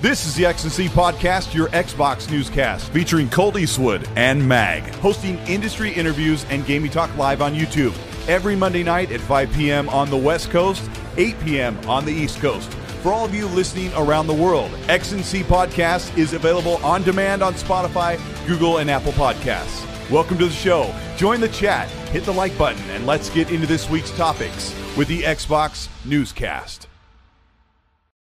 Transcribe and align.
This 0.00 0.24
is 0.24 0.34
the 0.34 0.44
XNC 0.44 0.88
Podcast, 0.88 1.52
your 1.52 1.68
Xbox 1.68 2.30
newscast, 2.30 2.88
featuring 2.88 3.28
Colt 3.28 3.58
Eastwood 3.58 4.08
and 4.16 4.48
Mag, 4.48 4.82
hosting 4.94 5.36
industry 5.40 5.92
interviews 5.92 6.46
and 6.48 6.64
gaming 6.64 6.90
talk 6.90 7.14
live 7.18 7.42
on 7.42 7.54
YouTube 7.54 7.94
every 8.26 8.56
Monday 8.56 8.82
night 8.82 9.12
at 9.12 9.20
5 9.20 9.52
p.m. 9.52 9.90
on 9.90 10.08
the 10.08 10.16
West 10.16 10.48
Coast, 10.48 10.88
8 11.18 11.38
p.m. 11.40 11.78
on 11.86 12.06
the 12.06 12.12
East 12.12 12.40
Coast. 12.40 12.72
For 13.02 13.12
all 13.12 13.26
of 13.26 13.34
you 13.34 13.44
listening 13.48 13.92
around 13.92 14.26
the 14.26 14.32
world, 14.32 14.70
XNC 14.86 15.42
Podcast 15.42 16.16
is 16.16 16.32
available 16.32 16.76
on 16.76 17.02
demand 17.02 17.42
on 17.42 17.52
Spotify, 17.52 18.18
Google, 18.46 18.78
and 18.78 18.90
Apple 18.90 19.12
Podcasts. 19.12 19.86
Welcome 20.10 20.38
to 20.38 20.46
the 20.46 20.50
show. 20.50 20.94
Join 21.18 21.40
the 21.40 21.48
chat, 21.50 21.90
hit 22.08 22.24
the 22.24 22.32
like 22.32 22.56
button, 22.56 22.82
and 22.92 23.04
let's 23.04 23.28
get 23.28 23.50
into 23.50 23.66
this 23.66 23.90
week's 23.90 24.12
topics 24.12 24.74
with 24.96 25.08
the 25.08 25.24
Xbox 25.24 25.90
Newscast. 26.06 26.89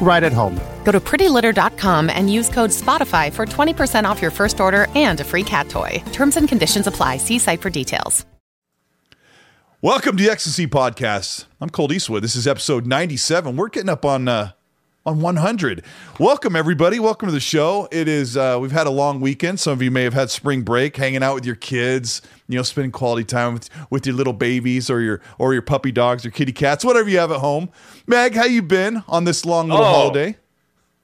right 0.00 0.22
at 0.22 0.32
home. 0.32 0.60
Go 0.84 0.92
to 0.92 1.00
prettylitter.com 1.00 2.10
and 2.10 2.32
use 2.32 2.48
code 2.48 2.70
SPOTIFY 2.70 3.32
for 3.32 3.46
20% 3.46 4.04
off 4.04 4.22
your 4.22 4.30
first 4.30 4.60
order 4.60 4.86
and 4.94 5.18
a 5.20 5.24
free 5.24 5.42
cat 5.42 5.68
toy. 5.68 6.02
Terms 6.12 6.36
and 6.36 6.48
conditions 6.48 6.86
apply. 6.86 7.16
See 7.18 7.38
site 7.38 7.60
for 7.60 7.70
details. 7.70 8.24
Welcome 9.84 10.16
to 10.16 10.22
the 10.24 10.30
XNC 10.30 10.68
Podcast. 10.68 11.44
I'm 11.60 11.68
Colt 11.68 11.92
Eastwood. 11.92 12.22
This 12.22 12.34
is 12.36 12.46
episode 12.46 12.86
97. 12.86 13.54
We're 13.54 13.68
getting 13.68 13.90
up 13.90 14.06
on 14.06 14.28
uh, 14.28 14.52
on 15.06 15.20
100. 15.20 15.84
Welcome 16.18 16.56
everybody. 16.56 16.98
Welcome 16.98 17.28
to 17.28 17.32
the 17.32 17.40
show. 17.40 17.88
It 17.92 18.08
is 18.08 18.36
uh, 18.36 18.58
we've 18.60 18.72
had 18.72 18.86
a 18.86 18.90
long 18.90 19.20
weekend. 19.20 19.60
Some 19.60 19.74
of 19.74 19.82
you 19.82 19.90
may 19.90 20.02
have 20.02 20.14
had 20.14 20.30
spring 20.30 20.62
break, 20.62 20.96
hanging 20.96 21.22
out 21.22 21.34
with 21.34 21.44
your 21.44 21.56
kids, 21.56 22.22
you 22.48 22.56
know, 22.56 22.62
spending 22.62 22.90
quality 22.90 23.24
time 23.24 23.54
with, 23.54 23.68
with 23.90 24.06
your 24.06 24.14
little 24.14 24.32
babies 24.32 24.88
or 24.88 25.00
your 25.00 25.20
or 25.38 25.52
your 25.52 25.62
puppy 25.62 25.92
dogs 25.92 26.24
or 26.24 26.30
kitty 26.30 26.52
cats, 26.52 26.84
whatever 26.84 27.08
you 27.08 27.18
have 27.18 27.30
at 27.30 27.40
home. 27.40 27.68
Meg, 28.06 28.34
how 28.34 28.44
you 28.44 28.62
been 28.62 29.02
on 29.08 29.24
this 29.24 29.44
long 29.44 29.68
little 29.68 29.84
Oh. 29.84 29.92
holiday? 29.92 30.36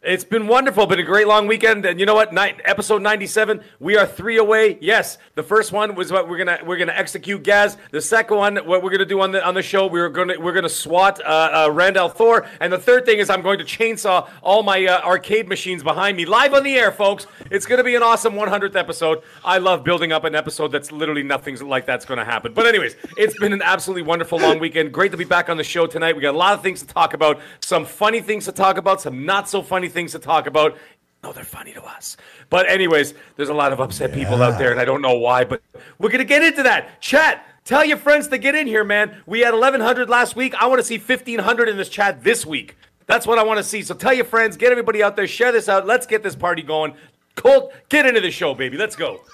It's 0.03 0.25
been 0.25 0.47
wonderful, 0.47 0.87
been 0.87 0.99
a 0.99 1.03
great 1.03 1.27
long 1.27 1.47
weekend, 1.47 1.85
and 1.85 2.01
you 2.01 2.07
know 2.07 2.15
what? 2.15 2.31
Episode 2.35 3.03
ninety-seven, 3.03 3.61
we 3.81 3.99
are 3.99 4.07
three 4.07 4.39
away. 4.39 4.79
Yes, 4.81 5.19
the 5.35 5.43
first 5.43 5.73
one 5.73 5.95
was 5.95 6.11
what 6.11 6.27
we're 6.27 6.39
gonna 6.39 6.59
we're 6.65 6.79
gonna 6.79 6.95
execute 6.97 7.43
Gaz. 7.43 7.77
The 7.91 8.01
second 8.01 8.39
one, 8.39 8.57
what 8.65 8.83
we're 8.83 8.93
gonna 8.93 9.05
do 9.05 9.21
on 9.21 9.31
the 9.31 9.47
on 9.47 9.53
the 9.53 9.63
show, 9.63 9.87
we're 9.87 10.09
gonna 10.09 10.41
we're 10.41 10.55
gonna 10.55 10.71
swat 10.71 11.21
uh, 11.21 11.67
uh, 11.67 11.71
Randall 11.71 12.09
Thor, 12.09 12.47
and 12.61 12.73
the 12.73 12.79
third 12.79 13.05
thing 13.05 13.19
is 13.19 13.29
I'm 13.29 13.43
going 13.43 13.59
to 13.59 13.65
chainsaw 13.67 14.27
all 14.41 14.63
my 14.63 14.87
uh, 14.87 15.03
arcade 15.03 15.49
machines 15.49 15.83
behind 15.83 16.17
me 16.17 16.25
live 16.25 16.55
on 16.55 16.63
the 16.63 16.77
air, 16.77 16.93
folks. 16.93 17.27
It's 17.51 17.67
gonna 17.67 17.85
be 17.85 17.95
an 17.95 18.03
awesome 18.03 18.33
100th 18.33 18.77
episode. 18.77 19.23
I 19.45 19.59
love 19.59 19.85
building 19.85 20.13
up 20.13 20.25
an 20.25 20.35
episode 20.35 20.69
that's 20.69 20.91
literally 20.91 21.25
nothing 21.25 21.59
like 21.59 21.85
that's 21.85 22.07
gonna 22.07 22.25
happen. 22.25 22.55
But 22.55 22.65
anyways, 22.65 22.97
it's 23.19 23.39
been 23.39 23.53
an 23.53 23.61
absolutely 23.61 24.05
wonderful 24.05 24.39
long 24.39 24.61
weekend. 24.61 24.95
Great 24.95 25.11
to 25.11 25.19
be 25.19 25.25
back 25.25 25.51
on 25.51 25.59
the 25.59 25.65
show 25.65 25.87
tonight. 25.87 26.17
We 26.17 26.23
got 26.23 26.35
a 26.35 26.39
lot 26.39 26.55
of 26.55 26.63
things 26.63 26.81
to 26.81 26.87
talk 26.87 27.13
about, 27.13 27.39
some 27.61 27.85
funny 27.85 28.23
things 28.23 28.47
to 28.47 28.53
talk 28.53 28.79
about, 28.79 29.03
some 29.03 29.27
not 29.27 29.47
so 29.47 29.61
funny 29.61 29.90
things 29.91 30.13
to 30.13 30.19
talk 30.19 30.47
about. 30.47 30.77
No, 31.23 31.33
they're 31.33 31.45
funny 31.45 31.73
to 31.75 31.83
us. 31.83 32.17
But 32.49 32.69
anyways, 32.69 33.13
there's 33.37 33.51
a 33.51 33.55
lot 33.55 33.73
of 33.73 33.81
upset 33.81 34.13
people 34.13 34.43
out 34.43 34.59
there, 34.59 34.71
and 34.71 34.81
I 34.81 34.87
don't 34.87 35.03
know 35.03 35.19
why, 35.19 35.45
but 35.45 35.63
we're 35.99 36.09
gonna 36.09 36.25
get 36.25 36.43
into 36.43 36.63
that. 36.63 37.01
Chat, 37.01 37.45
tell 37.65 37.85
your 37.85 37.99
friends 37.99 38.29
to 38.29 38.39
get 38.39 38.55
in 38.55 38.67
here, 38.67 38.85
man. 38.85 39.23
We 39.27 39.41
had 39.41 39.53
1,100 39.53 40.09
last 40.09 40.35
week. 40.35 40.55
I 40.55 40.67
want 40.67 40.81
to 40.81 40.85
see 40.85 40.97
1,500 40.97 41.69
in 41.69 41.77
this 41.77 41.91
chat 41.91 42.25
this 42.25 42.47
week. 42.47 42.77
That's 43.07 43.27
what 43.27 43.39
I 43.39 43.43
want 43.43 43.59
to 43.59 43.65
see. 43.65 43.83
So 43.83 43.95
tell 43.95 44.15
your 44.15 44.25
friends, 44.25 44.57
get 44.57 44.71
everybody 44.71 45.03
out 45.03 45.17
there, 45.17 45.27
share 45.27 45.53
this 45.53 45.69
out. 45.69 45.87
Let's 45.87 46.07
get 46.07 46.23
this 46.23 46.37
party 46.37 46.63
going. 46.63 46.95
Colt, 47.35 47.73
get 47.89 48.07
into 48.07 48.21
the 48.21 48.31
show, 48.31 48.55
baby. 48.55 48.77
Let's 48.77 48.97
go. 48.97 49.21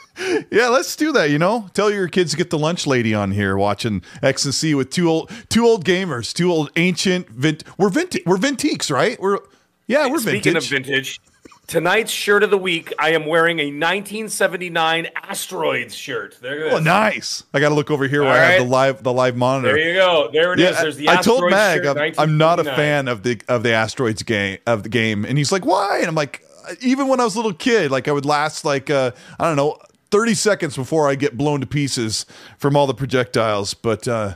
Yeah, 0.50 0.68
let's 0.68 0.96
do 0.96 1.12
that. 1.12 1.28
You 1.28 1.38
know, 1.38 1.68
tell 1.74 1.90
your 1.90 2.08
kids 2.08 2.30
to 2.30 2.38
get 2.38 2.48
the 2.48 2.58
lunch 2.58 2.86
lady 2.86 3.12
on 3.12 3.32
here 3.32 3.54
watching 3.54 4.00
XNC 4.22 4.74
with 4.74 4.88
two 4.88 5.10
old 5.10 5.30
two 5.50 5.66
old 5.66 5.84
gamers, 5.84 6.32
two 6.32 6.50
old 6.50 6.70
ancient. 6.76 7.28
We're 7.76 7.90
vintage. 7.90 8.22
We're 8.24 8.38
vintiques, 8.38 8.90
right? 8.90 9.20
We're 9.20 9.40
yeah, 9.86 10.08
we're 10.08 10.18
Speaking 10.18 10.54
vintage. 10.54 10.64
of 10.64 10.70
vintage, 10.70 11.20
tonight's 11.66 12.10
shirt 12.10 12.42
of 12.42 12.50
the 12.50 12.58
week, 12.58 12.92
I 12.98 13.10
am 13.10 13.26
wearing 13.26 13.58
a 13.60 13.66
1979 13.66 15.08
Asteroids 15.16 15.94
shirt. 15.94 16.38
There 16.40 16.66
it 16.66 16.66
is. 16.68 16.74
Oh, 16.74 16.78
nice! 16.78 17.44
I 17.52 17.60
got 17.60 17.70
to 17.70 17.74
look 17.74 17.90
over 17.90 18.06
here 18.06 18.22
where 18.22 18.30
All 18.32 18.36
I 18.36 18.52
have 18.52 18.62
the 18.62 18.68
live 18.68 19.02
the 19.02 19.12
live 19.12 19.36
monitor. 19.36 19.74
There 19.74 19.88
you 19.88 19.94
go. 19.94 20.30
There 20.32 20.52
it 20.52 20.60
is. 20.60 20.74
Yeah, 20.76 20.82
There's 20.82 20.96
the 20.96 21.08
I 21.08 21.16
told 21.22 21.50
Mag 21.50 21.86
I'm, 21.86 22.14
I'm 22.18 22.38
not 22.38 22.60
a 22.60 22.64
fan 22.64 23.08
of 23.08 23.22
the 23.22 23.40
of 23.48 23.62
the 23.62 23.72
asteroids 23.72 24.22
game 24.22 24.58
of 24.66 24.82
the 24.82 24.88
game, 24.88 25.24
and 25.24 25.38
he's 25.38 25.52
like, 25.52 25.64
"Why?" 25.64 25.98
And 25.98 26.08
I'm 26.08 26.14
like, 26.14 26.42
"Even 26.80 27.08
when 27.08 27.20
I 27.20 27.24
was 27.24 27.34
a 27.34 27.38
little 27.38 27.54
kid, 27.54 27.90
like 27.90 28.08
I 28.08 28.12
would 28.12 28.26
last 28.26 28.64
like 28.64 28.90
uh, 28.90 29.12
I 29.38 29.44
don't 29.46 29.56
know." 29.56 29.78
30 30.12 30.34
seconds 30.34 30.76
before 30.76 31.08
I 31.10 31.16
get 31.16 31.36
blown 31.36 31.60
to 31.62 31.66
pieces 31.66 32.26
from 32.58 32.76
all 32.76 32.86
the 32.86 32.94
projectiles, 32.94 33.74
but 33.74 34.06
uh, 34.06 34.34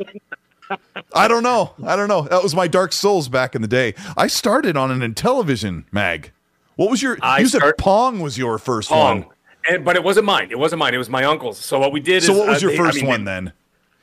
I 1.12 1.28
don't 1.28 1.42
know. 1.42 1.75
I 1.84 1.97
don't 1.97 2.08
know. 2.08 2.22
That 2.22 2.42
was 2.42 2.54
my 2.54 2.66
Dark 2.69 2.92
Souls 2.92 3.28
back 3.28 3.54
in 3.54 3.62
the 3.62 3.69
day. 3.69 3.94
I 4.16 4.26
started 4.26 4.76
on 4.76 4.91
an 4.91 5.00
Intellivision 5.00 5.84
mag. 5.92 6.31
What 6.76 6.91
was 6.91 7.03
your? 7.03 7.19
I 7.22 7.41
you 7.41 7.47
said 7.48 7.58
start- 7.58 7.78
Pong 7.78 8.20
was 8.20 8.38
your 8.38 8.58
first 8.58 8.88
Pong. 8.88 9.22
one. 9.22 9.31
And, 9.69 9.84
but 9.84 9.94
it 9.97 10.03
wasn't 10.03 10.25
mine. 10.26 10.48
It 10.50 10.58
wasn't 10.58 10.78
mine. 10.78 10.94
It 10.94 10.98
was 10.98 11.10
my 11.10 11.25
uncle's. 11.25 11.58
So 11.58 11.78
what 11.78 11.92
we 11.92 12.00
did 12.00 12.22
So 12.22 12.32
is. 12.32 12.38
what 12.38 12.48
was 12.48 12.62
uh, 12.64 12.69
your 12.69 12.76
they- 12.76 12.82
I 12.82 12.86
first 12.86 12.97
mean, 12.98 13.06
one 13.06 13.25
then? 13.25 13.53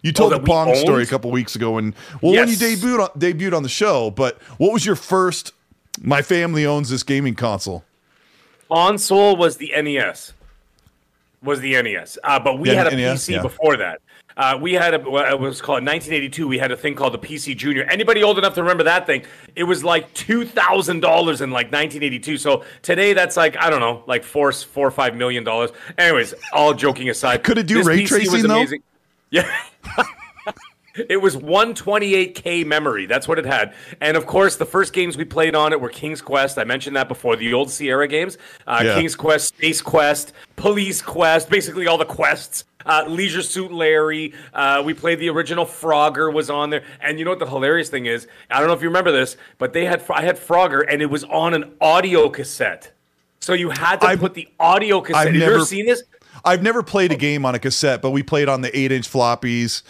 You 0.03 0.11
told 0.11 0.31
that 0.31 0.41
the 0.41 0.45
Pong 0.47 0.75
story 0.75 1.01
a 1.03 1.07
couple 1.07 1.31
weeks 1.31 1.55
ago, 1.55 1.77
and 1.79 1.95
well, 2.21 2.33
when 2.33 2.47
you 2.47 2.55
debuted 2.55 2.99
on, 3.03 3.09
debuted 3.19 3.55
on 3.57 3.63
the 3.63 3.69
show. 3.69 4.11
But 4.11 4.39
what 4.57 4.71
was 4.71 4.85
your 4.85 4.95
first? 4.95 5.53
My 6.01 6.21
family 6.21 6.65
owns 6.67 6.89
this 6.89 7.01
gaming 7.01 7.33
console. 7.33 7.83
Console 8.69 9.35
was 9.35 9.57
the 9.57 9.71
NES. 9.75 10.33
Was 11.41 11.59
the 11.61 11.81
NES. 11.81 12.17
Uh, 12.23 12.39
but 12.39 12.59
we 12.59 12.69
Yeah, 12.69 12.83
had 12.83 12.93
a 12.93 12.95
NES, 12.95 13.25
PC 13.25 13.33
yeah. 13.35 13.41
before 13.41 13.77
that. 13.77 14.01
Uh, 14.37 14.55
we 14.61 14.73
had 14.73 14.93
a 14.93 14.99
what 14.99 15.27
it 15.29 15.39
was 15.39 15.61
called 15.61 15.83
1982. 15.83 16.47
We 16.47 16.59
had 16.59 16.71
a 16.71 16.77
thing 16.77 16.93
called 16.93 17.13
the 17.13 17.17
PC 17.19 17.57
Junior. 17.57 17.83
Anybody 17.85 18.21
old 18.21 18.37
enough 18.37 18.53
to 18.53 18.61
remember 18.61 18.83
that 18.83 19.07
thing? 19.07 19.23
It 19.55 19.63
was 19.63 19.83
like 19.83 20.13
two 20.13 20.45
thousand 20.45 20.99
dollars 20.99 21.41
in 21.41 21.49
like 21.49 21.71
1982. 21.71 22.37
So 22.37 22.63
today 22.83 23.13
that's 23.13 23.35
like 23.35 23.57
I 23.57 23.71
don't 23.71 23.79
know, 23.79 24.03
like 24.05 24.23
four 24.23 24.51
four 24.51 24.87
or 24.87 24.91
five 24.91 25.15
million 25.15 25.43
dollars. 25.43 25.71
Anyways, 25.97 26.35
all 26.53 26.75
joking 26.75 27.09
aside, 27.09 27.43
Could 27.43 27.57
it 27.57 27.65
do 27.65 27.81
ray 27.83 28.03
PC 28.03 28.07
tracing, 28.07 28.47
was 28.49 28.69
though? 28.69 28.77
Yeah. 29.31 29.51
It 31.09 31.21
was 31.21 31.37
128k 31.37 32.65
memory. 32.65 33.05
That's 33.05 33.27
what 33.27 33.37
it 33.37 33.45
had. 33.45 33.75
And 34.01 34.17
of 34.17 34.25
course, 34.25 34.55
the 34.55 34.65
first 34.65 34.93
games 34.93 35.15
we 35.15 35.25
played 35.25 35.53
on 35.55 35.71
it 35.71 35.79
were 35.79 35.89
King's 35.89 36.23
Quest. 36.23 36.57
I 36.57 36.63
mentioned 36.63 36.95
that 36.95 37.07
before. 37.07 37.35
The 37.35 37.53
old 37.53 37.69
Sierra 37.69 38.07
games, 38.07 38.39
uh, 38.65 38.81
Yeah. 38.83 38.95
King's 38.95 39.15
Quest, 39.15 39.49
Space 39.49 39.79
Quest, 39.79 40.33
Police 40.55 41.03
Quest, 41.03 41.51
basically 41.51 41.85
all 41.85 41.99
the 41.99 42.05
quests. 42.05 42.63
Uh, 42.87 43.05
Leisure 43.07 43.41
Suit 43.41 43.71
Larry. 43.71 44.33
Uh, 44.53 44.81
we 44.85 44.93
played 44.93 45.19
the 45.19 45.29
original 45.29 45.65
Frogger 45.65 46.33
was 46.33 46.49
on 46.49 46.69
there. 46.69 46.83
And 47.01 47.19
you 47.19 47.25
know 47.25 47.31
what 47.31 47.39
the 47.39 47.47
hilarious 47.47 47.89
thing 47.89 48.05
is? 48.05 48.27
I 48.49 48.59
don't 48.59 48.67
know 48.67 48.73
if 48.73 48.81
you 48.81 48.87
remember 48.87 49.11
this, 49.11 49.37
but 49.57 49.73
they 49.73 49.85
had 49.85 50.03
I 50.09 50.21
had 50.23 50.37
Frogger, 50.37 50.83
and 50.87 51.01
it 51.01 51.07
was 51.07 51.23
on 51.25 51.53
an 51.53 51.73
audio 51.81 52.29
cassette. 52.29 52.91
So 53.39 53.53
you 53.53 53.69
had 53.69 54.01
to 54.01 54.07
I've- 54.07 54.19
put 54.21 54.33
the 54.33 54.47
audio 54.59 55.01
cassette. 55.01 55.15
I've 55.19 55.25
Have 55.27 55.33
you 55.35 55.39
never- 55.41 55.55
ever 55.55 55.65
seen 55.65 55.85
this? 55.85 56.03
I've 56.45 56.61
never 56.63 56.83
played 56.83 57.11
a 57.11 57.15
game 57.15 57.45
on 57.45 57.55
a 57.55 57.59
cassette, 57.59 58.01
but 58.01 58.11
we 58.11 58.23
played 58.23 58.47
on 58.47 58.61
the 58.61 58.77
eight 58.77 58.91
inch 58.91 59.11
floppies. 59.11 59.81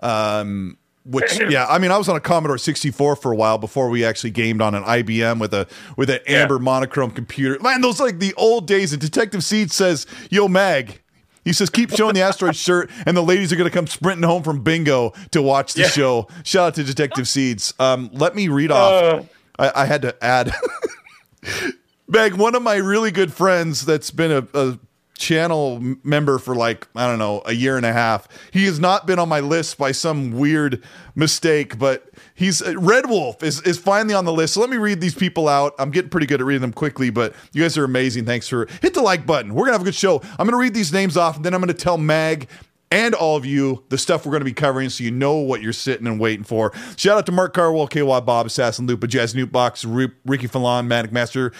Um, 0.00 0.78
which 1.04 1.38
yeah, 1.50 1.66
I 1.68 1.78
mean, 1.78 1.90
I 1.90 1.98
was 1.98 2.08
on 2.08 2.16
a 2.16 2.20
Commodore 2.20 2.58
64 2.58 3.16
for 3.16 3.32
a 3.32 3.36
while 3.36 3.58
before 3.58 3.88
we 3.88 4.04
actually 4.04 4.30
gamed 4.30 4.60
on 4.60 4.74
an 4.74 4.82
IBM 4.84 5.38
with 5.38 5.54
a 5.54 5.66
with 5.96 6.10
an 6.10 6.20
Yeah. 6.26 6.42
amber 6.42 6.58
monochrome 6.58 7.10
computer. 7.12 7.58
Man, 7.62 7.80
those 7.80 8.00
like 8.00 8.18
the 8.18 8.34
old 8.34 8.66
days. 8.66 8.92
And 8.92 9.00
Detective 9.00 9.44
Seed 9.44 9.70
says, 9.72 10.06
"Yo, 10.30 10.48
Mag." 10.48 11.00
He 11.46 11.54
says, 11.54 11.70
"Keep 11.70 11.92
showing 11.92 12.14
the 12.14 12.20
asteroid 12.20 12.56
shirt, 12.66 12.90
and 13.06 13.16
the 13.16 13.22
ladies 13.22 13.50
are 13.52 13.56
going 13.56 13.70
to 13.70 13.74
come 13.74 13.86
sprinting 13.86 14.28
home 14.28 14.42
from 14.42 14.62
bingo 14.62 15.14
to 15.30 15.40
watch 15.40 15.72
the 15.72 15.82
Yeah. 15.82 15.88
show." 15.88 16.28
Shout 16.44 16.66
out 16.66 16.74
to 16.74 16.84
Detective 16.84 17.26
Seeds. 17.26 17.72
Um, 17.78 18.10
let 18.12 18.34
me 18.34 18.48
read 18.48 18.70
off. 18.70 18.92
Uh. 18.92 19.22
I, 19.58 19.82
I 19.82 19.84
had 19.86 20.02
to 20.02 20.14
add. 20.22 20.52
Meg, 22.08 22.34
one 22.34 22.54
of 22.54 22.62
my 22.62 22.76
really 22.76 23.10
good 23.10 23.32
friends 23.32 23.84
that's 23.86 24.10
been 24.10 24.30
a, 24.30 24.46
a 24.54 24.78
channel 25.18 25.80
member 26.02 26.38
for 26.38 26.54
like, 26.54 26.86
I 26.94 27.06
don't 27.06 27.18
know, 27.18 27.42
a 27.46 27.52
year 27.52 27.76
and 27.76 27.86
a 27.86 27.92
half. 27.92 28.28
He 28.52 28.64
has 28.66 28.78
not 28.78 29.06
been 29.06 29.18
on 29.18 29.28
my 29.28 29.40
list 29.40 29.78
by 29.78 29.92
some 29.92 30.32
weird 30.32 30.82
mistake, 31.14 31.78
but 31.78 32.08
he's 32.34 32.62
uh, 32.62 32.74
Red 32.78 33.08
Wolf 33.08 33.42
is, 33.42 33.62
is 33.62 33.78
finally 33.78 34.14
on 34.14 34.24
the 34.24 34.32
list. 34.32 34.54
So 34.54 34.60
let 34.60 34.70
me 34.70 34.76
read 34.76 35.00
these 35.00 35.14
people 35.14 35.48
out. 35.48 35.74
I'm 35.78 35.90
getting 35.90 36.10
pretty 36.10 36.26
good 36.26 36.40
at 36.40 36.46
reading 36.46 36.62
them 36.62 36.72
quickly, 36.72 37.10
but 37.10 37.34
you 37.52 37.62
guys 37.62 37.76
are 37.78 37.84
amazing. 37.84 38.24
Thanks 38.24 38.48
for 38.48 38.66
hit 38.82 38.94
the 38.94 39.02
like 39.02 39.26
button. 39.26 39.54
We're 39.54 39.64
gonna 39.64 39.72
have 39.72 39.82
a 39.82 39.84
good 39.86 39.94
show. 39.94 40.20
I'm 40.38 40.46
gonna 40.46 40.56
read 40.58 40.74
these 40.74 40.92
names 40.92 41.16
off, 41.16 41.36
and 41.36 41.44
then 41.44 41.54
I'm 41.54 41.60
gonna 41.60 41.74
tell 41.74 41.98
Mag 41.98 42.48
and 42.90 43.14
all 43.14 43.36
of 43.36 43.44
you 43.44 43.84
the 43.88 43.98
stuff 43.98 44.24
we're 44.24 44.30
going 44.30 44.40
to 44.40 44.46
be 44.46 44.52
covering 44.52 44.88
so 44.88 45.02
you 45.02 45.10
know 45.10 45.36
what 45.36 45.60
you're 45.60 45.72
sitting 45.72 46.06
and 46.06 46.20
waiting 46.20 46.44
for. 46.44 46.72
Shout 46.96 47.18
out 47.18 47.26
to 47.26 47.32
Mark 47.32 47.54
Carwell, 47.54 47.88
KY 47.88 48.20
Bob, 48.20 48.46
Assassin 48.46 48.86
Lupa, 48.86 49.06
Jazz 49.06 49.34
Newtbox, 49.34 49.84
Ri- 49.88 50.12
Ricky 50.24 50.46
Fallon, 50.46 50.86
Manic 50.86 51.12
Master, 51.12 51.52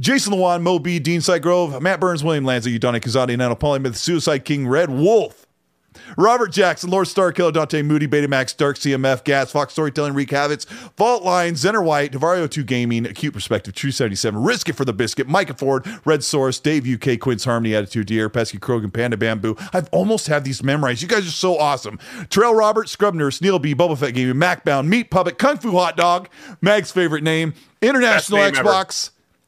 Jason 0.00 0.32
Lewan, 0.32 0.62
Mo 0.62 0.78
B, 0.78 0.98
Dean 0.98 1.20
Grove, 1.40 1.80
Matt 1.82 2.00
Burns, 2.00 2.24
William 2.24 2.44
Lanza, 2.44 2.70
Udoni 2.70 3.00
Kazadi, 3.00 3.36
Nano 3.36 3.54
Polymyth, 3.54 3.96
Suicide 3.96 4.44
King, 4.44 4.66
Red 4.66 4.90
Wolf. 4.90 5.46
Robert 6.16 6.52
Jackson, 6.52 6.90
Lord 6.90 7.06
Starkiller, 7.06 7.52
Dante 7.52 7.82
Moody, 7.82 8.06
Betamax, 8.06 8.56
Dark 8.56 8.76
CMF, 8.76 9.24
Gas, 9.24 9.50
Fox 9.50 9.72
Storytelling, 9.72 10.14
Reek 10.14 10.30
Habits, 10.30 10.64
Fault 10.96 11.22
Line, 11.22 11.54
Zenner 11.54 11.84
White, 11.84 12.12
Devario 12.12 12.48
2 12.48 12.64
Gaming, 12.64 13.06
Acute 13.06 13.34
Perspective, 13.34 13.74
True 13.74 13.90
77, 13.90 14.40
Risk 14.40 14.68
It 14.68 14.74
for 14.74 14.84
the 14.84 14.92
Biscuit, 14.92 15.28
Micah 15.28 15.54
Ford, 15.54 15.86
Red 16.04 16.22
Source, 16.24 16.58
Dave 16.58 16.86
UK, 16.86 17.18
Quince 17.18 17.44
Harmony, 17.44 17.74
Attitude 17.74 18.06
Deer, 18.06 18.28
Pesky 18.28 18.58
Krogan, 18.58 18.92
Panda 18.92 19.16
Bamboo. 19.16 19.56
I've 19.72 19.88
almost 19.90 20.28
had 20.28 20.44
these 20.44 20.62
memorized. 20.62 21.02
You 21.02 21.08
guys 21.08 21.26
are 21.26 21.32
so 21.32 21.58
awesome. 21.58 21.98
Trail 22.28 22.54
Robert, 22.54 22.88
Scrub 22.88 23.14
Nurse, 23.14 23.40
Neil 23.40 23.58
B, 23.58 23.74
Bubba 23.74 23.98
Fett 23.98 24.14
Gaming, 24.14 24.36
Macbound, 24.36 24.86
Meat 24.86 25.10
Puppet, 25.10 25.38
Kung 25.38 25.58
Fu 25.58 25.72
Hot 25.72 25.96
Dog, 25.96 26.28
Mag's 26.60 26.90
favorite 26.90 27.22
name, 27.22 27.54
International 27.82 28.40
name 28.40 28.56
ever. 28.56 28.84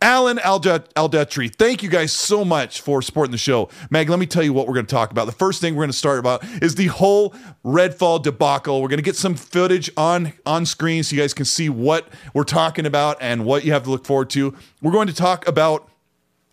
Alan 0.02 0.38
Aldet- 0.38 0.92
Aldetri, 0.94 1.54
thank 1.54 1.80
you 1.80 1.88
guys 1.88 2.12
so 2.12 2.44
much 2.44 2.80
for 2.80 3.00
supporting 3.02 3.30
the 3.30 3.38
show. 3.38 3.68
Meg, 3.88 4.10
let 4.10 4.18
me 4.18 4.26
tell 4.26 4.42
you 4.42 4.52
what 4.52 4.66
we're 4.66 4.74
going 4.74 4.84
to 4.86 4.92
talk 4.92 5.12
about. 5.12 5.26
The 5.26 5.32
first 5.32 5.60
thing 5.60 5.76
we're 5.76 5.82
going 5.82 5.92
to 5.92 5.96
start 5.96 6.18
about 6.18 6.44
is 6.60 6.74
the 6.74 6.88
whole 6.88 7.30
Redfall 7.64 8.20
debacle. 8.20 8.82
We're 8.82 8.88
going 8.88 8.98
to 8.98 9.04
get 9.04 9.14
some 9.14 9.36
footage 9.36 9.90
on 9.96 10.32
on 10.44 10.66
screen 10.66 11.04
so 11.04 11.14
you 11.14 11.22
guys 11.22 11.32
can 11.32 11.44
see 11.44 11.68
what 11.68 12.08
we're 12.34 12.42
talking 12.42 12.84
about 12.84 13.16
and 13.20 13.44
what 13.44 13.64
you 13.64 13.72
have 13.72 13.84
to 13.84 13.90
look 13.90 14.04
forward 14.04 14.28
to. 14.30 14.56
We're 14.82 14.90
going 14.90 15.06
to 15.06 15.14
talk 15.14 15.46
about 15.46 15.88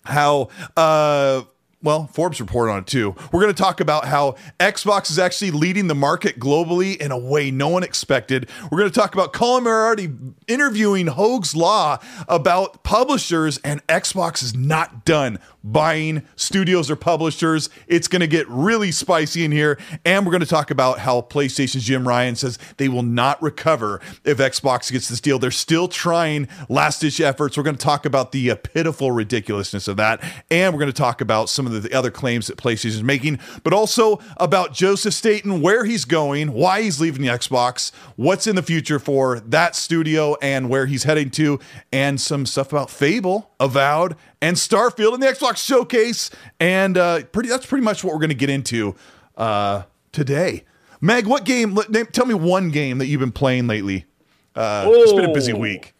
how 0.05 0.49
uh 0.77 1.41
well, 1.81 2.07
Forbes 2.07 2.41
reported 2.41 2.73
on 2.73 2.79
it 2.79 2.87
too. 2.87 3.15
We're 3.31 3.41
going 3.41 3.53
to 3.53 3.61
talk 3.61 3.79
about 3.79 4.05
how 4.05 4.35
Xbox 4.59 5.09
is 5.09 5.17
actually 5.17 5.51
leading 5.51 5.87
the 5.87 5.95
market 5.95 6.37
globally 6.37 6.97
in 6.97 7.11
a 7.11 7.17
way 7.17 7.51
no 7.51 7.69
one 7.69 7.83
expected. 7.83 8.49
We're 8.69 8.79
going 8.79 8.91
to 8.91 8.99
talk 8.99 9.13
about 9.13 9.31
Colin 9.31 9.63
Moriarty 9.63 10.09
interviewing 10.47 11.07
Hoeg's 11.07 11.55
Law 11.55 11.99
about 12.27 12.83
publishers, 12.83 13.59
and 13.59 13.85
Xbox 13.87 14.43
is 14.43 14.53
not 14.53 15.05
done 15.05 15.39
buying 15.63 16.23
studios 16.35 16.89
or 16.89 16.95
publishers. 16.95 17.69
It's 17.87 18.07
going 18.07 18.21
to 18.21 18.27
get 18.27 18.47
really 18.47 18.91
spicy 18.91 19.43
in 19.43 19.51
here. 19.51 19.77
And 20.05 20.25
we're 20.25 20.31
going 20.31 20.41
to 20.41 20.47
talk 20.47 20.71
about 20.71 20.99
how 20.99 21.21
PlayStation's 21.21 21.83
Jim 21.83 22.07
Ryan 22.07 22.35
says 22.35 22.57
they 22.77 22.89
will 22.89 23.03
not 23.03 23.41
recover 23.41 24.01
if 24.23 24.37
Xbox 24.37 24.91
gets 24.91 25.09
this 25.09 25.21
deal. 25.21 25.39
They're 25.39 25.51
still 25.51 25.87
trying 25.87 26.47
last 26.69 27.01
ditch 27.01 27.19
efforts. 27.19 27.57
We're 27.57 27.63
going 27.63 27.75
to 27.75 27.83
talk 27.83 28.05
about 28.05 28.31
the 28.31 28.51
uh, 28.51 28.55
pitiful 28.55 29.11
ridiculousness 29.11 29.87
of 29.87 29.97
that. 29.97 30.23
And 30.49 30.73
we're 30.73 30.79
going 30.79 30.91
to 30.91 30.97
talk 30.97 31.21
about 31.21 31.49
some 31.49 31.65
of 31.65 31.71
the, 31.71 31.79
the 31.79 31.93
other 31.93 32.11
claims 32.11 32.47
that 32.47 32.57
PlayStation 32.57 32.85
is 32.85 33.03
making, 33.03 33.39
but 33.63 33.73
also 33.73 34.19
about 34.37 34.73
Joseph 34.73 35.13
Staten, 35.13 35.61
where 35.61 35.85
he's 35.85 36.05
going, 36.05 36.53
why 36.53 36.81
he's 36.81 37.01
leaving 37.01 37.21
the 37.21 37.27
Xbox, 37.27 37.91
what's 38.15 38.47
in 38.47 38.55
the 38.55 38.63
future 38.63 38.99
for 38.99 39.39
that 39.41 39.75
studio 39.75 40.35
and 40.41 40.69
where 40.69 40.85
he's 40.85 41.03
heading 41.03 41.29
to, 41.31 41.59
and 41.91 42.19
some 42.19 42.45
stuff 42.45 42.71
about 42.71 42.89
Fable, 42.89 43.48
Avowed, 43.59 44.15
and 44.41 44.55
Starfield 44.55 45.13
in 45.13 45.19
the 45.19 45.27
Xbox 45.27 45.57
showcase. 45.57 46.29
And 46.59 46.97
uh, 46.97 47.23
pretty 47.25 47.49
that's 47.49 47.65
pretty 47.65 47.83
much 47.83 48.03
what 48.03 48.13
we're 48.13 48.19
going 48.19 48.29
to 48.29 48.35
get 48.35 48.49
into 48.49 48.95
uh, 49.37 49.83
today. 50.11 50.63
Meg, 51.01 51.25
what 51.27 51.45
game? 51.45 51.75
let- 51.75 51.89
name- 51.89 52.07
Tell 52.07 52.25
me 52.25 52.33
one 52.33 52.69
game 52.71 52.97
that 52.99 53.07
you've 53.07 53.19
been 53.21 53.31
playing 53.31 53.67
lately. 53.67 54.05
Uh, 54.55 54.85
It's 54.91 55.13
been 55.13 55.29
a 55.29 55.33
busy 55.33 55.53
week. 55.53 55.93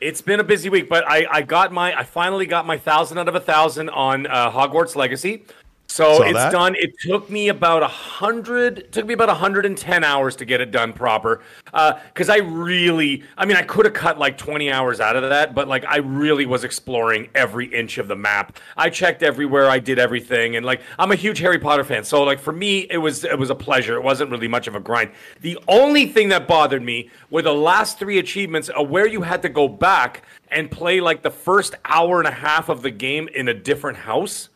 It's 0.00 0.20
been 0.20 0.40
a 0.40 0.44
busy 0.44 0.68
week, 0.68 0.90
but 0.90 1.04
I, 1.08 1.26
I 1.30 1.42
got 1.42 1.72
my 1.72 1.98
I 1.98 2.04
finally 2.04 2.44
got 2.44 2.66
my 2.66 2.76
thousand 2.76 3.16
out 3.18 3.28
of 3.28 3.34
a 3.34 3.40
thousand 3.40 3.88
on 3.88 4.26
uh, 4.26 4.50
Hogwarts 4.50 4.94
Legacy. 4.94 5.44
So 5.88 6.18
Saw 6.18 6.22
it's 6.24 6.34
that. 6.34 6.52
done. 6.52 6.74
It 6.74 6.98
took 6.98 7.30
me 7.30 7.48
about 7.48 7.82
a 7.82 7.88
hundred. 7.88 8.92
Took 8.92 9.06
me 9.06 9.14
about 9.14 9.28
hundred 9.30 9.64
and 9.64 9.78
ten 9.78 10.04
hours 10.04 10.36
to 10.36 10.44
get 10.44 10.60
it 10.60 10.70
done 10.70 10.92
proper. 10.92 11.42
Because 11.64 12.28
I 12.28 12.38
really, 12.38 13.22
I 13.38 13.44
mean, 13.46 13.56
I 13.56 13.62
could 13.62 13.86
have 13.86 13.94
cut 13.94 14.18
like 14.18 14.36
twenty 14.36 14.70
hours 14.70 15.00
out 15.00 15.16
of 15.16 15.22
that, 15.28 15.54
but 15.54 15.68
like 15.68 15.84
I 15.86 15.98
really 15.98 16.44
was 16.44 16.64
exploring 16.64 17.30
every 17.34 17.66
inch 17.66 17.98
of 17.98 18.08
the 18.08 18.16
map. 18.16 18.58
I 18.76 18.90
checked 18.90 19.22
everywhere. 19.22 19.70
I 19.70 19.78
did 19.78 19.98
everything, 19.98 20.56
and 20.56 20.66
like 20.66 20.80
I'm 20.98 21.12
a 21.12 21.16
huge 21.16 21.38
Harry 21.38 21.58
Potter 21.58 21.84
fan, 21.84 22.04
so 22.04 22.22
like 22.24 22.40
for 22.40 22.52
me, 22.52 22.80
it 22.90 22.98
was 22.98 23.24
it 23.24 23.38
was 23.38 23.50
a 23.50 23.54
pleasure. 23.54 23.94
It 23.96 24.02
wasn't 24.02 24.30
really 24.30 24.48
much 24.48 24.66
of 24.66 24.74
a 24.74 24.80
grind. 24.80 25.12
The 25.40 25.58
only 25.68 26.06
thing 26.06 26.28
that 26.30 26.46
bothered 26.48 26.82
me 26.82 27.10
were 27.30 27.42
the 27.42 27.54
last 27.54 27.98
three 27.98 28.18
achievements, 28.18 28.68
uh, 28.76 28.82
where 28.82 29.06
you 29.06 29.22
had 29.22 29.40
to 29.42 29.48
go 29.48 29.68
back 29.68 30.24
and 30.50 30.70
play 30.70 31.00
like 31.00 31.22
the 31.22 31.30
first 31.30 31.74
hour 31.84 32.18
and 32.18 32.28
a 32.28 32.32
half 32.32 32.68
of 32.68 32.82
the 32.82 32.90
game 32.90 33.28
in 33.28 33.48
a 33.48 33.54
different 33.54 33.98
house. 33.98 34.48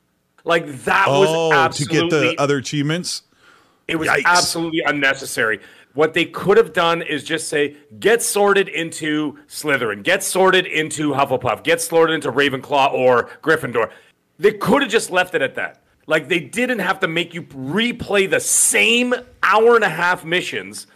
Like 0.44 0.66
that 0.84 1.06
was 1.08 1.28
Oh, 1.30 1.50
to 1.50 1.56
absolutely 1.56 2.08
get 2.10 2.36
the 2.36 2.42
other 2.42 2.58
achievements. 2.58 3.22
it 3.88 3.96
was 3.96 4.08
Yikes. 4.08 4.24
absolutely 4.24 4.82
unnecessary. 4.86 5.60
What 5.94 6.14
they 6.14 6.24
could 6.24 6.56
have 6.56 6.72
done 6.72 7.02
is 7.02 7.24
just 7.24 7.48
say, 7.48 7.76
get 7.98 8.22
sorted 8.22 8.68
into 8.68 9.36
Slytherin, 9.48 10.04
get 10.04 10.22
sorted 10.22 10.66
into 10.66 11.10
Hufflepuff, 11.12 11.64
get 11.64 11.80
sorted 11.80 12.14
into 12.14 12.30
Ravenclaw 12.30 12.92
or 12.92 13.24
Gryffindor. 13.42 13.90
They 14.38 14.52
could 14.52 14.82
have 14.82 14.90
just 14.90 15.10
left 15.10 15.34
it 15.34 15.42
at 15.42 15.56
that. 15.56 15.82
Like 16.06 16.28
they 16.28 16.38
didn't 16.40 16.78
have 16.78 17.00
to 17.00 17.08
make 17.08 17.34
you 17.34 17.42
replay 17.42 18.30
the 18.30 18.40
same 18.40 19.14
hour 19.42 19.74
and 19.74 19.84
a 19.84 19.88
half 19.88 20.24
missions 20.24 20.86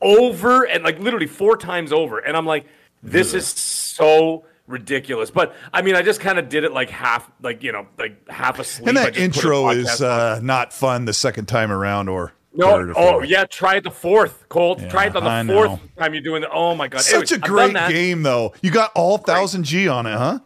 over 0.00 0.64
and 0.66 0.84
like 0.84 0.98
literally 1.00 1.26
four 1.26 1.56
times 1.56 1.92
over. 1.92 2.18
And 2.20 2.36
I'm 2.36 2.46
like, 2.46 2.66
this 3.02 3.34
is 3.34 3.46
so 3.46 4.44
ridiculous. 4.68 5.30
But 5.30 5.54
I 5.72 5.82
mean, 5.82 5.96
I 5.96 6.02
just 6.02 6.20
kind 6.20 6.38
of 6.38 6.48
did 6.48 6.62
it 6.62 6.72
like 6.72 6.90
half, 6.90 7.28
like 7.42 7.62
you 7.64 7.72
know, 7.72 7.86
like 7.98 8.28
half 8.28 8.58
asleep. 8.60 8.88
And 8.88 8.96
that 8.96 9.14
just 9.14 9.16
put 9.16 9.20
a 9.20 9.24
intro 9.24 9.68
is 9.70 10.00
uh, 10.00 10.38
not 10.42 10.72
fun 10.72 11.06
the 11.06 11.12
second 11.12 11.46
time 11.46 11.72
around 11.72 12.08
or 12.08 12.32
No, 12.54 12.92
oh 12.96 13.22
yeah, 13.22 13.44
try 13.44 13.76
it 13.76 13.84
the 13.84 13.90
fourth, 13.90 14.48
Colt. 14.48 14.80
try 14.88 15.06
it 15.06 15.16
on 15.16 15.24
I 15.26 15.42
the 15.42 15.52
fourth 15.52 15.70
know. 15.70 15.80
time 15.98 16.14
you're 16.14 16.22
doing 16.22 16.42
the. 16.42 16.50
Oh 16.50 16.74
my 16.74 16.86
god, 16.88 17.00
Such 17.00 17.14
Anyways, 17.14 17.32
a 17.32 17.38
great 17.38 17.72
game, 17.88 18.22
though. 18.22 18.54
You 18.62 18.70
got 18.70 18.92
all 18.94 19.18
thousand 19.18 19.64
G 19.64 19.88
on 19.88 20.06
it, 20.06 20.16
huh? 20.16 20.38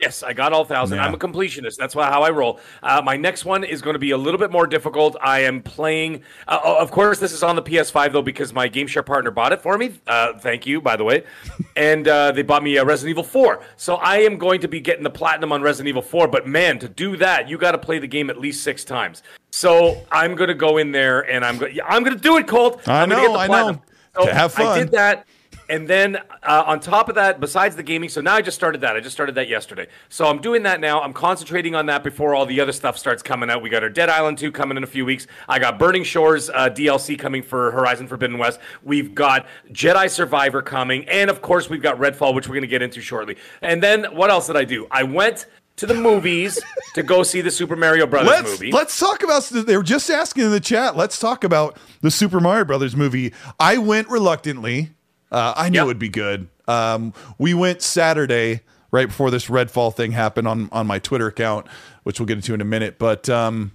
Yes, 0.00 0.22
I 0.22 0.32
got 0.32 0.52
all 0.52 0.64
thousand. 0.64 0.96
Yeah. 0.96 1.04
I'm 1.04 1.12
a 1.12 1.18
completionist. 1.18 1.76
That's 1.76 1.94
why, 1.94 2.08
how 2.08 2.22
I 2.22 2.30
roll. 2.30 2.58
Uh, 2.82 3.02
my 3.04 3.16
next 3.16 3.44
one 3.44 3.64
is 3.64 3.82
going 3.82 3.94
to 3.94 3.98
be 3.98 4.12
a 4.12 4.16
little 4.16 4.38
bit 4.38 4.50
more 4.50 4.66
difficult. 4.66 5.14
I 5.20 5.40
am 5.40 5.60
playing. 5.62 6.22
Uh, 6.48 6.58
oh, 6.64 6.78
of 6.78 6.90
course, 6.90 7.18
this 7.18 7.32
is 7.32 7.42
on 7.42 7.54
the 7.54 7.62
PS5 7.62 8.12
though 8.12 8.22
because 8.22 8.54
my 8.54 8.66
game 8.66 8.86
share 8.86 9.02
partner 9.02 9.30
bought 9.30 9.52
it 9.52 9.60
for 9.60 9.76
me. 9.76 10.00
Uh, 10.06 10.38
thank 10.38 10.66
you, 10.66 10.80
by 10.80 10.96
the 10.96 11.04
way. 11.04 11.24
and 11.76 12.08
uh, 12.08 12.32
they 12.32 12.42
bought 12.42 12.62
me 12.62 12.78
a 12.78 12.84
Resident 12.84 13.10
Evil 13.10 13.24
4. 13.24 13.60
So 13.76 13.96
I 13.96 14.18
am 14.18 14.38
going 14.38 14.60
to 14.62 14.68
be 14.68 14.80
getting 14.80 15.04
the 15.04 15.10
platinum 15.10 15.52
on 15.52 15.60
Resident 15.60 15.88
Evil 15.88 16.02
4. 16.02 16.28
But 16.28 16.46
man, 16.46 16.78
to 16.78 16.88
do 16.88 17.18
that, 17.18 17.48
you 17.48 17.58
got 17.58 17.72
to 17.72 17.78
play 17.78 17.98
the 17.98 18.08
game 18.08 18.30
at 18.30 18.38
least 18.38 18.64
six 18.64 18.84
times. 18.84 19.22
So 19.50 20.06
I'm 20.10 20.34
going 20.34 20.48
to 20.48 20.54
go 20.54 20.78
in 20.78 20.92
there 20.92 21.30
and 21.30 21.44
I'm 21.44 21.58
going. 21.58 21.78
I'm 21.86 22.02
going 22.04 22.16
to 22.16 22.22
do 22.22 22.38
it, 22.38 22.46
Colt. 22.46 22.88
I 22.88 23.02
I'm 23.02 23.08
know, 23.10 23.16
get 23.16 23.32
the 23.32 23.38
I 23.38 23.46
know. 23.46 23.52
platinum. 23.52 23.80
So 24.14 24.26
Have 24.32 24.52
fun. 24.52 24.66
I 24.66 24.78
did 24.78 24.92
that. 24.92 25.26
And 25.70 25.86
then 25.86 26.16
uh, 26.42 26.64
on 26.66 26.80
top 26.80 27.08
of 27.08 27.14
that, 27.14 27.38
besides 27.38 27.76
the 27.76 27.84
gaming, 27.84 28.08
so 28.08 28.20
now 28.20 28.34
I 28.34 28.42
just 28.42 28.56
started 28.56 28.80
that. 28.80 28.96
I 28.96 29.00
just 29.00 29.14
started 29.14 29.36
that 29.36 29.48
yesterday. 29.48 29.86
So 30.08 30.26
I'm 30.26 30.40
doing 30.40 30.64
that 30.64 30.80
now. 30.80 31.00
I'm 31.00 31.12
concentrating 31.12 31.76
on 31.76 31.86
that 31.86 32.02
before 32.02 32.34
all 32.34 32.44
the 32.44 32.60
other 32.60 32.72
stuff 32.72 32.98
starts 32.98 33.22
coming 33.22 33.48
out. 33.48 33.62
We 33.62 33.70
got 33.70 33.84
our 33.84 33.88
Dead 33.88 34.08
Island 34.08 34.38
2 34.38 34.50
coming 34.50 34.76
in 34.76 34.82
a 34.82 34.88
few 34.88 35.04
weeks. 35.04 35.28
I 35.48 35.60
got 35.60 35.78
Burning 35.78 36.02
Shores 36.02 36.50
uh, 36.50 36.70
DLC 36.70 37.16
coming 37.16 37.44
for 37.44 37.70
Horizon 37.70 38.08
Forbidden 38.08 38.36
West. 38.36 38.58
We've 38.82 39.14
got 39.14 39.46
Jedi 39.70 40.10
Survivor 40.10 40.60
coming. 40.60 41.08
And 41.08 41.30
of 41.30 41.40
course, 41.40 41.70
we've 41.70 41.80
got 41.82 41.98
Redfall, 41.98 42.34
which 42.34 42.48
we're 42.48 42.54
going 42.54 42.62
to 42.62 42.68
get 42.68 42.82
into 42.82 43.00
shortly. 43.00 43.36
And 43.62 43.80
then 43.80 44.06
what 44.16 44.28
else 44.30 44.48
did 44.48 44.56
I 44.56 44.64
do? 44.64 44.88
I 44.90 45.04
went 45.04 45.46
to 45.76 45.86
the 45.86 45.94
movies 45.94 46.60
to 46.94 47.04
go 47.04 47.22
see 47.22 47.42
the 47.42 47.50
Super 47.52 47.76
Mario 47.76 48.08
Brothers 48.08 48.28
Let's 48.28 48.50
movie. 48.50 48.72
let's 48.72 48.98
talk 48.98 49.22
about. 49.22 49.44
They 49.44 49.76
were 49.76 49.84
just 49.84 50.10
asking 50.10 50.46
in 50.46 50.50
the 50.50 50.58
chat. 50.58 50.96
Let's 50.96 51.20
talk 51.20 51.44
about 51.44 51.78
the 52.00 52.10
Super 52.10 52.40
Mario 52.40 52.64
Brothers 52.64 52.96
movie. 52.96 53.32
I 53.60 53.78
went 53.78 54.08
reluctantly. 54.08 54.90
Uh, 55.30 55.54
I 55.56 55.68
knew 55.68 55.76
Yep. 55.78 55.84
it 55.84 55.86
would 55.86 55.98
be 55.98 56.08
good. 56.08 56.48
Um, 56.68 57.12
we 57.38 57.54
went 57.54 57.82
Saturday 57.82 58.60
right 58.90 59.06
before 59.06 59.30
this 59.30 59.46
Redfall 59.46 59.94
thing 59.94 60.12
happened 60.12 60.48
on 60.48 60.68
on 60.72 60.86
my 60.86 60.98
Twitter 60.98 61.26
account, 61.28 61.66
which 62.02 62.18
we'll 62.20 62.26
get 62.26 62.36
into 62.38 62.54
in 62.54 62.60
a 62.60 62.64
minute. 62.64 62.98
But 62.98 63.28
um, 63.28 63.72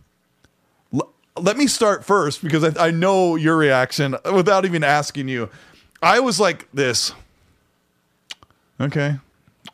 l- 0.93 1.11
let 1.37 1.57
me 1.57 1.67
start 1.67 2.03
first 2.05 2.41
because 2.43 2.63
I, 2.63 2.87
I 2.87 2.91
know 2.91 3.35
your 3.35 3.55
reaction 3.57 4.15
without 4.33 4.65
even 4.65 4.83
asking 4.83 5.27
you. 5.29 5.49
I 6.01 6.19
was 6.19 6.39
like 6.39 6.67
this. 6.73 7.13
Okay. 8.79 9.15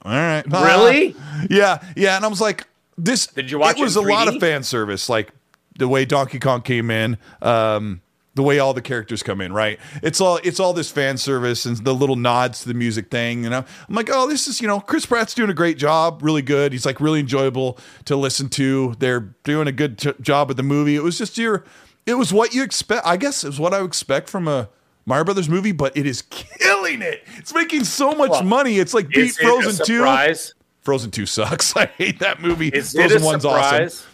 All 0.04 0.12
right. 0.12 0.44
Really? 0.48 1.16
yeah, 1.50 1.84
yeah. 1.96 2.16
And 2.16 2.26
I 2.26 2.28
was 2.28 2.42
like, 2.42 2.66
this. 2.98 3.28
Did 3.28 3.52
you 3.52 3.60
watch 3.60 3.78
It 3.80 3.84
was 3.84 3.98
it 3.98 4.04
a 4.04 4.08
lot 4.08 4.28
of 4.28 4.40
fan 4.40 4.64
service, 4.64 5.10
like 5.10 5.32
the 5.78 5.88
way 5.88 6.06
Donkey 6.06 6.40
Kong 6.40 6.62
came 6.62 6.90
in, 6.92 7.18
um, 7.42 8.02
the 8.34 8.44
way 8.44 8.60
all 8.60 8.74
the 8.74 8.82
characters 8.82 9.24
come 9.24 9.42
in. 9.42 9.54
Right? 9.54 9.80
It's 10.02 10.22
all 10.22 10.40
it's 10.44 10.60
all 10.60 10.74
this 10.74 10.90
fan 10.92 11.18
service 11.18 11.66
and 11.66 11.78
the 11.78 11.94
little 11.94 12.16
nods 12.16 12.62
to 12.62 12.68
the 12.68 12.74
music 12.74 13.10
thing. 13.10 13.44
You 13.44 13.50
know, 13.50 13.66
I'm 13.90 13.96
like, 13.96 14.10
oh, 14.12 14.28
this 14.28 14.48
is 14.48 14.62
you 14.62 14.68
know, 14.68 14.80
Chris 14.80 15.06
Pratt's 15.06 15.34
doing 15.34 15.50
a 15.50 15.54
great 15.54 15.78
job, 15.78 16.22
really 16.24 16.42
good. 16.42 16.72
He's 16.72 16.86
like 16.86 17.00
really 17.02 17.20
enjoyable 17.20 17.78
to 18.06 18.16
listen 18.16 18.50
to. 18.50 18.96
They're 19.00 19.34
doing 19.44 19.68
a 19.68 19.72
good 19.72 19.98
j- 19.98 20.14
job 20.22 20.48
with 20.48 20.58
the 20.58 20.64
movie. 20.64 20.96
It 20.96 21.04
was 21.04 21.18
just 21.18 21.38
your, 21.38 21.64
it 22.06 22.16
was 22.16 22.34
what 22.34 22.54
you 22.54 22.64
expect. 22.64 23.06
I 23.06 23.18
guess 23.18 23.44
it 23.44 23.48
was 23.48 23.60
what 23.60 23.74
I 23.74 23.82
would 23.82 23.88
expect 23.88 24.30
from 24.30 24.48
a. 24.48 24.70
Mario 25.04 25.26
Brothers 25.26 25.50
movie, 25.50 25.72
but 25.72 25.98
it 25.98 26.06
is 26.06 26.22
killing 26.22 27.02
it. 27.02 27.24
It's 27.38 27.56
making 27.56 27.86
so 27.86 28.12
much 28.12 28.30
Well, 28.30 28.44
money. 28.44 28.78
It's 28.78 28.94
like 28.94 29.10
beat 29.10 29.18
Is 29.32 29.40
it 29.40 29.44
a 29.44 29.48
Frozen 29.48 29.86
2. 29.88 30.36
Frozen 30.82 31.10
2 31.10 31.26
sucks. 31.26 31.76
I 31.76 31.88
hate 31.88 32.20
that 32.20 32.40
movie. 32.40 32.68
Is 32.68 32.94
Frozen 32.94 33.18
a 33.18 33.26
1's 33.26 33.44
awesome. 33.44 34.11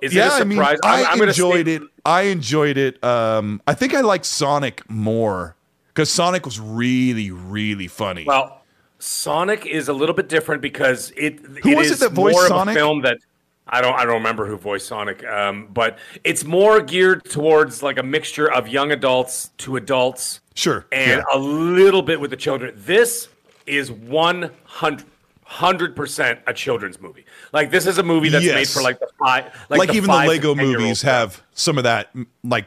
Is 0.00 0.14
yeah, 0.14 0.36
a 0.38 0.40
I 0.40 0.44
mean, 0.44 0.56
surprise? 0.58 0.78
I 0.84 1.02
I'm- 1.02 1.20
I'm 1.20 1.28
enjoyed 1.28 1.66
say- 1.66 1.74
it. 1.76 1.82
I 2.04 2.22
enjoyed 2.22 2.76
it. 2.76 3.02
Um, 3.04 3.60
I 3.66 3.74
think 3.74 3.94
I 3.94 4.00
like 4.00 4.24
Sonic 4.24 4.88
more 4.90 5.56
because 5.88 6.10
Sonic 6.10 6.44
was 6.44 6.58
really, 6.60 7.30
really 7.30 7.88
funny. 7.88 8.24
Well, 8.26 8.62
Sonic 8.98 9.66
is 9.66 9.88
a 9.88 9.92
little 9.92 10.14
bit 10.14 10.28
different 10.28 10.62
because 10.62 11.12
it 11.16 11.40
Who 11.62 11.70
it 11.70 11.76
was 11.76 11.88
it 11.88 11.94
is 11.94 11.98
that 12.00 12.12
voiced 12.12 12.34
more 12.34 12.46
Sonic? 12.48 12.72
of 12.72 12.76
a 12.76 12.78
film 12.80 13.02
that 13.02 13.18
I 13.66 13.80
don't 13.80 13.94
I 13.94 14.04
don't 14.04 14.14
remember 14.14 14.46
who 14.46 14.56
voiced 14.56 14.86
Sonic, 14.86 15.24
um, 15.24 15.68
but 15.72 15.98
it's 16.24 16.44
more 16.44 16.80
geared 16.80 17.24
towards 17.24 17.82
like 17.82 17.98
a 17.98 18.02
mixture 18.02 18.50
of 18.50 18.68
young 18.68 18.92
adults 18.92 19.50
to 19.58 19.76
adults, 19.76 20.40
Sure. 20.54 20.86
and 20.92 21.22
yeah. 21.22 21.36
a 21.36 21.38
little 21.38 22.02
bit 22.02 22.20
with 22.20 22.30
the 22.30 22.36
children. 22.36 22.74
This 22.76 23.28
is 23.66 23.90
one 23.90 24.50
hundred 24.64 25.94
percent 25.96 26.40
a 26.46 26.52
children's 26.54 27.00
movie. 27.00 27.24
Like 27.52 27.70
this 27.70 27.86
is 27.86 27.98
a 27.98 28.02
movie 28.02 28.30
that's 28.30 28.44
made 28.44 28.68
for 28.68 28.82
like 28.82 28.98
the 28.98 29.08
five, 29.18 29.44
like, 29.68 29.78
like, 29.78 29.90
even 29.90 30.02
the 30.02 30.08
five 30.08 30.24
to 30.24 30.28
Lego 30.30 30.54
10-year-old 30.54 30.80
movies 30.80 31.02
have 31.02 31.42
some 31.52 31.78
of 31.78 31.84
that 31.84 32.14
like 32.42 32.66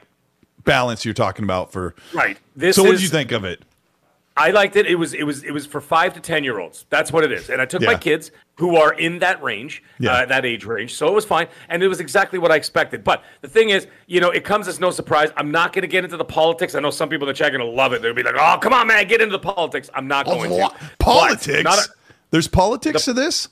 balance 0.63 1.05
you're 1.05 1.13
talking 1.13 1.43
about 1.43 1.71
for 1.71 1.95
right. 2.13 2.37
This 2.55 2.75
So 2.75 2.83
what 2.83 2.93
is, 2.93 2.99
did 3.01 3.03
you 3.05 3.09
think 3.09 3.31
of 3.31 3.43
it? 3.45 3.63
I 4.37 4.51
liked 4.51 4.75
it. 4.75 4.85
It 4.85 4.95
was 4.95 5.13
it 5.13 5.23
was 5.23 5.43
it 5.43 5.51
was 5.51 5.65
for 5.65 5.79
five 5.79 6.13
to 6.13 6.19
ten 6.19 6.43
year 6.43 6.59
olds. 6.59 6.85
That's 6.89 7.11
what 7.11 7.23
it 7.23 7.31
is. 7.31 7.49
And 7.49 7.61
I 7.61 7.65
took 7.65 7.81
my 7.81 7.95
kids 7.95 8.31
who 8.57 8.75
are 8.75 8.93
in 8.93 9.19
that 9.19 9.41
range, 9.41 9.81
Yeah. 9.97 10.11
uh, 10.11 10.25
that 10.25 10.45
age 10.45 10.65
range. 10.65 10.93
So 10.93 11.07
it 11.07 11.13
was 11.13 11.23
fine, 11.25 11.47
and 11.69 11.81
it 11.81 11.87
was 11.87 12.01
exactly 12.01 12.37
what 12.37 12.51
I 12.51 12.55
expected. 12.55 13.03
But 13.03 13.23
the 13.41 13.47
thing 13.47 13.69
is, 13.69 13.87
you 14.07 14.19
know, 14.19 14.31
it 14.31 14.43
comes 14.43 14.67
as 14.67 14.79
no 14.79 14.91
surprise. 14.91 15.29
I'm 15.37 15.51
not 15.51 15.71
going 15.71 15.83
to 15.83 15.87
get 15.87 16.03
into 16.03 16.17
the 16.17 16.25
politics. 16.25 16.75
I 16.75 16.79
know 16.81 16.89
some 16.89 17.07
people 17.07 17.27
in 17.27 17.33
the 17.33 17.37
chat 17.37 17.53
are 17.53 17.57
going 17.57 17.69
to 17.69 17.75
love 17.75 17.93
it. 17.93 18.01
They'll 18.01 18.13
be 18.13 18.23
like, 18.23 18.35
"Oh, 18.37 18.57
come 18.61 18.73
on, 18.73 18.87
man, 18.87 19.07
get 19.07 19.21
into 19.21 19.31
the 19.31 19.39
politics." 19.39 19.89
I'm 19.93 20.07
not 20.07 20.25
going 20.25 20.49
to. 20.51 20.69
Politics. 20.99 21.89
There's 22.31 22.47
politics 22.49 23.05
to 23.05 23.13
this. 23.13 23.47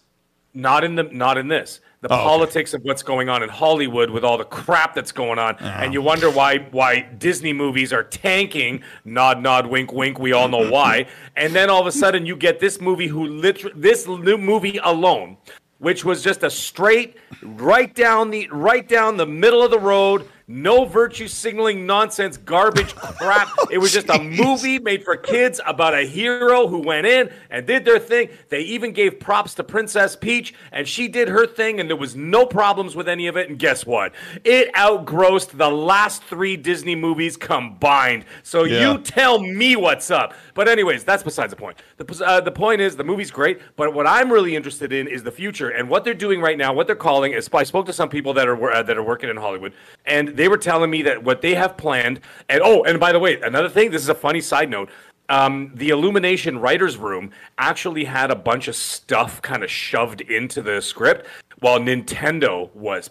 Not 0.54 0.84
in 0.84 0.96
the 0.96 1.04
not 1.04 1.38
in 1.38 1.48
this. 1.48 1.80
The 2.02 2.12
Oh, 2.12 2.16
okay. 2.16 2.24
politics 2.24 2.74
of 2.74 2.82
what's 2.84 3.02
going 3.02 3.30
on 3.30 3.44
in 3.44 3.50
Hollywood 3.50 4.10
with 4.10 4.26
all 4.26 4.38
the 4.38 4.44
crap 4.44 4.94
that's 4.94 5.14
going 5.14 5.40
on, 5.40 5.56
Oh. 5.62 5.66
and 5.66 5.94
you 5.94 6.02
wonder 6.02 6.30
why 6.30 6.60
why 6.72 7.02
Disney 7.18 7.54
movies 7.54 7.94
are 7.94 8.04
tanking. 8.04 8.84
Nod, 9.06 9.42
nod, 9.42 9.68
wink, 9.68 9.94
wink. 9.94 10.20
We 10.20 10.34
all 10.34 10.48
know 10.50 10.70
why. 10.70 11.06
And 11.38 11.54
then 11.56 11.70
all 11.70 11.82
of 11.82 11.88
a 11.88 11.92
sudden, 11.92 12.26
you 12.26 12.36
get 12.36 12.60
this 12.60 12.80
movie 12.82 13.08
who 13.08 13.26
literally 13.26 13.74
this 13.80 14.06
new 14.08 14.38
movie 14.38 14.80
alone, 14.84 15.38
which 15.80 16.04
was 16.06 16.22
just 16.24 16.44
a 16.44 16.50
straight 16.50 17.16
right 17.42 17.94
down 17.96 18.30
the 18.32 18.48
right 18.52 18.88
down 18.88 19.18
the 19.18 19.26
middle 19.26 19.64
of 19.64 19.72
the 19.72 19.80
road. 19.80 20.28
No 20.48 20.84
virtue 20.84 21.28
signaling 21.30 21.86
nonsense, 21.86 22.36
garbage 22.38 22.94
crap. 22.96 23.48
It 23.72 23.78
was 23.78 23.94
just 23.94 24.10
a 24.10 24.22
movie 24.22 24.78
made 24.78 25.04
for 25.04 25.16
kids 25.16 25.62
about 25.66 25.94
a 25.94 26.02
hero 26.06 26.68
who 26.68 26.80
went 26.80 27.08
in 27.08 27.32
and 27.50 27.66
did 27.66 27.86
their 27.86 27.98
thing. 28.00 28.30
They 28.50 28.60
even 28.62 28.92
gave 28.92 29.20
props 29.20 29.54
to 29.56 29.64
Princess 29.64 30.16
Peach, 30.18 30.54
and 30.74 30.86
she 30.88 31.08
did 31.08 31.30
her 31.30 31.48
thing, 31.48 31.80
and 31.80 31.90
there 31.90 31.96
was 31.96 32.16
no 32.16 32.46
problems 32.46 32.94
with 32.96 33.08
any 33.08 33.28
of 33.28 33.38
it. 33.38 33.50
And 33.50 33.58
guess 33.58 33.86
what? 33.86 34.12
It 34.44 34.70
outgrossed 34.76 35.58
the 35.58 35.70
last 35.70 36.24
three 36.24 36.58
Disney 36.58 36.96
movies 36.96 37.38
combined. 37.38 38.26
So 38.44 38.66
Yeah. 38.66 38.92
you 38.92 38.98
tell 39.00 39.40
me 39.40 39.76
what's 39.78 40.12
up. 40.12 40.34
But 40.56 40.68
anyways, 40.68 41.04
that's 41.06 41.24
besides 41.24 41.52
the 41.52 41.58
point. 41.58 41.78
The, 41.98 42.24
uh, 42.26 42.42
the 42.42 42.52
point 42.52 42.82
is 42.82 42.96
the 42.98 43.04
movie's 43.04 43.32
great, 43.32 43.62
but 43.78 43.94
what 43.94 44.06
I'm 44.06 44.32
really 44.32 44.56
interested 44.56 44.92
in 44.92 45.08
is 45.08 45.24
the 45.24 45.32
future 45.32 45.70
and 45.70 45.90
what 45.90 46.04
they're 46.04 46.14
doing 46.14 46.42
right 46.42 46.58
now. 46.58 46.74
What 46.74 46.88
they're 46.88 46.96
calling 46.96 47.32
is 47.34 47.50
I 47.54 47.64
spoke 47.64 47.86
to 47.86 47.94
some 47.94 48.10
people 48.10 48.34
that 48.34 48.48
are 48.48 48.72
uh, 48.72 48.84
that 48.84 48.98
are 48.98 49.04
working 49.04 49.30
in 49.30 49.38
Hollywood, 49.38 49.74
and 50.06 50.33
they 50.36 50.48
were 50.48 50.58
telling 50.58 50.90
me 50.90 51.02
that 51.04 51.24
what 51.24 51.42
they 51.42 51.56
have 51.56 51.78
planned. 51.78 52.20
And 52.50 52.62
oh, 52.64 52.84
and 52.84 53.00
by 53.00 53.12
the 53.12 53.20
way, 53.20 53.40
another 53.42 53.70
thing. 53.70 53.92
This 53.92 54.02
is 54.02 54.10
a 54.10 54.16
funny 54.16 54.42
side 54.42 54.70
note. 54.70 54.90
Um, 55.30 55.72
the 55.76 55.90
Illumination 55.90 56.60
writers' 56.60 56.98
room 56.98 57.32
actually 57.58 58.04
had 58.04 58.30
a 58.30 58.36
bunch 58.36 58.68
of 58.68 58.76
stuff 58.76 59.42
kind 59.42 59.64
of 59.64 59.72
shoved 59.72 60.22
into 60.22 60.62
the 60.62 60.82
script, 60.82 61.26
while 61.60 61.80
Nintendo 61.80 62.74
was 62.76 63.10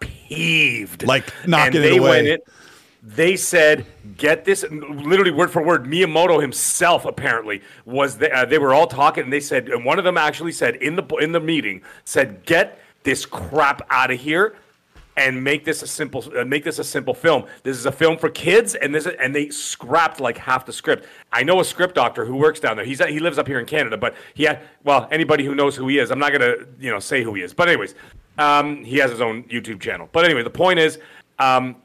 peeved, 0.00 1.06
Like, 1.06 1.32
knocking 1.46 1.76
and 1.76 1.84
it 1.84 1.98
away. 1.98 2.08
Went 2.08 2.26
in, 2.26 2.38
they 3.02 3.36
said, 3.36 3.84
"Get 4.16 4.46
this." 4.46 4.64
Literally 4.70 5.30
word 5.30 5.50
for 5.50 5.62
word, 5.62 5.84
Miyamoto 5.84 6.40
himself 6.40 7.04
apparently 7.04 7.60
was. 7.84 8.16
The, 8.16 8.34
uh, 8.34 8.44
they 8.46 8.58
were 8.58 8.72
all 8.72 8.86
talking, 8.86 9.24
and 9.24 9.32
they 9.32 9.40
said, 9.40 9.68
and 9.68 9.84
one 9.84 9.98
of 9.98 10.04
them 10.04 10.16
actually 10.16 10.52
said 10.52 10.76
in 10.76 10.96
the 10.96 11.04
in 11.20 11.32
the 11.32 11.40
meeting 11.40 11.82
said, 12.04 12.46
"Get 12.46 12.80
this 13.02 13.26
crap 13.26 13.82
out 13.90 14.10
of 14.10 14.18
here." 14.18 14.56
And 15.16 15.44
make 15.44 15.64
this 15.64 15.82
a 15.82 15.86
simple, 15.86 16.24
uh, 16.36 16.44
make 16.44 16.64
this 16.64 16.80
a 16.80 16.84
simple 16.84 17.14
film. 17.14 17.44
This 17.62 17.76
is 17.76 17.86
a 17.86 17.92
film 17.92 18.18
for 18.18 18.28
kids, 18.28 18.74
and 18.74 18.92
this, 18.92 19.06
is, 19.06 19.14
and 19.20 19.32
they 19.32 19.48
scrapped 19.48 20.18
like 20.18 20.36
half 20.36 20.66
the 20.66 20.72
script. 20.72 21.06
I 21.32 21.44
know 21.44 21.60
a 21.60 21.64
script 21.64 21.94
doctor 21.94 22.24
who 22.24 22.36
works 22.36 22.58
down 22.58 22.76
there. 22.76 22.84
He's 22.84 22.98
he 23.04 23.20
lives 23.20 23.38
up 23.38 23.46
here 23.46 23.60
in 23.60 23.66
Canada, 23.66 23.96
but 23.96 24.14
he 24.34 24.42
had 24.42 24.62
well, 24.82 25.06
anybody 25.12 25.44
who 25.44 25.54
knows 25.54 25.76
who 25.76 25.86
he 25.86 26.00
is, 26.00 26.10
I'm 26.10 26.18
not 26.18 26.32
gonna 26.32 26.54
you 26.80 26.90
know 26.90 26.98
say 26.98 27.22
who 27.22 27.32
he 27.34 27.42
is, 27.42 27.54
but 27.54 27.68
anyways, 27.68 27.94
um, 28.38 28.82
he 28.84 28.96
has 28.98 29.12
his 29.12 29.20
own 29.20 29.44
YouTube 29.44 29.80
channel. 29.80 30.08
But 30.10 30.24
anyway, 30.24 30.42
the 30.42 30.50
point 30.50 30.80
is, 30.80 30.98
um, 31.38 31.76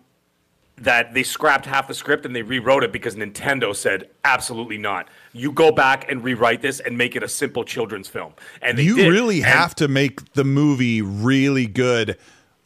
that 0.78 1.14
they 1.14 1.24
scrapped 1.24 1.66
half 1.66 1.88
the 1.88 1.94
script 1.94 2.26
and 2.26 2.36
they 2.36 2.42
rewrote 2.42 2.84
it 2.84 2.92
because 2.92 3.16
Nintendo 3.16 3.76
said 3.76 4.10
absolutely 4.24 4.78
not. 4.78 5.08
You 5.34 5.52
go 5.52 5.72
back 5.72 6.10
and 6.10 6.24
rewrite 6.24 6.62
this 6.62 6.80
and 6.80 6.98
make 6.98 7.16
it 7.16 7.22
a 7.24 7.28
simple 7.28 7.64
children's 7.64 8.08
film. 8.08 8.34
And 8.62 8.78
they 8.78 8.84
you 8.84 8.96
did. 8.96 9.12
really 9.12 9.38
And- 9.38 9.46
have 9.46 9.76
to 9.76 9.88
make 9.88 10.34
the 10.34 10.46
movie 10.46 11.02
really 11.02 11.68
good 11.68 12.18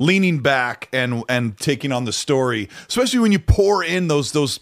leaning 0.03 0.39
back 0.39 0.89
and 0.93 1.23
and 1.29 1.57
taking 1.57 1.91
on 1.91 2.05
the 2.05 2.11
story 2.13 2.67
especially 2.87 3.19
when 3.19 3.31
you 3.31 3.39
pour 3.39 3.83
in 3.83 4.07
those 4.07 4.31
those 4.31 4.59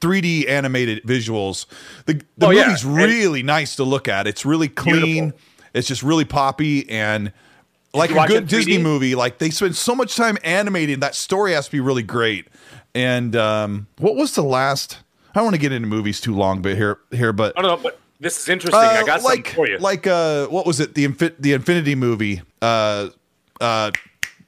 3d 0.00 0.48
animated 0.48 1.02
visuals 1.04 1.66
the, 2.06 2.14
the 2.38 2.46
Oh, 2.46 2.50
yeah. 2.50 2.66
movie's 2.66 2.84
And- 2.84 2.94
really 2.96 3.42
nice 3.42 3.76
to 3.76 3.84
look 3.84 4.08
at 4.08 4.26
it's 4.26 4.44
really 4.46 4.68
clean 4.68 5.30
Beautiful. 5.30 5.40
it's 5.74 5.88
just 5.88 6.02
really 6.02 6.24
poppy 6.24 6.88
and 6.88 7.32
like 7.92 8.10
a 8.10 8.26
good 8.26 8.46
disney 8.46 8.78
movie 8.78 9.14
like 9.14 9.38
they 9.38 9.50
spend 9.50 9.76
so 9.76 9.94
much 9.94 10.16
time 10.16 10.38
animating 10.44 11.00
that 11.00 11.14
story 11.14 11.52
has 11.52 11.66
to 11.66 11.72
be 11.72 11.80
really 11.80 12.02
great 12.04 12.46
and 12.94 13.34
um 13.36 13.86
what 13.98 14.14
was 14.16 14.34
the 14.34 14.42
last 14.42 14.98
i 15.34 15.38
don't 15.38 15.44
want 15.44 15.54
to 15.54 15.60
get 15.60 15.72
into 15.72 15.88
movies 15.88 16.20
too 16.20 16.34
long 16.34 16.62
but 16.62 16.76
here 16.76 16.98
here 17.10 17.32
but 17.32 17.58
I 17.58 17.62
don't 17.62 17.76
know, 17.76 17.82
but 17.82 17.98
this 18.22 18.38
is 18.38 18.48
interesting. 18.50 18.78
I 18.78 19.00
uh, 19.00 19.04
got 19.04 19.22
like, 19.22 19.46
something 19.48 19.54
for 19.54 19.66
you. 19.68 19.78
Like 19.78 20.06
uh 20.06 20.46
what 20.48 20.66
was 20.66 20.78
it? 20.78 20.94
The 20.94 21.08
Infi- 21.08 21.34
the 21.38 21.54
Infinity 21.54 21.94
movie. 21.94 22.42
Uh 22.60 23.08
uh 23.62 23.90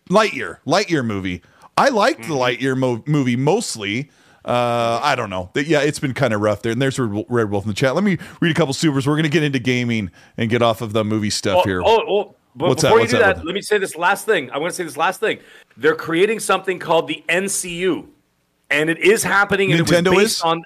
Lightyear. 0.09 0.59
Lightyear 0.67 1.05
movie. 1.05 1.43
I 1.77 1.89
liked 1.89 2.21
Mm-hmm. 2.23 2.33
the 2.33 2.39
Lightyear 2.39 2.77
mo- 2.77 3.03
movie 3.07 3.37
mostly. 3.37 4.11
Uh, 4.45 4.99
I 5.03 5.15
don't 5.15 5.31
know. 5.31 5.51
Yeah, 5.55 5.81
it's 5.83 6.01
been 6.01 6.15
kind 6.15 6.35
of 6.35 6.41
rough 6.41 6.63
there. 6.63 6.73
And 6.73 6.83
there's 6.83 6.99
Red 6.99 7.51
Wolf 7.51 7.65
in 7.65 7.69
the 7.69 7.75
chat. 7.75 7.95
Let 7.95 8.03
me 8.05 8.19
read 8.41 8.51
a 8.51 8.55
couple 8.55 8.75
supers. 8.75 9.07
We're 9.07 9.15
gonna 9.17 9.29
get 9.29 9.43
into 9.45 9.59
gaming 9.61 10.11
and 10.37 10.51
get 10.51 10.63
off 10.63 10.81
of 10.83 10.93
the 10.93 11.05
movie 11.05 11.31
stuff 11.31 11.61
Oh, 11.61 11.63
here. 11.63 11.81
oh, 11.85 12.03
oh, 12.09 12.35
but 12.57 12.69
What's 12.71 12.83
that? 12.83 12.89
before 12.89 12.99
you 12.99 13.03
What's 13.05 13.13
do 13.13 13.19
that? 13.21 13.37
that, 13.37 13.47
let 13.47 13.55
me 13.55 13.63
say 13.63 13.79
this 13.79 13.97
last 13.97 14.27
thing. 14.27 14.51
I 14.51 14.59
want 14.59 14.73
to 14.73 14.77
say 14.77 14.83
this 14.85 14.97
last 14.97 15.21
thing. 15.21 15.39
They're 15.77 15.95
creating 15.95 16.41
something 16.41 16.79
called 16.81 17.07
the 17.09 17.23
NCU, 17.29 18.09
and 18.69 18.91
it 18.91 18.99
is 18.99 19.23
happening. 19.23 19.71
And 19.73 19.81
it 19.81 19.87
Nintendo 19.87 20.11
was 20.11 20.19
based 20.25 20.37
is? 20.39 20.43
on. 20.43 20.63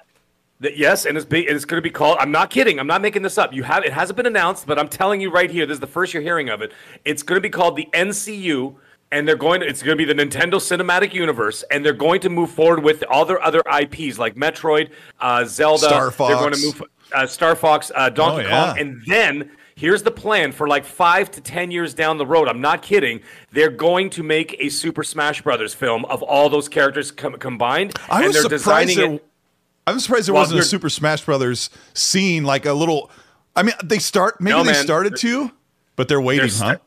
The, 0.59 0.75
yes, 0.75 1.05
and 1.05 1.15
it's 1.15 1.25
be, 1.27 1.45
and 1.47 1.55
it's 1.55 1.65
going 1.65 1.77
to 1.77 1.83
be 1.83 1.91
called. 1.91 2.17
I'm 2.19 2.31
not 2.31 2.49
kidding. 2.49 2.79
I'm 2.79 2.87
not 2.87 3.03
making 3.03 3.21
this 3.21 3.37
up. 3.37 3.53
You 3.53 3.61
have 3.61 3.85
it 3.85 3.93
hasn't 3.93 4.17
been 4.17 4.25
announced, 4.25 4.65
but 4.65 4.79
I'm 4.79 4.87
telling 4.89 5.21
you 5.21 5.29
right 5.29 5.51
here. 5.51 5.67
This 5.67 5.75
is 5.75 5.79
the 5.81 5.85
first 5.87 6.15
you're 6.15 6.23
hearing 6.23 6.49
of 6.49 6.63
it. 6.63 6.71
It's 7.05 7.21
going 7.21 7.37
to 7.37 7.41
be 7.41 7.51
called 7.51 7.75
the 7.75 7.87
NCU, 7.93 8.73
and 9.11 9.27
they're 9.27 9.35
going 9.37 9.61
to. 9.61 9.67
It's 9.67 9.81
going 9.83 9.97
to 9.97 10.05
be 10.05 10.11
the 10.11 10.19
Nintendo 10.19 10.55
Cinematic 10.55 11.13
Universe, 11.13 11.63
and 11.71 11.85
they're 11.85 11.93
going 11.93 12.19
to 12.21 12.29
move 12.29 12.51
forward 12.51 12.83
with 12.83 13.03
all 13.09 13.25
their 13.25 13.41
other 13.41 13.61
IPs 13.81 14.17
like 14.19 14.35
Metroid, 14.35 14.89
uh, 15.19 15.45
Zelda. 15.45 15.85
Star 15.87 16.09
They're 16.11 16.35
going 16.35 16.53
Fox. 16.53 16.61
to 16.61 16.65
move 16.67 16.83
uh, 17.13 17.25
Star 17.27 17.55
Fox, 17.55 17.91
uh, 17.95 18.09
Donkey 18.09 18.45
Oh, 18.45 18.49
yeah. 18.49 18.65
Kong, 18.67 18.79
and 18.79 19.01
then 19.07 19.51
here's 19.75 20.03
the 20.03 20.11
plan 20.11 20.51
for 20.51 20.67
like 20.67 20.83
five 20.83 21.31
to 21.31 21.41
ten 21.41 21.71
years 21.71 21.93
down 21.93 22.17
the 22.17 22.25
road. 22.25 22.47
I'm 22.49 22.59
not 22.61 22.81
kidding. 22.81 23.21
They're 23.51 23.69
going 23.69 24.09
to 24.11 24.23
make 24.23 24.55
a 24.59 24.69
Super 24.69 25.03
Smash 25.03 25.41
Brothers 25.41 25.73
film 25.73 26.03
of 26.05 26.21
all 26.23 26.49
those 26.49 26.67
characters 26.67 27.11
com- 27.11 27.35
combined, 27.35 27.97
I 28.09 28.17
and 28.17 28.27
was 28.27 28.33
they're 28.33 28.57
surprised. 28.59 28.89
designing 28.89 28.97
There, 28.97 29.15
it. 29.15 29.25
I'm 29.87 29.99
surprised 30.01 30.27
there 30.27 30.33
Well, 30.33 30.43
wasn't 30.43 30.59
a 30.59 30.63
Super 30.63 30.89
Smash 30.89 31.23
Brothers 31.23 31.69
scene, 31.93 32.43
like 32.43 32.65
a 32.65 32.73
little. 32.73 33.09
I 33.55 33.63
mean, 33.63 33.73
they 33.83 33.99
start. 33.99 34.41
Maybe 34.41 34.57
No, 34.57 34.63
they 34.63 34.73
man. 34.73 34.83
started 34.83 35.15
to, 35.17 35.51
but 35.95 36.09
they're 36.09 36.19
waiting, 36.19 36.47
They're 36.49 36.57
huh? 36.67 36.71
st- 36.73 36.81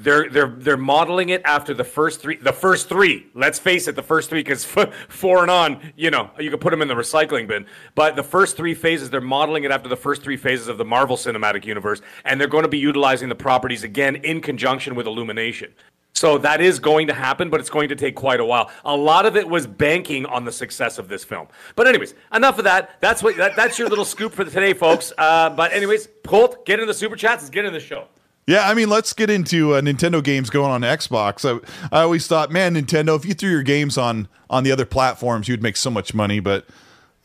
They're 0.00 0.28
they're 0.30 0.54
they're 0.56 0.76
modeling 0.76 1.30
it 1.30 1.42
after 1.44 1.74
the 1.74 1.84
first 1.84 2.20
three. 2.20 2.36
The 2.36 2.52
first 2.52 2.88
three. 2.88 3.26
Let's 3.34 3.58
face 3.58 3.88
it, 3.88 3.96
the 3.96 4.02
first 4.02 4.30
three, 4.30 4.40
because 4.40 4.64
four 5.08 5.42
and 5.42 5.50
on, 5.50 5.92
you 5.96 6.10
know, 6.10 6.30
you 6.38 6.50
can 6.50 6.60
put 6.60 6.70
them 6.70 6.82
in 6.82 6.88
the 6.88 6.94
recycling 6.94 7.48
bin. 7.48 7.66
But 7.96 8.14
the 8.14 8.22
first 8.22 8.56
three 8.56 8.74
phases, 8.74 9.10
they're 9.10 9.20
modeling 9.20 9.64
it 9.64 9.72
after 9.72 9.88
the 9.88 9.96
first 9.96 10.22
three 10.22 10.36
phases 10.36 10.68
of 10.68 10.78
the 10.78 10.84
Marvel 10.84 11.16
Cinematic 11.16 11.64
Universe, 11.64 12.00
and 12.24 12.40
they're 12.40 12.48
going 12.48 12.62
to 12.62 12.68
be 12.68 12.78
utilizing 12.78 13.28
the 13.28 13.34
properties 13.34 13.82
again 13.82 14.16
in 14.16 14.40
conjunction 14.40 14.94
with 14.94 15.06
Illumination. 15.06 15.72
So 16.14 16.38
that 16.38 16.60
is 16.60 16.80
going 16.80 17.06
to 17.08 17.14
happen, 17.14 17.48
but 17.48 17.60
it's 17.60 17.70
going 17.70 17.88
to 17.90 17.94
take 17.94 18.16
quite 18.16 18.40
a 18.40 18.44
while. 18.44 18.70
A 18.84 18.96
lot 18.96 19.24
of 19.24 19.36
it 19.36 19.48
was 19.48 19.68
banking 19.68 20.26
on 20.26 20.44
the 20.44 20.50
success 20.50 20.98
of 20.98 21.08
this 21.08 21.22
film. 21.22 21.46
But 21.76 21.86
anyways, 21.86 22.14
enough 22.32 22.58
of 22.58 22.64
that. 22.64 23.00
That's 23.00 23.22
what 23.22 23.36
that, 23.36 23.54
that's 23.54 23.78
your 23.78 23.88
little 23.88 24.04
scoop 24.04 24.32
for 24.32 24.44
today, 24.44 24.74
folks. 24.74 25.12
Uh, 25.16 25.50
but 25.50 25.72
anyways, 25.72 26.08
Colt, 26.26 26.66
get 26.66 26.80
in 26.80 26.88
the 26.88 26.94
super 26.94 27.14
chats. 27.14 27.44
Let's 27.44 27.50
get 27.50 27.64
in 27.64 27.72
the 27.72 27.78
show. 27.80 28.08
Yeah, 28.48 28.66
I 28.66 28.72
mean, 28.72 28.88
let's 28.88 29.12
get 29.12 29.28
into 29.28 29.74
uh, 29.74 29.82
Nintendo 29.82 30.24
games 30.24 30.48
going 30.48 30.70
on 30.70 30.80
Xbox. 30.80 31.44
I, 31.44 31.60
I 31.94 32.00
always 32.00 32.26
thought, 32.26 32.50
man, 32.50 32.76
Nintendo, 32.76 33.14
if 33.14 33.26
you 33.26 33.34
threw 33.34 33.50
your 33.50 33.62
games 33.62 33.98
on 33.98 34.26
on 34.48 34.64
the 34.64 34.72
other 34.72 34.86
platforms, 34.86 35.48
you'd 35.48 35.62
make 35.62 35.76
so 35.76 35.90
much 35.90 36.14
money. 36.14 36.40
But 36.40 36.64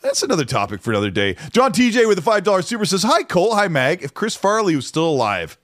that's 0.01 0.22
another 0.22 0.44
topic 0.44 0.82
for 0.82 0.92
another 0.92 1.10
day. 1.10 1.38
John 1.53 1.72
TJ 1.72 2.10
with 2.10 2.20
a 2.20 2.22
five 2.22 2.44
dollar 2.44 2.62
super 2.62 2.84
says, 2.84 3.03
"Hi 3.03 3.24
Cole, 3.24 3.56
hi 3.56 3.70
Mag. 3.70 4.03
If 4.03 4.13
Chris 4.13 4.36
Farley 4.36 4.75
was 4.75 4.86
still 4.86 5.08
alive, 5.08 5.58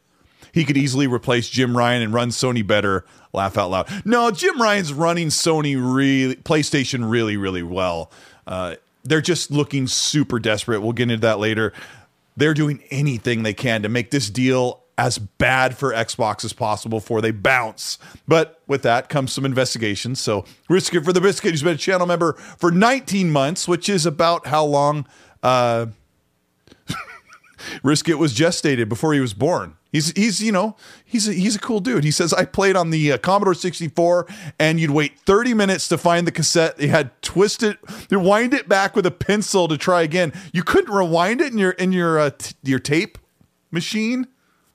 he 0.54 0.64
could 0.64 0.78
easily 0.78 1.08
replace 1.08 1.50
Jim 1.50 1.76
Ryan 1.76 2.04
and 2.04 2.14
run 2.14 2.30
Sony 2.30 2.66
better." 2.66 3.04
Laugh 3.34 3.58
out 3.58 3.70
loud. 3.70 4.06
No, 4.06 4.32
Jim 4.32 4.62
Ryan's 4.62 4.94
running 4.94 5.28
Sony 5.28 5.76
really, 5.78 6.38
PlayStation 6.38 7.12
really, 7.12 7.36
really 7.36 7.64
well. 7.64 8.12
Uh, 8.48 8.76
they're 9.04 9.20
just 9.20 9.52
looking 9.52 9.88
super 9.88 10.40
desperate. 10.40 10.80
We'll 10.80 10.94
get 10.94 11.12
into 11.12 11.28
that 11.28 11.38
later. 11.38 11.74
They're 12.38 12.54
doing 12.54 12.82
anything 12.90 13.44
they 13.44 13.54
can 13.54 13.84
to 13.84 13.90
make 13.90 14.10
this 14.10 14.30
deal 14.30 14.84
as 15.00 15.18
bad 15.18 15.78
for 15.78 15.94
Xbox 15.94 16.44
as 16.44 16.52
possible 16.52 17.00
before 17.00 17.22
they 17.22 17.32
bounce. 17.32 17.98
But 18.28 18.62
with 18.68 18.82
that 18.82 19.08
comes 19.08 19.32
some 19.32 19.46
investigation. 19.46 20.14
So 20.14 20.44
risk 20.68 20.94
it 20.94 21.06
for 21.06 21.14
the 21.14 21.22
biscuit. 21.22 21.52
He's 21.52 21.64
been 21.64 21.76
a 21.76 21.78
channel 21.78 22.06
member 22.06 22.34
for 22.34 22.70
19 22.70 23.32
months, 23.32 23.66
which 23.66 23.88
is 23.88 24.06
about 24.06 24.48
how 24.48 24.66
long 24.66 25.08
uh, 25.42 25.86
Riskit 27.82 28.16
was 28.16 28.34
gestated 28.34 28.90
before 28.90 29.14
he 29.14 29.22
was 29.22 29.34
born. 29.34 29.78
He's 29.94 30.12
he's 30.12 30.44
you 30.44 30.52
know 30.52 30.76
he's 31.06 31.30
a, 31.30 31.34
he's 31.34 31.56
a 31.56 31.60
cool 31.60 31.80
dude. 31.80 32.04
He 32.04 32.12
says 32.12 32.34
I 32.34 32.44
played 32.44 32.76
on 32.76 32.90
the 32.90 33.14
uh, 33.14 33.18
Commodore 33.20 33.56
64 33.56 34.28
and 34.60 34.80
you'd 34.80 34.92
wait 34.92 35.18
30 35.22 35.54
minutes 35.54 35.88
to 35.88 35.98
find 35.98 36.28
the 36.28 36.32
cassette. 36.32 36.78
They 36.78 36.88
had 36.88 37.20
twist 37.24 37.64
it, 37.64 37.80
rewind 38.12 38.54
it 38.54 38.68
back 38.68 38.96
with 38.98 39.06
a 39.06 39.12
pencil 39.12 39.68
to 39.70 39.78
try 39.78 40.02
again. 40.02 40.34
You 40.54 40.62
couldn't 40.62 40.94
rewind 40.94 41.40
it 41.42 41.54
in 41.54 41.58
your 41.58 41.72
in 41.72 41.94
your 41.94 42.20
uh, 42.20 42.32
t- 42.38 42.54
your 42.64 42.80
tape 42.80 43.18
machine. 43.72 44.28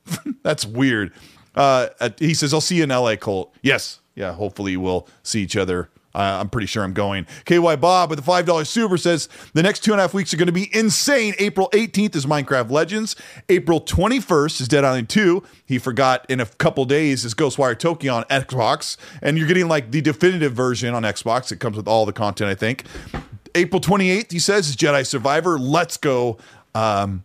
That's 0.42 0.66
weird. 0.66 1.12
Uh, 1.54 1.88
he 2.18 2.34
says 2.34 2.52
I'll 2.52 2.61
see 2.61 2.76
you 2.76 2.84
in 2.84 2.88
LA, 2.90 3.16
Colt. 3.16 3.54
Yes, 3.62 4.00
yeah. 4.14 4.32
Hopefully 4.32 4.76
we'll 4.76 5.08
see 5.23 5.42
each 5.42 5.56
other 5.56 5.88
uh, 6.14 6.38
I'm 6.40 6.49
pretty 6.49 6.66
sure 6.66 6.84
I'm 6.84 6.92
going. 6.92 7.26
KY 7.44 7.76
Bob 7.76 8.11
with 8.11 8.25
the 8.25 8.30
$5 8.30 8.66
super 8.66 8.96
says 8.96 9.28
the 9.52 9.62
next 9.62 9.80
two 9.80 9.92
and 9.92 10.00
a 10.00 10.04
half 10.04 10.14
weeks 10.14 10.32
are 10.32 10.37
going 10.37 10.46
to 10.46 10.52
be 10.52 10.75
insane. 10.75 11.34
April 11.38 11.68
18th 11.73 12.14
is 12.14 12.25
Minecraft 12.25 12.70
Legends. 12.70 13.16
April 13.49 13.80
21st 13.80 14.61
is 14.61 14.68
Dead 14.68 14.84
Island 14.84 15.08
2. 15.08 15.42
He 15.66 15.78
forgot 15.78 16.25
in 16.28 16.40
a 16.40 16.46
couple 16.46 16.84
days 16.84 17.25
is 17.25 17.34
Ghostwire 17.34 17.76
Tokyo 17.76 18.14
on 18.14 18.25
Xbox. 18.25 18.96
And 19.23 19.37
you're 19.37 19.49
getting 19.49 19.66
like 19.66 19.90
the 19.90 20.00
definitive 20.00 20.52
version 20.52 20.94
on 20.94 21.02
Xbox. 21.02 21.50
It 21.50 21.58
comes 21.58 21.76
with 21.76 21.88
all 21.88 22.06
the 22.06 22.12
content, 22.12 22.49
I 22.49 22.54
think. 22.54 22.84
April 23.56 23.80
28th, 23.80 24.30
he 24.30 24.38
says, 24.38 24.68
is 24.68 24.76
Jedi 24.76 25.04
Survivor. 25.04 25.58
Let's 25.58 25.96
go. 25.96 26.38
Um, 26.76 27.25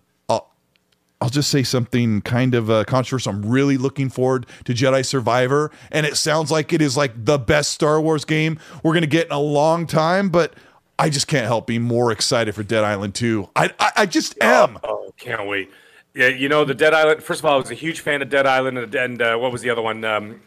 I'll 1.22 1.30
just 1.30 1.50
say 1.50 1.64
something 1.64 2.22
kind 2.22 2.56
of 2.56 2.70
uh, 2.70 2.86
controversial. 2.86 3.34
I'm 3.34 3.46
really 3.46 3.78
looking 3.78 4.10
forward 4.10 4.46
to 4.66 4.74
Jedi 4.74 5.06
Survivor, 5.06 5.70
and 5.92 6.06
it 6.06 6.16
sounds 6.16 6.50
like 6.50 6.72
it 6.72 6.82
is 6.82 6.96
like 6.96 7.12
the 7.26 7.38
best 7.38 7.72
Star 7.74 8.00
Wars 8.00 8.24
game 8.24 8.58
we're 8.84 8.94
going 8.94 9.02
to 9.02 9.08
get 9.08 9.26
in 9.28 9.34
a 9.34 9.40
long 9.40 9.86
time. 9.86 10.30
But 10.30 10.54
I 10.98 11.10
just 11.10 11.28
can't 11.28 11.46
help 11.46 11.68
being 11.68 11.82
more 11.82 12.12
excited 12.12 12.56
for 12.56 12.64
Dead 12.64 12.84
Island 12.86 13.16
2. 13.16 13.50
I 13.56 13.70
I, 13.80 13.92
I 13.98 14.06
just 14.06 14.42
am. 14.42 14.78
Oh, 14.84 15.08
oh, 15.08 15.14
can't 15.18 15.46
wait. 15.48 15.70
Yeah, 16.14 16.28
you 16.30 16.48
know 16.50 16.64
the 16.66 16.74
Dead 16.74 16.94
Island. 16.94 17.22
First 17.22 17.42
of 17.42 17.46
all, 17.46 17.56
I 17.56 17.58
was 17.58 17.70
a 17.70 17.76
huge 17.76 18.00
fan 18.00 18.22
of 18.22 18.30
Dead 18.30 18.46
Island, 18.48 18.78
and, 18.78 18.96
and 18.96 19.22
uh, 19.22 19.38
what 19.38 19.52
was 19.52 19.62
the 19.62 19.70
other 19.70 19.82
one? 19.82 20.04
Um, 20.06 20.42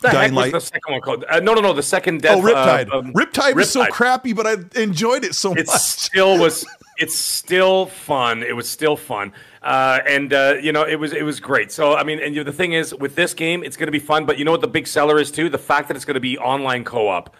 the 0.00 0.08
Dying 0.10 0.30
heck 0.30 0.32
Light. 0.32 0.52
was 0.52 0.64
the 0.64 0.68
second 0.74 0.92
one 0.92 1.00
called? 1.00 1.24
Uh, 1.28 1.40
no, 1.40 1.54
no, 1.54 1.60
no. 1.62 1.72
The 1.72 1.82
second 1.82 2.20
Dead. 2.22 2.36
oh, 2.38 2.42
Riptide. 2.42 2.90
Uh, 2.92 2.98
um, 2.98 3.12
Riptide 3.14 3.54
was 3.54 3.70
so 3.70 3.84
crappy, 3.86 4.32
but 4.34 4.46
I 4.46 4.56
enjoyed 4.80 5.24
it 5.24 5.34
so 5.34 5.52
It 5.54 5.66
much. 5.66 5.80
still 5.80 6.38
was. 6.38 6.66
It's 7.00 7.14
still 7.14 7.86
fun. 7.86 8.42
It 8.42 8.56
was 8.56 8.68
still 8.68 8.96
fun, 8.96 9.32
uh, 9.62 9.98
and 10.06 10.32
uh, 10.32 10.54
you 10.60 10.72
know 10.72 10.84
it 10.84 10.96
was 10.96 11.12
it 11.12 11.22
was 11.24 11.40
great. 11.40 11.70
So 11.72 11.94
I 11.94 12.04
mean, 12.04 12.18
and 12.20 12.34
you 12.34 12.40
know, 12.40 12.44
the 12.50 12.56
thing 12.56 12.72
is, 12.72 12.94
with 12.94 13.14
this 13.14 13.34
game, 13.34 13.62
it's 13.64 13.76
going 13.76 13.86
to 13.88 13.92
be 13.92 13.98
fun. 13.98 14.26
But 14.26 14.38
you 14.38 14.44
know 14.44 14.52
what 14.52 14.60
the 14.60 14.68
big 14.68 14.86
seller 14.86 15.18
is 15.18 15.30
too? 15.30 15.48
The 15.48 15.58
fact 15.58 15.88
that 15.88 15.96
it's 15.96 16.04
going 16.04 16.14
to 16.14 16.20
be 16.20 16.38
online 16.38 16.84
co-op. 16.84 17.34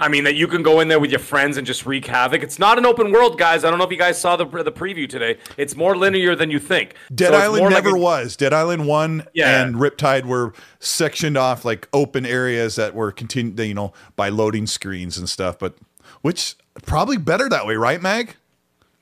I 0.00 0.06
mean, 0.06 0.22
that 0.24 0.36
you 0.36 0.46
can 0.46 0.62
go 0.62 0.78
in 0.78 0.86
there 0.86 1.00
with 1.00 1.10
your 1.10 1.18
friends 1.18 1.56
and 1.56 1.66
just 1.66 1.84
wreak 1.84 2.06
havoc. 2.06 2.44
It's 2.44 2.60
not 2.60 2.78
an 2.78 2.86
open 2.86 3.10
world, 3.10 3.36
guys. 3.36 3.64
I 3.64 3.68
don't 3.70 3.80
know 3.80 3.84
if 3.84 3.90
you 3.90 3.98
guys 3.98 4.16
saw 4.20 4.36
the 4.36 4.44
the 4.46 4.70
preview 4.70 5.08
today. 5.08 5.38
It's 5.56 5.74
more 5.74 5.96
linear 5.96 6.36
than 6.36 6.52
you 6.52 6.60
think. 6.60 6.94
Dead 7.12 7.32
So 7.32 7.34
Island 7.36 7.62
more 7.62 7.70
like 7.72 7.82
never 7.82 7.96
a- 7.96 8.00
was. 8.00 8.36
Dead 8.36 8.52
Island 8.52 8.86
one 8.86 9.26
Yeah. 9.34 9.60
and 9.60 9.74
Riptide 9.74 10.24
were 10.24 10.52
sectioned 10.78 11.36
off 11.36 11.64
like 11.64 11.88
open 11.92 12.24
areas 12.24 12.76
that 12.76 12.94
were 12.94 13.10
continued, 13.10 13.58
you 13.58 13.74
know, 13.74 13.92
by 14.14 14.28
loading 14.28 14.68
screens 14.68 15.18
and 15.18 15.28
stuff. 15.28 15.58
But 15.58 15.74
which 16.22 16.54
probably 16.86 17.16
better 17.16 17.48
that 17.48 17.66
way, 17.66 17.74
right, 17.74 18.00
Mag? 18.00 18.36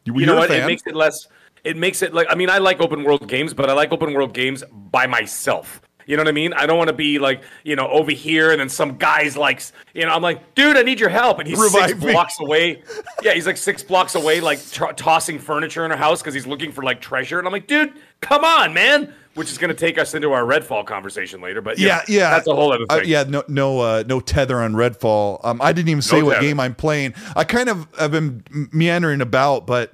You, 0.06 0.18
you 0.18 0.24
know 0.24 0.36
what? 0.36 0.50
It 0.50 0.64
makes 0.66 0.82
it 0.86 0.96
less. 0.96 1.28
It 1.66 1.76
makes 1.76 2.00
it 2.02 2.14
like 2.14 2.26
I 2.30 2.34
mean 2.34 2.48
I 2.50 2.58
like 2.58 2.80
open 2.80 3.04
world 3.04 3.28
games, 3.28 3.52
but 3.54 3.68
I 3.68 3.72
like 3.74 3.92
open 3.92 4.14
world 4.14 4.32
games 4.34 4.62
by 4.72 5.06
myself. 5.06 5.80
You 6.08 6.16
know 6.16 6.20
what 6.22 6.28
I 6.28 6.32
mean? 6.32 6.52
I 6.52 6.66
don't 6.66 6.78
want 6.78 6.86
to 6.86 6.94
be 6.94 7.18
like 7.18 7.42
you 7.64 7.74
know 7.74 7.88
over 7.88 8.12
here 8.12 8.52
and 8.52 8.60
then 8.60 8.68
some 8.68 8.96
guy's 8.96 9.36
like 9.36 9.60
you 9.92 10.06
know 10.06 10.12
I'm 10.14 10.22
like 10.22 10.54
dude 10.54 10.76
I 10.76 10.82
need 10.82 11.00
your 11.00 11.08
help 11.08 11.40
and 11.40 11.48
he's 11.48 11.58
Revive 11.58 11.88
six 11.90 12.00
me. 12.04 12.12
blocks 12.12 12.38
away. 12.40 12.82
Yeah, 13.22 13.32
he's 13.32 13.46
like 13.46 13.56
six 13.56 13.82
blocks 13.82 14.14
away 14.14 14.40
like 14.40 14.60
tr- 14.70 14.92
tossing 14.92 15.38
furniture 15.40 15.84
in 15.84 15.90
a 15.90 15.96
house 15.96 16.20
because 16.22 16.34
he's 16.34 16.46
looking 16.46 16.70
for 16.70 16.82
like 16.84 17.00
treasure 17.00 17.38
and 17.40 17.48
I'm 17.48 17.52
like 17.52 17.66
dude 17.66 17.92
come 18.20 18.44
on 18.44 18.72
man, 18.72 19.12
which 19.34 19.50
is 19.50 19.58
going 19.58 19.68
to 19.68 19.74
take 19.74 19.98
us 19.98 20.14
into 20.14 20.32
our 20.32 20.42
Redfall 20.44 20.86
conversation 20.86 21.40
later. 21.40 21.60
But 21.60 21.78
you 21.78 21.88
yeah, 21.88 22.02
yeah, 22.06 22.30
that's 22.30 22.46
a 22.46 22.54
whole 22.54 22.72
other 22.72 22.84
Uh, 22.88 23.00
thing. 23.00 23.08
yeah, 23.08 23.24
no, 23.26 23.42
no, 23.48 23.80
uh, 23.80 24.04
no 24.06 24.20
tether 24.20 24.60
on 24.60 24.74
Redfall. 24.74 25.40
Um, 25.44 25.60
I 25.60 25.72
didn't 25.72 25.88
even 25.88 26.02
say 26.02 26.20
No 26.20 26.26
what 26.26 26.34
tether. 26.34 26.46
game 26.46 26.60
I'm 26.60 26.74
playing. 26.74 27.14
I 27.34 27.42
kind 27.44 27.68
of 27.68 27.88
have 27.98 28.12
been 28.12 28.44
meandering 28.72 29.20
about, 29.20 29.66
but 29.66 29.92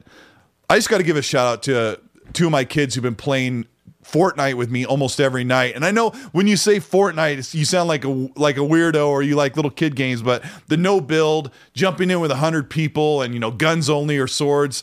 I 0.73 0.77
just 0.77 0.89
got 0.89 0.97
to 0.97 1.05
give 1.05 1.19
a 1.19 1.23
shout 1.23 1.47
out 1.47 1.63
to 1.65 2.01
two 2.33 2.47
of 2.47 2.51
my 2.51 2.65
kids 2.65 2.95
who've 2.95 3.03
been 3.03 3.15
playing 3.15 3.67
Fortnite 4.03 4.55
with 4.55 4.71
me 4.71 4.87
almost 4.87 5.21
every 5.21 5.45
night. 5.45 5.75
And 5.77 5.85
I 5.85 5.91
know 5.91 6.13
when 6.33 6.47
you 6.47 6.57
say 6.57 6.79
Fortnite, 6.79 7.53
you 7.53 7.67
sound 7.67 7.89
like 7.91 8.07
a 8.07 8.09
like 8.37 8.57
a 8.57 8.61
weirdo 8.61 9.07
or 9.07 9.23
you 9.23 9.37
like 9.37 9.55
little 9.55 9.71
kid 9.71 9.97
games, 9.97 10.23
but 10.23 10.43
the 10.69 10.79
no 10.79 11.03
build, 11.03 11.51
jumping 11.75 12.11
in 12.11 12.21
with 12.21 12.31
a 12.31 12.37
hundred 12.37 12.71
people, 12.71 13.21
and 13.21 13.35
you 13.35 13.39
know 13.39 13.51
guns 13.51 13.91
only 13.91 14.17
or 14.17 14.27
swords. 14.27 14.83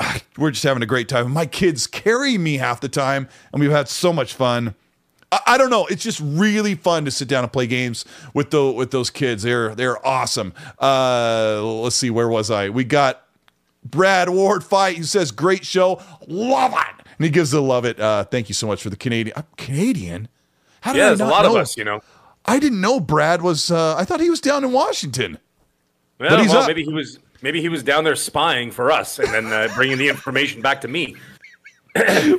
We're 0.38 0.50
just 0.50 0.64
having 0.64 0.82
a 0.82 0.86
great 0.86 1.10
time. 1.10 1.30
My 1.30 1.44
kids 1.44 1.86
carry 1.86 2.38
me 2.38 2.56
half 2.56 2.80
the 2.80 2.88
time, 2.88 3.28
and 3.52 3.60
we've 3.60 3.70
had 3.70 3.90
so 3.90 4.14
much 4.14 4.32
fun. 4.32 4.74
I, 5.30 5.40
I 5.46 5.58
don't 5.58 5.68
know. 5.68 5.84
It's 5.88 6.02
just 6.02 6.20
really 6.24 6.74
fun 6.74 7.04
to 7.04 7.10
sit 7.10 7.28
down 7.28 7.44
and 7.44 7.52
play 7.52 7.66
games 7.66 8.06
with 8.32 8.50
the 8.50 8.72
with 8.72 8.92
those 8.92 9.10
kids. 9.10 9.42
They're 9.42 9.74
they're 9.74 10.06
awesome. 10.06 10.54
Uh, 10.80 11.60
let's 11.62 11.96
see, 11.96 12.08
where 12.08 12.30
was 12.30 12.50
I? 12.50 12.70
We 12.70 12.84
got 12.84 13.22
Brad 13.84 14.28
Ward 14.28 14.64
fight. 14.64 14.96
He 14.96 15.02
says, 15.02 15.30
"Great 15.30 15.64
show, 15.64 16.00
love 16.26 16.72
it," 16.72 17.06
and 17.18 17.24
he 17.24 17.30
gives 17.30 17.50
the 17.50 17.60
love 17.60 17.84
it. 17.84 17.98
Uh, 17.98 18.24
thank 18.24 18.48
you 18.48 18.54
so 18.54 18.66
much 18.66 18.82
for 18.82 18.90
the 18.90 18.96
Canadian. 18.96 19.36
I'm 19.36 19.46
Canadian. 19.56 20.28
How 20.82 20.92
did 20.92 20.98
yeah, 20.98 21.06
I 21.06 21.08
there's 21.08 21.20
a 21.20 21.26
lot 21.26 21.44
of 21.44 21.54
us, 21.54 21.76
you 21.76 21.84
know. 21.84 22.00
I 22.44 22.58
didn't 22.58 22.80
know 22.80 23.00
Brad 23.00 23.42
was. 23.42 23.70
Uh, 23.70 23.96
I 23.96 24.04
thought 24.04 24.20
he 24.20 24.30
was 24.30 24.40
down 24.40 24.64
in 24.64 24.72
Washington. 24.72 25.38
Well, 26.18 26.40
he's 26.40 26.50
well, 26.50 26.62
up. 26.62 26.68
maybe 26.68 26.84
he 26.84 26.92
was 26.92 27.18
maybe 27.40 27.60
he 27.60 27.68
was 27.68 27.82
down 27.82 28.04
there 28.04 28.16
spying 28.16 28.70
for 28.70 28.90
us 28.90 29.18
and 29.18 29.32
then 29.32 29.46
uh, 29.46 29.68
bringing 29.74 29.98
the 29.98 30.08
information 30.08 30.62
back 30.62 30.80
to 30.82 30.88
me. 30.88 31.16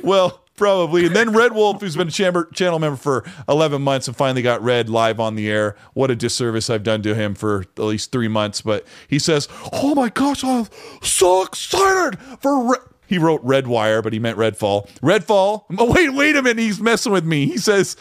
well, 0.02 0.43
probably. 0.56 1.06
And 1.06 1.14
then 1.16 1.32
Red 1.32 1.52
Wolf, 1.52 1.80
who's 1.80 1.96
been 1.96 2.08
a 2.08 2.10
chamber, 2.12 2.48
channel 2.54 2.78
member 2.78 2.96
for 2.96 3.24
11 3.48 3.82
months 3.82 4.08
and 4.08 4.16
finally 4.16 4.42
got 4.42 4.62
Red 4.62 4.88
live 4.88 5.20
on 5.20 5.34
the 5.34 5.50
air. 5.50 5.76
What 5.94 6.10
a 6.10 6.16
disservice 6.16 6.70
I've 6.70 6.82
done 6.82 7.02
to 7.02 7.14
him 7.14 7.34
for 7.34 7.62
at 7.76 7.82
least 7.82 8.12
three 8.12 8.28
months. 8.28 8.60
But 8.60 8.86
he 9.08 9.18
says, 9.18 9.48
Oh 9.72 9.94
my 9.94 10.08
gosh, 10.08 10.44
I'm 10.44 10.66
so 11.02 11.42
excited 11.42 12.18
for. 12.40 12.70
Re-. 12.72 12.78
He 13.06 13.18
wrote 13.18 13.42
Red 13.44 13.66
Wire, 13.66 14.00
but 14.00 14.12
he 14.14 14.18
meant 14.18 14.38
Redfall. 14.38 14.88
Redfall. 15.00 15.64
Oh, 15.78 15.92
wait, 15.92 16.14
wait 16.14 16.36
a 16.36 16.42
minute. 16.42 16.62
He's 16.62 16.80
messing 16.80 17.12
with 17.12 17.24
me. 17.26 17.44
He 17.46 17.58
says, 17.58 17.96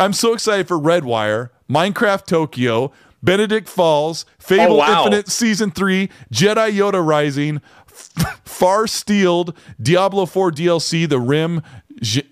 I'm 0.00 0.12
so 0.12 0.32
excited 0.34 0.66
for 0.66 0.76
Red 0.78 1.04
Wire, 1.04 1.52
Minecraft 1.70 2.26
Tokyo, 2.26 2.90
Benedict 3.22 3.68
Falls, 3.68 4.26
Fable 4.38 4.74
Oh, 4.74 4.78
wow. 4.78 5.04
Infinite 5.04 5.28
Season 5.28 5.70
3, 5.70 6.08
Jedi 6.32 6.72
Yoda 6.72 7.04
Rising, 7.06 7.60
Far 8.44 8.86
Steeled, 8.88 9.56
Diablo 9.80 10.26
4 10.26 10.50
DLC, 10.50 11.08
The 11.08 11.20
Rim, 11.20 11.62
J- 12.00 12.26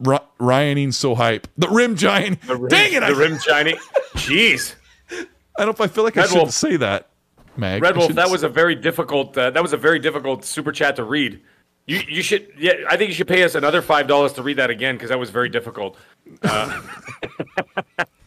Ry- 0.00 0.20
Ryaning 0.40 0.92
so 0.92 1.14
hype. 1.14 1.46
The 1.56 1.68
Rim 1.68 1.96
Giant. 1.96 2.40
Dang 2.68 2.92
it! 2.92 3.02
I, 3.02 3.10
the 3.10 3.16
rim 3.16 3.38
shiny. 3.38 3.74
Jeez. 4.14 4.74
I 5.10 5.16
don't 5.58 5.66
know 5.66 5.70
if 5.70 5.80
I 5.80 5.86
feel 5.86 6.04
like 6.04 6.16
I 6.16 6.22
shouldn't 6.22 6.42
Wolf. 6.42 6.50
say 6.50 6.76
that, 6.78 7.08
Mag. 7.56 7.80
Red 7.80 7.94
I 7.94 7.98
Wolf, 7.98 8.12
that 8.14 8.30
was 8.30 8.42
a 8.42 8.48
very 8.48 8.74
difficult. 8.74 9.38
Uh, 9.38 9.50
that 9.50 9.62
was 9.62 9.72
a 9.72 9.76
very 9.76 9.98
difficult 10.00 10.44
super 10.44 10.72
chat 10.72 10.96
to 10.96 11.04
read. 11.04 11.40
You 11.86 12.00
you 12.08 12.22
should 12.22 12.48
yeah. 12.58 12.72
I 12.88 12.96
think 12.96 13.08
you 13.08 13.14
should 13.14 13.28
pay 13.28 13.44
us 13.44 13.54
another 13.54 13.82
five 13.82 14.08
dollars 14.08 14.32
to 14.34 14.42
read 14.42 14.56
that 14.56 14.70
again 14.70 14.96
because 14.96 15.10
that 15.10 15.18
was 15.18 15.30
very 15.30 15.48
difficult. 15.48 15.96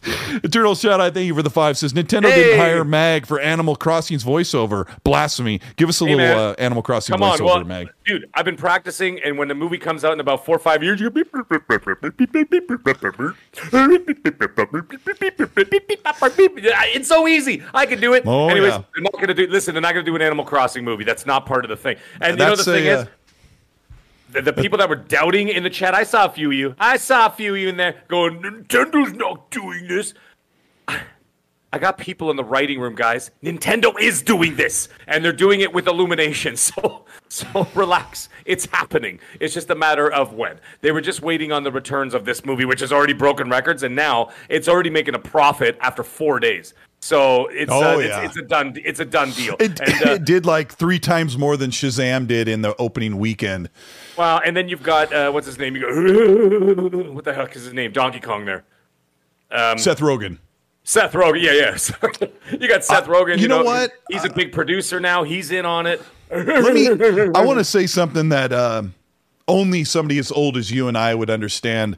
Eternal 0.03 0.75
Shout 0.75 0.99
out, 1.01 1.13
thank 1.13 1.25
you 1.27 1.35
for 1.35 1.41
the 1.43 1.49
five. 1.49 1.77
Says 1.77 1.93
Nintendo 1.93 2.29
Hey. 2.29 2.43
didn't 2.43 2.59
hire 2.59 2.83
Mag 2.83 3.25
for 3.25 3.39
Animal 3.39 3.75
Crossing's 3.75 4.23
voiceover. 4.23 4.87
Blasphemy. 5.03 5.59
Give 5.75 5.89
us 5.89 5.99
a 6.01 6.05
Hey, 6.05 6.15
little 6.15 6.39
uh, 6.39 6.55
Animal 6.57 6.83
Crossing 6.83 7.13
Come 7.13 7.23
on, 7.23 7.37
voiceover, 7.37 7.45
well, 7.45 7.63
Mag. 7.63 7.89
dude, 8.05 8.29
I've 8.33 8.45
been 8.45 8.55
practicing, 8.57 9.19
and 9.23 9.37
when 9.37 9.47
the 9.47 9.55
movie 9.55 9.77
comes 9.77 10.05
out 10.05 10.13
in 10.13 10.19
about 10.19 10.45
four 10.45 10.55
or 10.55 10.59
five 10.59 10.83
years, 10.83 10.99
you 11.01 11.09
it's 16.93 17.07
so 17.07 17.27
easy. 17.27 17.63
I 17.73 17.85
can 17.85 17.99
do 17.99 18.13
it. 18.13 18.23
Oh, 18.25 18.49
Anyways, 18.49 18.71
yeah. 18.73 18.83
they're 18.93 19.03
not 19.03 19.13
going 19.13 19.27
to 19.27 19.33
do. 19.33 19.47
Listen, 19.47 19.73
they're 19.73 19.81
not 19.81 19.93
going 19.93 20.05
to 20.05 20.11
do 20.11 20.15
an 20.15 20.21
Animal 20.21 20.45
Crossing 20.45 20.83
movie. 20.83 21.03
That's 21.03 21.25
not 21.25 21.45
part 21.45 21.65
of 21.65 21.69
the 21.69 21.75
thing. 21.75 21.97
And 22.21 22.37
you 22.39 22.45
know 22.45 22.51
the 22.51 22.55
That's 22.57 22.67
a, 22.67 22.73
thing 22.73 22.87
uh, 22.87 23.01
is. 23.01 23.07
The, 24.29 24.41
the 24.41 24.53
people 24.53 24.77
that 24.79 24.89
were 24.89 24.95
doubting 24.95 25.47
in 25.47 25.63
the 25.63 25.69
chat, 25.69 25.95
I 25.95 26.03
saw 26.03 26.25
a 26.25 26.29
few 26.29 26.49
of 26.49 26.57
you. 26.57 26.75
I 26.79 26.97
saw 26.97 27.27
a 27.27 27.29
few 27.29 27.53
of 27.53 27.59
you 27.59 27.69
in 27.69 27.77
there 27.77 28.01
going, 28.07 28.41
Nintendo's 28.41 29.13
not 29.13 29.49
doing 29.51 29.87
this. 29.87 30.13
I 31.73 31.79
got 31.79 31.97
people 31.97 32.31
in 32.31 32.37
the 32.37 32.43
writing 32.45 32.79
room, 32.79 32.95
guys. 32.95 33.29
Nintendo 33.43 33.93
is 33.99 34.21
doing 34.21 34.55
this, 34.55 34.87
and 35.05 35.23
they're 35.23 35.33
doing 35.33 35.59
it 35.61 35.73
with 35.73 35.87
illumination. 35.87 36.55
So, 36.67 37.05
so 37.29 37.67
relax. 37.75 38.29
It's 38.45 38.65
happening. 38.67 39.19
It's 39.39 39.53
just 39.53 39.69
a 39.69 39.75
matter 39.75 40.11
of 40.11 40.33
when. 40.33 40.59
They 40.81 40.91
were 40.91 41.01
just 41.01 41.21
waiting 41.21 41.51
on 41.51 41.63
the 41.63 41.71
returns 41.71 42.13
of 42.13 42.23
this 42.23 42.45
movie, 42.45 42.65
which 42.65 42.79
has 42.79 42.93
already 42.93 43.13
broken 43.13 43.49
records, 43.49 43.83
and 43.83 43.95
now 43.95 44.29
it's 44.49 44.67
already 44.67 44.89
making 44.89 45.13
a 45.15 45.19
profit 45.19 45.77
after 45.81 46.03
four 46.03 46.39
days. 46.39 46.73
So 47.07 47.47
it's 47.47 47.71
Oh, 47.71 47.95
uh, 47.95 47.97
yeah. 47.99 48.23
it's, 48.23 48.35
it's 48.35 48.37
a 48.37 48.41
done 48.41 48.73
it's 48.83 48.99
a 48.99 49.05
done 49.05 49.31
deal. 49.31 49.55
It, 49.61 49.79
and, 49.79 49.89
uh, 50.05 50.11
it 50.15 50.25
did 50.25 50.45
like 50.45 50.73
three 50.73 50.99
times 50.99 51.37
more 51.37 51.55
than 51.55 51.71
Shazam 51.71 52.27
did 52.27 52.49
in 52.49 52.63
the 52.63 52.75
opening 52.75 53.17
weekend. 53.17 53.69
well, 54.17 54.41
and 54.45 54.57
then 54.57 54.67
you've 54.67 54.83
got 54.83 55.13
uh, 55.13 55.31
what's 55.31 55.47
his 55.47 55.57
name? 55.57 55.77
You 55.77 55.81
go 55.83 56.97
what 57.13 57.23
the 57.23 57.33
heck 57.33 57.55
is 57.55 57.63
his 57.63 57.73
name? 57.73 57.93
Donkey 57.93 58.19
Kong 58.19 58.43
there. 58.43 58.65
Um, 59.49 59.77
Seth 59.77 60.01
Rogen. 60.01 60.39
Seth 60.83 61.13
Rogen. 61.13 61.41
Yeah, 61.41 61.53
yeah. 61.53 62.27
You 62.59 62.67
got 62.67 62.83
Seth 62.83 63.05
Rogen. 63.05 63.37
Uh, 63.37 63.41
you 63.41 63.47
know 63.47 63.63
what? 63.63 63.91
He's 64.09 64.25
a 64.25 64.29
big 64.29 64.51
producer 64.51 64.99
now. 64.99 65.23
He's 65.23 65.49
in 65.51 65.65
on 65.65 65.85
it. 65.87 66.01
Let 66.29 66.73
me. 66.73 66.89
I 66.89 67.45
want 67.45 67.59
to 67.59 67.63
say 67.63 67.87
something 67.87 68.27
that 68.29 68.51
um, 68.51 68.93
only 69.47 69.85
somebody 69.85 70.19
as 70.19 70.29
old 70.29 70.57
as 70.57 70.71
you 70.71 70.89
and 70.89 70.97
I 70.97 71.15
would 71.15 71.29
understand. 71.29 71.95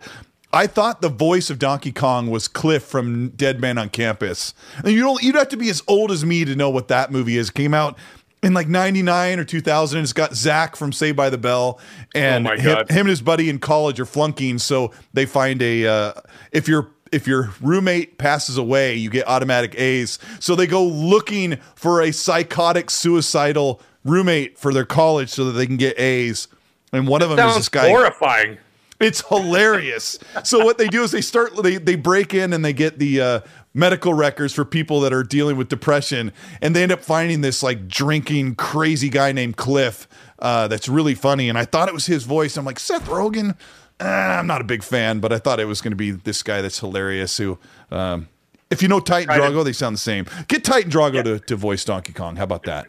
I 0.51 0.67
thought 0.67 1.01
the 1.01 1.09
voice 1.09 1.49
of 1.49 1.59
Donkey 1.59 1.91
Kong 1.91 2.29
was 2.29 2.47
Cliff 2.47 2.83
from 2.83 3.29
Dead 3.29 3.59
Man 3.61 3.77
on 3.77 3.89
Campus. 3.89 4.53
And 4.77 4.93
you 4.93 5.01
don't. 5.01 5.21
You'd 5.21 5.35
have 5.35 5.49
to 5.49 5.57
be 5.57 5.69
as 5.69 5.83
old 5.87 6.11
as 6.11 6.25
me 6.25 6.45
to 6.45 6.55
know 6.55 6.69
what 6.69 6.87
that 6.87 7.11
movie 7.11 7.37
is. 7.37 7.49
It 7.49 7.55
came 7.55 7.73
out 7.73 7.97
in 8.41 8.53
like 8.53 8.67
'99 8.67 9.39
or 9.39 9.43
2000. 9.43 10.01
It's 10.01 10.13
got 10.13 10.33
Zach 10.33 10.75
from 10.75 10.91
Saved 10.91 11.15
by 11.15 11.29
the 11.29 11.37
Bell, 11.37 11.79
and 12.15 12.47
Oh 12.47 12.57
him, 12.57 12.77
him 12.89 12.97
and 13.01 13.09
his 13.09 13.21
buddy 13.21 13.49
in 13.49 13.59
college 13.59 13.99
are 13.99 14.05
flunking. 14.05 14.57
So 14.57 14.91
they 15.13 15.25
find 15.25 15.61
a 15.61 15.85
uh, 15.85 16.13
if 16.51 16.67
your 16.67 16.89
if 17.11 17.27
your 17.27 17.51
roommate 17.61 18.17
passes 18.17 18.57
away, 18.57 18.95
you 18.95 19.09
get 19.09 19.27
automatic 19.27 19.75
A's. 19.79 20.17
So 20.39 20.55
they 20.55 20.67
go 20.67 20.83
looking 20.83 21.57
for 21.75 22.01
a 22.01 22.11
psychotic, 22.11 22.89
suicidal 22.89 23.81
roommate 24.03 24.57
for 24.57 24.73
their 24.73 24.85
college 24.85 25.29
so 25.29 25.45
that 25.45 25.51
they 25.51 25.67
can 25.67 25.77
get 25.77 25.99
A's. 25.99 26.47
And 26.91 27.07
one 27.07 27.21
of 27.21 27.29
them 27.29 27.37
is 27.49 27.55
this 27.55 27.69
guy. 27.69 27.89
horrifying. 27.89 28.57
It's 28.99 29.25
hilarious. 29.27 30.19
so 30.43 30.63
what 30.63 30.77
they 30.77 30.87
do 30.87 31.03
is 31.03 31.11
they 31.11 31.21
start 31.21 31.55
they 31.63 31.77
they 31.77 31.95
break 31.95 32.33
in 32.33 32.51
and 32.53 32.63
they 32.65 32.73
get 32.73 32.99
the 32.99 33.21
uh, 33.21 33.39
medical 33.73 34.13
records 34.13 34.53
for 34.53 34.65
people 34.65 34.99
that 35.01 35.13
are 35.13 35.23
dealing 35.23 35.55
with 35.55 35.69
depression, 35.69 36.33
and 36.61 36.75
they 36.75 36.83
end 36.83 36.91
up 36.91 37.01
finding 37.01 37.41
this 37.41 37.63
like 37.63 37.87
drinking 37.87 38.55
crazy 38.55 39.09
guy 39.09 39.31
named 39.31 39.55
Cliff. 39.57 40.07
Uh, 40.39 40.67
that's 40.67 40.89
really 40.89 41.15
funny, 41.15 41.49
and 41.49 41.57
I 41.57 41.65
thought 41.65 41.87
it 41.87 41.93
was 41.93 42.05
his 42.07 42.23
voice. 42.23 42.57
I'm 42.57 42.65
like 42.65 42.79
Seth 42.79 43.05
Rogen. 43.05 43.57
Eh, 43.99 44.05
I'm 44.05 44.47
not 44.47 44.61
a 44.61 44.63
big 44.65 44.83
fan, 44.83 45.19
but 45.19 45.31
I 45.33 45.39
thought 45.39 45.59
it 45.59 45.65
was 45.65 45.81
going 45.81 45.91
to 45.91 45.97
be 45.97 46.11
this 46.11 46.43
guy 46.43 46.61
that's 46.61 46.79
hilarious. 46.79 47.35
Who, 47.37 47.57
um, 47.91 48.27
if 48.69 48.81
you 48.81 48.87
know 48.87 48.99
Titan 48.99 49.33
to- 49.33 49.41
Drago, 49.41 49.63
they 49.63 49.73
sound 49.73 49.93
the 49.95 49.99
same. 49.99 50.25
Get 50.47 50.63
Titan 50.63 50.91
Drago 50.91 51.23
to, 51.23 51.39
to 51.39 51.55
voice 51.55 51.83
Donkey 51.85 52.13
Kong. 52.13 52.35
How 52.37 52.43
about 52.43 52.63
that? 52.63 52.87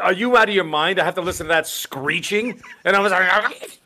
Are 0.00 0.12
you 0.12 0.36
out 0.36 0.48
of 0.48 0.54
your 0.54 0.64
mind? 0.64 0.98
I 0.98 1.04
have 1.04 1.14
to 1.16 1.20
listen 1.20 1.46
to 1.46 1.48
that 1.48 1.66
screeching, 1.66 2.60
and 2.84 2.96
I 2.96 3.00
was 3.00 3.12
like. 3.12 3.78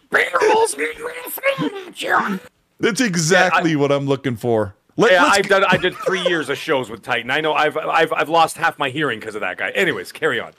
That's 2.79 3.01
exactly 3.01 3.77
what 3.77 3.91
I'm 3.93 4.07
looking 4.07 4.37
for. 4.37 4.75
Let, 4.97 5.13
Yeah, 5.13 5.25
I've 5.25 5.49
done. 5.49 5.65
I 5.69 5.77
did 5.77 5.95
three 5.95 6.23
years 6.23 6.49
of 6.49 6.57
shows 6.59 6.89
with 6.91 7.03
Titan. 7.03 7.31
I 7.31 7.41
know. 7.41 7.53
I've 7.53 7.77
I've 7.77 8.13
I've 8.13 8.29
lost 8.29 8.57
half 8.57 8.79
my 8.79 8.89
hearing 8.89 9.21
because 9.21 9.35
of 9.35 9.41
that 9.43 9.59
guy. 9.59 9.71
Anyways, 9.71 10.13
carry 10.13 10.41
on. 10.41 10.53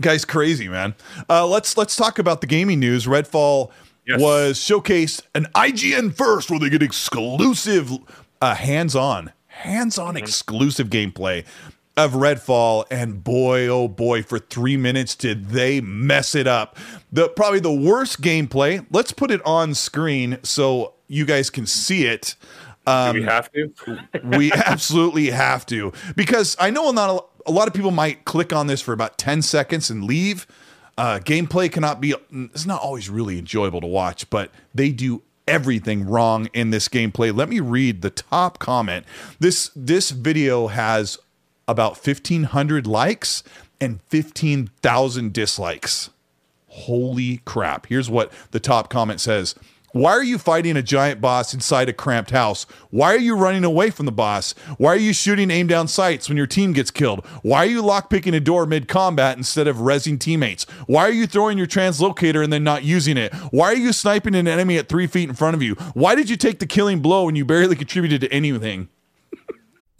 guy's 0.00 0.24
crazy, 0.24 0.68
man. 0.68 0.94
Uh, 1.28 1.46
let's 1.46 1.76
let's 1.76 1.94
talk 1.96 2.18
about 2.18 2.40
the 2.40 2.46
gaming 2.46 2.80
news. 2.80 3.06
Redfall 3.06 3.70
Yes. 4.04 4.20
was 4.20 4.58
showcased 4.58 5.22
an 5.34 5.46
IGN 5.54 6.12
first, 6.12 6.50
where 6.50 6.58
they 6.58 6.68
get 6.68 6.82
exclusive, 6.82 7.92
uh, 8.40 8.56
hands-on, 8.56 9.30
hands-on 9.46 10.16
exclusive 10.16 10.88
gameplay 10.88 11.44
of 11.96 12.12
Redfall. 12.12 12.84
And 12.90 13.22
boy, 13.22 13.68
oh 13.68 13.88
boy, 13.88 14.22
for 14.22 14.38
three 14.38 14.76
minutes 14.76 15.14
did 15.14 15.50
they 15.50 15.80
mess 15.80 16.34
it 16.34 16.46
up. 16.46 16.76
The 17.10 17.28
probably 17.28 17.60
the 17.60 17.72
worst 17.72 18.20
gameplay. 18.20 18.84
Let's 18.90 19.12
put 19.12 19.30
it 19.30 19.44
on 19.44 19.74
screen 19.74 20.38
so 20.42 20.94
you 21.08 21.24
guys 21.24 21.50
can 21.50 21.66
see 21.66 22.06
it. 22.06 22.36
Do 23.12 23.20
we 23.20 23.26
have 23.26 23.50
to? 23.52 23.72
we 24.36 24.52
absolutely 24.52 25.30
have 25.30 25.64
to 25.66 25.92
because 26.16 26.56
I 26.58 26.70
know 26.70 26.90
not 26.90 27.10
a, 27.10 27.50
a 27.50 27.52
lot 27.52 27.68
of 27.68 27.74
people 27.74 27.90
might 27.90 28.24
click 28.24 28.52
on 28.52 28.66
this 28.66 28.80
for 28.80 28.92
about 28.92 29.18
10 29.18 29.42
seconds 29.42 29.90
and 29.90 30.04
leave. 30.04 30.46
Uh, 30.98 31.18
gameplay 31.18 31.72
cannot 31.72 32.00
be, 32.00 32.14
it's 32.30 32.66
not 32.66 32.80
always 32.82 33.08
really 33.08 33.38
enjoyable 33.38 33.80
to 33.80 33.86
watch, 33.86 34.28
but 34.28 34.50
they 34.74 34.90
do 34.90 35.22
everything 35.48 36.06
wrong 36.06 36.48
in 36.52 36.70
this 36.70 36.88
gameplay. 36.88 37.34
Let 37.34 37.48
me 37.48 37.60
read 37.60 38.02
the 38.02 38.10
top 38.10 38.58
comment. 38.58 39.06
This 39.38 39.70
this 39.74 40.10
video 40.10 40.68
has 40.68 41.18
about 41.68 41.92
1500 41.92 42.86
likes 42.86 43.42
and 43.80 44.00
15,000 44.08 45.32
dislikes. 45.32 46.10
Holy 46.68 47.38
crap. 47.44 47.86
Here's 47.86 48.08
what 48.08 48.32
the 48.50 48.60
top 48.60 48.88
comment 48.88 49.20
says. 49.20 49.54
Why 49.92 50.12
are 50.12 50.24
you 50.24 50.38
fighting 50.38 50.78
a 50.78 50.82
giant 50.82 51.20
boss 51.20 51.52
inside 51.52 51.90
a 51.90 51.92
cramped 51.92 52.30
house? 52.30 52.64
Why 52.88 53.12
are 53.12 53.18
you 53.18 53.36
running 53.36 53.62
away 53.62 53.90
from 53.90 54.06
the 54.06 54.12
boss? 54.12 54.54
Why 54.78 54.94
are 54.94 54.96
you 54.96 55.12
shooting 55.12 55.50
aim 55.50 55.66
down 55.66 55.86
sights 55.86 56.30
when 56.30 56.38
your 56.38 56.46
team 56.46 56.72
gets 56.72 56.90
killed? 56.90 57.26
Why 57.42 57.58
are 57.58 57.68
you 57.68 57.82
lockpicking 57.82 58.34
a 58.34 58.40
door 58.40 58.64
mid 58.64 58.88
combat 58.88 59.36
instead 59.36 59.68
of 59.68 59.76
rezzing 59.76 60.18
teammates? 60.18 60.64
Why 60.86 61.02
are 61.02 61.12
you 61.12 61.26
throwing 61.26 61.58
your 61.58 61.66
translocator 61.66 62.42
and 62.42 62.50
then 62.50 62.64
not 62.64 62.84
using 62.84 63.18
it? 63.18 63.34
Why 63.50 63.66
are 63.66 63.76
you 63.76 63.92
sniping 63.92 64.34
an 64.34 64.48
enemy 64.48 64.78
at 64.78 64.88
three 64.88 65.06
feet 65.06 65.28
in 65.28 65.34
front 65.34 65.56
of 65.56 65.62
you? 65.62 65.74
Why 65.92 66.14
did 66.14 66.30
you 66.30 66.38
take 66.38 66.58
the 66.58 66.66
killing 66.66 67.00
blow 67.00 67.26
when 67.26 67.36
you 67.36 67.44
barely 67.44 67.76
contributed 67.76 68.22
to 68.22 68.32
anything? 68.32 68.88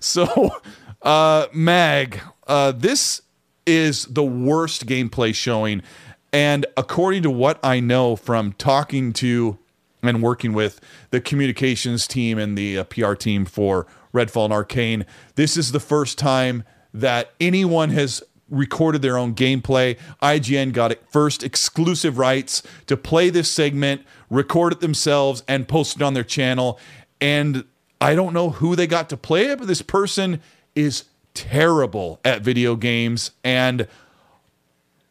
So, 0.00 0.50
uh, 1.02 1.46
Mag, 1.52 2.20
uh, 2.46 2.72
this 2.72 3.22
is 3.66 4.04
the 4.06 4.24
worst 4.24 4.86
gameplay 4.86 5.34
showing. 5.34 5.82
And 6.32 6.66
according 6.76 7.22
to 7.24 7.30
what 7.30 7.58
I 7.62 7.80
know 7.80 8.16
from 8.16 8.52
talking 8.52 9.12
to 9.14 9.58
and 10.02 10.22
working 10.22 10.52
with 10.52 10.80
the 11.10 11.20
communications 11.20 12.06
team 12.06 12.38
and 12.38 12.56
the 12.56 12.78
uh, 12.78 12.84
PR 12.84 13.14
team 13.14 13.44
for 13.44 13.86
Redfall 14.14 14.44
and 14.44 14.52
Arcane, 14.52 15.06
this 15.34 15.56
is 15.56 15.72
the 15.72 15.80
first 15.80 16.18
time 16.18 16.64
that 16.94 17.32
anyone 17.40 17.90
has 17.90 18.22
recorded 18.48 19.02
their 19.02 19.16
own 19.16 19.34
gameplay. 19.34 19.96
IGN 20.22 20.72
got 20.72 20.90
it 20.90 21.04
first 21.10 21.42
exclusive 21.42 22.18
rights 22.18 22.62
to 22.86 22.96
play 22.96 23.30
this 23.30 23.50
segment, 23.50 24.02
record 24.28 24.72
it 24.72 24.80
themselves, 24.80 25.42
and 25.46 25.68
post 25.68 25.96
it 25.96 26.02
on 26.02 26.14
their 26.14 26.24
channel. 26.24 26.78
And 27.20 27.64
I 28.00 28.14
don't 28.14 28.32
know 28.32 28.50
who 28.50 28.76
they 28.76 28.86
got 28.86 29.08
to 29.10 29.16
play 29.16 29.46
it, 29.46 29.58
but 29.58 29.68
this 29.68 29.82
person 29.82 30.40
is 30.74 31.04
terrible 31.34 32.20
at 32.24 32.42
video 32.42 32.74
games. 32.76 33.32
And 33.44 33.86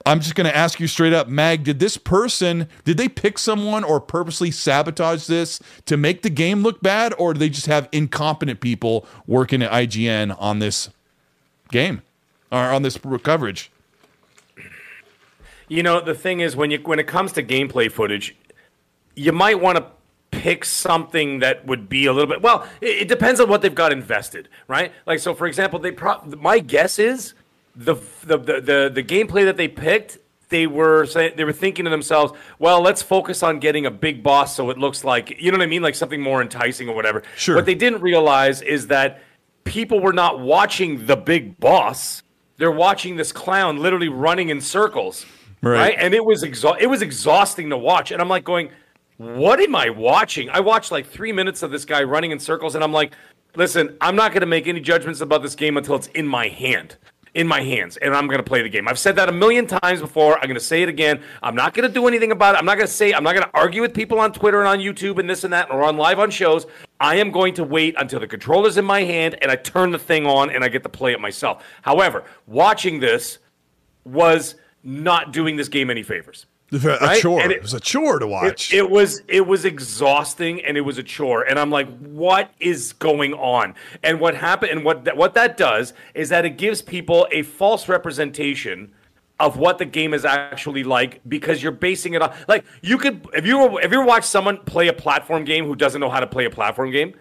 I'm 0.06 0.22
just 0.22 0.34
going 0.34 0.50
to 0.50 0.56
ask 0.56 0.80
you 0.80 0.88
straight 0.88 1.14
up, 1.14 1.28
Mag, 1.28 1.64
did 1.64 1.80
this 1.80 1.98
person, 1.98 2.68
did 2.86 2.98
they 2.98 3.08
pick 3.08 3.38
someone 3.38 3.84
or 3.84 4.00
purposely 4.00 4.50
sabotage 4.50 5.28
this 5.28 5.60
to 5.86 5.98
make 5.98 6.24
the 6.24 6.30
game 6.30 6.64
look 6.64 6.82
bad? 6.82 7.14
Or 7.20 7.34
do 7.34 7.40
they 7.40 7.50
just 7.50 7.68
have 7.68 7.88
incompetent 7.92 8.60
people 8.60 9.06
working 9.28 9.62
at 9.62 9.72
IGN 9.72 10.36
on 10.40 10.60
this 10.60 10.90
game 11.70 12.02
or 12.52 12.60
on 12.60 12.82
this 12.82 12.98
coverage? 13.24 13.72
You 15.68 15.84
know, 15.84 16.02
the 16.02 16.16
thing 16.16 16.40
is, 16.40 16.56
when 16.56 16.72
you 16.72 16.80
when 16.80 16.98
it 16.98 17.06
comes 17.06 17.32
to 17.34 17.44
gameplay 17.44 17.92
footage, 17.92 18.36
you 19.16 19.32
might 19.32 19.60
want 19.60 19.78
to 19.78 19.86
pick 20.40 20.64
something 20.64 21.40
that 21.40 21.66
would 21.68 21.90
be 21.90 22.06
a 22.06 22.14
little 22.14 22.30
bit. 22.30 22.42
Well, 22.42 22.66
it, 22.82 23.04
it 23.04 23.08
depends 23.08 23.40
on 23.40 23.50
what 23.50 23.62
they've 23.62 23.76
got 23.76 23.92
invested, 23.92 24.48
right? 24.68 24.92
Like, 25.06 25.20
so 25.20 25.34
for 25.34 25.48
example, 25.48 25.80
they. 25.80 25.92
Pro- 25.92 26.22
my 26.38 26.60
guess 26.60 26.98
is 27.00 27.34
the 27.76 27.96
the 28.24 28.38
the 28.38 28.62
the, 28.62 28.92
the 28.94 29.04
gameplay 29.04 29.46
that 29.46 29.58
they 29.58 29.68
picked. 29.68 30.18
They 30.48 30.66
were 30.66 31.06
saying 31.06 31.34
they 31.36 31.44
were 31.44 31.54
thinking 31.54 31.86
to 31.86 31.92
themselves, 31.92 32.34
"Well, 32.58 32.82
let's 32.82 33.02
focus 33.02 33.44
on 33.44 33.60
getting 33.60 33.86
a 33.86 33.92
big 33.92 34.24
boss, 34.24 34.56
so 34.56 34.70
it 34.70 34.78
looks 34.78 35.04
like 35.04 35.40
you 35.40 35.52
know 35.52 35.58
what 35.58 35.64
I 35.64 35.68
mean, 35.68 35.82
like 35.84 35.96
something 35.96 36.22
more 36.22 36.42
enticing 36.42 36.90
or 36.90 36.96
whatever." 36.96 37.22
Sure. 37.36 37.56
What 37.56 37.66
they 37.66 37.76
didn't 37.76 38.02
realize 38.02 38.62
is 38.62 38.88
that 38.88 39.22
people 39.64 40.00
were 40.00 40.14
not 40.14 40.40
watching 40.40 41.06
the 41.06 41.16
big 41.18 41.60
boss; 41.60 42.24
they're 42.58 42.72
watching 42.72 43.18
this 43.18 43.32
clown 43.32 43.78
literally 43.80 44.10
running 44.10 44.50
in 44.50 44.62
circles 44.62 45.26
Right. 45.62 45.78
right? 45.78 45.96
And 46.00 46.14
it 46.14 46.24
was 46.24 46.44
exa- 46.44 46.80
it 46.80 46.88
was 46.88 47.02
exhausting 47.02 47.70
to 47.70 47.78
watch. 47.78 48.12
And 48.12 48.22
I'm 48.22 48.30
like 48.30 48.44
going, 48.46 48.70
what 49.20 49.60
am 49.60 49.76
I 49.76 49.90
watching? 49.90 50.50
I 50.50 50.62
watched 50.62 50.92
like 50.92 51.06
three 51.06 51.34
minutes 51.34 51.62
of 51.62 51.72
this 51.72 51.84
guy 51.84 52.04
running 52.04 52.32
in 52.32 52.40
circles, 52.40 52.74
and 52.76 52.84
I'm 52.84 52.94
like, 52.94 53.14
listen, 53.56 53.98
I'm 54.00 54.16
not 54.16 54.32
going 54.32 54.42
to 54.42 54.48
make 54.48 54.66
any 54.66 54.80
judgments 54.80 55.20
about 55.20 55.42
this 55.44 55.56
game 55.56 55.76
until 55.76 55.96
it's 55.96 56.08
in 56.08 56.26
my 56.26 56.48
hand. 56.48 56.96
in 57.36 57.48
my 57.48 57.62
hands 57.62 57.96
and 57.98 58.16
I'm 58.16 58.28
going 58.28 58.40
to 58.40 58.44
play 58.44 58.62
the 58.64 58.70
game. 58.70 58.88
I've 58.88 58.98
said 58.98 59.16
that 59.18 59.30
a 59.30 59.32
million 59.32 59.68
times 59.68 60.02
before. 60.02 60.38
I'm 60.38 60.46
going 60.46 60.56
to 60.56 60.60
say 60.60 60.82
it 60.82 60.90
again. 60.90 61.22
I'm 61.44 61.54
not 61.54 61.74
going 61.76 61.88
to 61.88 61.94
do 61.94 62.08
anything 62.08 62.32
about 62.32 62.56
it. 62.56 62.58
I'm 62.58 62.66
not 62.66 62.76
going 62.76 62.88
to 62.88 62.94
say, 62.94 63.14
I'm 63.14 63.24
not 63.24 63.36
going 63.36 63.46
to 63.46 63.52
argue 63.54 63.82
with 63.82 63.94
people 63.94 64.20
on 64.20 64.34
Twitter 64.34 64.60
and 64.60 64.68
on 64.68 64.80
YouTube 64.80 65.20
and 65.20 65.30
this 65.30 65.44
and 65.44 65.54
that 65.54 65.70
or 65.70 65.84
on 65.84 65.96
live 65.96 66.18
on 66.18 66.32
shows. 66.32 66.66
I 67.00 67.18
am 67.18 67.32
going 67.32 67.54
to 67.56 67.64
wait 67.64 67.94
until 68.00 68.20
the 68.20 68.28
controller's 68.28 68.78
in 68.78 68.86
my 68.86 69.04
hand 69.04 69.38
and 69.44 69.52
I 69.52 69.58
turn 69.58 69.92
the 69.92 70.00
thing 70.00 70.26
on 70.26 70.50
and 70.50 70.64
I 70.64 70.70
get 70.70 70.82
to 70.84 70.90
play 70.90 71.14
it 71.14 71.20
myself. 71.20 71.64
However, 71.84 72.24
watching 72.48 73.00
this 73.00 73.38
was 74.06 74.56
not 74.84 75.32
doing 75.32 75.56
this 75.56 75.70
game 75.70 75.92
any 75.92 76.04
favors. 76.04 76.48
A 76.74 76.78
Right? 76.78 77.22
chore. 77.22 77.42
It, 77.42 77.52
it- 77.52 77.62
was 77.62 77.74
a 77.74 77.80
chore 77.80 78.20
to 78.20 78.28
watch. 78.28 78.74
It, 78.74 78.78
it 78.78 78.90
was 78.90 79.22
it 79.28 79.48
was 79.48 79.66
exhausting 79.66 80.64
and 80.64 80.78
it 80.78 80.82
was 80.82 80.98
a 80.98 81.04
chore 81.04 81.44
and 81.44 81.58
I'm 81.58 81.72
like 81.72 81.88
what 82.00 82.52
is 82.60 82.94
going 82.94 83.34
on 83.34 83.74
and 84.04 84.20
what 84.20 84.36
happened 84.36 84.72
and 84.72 84.86
what 84.86 85.06
that, 85.06 85.18
what 85.18 85.34
that 85.34 85.58
does 85.58 85.94
is 86.14 86.30
that 86.30 86.46
it 86.46 86.58
gives 86.58 86.82
people 86.82 87.28
a 87.32 87.42
false 87.42 87.90
representation 87.90 88.94
of 89.40 89.58
what 89.58 89.78
the 89.78 89.86
game 89.86 90.14
is 90.14 90.26
actually 90.26 90.84
like 90.84 91.22
because 91.28 91.64
you're 91.64 91.72
basing 91.72 92.14
it 92.14 92.22
on 92.22 92.32
like 92.48 92.66
you 92.82 92.98
could 92.98 93.26
if 93.34 93.48
you 93.48 93.58
were 93.58 93.82
if 93.82 93.92
you 93.92 94.04
watch 94.06 94.26
someone 94.26 94.58
play 94.66 94.90
a 94.90 94.94
platform 94.94 95.46
game 95.46 95.66
who 95.66 95.76
doesn't 95.76 96.02
know 96.02 96.10
how 96.10 96.20
to 96.20 96.28
play 96.28 96.46
a 96.46 96.50
platform 96.50 96.92
game 96.92 97.14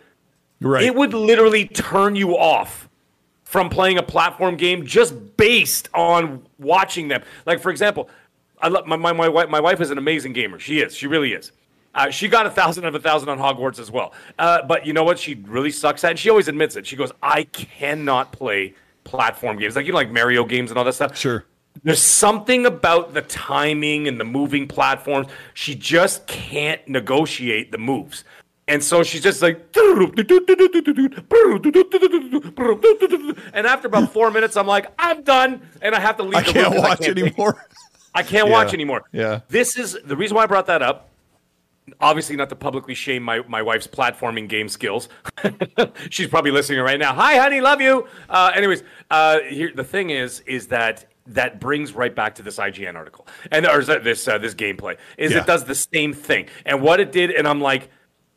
right. 0.61 0.85
it 0.85 0.95
would 0.95 1.15
literally 1.15 1.67
turn 1.69 2.17
you 2.17 2.37
off 2.37 2.89
from 3.45 3.71
playing 3.71 3.97
a 3.97 4.03
platform 4.03 4.57
game 4.57 4.85
just 4.85 5.37
based 5.39 5.89
on 5.95 6.43
watching 6.59 7.09
them. 7.09 7.23
Like 7.47 7.61
for 7.61 7.71
example, 7.71 8.11
I 8.61 8.69
love 8.69 8.87
my 8.87 8.97
my 8.97 9.13
my 9.13 9.29
wife. 9.29 9.49
My 9.49 9.61
wife 9.61 9.81
is 9.81 9.91
an 9.91 9.99
amazing 9.99 10.33
gamer. 10.33 10.59
She 10.59 10.81
is. 10.81 10.95
She 10.95 11.07
really 11.07 11.33
is. 11.33 11.53
Uh, 11.95 12.11
she 12.11 12.29
got 12.29 12.47
a 12.47 12.51
thousand 12.51 12.85
of 12.85 12.95
a 12.95 13.01
thousand 13.01 13.29
on 13.29 13.39
Hogwarts 13.39 13.79
as 13.79 13.91
well. 13.91 14.13
Uh, 14.39 14.63
but 14.63 14.87
you 14.87 14.93
know 14.93 15.05
what? 15.05 15.19
She 15.19 15.35
really 15.35 15.71
sucks 15.71 16.05
at, 16.05 16.11
and 16.11 16.19
she 16.19 16.31
always 16.31 16.49
admits 16.49 16.77
it. 16.77 16.87
She 16.87 16.97
goes, 16.97 17.13
"I 17.23 17.45
cannot 17.45 18.33
play 18.33 18.75
platform 19.05 19.59
games 19.59 19.75
like 19.75 19.87
you 19.87 19.93
know, 19.93 19.99
like 19.99 20.11
Mario 20.11 20.45
games 20.45 20.71
and 20.71 20.79
all 20.79 20.85
that 20.85 20.95
stuff." 20.95 21.17
Sure. 21.17 21.45
There's 21.85 22.03
something 22.03 22.67
about 22.67 23.15
the 23.15 23.23
timing 23.23 24.09
and 24.09 24.19
the 24.19 24.25
moving 24.25 24.67
platforms. 24.67 25.29
She 25.55 25.75
just 25.75 26.27
can't 26.27 26.87
negotiate 26.89 27.71
the 27.73 27.79
moves. 27.79 28.25
And 28.67 28.85
so 28.85 29.03
she's 29.03 29.23
just 29.23 29.41
like, 29.41 29.75
and 33.55 33.67
after 33.67 33.89
about 33.89 34.13
four 34.13 34.31
minutes, 34.31 34.57
I'm 34.59 34.67
like, 34.67 34.93
I'm 34.99 35.23
done, 35.23 35.63
and 35.81 35.95
I 35.95 36.01
have 36.01 36.19
to 36.19 36.23
leave. 36.23 36.35
I 36.35 36.43
the 36.43 36.53
can't 36.53 36.77
watch 36.77 36.99
take 36.99 37.17
it. 37.17 37.19
anymore. 37.19 37.65
I 38.15 38.23
can't 38.23 38.49
Yeah. 38.49 38.53
watch 38.53 38.75
anymore. 38.75 39.05
Yeah. 39.13 39.41
This 39.49 39.77
is 39.79 39.97
the 40.05 40.17
reason 40.17 40.37
why 40.37 40.43
I 40.45 40.47
brought 40.47 40.67
that 40.67 40.83
up. 40.83 41.09
Obviously, 42.01 42.37
not 42.37 42.51
to 42.51 42.57
publicly 42.57 42.95
shame 42.95 43.23
my, 43.23 43.41
my 43.49 43.63
wife's 43.63 43.87
platforming 43.87 44.47
game 44.49 44.69
skills. 44.69 45.09
She's 46.11 46.29
probably 46.29 46.51
listening 46.51 46.81
right 46.81 46.99
now. 46.99 47.15
Hi, 47.15 47.37
honey, 47.39 47.61
love 47.63 47.81
you. 47.81 48.07
Uh, 48.29 48.51
anyways, 48.55 48.83
uh, 49.11 49.41
here 49.49 49.73
the 49.75 49.85
thing 49.85 50.11
is, 50.11 50.41
is 50.41 50.67
that 50.69 51.07
that 51.29 51.61
brings 51.61 51.93
right 51.95 52.15
back 52.15 52.35
to 52.37 52.43
this 52.43 52.57
IGN 52.59 52.95
article 52.95 53.27
and 53.53 53.67
or 53.67 53.79
is 53.81 53.87
that 53.87 54.03
this 54.03 54.27
uh, 54.27 54.39
this 54.39 54.55
gameplay 54.55 54.97
is 55.19 55.33
Yeah. 55.33 55.41
it 55.41 55.47
does 55.47 55.65
the 55.65 55.75
same 55.75 56.15
thing 56.15 56.47
and 56.65 56.81
what 56.83 57.01
it 57.01 57.13
did, 57.13 57.31
and 57.31 57.47
I'm 57.49 57.61
like, 57.61 57.91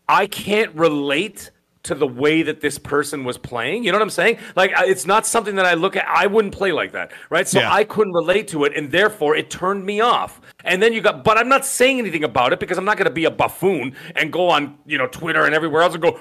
I 0.10 0.28
can't 0.28 0.74
relate 0.76 1.52
to 1.84 1.96
the 1.96 2.06
way 2.08 2.44
that 2.44 2.62
this 2.62 2.78
person 2.78 3.24
was 3.24 3.38
playing. 3.38 3.84
You 3.84 3.92
know 3.92 3.98
what 3.98 4.04
I'm 4.04 4.10
saying? 4.12 4.38
Like 4.56 4.72
it's 4.78 5.06
not 5.06 5.26
something 5.26 5.56
that 5.56 5.66
I 5.66 5.74
look 5.74 5.96
at. 5.96 6.06
I 6.08 6.28
wouldn't 6.28 6.54
play 6.54 6.72
like 6.72 6.92
that, 6.92 7.12
right? 7.30 7.48
So 7.48 7.60
Yeah. 7.60 7.74
I 7.74 7.84
couldn't 7.84 8.14
relate 8.14 8.48
to 8.50 8.66
it, 8.66 8.74
and 8.76 8.92
therefore 8.92 9.36
it 9.36 9.50
turned 9.50 9.86
me 9.86 10.00
off. 10.00 10.40
And 10.64 10.82
then 10.82 10.94
you 10.94 11.02
got, 11.02 11.24
but 11.24 11.38
I'm 11.38 11.50
not 11.50 11.66
saying 11.66 11.98
anything 11.98 12.24
about 12.24 12.54
it 12.54 12.60
because 12.60 12.78
I'm 12.78 12.86
not 12.86 12.98
going 12.98 13.08
to 13.08 13.14
be 13.14 13.26
a 13.26 13.32
buffoon 13.32 13.96
and 14.16 14.32
go 14.32 14.48
on, 14.50 14.78
you 14.86 14.98
know, 14.98 15.08
Twitter 15.08 15.46
and 15.46 15.56
everywhere 15.56 15.82
else 15.82 15.94
and 15.96 16.04
go. 16.04 16.20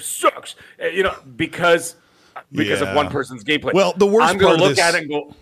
Sucks, 0.00 0.56
you 0.92 1.02
know, 1.02 1.14
because 1.36 1.96
because 2.52 2.80
Yeah. 2.80 2.88
of 2.90 2.96
one 2.96 3.08
person's 3.10 3.44
gameplay. 3.44 3.72
Well, 3.74 3.92
the 3.96 4.06
worst 4.06 4.28
I'm 4.30 4.38
part 4.38 4.54
of 4.54 4.60
look 4.60 4.70
this- 4.70 4.78
at 4.80 4.94
it 4.94 5.02
and 5.02 5.10
go, 5.10 5.34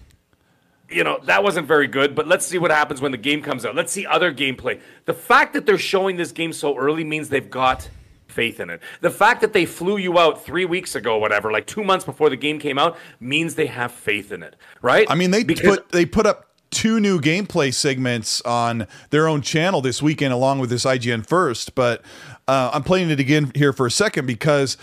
you 0.91 1.05
know, 1.05 1.21
that 1.25 1.43
wasn't 1.43 1.67
very 1.67 1.87
good, 1.87 2.15
but 2.15 2.27
let's 2.27 2.47
see 2.47 2.59
what 2.59 2.71
happens 2.71 3.01
when 3.01 3.13
the 3.13 3.19
game 3.19 3.43
comes 3.43 3.65
out. 3.67 3.75
Let's 3.75 3.93
see 3.93 4.07
other 4.07 4.33
gameplay. 4.33 4.81
The 5.05 5.15
fact 5.15 5.53
that 5.53 5.67
they're 5.67 5.79
showing 5.79 6.17
this 6.17 6.33
game 6.33 6.53
so 6.53 6.77
early 6.77 7.05
means 7.05 7.29
they've 7.29 7.51
got 7.51 7.89
faith 8.27 8.61
in 8.61 8.71
it. 8.71 8.81
The 9.01 9.11
fact 9.11 9.41
that 9.41 9.53
they 9.53 9.67
flew 9.67 9.97
you 9.97 10.19
out 10.19 10.45
three 10.45 10.65
weeks 10.65 10.95
ago, 10.95 11.19
whatever, 11.19 11.51
like 11.51 11.67
two 11.67 11.85
months 11.85 12.05
before 12.05 12.31
the 12.31 12.37
game 12.37 12.59
came 12.59 12.79
out, 12.79 12.97
means 13.21 13.55
they 13.55 13.67
have 13.67 13.93
faith 13.93 14.33
in 14.33 14.43
it, 14.43 14.57
right? 14.81 15.07
I 15.11 15.15
mean, 15.15 15.31
they 15.31 15.45
Because- 15.45 15.79
put 15.79 15.89
they 15.91 16.07
put 16.07 16.27
up 16.27 16.45
two 16.71 17.01
new 17.01 17.19
gameplay 17.19 17.73
segments 17.73 18.43
on 18.43 18.87
their 19.11 19.27
own 19.27 19.41
channel 19.41 19.81
this 19.81 20.03
weekend, 20.03 20.33
along 20.35 20.59
with 20.59 20.69
this 20.71 20.85
IGN 20.85 21.27
first. 21.27 21.75
But 21.75 22.03
uh, 22.47 22.71
I'm 22.73 22.83
playing 22.83 23.11
it 23.11 23.19
again 23.19 23.51
here 23.55 23.73
for 23.73 23.87
a 23.87 23.91
second 23.91 24.27
because 24.27 24.77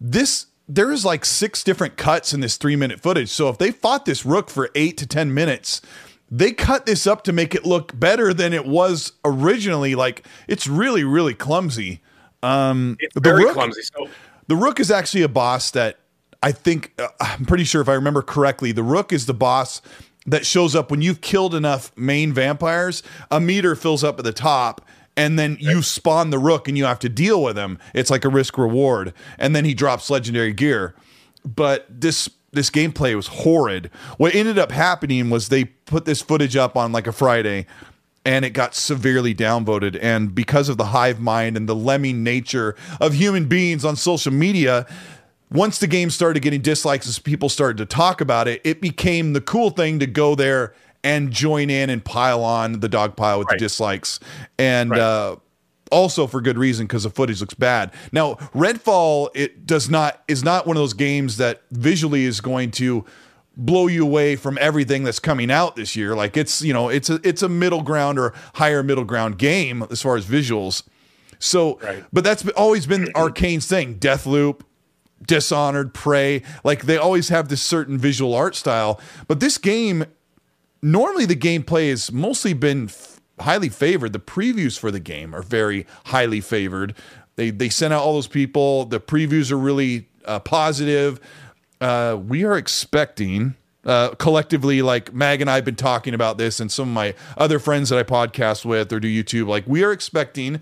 this 0.00 0.46
there 0.74 0.90
is 0.90 1.04
like 1.04 1.24
six 1.24 1.62
different 1.62 1.96
cuts 1.96 2.32
in 2.32 2.40
this 2.40 2.56
three 2.56 2.76
minute 2.76 3.00
footage. 3.00 3.28
So 3.28 3.48
if 3.48 3.58
they 3.58 3.70
fought 3.70 4.04
this 4.04 4.24
rook 4.24 4.48
for 4.50 4.70
eight 4.74 4.96
to 4.98 5.06
ten 5.06 5.32
minutes. 5.34 5.80
They 6.34 6.52
cut 6.52 6.86
this 6.86 7.06
up 7.06 7.24
to 7.24 7.32
make 7.32 7.54
it 7.54 7.66
look 7.66 7.92
better 8.00 8.32
than 8.32 8.54
it 8.54 8.64
was 8.64 9.12
originally. 9.22 9.94
Like 9.94 10.26
it's 10.48 10.66
really, 10.66 11.04
really 11.04 11.34
clumsy. 11.34 12.00
it's 12.42 13.14
the 13.14 13.20
very 13.20 13.44
Rook- 13.44 13.52
clumsy. 13.52 13.82
So 13.82 14.08
The 14.46 14.56
Rook 14.56 14.80
is 14.80 14.90
actually 14.90 15.22
a 15.24 15.28
boss 15.28 15.70
that 15.72 15.98
I 16.42 16.52
think 16.52 16.94
uh, 16.98 17.08
I'm 17.20 17.44
pretty 17.44 17.64
sure 17.64 17.82
if 17.82 17.88
I 17.88 17.92
remember 17.92 18.22
correctly, 18.22 18.72
the 18.72 18.82
Rook 18.82 19.12
is 19.12 19.26
the 19.26 19.34
boss 19.34 19.82
that 20.26 20.46
shows 20.46 20.74
up 20.74 20.90
when 20.90 21.02
you've 21.02 21.20
killed 21.20 21.54
enough 21.54 21.92
main 21.98 22.32
vampires. 22.32 23.02
A 23.30 23.38
meter 23.38 23.76
fills 23.76 24.02
up 24.02 24.18
at 24.18 24.24
the 24.24 24.32
top, 24.32 24.80
and 25.16 25.38
then 25.38 25.56
you 25.60 25.82
spawn 25.82 26.30
the 26.30 26.38
Rook, 26.38 26.68
and 26.68 26.76
you 26.76 26.84
have 26.84 26.98
to 27.00 27.08
deal 27.08 27.42
with 27.42 27.56
him. 27.56 27.78
It's 27.94 28.10
like 28.10 28.24
a 28.24 28.28
risk 28.28 28.56
reward, 28.58 29.12
and 29.38 29.54
then 29.54 29.64
he 29.64 29.74
drops 29.74 30.10
legendary 30.10 30.52
gear. 30.52 30.94
But 31.44 31.86
this 31.88 32.28
this 32.52 32.70
gameplay 32.70 33.16
was 33.16 33.28
horrid. 33.28 33.90
What 34.18 34.34
ended 34.34 34.58
up 34.58 34.72
happening 34.72 35.30
was 35.30 35.48
they 35.48 35.64
put 35.64 36.04
this 36.04 36.20
footage 36.20 36.54
up 36.54 36.76
on 36.76 36.92
like 36.92 37.06
a 37.06 37.12
Friday 37.12 37.66
and 38.24 38.44
it 38.44 38.50
got 38.50 38.74
severely 38.74 39.34
downvoted. 39.34 39.98
And 40.00 40.34
because 40.34 40.68
of 40.68 40.76
the 40.76 40.86
hive 40.86 41.20
mind 41.20 41.56
and 41.56 41.68
the 41.68 41.74
lemming 41.74 42.22
nature 42.22 42.76
of 43.00 43.14
human 43.14 43.46
beings 43.48 43.84
on 43.84 43.96
social 43.96 44.32
media, 44.32 44.86
once 45.50 45.78
the 45.78 45.86
game 45.86 46.10
started 46.10 46.40
getting 46.40 46.60
dislikes 46.60 47.06
as 47.06 47.18
people 47.18 47.48
started 47.48 47.78
to 47.78 47.86
talk 47.86 48.20
about 48.20 48.48
it, 48.48 48.60
it 48.64 48.80
became 48.80 49.32
the 49.32 49.40
cool 49.40 49.70
thing 49.70 49.98
to 49.98 50.06
go 50.06 50.34
there 50.34 50.74
and 51.04 51.30
join 51.30 51.68
in 51.70 51.90
and 51.90 52.04
pile 52.04 52.44
on 52.44 52.80
the 52.80 52.88
dog 52.88 53.16
pile 53.16 53.38
with 53.38 53.48
Right. 53.48 53.58
the 53.58 53.64
dislikes. 53.64 54.20
And 54.58 54.90
Right. 54.90 55.00
uh, 55.00 55.36
also 55.90 56.26
for 56.26 56.40
good 56.40 56.56
reason 56.56 56.86
because 56.86 57.02
the 57.02 57.10
footage 57.10 57.40
looks 57.40 57.54
bad. 57.54 57.90
Now, 58.12 58.34
Redfall 58.54 59.28
it 59.34 59.66
does 59.66 59.90
not 59.90 60.22
is 60.28 60.42
not 60.42 60.66
one 60.66 60.76
of 60.76 60.80
those 60.80 60.94
games 60.94 61.36
that 61.36 61.62
visually 61.70 62.24
is 62.24 62.40
going 62.40 62.70
to 62.72 63.04
blow 63.54 63.86
you 63.86 64.02
away 64.02 64.34
from 64.34 64.56
everything 64.62 65.04
that's 65.04 65.18
coming 65.18 65.50
out 65.50 65.76
this 65.76 65.94
year. 65.94 66.14
Like 66.16 66.36
it's 66.38 66.62
you 66.62 66.72
know 66.72 66.88
it's 66.88 67.10
a 67.10 67.20
it's 67.22 67.42
a 67.42 67.48
middle 67.48 67.82
ground 67.82 68.18
or 68.18 68.32
higher 68.54 68.82
middle 68.82 69.04
ground 69.04 69.36
game 69.38 69.84
as 69.90 70.00
far 70.00 70.16
as 70.16 70.24
visuals. 70.24 70.82
So, 71.38 71.78
Right. 71.82 72.04
but 72.12 72.22
that's 72.24 72.48
always 72.50 72.86
been 72.86 73.08
Arcane's 73.16 73.66
thing. 73.66 73.96
Deathloop, 73.96 74.60
Dishonored, 75.26 75.92
Prey, 75.92 76.42
like 76.64 76.84
they 76.86 76.96
always 76.96 77.28
have 77.28 77.48
this 77.48 77.60
certain 77.60 77.98
visual 77.98 78.34
art 78.34 78.56
style. 78.56 78.98
But 79.28 79.40
this 79.40 79.58
game, 79.58 80.04
normally 80.82 81.26
the 81.26 81.36
gameplay 81.36 81.90
has 81.90 82.10
mostly 82.10 82.52
been 82.52 82.84
f- 82.86 83.20
highly 83.40 83.68
favored. 83.68 84.12
The 84.12 84.20
previews 84.20 84.78
for 84.78 84.90
the 84.90 85.00
game 85.00 85.34
are 85.34 85.42
very 85.42 85.86
highly 86.06 86.40
favored. 86.40 86.94
They 87.36 87.50
they 87.50 87.68
sent 87.68 87.92
out 87.92 88.02
all 88.02 88.14
those 88.14 88.26
people. 88.26 88.84
The 88.84 89.00
previews 89.00 89.50
are 89.50 89.58
really 89.58 90.08
uh, 90.24 90.40
positive. 90.40 91.20
Uh, 91.80 92.18
we 92.26 92.44
are 92.44 92.56
expecting 92.56 93.56
uh, 93.84 94.10
collectively, 94.10 94.82
like 94.82 95.12
Mag 95.12 95.40
and 95.40 95.50
I 95.50 95.56
have 95.56 95.64
been 95.64 95.74
talking 95.76 96.14
about 96.14 96.38
this, 96.38 96.60
and 96.60 96.70
some 96.70 96.88
of 96.88 96.94
my 96.94 97.14
other 97.36 97.58
friends 97.58 97.88
that 97.88 97.98
I 97.98 98.02
podcast 98.02 98.64
with 98.64 98.92
or 98.92 99.00
do 99.00 99.08
YouTube, 99.08 99.48
like 99.48 99.64
we 99.66 99.82
are 99.82 99.92
expecting 99.92 100.60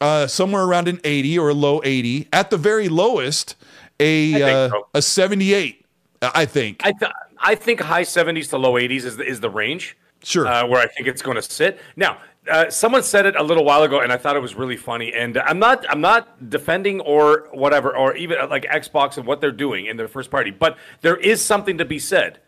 uh, 0.00 0.26
somewhere 0.26 0.64
around 0.64 0.88
an 0.88 1.00
80 1.04 1.38
or 1.38 1.48
a 1.50 1.54
low 1.54 1.80
80, 1.82 2.28
at 2.32 2.50
the 2.50 2.58
very 2.58 2.88
lowest, 2.88 3.56
a 3.98 4.42
uh, 4.42 4.68
so. 4.68 4.88
a 4.94 5.02
78. 5.02 5.84
I 6.20 6.46
think. 6.46 6.80
I, 6.84 6.92
th- 6.92 7.12
I 7.40 7.54
think 7.54 7.80
high 7.80 8.02
70s 8.02 8.50
to 8.50 8.58
low 8.58 8.74
80s 8.74 9.04
is 9.04 9.16
the, 9.16 9.24
is 9.24 9.40
the 9.40 9.50
range. 9.50 9.96
Sure. 10.22 10.46
Uh, 10.46 10.66
where 10.66 10.80
I 10.80 10.86
think 10.88 11.06
it's 11.08 11.22
going 11.22 11.36
to 11.36 11.42
sit. 11.42 11.78
Now, 11.96 12.18
uh, 12.50 12.70
someone 12.70 13.02
said 13.02 13.26
it 13.26 13.36
a 13.36 13.42
little 13.42 13.64
while 13.64 13.82
ago, 13.82 14.00
and 14.00 14.12
I 14.12 14.16
thought 14.16 14.36
it 14.36 14.42
was 14.42 14.54
really 14.54 14.76
funny. 14.76 15.12
And 15.12 15.38
I'm 15.38 15.58
not 15.58 15.84
I'm 15.88 16.00
not 16.00 16.50
defending 16.50 17.00
or 17.00 17.48
whatever, 17.52 17.96
or 17.96 18.16
even 18.16 18.38
uh, 18.38 18.48
like 18.48 18.64
Xbox 18.64 19.16
and 19.16 19.26
what 19.26 19.40
they're 19.40 19.52
doing 19.52 19.86
in 19.86 19.96
their 19.96 20.08
first 20.08 20.30
party, 20.30 20.50
but 20.50 20.76
there 21.02 21.16
is 21.16 21.44
something 21.44 21.78
to 21.78 21.84
be 21.84 21.98
said 21.98 22.40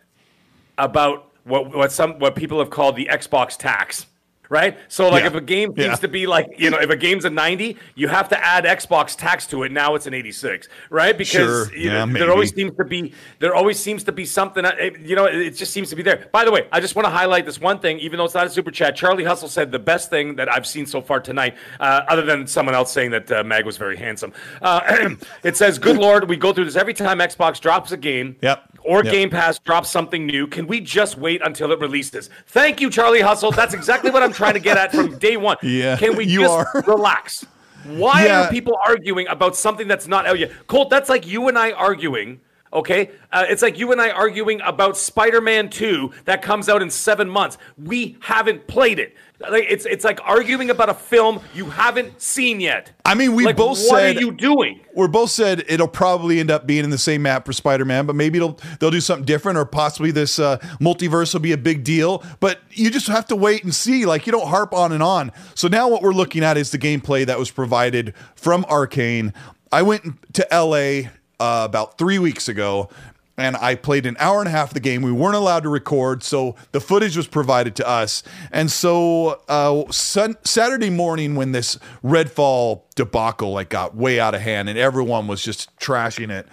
about 0.78 1.30
what 1.44 1.74
what 1.74 1.92
some 1.92 2.18
what 2.18 2.34
people 2.34 2.58
have 2.58 2.70
called 2.70 2.96
the 2.96 3.08
Xbox 3.10 3.56
tax, 3.56 4.06
right? 4.50 4.76
So 4.88 5.08
like 5.08 5.22
Yeah. 5.22 5.28
if 5.28 5.34
a 5.34 5.40
game 5.40 5.68
seems 5.74 5.78
Yeah. 5.86 5.94
to 5.96 6.08
be 6.08 6.26
like, 6.26 6.46
you 6.58 6.68
know, 6.70 6.78
if 6.78 6.90
a 6.90 6.96
game's 6.96 7.24
a 7.24 7.30
90, 7.30 7.78
you 7.94 8.08
have 8.08 8.28
to 8.28 8.44
add 8.44 8.64
Xbox 8.64 9.16
tax 9.16 9.46
to 9.46 9.62
it. 9.62 9.72
Now 9.72 9.94
it's 9.94 10.06
an 10.06 10.12
86, 10.12 10.68
right? 10.90 11.16
Because 11.16 11.68
Sure. 11.68 11.76
you 11.76 11.90
Yeah, 11.90 12.04
know, 12.04 12.12
there 12.18 12.30
always 12.30 12.52
seems 12.54 12.72
to 12.76 12.84
be 12.84 13.14
there 13.38 13.54
always 13.54 13.78
seems 13.78 14.04
to 14.04 14.12
be 14.12 14.26
something 14.26 14.64
uh, 14.66 14.72
you 15.02 15.16
know, 15.16 15.24
it 15.24 15.36
it 15.36 15.56
just 15.56 15.72
seems 15.72 15.88
to 15.90 15.96
be 15.96 16.02
there. 16.02 16.26
By 16.32 16.44
the 16.44 16.50
way, 16.50 16.66
I 16.72 16.80
just 16.80 16.94
want 16.96 17.06
to 17.06 17.10
highlight 17.10 17.46
this 17.46 17.60
one 17.60 17.78
thing 17.78 17.98
even 18.00 18.18
though 18.18 18.24
it's 18.24 18.34
not 18.34 18.46
a 18.46 18.50
super 18.50 18.70
chat. 18.70 18.96
Charlie 18.96 19.24
Hustle 19.24 19.48
said 19.48 19.70
the 19.72 19.78
best 19.78 20.10
thing 20.10 20.34
that 20.36 20.52
I've 20.52 20.66
seen 20.66 20.84
so 20.84 21.00
far 21.00 21.20
tonight 21.20 21.54
uh, 21.78 22.02
other 22.08 22.22
than 22.22 22.46
someone 22.46 22.74
else 22.74 22.92
saying 22.92 23.12
that 23.12 23.30
uh, 23.30 23.44
Mag 23.44 23.64
was 23.64 23.76
very 23.76 23.96
handsome. 23.96 24.32
Uh, 24.60 25.10
it 25.44 25.56
says, 25.56 25.78
"Good 25.78 25.96
lord, 25.96 26.28
we 26.28 26.36
go 26.36 26.52
through 26.52 26.64
this 26.64 26.76
every 26.76 26.94
time 26.94 27.18
Xbox 27.20 27.60
drops 27.60 27.92
a 27.92 27.96
game." 27.96 28.36
Yep. 28.42 28.64
Or 28.84 29.04
Yep. 29.04 29.12
Game 29.12 29.30
Pass 29.30 29.58
drops 29.58 29.90
something 29.90 30.26
new. 30.26 30.46
Can 30.46 30.66
we 30.66 30.80
just 30.80 31.18
wait 31.18 31.40
until 31.44 31.70
it 31.72 31.78
releases? 31.80 32.30
Thank 32.46 32.80
you, 32.80 32.90
Charlie 32.90 33.20
Hustle. 33.20 33.50
That's 33.52 33.74
exactly 33.74 34.10
what 34.10 34.22
I'm 34.22 34.32
trying 34.32 34.54
to 34.54 34.60
get 34.60 34.76
at 34.78 34.92
from 34.92 35.18
day 35.18 35.36
one. 35.36 35.56
Yeah, 35.62 35.96
Can 35.96 36.16
we 36.16 36.24
you 36.24 36.40
just 36.40 36.52
are. 36.52 36.82
relax? 36.86 37.44
Why 37.86 38.26
Yeah. 38.26 38.46
are 38.46 38.50
people 38.50 38.78
arguing 38.86 39.26
about 39.28 39.56
something 39.56 39.86
that's 39.88 40.06
not 40.08 40.26
out 40.26 40.38
yet? 40.38 40.50
Colt, 40.66 40.90
that's 40.90 41.08
like 41.08 41.26
you 41.26 41.48
and 41.48 41.58
I 41.58 41.72
arguing. 41.72 42.40
Okay, 42.72 43.10
uh, 43.32 43.46
it's 43.48 43.62
like 43.62 43.78
you 43.80 43.90
and 43.90 44.00
I 44.00 44.10
arguing 44.10 44.60
about 44.60 44.96
Spider-Man 44.96 45.70
2 45.70 46.12
that 46.26 46.40
comes 46.40 46.68
out 46.68 46.82
in 46.82 46.88
seven 46.88 47.28
months. 47.28 47.58
We 47.76 48.16
haven't 48.20 48.68
played 48.68 49.00
it. 49.00 49.16
Like 49.40 49.64
it's 49.68 49.86
it's 49.86 50.04
like 50.04 50.20
arguing 50.22 50.70
about 50.70 50.88
a 50.88 50.94
film 50.94 51.40
you 51.52 51.64
haven't 51.64 52.20
seen 52.22 52.60
yet. 52.60 52.92
I 53.04 53.14
mean, 53.16 53.34
we 53.34 53.44
Like, 53.44 53.56
both 53.56 53.78
what 53.78 54.00
said 54.00 54.16
are 54.16 54.20
you 54.20 54.30
doing? 54.30 54.80
we're 54.94 55.08
both 55.08 55.30
said 55.30 55.64
it'll 55.66 55.88
probably 55.88 56.38
end 56.38 56.50
up 56.50 56.64
being 56.66 56.84
in 56.84 56.90
the 56.90 56.98
same 56.98 57.22
map 57.22 57.44
for 57.46 57.52
Spider-Man, 57.52 58.06
but 58.06 58.14
maybe 58.14 58.38
it'll 58.38 58.60
they'll 58.78 58.90
do 58.92 59.00
something 59.00 59.24
different, 59.24 59.58
or 59.58 59.64
possibly 59.64 60.12
this 60.12 60.38
uh, 60.38 60.58
multiverse 60.80 61.32
will 61.32 61.40
be 61.40 61.52
a 61.52 61.58
big 61.58 61.82
deal. 61.82 62.22
But 62.38 62.60
you 62.70 62.88
just 62.90 63.08
have 63.08 63.26
to 63.28 63.36
wait 63.36 63.64
and 63.64 63.74
see. 63.74 64.06
Like 64.06 64.26
you 64.26 64.30
don't 64.32 64.46
harp 64.46 64.72
on 64.74 64.92
and 64.92 65.02
on. 65.02 65.32
So 65.56 65.66
now 65.66 65.88
what 65.88 66.02
we're 66.02 66.12
looking 66.12 66.44
at 66.44 66.56
is 66.56 66.70
the 66.70 66.78
gameplay 66.78 67.26
that 67.26 67.36
was 67.38 67.50
provided 67.50 68.14
from 68.36 68.64
Arcane. 68.66 69.32
I 69.72 69.82
went 69.82 70.34
to 70.34 70.46
LA 70.52 71.08
uh, 71.40 71.64
about 71.64 71.98
three 71.98 72.18
weeks 72.18 72.48
ago. 72.48 72.88
And 73.36 73.56
I 73.56 73.74
played 73.74 74.04
an 74.04 74.16
hour 74.20 74.40
and 74.40 74.48
a 74.48 74.50
half 74.50 74.68
of 74.68 74.74
the 74.74 74.80
game. 74.80 75.00
We 75.00 75.12
weren't 75.12 75.34
allowed 75.34 75.62
to 75.62 75.70
record, 75.70 76.22
so 76.22 76.56
the 76.72 76.80
footage 76.80 77.16
was 77.16 77.26
provided 77.26 77.74
to 77.76 77.88
us. 77.88 78.22
And 78.52 78.70
so 78.70 79.40
uh, 79.48 79.90
sun- 79.90 80.36
Saturday 80.44 80.90
morning, 80.90 81.36
when 81.36 81.52
this 81.52 81.78
Redfall 82.04 82.82
debacle 82.96 83.52
like 83.52 83.70
got 83.70 83.96
way 83.96 84.20
out 84.20 84.34
of 84.34 84.42
hand 84.42 84.68
and 84.68 84.78
everyone 84.78 85.26
was 85.26 85.42
just 85.42 85.74
trashing 85.78 86.30
it, 86.30 86.46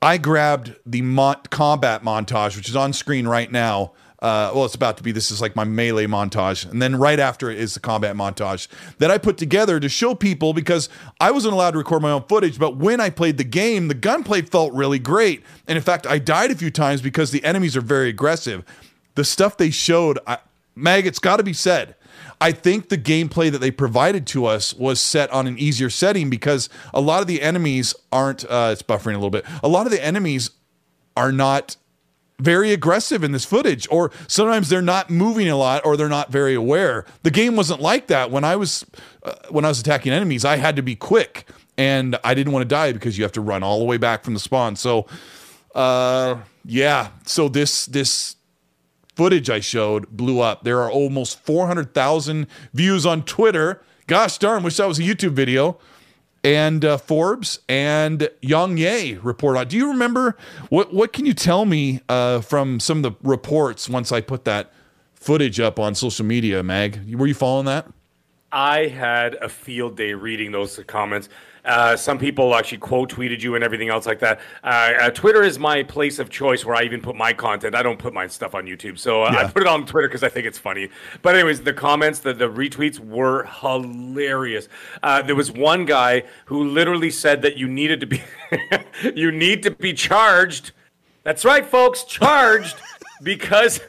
I 0.00 0.18
grabbed 0.18 0.76
the 0.86 1.02
mon- 1.02 1.42
combat 1.50 2.04
montage, 2.04 2.56
which 2.56 2.68
is 2.68 2.76
on 2.76 2.92
screen 2.92 3.26
right 3.26 3.50
now. 3.50 3.92
Uh, 4.22 4.52
well, 4.54 4.66
it's 4.66 4.74
about 4.74 4.98
to 4.98 5.02
be. 5.02 5.12
This 5.12 5.30
is 5.30 5.40
like 5.40 5.56
my 5.56 5.64
melee 5.64 6.06
montage, 6.06 6.70
and 6.70 6.82
then 6.82 6.96
right 6.96 7.18
after 7.18 7.50
it 7.50 7.58
is 7.58 7.72
the 7.72 7.80
combat 7.80 8.14
montage 8.16 8.68
that 8.98 9.10
I 9.10 9.16
put 9.16 9.38
together 9.38 9.80
to 9.80 9.88
show 9.88 10.14
people 10.14 10.52
because 10.52 10.90
I 11.18 11.30
wasn't 11.30 11.54
allowed 11.54 11.70
to 11.70 11.78
record 11.78 12.02
my 12.02 12.10
own 12.10 12.24
footage. 12.24 12.58
But 12.58 12.76
when 12.76 13.00
I 13.00 13.08
played 13.08 13.38
the 13.38 13.44
game, 13.44 13.88
the 13.88 13.94
gunplay 13.94 14.42
felt 14.42 14.74
really 14.74 14.98
great, 14.98 15.42
and 15.66 15.78
in 15.78 15.82
fact, 15.82 16.06
I 16.06 16.18
died 16.18 16.50
a 16.50 16.54
few 16.54 16.70
times 16.70 17.00
because 17.00 17.30
the 17.30 17.42
enemies 17.44 17.76
are 17.76 17.80
very 17.80 18.10
aggressive. 18.10 18.62
The 19.14 19.24
stuff 19.24 19.56
they 19.56 19.70
showed, 19.70 20.18
I, 20.26 20.38
Mag, 20.74 21.06
it's 21.06 21.18
got 21.18 21.38
to 21.38 21.42
be 21.42 21.54
said. 21.54 21.96
I 22.42 22.52
think 22.52 22.88
the 22.88 22.98
gameplay 22.98 23.50
that 23.50 23.58
they 23.58 23.70
provided 23.70 24.26
to 24.28 24.46
us 24.46 24.74
was 24.74 25.00
set 25.00 25.30
on 25.30 25.46
an 25.46 25.58
easier 25.58 25.90
setting 25.90 26.30
because 26.30 26.68
a 26.94 27.00
lot 27.00 27.20
of 27.20 27.26
the 27.26 27.42
enemies 27.42 27.94
aren't. 28.12 28.44
Uh, 28.44 28.70
it's 28.72 28.82
buffering 28.82 29.12
a 29.12 29.18
little 29.18 29.30
bit. 29.30 29.44
A 29.62 29.68
lot 29.68 29.86
of 29.86 29.92
the 29.92 30.02
enemies 30.02 30.50
are 31.16 31.32
not 31.32 31.76
very 32.40 32.72
aggressive 32.72 33.22
in 33.22 33.32
this 33.32 33.44
footage, 33.44 33.86
or 33.90 34.10
sometimes 34.26 34.68
they're 34.68 34.82
not 34.82 35.10
moving 35.10 35.48
a 35.48 35.56
lot, 35.56 35.84
or 35.84 35.96
they're 35.96 36.08
not 36.08 36.30
very 36.30 36.54
aware. 36.54 37.04
The 37.22 37.30
game 37.30 37.56
wasn't 37.56 37.80
like 37.80 38.08
that 38.08 38.30
when 38.30 38.44
I 38.44 38.56
was 38.56 38.84
uh, 39.22 39.34
when 39.50 39.64
I 39.64 39.68
was 39.68 39.80
attacking 39.80 40.12
enemies. 40.12 40.44
I 40.44 40.56
had 40.56 40.76
to 40.76 40.82
be 40.82 40.96
quick, 40.96 41.48
and 41.76 42.16
I 42.24 42.34
didn't 42.34 42.52
want 42.52 42.62
to 42.62 42.68
die 42.68 42.92
because 42.92 43.16
you 43.16 43.24
have 43.24 43.32
to 43.32 43.40
run 43.40 43.62
all 43.62 43.78
the 43.78 43.84
way 43.84 43.96
back 43.96 44.24
from 44.24 44.34
the 44.34 44.40
spawn. 44.40 44.76
So, 44.76 45.06
uh, 45.74 46.38
yeah. 46.64 47.10
So 47.26 47.48
this 47.48 47.86
this 47.86 48.36
footage 49.16 49.50
I 49.50 49.60
showed 49.60 50.08
blew 50.08 50.40
up. 50.40 50.64
There 50.64 50.80
are 50.80 50.90
almost 50.90 51.40
400,000 51.40 52.46
views 52.72 53.04
on 53.04 53.22
Twitter. 53.22 53.82
Gosh 54.06 54.38
darn, 54.38 54.62
wish 54.62 54.78
that 54.78 54.88
was 54.88 54.98
a 54.98 55.02
YouTube 55.02 55.32
video. 55.32 55.78
And 56.42 56.84
uh, 56.84 56.96
Forbes 56.96 57.60
and 57.68 58.30
Yang 58.40 58.78
Ye 58.78 59.14
report 59.22 59.58
on. 59.58 59.68
Do 59.68 59.76
you 59.76 59.88
remember 59.88 60.38
what? 60.70 60.94
What 60.94 61.12
can 61.12 61.26
you 61.26 61.34
tell 61.34 61.66
me 61.66 62.00
uh, 62.08 62.40
from 62.40 62.80
some 62.80 62.98
of 62.98 63.02
the 63.02 63.12
reports 63.22 63.88
once 63.90 64.10
I 64.10 64.22
put 64.22 64.46
that 64.46 64.72
footage 65.14 65.60
up 65.60 65.78
on 65.78 65.94
social 65.94 66.24
media? 66.24 66.62
Mag, 66.62 67.14
were 67.14 67.26
you 67.26 67.34
following 67.34 67.66
that? 67.66 67.86
I 68.52 68.86
had 68.86 69.34
a 69.34 69.48
field 69.48 69.96
day 69.96 70.14
reading 70.14 70.52
those 70.52 70.80
comments. 70.86 71.28
Uh, 71.64 71.96
some 71.96 72.18
people 72.18 72.54
actually 72.54 72.78
quote 72.78 73.10
tweeted 73.10 73.40
you 73.42 73.54
and 73.54 73.64
everything 73.64 73.88
else 73.88 74.06
like 74.06 74.18
that. 74.20 74.40
Uh, 74.62 74.92
uh, 75.00 75.10
Twitter 75.10 75.42
is 75.42 75.58
my 75.58 75.82
place 75.82 76.18
of 76.18 76.30
choice 76.30 76.64
where 76.64 76.76
I 76.76 76.82
even 76.82 77.00
put 77.00 77.16
my 77.16 77.32
content. 77.32 77.74
I 77.74 77.82
don't 77.82 77.98
put 77.98 78.12
my 78.12 78.26
stuff 78.26 78.54
on 78.54 78.66
YouTube, 78.66 78.98
so 78.98 79.22
uh, 79.22 79.34
I 79.38 79.46
put 79.46 79.62
it 79.62 79.68
on 79.68 79.86
Twitter 79.86 80.08
because 80.08 80.22
I 80.22 80.28
think 80.28 80.46
it's 80.46 80.58
funny. 80.58 80.88
But 81.22 81.34
anyways, 81.34 81.62
the 81.62 81.72
comments, 81.72 82.20
the, 82.20 82.32
the 82.32 82.48
retweets 82.48 82.98
were 82.98 83.44
hilarious. 83.44 84.68
Uh, 85.02 85.22
there 85.22 85.36
was 85.36 85.50
one 85.52 85.84
guy 85.84 86.24
who 86.46 86.64
literally 86.64 87.10
said 87.10 87.42
that 87.42 87.56
you 87.56 87.68
needed 87.68 88.00
to 88.00 88.06
be, 88.06 88.22
you 89.14 89.30
need 89.30 89.62
to 89.64 89.70
be 89.70 89.92
charged. 89.92 90.72
That's 91.22 91.44
right, 91.44 91.66
folks, 91.66 92.04
charged 92.04 92.76
because 93.22 93.80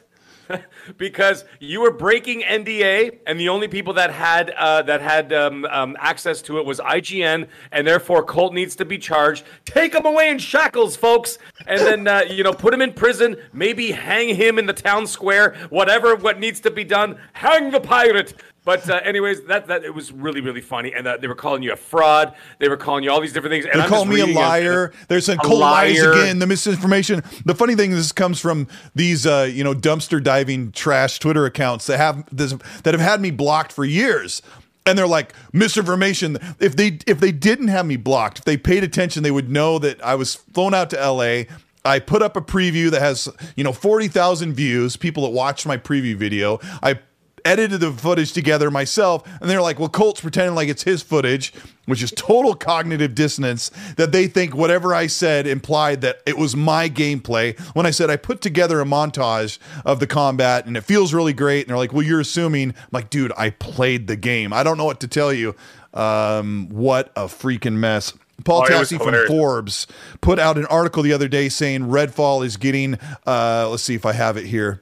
because 0.97 1.45
you 1.59 1.81
were 1.81 1.91
breaking 1.91 2.41
NDA, 2.41 3.19
and 3.27 3.39
the 3.39 3.49
only 3.49 3.67
people 3.67 3.93
that 3.93 4.11
had 4.11 4.51
uh, 4.51 4.81
that 4.83 5.01
had 5.01 5.33
um, 5.33 5.65
um, 5.65 5.95
access 5.99 6.41
to 6.43 6.57
it 6.59 6.65
was 6.65 6.79
IGN, 6.79 7.47
and 7.71 7.87
therefore 7.87 8.23
Colt 8.23 8.53
needs 8.53 8.75
to 8.77 8.85
be 8.85 8.97
charged. 8.97 9.45
Take 9.65 9.93
him 9.93 10.05
away 10.05 10.29
in 10.29 10.39
shackles, 10.39 10.95
folks, 10.95 11.37
and 11.67 11.79
then 11.79 12.07
uh, 12.07 12.21
you 12.29 12.43
know 12.43 12.53
put 12.53 12.73
him 12.73 12.81
in 12.81 12.93
prison. 12.93 13.35
Maybe 13.53 13.91
hang 13.91 14.35
him 14.35 14.59
in 14.59 14.65
the 14.65 14.73
town 14.73 15.07
square. 15.07 15.55
Whatever 15.69 16.15
what 16.15 16.39
needs 16.39 16.59
to 16.61 16.71
be 16.71 16.83
done. 16.83 17.19
Hang 17.33 17.71
the 17.71 17.79
pirate. 17.79 18.33
But 18.63 18.87
uh, 18.87 18.99
anyways, 19.03 19.45
that 19.45 19.67
that 19.67 19.83
it 19.83 19.93
was 19.95 20.11
really 20.11 20.39
really 20.39 20.61
funny, 20.61 20.93
and 20.93 21.07
uh, 21.07 21.17
they 21.17 21.27
were 21.27 21.35
calling 21.35 21.63
you 21.63 21.73
a 21.73 21.75
fraud. 21.75 22.35
They 22.59 22.69
were 22.69 22.77
calling 22.77 23.03
you 23.03 23.09
all 23.09 23.19
these 23.19 23.33
different 23.33 23.53
things. 23.53 23.65
And 23.65 23.79
They 23.79 23.83
I'm 23.83 23.89
call 23.89 24.05
me 24.05 24.19
a 24.19 24.27
liar. 24.27 24.93
They're 25.07 25.19
saying 25.19 25.39
A 25.43 25.47
Cole 25.47 25.59
lies 25.59 25.99
again. 25.99 26.37
The 26.37 26.45
misinformation. 26.45 27.23
The 27.43 27.55
funny 27.55 27.73
thing 27.73 27.91
is, 27.91 27.97
this 27.97 28.11
comes 28.11 28.39
from 28.39 28.67
these, 28.93 29.25
uh, 29.25 29.49
you 29.51 29.63
know, 29.63 29.73
dumpster 29.73 30.21
diving 30.21 30.70
trash 30.73 31.19
Twitter 31.19 31.45
accounts 31.45 31.87
that 31.87 31.97
have 31.97 32.23
this 32.31 32.53
that 32.83 32.93
have 32.93 33.01
had 33.01 33.21
me 33.21 33.31
blocked 33.31 33.71
for 33.71 33.85
years. 33.85 34.41
And 34.83 34.97
they're 34.97 35.07
like 35.07 35.33
misinformation. 35.53 36.37
If 36.59 36.75
they 36.75 36.99
if 37.05 37.19
they 37.19 37.31
didn't 37.31 37.67
have 37.67 37.85
me 37.85 37.97
blocked, 37.97 38.39
if 38.39 38.45
they 38.45 38.57
paid 38.57 38.83
attention, 38.83 39.21
they 39.21 39.31
would 39.31 39.49
know 39.49 39.77
that 39.79 40.03
I 40.03 40.15
was 40.15 40.35
flown 40.35 40.73
out 40.73 40.89
to 40.89 40.99
L.A. 40.99 41.47
I 41.85 41.99
put 41.99 42.21
up 42.21 42.35
a 42.35 42.41
preview 42.41 42.89
that 42.91 43.01
has 43.01 43.29
you 43.55 43.63
know 43.63 43.73
forty 43.73 44.07
thousand 44.07 44.53
views. 44.53 44.97
People 44.97 45.23
that 45.23 45.29
watched 45.29 45.65
my 45.65 45.77
preview 45.77 46.15
video. 46.15 46.59
I 46.81 46.99
edited 47.45 47.79
the 47.79 47.91
footage 47.91 48.33
together 48.33 48.71
myself 48.71 49.27
and 49.41 49.49
they're 49.49 49.61
like 49.61 49.79
well 49.79 49.89
colt's 49.89 50.21
pretending 50.21 50.55
like 50.55 50.69
it's 50.69 50.83
his 50.83 51.01
footage 51.01 51.53
which 51.85 52.03
is 52.03 52.11
total 52.11 52.53
cognitive 52.55 53.15
dissonance 53.15 53.69
that 53.97 54.11
they 54.11 54.27
think 54.27 54.55
whatever 54.55 54.93
i 54.93 55.07
said 55.07 55.47
implied 55.47 56.01
that 56.01 56.21
it 56.25 56.37
was 56.37 56.55
my 56.55 56.89
gameplay. 56.89 57.57
When 57.75 57.85
i 57.85 57.91
said 57.91 58.09
i 58.09 58.15
put 58.15 58.41
together 58.41 58.79
a 58.81 58.85
montage 58.85 59.57
of 59.85 59.99
the 59.99 60.07
combat 60.07 60.65
and 60.65 60.77
it 60.77 60.81
feels 60.81 61.13
really 61.13 61.33
great 61.33 61.61
and 61.61 61.69
they're 61.69 61.77
like 61.77 61.93
well 61.93 62.03
you're 62.03 62.19
assuming. 62.19 62.71
I'm 62.71 62.75
like 62.91 63.09
dude 63.09 63.31
i 63.37 63.49
played 63.49 64.07
the 64.07 64.15
game. 64.15 64.53
I 64.53 64.63
don't 64.63 64.77
know 64.77 64.85
what 64.85 64.99
to 65.01 65.07
tell 65.07 65.33
you. 65.33 65.55
Um, 65.93 66.69
what 66.69 67.11
a 67.17 67.25
freaking 67.25 67.73
mess. 67.75 68.13
Paul 68.43 68.63
Oh, 68.65 68.69
Tassi 68.69 68.97
from. 68.97 69.27
Forbes 69.27 69.87
put 70.21 70.39
out 70.39 70.57
an 70.57 70.65
article 70.67 71.03
the 71.03 71.13
other 71.13 71.27
day 71.27 71.49
saying 71.49 71.81
Redfall 71.81 72.45
is 72.45 72.57
getting, 72.57 72.97
uh, 73.27 73.67
let's 73.69 73.83
see 73.83 73.95
if 73.95 74.05
I 74.05 74.13
have 74.13 74.37
it 74.37 74.45
here. 74.45 74.81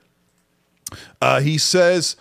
Uh, 1.22 1.42
he 1.42 1.58
says, 1.58 2.16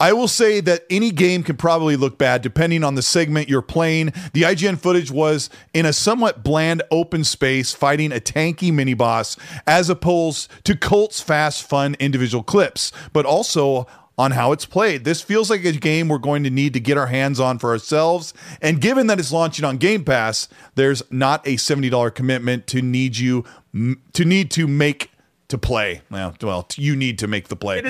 I 0.00 0.12
will 0.12 0.28
say 0.28 0.60
that 0.60 0.84
any 0.90 1.10
game 1.12 1.42
can 1.42 1.56
probably 1.56 1.96
look 1.96 2.18
bad 2.18 2.42
depending 2.42 2.82
on 2.82 2.94
the 2.94 3.02
segment 3.02 3.48
you're 3.48 3.62
playing. 3.62 4.06
The 4.32 4.42
IGN 4.42 4.78
footage 4.78 5.10
was 5.10 5.50
in 5.72 5.86
a 5.86 5.92
somewhat 5.92 6.42
bland 6.42 6.82
open 6.90 7.24
space 7.24 7.72
fighting 7.72 8.12
a 8.12 8.20
tanky 8.20 8.72
mini 8.72 8.94
boss 8.94 9.36
as 9.66 9.88
opposed 9.88 10.50
to 10.64 10.76
Colt's 10.76 11.20
fast, 11.20 11.62
fun 11.62 11.96
individual 12.00 12.42
clips, 12.42 12.92
but 13.12 13.24
also 13.24 13.86
on 14.16 14.32
how 14.32 14.52
it's 14.52 14.66
played. 14.66 15.04
This 15.04 15.20
feels 15.20 15.50
like 15.50 15.64
a 15.64 15.72
game 15.72 16.08
we're 16.08 16.18
going 16.18 16.44
to 16.44 16.50
need 16.50 16.72
to 16.74 16.80
get 16.80 16.96
our 16.96 17.06
hands 17.06 17.40
on 17.40 17.58
for 17.58 17.70
ourselves. 17.70 18.34
And 18.60 18.80
given 18.80 19.06
that 19.08 19.18
it's 19.18 19.32
launching 19.32 19.64
on 19.64 19.76
Game 19.76 20.04
Pass, 20.04 20.48
there's 20.74 21.02
not 21.10 21.46
a 21.46 21.56
$70 21.56 22.14
commitment 22.14 22.66
to 22.68 22.82
need 22.82 23.16
you 23.16 23.44
to 24.12 24.24
need 24.24 24.52
to 24.52 24.68
make 24.68 25.10
to 25.54 25.58
play. 25.66 26.02
Well, 26.10 26.34
well, 26.42 26.66
you 26.76 26.96
need 26.96 27.18
to 27.20 27.28
make 27.28 27.48
the 27.48 27.56
play. 27.56 27.82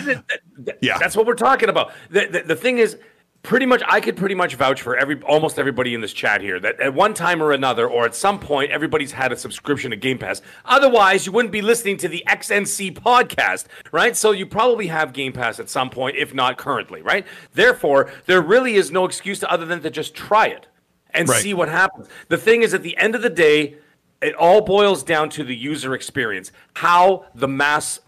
Yeah. 0.80 0.98
That's 0.98 1.16
what 1.16 1.26
we're 1.26 1.34
talking 1.34 1.68
about. 1.68 1.92
The, 2.10 2.26
the, 2.26 2.40
the 2.42 2.56
thing 2.56 2.78
is, 2.78 2.98
pretty 3.42 3.66
much 3.66 3.82
I 3.86 4.00
could 4.00 4.16
pretty 4.16 4.34
much 4.34 4.54
vouch 4.54 4.80
for 4.80 4.96
every 4.96 5.20
almost 5.22 5.58
everybody 5.58 5.94
in 5.94 6.00
this 6.00 6.14
chat 6.14 6.40
here 6.40 6.58
that 6.60 6.80
at 6.80 6.94
one 6.94 7.12
time 7.12 7.42
or 7.42 7.52
another 7.52 7.86
or 7.86 8.06
at 8.06 8.14
some 8.14 8.40
point 8.40 8.70
everybody's 8.70 9.12
had 9.12 9.32
a 9.32 9.36
subscription 9.36 9.90
to 9.90 9.96
Game 9.96 10.16
Pass. 10.18 10.40
Otherwise, 10.64 11.26
you 11.26 11.32
wouldn't 11.32 11.52
be 11.52 11.60
listening 11.60 11.98
to 11.98 12.08
the 12.08 12.24
XNC 12.26 12.98
podcast, 12.98 13.66
right? 13.92 14.16
So 14.16 14.30
you 14.30 14.46
probably 14.46 14.86
have 14.86 15.12
Game 15.12 15.32
Pass 15.32 15.60
at 15.60 15.68
some 15.68 15.90
point 15.90 16.16
if 16.16 16.32
not 16.32 16.56
currently, 16.56 17.02
right? 17.02 17.26
Therefore, 17.52 18.10
there 18.26 18.40
really 18.40 18.76
is 18.76 18.90
no 18.90 19.04
excuse 19.04 19.40
to 19.40 19.50
other 19.50 19.66
than 19.66 19.82
to 19.82 19.90
just 19.90 20.14
try 20.14 20.46
it 20.46 20.66
and 21.10 21.28
Right. 21.28 21.42
see 21.42 21.52
what 21.54 21.68
happens. 21.68 22.08
The 22.28 22.38
thing 22.38 22.62
is 22.62 22.72
at 22.74 22.82
the 22.82 22.96
end 22.96 23.14
of 23.14 23.20
the 23.22 23.30
day, 23.30 23.76
it 24.24 24.34
all 24.34 24.60
boils 24.60 25.02
down 25.02 25.28
to 25.30 25.44
the 25.44 25.54
user 25.54 25.94
experience, 25.94 26.50
how 26.74 27.26
the 27.34 27.48
mass 27.48 28.00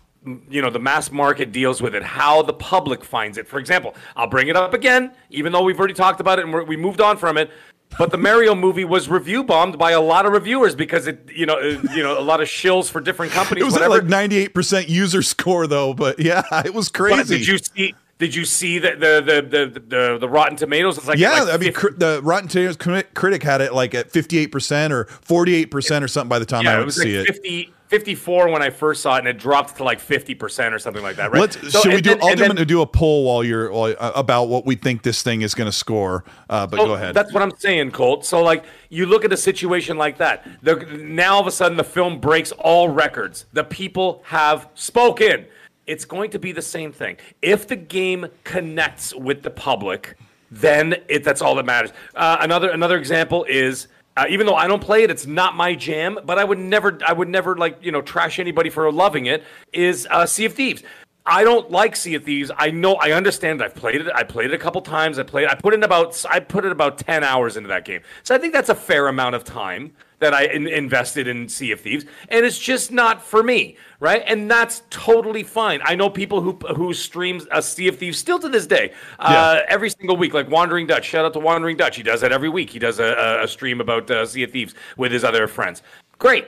you 0.48 0.60
know 0.60 0.70
the 0.70 0.80
mass 0.80 1.12
market 1.12 1.52
deals 1.52 1.80
with 1.80 1.94
it 1.94 2.02
how 2.02 2.42
the 2.42 2.52
public 2.52 3.04
finds 3.04 3.38
it 3.38 3.46
for 3.46 3.60
example 3.60 3.94
i'll 4.16 4.26
bring 4.26 4.48
it 4.48 4.56
up 4.56 4.74
again 4.74 5.12
even 5.30 5.52
though 5.52 5.62
we've 5.62 5.78
already 5.78 5.94
talked 5.94 6.20
about 6.20 6.40
it 6.40 6.44
and 6.44 6.52
we're, 6.52 6.64
we 6.64 6.76
moved 6.76 7.00
on 7.00 7.16
from 7.16 7.36
it 7.36 7.48
but 7.96 8.10
the 8.10 8.18
mario 8.18 8.52
movie 8.52 8.84
was 8.84 9.08
review 9.08 9.44
bombed 9.44 9.78
by 9.78 9.92
a 9.92 10.00
lot 10.00 10.26
of 10.26 10.32
reviewers 10.32 10.74
because 10.74 11.06
it 11.06 11.30
you 11.32 11.46
know 11.46 11.54
uh, 11.54 11.80
you 11.94 12.02
know 12.02 12.18
a 12.18 12.20
lot 12.20 12.40
of 12.40 12.48
shills 12.48 12.90
for 12.90 13.00
different 13.00 13.30
companies 13.30 13.62
It 13.62 13.66
was 13.66 13.76
like 13.76 14.04
ninety 14.04 14.36
eight 14.36 14.52
percent 14.52 14.88
user 14.88 15.22
score 15.22 15.68
though, 15.68 15.94
but 15.94 16.18
yeah, 16.18 16.42
it 16.64 16.74
was 16.74 16.88
crazy. 16.88 17.16
But 17.16 17.28
did 17.28 17.46
you 17.46 17.58
see 17.58 17.94
did 18.18 18.34
you 18.34 18.44
see 18.44 18.78
the 18.78 18.90
the 18.92 19.22
the 19.24 19.68
the, 19.68 19.80
the, 19.80 20.18
the 20.18 20.28
rotten 20.28 20.56
tomatoes 20.56 20.96
it's 20.98 21.06
like 21.06 21.18
yeah, 21.18 21.42
like 21.42 21.48
I 21.54 21.56
mean, 21.58 21.72
50 21.72 21.72
cr- 21.72 21.88
the 21.96 22.20
Rotten 22.22 22.48
Tomatoes 22.48 22.76
critic 23.14 23.42
had 23.42 23.60
it 23.60 23.74
like 23.74 23.94
at 23.94 24.10
fifty 24.10 24.38
eight 24.38 24.52
percent 24.52 24.92
or 24.92 25.04
forty 25.04 25.54
eight 25.54 25.70
percent 25.70 26.04
or 26.04 26.08
something 26.08 26.28
by 26.28 26.38
the 26.38 26.46
time 26.46 26.64
Yeah, 26.64 26.72
I 26.72 26.74
it 26.76 26.78
would 26.78 26.86
was 26.86 26.96
see 27.00 27.18
like 27.18 27.28
it. 27.28 27.34
50, 27.34 27.72
54 27.88 28.48
when 28.48 28.62
I 28.62 28.70
first 28.70 29.00
saw 29.02 29.14
it, 29.14 29.20
and 29.20 29.28
it 29.28 29.38
dropped 29.38 29.76
to 29.76 29.84
like 29.84 30.00
50% 30.00 30.72
or 30.72 30.78
something 30.80 31.04
like 31.04 31.14
that, 31.16 31.30
right? 31.30 31.40
Let's, 31.42 31.72
So- 31.72 31.82
should 31.82 31.94
we 31.94 32.00
do? 32.00 32.10
then- 32.10 32.18
I'll 32.20 32.34
do, 32.34 32.52
then- 32.52 32.66
do 32.66 32.80
a 32.82 32.86
poll 32.86 33.24
while 33.24 33.44
you're 33.44 33.70
while, 33.70 33.94
uh, 33.96 34.10
about 34.16 34.48
what 34.48 34.66
we 34.66 34.74
think 34.74 35.02
this 35.02 35.22
thing 35.22 35.42
is 35.42 35.54
going 35.54 35.68
to 35.70 35.72
score. 35.76 36.24
Uh, 36.50 36.66
but 36.66 36.80
Oh, 36.80 36.86
go 36.86 36.94
ahead. 36.94 37.14
That's 37.14 37.32
what 37.32 37.44
I'm 37.44 37.56
saying, 37.56 37.92
Colt. 37.92 38.24
So 38.26 38.42
like 38.42 38.64
you 38.88 39.06
look 39.06 39.24
at 39.24 39.32
a 39.32 39.36
situation 39.36 39.96
like 39.98 40.18
that. 40.18 40.44
The, 40.62 40.74
now 41.00 41.34
all 41.34 41.40
of 41.42 41.46
a 41.46 41.52
sudden 41.52 41.76
the 41.76 41.84
film 41.84 42.18
breaks 42.18 42.50
all 42.50 42.88
records. 42.88 43.46
The 43.52 43.62
people 43.62 44.20
have 44.26 44.68
spoken. 44.74 45.46
It's 45.86 46.04
going 46.04 46.30
to 46.30 46.38
be 46.38 46.52
the 46.52 46.62
same 46.62 46.92
thing. 46.92 47.16
If 47.42 47.68
the 47.68 47.76
game 47.76 48.26
connects 48.44 49.14
with 49.14 49.42
the 49.42 49.50
public, 49.50 50.18
then 50.50 50.96
it, 51.08 51.24
that's 51.24 51.40
all 51.40 51.54
that 51.56 51.66
matters. 51.66 51.92
Uh, 52.14 52.38
another 52.40 52.70
another 52.70 52.98
example 52.98 53.44
is 53.48 53.88
uh, 54.16 54.24
even 54.28 54.46
though 54.46 54.54
I 54.54 54.66
don't 54.66 54.82
play 54.82 55.02
it, 55.02 55.10
it's 55.10 55.26
not 55.26 55.54
my 55.54 55.74
jam. 55.74 56.18
But 56.24 56.38
I 56.38 56.44
would 56.44 56.58
never 56.58 56.98
I 57.06 57.12
would 57.12 57.28
never 57.28 57.56
like 57.56 57.78
you 57.82 57.92
know 57.92 58.02
trash 58.02 58.38
anybody 58.38 58.70
for 58.70 58.90
loving 58.90 59.26
it. 59.26 59.44
Is 59.72 60.06
uh, 60.10 60.26
Sea 60.26 60.46
of 60.46 60.54
Thieves. 60.54 60.82
I 61.28 61.42
don't 61.42 61.70
like 61.72 61.96
Sea 61.96 62.14
of 62.14 62.24
Thieves. 62.24 62.52
I 62.56 62.70
know, 62.70 62.94
I 62.94 63.10
understand. 63.10 63.60
I've 63.60 63.74
played 63.74 64.00
it. 64.00 64.06
I 64.14 64.22
played 64.22 64.52
it 64.52 64.54
a 64.54 64.58
couple 64.58 64.80
times. 64.80 65.18
I 65.18 65.24
played. 65.24 65.48
I 65.48 65.56
put 65.56 65.74
in 65.74 65.82
about. 65.82 66.24
I 66.30 66.40
put 66.40 66.64
in 66.64 66.72
about 66.72 66.98
ten 66.98 67.22
hours 67.24 67.56
into 67.56 67.68
that 67.68 67.84
game. 67.84 68.00
So 68.22 68.34
I 68.34 68.38
think 68.38 68.52
that's 68.52 68.68
a 68.68 68.74
fair 68.74 69.08
amount 69.08 69.34
of 69.34 69.44
time 69.44 69.92
that 70.18 70.32
I 70.32 70.44
in, 70.44 70.66
invested 70.66 71.26
in 71.26 71.48
Sea 71.48 71.72
of 71.72 71.80
Thieves, 71.80 72.04
and 72.28 72.44
it's 72.44 72.58
just 72.58 72.90
not 72.90 73.22
for 73.22 73.42
me, 73.42 73.76
right? 74.00 74.22
And 74.26 74.50
that's 74.50 74.82
totally 74.90 75.42
fine. 75.42 75.80
I 75.84 75.94
know 75.94 76.08
people 76.10 76.40
who 76.40 76.52
who 76.74 76.94
streams 76.94 77.46
a 77.50 77.62
Sea 77.62 77.88
of 77.88 77.98
Thieves 77.98 78.18
still 78.18 78.38
to 78.38 78.48
this 78.48 78.66
day, 78.66 78.92
uh, 79.18 79.60
every 79.68 79.90
single 79.90 80.16
week. 80.16 80.34
Like 80.34 80.48
Wandering 80.50 80.86
Dutch. 80.86 81.04
Shout 81.04 81.24
out 81.24 81.32
to 81.34 81.38
Wandering 81.38 81.76
Dutch. 81.76 81.96
He 81.96 82.02
does 82.02 82.20
that 82.20 82.32
every 82.32 82.48
week. 82.48 82.70
He 82.70 82.78
does 82.78 82.98
a, 82.98 83.04
a, 83.04 83.44
a 83.44 83.48
stream 83.48 83.80
about 83.80 84.10
uh, 84.10 84.24
Sea 84.26 84.44
of 84.44 84.50
Thieves 84.50 84.74
with 84.96 85.12
his 85.12 85.24
other 85.24 85.46
friends. 85.46 85.82
Great 86.18 86.46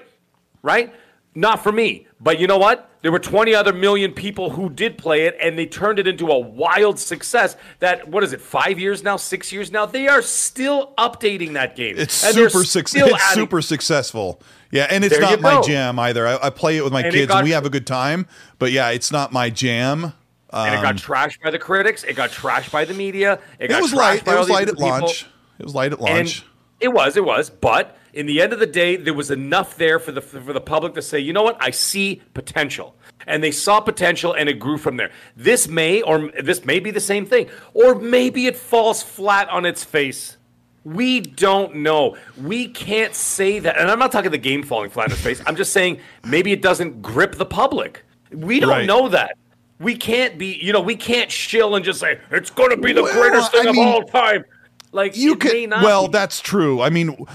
right? 0.63 0.95
Not 1.35 1.63
for 1.63 1.71
me. 1.73 2.07
But 2.21 2.39
you 2.41 2.47
know 2.47 2.59
what? 2.59 2.91
There 3.03 3.13
were 3.13 3.21
20 3.21 3.55
other 3.55 3.73
million 3.73 4.13
people 4.13 4.51
who 4.51 4.69
did 4.69 4.99
play 4.99 5.23
it, 5.27 5.37
and 5.41 5.57
they 5.57 5.67
turned 5.67 6.01
it 6.01 6.09
into 6.09 6.27
a 6.29 6.39
wild 6.39 6.99
success. 6.99 7.57
That 7.79 8.09
what 8.09 8.25
is 8.25 8.33
it? 8.33 8.41
Five 8.41 8.81
years 8.81 9.05
now? 9.05 9.17
Six 9.17 9.53
years 9.53 9.71
now? 9.71 9.87
They 9.87 10.09
are 10.09 10.21
still 10.21 10.95
updating 10.99 11.53
that 11.53 11.77
game. 11.77 11.97
it's 11.97 12.25
And 12.25 12.35
super 12.35 12.65
suc- 12.65 12.89
still 12.89 13.07
It's 13.09 13.23
adding- 13.31 13.43
super 13.45 13.63
successful. 13.63 14.43
Yeah, 14.73 14.89
and 14.91 15.05
it's 15.05 15.15
There 15.15 15.23
not 15.23 15.41
my 15.41 15.61
jam 15.63 15.99
either. 16.01 16.27
I, 16.27 16.39
I 16.47 16.51
play 16.51 16.77
it 16.77 16.83
with 16.85 16.93
my 16.93 17.03
And 17.03 17.15
kids, 17.15 17.29
got- 17.29 17.39
and 17.39 17.45
we 17.45 17.53
have 17.53 17.65
a 17.65 17.71
good 17.71 17.87
time. 17.87 18.27
But 18.59 18.73
yeah, 18.73 18.89
it's 18.91 19.13
not 19.13 19.33
my 19.33 19.49
jam. 19.49 20.13
and 20.53 20.75
it 20.75 20.83
got 20.83 20.87
um, 20.93 20.97
trashed 20.97 21.41
by 21.41 21.51
the 21.51 21.59
critics. 21.59 22.03
It 22.03 22.17
got 22.17 22.31
trashed 22.31 22.73
by 22.73 22.85
the 22.85 22.95
media. 22.95 23.39
It, 23.61 23.71
It 23.71 23.81
was 23.81 23.95
light. 23.95 24.27
It 24.27 24.37
was 24.37 24.51
light 24.51 24.69
at 24.69 24.75
people. 24.75 24.89
launch. 24.89 25.27
It 25.61 25.65
was 25.65 25.75
light 25.75 25.93
at 25.93 26.01
And 26.01 26.09
launch. 26.09 26.45
it 26.81 26.89
was, 26.89 27.17
it 27.17 27.25
was. 27.25 27.49
But 27.49 27.97
in 28.19 28.27
the 28.27 28.43
end 28.43 28.53
of 28.53 28.59
the 28.59 28.67
day, 28.67 28.97
there 28.97 29.15
was 29.15 29.31
enough 29.31 29.77
there 29.77 30.01
for 30.01 30.11
the 30.11 30.21
for 30.21 30.53
the 30.53 30.61
public 30.61 30.95
to 30.95 31.03
say, 31.03 31.21
you 31.21 31.33
know 31.33 31.45
what, 31.45 31.57
I 31.61 31.71
see 31.71 32.21
potential. 32.35 32.97
And 33.29 33.45
they 33.45 33.53
saw 33.53 33.79
potential, 33.79 34.33
and 34.33 34.49
it 34.49 34.55
grew 34.59 34.77
from 34.77 34.97
there. 34.97 35.13
This 35.37 35.69
may, 35.69 36.03
or 36.03 36.33
this 36.43 36.65
may 36.65 36.81
be 36.81 36.91
the 36.91 36.99
same 37.01 37.27
thing, 37.27 37.47
or 37.75 37.95
maybe 37.95 38.47
it 38.47 38.57
falls 38.57 39.03
flat 39.05 39.49
on 39.51 39.65
its 39.65 39.85
face. 39.85 40.37
We 40.85 41.21
don't 41.21 41.77
know. 41.77 42.17
We 42.43 42.67
can't 42.69 43.15
say 43.15 43.61
that. 43.61 43.77
And 43.79 43.89
I'm 43.89 43.99
not 44.01 44.11
talking 44.11 44.31
the 44.33 44.39
game 44.39 44.63
falling 44.65 44.91
flat 44.91 45.07
on 45.09 45.13
its 45.13 45.21
face. 45.21 45.41
I'm 45.47 45.55
just 45.57 45.73
saying 45.73 46.01
maybe 46.25 46.51
it 46.51 46.63
doesn't 46.63 47.01
grip 47.03 47.37
the 47.37 47.47
public. 47.47 48.05
We 48.33 48.59
don't 48.59 48.71
Right. 48.71 48.87
know 48.87 49.09
that. 49.11 49.37
We 49.79 49.95
can't 49.97 50.39
be, 50.39 50.59
you 50.61 50.73
know, 50.73 50.81
we 50.81 50.97
can't 50.97 51.31
shill 51.31 51.77
and 51.77 51.85
just 51.85 52.01
say 52.01 52.19
it's 52.33 52.51
going 52.51 52.71
to 52.71 52.77
be 52.79 52.93
the 52.93 53.03
Well, 53.05 53.13
greatest 53.13 53.53
thing 53.53 53.67
I 53.67 53.71
of 53.71 53.77
mean, 53.77 53.87
all 53.87 54.03
time. 54.03 54.45
Like 54.91 55.17
you 55.17 55.35
it 55.35 55.45
may 55.45 55.67
not 55.67 55.83
well 55.85 56.07
be. 56.07 56.13
that's 56.13 56.41
true. 56.41 56.81
I 56.81 56.91
mean 56.91 57.27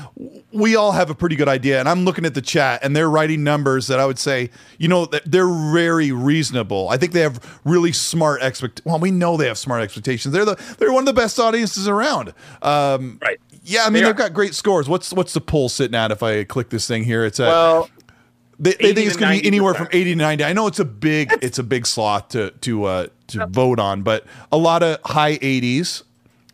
we 0.51 0.76
all 0.76 0.91
have 0.91 1.10
a 1.10 1.16
pretty 1.16 1.36
good 1.36 1.47
idea 1.47 1.80
and 1.80 1.89
i'm 1.89 2.06
looking 2.06 2.26
at 2.26 2.34
the 2.36 2.41
chat 2.41 2.80
and 2.84 2.95
they're 2.95 3.10
writing 3.10 3.43
numbers 3.43 3.88
that 3.88 3.99
i 3.99 4.06
would 4.06 4.20
say 4.20 4.51
you 4.78 4.88
know 4.88 5.06
that 5.08 5.24
they're 5.26 5.47
very 5.74 6.12
reasonable. 6.12 6.88
I 6.89 6.97
think 6.97 7.12
they 7.12 7.22
have 7.22 7.60
really 7.64 7.91
smart 7.91 8.41
expect 8.43 8.82
well 8.86 8.99
we 8.99 9.12
know 9.12 9.38
they 9.38 9.47
have 9.47 9.58
smart 9.58 9.82
expectations. 9.82 10.34
They're 10.34 10.45
the 10.45 10.76
they're 10.78 10.91
one 10.93 11.01
of 11.08 11.14
the 11.16 11.20
best 11.22 11.39
audiences 11.39 11.88
around. 11.88 12.34
Um 12.62 13.20
Right. 13.22 13.39
yeah 13.64 13.84
i 13.86 13.89
mean 13.89 14.04
they 14.04 14.10
they've 14.10 14.16
got 14.18 14.34
great 14.34 14.54
scores. 14.56 14.88
What's 14.89 15.12
what's 15.14 15.34
the 15.34 15.41
poll 15.41 15.70
sitting 15.70 15.95
at 15.95 16.12
if 16.12 16.22
i 16.24 16.43
click 16.43 16.70
this 16.70 16.88
thing 16.88 17.04
here? 17.04 17.24
It's 17.26 17.39
at 17.39 17.47
well, 17.47 17.89
they, 18.60 18.72
they 18.74 18.93
think 18.93 19.08
it's 19.08 19.18
going 19.18 19.36
to 19.36 19.41
be 19.41 19.47
anywhere 19.47 19.74
from 19.74 19.88
80 19.91 20.12
to 20.12 20.16
90 20.16 20.43
i 20.43 20.54
know 20.54 20.68
it's 20.68 20.80
a 20.80 20.86
big 20.86 21.32
it's 21.41 21.58
a 21.60 21.64
big 21.64 21.86
sloth 21.88 22.30
to 22.30 22.51
to 22.62 22.86
uh 22.86 23.08
to 23.28 23.47
vote 23.47 23.80
on 23.80 24.04
but 24.04 24.26
a 24.51 24.58
lot 24.58 24.84
of 24.84 24.99
high 25.04 25.38
80s 25.38 26.04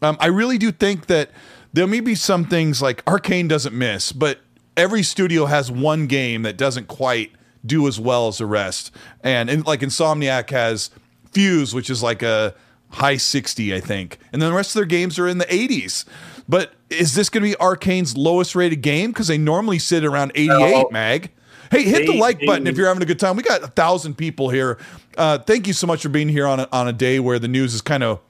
um, 0.02 0.18
i 0.20 0.28
really 0.28 0.58
do 0.58 0.72
think 0.72 1.08
that 1.08 1.30
there 1.74 1.88
may 1.88 2.00
be 2.00 2.16
some 2.16 2.46
things 2.46 2.82
like 2.82 3.04
Arkane 3.06 3.48
doesn't 3.48 3.76
miss 3.76 4.12
but 4.12 4.40
every 4.76 5.04
studio 5.04 5.46
has 5.46 5.72
one 5.72 6.08
game 6.08 6.42
that 6.44 6.58
doesn't 6.58 6.88
quite 6.88 7.32
do 7.66 7.88
as 7.88 8.00
well 8.00 8.28
as 8.28 8.38
the 8.38 8.46
rest 8.46 8.92
and, 9.24 9.50
and 9.50 9.66
like 9.66 9.82
insomniac 9.82 10.50
has 10.50 10.90
fuse 11.32 11.74
which 11.74 11.90
is 11.90 12.02
like 12.02 12.24
a 12.24 12.56
high 12.92 13.18
60 13.18 13.76
i 13.76 13.80
think 13.80 14.18
and 14.34 14.42
then 14.42 14.50
the 14.50 14.56
rest 14.56 14.72
of 14.72 14.80
their 14.80 14.86
games 14.86 15.20
are 15.20 15.28
in 15.28 15.38
the 15.38 15.46
80s 15.46 16.06
but 16.48 16.74
is 16.90 17.14
this 17.14 17.30
going 17.30 17.44
to 17.44 17.50
be 17.50 17.56
Arkane's 17.64 18.18
lowest 18.18 18.56
rated 18.56 18.82
game 18.82 19.12
because 19.12 19.28
they 19.28 19.38
normally 19.38 19.78
sit 19.78 20.04
around 20.04 20.32
88 20.34 20.58
No. 20.58 20.90
mag 20.92 21.32
Hey, 21.72 21.84
hit 21.84 22.08
the 22.08 22.14
like 22.18 22.44
button 22.48 22.66
if 22.66 22.78
you're 22.78 22.88
having 22.88 23.04
a 23.04 23.06
good 23.06 23.20
time. 23.20 23.36
We 23.36 23.44
got 23.44 23.62
a 23.62 23.68
thousand 23.68 24.16
people 24.16 24.50
here. 24.50 24.80
Uh, 25.16 25.38
thank 25.38 25.68
you 25.68 25.74
so 25.74 25.86
much 25.86 26.02
for 26.02 26.10
being 26.10 26.28
here 26.28 26.48
on 26.48 26.60
a, 26.60 26.68
on 26.72 26.88
a 26.88 26.94
day 26.94 27.20
where 27.20 27.38
the 27.38 27.48
news 27.48 27.76
is 27.76 27.82
kind 27.82 28.02
of 28.02 28.22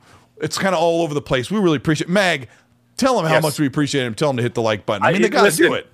it's 0.42 0.58
kind 0.58 0.74
of 0.76 0.82
all 0.82 1.02
over 1.02 1.14
the 1.14 1.22
place. 1.22 1.50
We 1.52 1.60
really 1.60 1.78
appreciate 1.78 2.10
Mag. 2.10 2.48
Tell 2.98 3.16
them 3.16 3.26
how 3.26 3.36
Yes. 3.36 3.44
much 3.44 3.60
we 3.60 3.66
appreciate 3.68 4.06
him. 4.06 4.14
Tell 4.16 4.30
them 4.30 4.38
to 4.38 4.44
hit 4.44 4.54
the 4.56 4.62
like 4.62 4.86
button. 4.86 5.06
I 5.06 5.10
I- 5.10 5.14
mean, 5.14 5.22
they 5.22 5.30
got 5.30 5.50
to 5.50 5.56
do 5.56 5.74
it. 5.74 5.88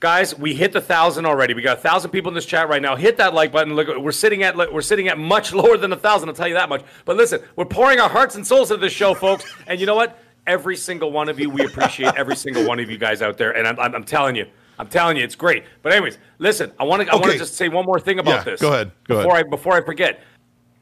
guys, 0.00 0.36
we 0.38 0.54
hit 0.54 0.72
the 0.72 0.80
thousand 0.80 1.24
already. 1.26 1.54
We 1.54 1.62
got 1.62 1.78
a 1.78 1.80
thousand 1.80 2.10
people 2.10 2.28
in 2.30 2.34
this 2.34 2.44
chat 2.46 2.68
right 2.68 2.82
now. 2.82 2.96
Hit 2.96 3.16
that 3.18 3.32
like 3.34 3.52
button. 3.52 3.74
Look, 3.74 3.88
we're 3.98 4.12
sitting 4.12 4.42
at 4.42 4.56
we're 4.56 4.82
sitting 4.82 5.08
at 5.08 5.18
much 5.18 5.52
lower 5.60 5.76
than 5.76 5.92
a 5.92 5.96
thousand. 5.96 6.28
I'll 6.28 6.34
tell 6.34 6.48
you 6.48 6.54
that 6.54 6.68
much. 6.68 6.82
But 7.04 7.16
listen, 7.16 7.40
we're 7.56 7.64
pouring 7.64 8.00
our 8.00 8.08
hearts 8.10 8.34
and 8.34 8.46
souls 8.46 8.70
into 8.70 8.80
this 8.80 8.92
show, 8.92 9.14
folks. 9.14 9.44
And 9.66 9.80
you 9.80 9.86
know 9.86 9.94
what? 9.94 10.18
Every 10.46 10.76
single 10.76 11.12
one 11.12 11.28
of 11.28 11.38
you, 11.38 11.48
we 11.48 11.64
appreciate 11.64 12.14
every 12.16 12.34
single 12.36 12.66
one 12.66 12.80
of 12.80 12.90
you 12.90 12.98
guys 12.98 13.22
out 13.22 13.38
there. 13.38 13.52
And 13.56 13.66
I'm, 13.66 13.78
I'm, 13.78 13.94
I'm 13.94 14.04
telling 14.04 14.34
you, 14.34 14.46
I'm 14.76 14.88
telling 14.88 15.16
you, 15.16 15.22
it's 15.22 15.36
great. 15.36 15.62
But 15.82 15.92
anyways, 15.92 16.18
listen, 16.38 16.72
I 16.80 16.84
want 16.84 17.02
to 17.06 17.08
I 17.12 17.14
want 17.14 17.30
to 17.32 17.38
just 17.38 17.54
say 17.54 17.68
one 17.68 17.86
more 17.86 18.00
thing 18.00 18.18
about 18.18 18.38
Yeah, 18.38 18.42
this. 18.52 18.60
go 18.60 18.72
ahead, 18.72 18.90
go 19.04 19.18
before 19.18 19.34
ahead. 19.34 19.46
I 19.46 19.48
before 19.48 19.72
I 19.74 19.80
forget. 19.82 20.20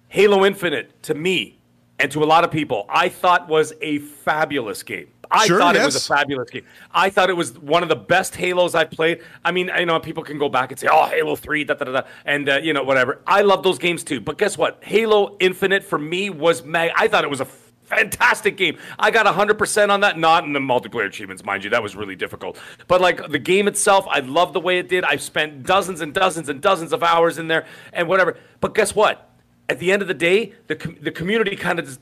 Halo 0.09 0.45
Infinite 0.45 1.01
to 1.05 1.15
me 1.15 1.60
and 2.01 2.11
to 2.13 2.25
a 2.25 2.27
lot 2.27 2.45
of 2.45 2.51
people, 2.51 2.87
I 2.89 3.09
thought 3.09 3.49
was 3.49 3.73
a 3.81 3.99
fabulous 3.99 4.83
game. 4.83 5.09
I 5.31 5.47
Sure, 5.47 5.59
thought 5.59 5.77
it 5.77 5.85
was 5.85 5.95
a 5.95 6.01
fabulous 6.01 6.51
game. 6.51 6.65
I 6.93 7.09
thought 7.09 7.31
it 7.31 7.37
was 7.37 7.57
one 7.59 7.85
of 7.85 7.89
the 7.89 7.97
best 7.97 8.35
Halos 8.35 8.75
I've 8.75 8.91
played. 8.91 9.23
I 9.45 9.53
mean, 9.53 9.71
you 9.79 9.87
know 9.87 10.01
people 10.01 10.25
can 10.25 10.39
go 10.39 10.49
back 10.49 10.73
and 10.73 10.81
say, 10.81 10.89
"Oh, 10.91 11.07
Halo 11.07 11.37
Three, 11.37 11.63
da 11.63 11.75
da 11.75 11.85
da,", 11.85 11.93
da 11.93 12.03
and 12.25 12.49
uh, 12.49 12.59
you 12.61 12.73
know 12.73 12.83
whatever. 12.83 13.21
I 13.27 13.43
love 13.43 13.63
those 13.63 13.79
games 13.79 14.03
too. 14.03 14.21
But 14.21 14.39
guess 14.39 14.59
what? 14.59 14.83
Halo 14.83 15.37
Infinite 15.39 15.85
for 15.85 15.99
me 15.99 16.31
was 16.31 16.65
mag. 16.65 16.91
I 16.97 17.07
thought 17.07 17.23
it 17.23 17.31
was 17.31 17.41
a 17.41 17.47
fantastic 17.91 18.57
game. 18.57 18.79
I 18.99 19.11
got 19.11 19.27
100% 19.27 19.91
on 19.91 20.01
that, 20.01 20.19
not 20.19 20.45
in 20.45 20.53
the 20.53 20.61
multiplayer 20.61 21.07
achievements, 21.07 21.45
mind 21.45 21.65
you. 21.65 21.71
That 21.71 21.83
was 21.83 21.97
really 21.97 22.17
difficult. 22.17 22.59
But 22.87 23.01
like 23.01 23.31
the 23.31 23.39
game 23.39 23.69
itself, 23.69 24.07
I 24.09 24.21
love 24.21 24.53
the 24.53 24.61
way 24.61 24.79
it 24.79 24.89
did. 24.89 25.05
I've 25.05 25.23
spent 25.23 25.65
dozens 25.65 26.01
and 26.01 26.15
dozens 26.15 26.49
and 26.49 26.61
dozens 26.61 26.93
of 26.93 27.03
hours 27.03 27.39
in 27.39 27.49
there 27.49 27.67
and 27.93 28.09
whatever. 28.09 28.37
But 28.61 28.75
guess 28.75 28.95
what? 28.95 29.30
At 29.71 29.79
the 29.79 29.93
end 29.93 30.03
of 30.03 30.09
the 30.09 30.15
day, 30.15 30.53
the 30.67 30.75
com- 30.77 30.97
the 31.01 31.13
community 31.13 31.55
kind 31.57 31.79
of 31.79 31.99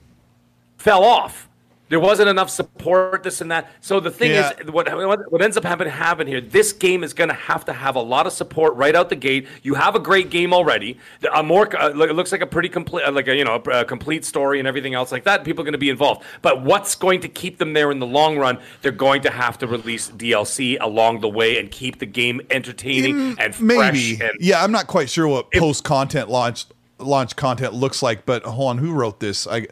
fell 0.78 1.04
off. 1.04 1.44
There 1.90 1.98
wasn't 2.00 2.28
enough 2.28 2.50
support, 2.50 3.22
this 3.22 3.40
and 3.40 3.50
that. 3.50 3.70
So 3.80 3.98
the 3.98 4.10
thing 4.10 4.32
Yeah. 4.32 4.52
is, 4.60 4.70
what, 4.70 4.86
what 5.32 5.40
ends 5.40 5.56
up 5.56 5.64
happening 5.64 5.90
happen 5.90 6.26
here? 6.26 6.38
This 6.38 6.70
game 6.74 7.02
is 7.02 7.14
going 7.14 7.28
to 7.28 7.34
have 7.34 7.64
to 7.64 7.72
have 7.72 7.96
a 7.96 8.00
lot 8.00 8.26
of 8.26 8.34
support 8.34 8.74
right 8.74 8.94
out 8.94 9.08
the 9.08 9.16
gate. 9.16 9.46
You 9.62 9.72
have 9.72 9.94
a 9.94 9.98
great 9.98 10.28
game 10.28 10.52
already. 10.52 10.98
A 11.34 11.42
more, 11.42 11.64
uh, 11.74 11.88
it 11.88 12.14
looks 12.14 12.30
like 12.30 12.42
a 12.42 12.46
pretty 12.46 12.68
complete, 12.68 13.10
like 13.10 13.26
a 13.26 13.34
you 13.34 13.42
know, 13.42 13.54
a, 13.66 13.70
a 13.80 13.84
complete 13.86 14.26
story 14.26 14.58
and 14.58 14.68
everything 14.68 14.92
else 14.92 15.10
like 15.10 15.24
that. 15.24 15.44
People 15.44 15.62
are 15.62 15.64
going 15.64 15.72
to 15.72 15.78
be 15.78 15.88
involved. 15.88 16.24
But 16.42 16.62
what's 16.62 16.94
going 16.94 17.20
to 17.22 17.28
keep 17.28 17.56
them 17.56 17.72
there 17.72 17.90
in 17.90 18.00
the 18.00 18.06
long 18.06 18.36
run? 18.36 18.58
They're 18.82 18.92
going 18.92 19.22
to 19.22 19.30
have 19.30 19.56
to 19.58 19.66
release 19.66 20.10
DLC 20.10 20.76
along 20.78 21.20
the 21.22 21.28
way 21.30 21.58
and 21.58 21.70
keep 21.70 22.00
the 22.00 22.06
game 22.06 22.42
entertaining 22.50 23.34
and 23.38 23.54
fresh. 23.54 23.60
Maybe. 23.94 24.18
And 24.22 24.32
yeah, 24.40 24.62
I'm 24.62 24.72
not 24.72 24.88
quite 24.88 25.08
sure 25.08 25.26
what 25.26 25.50
post 25.52 25.84
content 25.84 26.28
launch 26.28 26.66
launch 26.98 27.36
content 27.36 27.74
looks 27.74 28.02
like, 28.02 28.26
but 28.26 28.44
hold 28.44 28.70
on, 28.70 28.78
who 28.78 28.92
wrote 28.92 29.20
this? 29.20 29.46
I 29.46 29.66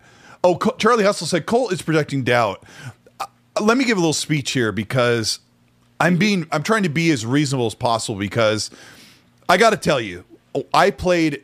oh, 0.45 0.57
Charlie 0.79 1.05
Hustle 1.05 1.27
said 1.27 1.47
Colt 1.47 1.73
is 1.73 1.83
projecting 1.83 2.23
doubt. 2.23 2.65
Uh, 3.21 3.27
let 3.61 3.77
me 3.77 3.85
give 3.85 3.97
a 3.97 4.01
little 4.01 4.13
speech 4.13 4.53
here 4.53 4.73
because 4.73 5.41
I'm 6.01 6.17
being 6.17 6.47
I'm 6.53 6.63
trying 6.63 6.83
to 6.85 6.89
be 6.89 7.11
as 7.11 7.27
reasonable 7.27 7.67
as 7.67 7.75
possible 7.75 8.19
because 8.19 8.71
I 9.49 9.57
got 9.57 9.71
to 9.71 9.77
tell 9.77 10.01
you, 10.01 10.25
I 10.73 10.91
played 10.91 11.43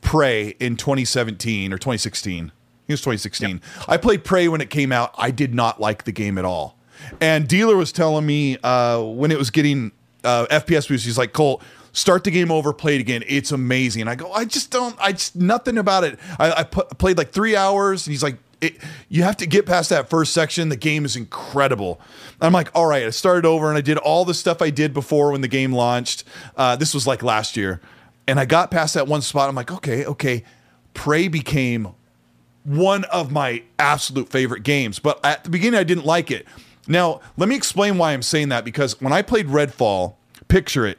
Prey 0.00 0.54
in 0.60 0.76
2017 0.76 1.72
or 1.72 1.78
2016. 1.78 2.52
It 2.88 2.92
was 2.92 3.00
2016. 3.00 3.60
I 3.88 3.96
played 3.96 4.24
Prey 4.24 4.48
when 4.48 4.60
it 4.60 4.70
came 4.70 4.92
out. 4.92 5.14
I 5.16 5.30
did 5.30 5.54
not 5.54 5.80
like 5.80 6.04
the 6.04 6.12
game 6.12 6.36
at 6.36 6.44
all. 6.44 6.76
And 7.20 7.48
Dealer 7.48 7.76
was 7.76 7.92
telling 7.92 8.26
me 8.26 8.58
uh, 8.62 9.00
when 9.00 9.30
it 9.30 9.38
was 9.38 9.50
getting 9.50 9.92
uh, 10.24 10.46
FPS 10.50 10.88
boost, 10.88 11.04
he's 11.04 11.18
like, 11.18 11.32
Colt, 11.32 11.62
start 11.92 12.24
the 12.24 12.30
game 12.30 12.50
over, 12.50 12.72
play 12.72 12.96
it 12.96 13.00
again. 13.00 13.22
It's 13.26 13.52
amazing. 13.52 14.08
I 14.08 14.14
go, 14.14 14.32
I 14.32 14.44
just 14.44 14.70
don't, 14.70 14.96
I 14.98 15.12
just, 15.12 15.36
nothing 15.36 15.78
about 15.78 16.04
it. 16.04 16.18
I, 16.38 16.52
I 16.52 16.62
pu- 16.64 16.84
played 16.96 17.18
like 17.18 17.32
three 17.32 17.54
hours 17.54 18.06
and 18.06 18.12
he's 18.12 18.22
like, 18.22 18.38
it, 18.60 18.78
you 19.08 19.24
have 19.24 19.36
to 19.38 19.46
get 19.46 19.66
past 19.66 19.90
that 19.90 20.08
first 20.08 20.32
section. 20.32 20.68
The 20.68 20.76
game 20.76 21.04
is 21.04 21.16
incredible. 21.16 22.00
I'm 22.40 22.52
like, 22.52 22.70
all 22.74 22.86
right, 22.86 23.02
I 23.02 23.10
started 23.10 23.44
over 23.44 23.68
and 23.68 23.76
I 23.76 23.80
did 23.80 23.98
all 23.98 24.24
the 24.24 24.34
stuff 24.34 24.62
I 24.62 24.70
did 24.70 24.94
before 24.94 25.32
when 25.32 25.40
the 25.40 25.48
game 25.48 25.72
launched. 25.72 26.24
Uh, 26.56 26.76
this 26.76 26.94
was 26.94 27.06
like 27.06 27.22
last 27.22 27.56
year. 27.56 27.80
And 28.26 28.38
I 28.38 28.44
got 28.44 28.70
past 28.70 28.94
that 28.94 29.08
one 29.08 29.20
spot. 29.20 29.48
I'm 29.48 29.56
like, 29.56 29.72
okay, 29.72 30.04
okay. 30.06 30.44
Prey 30.94 31.26
became 31.26 31.88
one 32.64 33.04
of 33.04 33.32
my 33.32 33.64
absolute 33.78 34.28
favorite 34.28 34.62
games. 34.62 35.00
But 35.00 35.18
at 35.24 35.42
the 35.42 35.50
beginning, 35.50 35.80
I 35.80 35.84
didn't 35.84 36.06
like 36.06 36.30
it. 36.30 36.46
Now, 36.86 37.20
let 37.36 37.48
me 37.48 37.56
explain 37.56 37.98
why 37.98 38.12
I'm 38.12 38.22
saying 38.22 38.50
that 38.50 38.64
because 38.64 39.00
when 39.00 39.12
I 39.12 39.22
played 39.22 39.46
Redfall, 39.48 40.14
picture 40.48 40.86
it. 40.86 40.98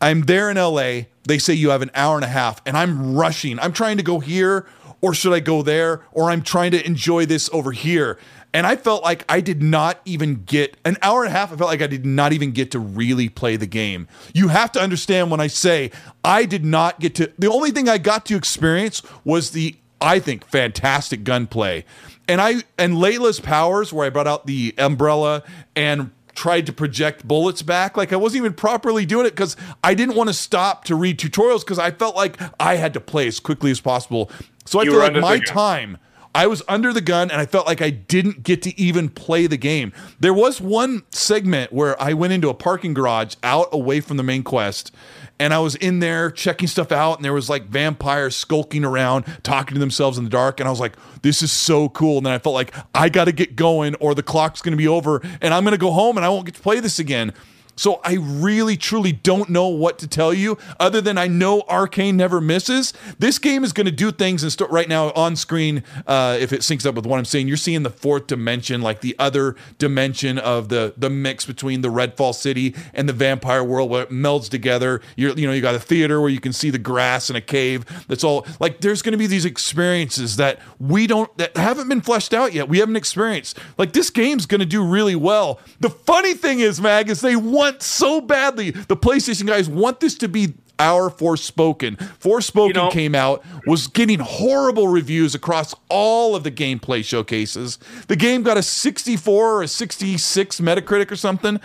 I'm 0.00 0.22
there 0.22 0.50
in 0.50 0.56
LA. 0.56 1.02
They 1.24 1.38
say 1.38 1.54
you 1.54 1.70
have 1.70 1.82
an 1.82 1.90
hour 1.94 2.16
and 2.16 2.24
a 2.24 2.28
half, 2.28 2.62
and 2.64 2.76
I'm 2.76 3.14
rushing. 3.14 3.58
I'm 3.58 3.72
trying 3.72 3.96
to 3.96 4.02
go 4.02 4.20
here, 4.20 4.66
or 5.00 5.14
should 5.14 5.32
I 5.32 5.40
go 5.40 5.62
there, 5.62 6.02
or 6.12 6.30
I'm 6.30 6.42
trying 6.42 6.70
to 6.72 6.86
enjoy 6.86 7.26
this 7.26 7.50
over 7.52 7.72
here. 7.72 8.18
And 8.54 8.66
I 8.66 8.76
felt 8.76 9.02
like 9.02 9.24
I 9.28 9.40
did 9.40 9.62
not 9.62 10.00
even 10.04 10.44
get 10.44 10.76
an 10.84 10.96
hour 11.02 11.22
and 11.22 11.32
a 11.32 11.36
half. 11.36 11.52
I 11.52 11.56
felt 11.56 11.68
like 11.68 11.82
I 11.82 11.86
did 11.86 12.06
not 12.06 12.32
even 12.32 12.52
get 12.52 12.70
to 12.70 12.78
really 12.78 13.28
play 13.28 13.56
the 13.56 13.66
game. 13.66 14.08
You 14.32 14.48
have 14.48 14.72
to 14.72 14.80
understand 14.80 15.30
when 15.30 15.40
I 15.40 15.48
say 15.48 15.90
I 16.24 16.44
did 16.46 16.64
not 16.64 16.98
get 16.98 17.14
to, 17.16 17.30
the 17.38 17.50
only 17.50 17.72
thing 17.72 17.88
I 17.88 17.98
got 17.98 18.24
to 18.26 18.36
experience 18.36 19.02
was 19.24 19.50
the, 19.50 19.76
I 20.00 20.18
think, 20.18 20.46
fantastic 20.46 21.24
gunplay. 21.24 21.84
And 22.26 22.40
I, 22.40 22.62
and 22.78 22.94
Layla's 22.94 23.40
powers, 23.40 23.92
where 23.92 24.06
I 24.06 24.10
brought 24.10 24.26
out 24.26 24.46
the 24.46 24.74
umbrella 24.78 25.42
and 25.76 26.10
tried 26.38 26.64
to 26.66 26.72
project 26.72 27.26
bullets 27.26 27.62
back. 27.62 27.96
Like 27.96 28.12
I 28.12 28.16
wasn't 28.16 28.42
even 28.42 28.54
properly 28.54 29.04
doing 29.04 29.26
it 29.26 29.30
because 29.30 29.56
I 29.82 29.94
didn't 29.94 30.14
want 30.14 30.28
to 30.28 30.34
stop 30.34 30.84
to 30.84 30.94
read 30.94 31.18
tutorials 31.18 31.60
because 31.60 31.80
I 31.80 31.90
felt 31.90 32.14
like 32.14 32.38
I 32.60 32.76
had 32.76 32.94
to 32.94 33.00
play 33.00 33.26
as 33.26 33.40
quickly 33.40 33.72
as 33.72 33.80
possible. 33.80 34.30
So 34.64 34.78
I 34.78 34.84
You 34.84 34.92
feel 34.92 35.00
like 35.00 35.16
my 35.16 35.40
time. 35.40 35.98
I 36.34 36.46
was 36.46 36.62
under 36.68 36.92
the 36.92 37.00
gun 37.00 37.32
and 37.32 37.40
I 37.40 37.46
felt 37.46 37.66
like 37.66 37.82
I 37.82 37.90
didn't 37.90 38.44
get 38.44 38.62
to 38.62 38.80
even 38.80 39.08
play 39.08 39.48
the 39.48 39.56
game. 39.56 39.92
There 40.20 40.34
was 40.34 40.60
one 40.60 41.02
segment 41.10 41.72
where 41.72 42.00
I 42.00 42.12
went 42.12 42.32
into 42.32 42.48
a 42.48 42.54
parking 42.54 42.94
garage 42.94 43.34
out 43.42 43.68
away 43.72 44.00
from 44.00 44.16
the 44.18 44.22
main 44.22 44.44
quest 44.44 44.94
and 45.40 45.54
I 45.54 45.58
was 45.58 45.74
in 45.76 46.00
there 46.00 46.30
checking 46.30 46.68
stuff 46.68 46.92
out 46.92 47.16
and 47.16 47.24
there 47.24 47.32
was 47.32 47.48
like 47.48 47.64
vampires 47.66 48.36
skulking 48.36 48.84
around 48.84 49.24
talking 49.42 49.74
to 49.74 49.80
themselves 49.80 50.18
in 50.18 50.24
the 50.24 50.30
dark 50.30 50.60
and 50.60 50.66
I 50.66 50.70
was 50.70 50.80
like 50.80 50.96
this 51.22 51.42
is 51.42 51.52
so 51.52 51.88
cool 51.88 52.18
and 52.18 52.26
then 52.26 52.32
I 52.32 52.38
felt 52.38 52.54
like 52.54 52.74
I 52.94 53.08
got 53.08 53.24
to 53.24 53.32
get 53.32 53.56
going 53.56 53.94
or 53.96 54.14
the 54.14 54.22
clock's 54.22 54.62
going 54.62 54.72
to 54.72 54.78
be 54.78 54.88
over 54.88 55.20
and 55.40 55.54
I'm 55.54 55.64
going 55.64 55.72
to 55.72 55.78
go 55.78 55.92
home 55.92 56.16
and 56.16 56.24
I 56.24 56.28
won't 56.28 56.46
get 56.46 56.54
to 56.56 56.62
play 56.62 56.80
this 56.80 56.98
again. 56.98 57.32
So 57.78 58.00
I 58.02 58.14
really 58.14 58.76
truly 58.76 59.12
don't 59.12 59.48
know 59.48 59.68
what 59.68 59.98
to 60.00 60.08
tell 60.08 60.34
you 60.34 60.58
other 60.80 61.00
than 61.00 61.16
I 61.16 61.28
know 61.28 61.62
Arkane 61.62 62.14
never 62.14 62.40
misses. 62.40 62.92
This 63.18 63.38
game 63.38 63.62
is 63.62 63.72
going 63.72 63.86
to 63.86 63.92
do 63.92 64.10
things 64.10 64.42
and 64.42 64.50
start 64.50 64.70
right 64.70 64.88
now 64.88 65.12
on 65.12 65.36
screen. 65.36 65.84
Uh, 66.06 66.36
if 66.40 66.52
it 66.52 66.60
syncs 66.60 66.84
up 66.84 66.96
with 66.96 67.06
what 67.06 67.18
I'm 67.18 67.24
saying, 67.24 67.46
you're 67.46 67.56
seeing 67.56 67.84
the 67.84 67.90
fourth 67.90 68.26
dimension, 68.26 68.82
like 68.82 69.00
the 69.00 69.14
other 69.18 69.54
dimension 69.78 70.38
of 70.38 70.68
the 70.68 70.94
the 70.96 71.08
mix 71.08 71.46
between 71.46 71.82
the 71.82 71.88
Redfall 71.88 72.34
City 72.34 72.74
and 72.92 73.08
the 73.08 73.12
vampire 73.12 73.62
world, 73.62 73.90
where 73.90 74.02
it 74.02 74.10
melds 74.10 74.48
together. 74.48 75.00
You're 75.16 75.38
you 75.38 75.46
know 75.46 75.52
you 75.52 75.62
got 75.62 75.74
a 75.74 75.80
theater 75.80 76.20
where 76.20 76.30
you 76.30 76.40
can 76.40 76.52
see 76.52 76.70
the 76.70 76.78
grass 76.78 77.30
in 77.30 77.36
a 77.36 77.40
cave. 77.40 77.84
That's 78.08 78.24
all. 78.24 78.46
Like 78.58 78.80
there's 78.80 79.02
going 79.02 79.12
to 79.12 79.18
be 79.18 79.28
these 79.28 79.44
experiences 79.44 80.36
that 80.36 80.58
we 80.80 81.06
don't 81.06 81.34
that 81.38 81.56
haven't 81.56 81.88
been 81.88 82.00
fleshed 82.00 82.34
out 82.34 82.52
yet. 82.52 82.68
We 82.68 82.78
haven't 82.78 82.96
experienced. 82.96 83.58
Like 83.76 83.92
this 83.92 84.10
game's 84.10 84.46
going 84.46 84.60
to 84.60 84.66
do 84.66 84.84
really 84.84 85.16
well. 85.16 85.60
The 85.80 85.90
funny 85.90 86.34
thing 86.34 86.60
is, 86.60 86.80
Mag, 86.80 87.08
is 87.08 87.20
they 87.20 87.36
want 87.70 87.82
so 87.82 88.20
badly. 88.20 88.70
The 88.70 88.96
PlayStation 88.96 89.46
guys 89.46 89.68
want 89.68 90.00
this 90.00 90.14
to 90.16 90.28
be 90.28 90.54
our 90.78 91.10
Forspoken. 91.10 91.96
Forspoken 92.20 92.68
You 92.68 92.72
know- 92.74 92.90
came 92.90 93.14
out, 93.14 93.44
was 93.66 93.86
getting 93.88 94.20
horrible 94.20 94.88
reviews 94.88 95.34
across 95.34 95.74
all 95.88 96.36
of 96.36 96.44
the 96.44 96.50
gameplay 96.52 97.04
showcases. 97.04 97.78
The 98.06 98.16
game 98.16 98.42
got 98.42 98.56
a 98.56 98.62
64 98.62 99.52
or 99.54 99.62
a 99.62 99.68
66 99.68 100.60
Metacritic 100.60 101.10
or 101.10 101.16
something. 101.16 101.60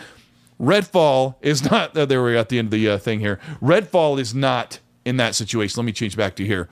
Redfall 0.59 1.35
is 1.41 1.69
not. 1.69 1.95
oh, 1.97 2.05
there 2.05 2.21
we're 2.21 2.35
at 2.35 2.49
the 2.49 2.57
end 2.59 2.67
of 2.67 2.71
the 2.71 2.89
uh, 2.89 2.97
thing 2.97 3.19
here. 3.19 3.39
Redfall 3.61 4.19
is 4.19 4.33
not 4.33 4.79
in 5.05 5.17
that 5.17 5.35
situation. 5.35 5.79
Let 5.79 5.85
me 5.85 5.91
change 5.91 6.15
back 6.15 6.35
to 6.37 6.45
here. 6.45 6.69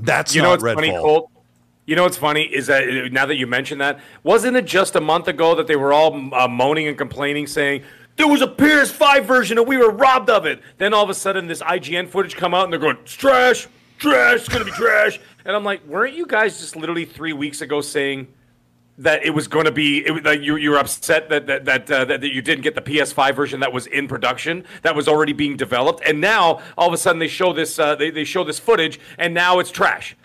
That's 0.00 0.34
You 0.34 0.42
know 0.42 0.50
not 0.50 0.62
what's 0.62 0.74
funny, 0.74 0.90
Colt? 0.90 1.30
You 1.86 1.96
know 1.96 2.04
what's 2.04 2.16
funny 2.18 2.42
is 2.44 2.68
that 2.68 2.84
uh, 2.88 3.08
now 3.10 3.26
that 3.26 3.34
you 3.36 3.46
mention 3.46 3.78
that, 3.78 3.98
wasn't 4.22 4.56
it 4.56 4.64
just 4.64 4.94
a 4.94 5.00
month 5.00 5.26
ago 5.28 5.54
that 5.56 5.66
they 5.66 5.76
were 5.76 5.92
all 5.92 6.14
uh, 6.34 6.46
moaning 6.46 6.86
and 6.86 6.96
complaining, 6.96 7.46
saying 7.48 7.82
there 8.20 8.28
was 8.28 8.42
a 8.42 8.46
PS5 8.46 9.24
version 9.24 9.56
and 9.56 9.66
we 9.66 9.78
were 9.78 9.90
robbed 9.90 10.28
of 10.28 10.44
it? 10.44 10.60
Then 10.76 10.92
all 10.92 11.02
of 11.02 11.08
a 11.08 11.14
sudden, 11.14 11.46
this 11.46 11.62
IGN 11.62 12.06
footage 12.06 12.36
come 12.36 12.52
out 12.52 12.64
and 12.64 12.72
they're 12.72 12.78
going, 12.78 12.98
"It's 13.02 13.14
trash, 13.14 13.66
trash, 13.98 14.40
it's 14.40 14.48
gonna 14.48 14.66
be 14.66 14.70
trash." 14.72 15.18
And 15.46 15.56
I'm 15.56 15.64
like, 15.64 15.86
weren't 15.86 16.14
you 16.14 16.26
guys 16.26 16.60
just 16.60 16.76
literally 16.76 17.06
three 17.06 17.32
weeks 17.32 17.62
ago 17.62 17.80
saying? 17.80 18.28
that 18.98 19.24
it 19.24 19.30
was 19.30 19.48
going 19.48 19.64
to 19.64 19.72
be 19.72 20.04
it, 20.06 20.24
that 20.24 20.42
you 20.42 20.56
you 20.56 20.70
were 20.70 20.76
upset 20.76 21.30
that 21.30 21.46
that 21.46 21.64
that, 21.64 21.90
uh, 21.90 22.04
that 22.04 22.20
that 22.20 22.34
you 22.34 22.42
didn't 22.42 22.62
get 22.62 22.74
the 22.74 22.82
PS5 22.82 23.34
version 23.34 23.60
that 23.60 23.72
was 23.72 23.86
in 23.86 24.06
production 24.06 24.62
that 24.82 24.94
was 24.94 25.08
already 25.08 25.32
being 25.32 25.56
developed, 25.56 26.02
and 26.06 26.20
now 26.20 26.60
all 26.76 26.86
of 26.86 26.92
a 26.92 26.98
sudden 26.98 27.18
they 27.18 27.28
show 27.28 27.54
this 27.54 27.78
uh, 27.78 27.94
they 27.94 28.10
they 28.10 28.24
show 28.24 28.44
this 28.44 28.58
footage, 28.58 29.00
and 29.16 29.32
now 29.32 29.58
it's 29.58 29.70
trash, 29.70 30.16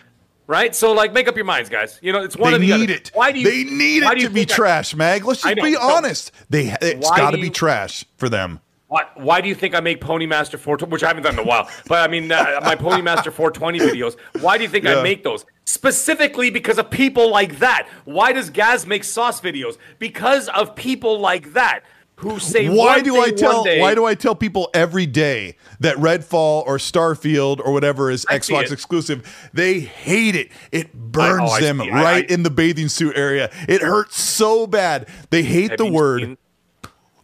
right? 0.46 0.74
So 0.74 0.92
like, 0.92 1.12
make 1.12 1.28
up 1.28 1.36
your 1.36 1.44
minds, 1.44 1.68
guys. 1.68 1.98
You 2.02 2.12
know, 2.12 2.22
it's 2.22 2.36
one 2.36 2.50
They 2.52 2.56
of 2.56 2.60
the 2.62 2.66
need 2.68 2.84
other. 2.90 2.92
it. 2.94 3.10
Why 3.14 3.32
do 3.32 3.40
you? 3.40 3.44
they 3.50 3.64
need 3.64 4.02
it 4.02 4.20
to 4.20 4.30
be 4.30 4.42
I- 4.42 4.44
trash, 4.44 4.94
Mag. 4.94 5.24
Let's 5.24 5.42
just 5.42 5.54
be 5.56 5.70
no. 5.72 5.80
honest. 5.80 6.32
They 6.50 6.74
it's 6.80 7.08
got 7.10 7.30
to 7.32 7.38
be 7.38 7.50
trash 7.50 8.04
for 8.16 8.28
them. 8.28 8.60
Why, 8.88 9.02
why 9.16 9.40
do 9.40 9.48
you 9.48 9.56
think 9.56 9.74
I 9.74 9.80
make 9.80 10.00
Pony 10.00 10.26
Master 10.26 10.56
420, 10.56 10.92
which 10.92 11.02
I 11.02 11.08
haven't 11.08 11.24
done 11.24 11.32
in 11.34 11.40
a 11.40 11.42
while, 11.42 11.68
but 11.88 12.08
I 12.08 12.10
mean, 12.10 12.30
uh, 12.30 12.60
my 12.62 12.76
Pony 12.76 13.02
Master 13.02 13.32
420 13.32 13.80
videos, 13.80 14.16
why 14.40 14.56
do 14.56 14.62
you 14.62 14.70
think 14.70 14.84
Yeah. 14.84 15.00
I 15.00 15.02
make 15.02 15.24
those? 15.24 15.44
Specifically 15.64 16.50
because 16.50 16.78
of 16.78 16.88
people 16.88 17.28
like 17.28 17.58
that. 17.58 17.88
Why 18.04 18.32
does 18.32 18.48
Gaz 18.48 18.86
make 18.86 19.02
sauce 19.02 19.40
videos? 19.40 19.76
Because 19.98 20.48
of 20.50 20.76
people 20.76 21.18
like 21.18 21.52
that 21.54 21.80
who 22.16 22.38
say, 22.38 22.68
why 22.68 23.02
do 23.02 23.20
I 23.20 23.30
tell 23.30 23.62
day, 23.62 23.80
why 23.80 23.94
do 23.94 24.06
I 24.06 24.14
tell 24.14 24.34
people 24.34 24.70
every 24.72 25.04
day 25.04 25.56
that 25.80 25.96
Redfall 25.96 26.66
or 26.66 26.78
Starfield 26.78 27.60
or 27.60 27.72
whatever 27.72 28.10
is 28.10 28.24
I 28.28 28.38
Xbox 28.38 28.72
exclusive? 28.72 29.50
They 29.52 29.80
hate 29.80 30.34
it. 30.34 30.50
It 30.72 30.88
oh, 30.94 30.98
burns 30.98 31.50
oh, 31.52 31.60
them. 31.60 31.80
I- 31.80 31.88
right 31.88 32.30
I- 32.30 32.32
in 32.32 32.42
the 32.42 32.50
bathing 32.50 32.88
suit 32.88 33.16
area. 33.16 33.50
It 33.68 33.82
hurts 33.82 34.20
so 34.20 34.66
bad. 34.66 35.08
They 35.30 35.42
hate 35.42 35.76
the 35.76 35.86
word 35.86 36.22
seen- 36.22 36.38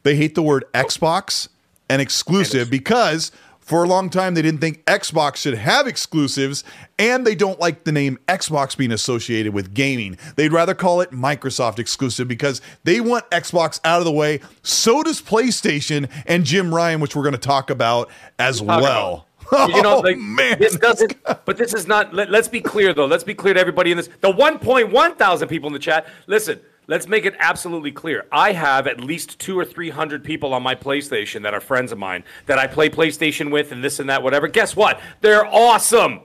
they 0.03 0.17
hate 0.17 0.35
the 0.35 0.43
word 0.43 0.65
Xbox 0.75 1.49
and 1.89 2.03
exclusive 2.03 2.69
because 2.71 3.33
for 3.63 3.85
a 3.85 3.89
long 3.89 4.11
time 4.11 4.35
they 4.35 4.43
didn't 4.43 4.61
think 4.61 4.85
Xbox 4.85 5.37
should 5.37 5.55
have 5.55 5.87
exclusives 5.87 6.65
and 6.99 7.27
they 7.27 7.35
don't 7.35 7.59
like 7.59 7.85
the 7.85 7.93
name 7.93 8.19
Xbox 8.29 8.77
being 8.77 8.93
associated 8.93 9.55
with 9.55 9.73
gaming. 9.73 10.19
They'd 10.37 10.53
rather 10.53 10.75
call 10.75 11.01
it 11.01 11.11
Microsoft 11.13 11.79
exclusive 11.79 12.29
because 12.29 12.61
they 12.85 13.01
want 13.01 13.31
Xbox 13.31 13.81
out 13.85 14.01
of 14.01 14.05
the 14.05 14.13
way. 14.13 14.41
So 14.63 15.03
does 15.03 15.23
PlayStation 15.23 16.11
and 16.27 16.45
Jim 16.45 16.75
Ryan, 16.75 17.01
which 17.01 17.17
we're 17.17 17.23
going 17.23 17.33
to 17.33 17.39
talk 17.39 17.71
about 17.71 18.11
as 18.39 18.61
talk 18.61 18.83
well. 18.83 19.27
you 19.53 19.83
know, 19.83 19.97
oh, 19.97 20.01
like, 20.01 20.17
man. 20.19 20.59
this 20.59 20.77
doesn't. 20.77 21.15
But 21.45 21.59
this 21.59 21.75
is 21.75 21.87
not. 21.87 22.15
Let, 22.15 22.31
let's 22.31 22.49
be 22.49 22.61
clear, 22.61 22.95
though. 22.95 23.07
Let's 23.07 23.25
be 23.25 23.35
clear 23.35 23.53
to 23.55 23.61
everybody 23.61 23.91
in 23.91 23.97
this. 23.99 24.09
The 24.21 24.33
1.1 24.33 25.17
thousand 25.19 25.49
people 25.49 25.67
in 25.67 25.73
the 25.73 25.79
chat. 25.79 26.07
Listen, 26.27 26.61
let's 26.87 27.07
make 27.09 27.25
it 27.25 27.35
absolutely 27.39 27.93
clear. 27.93 28.27
I 28.33 28.53
have 28.53 28.87
at 28.87 29.01
least 29.01 29.39
two 29.39 29.59
or 29.59 29.65
three 29.65 29.91
hundred 29.91 30.25
people 30.25 30.53
on 30.55 30.63
my 30.63 30.75
PlayStation 30.75 31.43
that 31.43 31.55
are 31.55 31.61
friends 31.61 31.93
of 31.93 31.99
mine 31.99 32.25
that 32.47 32.59
I 32.59 32.67
play 32.67 32.89
PlayStation 32.91 33.51
with, 33.51 33.73
and 33.73 33.83
this 33.83 33.99
and 34.01 34.09
that, 34.09 34.23
whatever. 34.23 34.49
Guess 34.49 34.77
what? 34.77 35.01
They're 35.21 35.47
awesome. 35.47 36.21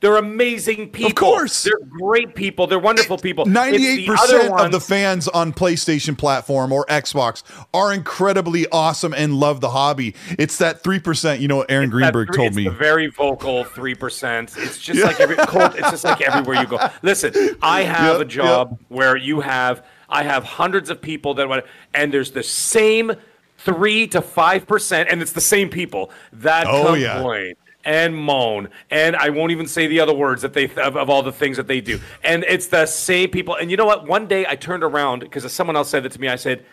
They're 0.00 0.16
amazing 0.16 0.90
people. 0.90 1.08
Of 1.10 1.14
course. 1.16 1.64
They're 1.64 1.72
great 1.98 2.36
people. 2.36 2.68
They're 2.68 2.78
wonderful 2.78 3.18
people. 3.18 3.46
Ninety-eight 3.46 4.08
other 4.08 4.16
percent 4.38 4.60
of 4.60 4.70
the 4.70 4.78
fans 4.78 5.26
on 5.26 5.52
PlayStation 5.52 6.16
platform 6.16 6.70
or 6.70 6.86
Xbox 6.86 7.42
are 7.74 7.92
incredibly 7.92 8.68
awesome 8.68 9.12
and 9.12 9.34
love 9.34 9.60
the 9.60 9.70
hobby. 9.70 10.14
It's 10.38 10.58
that 10.58 10.84
three 10.84 11.00
percent. 11.00 11.40
You 11.40 11.48
know, 11.48 11.62
Aaron 11.62 11.90
that 11.90 11.96
Greenberg 11.96 12.28
three- 12.28 12.36
told 12.36 12.46
it's 12.50 12.56
me. 12.56 12.64
The 12.66 12.70
very 12.70 13.08
vocal 13.08 13.64
three 13.64 13.96
percent. 13.96 14.54
It's 14.56 14.78
just 14.78 15.02
like 15.02 15.18
every 15.18 15.34
Colt, 15.34 15.74
It's 15.74 15.90
just 15.90 16.04
like 16.04 16.20
everywhere 16.20 16.60
you 16.62 16.68
go. 16.68 16.78
Listen, 17.02 17.32
I 17.62 17.82
have 17.82 18.18
Yep, 18.18 18.20
a 18.20 18.24
job 18.24 18.68
yep. 18.70 18.80
where 18.90 19.16
you 19.16 19.40
have 19.40 19.84
I 20.08 20.22
have 20.22 20.44
hundreds 20.44 20.90
of 20.90 21.00
people 21.00 21.34
that 21.34 21.48
want, 21.48 21.64
and 21.94 22.12
there's 22.12 22.30
the 22.32 22.42
same 22.42 23.12
three 23.58 24.06
to 24.08 24.22
five 24.22 24.66
percent, 24.66 25.08
and 25.10 25.20
it's 25.20 25.32
the 25.32 25.40
same 25.40 25.68
people 25.68 26.10
that 26.32 26.66
Oh, 26.68 26.94
yeah. 26.94 27.14
complain. 27.14 27.54
And 27.84 28.14
moan, 28.16 28.68
and 28.90 29.16
I 29.16 29.30
won't 29.30 29.50
even 29.52 29.66
say 29.66 29.86
the 29.86 30.00
other 30.00 30.12
words 30.12 30.42
that 30.42 30.52
they 30.52 30.64
of, 30.64 30.96
of 30.96 31.08
all 31.08 31.22
the 31.22 31.32
things 31.32 31.56
that 31.56 31.68
they 31.68 31.80
do, 31.80 32.00
and 32.22 32.44
it's 32.44 32.66
the 32.66 32.84
same 32.84 33.30
people. 33.30 33.54
And 33.54 33.70
you 33.70 33.76
know 33.78 33.86
what? 33.86 34.06
One 34.06 34.26
day 34.26 34.44
I 34.46 34.56
turned 34.56 34.84
around 34.84 35.20
because 35.20 35.50
someone 35.52 35.74
else 35.76 35.88
said 35.88 36.04
it 36.04 36.12
to 36.12 36.20
me. 36.20 36.28
I 36.28 36.36
said, 36.36 36.66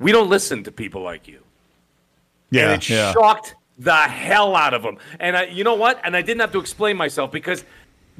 "We 0.00 0.10
don't 0.10 0.28
listen 0.28 0.64
to 0.64 0.72
people 0.72 1.02
like 1.02 1.28
you." 1.28 1.42
yeah, 2.50 2.62
and 2.72 2.82
it 2.82 2.88
yeah. 2.88 3.12
shocked 3.12 3.54
the 3.78 3.94
hell 3.94 4.56
out 4.56 4.74
of 4.74 4.82
them. 4.82 4.98
And 5.20 5.36
I, 5.36 5.44
you 5.44 5.62
know 5.62 5.74
what? 5.74 6.00
And 6.04 6.16
I 6.16 6.22
didn't 6.22 6.40
have 6.40 6.52
to 6.52 6.58
explain 6.58 6.96
myself 6.96 7.30
because 7.30 7.64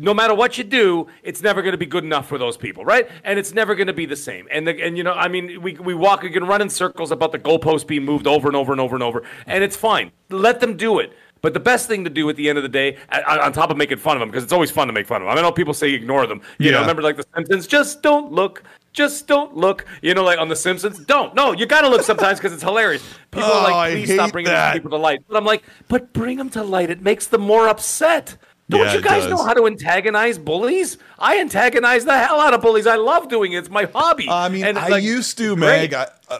no 0.00 0.14
matter 0.14 0.34
what 0.34 0.58
you 0.58 0.64
do, 0.64 1.06
it's 1.22 1.42
never 1.42 1.62
going 1.62 1.72
to 1.72 1.78
be 1.78 1.86
good 1.86 2.04
enough 2.04 2.26
for 2.26 2.38
those 2.38 2.56
people, 2.56 2.84
right? 2.84 3.08
And 3.24 3.38
it's 3.38 3.52
never 3.54 3.74
going 3.74 3.86
to 3.86 3.92
be 3.92 4.06
the 4.06 4.16
same. 4.16 4.48
And 4.50 4.66
the, 4.66 4.82
and 4.82 4.96
you 4.96 5.04
know, 5.04 5.12
I 5.12 5.28
mean, 5.28 5.60
we 5.62 5.74
we 5.74 5.94
walk, 5.94 6.22
we 6.22 6.30
can 6.30 6.44
run 6.44 6.60
in 6.62 6.70
circles 6.70 7.10
about 7.10 7.32
the 7.32 7.38
goalpost 7.38 7.86
being 7.86 8.04
moved 8.04 8.26
over 8.26 8.48
and 8.48 8.56
over 8.56 8.72
and 8.72 8.80
over 8.80 8.96
and 8.96 9.02
over, 9.02 9.22
and 9.46 9.62
it's 9.62 9.76
fine. 9.76 10.10
Let 10.30 10.60
them 10.60 10.76
do 10.76 10.98
it. 10.98 11.12
But 11.42 11.54
the 11.54 11.60
best 11.60 11.88
thing 11.88 12.04
to 12.04 12.10
do 12.10 12.28
at 12.28 12.36
the 12.36 12.50
end 12.50 12.58
of 12.58 12.62
the 12.62 12.68
day, 12.68 12.98
on 13.26 13.52
top 13.54 13.70
of 13.70 13.78
making 13.78 13.96
fun 13.96 14.14
of 14.14 14.20
them, 14.20 14.28
because 14.28 14.44
it's 14.44 14.52
always 14.52 14.70
fun 14.70 14.88
to 14.88 14.92
make 14.92 15.06
fun 15.06 15.22
of 15.22 15.28
them. 15.28 15.38
I 15.38 15.40
know 15.40 15.50
people 15.50 15.72
say 15.72 15.90
ignore 15.94 16.26
them. 16.26 16.42
You 16.58 16.70
know, 16.70 16.76
Yeah. 16.76 16.80
remember 16.82 17.00
like 17.00 17.16
the 17.16 17.24
Simpsons, 17.34 17.66
just 17.66 18.02
don't 18.02 18.30
look. 18.30 18.62
Just 18.92 19.26
don't 19.26 19.56
look. 19.56 19.86
You 20.02 20.12
know, 20.12 20.22
like 20.22 20.38
on 20.38 20.48
The 20.48 20.56
Simpsons, 20.56 20.98
don't. 20.98 21.34
No, 21.34 21.52
you 21.52 21.64
got 21.64 21.80
to 21.82 21.88
look 21.88 22.02
sometimes 22.02 22.38
because 22.38 22.52
it's 22.52 22.62
hilarious. 22.62 23.02
People 23.30 23.48
Oh, 23.50 23.58
are 23.58 23.62
like, 23.70 23.92
oh, 23.92 23.94
please 23.94 24.12
stop 24.12 24.32
bringing 24.32 24.50
that. 24.52 24.74
people 24.74 24.90
to 24.90 24.96
light. 24.98 25.20
But 25.28 25.36
I'm 25.38 25.44
like, 25.46 25.62
but 25.88 26.12
bring 26.12 26.36
them 26.36 26.50
to 26.50 26.62
light. 26.62 26.90
It 26.90 27.00
makes 27.00 27.26
them 27.28 27.40
more 27.40 27.68
upset. 27.68 28.36
Don't 28.70 28.80
Yeah, 28.86 28.94
you 28.94 29.02
guys 29.02 29.28
know 29.28 29.42
how 29.44 29.52
to 29.52 29.66
antagonize 29.66 30.38
bullies? 30.38 30.96
I 31.18 31.40
antagonize 31.40 32.04
the 32.04 32.16
hell 32.16 32.40
out 32.40 32.54
of 32.54 32.62
bullies. 32.62 32.86
I 32.86 32.94
love 32.94 33.28
doing 33.28 33.52
it. 33.52 33.58
It's 33.58 33.68
my 33.68 33.84
hobby. 33.84 34.28
I 34.30 34.48
mean, 34.48 34.64
And, 34.64 34.78
I 34.78 34.88
like, 34.88 35.02
used 35.02 35.36
to. 35.38 35.56
Meg. 35.56 35.92
I, 35.92 36.06
uh, 36.28 36.38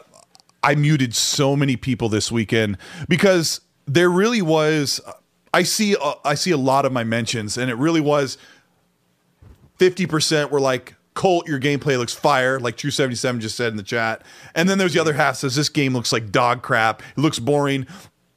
I 0.63 0.75
muted 0.75 1.13
so 1.13 1.55
many 1.57 1.75
people 1.75 2.07
this 2.07 2.31
weekend 2.31 2.77
because 3.09 3.59
there 3.85 4.09
really 4.09 4.41
was. 4.41 5.01
I 5.53 5.63
see. 5.63 5.95
Uh, 5.95 6.13
I 6.23 6.35
see 6.35 6.51
a 6.51 6.57
lot 6.57 6.85
of 6.85 6.93
my 6.93 7.03
mentions, 7.03 7.57
and 7.57 7.69
it 7.69 7.75
really 7.75 8.01
was. 8.01 8.37
Fifty 9.77 10.05
percent 10.05 10.51
were 10.51 10.61
like, 10.61 10.95
"Colt, 11.15 11.47
your 11.49 11.59
gameplay 11.59 11.97
looks 11.97 12.13
fire," 12.13 12.59
like 12.59 12.77
True 12.77 12.91
Seventy 12.91 13.15
Seven 13.15 13.41
just 13.41 13.57
said 13.57 13.71
in 13.73 13.77
the 13.77 13.83
chat, 13.83 14.23
and 14.55 14.69
then 14.69 14.77
there's 14.77 14.93
the 14.93 15.01
other 15.01 15.13
half 15.13 15.35
says 15.35 15.55
this 15.55 15.67
game 15.69 15.93
looks 15.93 16.13
like 16.13 16.31
dog 16.31 16.61
crap. 16.61 17.01
It 17.01 17.19
looks 17.19 17.39
boring. 17.39 17.87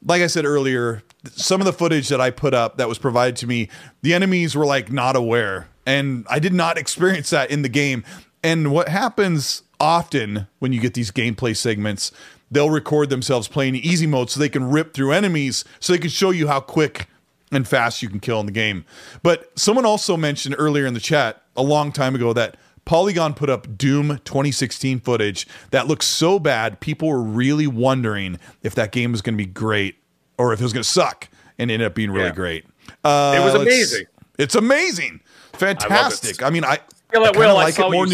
Like 0.03 0.21
I 0.21 0.27
said 0.27 0.43
earlier, 0.45 1.03
some 1.33 1.61
of 1.61 1.65
the 1.65 1.73
footage 1.73 2.09
that 2.09 2.21
I 2.21 2.29
put 2.29 2.53
up 2.53 2.77
that 2.77 2.89
was 2.89 2.97
provided 2.97 3.35
to 3.37 3.47
me, 3.47 3.69
the 4.01 4.13
enemies 4.13 4.55
were 4.55 4.65
like 4.65 4.91
not 4.91 5.15
aware, 5.15 5.67
and 5.85 6.25
I 6.29 6.39
did 6.39 6.53
not 6.53 6.77
experience 6.79 7.29
that 7.31 7.51
in 7.51 7.61
the 7.61 7.69
game. 7.69 8.03
And 8.43 8.71
what 8.71 8.89
happens 8.89 9.63
often 9.79 10.47
when 10.59 10.71
you 10.71 10.79
get 10.79 10.93
these 10.93 11.11
gameplay 11.11 11.55
segments, 11.55 12.11
they'll 12.51 12.69
record 12.69 13.09
themselves 13.09 13.47
playing 13.47 13.75
easy 13.75 14.07
mode 14.07 14.29
so 14.29 14.39
they 14.39 14.49
can 14.49 14.69
rip 14.69 14.93
through 14.93 15.11
enemies, 15.11 15.65
so 15.79 15.93
they 15.93 15.99
can 15.99 16.09
show 16.09 16.29
you 16.29 16.47
how 16.47 16.59
quick 16.59 17.07
and 17.51 17.67
fast 17.67 18.01
you 18.01 18.09
can 18.09 18.19
kill 18.19 18.39
in 18.39 18.45
the 18.45 18.51
game. 18.51 18.85
But 19.23 19.57
someone 19.57 19.85
also 19.85 20.17
mentioned 20.17 20.55
earlier 20.57 20.85
in 20.85 20.93
the 20.93 20.99
chat 20.99 21.41
a 21.55 21.63
long 21.63 21.91
time 21.91 22.15
ago 22.15 22.33
that 22.33 22.57
Polygon 22.85 23.33
put 23.33 23.49
up 23.49 23.77
Doom 23.77 24.19
2016 24.25 24.99
footage 24.99 25.47
that 25.71 25.87
looks 25.87 26.05
so 26.05 26.37
bad, 26.37 26.79
people 26.79 27.07
were 27.07 27.21
really 27.21 27.67
wondering 27.67 28.39
if 28.61 28.75
that 28.75 28.91
game 28.91 29.11
was 29.11 29.21
going 29.21 29.33
to 29.35 29.43
be 29.43 29.49
great 29.49 29.95
or 30.37 30.53
if 30.53 30.59
it 30.59 30.63
was 30.63 30.73
going 30.73 30.83
to 30.83 30.89
suck, 30.89 31.27
and 31.57 31.71
ended 31.71 31.85
up 31.85 31.95
being 31.95 32.11
really 32.11 32.25
Yeah. 32.27 32.31
great. 32.33 32.65
Uh, 33.03 33.35
It 33.37 33.43
was 33.43 33.53
amazing. 33.53 34.05
It's 34.37 34.55
amazing, 34.55 35.21
fantastic. 35.53 36.43
I, 36.43 36.49
mean, 36.49 36.63
I, 36.65 36.79
Feel 37.11 37.23
I 37.23 37.29
it, 37.29 37.33
kind 37.33 37.37
Will, 37.37 37.51
of 37.51 37.57
I 37.57 37.63
like 37.63 37.79
it 37.79 37.91
more. 37.91 38.05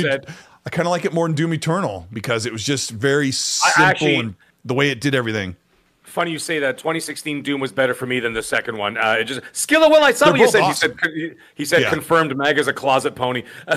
I 0.64 0.70
kind 0.70 0.88
of 0.88 0.92
like 0.92 1.06
it 1.06 1.14
more 1.14 1.28
than 1.28 1.36
Doom 1.36 1.54
Eternal 1.54 2.08
because 2.14 2.46
it 2.46 2.54
was 2.54 2.64
just 2.64 2.92
very 2.92 3.32
simple 3.32 3.84
actually- 3.84 4.16
and 4.18 4.36
the 4.64 4.74
way 4.76 4.90
it 4.92 5.02
did 5.02 5.16
everything. 5.16 5.56
Funny 6.04 6.30
you 6.32 6.40
say 6.40 6.60
that. 6.60 6.78
2016 6.78 7.42
Doom 7.42 7.62
was 7.62 7.72
better 7.72 7.94
for 7.94 8.06
me 8.06 8.20
than 8.20 8.34
the 8.34 8.44
second 8.44 8.78
one. 8.78 8.98
Uh, 8.98 9.16
it 9.22 9.24
just 9.24 9.40
Skilla 9.54 9.90
Will, 9.90 10.04
I 10.04 10.12
saw 10.12 10.26
They're 10.26 10.34
what 10.34 10.40
you 10.42 10.48
said. 10.50 10.62
awesome. 10.62 10.92
He 10.92 11.10
said 11.30 11.36
he, 11.56 11.66
said 11.66 11.82
Yeah. 11.84 11.90
confirmed 11.90 12.36
Mag 12.36 12.60
is 12.60 12.68
a 12.68 12.74
closet 12.74 13.16
pony. 13.16 13.44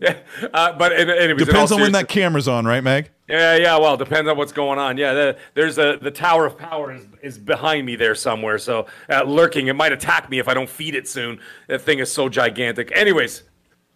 yeah, 0.00 0.18
uh, 0.52 0.72
but 0.74 0.92
anyways, 0.92 1.46
Depends 1.46 1.72
on 1.72 1.80
when 1.80 1.92
that 1.92 2.08
camera's 2.08 2.48
on, 2.48 2.66
right, 2.66 2.82
Meg? 2.84 3.10
Yeah, 3.30 3.56
yeah. 3.56 3.78
Well, 3.78 3.96
depends 3.96 4.28
on 4.28 4.36
what's 4.36 4.52
going 4.52 4.78
on. 4.78 4.96
Yeah, 4.98 5.12
the, 5.14 5.38
there's 5.54 5.78
a 5.78 5.98
the 6.00 6.10
Tower 6.10 6.46
of 6.46 6.58
Power 6.58 6.92
is, 6.92 7.06
is 7.22 7.38
behind 7.38 7.86
me 7.86 7.96
there 7.96 8.14
somewhere. 8.14 8.58
So 8.58 8.86
uh, 9.08 9.22
lurking, 9.24 9.68
it 9.68 9.74
might 9.76 9.92
attack 9.92 10.28
me 10.28 10.38
if 10.38 10.48
I 10.48 10.54
don't 10.54 10.68
feed 10.68 10.94
it 10.94 11.06
soon. 11.08 11.40
That 11.68 11.80
thing 11.82 11.98
is 12.00 12.12
so 12.12 12.28
gigantic. 12.28 12.90
Anyways, 12.94 13.42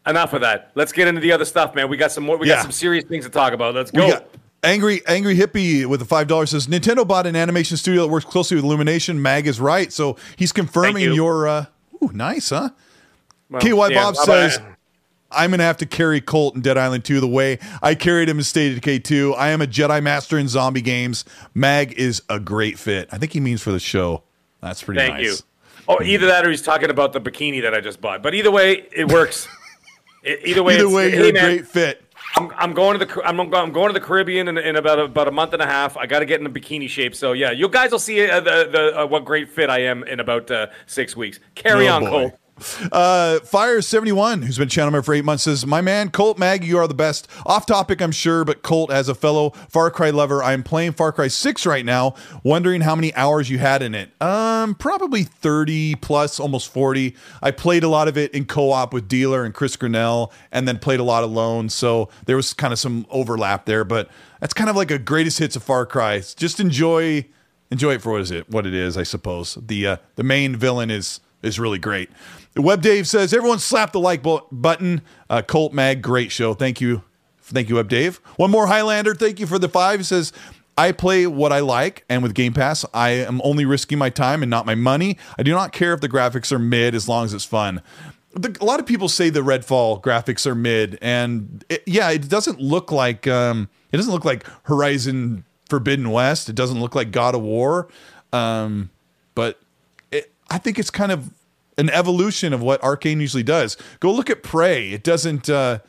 enough 0.07 0.32
of 0.32 0.41
that. 0.43 0.70
Let's 0.74 0.93
get 0.93 1.09
into 1.09 1.20
the 1.20 1.32
other 1.32 1.45
stuff, 1.45 1.74
man. 1.74 1.89
We 1.89 1.97
got 1.97 2.12
some 2.12 2.24
more. 2.24 2.37
We 2.39 2.49
Yeah. 2.49 2.57
got 2.57 2.62
some 2.62 2.72
serious 2.72 3.05
things 3.05 3.24
to 3.24 3.30
talk 3.30 3.53
about. 3.53 3.74
Let's 3.74 3.91
go. 3.91 4.20
angry 4.62 5.03
angry 5.07 5.37
hippie 5.37 5.85
with 5.85 6.01
a 6.01 6.07
five 6.07 6.26
dollars 6.26 6.51
says 6.51 6.66
Nintendo 6.68 7.07
bought 7.07 7.26
an 7.26 7.37
animation 7.37 7.76
studio 7.76 8.03
that 8.03 8.09
works 8.09 8.24
closely 8.24 8.55
with 8.57 8.64
Illumination. 8.64 9.20
Mag 9.20 9.47
is 9.47 9.61
right, 9.61 9.93
so 9.93 10.16
he's 10.37 10.53
confirming 10.53 11.03
you. 11.03 11.14
your. 11.14 11.49
uh 11.49 11.66
Ooh, 12.03 12.11
nice, 12.12 12.51
huh? 12.51 12.70
Well, 13.51 13.61
KY 13.62 13.68
yeah, 13.70 13.89
Bob 14.03 14.16
says. 14.16 14.57
about- 14.57 14.74
I'm 15.37 15.51
gonna 15.51 15.62
have 15.64 15.76
to 15.78 15.87
carry 15.87 16.20
Colt 16.20 16.55
in 16.55 16.61
Dead 16.61 16.78
Island 16.78 17.05
2 17.05 17.20
the 17.20 17.28
way 17.28 17.59
I 17.82 17.95
carried 17.95 18.28
him 18.28 18.39
in 18.39 18.45
State 18.45 18.70
of 18.70 18.74
Decay 18.76 19.01
2. 19.01 19.35
I 19.35 19.49
am 19.51 19.61
a 19.62 19.66
Jedi 19.66 20.03
Master 20.03 20.39
in 20.39 20.49
zombie 20.49 20.80
games. 20.82 21.24
Mag 21.55 21.93
is 21.95 22.22
a 22.28 22.39
great 22.41 22.78
fit. 22.78 23.09
I 23.12 23.18
think 23.18 23.32
he 23.32 23.41
means 23.41 23.62
for 23.62 23.72
the 23.72 23.80
show. 23.80 24.22
That's 24.61 24.82
pretty 24.82 25.01
Thank 25.01 25.14
nice. 25.16 25.24
you. 25.24 25.35
Oh, 25.87 26.03
either 26.03 26.26
that 26.28 26.47
or 26.47 26.51
he's 26.51 26.62
talking 26.62 26.89
about 26.91 27.12
the 27.12 27.20
bikini 27.20 27.61
that 27.62 27.74
I 27.74 27.80
just 27.80 28.01
bought. 28.01 28.22
But 28.22 28.35
either 28.35 28.51
way, 28.51 28.87
it 28.93 29.11
works. 29.12 29.47
Either 30.24 30.62
way, 30.62 30.76
Either 30.76 30.89
way, 30.89 31.11
hey, 31.11 31.16
you're 31.18 31.28
a 31.28 31.32
man, 31.35 31.45
great 31.45 31.66
fit. 31.68 32.03
I'm, 32.37 32.51
I'm 32.57 32.72
going 32.72 32.99
to 32.99 33.05
the 33.05 33.26
I'm, 33.26 33.39
I'm 33.39 33.72
going 33.72 33.89
to 33.89 33.93
the 33.93 34.01
Caribbean 34.01 34.49
in, 34.49 34.57
in 34.57 34.76
about 34.76 34.99
a, 34.99 35.03
about 35.03 35.28
a 35.28 35.30
month 35.30 35.53
and 35.53 35.61
a 35.61 35.66
half. 35.66 35.99
I 35.99 36.07
got 36.07 36.20
to 36.20 36.24
get 36.24 36.41
in 36.41 36.47
a 36.47 36.51
bikini 36.51 36.89
shape. 36.89 37.14
So 37.14 37.32
yeah, 37.32 37.51
you 37.51 37.68
guys 37.68 37.91
will 37.93 37.99
see 37.99 38.26
uh, 38.26 38.41
the, 38.41 38.68
the 38.72 39.01
uh, 39.03 39.07
what 39.07 39.26
great 39.26 39.51
fit 39.51 39.68
I 39.68 39.80
am 39.82 40.03
in 40.05 40.20
about 40.20 40.51
uh, 40.51 40.68
six 40.87 41.14
weeks. 41.14 41.41
Carry 41.55 41.89
Oh, 41.89 41.97
on, 41.97 42.03
boy. 42.05 42.09
Cole. 42.30 42.39
Uh, 42.93 43.41
Fire71, 43.43 44.45
who's 44.45 44.59
been 44.59 44.69
channel 44.69 44.93
member 44.93 45.03
for 45.03 45.15
eight 45.15 45.25
months, 45.25 45.43
says, 45.43 45.67
My 45.67 45.81
man, 45.81 46.11
Colt 46.11 46.39
Mag, 46.39 46.65
you 46.65 46.79
are 46.79 46.87
the 46.87 46.95
best. 46.95 47.27
Off 47.45 47.67
topic, 47.67 48.01
I'm 48.01 48.13
sure, 48.13 48.45
but 48.45 48.63
Colt, 48.63 48.93
as 48.93 49.09
a 49.09 49.15
fellow 49.15 49.51
Far 49.69 49.91
Cry 49.91 50.11
lover, 50.11 50.43
I 50.43 50.53
am 50.53 50.63
playing 50.63 50.93
Far 50.93 51.11
Cry 51.13 51.29
6 51.29 51.67
right 51.67 51.85
now, 51.85 52.15
wondering 52.45 52.83
how 52.83 52.95
many 52.95 53.13
hours 53.15 53.51
you 53.51 53.59
had 53.59 53.83
in 53.83 53.95
it. 53.95 54.11
Um, 54.23 54.77
probably 54.77 55.25
30 55.25 55.97
plus, 55.97 56.39
almost 56.39 56.73
40. 56.73 57.17
I 57.43 57.51
played 57.51 57.83
a 57.83 57.89
lot 57.89 58.07
of 58.07 58.17
it 58.17 58.33
in 58.33 58.45
co 58.45 58.71
op 58.71 58.93
with 58.93 59.09
Dealer 59.09 59.45
and 59.45 59.53
Chris 59.53 59.77
Grinnell, 59.77 60.33
and 60.53 60.69
then 60.69 60.79
played 60.79 61.01
a 61.01 61.05
lot 61.05 61.25
alone. 61.25 61.69
So 61.69 62.09
there 62.27 62.37
was 62.37 62.55
kind 62.55 62.73
of 62.73 62.79
some 62.79 63.07
overlap 63.11 63.65
there, 63.65 63.85
but 63.85 64.09
that's 64.41 64.55
kind 64.55 64.71
of 64.71 64.77
like 64.77 64.91
a 64.91 64.99
greatest 64.99 65.41
hits 65.41 65.57
of 65.57 65.63
Far 65.65 65.87
Cry. 65.87 66.21
Just 66.21 66.61
enjoy. 66.61 67.27
Enjoy 67.71 67.95
it 67.95 68.03
for 68.03 68.13
what 68.13 68.21
is 68.21 68.31
it? 68.31 68.49
What 68.49 68.67
it 68.67 68.75
is, 68.75 68.97
I 68.97 69.03
suppose. 69.03 69.59
The 69.61 69.87
uh, 69.87 69.97
the 70.15 70.23
main 70.23 70.55
villain 70.55 70.91
is 70.91 71.19
is 71.45 71.59
really 71.61 71.79
great. 71.79 72.11
Web 72.57 72.83
Dave 72.83 73.09
says, 73.09 73.35
everyone 73.35 73.59
slap 73.59 73.93
the 73.93 74.01
like 74.01 74.25
button. 74.53 75.03
Uh, 75.29 75.43
Colt 75.43 75.73
Mag, 75.73 76.03
great 76.03 76.31
show. 76.31 76.55
Thank 76.55 76.81
you. 76.81 77.03
Thank 77.41 77.69
you, 77.69 77.75
Web 77.75 77.89
Dave. 77.89 78.17
One 78.37 78.51
more 78.51 78.69
Highlander. 78.69 79.15
Thank 79.15 79.39
you 79.41 79.47
for 79.47 79.59
the 79.59 79.69
five. 79.69 80.01
He 80.01 80.05
says, 80.05 80.33
I 80.77 80.93
play 80.93 81.27
what 81.27 81.53
I 81.53 81.61
like, 81.61 82.05
and 82.09 82.23
with 82.23 82.35
Game 82.35 82.53
Pass, 82.53 82.85
I 82.93 83.11
am 83.11 83.41
only 83.45 83.65
risking 83.65 83.99
my 83.99 84.11
time 84.11 84.43
and 84.43 84.51
not 84.51 84.67
my 84.67 84.75
money. 84.75 85.19
I 85.39 85.43
do 85.43 85.53
not 85.53 85.73
care 85.73 85.93
if 85.93 86.01
the 86.01 86.09
graphics 86.09 86.51
are 86.51 86.59
mid 86.59 86.95
as 86.95 87.09
long 87.09 87.25
as 87.25 87.35
it's 87.35 87.45
fun. 87.45 87.81
The, 88.33 88.57
a 88.61 88.65
lot 88.65 88.81
of 88.81 88.87
people 88.87 89.09
say 89.09 89.31
the 89.31 89.41
Redfall 89.41 90.03
graphics 90.03 90.47
are 90.47 90.57
mid, 90.57 90.99
and 91.01 91.65
it, 91.69 91.85
yeah, 91.87 92.11
it 92.11 92.29
doesn't 92.29 92.61
look 92.61 92.91
like 92.91 93.29
um, 93.29 93.69
it 93.93 93.97
doesn't 93.97 94.13
look 94.13 94.25
like 94.25 94.45
Horizon 94.65 95.45
Forbidden 95.69 96.11
West. 96.11 96.49
It 96.49 96.57
doesn't 96.57 96.81
look 96.81 96.97
like 96.97 97.13
God 97.13 97.37
of 97.37 97.43
War, 97.43 97.89
um, 98.33 98.91
but 99.37 99.61
I 100.55 100.59
think 100.59 100.79
it's 100.79 100.91
kind 100.91 101.11
of 101.11 101.31
an 101.77 101.91
evolution 101.91 102.53
of 102.53 102.63
what 102.63 102.81
Arkane 102.81 103.21
usually 103.21 103.43
does. 103.43 103.77
Go 103.99 104.13
look 104.13 104.31
at 104.31 104.45
Prey. 104.45 104.91
It 104.93 105.03
doesn't. 105.03 105.51
Uh, 105.51 105.81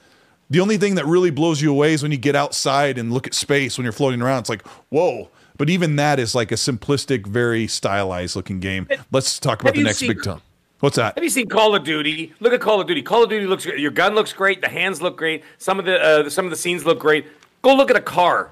the 0.49 0.59
only 0.59 0.77
thing 0.77 0.95
that 0.95 1.05
really 1.05 1.29
blows 1.29 1.61
you 1.61 1.69
away 1.69 1.93
is 1.93 2.01
when 2.01 2.11
you 2.11 2.17
get 2.17 2.35
outside 2.35 2.97
and 2.97 3.13
look 3.13 3.27
at 3.27 3.35
space 3.35 3.77
when 3.77 3.83
you're 3.85 3.91
floating 3.91 4.23
around. 4.23 4.39
It's 4.39 4.49
like 4.49 4.65
whoa. 4.89 5.29
But 5.57 5.69
even 5.69 5.95
that 5.97 6.19
is 6.19 6.33
like 6.33 6.51
a 6.51 6.55
simplistic, 6.55 7.27
very 7.27 7.67
stylized 7.67 8.35
looking 8.35 8.59
game. 8.59 8.87
Let's 9.11 9.39
talk 9.39 9.61
about 9.61 9.75
Have 9.75 9.83
the 9.83 9.83
next 9.87 9.99
seen- 9.99 10.09
big 10.09 10.23
time. 10.23 10.41
What's 10.79 10.97
that? 10.97 11.13
Have 11.15 11.23
you 11.23 11.29
seen 11.29 11.47
Call 11.47 11.73
of 11.75 11.83
Duty? 11.83 12.33
Look 12.39 12.51
at 12.51 12.59
Call 12.59 12.81
of 12.81 12.87
Duty. 12.87 13.01
Call 13.03 13.23
of 13.23 13.29
Duty 13.29 13.45
looks 13.45 13.65
your 13.65 13.91
gun 13.91 14.15
looks 14.15 14.33
great. 14.33 14.61
The 14.61 14.67
hands 14.67 14.99
look 15.01 15.15
great. 15.15 15.43
Some 15.59 15.77
of 15.79 15.85
the 15.85 16.01
uh, 16.01 16.29
some 16.29 16.45
of 16.45 16.51
the 16.51 16.57
scenes 16.57 16.85
look 16.85 16.99
great. 16.99 17.25
Go 17.61 17.75
look 17.75 17.89
at 17.91 17.95
a 17.95 18.01
car 18.01 18.51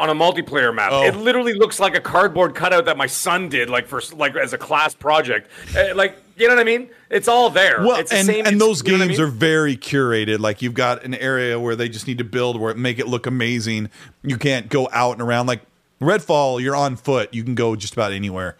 on 0.00 0.10
a 0.10 0.14
multiplayer 0.14 0.74
map. 0.74 0.90
Oh. 0.92 1.04
It 1.04 1.14
literally 1.16 1.54
looks 1.54 1.78
like 1.78 1.94
a 1.94 2.00
cardboard 2.00 2.54
cutout 2.54 2.86
that 2.86 2.96
my 2.96 3.06
son 3.06 3.48
did, 3.48 3.70
like 3.70 3.86
for 3.86 4.00
like 4.14 4.34
as 4.36 4.52
a 4.52 4.58
class 4.58 4.94
project. 4.94 5.50
Uh, 5.76 5.94
like 5.94 6.16
You 6.36 6.48
know 6.48 6.54
what 6.54 6.60
I 6.60 6.64
mean? 6.64 6.88
It's 7.10 7.28
all 7.28 7.50
there. 7.50 7.80
Well, 7.82 8.00
it's 8.00 8.10
the 8.10 8.16
and, 8.16 8.26
same, 8.26 8.38
and 8.46 8.56
it's- 8.56 8.58
those 8.58 8.82
you 8.84 8.92
know 8.92 8.98
what 8.98 9.04
I 9.04 9.06
games 9.08 9.18
mean? 9.18 9.28
are 9.28 9.30
very 9.30 9.76
curated. 9.76 10.38
Like 10.40 10.62
you've 10.62 10.74
got 10.74 11.04
an 11.04 11.14
area 11.14 11.60
where 11.60 11.76
they 11.76 11.88
just 11.88 12.06
need 12.06 12.18
to 12.18 12.24
build 12.24 12.58
where 12.60 12.70
it 12.70 12.78
make 12.78 12.98
it 12.98 13.06
look 13.08 13.26
amazing. 13.26 13.90
You 14.22 14.38
can't 14.38 14.68
go 14.68 14.88
out 14.92 15.12
and 15.12 15.22
around 15.22 15.46
like 15.46 15.60
Redfall. 16.00 16.62
You're 16.62 16.76
on 16.76 16.96
foot. 16.96 17.34
You 17.34 17.44
can 17.44 17.54
go 17.54 17.76
just 17.76 17.92
about 17.92 18.12
anywhere. 18.12 18.56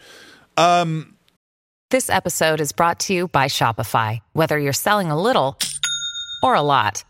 Um, 0.57 1.17
this 1.91 2.11
episode 2.11 2.61
is 2.61 2.71
brought 2.73 3.01
to 3.01 3.15
you 3.15 3.29
by 3.29 3.47
Shopify. 3.47 4.21
Whether 4.35 4.59
you're 4.59 4.73
selling 4.75 5.11
a 5.11 5.21
little 5.21 5.57
or 6.43 6.55
a 6.55 6.63
lot, 6.63 7.03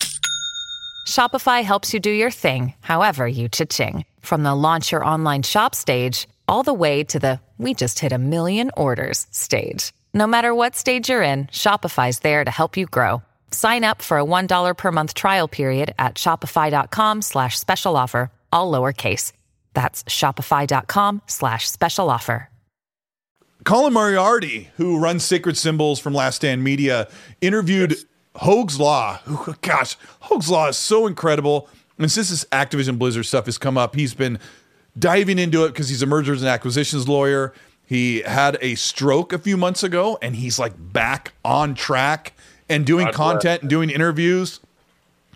Shopify 1.07 1.63
helps 1.63 1.93
you 1.93 2.01
do 2.01 2.11
your 2.11 2.31
thing, 2.31 2.73
however 2.81 3.27
you 3.29 3.49
cha-ching. 3.49 4.07
From 4.21 4.43
the 4.43 4.55
launch 4.55 4.93
your 4.93 5.05
online 5.05 5.43
shop 5.43 5.75
stage, 5.75 6.27
all 6.49 6.63
the 6.63 6.73
way 6.73 7.05
to 7.05 7.19
the 7.19 7.41
we 7.59 7.75
just 7.75 7.99
hit 7.99 8.13
a 8.13 8.19
million 8.19 8.71
orders 8.77 9.27
stage. 9.31 9.93
No 10.15 10.27
matter 10.27 10.55
what 10.55 10.77
stage 10.77 11.11
you're 11.11 11.23
in, 11.23 11.47
Shopify's 11.49 12.21
there 12.21 12.43
to 12.43 12.51
help 12.51 12.79
you 12.79 12.87
grow. 12.87 13.23
Sign 13.51 13.85
up 13.85 14.01
for 14.01 14.19
a 14.19 14.25
$1 14.25 14.77
per 14.77 14.91
month 14.91 15.13
trial 15.13 15.47
period 15.47 15.95
at 15.99 16.15
shopify.com 16.15 17.21
slash 17.21 17.59
special 17.59 17.97
offer, 17.97 18.31
all 18.51 18.73
lowercase. 18.73 19.33
That's 19.75 20.03
shopify.com 20.05 21.23
slash 21.27 21.69
special 21.69 22.09
offer. 22.09 22.49
Colin 23.65 23.93
Moriarty, 23.93 24.71
who 24.77 24.99
runs 24.99 25.23
Sacred 25.23 25.57
Symbols 25.57 26.01
from 26.01 26.15
Last 26.15 26.37
Stand 26.37 26.65
Media, 26.65 27.09
interviewed 27.43 27.95
Hoeg's 28.37 28.79
Law. 28.79 29.19
Who, 29.25 29.55
gosh, 29.63 29.97
Hoeg's 30.23 30.51
Law 30.51 30.69
is 30.69 30.77
so 30.77 31.07
incredible. 31.07 31.69
And 31.99 32.11
since 32.11 32.31
this 32.31 32.45
Activision 32.47 32.99
Blizzard 32.99 33.27
stuff 33.27 33.47
has 33.47 33.59
come 33.59 33.77
up, 33.77 33.95
he's 33.95 34.15
been 34.15 34.39
diving 34.99 35.39
into 35.39 35.65
it 35.65 35.69
because 35.69 35.89
he's 35.89 36.03
a 36.03 36.07
mergers 36.07 36.43
and 36.43 36.49
acquisitions 36.49 37.09
lawyer. 37.09 37.53
He 37.85 38.23
had 38.23 38.57
a 38.61 38.77
stroke 38.77 39.33
a 39.33 39.39
few 39.39 39.57
months 39.57 39.83
ago, 39.83 40.19
and 40.23 40.37
he's 40.37 40.59
like 40.59 40.75
back 40.79 41.35
on 41.45 41.75
track 41.75 42.35
and 42.69 42.87
doing 42.87 43.07
God 43.07 43.17
bless. 43.17 43.33
content 43.33 43.63
and 43.63 43.71
doing 43.71 43.91
interviews. 43.91 44.61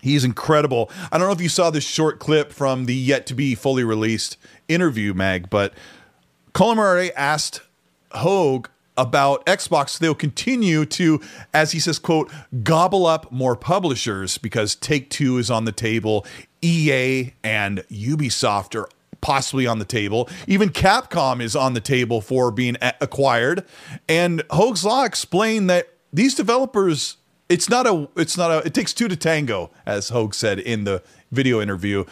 He's 0.01 0.23
incredible. 0.23 0.89
I 1.11 1.17
don't 1.17 1.27
know 1.27 1.33
if 1.33 1.41
you 1.41 1.49
saw 1.49 1.69
this 1.69 1.83
short 1.83 2.19
clip 2.19 2.53
from 2.53 2.85
the 2.85 2.95
yet 2.95 3.25
to 3.27 3.33
be 3.33 3.55
fully 3.55 3.83
released 3.83 4.37
interview, 4.67 5.13
Mag, 5.13 5.49
but 5.49 5.73
Colin 6.53 6.77
Murray 6.77 7.13
asked 7.15 7.61
Hoeg 8.11 8.67
about 8.97 9.45
Xbox. 9.45 9.97
They'll 9.97 10.15
continue 10.15 10.85
to, 10.85 11.21
as 11.53 11.71
he 11.71 11.79
says, 11.79 11.99
quote, 11.99 12.31
gobble 12.63 13.05
up 13.05 13.31
more 13.31 13.55
publishers 13.55 14.37
because 14.37 14.75
Take 14.75 15.09
Two 15.09 15.37
is 15.37 15.51
on 15.51 15.65
the 15.65 15.71
table, 15.71 16.25
EA 16.61 17.33
and 17.43 17.79
Ubisoft 17.89 18.75
are 18.75 18.89
possibly 19.21 19.65
on 19.65 19.79
the 19.79 19.85
table. 19.85 20.29
Even 20.47 20.69
Capcom 20.69 21.41
is 21.41 21.55
on 21.55 21.73
the 21.73 21.81
table 21.81 22.21
for 22.21 22.51
being 22.51 22.77
acquired. 23.01 23.65
And 24.07 24.43
Hoeg's 24.49 24.85
Law 24.85 25.03
explained 25.03 25.69
that 25.69 25.89
these 26.13 26.35
developers, 26.35 27.17
it's 27.49 27.67
not 27.67 27.87
a, 27.87 28.07
it's 28.15 28.37
not 28.37 28.51
a, 28.51 28.57
it 28.65 28.73
takes 28.73 28.93
two 28.93 29.07
to 29.07 29.15
tango, 29.15 29.71
as 29.85 30.11
Hoeg 30.11 30.33
said 30.35 30.59
in 30.59 30.83
the 30.83 31.01
video 31.31 31.59
interview 31.59 32.05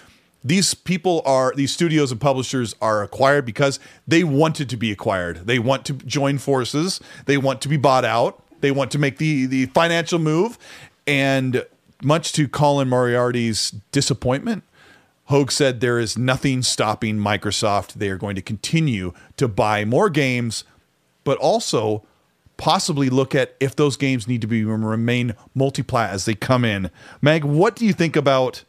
these 0.43 0.73
people 0.73 1.21
are 1.25 1.53
these 1.55 1.71
studios 1.71 2.11
and 2.11 2.19
publishers 2.19 2.75
are 2.81 3.01
acquired 3.01 3.45
because 3.45 3.79
they 4.07 4.23
wanted 4.23 4.69
to 4.69 4.77
be 4.77 4.91
acquired 4.91 5.47
they 5.47 5.59
want 5.59 5.85
to 5.85 5.93
join 5.93 6.37
forces 6.37 6.99
they 7.25 7.37
want 7.37 7.61
to 7.61 7.69
be 7.69 7.77
bought 7.77 8.05
out 8.05 8.43
they 8.61 8.71
want 8.71 8.91
to 8.91 8.99
make 8.99 9.17
the 9.17 9.45
the 9.45 9.65
financial 9.67 10.19
move 10.19 10.57
and 11.07 11.65
much 12.01 12.31
to 12.31 12.47
colin 12.47 12.89
moriarty's 12.89 13.71
disappointment 13.91 14.63
Hoeg 15.29 15.51
said 15.51 15.79
there 15.79 15.99
is 15.99 16.17
nothing 16.17 16.61
stopping 16.63 17.17
Microsoft. 17.17 17.93
They 17.93 18.09
are 18.09 18.17
going 18.17 18.35
to 18.35 18.41
continue 18.41 19.13
to 19.37 19.47
buy 19.47 19.85
more 19.85 20.09
games, 20.09 20.65
but 21.23 21.37
also 21.37 22.03
possibly 22.57 23.09
look 23.09 23.33
at 23.33 23.55
if 23.59 23.75
those 23.75 23.97
games 23.97 24.27
need 24.27 24.41
to 24.41 24.47
be 24.47 24.63
remain 24.63 25.33
multiplat 25.55 26.09
as 26.09 26.25
they 26.25 26.35
come 26.35 26.65
in. 26.65 26.91
Meg, 27.21 27.43
what 27.43 27.75
do 27.75 27.85
you 27.85 27.93
think 27.93 28.15
about 28.15 28.63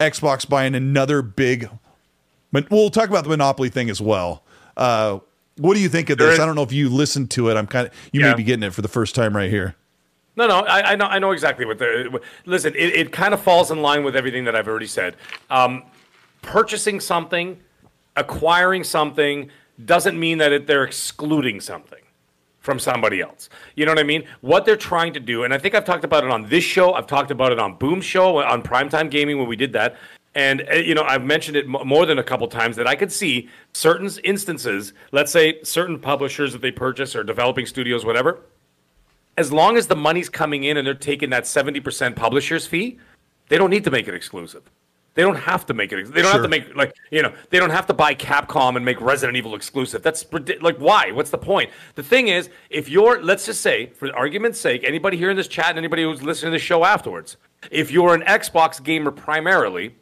Xbox 0.00 0.48
buying 0.48 0.74
another 0.74 1.22
big? 1.22 1.68
We'll 2.70 2.90
talk 2.90 3.08
about 3.08 3.24
the 3.24 3.30
monopoly 3.30 3.68
thing 3.68 3.90
as 3.90 4.00
well. 4.00 4.42
Uh, 4.76 5.18
what 5.58 5.74
do 5.74 5.80
you 5.80 5.88
think 5.88 6.08
of 6.10 6.18
this? 6.18 6.34
is- 6.34 6.40
I 6.40 6.46
don't 6.46 6.54
know 6.54 6.62
if 6.62 6.72
you 6.72 6.88
listened 6.88 7.30
to 7.32 7.50
it. 7.50 7.56
I'm 7.56 7.66
kind 7.66 7.88
of 7.88 7.92
you 8.12 8.20
may 8.20 8.34
be 8.34 8.44
getting 8.44 8.62
it 8.62 8.72
for 8.72 8.82
the 8.82 8.88
first 8.88 9.14
time 9.14 9.36
right 9.36 9.50
here. 9.50 9.74
No, 10.36 10.46
no, 10.46 10.60
I, 10.60 10.92
I 10.92 10.96
know, 10.96 11.06
I 11.06 11.18
know 11.18 11.32
exactly 11.32 11.64
what 11.66 11.78
the. 11.78 12.20
Listen, 12.46 12.72
it, 12.76 12.94
it 12.94 13.12
kind 13.12 13.34
of 13.34 13.40
falls 13.42 13.72
in 13.72 13.82
line 13.82 14.04
with 14.04 14.14
everything 14.14 14.44
that 14.44 14.54
I've 14.54 14.68
already 14.68 14.86
said. 14.86 15.16
Um, 15.50 15.82
purchasing 16.42 17.00
something, 17.00 17.58
acquiring 18.16 18.84
something, 18.84 19.50
doesn't 19.84 20.18
mean 20.18 20.38
that 20.38 20.52
it, 20.52 20.66
they're 20.68 20.84
excluding 20.84 21.60
something 21.60 21.98
from 22.68 22.78
somebody 22.78 23.22
else. 23.22 23.48
You 23.76 23.86
know 23.86 23.92
what 23.92 23.98
I 23.98 24.02
mean? 24.02 24.24
What 24.42 24.66
they're 24.66 24.76
trying 24.76 25.14
to 25.14 25.20
do, 25.20 25.42
and 25.42 25.54
I 25.54 25.58
think 25.58 25.74
I've 25.74 25.86
talked 25.86 26.04
about 26.04 26.22
it 26.22 26.30
on 26.30 26.50
this 26.50 26.64
show. 26.64 26.92
I've 26.92 27.06
talked 27.06 27.30
about 27.30 27.50
it 27.50 27.58
on 27.58 27.76
Boom 27.76 28.02
Show 28.02 28.42
on 28.42 28.62
Primetime 28.62 29.10
Gaming 29.10 29.38
when 29.38 29.48
we 29.48 29.56
did 29.56 29.72
that. 29.72 29.96
And 30.34 30.68
uh, 30.70 30.74
you 30.74 30.94
know, 30.94 31.02
I've 31.02 31.24
mentioned 31.24 31.56
it 31.56 31.66
more 31.66 32.04
than 32.04 32.18
a 32.18 32.22
couple 32.22 32.46
times 32.48 32.76
that 32.76 32.86
I 32.86 32.94
could 32.94 33.10
see 33.10 33.48
certain 33.72 34.10
instances. 34.22 34.92
Let's 35.12 35.32
say 35.32 35.62
certain 35.62 35.98
publishers 35.98 36.52
that 36.52 36.60
they 36.60 36.70
purchase 36.70 37.16
or 37.16 37.24
developing 37.24 37.64
studios, 37.64 38.04
whatever 38.04 38.40
as 39.38 39.52
long 39.52 39.76
as 39.76 39.86
the 39.86 39.94
money's 39.94 40.28
coming 40.28 40.64
in 40.64 40.76
and 40.76 40.84
they're 40.84 40.94
taking 40.94 41.30
that 41.30 41.44
70% 41.44 42.16
publisher's 42.16 42.66
fee, 42.66 42.98
they 43.48 43.56
don't 43.56 43.70
need 43.70 43.84
to 43.84 43.90
make 43.90 44.08
it 44.08 44.14
exclusive. 44.14 44.68
They 45.18 45.24
don't 45.24 45.34
have 45.34 45.66
to 45.66 45.74
make 45.74 45.90
it. 45.90 46.14
They 46.14 46.22
don't 46.22 46.30
have 46.30 46.42
to 46.44 46.48
make 46.48 46.76
like 46.76 46.94
you 47.10 47.22
know. 47.24 47.32
They 47.50 47.58
don't 47.58 47.70
have 47.70 47.88
to 47.88 47.92
buy 47.92 48.14
Capcom 48.14 48.76
and 48.76 48.84
make 48.84 49.00
Resident 49.00 49.36
Evil 49.36 49.56
exclusive. 49.56 50.00
That's 50.00 50.24
like 50.60 50.76
why? 50.76 51.10
What's 51.10 51.30
the 51.30 51.38
point? 51.38 51.70
The 51.96 52.04
thing 52.04 52.28
is, 52.28 52.48
if 52.70 52.88
you're 52.88 53.20
let's 53.20 53.44
just 53.44 53.60
say, 53.60 53.86
for 53.86 54.14
argument's 54.16 54.60
sake, 54.60 54.84
anybody 54.84 55.16
here 55.16 55.28
in 55.28 55.36
this 55.36 55.48
chat 55.48 55.70
and 55.70 55.78
anybody 55.78 56.04
who's 56.04 56.22
listening 56.22 56.52
to 56.52 56.54
the 56.54 56.64
show 56.64 56.84
afterwards, 56.84 57.36
if 57.72 57.90
you're 57.90 58.14
an 58.14 58.20
Xbox 58.20 58.80
gamer 58.80 59.10
primarily, 59.10 59.96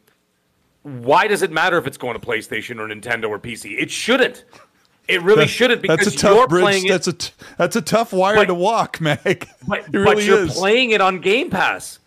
why 0.83 1.25
does 1.25 1.41
it 1.41 1.49
matter 1.51 1.79
if 1.79 1.87
it's 1.87 1.97
going 1.97 2.13
to 2.13 2.23
PlayStation 2.23 2.77
or 2.79 2.87
Nintendo 2.87 3.27
or 3.27 3.39
PC? 3.39 3.75
It 3.81 3.89
shouldn't. 3.89 4.45
It 5.07 5.23
really 5.23 5.47
shouldn't 5.47 5.81
because 5.81 5.97
that's 5.97 6.15
a 6.15 6.19
tough 6.19 6.35
you're 6.35 6.47
bridge. 6.47 6.61
playing 6.61 6.85
it. 6.85 6.89
That's 6.89 7.07
a 7.07 7.13
t- 7.13 7.31
that's 7.57 7.75
a 7.75 7.81
tough 7.81 8.13
wire 8.13 8.35
But- 8.35 8.45
to 8.45 8.53
walk, 8.53 9.01
Meg. 9.01 9.47
But, 9.67 9.79
it 9.79 9.91
but 9.93 10.23
you're 10.23 10.43
is. 10.43 10.53
playing 10.55 10.91
it 10.91 11.01
on 11.01 11.21
Game 11.21 11.49
Pass. 11.49 11.97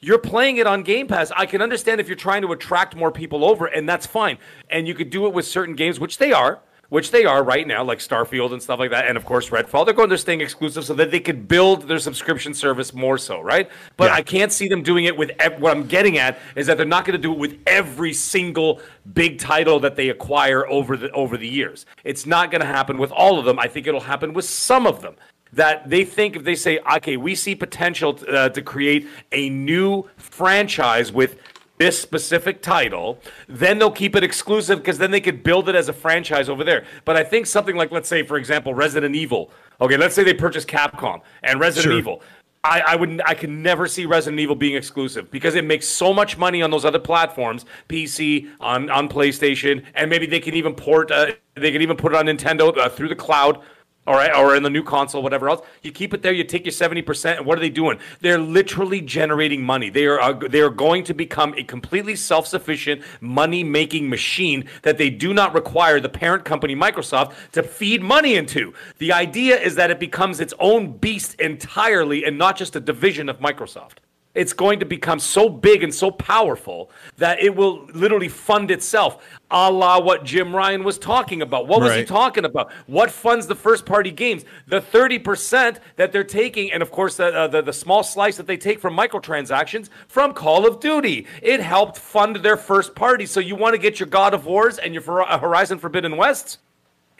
You're 0.00 0.18
playing 0.18 0.58
it 0.58 0.66
on 0.66 0.82
Game 0.82 1.08
Pass. 1.08 1.32
I 1.36 1.46
can 1.46 1.60
understand 1.60 2.00
if 2.00 2.06
you're 2.06 2.16
trying 2.16 2.42
to 2.42 2.52
attract 2.52 2.94
more 2.94 3.10
people 3.10 3.44
over, 3.44 3.66
and 3.66 3.88
that's 3.88 4.06
fine. 4.06 4.38
And 4.70 4.86
you 4.86 4.94
could 4.94 5.10
do 5.10 5.26
it 5.26 5.32
with 5.32 5.46
certain 5.46 5.74
games, 5.74 5.98
which 5.98 6.18
they 6.18 6.30
are, 6.32 6.60
which 6.88 7.10
they 7.10 7.24
are 7.24 7.42
right 7.42 7.66
now, 7.66 7.82
like 7.82 7.98
Starfield 7.98 8.52
and 8.52 8.62
stuff 8.62 8.78
like 8.78 8.90
that. 8.92 9.08
And 9.08 9.16
of 9.16 9.24
course, 9.24 9.50
Redfall. 9.50 9.84
They're 9.84 9.92
going, 9.94 10.08
they're 10.08 10.16
staying 10.16 10.40
exclusive 10.40 10.84
so 10.84 10.94
that 10.94 11.10
they 11.10 11.18
could 11.18 11.48
build 11.48 11.82
their 11.88 11.98
subscription 11.98 12.54
service 12.54 12.94
more 12.94 13.18
so, 13.18 13.40
right? 13.40 13.68
But 13.96 14.04
Yeah. 14.06 14.14
I 14.14 14.22
can't 14.22 14.52
see 14.52 14.68
them 14.68 14.82
doing 14.84 15.04
it 15.04 15.16
with. 15.16 15.32
ev- 15.40 15.60
What 15.60 15.76
I'm 15.76 15.86
getting 15.88 16.16
at 16.16 16.38
is 16.54 16.68
that 16.68 16.76
they're 16.76 16.86
not 16.86 17.04
going 17.04 17.16
to 17.16 17.22
do 17.22 17.32
it 17.32 17.38
with 17.38 17.58
every 17.66 18.12
single 18.14 18.80
big 19.12 19.38
title 19.40 19.80
that 19.80 19.96
they 19.96 20.10
acquire 20.10 20.64
over 20.68 20.96
the 20.96 21.10
over 21.10 21.36
the 21.36 21.48
years. 21.48 21.86
It's 22.04 22.24
not 22.24 22.52
going 22.52 22.60
to 22.60 22.66
happen 22.68 22.98
with 22.98 23.10
all 23.10 23.38
of 23.40 23.44
them. 23.44 23.58
I 23.58 23.66
think 23.66 23.88
it'll 23.88 24.00
happen 24.00 24.32
with 24.32 24.44
some 24.44 24.86
of 24.86 25.02
them 25.02 25.16
that 25.52 25.88
they 25.88 26.04
think 26.04 26.36
if 26.36 26.44
they 26.44 26.54
say, 26.54 26.78
okay, 26.96 27.16
we 27.16 27.34
see 27.34 27.54
potential 27.54 28.18
uh, 28.28 28.48
to 28.50 28.62
create 28.62 29.06
a 29.32 29.48
new 29.48 30.08
franchise 30.16 31.12
with 31.12 31.38
this 31.78 32.00
specific 32.00 32.60
title, 32.60 33.20
then 33.48 33.78
they'll 33.78 33.90
keep 33.90 34.16
it 34.16 34.24
exclusive 34.24 34.78
because 34.78 34.98
then 34.98 35.10
they 35.10 35.20
could 35.20 35.42
build 35.42 35.68
it 35.68 35.74
as 35.74 35.88
a 35.88 35.92
franchise 35.92 36.48
over 36.48 36.64
there. 36.64 36.84
But 37.04 37.16
I 37.16 37.24
think 37.24 37.46
something 37.46 37.76
like, 37.76 37.92
let's 37.92 38.08
say, 38.08 38.24
for 38.24 38.36
example, 38.36 38.74
Resident 38.74 39.14
Evil. 39.14 39.50
Okay, 39.80 39.96
let's 39.96 40.14
say 40.14 40.24
they 40.24 40.34
purchase 40.34 40.64
Capcom 40.64 41.20
and 41.42 41.60
Resident 41.60 41.84
Sure. 41.84 41.98
Evil. 41.98 42.22
I, 42.64 42.82
I 42.88 42.96
would 42.96 43.22
I 43.24 43.34
could 43.34 43.50
never 43.50 43.86
see 43.86 44.04
Resident 44.04 44.40
Evil 44.40 44.56
being 44.56 44.74
exclusive 44.74 45.30
because 45.30 45.54
it 45.54 45.64
makes 45.64 45.86
so 45.86 46.12
much 46.12 46.36
money 46.36 46.60
on 46.60 46.70
those 46.72 46.84
other 46.84 46.98
platforms, 46.98 47.64
PC, 47.88 48.50
on 48.58 48.90
on 48.90 49.08
PlayStation, 49.08 49.84
and 49.94 50.10
maybe 50.10 50.26
they 50.26 50.40
can 50.40 50.54
even 50.54 50.74
port 50.74 51.12
uh, 51.12 51.32
they 51.54 51.70
can 51.70 51.82
even 51.82 51.96
put 51.96 52.12
it 52.12 52.18
on 52.18 52.26
Nintendo 52.26 52.76
uh, 52.76 52.88
through 52.88 53.08
the 53.08 53.16
cloud. 53.16 53.62
All 54.08 54.14
right, 54.14 54.34
or 54.34 54.56
in 54.56 54.62
the 54.62 54.70
new 54.70 54.82
console, 54.82 55.22
whatever 55.22 55.50
else. 55.50 55.60
You 55.82 55.92
keep 55.92 56.14
it 56.14 56.22
there. 56.22 56.32
You 56.32 56.42
take 56.42 56.64
your 56.64 56.72
seventy 56.72 57.02
percent, 57.02 57.36
and 57.36 57.46
what 57.46 57.58
are 57.58 57.60
they 57.60 57.68
doing? 57.68 57.98
They're 58.22 58.38
literally 58.38 59.02
generating 59.02 59.62
money. 59.62 59.90
They 59.90 60.06
are 60.06 60.18
uh, 60.18 60.32
they 60.32 60.62
are 60.62 60.70
going 60.70 61.04
to 61.04 61.12
become 61.12 61.52
a 61.58 61.62
completely 61.62 62.16
self-sufficient 62.16 63.02
money-making 63.20 64.08
machine 64.08 64.64
that 64.80 64.96
they 64.96 65.10
do 65.10 65.34
not 65.34 65.52
require 65.52 66.00
the 66.00 66.08
parent 66.08 66.46
company 66.46 66.74
Microsoft 66.74 67.34
to 67.52 67.62
feed 67.62 68.02
money 68.02 68.34
into. 68.34 68.72
The 68.96 69.12
idea 69.12 69.60
is 69.60 69.74
that 69.74 69.90
it 69.90 70.00
becomes 70.00 70.40
its 70.40 70.54
own 70.58 70.96
beast 70.96 71.38
entirely, 71.38 72.24
and 72.24 72.38
not 72.38 72.56
just 72.56 72.74
a 72.76 72.80
division 72.80 73.28
of 73.28 73.40
Microsoft. 73.40 73.98
It's 74.38 74.52
going 74.52 74.78
to 74.78 74.86
become 74.86 75.18
so 75.18 75.48
big 75.48 75.82
and 75.82 75.92
so 75.92 76.12
powerful 76.12 76.92
that 77.16 77.40
it 77.40 77.56
will 77.56 77.86
literally 77.86 78.28
fund 78.28 78.70
itself, 78.70 79.24
a 79.50 79.68
la 79.68 80.00
what 80.00 80.24
Jim 80.24 80.54
Ryan 80.54 80.84
was 80.84 80.96
talking 80.96 81.42
about. 81.42 81.66
What 81.66 81.80
was 81.80 81.94
he 81.94 82.04
talking 82.04 82.44
about? 82.44 82.70
What 82.86 83.10
funds 83.10 83.48
the 83.48 83.56
first 83.56 83.84
party 83.84 84.12
games? 84.12 84.44
The 84.68 84.80
30% 84.80 85.78
that 85.96 86.12
they're 86.12 86.22
taking, 86.22 86.70
and 86.70 86.82
of 86.84 86.92
course, 86.92 87.16
the, 87.16 87.26
uh, 87.26 87.48
the, 87.48 87.62
the 87.62 87.72
small 87.72 88.04
slice 88.04 88.36
that 88.36 88.46
they 88.46 88.56
take 88.56 88.78
from 88.78 88.96
microtransactions 88.96 89.88
from 90.06 90.32
Call 90.34 90.68
of 90.68 90.78
Duty. 90.78 91.26
It 91.42 91.58
helped 91.58 91.98
fund 91.98 92.36
their 92.36 92.56
first 92.56 92.94
party. 92.94 93.26
So 93.26 93.40
you 93.40 93.56
want 93.56 93.74
to 93.74 93.78
get 93.78 93.98
your 93.98 94.08
God 94.08 94.34
of 94.34 94.46
Wars 94.46 94.78
and 94.78 94.94
your 94.94 95.02
Horizon 95.02 95.78
Forbidden 95.78 96.16
Wests? 96.16 96.58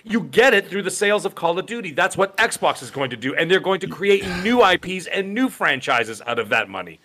You 0.04 0.22
get 0.22 0.54
it 0.54 0.68
through 0.68 0.82
the 0.82 0.90
sales 0.90 1.24
of 1.24 1.34
Call 1.34 1.58
of 1.58 1.66
Duty. 1.66 1.92
That's 1.92 2.16
what 2.16 2.36
Xbox 2.36 2.82
is 2.82 2.90
going 2.90 3.10
to 3.10 3.16
do. 3.16 3.34
And 3.34 3.50
they're 3.50 3.60
going 3.60 3.80
to 3.80 3.88
create 3.88 4.26
new 4.42 4.64
IPs 4.64 5.06
and 5.06 5.34
new 5.34 5.48
franchises 5.48 6.22
out 6.26 6.38
of 6.38 6.48
that 6.50 6.68
money. 6.68 7.00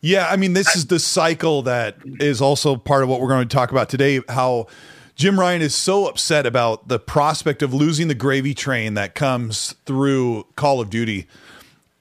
Yeah, 0.00 0.28
I 0.30 0.36
mean, 0.36 0.52
this 0.52 0.76
is 0.76 0.86
the 0.86 1.00
cycle 1.00 1.62
that 1.62 1.96
is 2.04 2.40
also 2.40 2.76
part 2.76 3.02
of 3.02 3.08
what 3.08 3.20
we're 3.20 3.28
going 3.28 3.48
to 3.48 3.54
talk 3.54 3.70
about 3.70 3.88
today. 3.88 4.20
How 4.28 4.66
Jim 5.16 5.40
Ryan 5.40 5.62
is 5.62 5.74
so 5.74 6.06
upset 6.06 6.46
about 6.46 6.88
the 6.88 6.98
prospect 6.98 7.62
of 7.62 7.72
losing 7.72 8.08
the 8.08 8.14
gravy 8.14 8.54
train 8.54 8.94
that 8.94 9.14
comes 9.14 9.72
through 9.86 10.46
Call 10.54 10.80
of 10.80 10.90
Duty. 10.90 11.26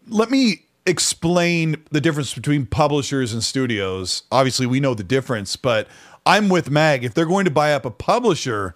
Let 0.08 0.30
me 0.30 0.66
explain 0.86 1.78
the 1.92 2.02
difference 2.02 2.34
between 2.34 2.66
publishers 2.66 3.34
and 3.34 3.44
studios. 3.44 4.24
Obviously, 4.32 4.66
we 4.66 4.80
know 4.80 4.94
the 4.94 5.04
difference, 5.04 5.56
but 5.56 5.88
I'm 6.26 6.50
with 6.50 6.70
Mag. 6.70 7.04
If 7.04 7.14
they're 7.14 7.26
going 7.26 7.46
to 7.46 7.52
buy 7.52 7.74
up 7.74 7.86
a 7.86 7.92
publisher, 7.92 8.76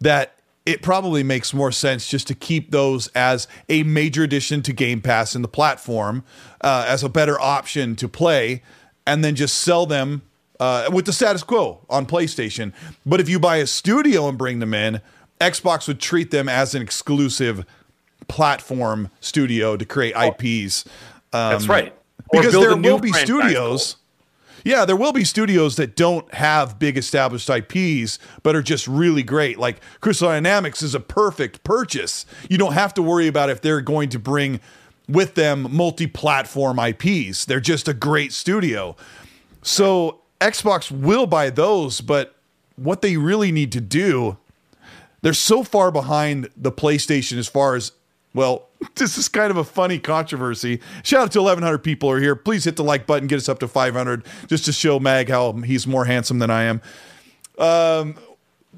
that 0.00 0.35
it 0.66 0.82
probably 0.82 1.22
makes 1.22 1.54
more 1.54 1.70
sense 1.70 2.08
just 2.08 2.26
to 2.26 2.34
keep 2.34 2.72
those 2.72 3.06
as 3.08 3.46
a 3.68 3.84
major 3.84 4.24
addition 4.24 4.62
to 4.62 4.72
Game 4.72 5.00
Pass 5.00 5.36
in 5.36 5.42
the 5.42 5.48
platform, 5.48 6.24
uh, 6.60 6.84
as 6.86 7.04
a 7.04 7.08
better 7.08 7.40
option 7.40 7.94
to 7.96 8.08
play, 8.08 8.62
and 9.06 9.24
then 9.24 9.36
just 9.36 9.58
sell 9.58 9.86
them 9.86 10.22
uh, 10.58 10.90
with 10.92 11.06
the 11.06 11.12
status 11.12 11.44
quo 11.44 11.80
on 11.88 12.04
PlayStation. 12.04 12.72
But 13.06 13.20
if 13.20 13.28
you 13.28 13.38
buy 13.38 13.58
a 13.58 13.66
studio 13.66 14.28
and 14.28 14.36
bring 14.36 14.58
them 14.58 14.74
in, 14.74 15.00
Xbox 15.40 15.86
would 15.86 16.00
treat 16.00 16.32
them 16.32 16.48
as 16.48 16.74
an 16.74 16.82
exclusive 16.82 17.64
platform 18.26 19.10
studio 19.20 19.76
to 19.76 19.84
create 19.84 20.14
IPs. 20.16 20.84
Um, 21.32 21.52
That's 21.52 21.68
right. 21.68 21.94
Or 22.30 22.40
because 22.40 22.54
there 22.54 22.76
will 22.76 22.98
be 22.98 23.12
studios. 23.12 23.96
Yeah, 24.66 24.84
there 24.84 24.96
will 24.96 25.12
be 25.12 25.22
studios 25.22 25.76
that 25.76 25.94
don't 25.94 26.34
have 26.34 26.76
big 26.76 26.98
established 26.98 27.48
IPs, 27.48 28.18
but 28.42 28.56
are 28.56 28.62
just 28.62 28.88
really 28.88 29.22
great. 29.22 29.60
Like 29.60 29.76
Crystal 30.00 30.26
Dynamics 30.28 30.82
is 30.82 30.92
a 30.92 30.98
perfect 30.98 31.62
purchase. 31.62 32.26
You 32.50 32.58
don't 32.58 32.72
have 32.72 32.92
to 32.94 33.02
worry 33.02 33.28
about 33.28 33.48
if 33.48 33.60
they're 33.60 33.80
going 33.80 34.08
to 34.08 34.18
bring 34.18 34.58
with 35.08 35.36
them 35.36 35.68
multi 35.70 36.08
platform 36.08 36.80
IPs. 36.80 37.44
They're 37.44 37.60
just 37.60 37.86
a 37.86 37.94
great 37.94 38.32
studio. 38.32 38.96
So 39.62 40.22
Xbox 40.40 40.90
will 40.90 41.28
buy 41.28 41.50
those, 41.50 42.00
but 42.00 42.34
what 42.74 43.02
they 43.02 43.16
really 43.16 43.52
need 43.52 43.70
to 43.70 43.80
do, 43.80 44.36
they're 45.22 45.32
so 45.32 45.62
far 45.62 45.92
behind 45.92 46.50
the 46.56 46.72
PlayStation 46.72 47.38
as 47.38 47.46
far 47.46 47.76
as 47.76 47.92
well, 48.36 48.68
this 48.94 49.18
is 49.18 49.28
kind 49.28 49.50
of 49.50 49.56
a 49.56 49.64
funny 49.64 49.98
controversy. 49.98 50.80
Shout 51.02 51.22
out 51.22 51.32
to 51.32 51.40
1,100 51.42 51.78
people 51.78 52.08
who 52.10 52.16
are 52.16 52.20
here. 52.20 52.36
Please 52.36 52.64
hit 52.64 52.76
the 52.76 52.84
like 52.84 53.06
button, 53.06 53.26
get 53.26 53.36
us 53.36 53.48
up 53.48 53.58
to 53.60 53.68
500, 53.68 54.24
just 54.46 54.64
to 54.66 54.72
show 54.72 55.00
Mag 55.00 55.28
how 55.28 55.52
he's 55.52 55.86
more 55.86 56.04
handsome 56.04 56.38
than 56.38 56.50
I 56.50 56.62
am. 56.64 56.80
Um, 57.58 58.14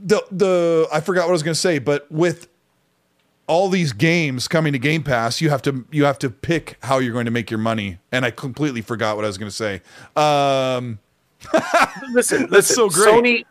the 0.01 0.25
the 0.31 0.89
I 0.93 1.01
forgot 1.01 1.23
what 1.23 1.31
I 1.31 1.33
was 1.33 1.43
going 1.43 1.55
to 1.55 1.61
say, 1.61 1.79
but 1.81 2.11
with 2.11 2.49
all 3.49 3.69
these 3.69 3.93
games 3.93 4.47
coming 4.47 4.73
to 4.73 4.79
Game 4.79 5.03
Pass, 5.03 5.41
you 5.41 5.51
have 5.51 5.63
to 5.63 5.85
you 5.91 6.05
have 6.05 6.19
to 6.21 6.31
pick 6.31 6.77
how 6.83 6.99
you're 6.99 7.13
going 7.13 7.25
to 7.25 7.31
make 7.33 7.51
your 7.51 7.59
money, 7.59 7.99
and 8.13 8.25
I 8.25 8.31
completely 8.31 8.81
forgot 8.83 9.17
what 9.17 9.25
I 9.25 9.29
was 9.29 9.39
going 9.39 9.51
to 9.51 9.57
say. 9.57 9.83
Um, 10.15 11.01
Listen, 12.13 12.43
That's 12.43 12.71
listen. 12.71 12.77
so 12.77 12.89
great. 12.89 13.15
Sony, 13.15 13.45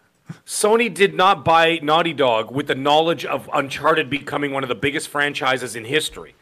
Sony 0.46 0.94
did 0.94 1.14
not 1.14 1.44
buy 1.44 1.80
Naughty 1.82 2.14
Dog 2.14 2.52
with 2.52 2.68
the 2.68 2.76
knowledge 2.76 3.26
of 3.26 3.50
Uncharted 3.54 4.10
becoming 4.10 4.52
one 4.52 4.64
of 4.64 4.70
the 4.70 4.76
biggest 4.76 5.10
franchises 5.10 5.76
in 5.76 5.86
history. 5.86 6.36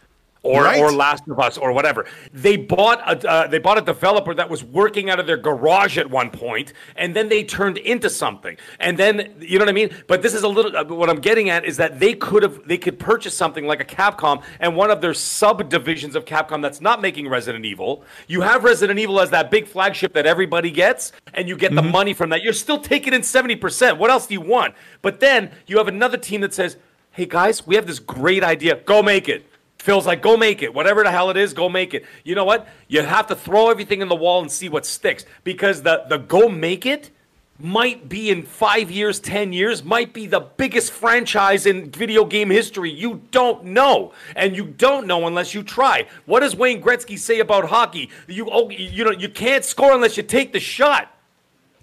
Or, 0.45 0.63
Right. 0.63 0.79
or 0.79 0.91
Last 0.91 1.27
of 1.27 1.39
Us 1.39 1.57
or 1.57 1.71
whatever. 1.71 2.05
They 2.31 2.55
bought 2.55 2.99
a 3.01 3.27
uh, 3.29 3.47
they 3.47 3.57
bought 3.57 3.79
a 3.79 3.81
developer 3.81 4.33
that 4.35 4.47
was 4.49 4.63
working 4.63 5.09
out 5.09 5.19
of 5.19 5.25
their 5.25 5.37
garage 5.37 5.97
at 5.97 6.07
one 6.09 6.29
point, 6.29 6.71
and 6.95 7.15
then 7.15 7.29
they 7.29 7.43
turned 7.43 7.77
into 7.79 8.09
something. 8.11 8.55
And 8.79 8.97
then 8.97 9.33
you 9.39 9.57
know 9.57 9.65
what 9.65 9.69
I 9.69 9.73
mean. 9.73 9.89
But 10.07 10.21
this 10.21 10.33
is 10.35 10.43
a 10.43 10.47
little. 10.47 10.75
Uh, 10.77 10.83
what 10.83 11.09
I'm 11.09 11.19
getting 11.19 11.49
at 11.49 11.65
is 11.65 11.77
that 11.77 11.99
they 11.99 12.13
could 12.13 12.43
have 12.43 12.67
they 12.67 12.77
could 12.77 12.99
purchase 12.99 13.35
something 13.35 13.65
like 13.65 13.81
a 13.81 13.85
Capcom 13.85 14.43
and 14.59 14.75
one 14.75 14.91
of 14.91 15.01
their 15.01 15.15
subdivisions 15.15 16.15
of 16.15 16.25
Capcom 16.25 16.61
that's 16.61 16.79
not 16.81 17.01
making 17.01 17.27
Resident 17.27 17.65
Evil. 17.65 18.03
You 18.27 18.41
have 18.41 18.63
Resident 18.63 18.99
Evil 18.99 19.19
as 19.19 19.31
that 19.31 19.49
big 19.49 19.67
flagship 19.67 20.13
that 20.13 20.25
everybody 20.27 20.69
gets, 20.69 21.11
and 21.33 21.47
you 21.49 21.57
get 21.57 21.73
the 21.73 21.81
money 21.81 22.13
from 22.13 22.29
that. 22.29 22.43
You're 22.43 22.53
still 22.53 22.79
taking 22.79 23.13
in 23.13 23.23
seventy 23.23 23.55
percent. 23.55 23.97
What 23.97 24.11
else 24.11 24.27
do 24.27 24.35
you 24.35 24.41
want? 24.41 24.75
But 25.01 25.19
then 25.19 25.51
you 25.65 25.77
have 25.79 25.87
another 25.87 26.17
team 26.17 26.41
that 26.41 26.53
says, 26.53 26.77
"Hey 27.11 27.25
guys, 27.25 27.65
we 27.65 27.73
have 27.75 27.87
this 27.87 27.99
great 27.99 28.43
idea. 28.43 28.75
Go 28.75 29.01
make 29.01 29.27
it." 29.27 29.47
Feels 29.85 30.07
like 30.07 30.23
go 30.23 30.35
make 30.35 30.63
it. 30.63 30.73
Whatever 30.73 31.03
the 31.03 31.11
hell 31.11 31.29
it 31.29 31.37
is, 31.37 31.53
go 31.53 31.69
make 31.69 31.93
it. 31.93 32.05
You 32.23 32.33
know 32.33 32.43
what? 32.43 32.67
You 32.87 33.03
have 33.03 33.27
to 33.27 33.35
throw 33.35 33.69
everything 33.69 34.01
in 34.01 34.07
the 34.07 34.15
wall 34.15 34.41
and 34.41 34.51
see 34.51 34.67
what 34.67 34.83
sticks 34.83 35.25
because 35.43 35.83
the 35.83 36.05
the 36.09 36.17
go 36.17 36.49
make 36.49 36.87
it 36.87 37.11
might 37.59 38.09
be 38.09 38.31
in 38.31 38.41
5 38.41 38.89
years, 38.89 39.19
10 39.19 39.53
years, 39.53 39.83
might 39.83 40.11
be 40.11 40.25
the 40.25 40.39
biggest 40.39 40.91
franchise 40.91 41.67
in 41.67 41.91
video 41.91 42.25
game 42.25 42.49
history. 42.49 42.89
You 42.89 43.21
don't 43.29 43.63
know. 43.63 44.11
And 44.35 44.55
you 44.57 44.65
don't 44.65 45.05
know 45.05 45.27
unless 45.27 45.53
you 45.53 45.61
try. 45.61 46.07
What 46.25 46.39
does 46.39 46.55
Wayne 46.55 46.81
Gretzky 46.81 47.19
say 47.19 47.39
about 47.39 47.65
hockey? 47.65 48.09
You 48.27 48.49
oh, 48.51 48.71
you 48.71 49.03
know, 49.03 49.11
you 49.11 49.29
can't 49.29 49.63
score 49.63 49.93
unless 49.93 50.17
you 50.17 50.23
take 50.23 50.51
the 50.51 50.59
shot. 50.59 51.15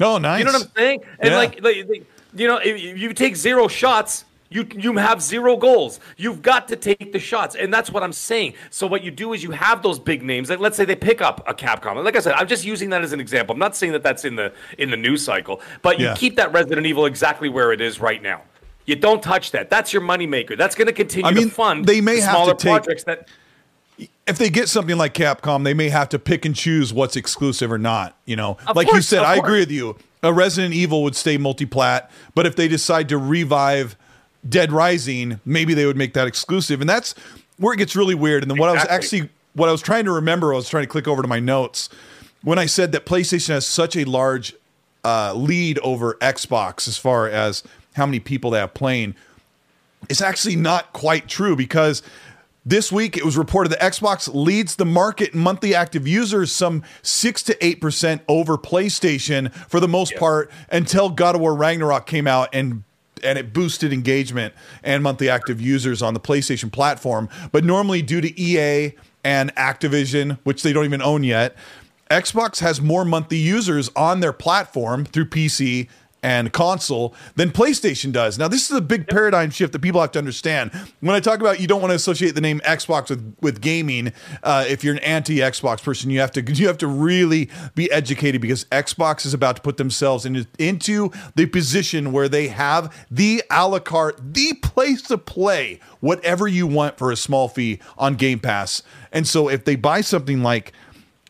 oh, 0.00 0.18
nice. 0.18 0.40
You 0.40 0.44
know 0.46 0.52
what 0.54 0.62
I'm 0.64 0.72
saying? 0.76 1.00
And 1.20 1.30
Yeah. 1.30 1.36
like, 1.38 1.62
like, 1.62 1.76
you 2.34 2.48
know, 2.48 2.60
you 2.62 3.12
take 3.14 3.36
zero 3.36 3.68
shots, 3.68 4.24
you 4.52 4.66
you 4.76 4.96
have 4.96 5.22
zero 5.22 5.56
goals. 5.56 6.00
You've 6.16 6.42
got 6.42 6.68
to 6.68 6.76
take 6.76 7.12
the 7.12 7.18
shots, 7.18 7.54
and 7.56 7.72
that's 7.72 7.90
what 7.90 8.02
I'm 8.02 8.12
saying. 8.12 8.54
So 8.70 8.86
what 8.86 9.02
you 9.02 9.10
do 9.10 9.32
is 9.32 9.42
you 9.42 9.50
have 9.52 9.82
those 9.82 9.98
big 9.98 10.22
names. 10.22 10.50
Like 10.50 10.60
let's 10.60 10.76
say 10.76 10.84
they 10.84 10.96
pick 10.96 11.20
up 11.20 11.42
a 11.48 11.54
Capcom. 11.54 12.02
Like 12.04 12.16
I 12.16 12.20
said, 12.20 12.34
I'm 12.34 12.46
just 12.48 12.64
using 12.64 12.90
that 12.90 13.02
as 13.02 13.12
an 13.12 13.20
example. 13.20 13.52
I'm 13.54 13.58
not 13.58 13.74
saying 13.76 13.92
that 13.92 14.02
that's 14.02 14.24
in 14.24 14.36
the 14.36 14.52
in 14.78 14.90
the 14.90 14.96
news 14.96 15.24
cycle, 15.24 15.60
but 15.82 15.98
you 15.98 16.06
Yeah. 16.06 16.14
keep 16.14 16.36
that 16.36 16.52
Resident 16.52 16.86
Evil 16.86 17.06
exactly 17.06 17.48
where 17.48 17.72
it 17.72 17.80
is 17.80 18.00
right 18.00 18.22
now. 18.22 18.42
You 18.84 18.96
don't 18.96 19.22
touch 19.22 19.52
that. 19.52 19.70
That's 19.70 19.92
your 19.92 20.02
moneymaker. 20.02 20.58
That's 20.58 20.74
going 20.74 20.88
to 20.88 20.92
continue 20.92 21.28
I 21.30 21.32
mean, 21.32 21.48
to 21.48 21.54
fund 21.54 21.86
they 21.86 22.00
may 22.00 22.16
the 22.16 22.22
have 22.22 22.30
to 22.30 22.36
smaller 22.36 22.54
take- 22.54 22.72
projects 22.84 23.04
that. 23.04 23.28
if 24.26 24.38
they 24.38 24.50
get 24.50 24.68
something 24.68 24.96
like 24.98 25.14
Capcom, 25.14 25.62
they 25.62 25.74
may 25.74 25.88
have 25.88 26.08
to 26.08 26.18
pick 26.18 26.44
and 26.44 26.54
choose 26.56 26.92
what's 26.92 27.14
exclusive 27.14 27.70
or 27.70 27.78
not. 27.78 28.16
You 28.24 28.34
know, 28.36 28.56
Of 28.66 28.74
like 28.74 28.92
you 28.92 29.00
said, 29.00 29.20
I 29.20 29.36
course. 29.36 29.46
agree 29.48 29.60
with 29.60 29.70
you. 29.70 29.96
A 30.24 30.32
Resident 30.32 30.74
Evil 30.74 31.02
would 31.04 31.16
stay 31.16 31.36
multi-plat, 31.36 32.10
but 32.34 32.46
if 32.46 32.54
they 32.56 32.66
decide 32.68 33.08
to 33.10 33.18
revive 33.18 33.96
Dead 34.48 34.72
Rising, 34.72 35.40
maybe 35.44 35.74
they 35.74 35.86
would 35.86 35.96
make 35.96 36.14
that 36.14 36.26
exclusive, 36.26 36.80
and 36.80 36.88
that's 36.90 37.14
where 37.58 37.74
it 37.74 37.76
gets 37.76 37.94
really 37.94 38.14
weird. 38.14 38.42
And 38.42 38.50
then 38.50 38.58
what 38.58 38.68
I 38.68 38.72
was 38.72 38.86
actually, 38.88 39.28
what 39.54 39.68
I 39.68 39.72
was 39.72 39.82
trying 39.82 40.04
to 40.06 40.12
remember, 40.12 40.52
I 40.52 40.56
was 40.56 40.68
trying 40.68 40.84
to 40.84 40.88
click 40.88 41.06
over 41.06 41.22
to 41.22 41.28
my 41.28 41.40
notes 41.40 41.88
when 42.42 42.58
I 42.58 42.66
said 42.66 42.92
that 42.92 43.06
PlayStation 43.06 43.50
has 43.50 43.66
such 43.66 43.96
a 43.96 44.04
large 44.04 44.54
uh, 45.04 45.32
lead 45.34 45.78
over 45.80 46.14
Xbox 46.14 46.88
as 46.88 46.98
far 46.98 47.28
as 47.28 47.62
how 47.94 48.06
many 48.06 48.18
people 48.20 48.50
they 48.50 48.58
have 48.58 48.74
playing 48.74 49.14
it's 50.08 50.20
actually 50.20 50.56
not 50.56 50.92
quite 50.92 51.28
true 51.28 51.56
because 51.56 52.02
this 52.64 52.92
week 52.92 53.16
it 53.16 53.24
was 53.24 53.36
reported 53.36 53.70
that 53.70 53.80
Xbox 53.80 54.32
leads 54.32 54.76
the 54.76 54.84
market 54.84 55.34
monthly 55.34 55.74
active 55.74 56.06
users 56.06 56.52
some 56.52 56.82
6 57.02 57.42
to 57.44 57.54
8% 57.56 58.20
over 58.28 58.56
PlayStation 58.56 59.52
for 59.52 59.80
the 59.80 59.88
most 59.88 60.14
part 60.16 60.50
until 60.70 61.08
God 61.08 61.34
of 61.34 61.40
War 61.40 61.54
Ragnarok 61.54 62.06
came 62.06 62.26
out 62.26 62.48
and 62.52 62.84
and 63.22 63.38
it 63.38 63.52
boosted 63.52 63.92
engagement 63.92 64.54
and 64.82 65.02
monthly 65.02 65.28
active 65.28 65.60
users 65.60 66.02
on 66.02 66.14
the 66.14 66.20
PlayStation 66.20 66.70
platform. 66.70 67.28
But 67.50 67.64
normally 67.64 68.02
due 68.02 68.20
to 68.20 68.40
EA 68.40 68.94
and 69.24 69.54
Activision, 69.54 70.38
which 70.44 70.62
they 70.62 70.72
don't 70.72 70.84
even 70.84 71.02
own 71.02 71.24
yet, 71.24 71.56
Xbox 72.10 72.60
has 72.60 72.80
more 72.80 73.04
monthly 73.04 73.38
users 73.38 73.90
on 73.96 74.20
their 74.20 74.34
platform 74.34 75.06
through 75.06 75.26
PC 75.26 75.88
and 76.22 76.52
console 76.52 77.14
than 77.34 77.50
PlayStation 77.50 78.12
does. 78.12 78.38
Now, 78.38 78.48
this 78.48 78.70
is 78.70 78.76
a 78.76 78.80
big 78.80 79.08
paradigm 79.08 79.50
shift 79.50 79.72
that 79.72 79.80
people 79.80 80.00
have 80.00 80.12
to 80.12 80.18
understand. 80.18 80.70
When 81.00 81.16
I 81.16 81.20
talk 81.20 81.40
about 81.40 81.60
you 81.60 81.66
don't 81.66 81.80
want 81.80 81.90
to 81.90 81.96
associate 81.96 82.34
the 82.34 82.40
name 82.40 82.60
Xbox 82.60 83.10
with 83.10 83.36
with 83.40 83.60
gaming, 83.60 84.12
uh, 84.42 84.64
if 84.68 84.84
you're 84.84 84.94
an 84.94 85.00
anti-Xbox 85.00 85.82
person, 85.82 86.10
you 86.10 86.20
have 86.20 86.30
to 86.32 86.42
you 86.42 86.66
have 86.66 86.78
to 86.78 86.86
really 86.86 87.50
be 87.74 87.90
educated 87.90 88.40
because 88.40 88.64
Xbox 88.66 89.26
is 89.26 89.34
about 89.34 89.56
to 89.56 89.62
put 89.62 89.76
themselves 89.76 90.24
into 90.24 90.46
into 90.58 91.10
the 91.34 91.46
position 91.46 92.12
where 92.12 92.28
they 92.28 92.48
have 92.48 92.94
the 93.10 93.42
a 93.50 93.68
la 93.68 93.80
carte, 93.80 94.34
the 94.34 94.52
place 94.54 95.02
to 95.02 95.18
play 95.18 95.80
whatever 96.00 96.46
you 96.46 96.66
want 96.66 96.98
for 96.98 97.10
a 97.10 97.16
small 97.16 97.48
fee 97.48 97.80
on 97.98 98.14
Game 98.14 98.38
Pass. 98.38 98.82
And 99.10 99.26
so, 99.26 99.48
if 99.48 99.64
they 99.64 99.76
buy 99.76 100.00
something 100.00 100.42
like 100.42 100.72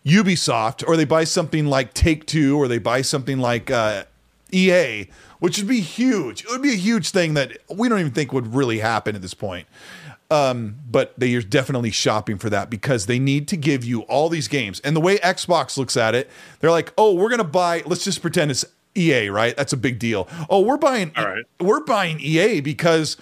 Ubisoft, 0.04 0.86
or 0.86 0.96
they 0.96 1.04
buy 1.04 1.24
something 1.24 1.66
like 1.66 1.94
Take 1.94 2.26
Two, 2.26 2.58
or 2.58 2.68
they 2.68 2.78
buy 2.78 3.02
something 3.02 3.38
like 3.38 3.70
uh, 3.70 4.04
EA, 4.52 5.08
which 5.40 5.58
would 5.58 5.68
be 5.68 5.80
huge. 5.80 6.44
It 6.44 6.50
would 6.50 6.62
be 6.62 6.72
a 6.72 6.76
huge 6.76 7.10
thing 7.10 7.34
that 7.34 7.58
we 7.74 7.88
don't 7.88 8.00
even 8.00 8.12
think 8.12 8.32
would 8.32 8.54
really 8.54 8.78
happen 8.78 9.16
at 9.16 9.22
this 9.22 9.34
point. 9.34 9.66
Um, 10.30 10.76
but 10.90 11.12
they 11.18 11.34
are 11.34 11.42
definitely 11.42 11.90
shopping 11.90 12.38
for 12.38 12.48
that 12.48 12.70
because 12.70 13.04
they 13.04 13.18
need 13.18 13.48
to 13.48 13.56
give 13.56 13.84
you 13.84 14.00
all 14.02 14.30
these 14.30 14.48
games. 14.48 14.80
And 14.80 14.96
the 14.96 15.00
way 15.00 15.18
Xbox 15.18 15.76
looks 15.76 15.96
at 15.96 16.14
it, 16.14 16.30
they're 16.60 16.70
like, 16.70 16.92
"Oh, 16.96 17.12
we're 17.14 17.28
gonna 17.28 17.44
buy. 17.44 17.82
Let's 17.84 18.04
just 18.04 18.22
pretend 18.22 18.50
it's 18.50 18.64
EA, 18.94 19.28
right? 19.28 19.54
That's 19.54 19.74
a 19.74 19.76
big 19.76 19.98
deal. 19.98 20.26
Oh, 20.48 20.60
we're 20.60 20.78
buying. 20.78 21.12
All 21.16 21.26
right. 21.26 21.44
We're 21.60 21.84
buying 21.84 22.18
EA 22.20 22.60
because." 22.60 23.16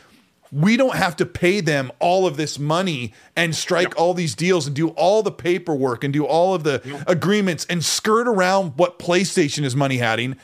we 0.52 0.76
don't 0.76 0.96
have 0.96 1.14
to 1.16 1.26
pay 1.26 1.60
them 1.60 1.92
all 2.00 2.26
of 2.26 2.36
this 2.36 2.58
money 2.58 3.12
and 3.36 3.54
strike 3.54 3.96
all 3.98 4.14
these 4.14 4.34
deals 4.34 4.66
and 4.66 4.74
do 4.74 4.88
all 4.90 5.22
the 5.22 5.30
paperwork 5.30 6.02
and 6.02 6.12
do 6.12 6.24
all 6.24 6.54
of 6.54 6.64
the 6.64 7.02
agreements 7.06 7.64
and 7.66 7.84
skirt 7.84 8.26
around 8.26 8.72
what 8.76 8.98
PlayStation 8.98 9.64
is 9.64 9.76
money 9.76 9.98
having. 9.98 10.36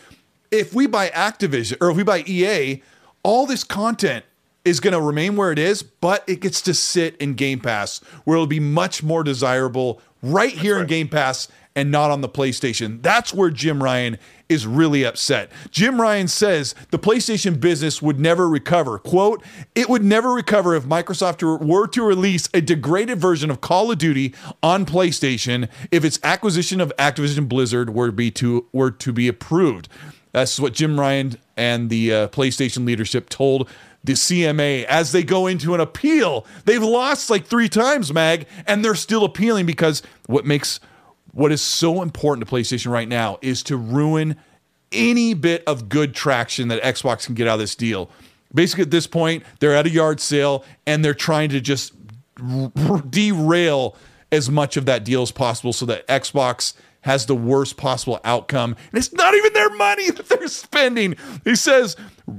If 0.50 0.74
we 0.74 0.86
buy 0.86 1.08
Activision 1.08 1.76
or 1.80 1.90
if 1.90 1.96
we 1.96 2.02
buy 2.02 2.24
EA, 2.26 2.82
all 3.22 3.46
this 3.46 3.64
content 3.64 4.24
is 4.64 4.80
going 4.80 4.92
to 4.92 5.00
remain 5.00 5.36
where 5.36 5.52
it 5.52 5.58
is, 5.58 5.82
but 5.82 6.24
it 6.26 6.40
gets 6.40 6.60
to 6.62 6.74
sit 6.74 7.16
in 7.18 7.34
Game 7.34 7.60
Pass, 7.60 8.00
where 8.24 8.36
it'll 8.36 8.46
be 8.46 8.60
much 8.60 9.02
more 9.02 9.22
desirable 9.22 10.00
right 10.22 10.52
here 10.52 10.80
in 10.80 10.86
Game 10.86 11.08
Pass 11.08 11.48
and 11.76 11.90
not 11.90 12.10
on 12.10 12.22
the 12.22 12.28
PlayStation. 12.28 13.02
That's 13.02 13.32
where 13.34 13.50
Jim 13.50 13.82
Ryan 13.82 14.18
is 14.48 14.66
really 14.66 15.04
upset. 15.04 15.52
Jim 15.70 16.00
Ryan 16.00 16.26
says 16.26 16.74
the 16.90 16.98
PlayStation 16.98 17.60
business 17.60 18.00
would 18.00 18.18
never 18.18 18.48
recover. 18.48 18.98
Quote, 18.98 19.44
it 19.74 19.88
would 19.88 20.02
never 20.02 20.32
recover 20.32 20.74
if 20.74 20.84
Microsoft 20.84 21.42
were 21.42 21.86
to 21.88 22.02
release 22.02 22.48
a 22.54 22.60
degraded 22.60 23.18
version 23.20 23.50
of 23.50 23.60
Call 23.60 23.92
of 23.92 23.98
Duty 23.98 24.34
on 24.62 24.86
PlayStation 24.86 25.68
if 25.90 26.04
its 26.04 26.18
acquisition 26.24 26.80
of 26.80 26.92
Activision 26.96 27.48
Blizzard 27.48 27.90
were 27.90 28.06
to 28.06 28.12
be 28.12 28.30
to 28.32 28.66
were 28.72 28.90
to 28.90 29.12
be 29.12 29.28
approved. 29.28 29.88
That's 30.36 30.60
what 30.60 30.74
Jim 30.74 31.00
Ryan 31.00 31.38
and 31.56 31.88
the 31.88 32.12
uh, 32.12 32.28
PlayStation 32.28 32.84
leadership 32.84 33.30
told 33.30 33.70
the 34.04 34.12
CMA 34.12 34.84
as 34.84 35.12
they 35.12 35.22
go 35.22 35.46
into 35.46 35.72
an 35.72 35.80
appeal. 35.80 36.44
They've 36.66 36.82
lost 36.82 37.30
like 37.30 37.46
three 37.46 37.70
times, 37.70 38.12
Mag, 38.12 38.46
and 38.66 38.84
they're 38.84 38.94
still 38.94 39.24
appealing 39.24 39.64
because 39.64 40.02
what 40.26 40.44
makes 40.44 40.78
what 41.32 41.52
is 41.52 41.62
so 41.62 42.02
important 42.02 42.46
to 42.46 42.54
PlayStation 42.54 42.90
right 42.92 43.08
now 43.08 43.38
is 43.40 43.62
to 43.62 43.78
ruin 43.78 44.36
any 44.92 45.32
bit 45.32 45.64
of 45.66 45.88
good 45.88 46.14
traction 46.14 46.68
that 46.68 46.82
Xbox 46.82 47.24
can 47.24 47.34
get 47.34 47.48
out 47.48 47.54
of 47.54 47.60
this 47.60 47.74
deal. 47.74 48.10
Basically, 48.54 48.82
at 48.82 48.90
this 48.90 49.06
point, 49.06 49.42
they're 49.60 49.74
at 49.74 49.86
a 49.86 49.90
yard 49.90 50.20
sale 50.20 50.66
and 50.86 51.02
they're 51.02 51.14
trying 51.14 51.48
to 51.48 51.62
just 51.62 51.94
derail 53.08 53.96
as 54.30 54.50
much 54.50 54.76
of 54.76 54.84
that 54.84 55.02
deal 55.02 55.22
as 55.22 55.32
possible 55.32 55.72
so 55.72 55.86
that 55.86 56.06
Xbox 56.08 56.74
has 57.06 57.24
the 57.26 57.36
worst 57.36 57.76
possible 57.76 58.20
outcome. 58.24 58.76
And 58.90 58.98
it's 58.98 59.12
not 59.12 59.32
even 59.32 59.52
their 59.52 59.70
money 59.70 60.10
that 60.10 60.28
they're 60.28 60.48
spending. 60.48 61.14
He 61.44 61.54
says, 61.54 61.96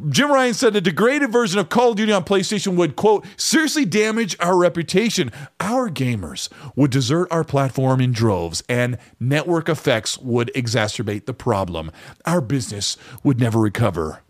Jim 0.10 0.30
Ryan 0.30 0.54
said 0.54 0.76
a 0.76 0.82
degraded 0.82 1.32
version 1.32 1.58
of 1.58 1.70
Call 1.70 1.92
of 1.92 1.96
Duty 1.96 2.12
on 2.12 2.26
PlayStation 2.26 2.76
would, 2.76 2.98
quote, 2.98 3.26
seriously 3.38 3.86
damage 3.86 4.36
our 4.42 4.58
reputation. 4.58 5.32
Our 5.62 5.90
gamers 5.90 6.50
would 6.76 6.92
desert 6.92 7.30
our 7.32 7.46
platform 7.46 8.02
in 8.02 8.12
droves, 8.12 8.62
and 8.68 8.98
network 9.22 9.70
effects 9.70 10.18
would 10.18 10.52
exacerbate 10.54 11.26
the 11.26 11.34
problem. 11.34 11.90
Our 12.26 12.42
business 12.42 12.98
would 13.24 13.40
never 13.40 13.60
recover. 13.60 14.22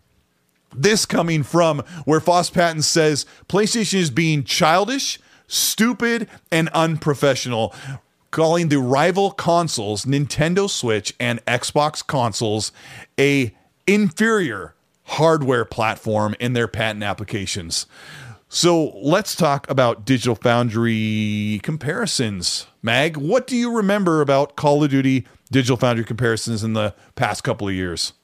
This 0.72 1.04
coming 1.04 1.42
from 1.42 1.80
where 2.04 2.20
FOSS 2.20 2.50
Patents 2.50 2.86
says 2.86 3.26
PlayStation 3.48 3.94
is 3.94 4.10
being 4.10 4.44
childish, 4.44 5.18
stupid, 5.48 6.28
and 6.52 6.68
unprofessional 6.68 7.74
calling 8.30 8.68
the 8.68 8.78
rival 8.78 9.30
consoles 9.30 10.04
Nintendo 10.04 10.68
Switch 10.68 11.14
and 11.18 11.44
Xbox 11.46 12.06
consoles 12.06 12.72
a 13.18 13.54
inferior 13.86 14.74
hardware 15.04 15.64
platform 15.64 16.34
in 16.38 16.52
their 16.52 16.68
patent 16.68 17.02
applications. 17.02 17.86
So 18.50 18.96
let's 18.96 19.34
talk 19.34 19.68
about 19.70 20.04
Digital 20.04 20.34
Foundry 20.36 21.60
comparisons. 21.62 22.66
Mag, 22.82 23.16
what 23.16 23.46
do 23.46 23.56
you 23.56 23.74
remember 23.74 24.22
about 24.22 24.56
Call 24.56 24.82
of 24.82 24.90
Duty 24.90 25.26
Digital 25.50 25.76
Foundry 25.76 26.04
comparisons 26.04 26.64
in 26.64 26.72
the 26.72 26.94
past 27.14 27.44
couple 27.44 27.68
of 27.68 27.74
years? 27.74 28.14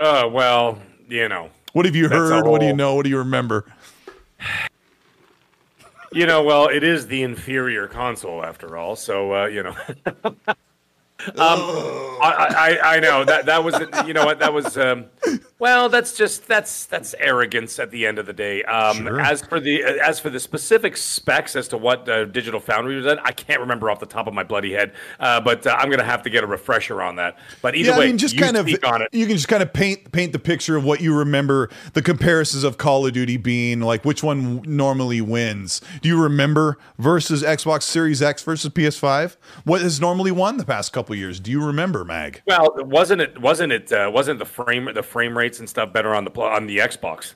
Uh, 0.00 0.28
well, 0.30 0.80
you 1.08 1.28
know. 1.28 1.50
What 1.72 1.86
have 1.86 1.96
you 1.96 2.08
heard? 2.08 2.46
What 2.46 2.60
do 2.60 2.66
you 2.66 2.72
know? 2.74 2.94
What 2.94 3.04
do 3.04 3.10
you 3.10 3.18
remember? 3.18 3.66
You 6.14 6.26
know, 6.26 6.44
well, 6.44 6.68
it 6.68 6.84
is 6.84 7.08
the 7.08 7.24
inferior 7.24 7.88
console 7.88 8.44
after 8.44 8.76
all. 8.76 8.94
So, 8.94 9.34
uh, 9.34 9.46
you 9.46 9.64
know. 9.64 9.76
um, 11.20 11.36
I, 11.38 12.78
I, 12.82 12.96
I 12.96 13.00
know 13.00 13.24
that 13.24 13.46
that 13.46 13.62
was 13.62 13.74
you 14.06 14.12
know 14.12 14.24
what 14.26 14.40
that 14.40 14.52
was 14.52 14.76
um, 14.76 15.06
well 15.60 15.88
that's 15.88 16.16
just 16.16 16.48
that's 16.48 16.86
that's 16.86 17.14
arrogance 17.20 17.78
at 17.78 17.92
the 17.92 18.04
end 18.04 18.18
of 18.18 18.26
the 18.26 18.32
day 18.32 18.64
um, 18.64 18.96
Sure. 19.06 19.20
as 19.20 19.40
for 19.42 19.60
the 19.60 19.84
as 19.84 20.18
for 20.18 20.28
the 20.28 20.40
specific 20.40 20.96
specs 20.96 21.54
as 21.54 21.68
to 21.68 21.78
what 21.78 22.08
uh, 22.08 22.24
digital 22.24 22.58
foundry 22.58 22.96
was 22.96 23.06
at 23.06 23.24
I 23.24 23.30
can't 23.30 23.60
remember 23.60 23.90
off 23.90 24.00
the 24.00 24.06
top 24.06 24.26
of 24.26 24.34
my 24.34 24.42
bloody 24.42 24.72
head 24.72 24.92
uh, 25.20 25.40
but 25.40 25.64
uh, 25.66 25.76
I'm 25.78 25.88
gonna 25.88 26.02
have 26.02 26.22
to 26.24 26.30
get 26.30 26.42
a 26.42 26.48
refresher 26.48 27.00
on 27.00 27.16
that 27.16 27.38
but 27.62 27.76
either 27.76 27.90
yeah, 27.90 27.98
way 27.98 28.04
I 28.06 28.08
mean, 28.08 28.18
just 28.18 28.34
you 28.34 28.40
kind 28.40 28.56
of 28.56 28.68
you 28.68 28.78
can 28.78 29.36
just 29.36 29.48
kind 29.48 29.62
of 29.62 29.72
paint 29.72 30.10
paint 30.10 30.32
the 30.32 30.40
picture 30.40 30.76
of 30.76 30.84
what 30.84 31.00
you 31.00 31.16
remember 31.16 31.70
the 31.92 32.02
comparisons 32.02 32.64
of 32.64 32.76
Call 32.76 33.06
of 33.06 33.12
Duty 33.12 33.36
being 33.36 33.80
like 33.80 34.04
which 34.04 34.24
one 34.24 34.62
normally 34.62 35.20
wins. 35.20 35.80
Do 36.02 36.08
you 36.08 36.20
remember 36.20 36.76
versus 36.98 37.44
Xbox 37.44 37.82
Series 37.84 38.20
X 38.20 38.42
versus 38.42 38.70
PS5? 38.72 39.36
What 39.62 39.80
has 39.80 40.00
normally 40.00 40.32
won 40.32 40.56
the 40.56 40.64
past 40.64 40.92
couple 40.92 41.03
years? 41.12 41.40
Do 41.40 41.50
you 41.50 41.62
remember, 41.64 42.04
Mag? 42.04 42.40
Well, 42.46 42.74
wasn't 42.78 43.20
it? 43.20 43.38
Wasn't 43.40 43.72
it? 43.72 43.92
Uh, 43.92 44.10
wasn't 44.14 44.38
the 44.38 44.46
frame 44.46 44.88
the 44.94 45.02
frame 45.02 45.36
rates 45.36 45.58
and 45.58 45.68
stuff 45.68 45.92
better 45.92 46.14
on 46.14 46.24
the 46.24 46.30
on 46.40 46.66
the 46.66 46.78
Xbox? 46.78 47.34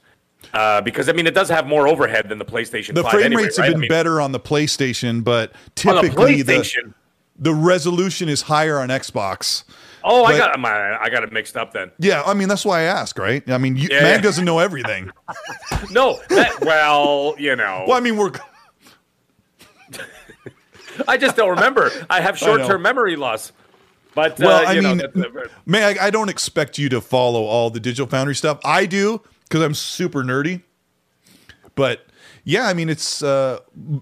Uh, 0.54 0.80
because 0.80 1.08
I 1.08 1.12
mean, 1.12 1.26
it 1.26 1.34
does 1.34 1.48
have 1.48 1.66
more 1.66 1.88
overhead 1.88 2.28
than 2.28 2.38
the 2.38 2.44
PlayStation. 2.44 2.94
The 2.94 3.02
5 3.02 3.12
frame 3.12 3.24
anyway, 3.24 3.42
rates 3.42 3.58
right? 3.58 3.64
have 3.66 3.72
I 3.72 3.74
been 3.74 3.80
mean, 3.80 3.88
better 3.88 4.20
on 4.20 4.32
the 4.32 4.40
PlayStation, 4.40 5.24
but 5.24 5.52
typically 5.74 6.42
the, 6.42 6.54
PlayStation. 6.54 6.94
the 7.36 7.52
resolution 7.52 8.28
is 8.28 8.42
higher 8.42 8.78
on 8.78 8.88
Xbox. 8.88 9.64
oh, 10.04 10.24
I 10.24 10.38
got 10.38 10.58
my, 10.60 10.96
I 10.96 11.10
got 11.10 11.24
it 11.24 11.32
mixed 11.32 11.56
up 11.56 11.72
then. 11.72 11.90
Yeah, 11.98 12.22
I 12.24 12.34
mean 12.34 12.48
that's 12.48 12.64
why 12.64 12.80
I 12.80 12.82
ask, 12.84 13.18
right? 13.18 13.42
I 13.50 13.58
mean, 13.58 13.74
you, 13.76 13.88
Yeah, 13.90 14.02
Mag 14.02 14.22
doesn't 14.22 14.44
know 14.44 14.60
everything. 14.60 15.10
No, 15.90 16.18
that, 16.30 16.60
well, 16.62 17.34
you 17.38 17.54
know, 17.56 17.84
well, 17.86 17.96
I 17.96 18.00
mean, 18.00 18.16
we're 18.16 18.32
I 21.08 21.16
just 21.16 21.36
don't 21.36 21.50
remember. 21.50 21.90
I 22.10 22.20
have 22.20 22.38
short 22.38 22.64
term 22.66 22.82
memory 22.82 23.16
loss. 23.16 23.52
But 24.18 24.32
uh, 24.40 24.44
Well, 24.46 24.66
I 24.66 24.72
you 24.72 24.82
know, 24.82 24.88
mean, 24.96 24.98
that's- 24.98 25.96
uh, 25.98 26.02
I 26.02 26.10
don't 26.10 26.28
expect 26.28 26.76
you 26.76 26.88
to 26.88 27.00
follow 27.00 27.44
all 27.44 27.70
the 27.70 27.78
Digital 27.78 28.08
Foundry 28.08 28.34
stuff. 28.34 28.58
I 28.64 28.84
do 28.84 29.22
because 29.44 29.62
I'm 29.62 29.74
super 29.74 30.24
nerdy. 30.24 30.62
But 31.76 32.04
yeah, 32.42 32.66
I 32.66 32.74
mean, 32.74 32.88
it's 32.88 33.22
uh, 33.22 33.60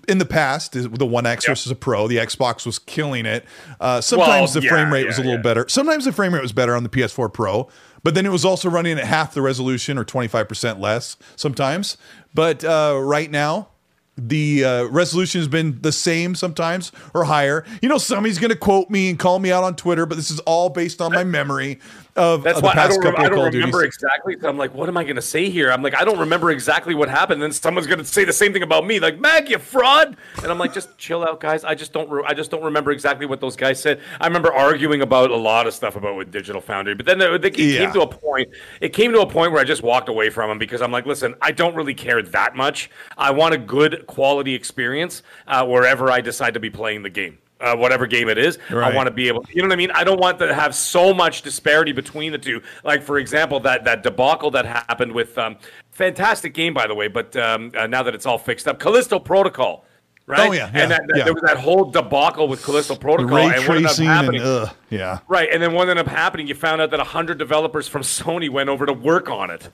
in 0.09 0.17
the 0.17 0.25
past 0.25 0.73
the 0.73 1.05
One 1.07 1.27
X 1.27 1.45
Yeah. 1.45 1.51
versus 1.51 1.71
a 1.71 1.75
Pro. 1.75 2.09
The 2.09 2.17
Xbox 2.17 2.65
was 2.65 2.79
killing 2.79 3.27
it. 3.27 3.45
Uh, 3.79 4.01
sometimes 4.01 4.55
Well, 4.55 4.63
the 4.63 4.69
frame 4.69 4.87
yeah, 4.89 4.93
rate 4.95 5.07
was 5.07 5.19
a 5.19 5.21
little 5.21 5.35
yeah. 5.37 5.43
better. 5.43 5.69
Sometimes 5.69 6.07
the 6.07 6.13
frame 6.13 6.33
rate 6.33 6.43
was 6.43 6.53
better 6.53 6.75
on 6.75 6.83
the 6.83 6.89
PS4 6.89 7.31
Pro, 7.31 7.69
but 8.03 8.15
then 8.15 8.25
it 8.25 8.33
was 8.33 8.45
also 8.47 8.71
running 8.71 8.99
at 8.99 9.05
half 9.05 9.35
the 9.35 9.43
resolution 9.43 9.99
or 9.99 10.05
25% 10.05 10.81
less 10.81 11.19
sometimes. 11.37 11.99
But 12.35 12.65
uh, 12.65 12.99
right 13.03 13.31
now, 13.31 13.69
the 14.17 14.65
uh, 14.65 14.85
resolution 14.85 15.41
has 15.41 15.49
been 15.49 15.81
the 15.83 15.93
same 15.93 16.35
sometimes 16.35 16.93
or 17.15 17.25
higher. 17.25 17.65
You 17.83 17.89
know, 17.89 17.99
somebody's 17.99 18.39
going 18.39 18.51
to 18.51 18.57
quote 18.57 18.91
me 18.91 19.11
and 19.11 19.19
call 19.19 19.39
me 19.39 19.53
out 19.53 19.65
on 19.65 19.77
Twitter, 19.77 20.07
but 20.07 20.17
this 20.17 20.31
is 20.31 20.41
all 20.41 20.71
based 20.71 21.01
on 21.01 21.13
my 21.13 21.25
memory 21.25 21.79
of, 22.17 22.43
That's 22.43 22.59
of 22.59 22.65
why 22.65 22.73
I 22.77 22.89
don't, 22.89 23.05
rem- 23.05 23.15
I 23.17 23.29
don't 23.29 23.53
remember 23.53 23.79
Duties. 23.81 23.95
exactly. 23.97 24.37
So 24.41 24.49
I'm 24.49 24.57
like, 24.59 24.75
what 24.75 24.89
am 24.89 24.97
I 24.97 25.05
going 25.05 25.17
to 25.17 25.23
say 25.23 25.51
here? 25.51 25.71
I'm 25.71 25.83
like, 25.83 25.95
I 25.95 26.05
don't 26.05 26.19
remember 26.19 26.51
exactly 26.51 26.95
what 26.95 27.09
happened. 27.09 27.41
Then 27.43 27.53
someone's 27.53 27.87
going 27.87 27.99
to 27.99 28.05
say 28.05 28.25
the 28.25 28.33
same 28.33 28.53
thing 28.53 28.63
about 28.63 28.87
me, 28.87 28.99
like, 29.01 29.19
Mag, 29.21 29.49
you 29.51 29.59
fraud. 29.59 30.17
And 30.43 30.47
I'm 30.47 30.59
like, 30.59 30.73
just 30.75 30.97
chill 30.99 31.23
out, 31.23 31.41
guys. 31.41 31.65
I 31.65 31.75
just 31.75 31.93
don't. 31.93 32.09
Re- 32.11 32.25
I 32.27 32.35
just 32.35 32.51
don't 32.51 32.63
remember 32.65 32.91
exactly 32.91 33.27
what 33.27 33.41
those 33.41 33.57
guys 33.57 33.81
said. 33.81 34.01
I 34.21 34.27
remember 34.27 34.53
arguing 34.53 35.03
about 35.03 35.31
a 35.31 35.37
lot 35.37 35.67
of 35.67 35.75
stuff 35.75 35.97
about 35.97 36.17
with 36.17 36.31
Digital 36.31 36.61
Foundry, 36.63 36.95
but 36.95 37.07
then 37.07 37.19
there, 37.19 37.35
it 37.35 37.59
Yeah. 37.59 37.79
came 37.79 37.93
to 37.93 38.01
a 38.03 38.07
point. 38.07 38.49
It 38.81 38.91
came 38.91 39.13
to 39.13 39.21
a 39.21 39.27
point 39.27 39.53
where 39.53 39.61
I 39.61 39.65
just 39.65 39.83
walked 39.83 40.09
away 40.09 40.31
from 40.31 40.49
them 40.49 40.59
because 40.59 40.83
I'm 40.83 40.93
like, 40.93 41.07
listen, 41.07 41.35
I 41.43 41.53
don't 41.53 41.75
really 41.75 41.95
care 41.95 42.23
that 42.23 42.57
much. 42.57 42.91
I 43.17 43.31
want 43.31 43.55
a 43.55 43.59
good 43.59 44.07
quality 44.07 44.55
experience 44.55 45.23
uh, 45.47 45.65
wherever 45.67 46.11
I 46.11 46.21
decide 46.21 46.55
to 46.55 46.61
be 46.61 46.71
playing 46.71 47.03
the 47.03 47.11
game. 47.11 47.39
Uh, 47.59 47.75
whatever 47.75 48.07
game 48.07 48.29
it 48.29 48.37
is, 48.37 48.59
Right. 48.71 48.93
I 48.93 48.95
want 48.95 49.07
to 49.07 49.11
be 49.11 49.29
able. 49.29 49.43
You 49.51 49.63
know 49.63 49.69
what 49.69 49.73
I 49.73 49.77
mean? 49.77 49.91
I 49.93 50.05
don't 50.05 50.21
want 50.21 50.39
to 50.41 50.53
have 50.53 50.75
so 50.75 51.15
much 51.15 51.41
disparity 51.41 51.91
between 51.93 52.31
the 52.33 52.37
two. 52.39 52.61
Like 52.85 53.03
for 53.03 53.19
example, 53.19 53.61
that 53.61 53.83
that 53.85 54.03
debacle 54.03 54.51
that 54.51 54.67
happened 54.67 55.13
with 55.13 55.39
um, 55.39 55.57
fantastic 55.91 56.53
game 56.53 56.75
by 56.75 56.87
the 56.87 56.95
way, 56.95 57.09
but 57.09 57.35
um, 57.37 57.73
uh, 57.75 57.87
now 57.87 58.03
that 58.03 58.15
it's 58.15 58.27
all 58.27 58.37
fixed 58.37 58.69
up, 58.69 58.79
Callisto 58.79 59.19
Protocol. 59.19 59.87
Right? 60.29 60.41
Oh, 60.49 60.53
yeah, 60.53 60.69
yeah, 60.75 60.83
and 60.83 60.91
that, 60.91 61.03
that- 61.07 61.17
yeah. 61.19 61.25
there 61.25 61.33
was 61.35 61.43
that 61.45 61.57
whole 61.57 61.85
debacle 61.85 62.49
with 62.49 62.63
Callisto 62.65 62.97
Protocol, 62.97 63.37
ray 63.37 63.45
and 63.45 63.53
what 63.69 63.77
ended 63.77 63.85
up 63.87 63.97
tracing 63.97 64.07
and 64.09 64.37
happening, 64.37 64.69
yeah. 64.91 65.21
Right, 65.29 65.49
and 65.53 65.63
then 65.63 65.73
what 65.73 65.89
ended 65.89 66.05
up 66.05 66.13
happening, 66.13 66.49
you 66.49 66.55
found 66.57 66.81
out 66.81 66.91
that 66.91 66.99
100 66.99 67.39
developers 67.39 67.87
from 67.87 68.03
Sony 68.17 68.51
went 68.51 68.69
over 68.69 68.87
to 68.87 68.93
work 68.93 69.31
on 69.31 69.51
it. 69.53 69.71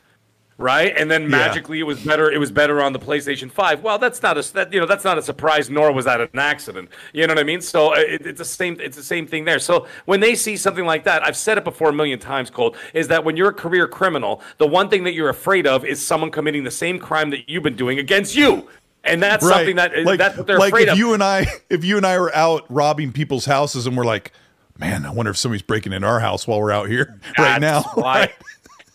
Right, 0.62 0.94
and 0.96 1.10
then 1.10 1.28
magically 1.28 1.80
it 1.80 1.82
was 1.82 2.00
better. 2.04 2.30
It 2.30 2.38
was 2.38 2.52
better 2.52 2.80
on 2.80 2.92
the 2.92 2.98
PlayStation 3.00 3.50
Five. 3.50 3.82
Well, 3.82 3.98
that's 3.98 4.22
not 4.22 4.38
a 4.38 4.52
that 4.52 4.72
you 4.72 4.78
know 4.78 4.86
that's 4.86 5.02
not 5.02 5.18
a 5.18 5.22
surprise, 5.22 5.68
nor 5.68 5.90
was 5.92 6.04
that 6.04 6.20
an 6.20 6.38
accident. 6.38 6.88
You 7.12 7.26
know 7.26 7.32
what 7.34 7.40
I 7.40 7.44
mean? 7.44 7.60
So 7.60 7.94
uh, 7.94 7.98
it, 7.98 8.26
it's 8.26 8.38
the 8.38 8.44
same. 8.44 8.78
It's 8.80 8.96
the 8.96 9.02
same 9.02 9.26
thing 9.26 9.44
there. 9.44 9.58
So 9.58 9.88
when 10.04 10.20
they 10.20 10.36
see 10.36 10.56
something 10.56 10.84
like 10.84 11.02
that, 11.04 11.26
I've 11.26 11.36
said 11.36 11.58
it 11.58 11.64
before 11.64 11.88
a 11.88 11.92
million 11.92 12.20
times, 12.20 12.48
Colt, 12.48 12.76
is 12.94 13.08
that 13.08 13.24
when 13.24 13.36
you're 13.36 13.48
a 13.48 13.54
career 13.54 13.88
criminal, 13.88 14.40
the 14.58 14.66
one 14.68 14.88
thing 14.88 15.02
that 15.04 15.14
you're 15.14 15.30
afraid 15.30 15.66
of 15.66 15.84
is 15.84 16.04
someone 16.04 16.30
committing 16.30 16.62
the 16.62 16.70
same 16.70 17.00
crime 17.00 17.30
that 17.30 17.48
you've 17.48 17.64
been 17.64 17.76
doing 17.76 17.98
against 17.98 18.36
you, 18.36 18.68
and 19.02 19.20
that's 19.20 19.46
something 19.46 19.76
that 19.76 19.96
like, 20.04 20.18
that's 20.18 20.36
what 20.36 20.46
they're 20.46 20.58
like 20.58 20.72
afraid 20.72 20.88
if 20.88 20.92
of. 20.92 20.98
you 20.98 21.14
and 21.14 21.24
I, 21.24 21.46
if 21.70 21.84
you 21.84 21.96
and 21.96 22.06
I 22.06 22.18
were 22.18 22.34
out 22.34 22.64
robbing 22.68 23.12
people's 23.12 23.46
houses 23.46 23.86
and 23.86 23.96
we're 23.96 24.04
like, 24.04 24.32
man, 24.78 25.04
I 25.06 25.10
wonder 25.10 25.30
if 25.30 25.36
somebody's 25.36 25.62
breaking 25.62 25.92
in 25.92 26.04
our 26.04 26.20
house 26.20 26.46
while 26.46 26.60
we're 26.60 26.72
out 26.72 26.88
here 26.88 27.18
right 27.38 27.60
now. 27.60 27.82
That's 27.82 27.96
Why, 27.96 28.32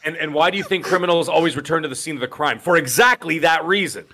and, 0.07 0.15
and 0.17 0.33
why 0.33 0.49
do 0.49 0.57
you 0.57 0.63
think 0.63 0.85
criminals 0.85 1.27
always 1.29 1.55
return 1.55 1.83
to 1.83 1.89
the 1.89 1.95
scene 1.95 2.15
of 2.15 2.21
the 2.21 2.27
crime? 2.27 2.59
For 2.59 2.77
exactly 2.77 3.39
that 3.39 3.63
reason. 3.65 4.05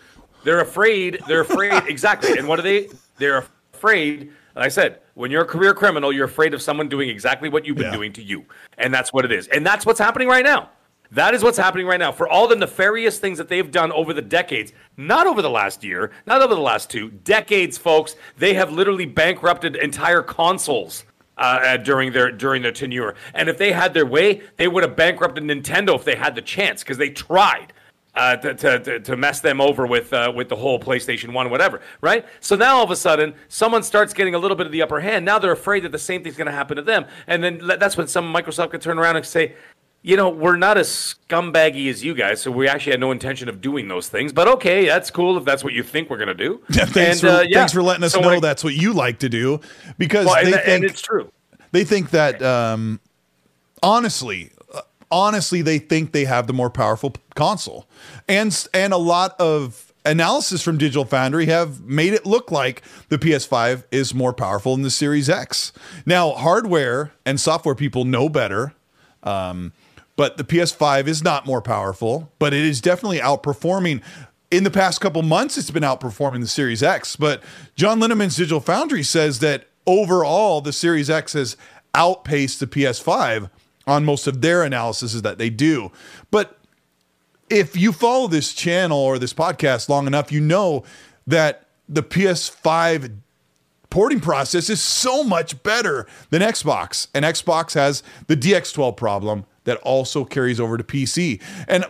They're 0.44 0.60
afraid. 0.60 1.20
They're 1.28 1.42
afraid. 1.42 1.84
exactly. 1.88 2.38
And 2.38 2.48
what 2.48 2.60
are 2.60 2.64
they? 2.64 2.90
They're 3.18 3.46
afraid. 3.74 4.32
Like 4.56 4.66
I 4.66 4.70
said, 4.70 5.00
when 5.14 5.32
you're 5.32 5.44
a 5.44 5.48
career 5.48 5.74
criminal, 5.74 6.12
you're 6.12 6.26
afraid 6.26 6.54
of 6.54 6.62
someone 6.62 6.90
doing 6.90 7.10
exactly 7.10 7.48
what 7.50 7.66
you've 7.66 7.78
been 7.78 7.86
Yeah. 7.88 7.96
doing 7.96 8.14
to 8.14 8.22
you. 8.24 8.46
And 8.78 8.94
that's 8.94 9.14
what 9.14 9.24
it 9.26 9.32
is. 9.32 9.48
And 9.48 9.66
that's 9.66 9.86
what's 9.86 10.00
happening 10.00 10.28
right 10.28 10.44
now. 10.44 10.70
That 11.12 11.36
is 11.36 11.44
what's 11.44 11.58
happening 11.60 11.86
right 11.86 12.00
now. 12.00 12.12
For 12.12 12.28
all 12.28 12.48
the 12.48 12.56
nefarious 12.56 13.20
things 13.20 13.38
that 13.38 13.48
they've 13.48 13.70
done 13.70 13.92
over 13.92 14.14
the 14.14 14.22
decades, 14.22 14.74
not 14.98 15.28
over 15.28 15.42
the 15.44 15.50
last 15.50 15.84
year, 15.84 16.12
not 16.26 16.42
over 16.42 16.56
the 16.56 16.62
last 16.62 16.90
two 16.90 17.10
decades, 17.12 17.78
folks, 17.78 18.16
they 18.38 18.56
have 18.56 18.72
literally 18.72 19.06
bankrupted 19.06 19.76
entire 19.76 20.24
consoles. 20.24 21.04
Uh, 21.36 21.60
uh, 21.64 21.78
during 21.78 22.14
their 22.14 22.32
during 22.32 22.62
their 22.62 22.72
tenure, 22.72 23.16
and 23.34 23.50
if 23.50 23.58
they 23.58 23.72
had 23.72 23.92
their 23.96 24.06
way, 24.06 24.44
they 24.58 24.68
would 24.68 24.84
have 24.84 24.96
bankrupted 24.96 25.44
Nintendo 25.44 25.96
if 25.96 26.06
they 26.06 26.14
had 26.14 26.36
the 26.36 26.44
chance 26.44 26.84
because 26.84 27.00
they 27.00 27.10
tried 27.10 27.74
uh, 28.16 28.36
to, 28.36 28.80
to, 28.80 29.00
to 29.00 29.18
mess 29.18 29.40
them 29.40 29.60
over 29.60 29.88
with 29.88 30.14
uh, 30.14 30.32
with 30.36 30.50
the 30.50 30.56
whole 30.56 30.80
PlayStation 30.80 31.34
One, 31.34 31.50
whatever, 31.50 31.82
right? 32.02 32.26
So 32.40 32.56
now 32.56 32.78
all 32.78 32.84
of 32.84 32.92
a 32.92 32.96
sudden, 32.96 33.34
someone 33.48 33.82
starts 33.82 34.14
getting 34.14 34.36
a 34.36 34.38
little 34.38 34.56
bit 34.56 34.68
of 34.68 34.72
the 34.72 34.82
upper 34.82 35.00
hand. 35.00 35.26
Now 35.26 35.40
they're 35.40 35.52
afraid 35.52 35.84
that 35.84 35.92
the 35.92 36.00
same 36.00 36.24
thing's 36.24 36.38
going 36.38 36.46
to 36.46 36.54
happen 36.54 36.78
to 36.78 36.84
them, 36.84 37.06
and 37.26 37.44
then 37.44 37.62
that's 37.64 37.98
when 37.98 38.08
some 38.08 38.32
Microsoft 38.32 38.70
could 38.70 38.82
turn 38.82 39.00
around 39.00 39.16
and 39.16 39.26
say, 39.26 39.56
you 40.06 40.18
know, 40.18 40.30
we're 40.30 40.58
not 40.58 40.78
as 40.78 40.90
scumbaggy 41.30 41.90
as 41.90 42.04
you 42.04 42.14
guys, 42.14 42.42
so 42.42 42.52
we 42.52 42.68
actually 42.68 42.92
had 42.92 43.00
no 43.00 43.12
intention 43.12 43.48
of 43.48 43.62
doing 43.62 43.88
those 43.88 44.10
things. 44.10 44.34
But 44.34 44.48
okay, 44.50 44.86
that's 44.86 45.10
cool 45.10 45.38
if 45.38 45.46
that's 45.46 45.64
what 45.64 45.72
you 45.74 45.82
think 45.82 46.10
we're 46.10 46.18
going 46.18 46.28
to 46.28 46.34
do. 46.34 46.62
Yeah, 46.70 46.86
thanks, 46.86 46.96
And, 46.96 47.20
for, 47.22 47.28
uh, 47.40 47.42
yeah. 47.44 47.58
thanks 47.60 47.72
for 47.74 47.82
letting 47.82 48.04
us 48.04 48.12
So 48.14 48.20
know 48.20 48.28
when- 48.28 48.42
that's 48.42 48.64
what 48.64 48.74
you 48.76 48.92
like 48.94 49.20
to 49.20 49.30
do 49.30 49.62
because 49.98 50.26
Well, 50.26 50.36
they 50.44 50.52
and, 50.54 50.62
think 50.62 50.68
and 50.68 50.84
it's 50.84 51.02
true. 51.02 51.32
they 51.72 51.84
think 51.86 52.10
that 52.12 52.42
um, 52.44 53.00
honestly 53.82 54.52
uh, 54.74 54.82
honestly 55.12 55.62
they 55.62 55.80
think 55.80 56.12
they 56.12 56.26
have 56.26 56.48
the 56.48 56.54
more 56.54 56.70
powerful 56.70 57.14
console 57.36 57.88
and 58.28 58.68
and 58.74 58.94
a 58.94 58.98
lot 58.98 59.40
of 59.40 59.94
analysis 60.06 60.62
from 60.62 60.78
digital 60.78 61.06
foundry 61.06 61.46
have 61.46 61.82
made 61.82 62.14
it 62.14 62.26
look 62.26 62.52
like 62.52 62.82
the 63.10 63.18
ps5 63.18 63.84
is 63.92 64.14
more 64.14 64.34
powerful 64.34 64.76
than 64.76 64.84
the 64.84 64.90
series 64.92 65.30
x 65.30 65.72
now 66.06 66.32
hardware 66.32 67.12
and 67.26 67.40
software 67.40 67.76
people 67.76 68.04
know 68.06 68.28
better 68.30 68.74
um, 69.24 69.72
but 70.16 70.38
the 70.38 70.44
ps5 70.44 71.08
is 71.08 71.24
not 71.24 71.46
more 71.46 71.62
powerful 71.62 72.32
but 72.40 72.54
it 72.54 72.64
is 72.64 72.82
definitely 72.82 73.20
outperforming 73.20 74.02
in 74.52 74.64
the 74.64 74.72
past 74.72 75.02
couple 75.02 75.22
months 75.22 75.58
it's 75.58 75.72
been 75.72 75.84
outperforming 75.84 76.42
the 76.42 76.48
series 76.48 76.84
x 76.84 77.16
but 77.16 77.42
john 77.76 78.00
linneman's 78.00 78.36
digital 78.36 78.60
foundry 78.60 79.04
says 79.04 79.40
that 79.40 79.68
overall 79.86 80.62
the 80.62 80.74
series 80.74 81.10
x 81.10 81.34
has 81.34 81.58
outpaced 81.96 82.60
the 82.60 82.68
ps5 82.68 83.50
on 83.86 84.06
most 84.06 84.28
of 84.28 84.42
their 84.42 84.64
analyses 84.64 85.22
that 85.22 85.38
they 85.38 85.50
do 85.50 85.92
but 86.32 86.58
if 87.50 87.76
you 87.76 87.92
follow 87.92 88.28
this 88.28 88.54
channel 88.54 88.98
or 88.98 89.20
this 89.20 89.34
podcast 89.34 89.90
long 89.90 90.08
enough 90.08 90.32
you 90.32 90.40
know 90.40 90.84
that 91.28 91.68
the 91.88 92.04
ps5 92.04 93.18
porting 93.94 94.20
process 94.20 94.72
is 94.72 94.82
so 94.82 95.24
much 95.24 95.62
better 95.62 96.08
than 96.32 96.42
Xbox. 96.42 97.08
And 97.14 97.24
Xbox 97.24 97.76
has 97.76 98.02
the 98.26 98.36
DX12 98.36 98.98
problem 98.98 99.46
that 99.64 99.78
also 99.78 100.26
carries 100.26 100.60
over 100.60 100.78
to 100.78 100.84
PC. 100.84 101.42
And 101.68 101.86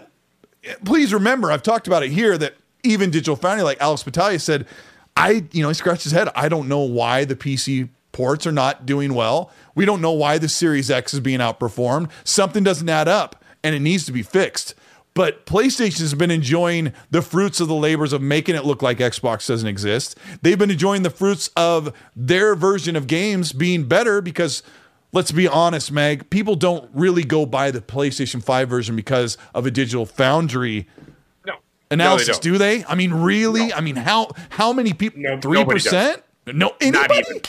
please 0.85 1.13
remember, 1.13 1.51
I've 1.51 1.63
talked 1.63 1.87
about 1.87 2.03
it 2.03 2.11
here 2.11 2.37
that 2.37 2.55
even 2.83 3.09
Digital 3.09 3.35
Foundry, 3.37 3.63
like 3.63 3.81
Alex 3.81 4.03
Battaglia 4.03 4.39
said, 4.39 4.67
I, 5.15 5.45
you 5.51 5.61
know, 5.61 5.67
he 5.67 5.73
scratched 5.73 6.03
his 6.03 6.11
head. 6.11 6.29
I 6.35 6.49
don't 6.49 6.67
know 6.67 6.79
why 6.79 7.25
the 7.25 7.35
PC 7.35 7.89
ports 8.11 8.45
are 8.47 8.51
not 8.51 8.85
doing 8.85 9.13
well. 9.13 9.51
We 9.75 9.85
don't 9.85 10.01
know 10.01 10.11
why 10.11 10.37
the 10.37 10.49
Series 10.49 10.89
X 10.89 11.13
is 11.13 11.19
being 11.19 11.39
outperformed. 11.39 12.09
Something 12.23 12.63
doesn't 12.63 12.89
add 12.89 13.07
up 13.07 13.43
and 13.63 13.75
it 13.75 13.79
needs 13.79 14.05
to 14.05 14.11
be 14.11 14.23
fixed. 14.23 14.75
But 15.15 15.45
PlayStation 15.45 15.99
has 15.99 16.15
been 16.15 16.31
enjoying 16.31 16.91
the 17.11 17.21
fruits 17.21 17.59
of 17.59 17.67
the 17.67 17.75
labors 17.75 18.13
of 18.13 18.21
making 18.21 18.55
it 18.55 18.65
look 18.65 18.81
like 18.81 18.97
Xbox 18.97 19.47
doesn't 19.47 19.67
exist. 19.67 20.17
They've 20.41 20.57
been 20.57 20.71
enjoying 20.71 21.03
the 21.03 21.11
fruits 21.11 21.51
of 21.55 21.93
their 22.15 22.55
version 22.55 22.95
of 22.95 23.05
games 23.05 23.53
being 23.53 23.83
better 23.87 24.21
because 24.21 24.63
let's 25.13 25.31
be 25.31 25.47
honest, 25.47 25.91
Meg, 25.91 26.29
people 26.29 26.55
don't 26.55 26.89
really 26.93 27.23
go 27.23 27.45
buy 27.45 27.71
the 27.71 27.79
PlayStation 27.81 28.43
5 28.43 28.67
version 28.69 28.95
because 28.95 29.37
of 29.55 29.65
a 29.65 29.71
digital 29.71 30.05
foundry 30.05 30.87
No. 31.45 31.53
analysis, 31.89 32.27
no, 32.27 32.33
they 32.33 32.39
do 32.41 32.57
they? 32.57 32.85
I 32.85 32.95
mean, 32.95 33.13
really? 33.13 33.71
I 33.73 33.79
mean, 33.79 33.95
how 33.95 34.31
how 34.49 34.73
many 34.73 34.91
people? 34.93 35.21
No, 35.21 35.39
Three 35.39 35.63
percent? 35.63 36.21
No, 36.45 36.53
Not 36.53 36.75
anybody? 36.81 37.19
even. 37.29 37.41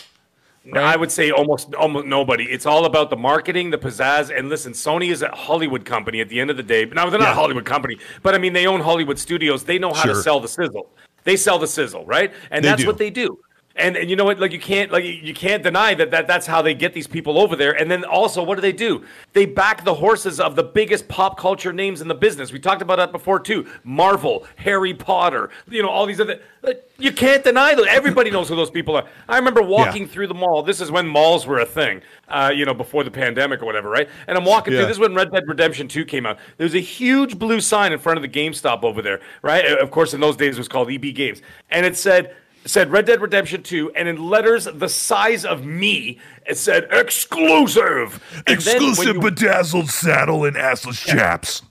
I 0.73 0.97
would 0.97 1.11
say 1.13 1.31
almost 1.31 1.75
almost 1.75 2.07
nobody. 2.07 2.45
It's 2.45 2.65
all 2.65 2.87
about 2.87 3.11
the 3.11 3.17
marketing, 3.17 3.71
the 3.71 3.77
pizzazz, 3.77 4.35
and 4.35 4.49
listen. 4.49 4.73
Sony 4.73 5.11
is 5.11 5.21
a 5.21 5.29
Hollywood 5.29 5.85
company 5.85 6.23
at 6.23 6.31
the 6.31 6.41
end 6.41 6.49
of 6.51 6.57
the 6.57 6.63
day. 6.63 6.87
Now 6.87 7.11
they're 7.11 7.21
not 7.21 7.33
a 7.33 7.35
Hollywood 7.35 7.67
company, 7.67 7.99
but 8.23 8.35
I 8.35 8.39
mean 8.39 8.55
they 8.55 8.67
own 8.67 8.81
Hollywood 8.81 9.19
studios. 9.19 9.65
They 9.65 9.79
know 9.79 9.93
how 9.93 10.05
to 10.05 10.15
sell 10.15 10.41
the 10.41 10.49
sizzle. 10.49 10.89
They 11.25 11.37
sell 11.37 11.59
the 11.59 11.67
sizzle, 11.67 12.07
right? 12.07 12.33
And 12.51 12.65
They 12.65 12.69
that's 12.71 12.81
do. 12.83 12.87
what 12.87 12.97
they 12.97 13.11
do. 13.11 13.39
And 13.77 13.97
and 13.97 14.09
you 14.09 14.15
know 14.15 14.25
what? 14.25 14.39
Like 14.39 14.53
you 14.53 14.61
can't 14.61 14.93
like 14.93 15.05
you- 15.05 15.35
can't 15.35 15.63
deny 15.65 15.95
that, 15.95 16.13
that 16.13 16.29
that's 16.29 16.47
how 16.47 16.63
they 16.63 16.75
get 16.75 16.95
these 16.95 17.09
people 17.09 17.41
over 17.41 17.57
there. 17.57 17.73
And 17.73 17.91
then 17.91 18.05
also, 18.05 18.41
what 18.43 18.55
do 18.55 18.61
they 18.63 18.71
do? 18.73 19.03
They 19.33 19.47
back 19.47 19.85
the 19.85 19.95
horses 19.95 20.39
of 20.39 20.55
the 20.55 20.63
biggest 20.63 21.09
pop 21.09 21.37
culture 21.37 21.73
names 21.73 22.01
in 22.01 22.07
the 22.07 22.15
business. 22.15 22.53
We 22.53 22.61
talked 22.61 22.83
about 22.83 22.97
that 22.99 23.11
before 23.11 23.41
too. 23.41 23.67
Marvel, 23.83 24.47
Harry 24.57 24.95
Potter, 24.95 25.51
you 25.69 25.83
know 25.83 25.89
all 25.89 26.07
these 26.07 26.21
other. 26.21 26.41
Like, 26.63 26.89
you 26.99 27.11
can't 27.13 27.43
deny 27.45 27.75
that 27.75 27.87
Everybody 27.89 28.31
knows 28.31 28.49
who 28.49 28.57
those 28.57 28.71
people 28.71 28.95
are. 28.97 29.05
I 29.29 29.37
remember 29.37 29.61
walking 29.61 30.07
through 30.07 30.29
the 30.29 30.35
mall. 30.35 30.63
This 30.63 30.81
is 30.81 30.91
when 30.91 31.07
malls 31.07 31.45
were 31.47 31.59
a 31.59 31.67
thing, 31.67 32.01
uh, 32.29 32.53
you 32.55 32.65
know, 32.65 32.73
before 32.75 33.03
the 33.05 33.11
pandemic 33.11 33.61
or 33.61 33.67
whatever, 33.67 33.91
right? 33.91 34.09
And 34.29 34.39
I'm 34.39 34.45
walking 34.45 34.73
Yeah. 34.73 34.81
through. 34.81 34.87
This 34.87 34.97
is 34.97 35.01
when 35.01 35.15
Red 35.15 35.31
Dead 35.33 35.43
Redemption 35.49 35.89
2 35.89 36.05
came 36.05 36.25
out. 36.27 36.39
There 36.57 36.65
was 36.65 36.75
a 36.75 36.81
huge 36.81 37.39
blue 37.41 37.61
sign 37.61 37.93
in 37.93 37.99
front 37.99 38.17
of 38.19 38.23
the 38.23 38.29
GameStop 38.29 38.85
over 38.85 39.03
there, 39.03 39.21
right? 39.43 39.65
Uh, 39.67 39.77
Of 39.77 39.91
course, 39.91 40.15
in 40.15 40.21
those 40.21 40.37
days 40.37 40.55
it 40.57 40.61
was 40.61 40.69
called 40.69 40.91
EB 40.91 41.13
Games, 41.13 41.43
and 41.71 41.85
it 41.85 41.97
said 41.97 42.35
said 42.65 42.91
Red 42.91 43.05
Dead 43.07 43.21
Redemption 43.21 43.63
2, 43.63 43.93
and 43.95 44.09
in 44.09 44.29
letters 44.29 44.65
the 44.65 44.89
size 44.89 45.45
of 45.45 45.65
me, 45.65 46.19
it 46.47 46.57
said 46.57 46.89
exclusive. 46.91 48.23
And 48.47 48.61
then 48.61 48.81
you- 48.83 49.21
bedazzled 49.21 49.91
saddle 49.91 50.45
and 50.45 50.57
assless 50.57 51.05
chaps. 51.05 51.63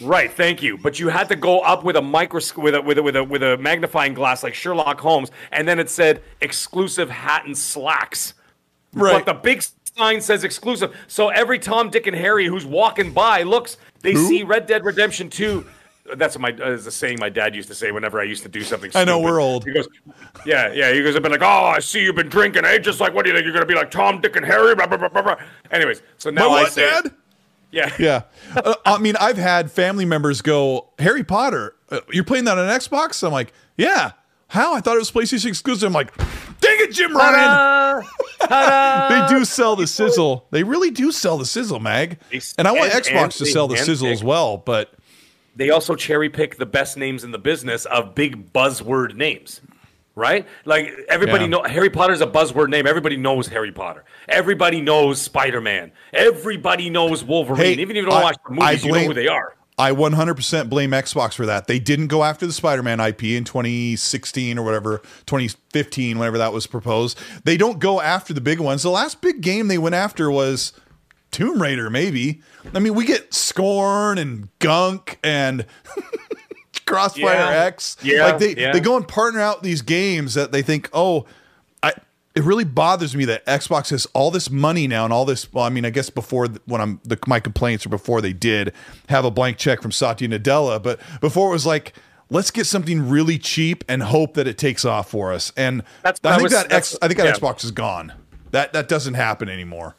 Right, 0.00 0.32
thank 0.32 0.62
you. 0.62 0.78
But 0.78 0.98
you 0.98 1.08
had 1.08 1.28
to 1.28 1.36
go 1.36 1.60
up 1.60 1.84
with 1.84 1.94
a 1.96 2.00
microscope 2.02 2.64
with 2.64 2.74
a 2.74 2.80
with 2.80 2.98
a 2.98 3.02
with 3.02 3.16
a 3.16 3.24
with 3.24 3.42
a 3.42 3.58
magnifying 3.58 4.14
glass 4.14 4.42
like 4.42 4.54
Sherlock 4.54 4.98
Holmes, 5.00 5.30
and 5.52 5.68
then 5.68 5.78
it 5.78 5.90
said 5.90 6.22
exclusive 6.40 7.10
hat 7.10 7.44
and 7.44 7.56
slacks. 7.56 8.32
Right. 8.94 9.12
But 9.24 9.26
the 9.26 9.38
big 9.38 9.62
sign 9.96 10.20
says 10.22 10.42
exclusive. 10.42 10.96
So 11.06 11.28
every 11.28 11.58
Tom, 11.58 11.90
Dick, 11.90 12.06
and 12.06 12.16
Harry 12.16 12.46
who's 12.46 12.64
walking 12.64 13.12
by 13.12 13.42
looks, 13.42 13.76
they 14.00 14.14
see 14.14 14.42
Red 14.42 14.66
Dead 14.66 14.84
Redemption 14.84 15.28
2. 15.28 15.66
That's 16.16 16.34
what 16.36 16.40
my 16.40 16.64
uh, 16.64 16.70
is 16.72 16.84
the 16.84 16.90
saying 16.90 17.18
my 17.20 17.28
dad 17.28 17.54
used 17.54 17.68
to 17.68 17.74
say 17.74 17.92
whenever 17.92 18.20
I 18.20 18.24
used 18.24 18.42
to 18.42 18.48
do 18.48 18.62
something. 18.62 18.90
I 18.94 19.04
know, 19.04 19.20
we're 19.20 19.40
old. 19.40 19.64
He 19.64 19.72
goes, 19.72 19.86
yeah, 20.44 20.72
yeah. 20.72 20.92
He 20.92 21.02
goes, 21.02 21.14
I've 21.14 21.22
been 21.22 21.30
like, 21.32 21.42
oh, 21.42 21.46
I 21.66 21.78
see 21.78 22.02
you've 22.02 22.16
been 22.16 22.28
drinking, 22.28 22.64
eh? 22.64 22.78
Just 22.78 23.00
like, 23.00 23.14
what 23.14 23.24
do 23.24 23.30
you 23.30 23.36
think 23.36 23.44
you're 23.44 23.54
gonna 23.54 23.66
be 23.66 23.74
like 23.74 23.90
Tom, 23.90 24.20
Dick, 24.20 24.36
and 24.36 24.44
Harry? 24.44 24.74
Blah, 24.74 24.86
blah, 24.86 24.96
blah, 24.96 25.08
blah, 25.08 25.22
blah. 25.22 25.36
Anyways, 25.70 26.02
so 26.18 26.30
now 26.30 26.48
My 26.48 26.56
I 26.56 26.62
what, 26.62 26.72
say. 26.72 26.82
Dad? 26.82 27.12
yeah, 27.70 27.92
Yeah. 27.98 28.22
Uh, 28.56 28.74
I 28.84 28.98
mean, 28.98 29.14
I've 29.20 29.36
had 29.36 29.70
family 29.70 30.04
members 30.04 30.42
go, 30.42 30.88
Harry 30.98 31.22
Potter, 31.22 31.74
uh, 31.90 32.00
you're 32.10 32.24
playing 32.24 32.44
that 32.46 32.58
on 32.58 32.66
Xbox? 32.68 33.22
I'm 33.24 33.32
like, 33.32 33.52
yeah. 33.76 34.12
How? 34.48 34.74
I 34.74 34.80
thought 34.80 34.96
it 34.96 34.98
was 34.98 35.12
PlayStation 35.12 35.46
exclusive. 35.46 35.86
I'm 35.86 35.92
like, 35.92 36.16
dang 36.16 36.76
it, 36.80 36.92
Jim 36.92 37.16
Ryan. 37.16 38.04
They 38.50 39.26
do 39.28 39.44
sell 39.44 39.76
the 39.76 39.86
sizzle. 39.86 40.46
They 40.50 40.64
really 40.64 40.90
do 40.90 41.12
sell 41.12 41.38
the 41.38 41.44
sizzle, 41.46 41.78
Mag. 41.78 42.18
And 42.58 42.66
I 42.66 42.72
want 42.72 42.92
and- 42.92 43.04
Xbox 43.04 43.22
and 43.22 43.32
to 43.32 43.46
sell 43.46 43.68
the 43.68 43.76
sizzle 43.76 44.08
as 44.08 44.24
well, 44.24 44.56
but 44.56 44.92
they 45.60 45.68
also 45.70 45.94
cherry 45.94 46.30
pick 46.30 46.56
the 46.56 46.64
best 46.66 46.96
names 46.96 47.22
in 47.22 47.30
the 47.32 47.38
business 47.38 47.84
of 47.84 48.14
big 48.14 48.52
buzzword 48.52 49.14
names 49.14 49.60
right 50.16 50.46
like 50.64 50.90
everybody 51.08 51.44
Yeah. 51.44 51.50
know 51.50 51.62
harry 51.62 51.90
potter's 51.90 52.20
a 52.20 52.26
buzzword 52.26 52.68
name 52.70 52.86
everybody 52.86 53.16
knows 53.16 53.46
harry 53.46 53.70
potter 53.70 54.04
everybody 54.28 54.80
knows 54.80 55.20
spider-man 55.20 55.92
everybody 56.14 56.88
knows 56.90 57.22
wolverine 57.22 57.60
Hey, 57.60 57.72
even 57.74 57.94
if 57.96 58.02
you 58.04 58.10
don't 58.10 58.14
I- 58.20 58.22
watch 58.22 58.36
the 58.44 58.50
movies 58.54 58.84
I 58.84 58.86
you 58.86 58.92
know 58.92 59.04
who 59.04 59.14
they 59.14 59.28
are 59.28 59.54
I 59.78 59.92
100% 59.92 60.68
blame 60.68 60.90
Xbox 60.90 61.32
for 61.32 61.46
that. 61.46 61.66
They 61.66 61.78
didn't 61.78 62.08
go 62.08 62.22
after 62.22 62.46
the 62.46 62.52
Spider-Man 62.52 63.00
IP 63.00 63.22
in 63.34 63.44
2016 63.44 64.58
or 64.58 64.62
whatever, 64.62 64.98
2015, 65.24 66.18
whenever 66.18 66.36
that 66.36 66.52
was 66.52 66.66
proposed. 66.66 67.18
They 67.44 67.56
don't 67.56 67.78
go 67.78 67.98
after 67.98 68.34
the 68.34 68.42
big 68.42 68.60
ones. 68.60 68.82
The 68.82 68.90
last 68.90 69.22
big 69.22 69.40
game 69.40 69.68
they 69.68 69.78
went 69.78 69.94
after 69.94 70.30
was 70.30 70.74
Tomb 71.30 71.60
Raider, 71.62 71.90
maybe. 71.90 72.40
I 72.74 72.78
mean, 72.80 72.94
we 72.94 73.04
get 73.04 73.32
Scorn 73.32 74.18
and 74.18 74.48
Gunk 74.58 75.18
and 75.22 75.64
Crossfire 76.86 77.34
Yeah. 77.34 77.64
X. 77.64 77.96
Yeah, 78.02 78.24
like 78.26 78.38
they 78.38 78.54
yeah. 78.56 78.72
they 78.72 78.80
go 78.80 78.96
and 78.96 79.06
partner 79.06 79.40
out 79.40 79.62
these 79.62 79.82
games 79.82 80.34
that 80.34 80.52
they 80.52 80.62
think, 80.62 80.88
oh, 80.92 81.26
I. 81.82 81.92
It 82.36 82.44
really 82.44 82.62
bothers 82.64 83.16
me 83.16 83.24
that 83.24 83.44
Xbox 83.46 83.90
has 83.90 84.06
all 84.14 84.30
this 84.30 84.50
money 84.50 84.86
now 84.86 85.02
and 85.04 85.12
all 85.12 85.24
this. 85.24 85.52
Well, 85.52 85.64
I 85.64 85.68
mean, 85.68 85.84
I 85.84 85.90
guess 85.90 86.10
before 86.10 86.46
when 86.66 86.80
I'm 86.80 87.00
the 87.04 87.18
my 87.26 87.40
complaints 87.40 87.84
or 87.84 87.88
before 87.88 88.20
they 88.20 88.32
did 88.32 88.72
have 89.08 89.24
a 89.24 89.32
blank 89.32 89.56
check 89.58 89.82
from 89.82 89.90
Satya 89.90 90.28
Nadella, 90.28 90.80
but 90.82 91.00
before 91.20 91.48
it 91.48 91.52
was 91.52 91.66
like. 91.66 91.94
Let's 92.32 92.52
get 92.52 92.64
something 92.64 93.08
really 93.08 93.38
cheap 93.38 93.82
and 93.88 94.04
hope 94.04 94.34
that 94.34 94.46
it 94.46 94.56
takes 94.56 94.84
off 94.84 95.10
for 95.10 95.32
us. 95.32 95.52
And 95.56 95.82
That's- 96.04 96.20
I 96.22 96.28
that 96.28 96.36
think 96.36 96.42
was- 96.44 96.52
that 96.52 96.70
X, 96.72 96.96
I 97.02 97.08
think 97.08 97.18
that 97.18 97.26
yeah. 97.26 97.32
Xbox 97.32 97.64
is 97.64 97.72
gone. 97.72 98.12
That 98.52 98.72
that 98.72 98.88
doesn't 98.88 99.14
happen 99.14 99.48
anymore. 99.48 99.96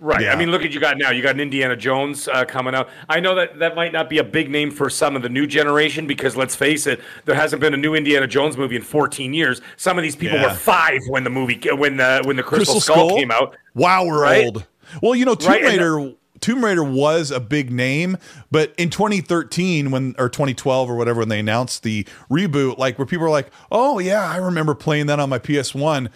Right 0.00 0.22
Yeah. 0.22 0.32
i 0.32 0.36
mean 0.36 0.50
look 0.50 0.62
at 0.64 0.72
you 0.72 0.80
got 0.80 0.96
now 0.98 1.10
you 1.10 1.22
got 1.22 1.34
an 1.34 1.40
indiana 1.40 1.76
jones 1.76 2.26
uh, 2.28 2.44
coming 2.44 2.74
out 2.74 2.88
i 3.08 3.20
know 3.20 3.34
that 3.34 3.58
that 3.58 3.76
might 3.76 3.92
not 3.92 4.08
be 4.08 4.18
a 4.18 4.24
big 4.24 4.50
name 4.50 4.70
for 4.70 4.88
some 4.90 5.14
of 5.14 5.22
the 5.22 5.28
new 5.28 5.46
generation 5.46 6.06
because 6.06 6.36
let's 6.36 6.56
face 6.56 6.86
it 6.86 7.00
there 7.26 7.34
hasn't 7.34 7.60
been 7.60 7.74
a 7.74 7.76
new 7.76 7.94
indiana 7.94 8.26
jones 8.26 8.56
movie 8.56 8.76
in 8.76 8.82
14 8.82 9.32
years 9.34 9.60
some 9.76 9.98
of 9.98 10.02
these 10.02 10.16
people 10.16 10.38
Yeah. 10.38 10.48
were 10.48 10.54
five 10.54 11.00
when 11.08 11.22
the 11.24 11.30
movie 11.30 11.60
when 11.72 11.96
the 11.98 12.22
when 12.24 12.36
the 12.36 12.42
crystal, 12.42 12.74
Crystal 12.76 12.80
skull, 12.80 13.08
Skull 13.10 13.18
came 13.18 13.30
out 13.30 13.56
Wow, 13.74 14.04
we're 14.06 14.22
Right? 14.22 14.44
old. 14.46 14.66
Well, 15.00 15.14
you 15.14 15.24
know, 15.24 15.36
Tomb 15.36 15.50
Right, 15.52 15.64
and- 15.64 15.68
Raider. 15.80 16.12
Tomb 16.40 16.64
Raider 16.64 16.82
was 16.82 17.30
a 17.30 17.38
big 17.38 17.70
name, 17.70 18.16
but 18.50 18.74
in 18.78 18.88
2013 18.90 19.90
when 19.90 20.14
or 20.18 20.28
2012 20.30 20.88
or 20.90 20.96
whatever 20.96 21.20
when 21.20 21.28
they 21.28 21.38
announced 21.38 21.82
the 21.82 22.06
reboot, 22.30 22.78
like 22.78 22.98
where 22.98 23.04
people 23.06 23.24
were 23.24 23.30
like, 23.30 23.50
"Oh 23.70 23.98
yeah, 23.98 24.26
I 24.26 24.38
remember 24.38 24.74
playing 24.74 25.04
that 25.06 25.20
on 25.20 25.28
my 25.28 25.38
PS1," 25.38 26.08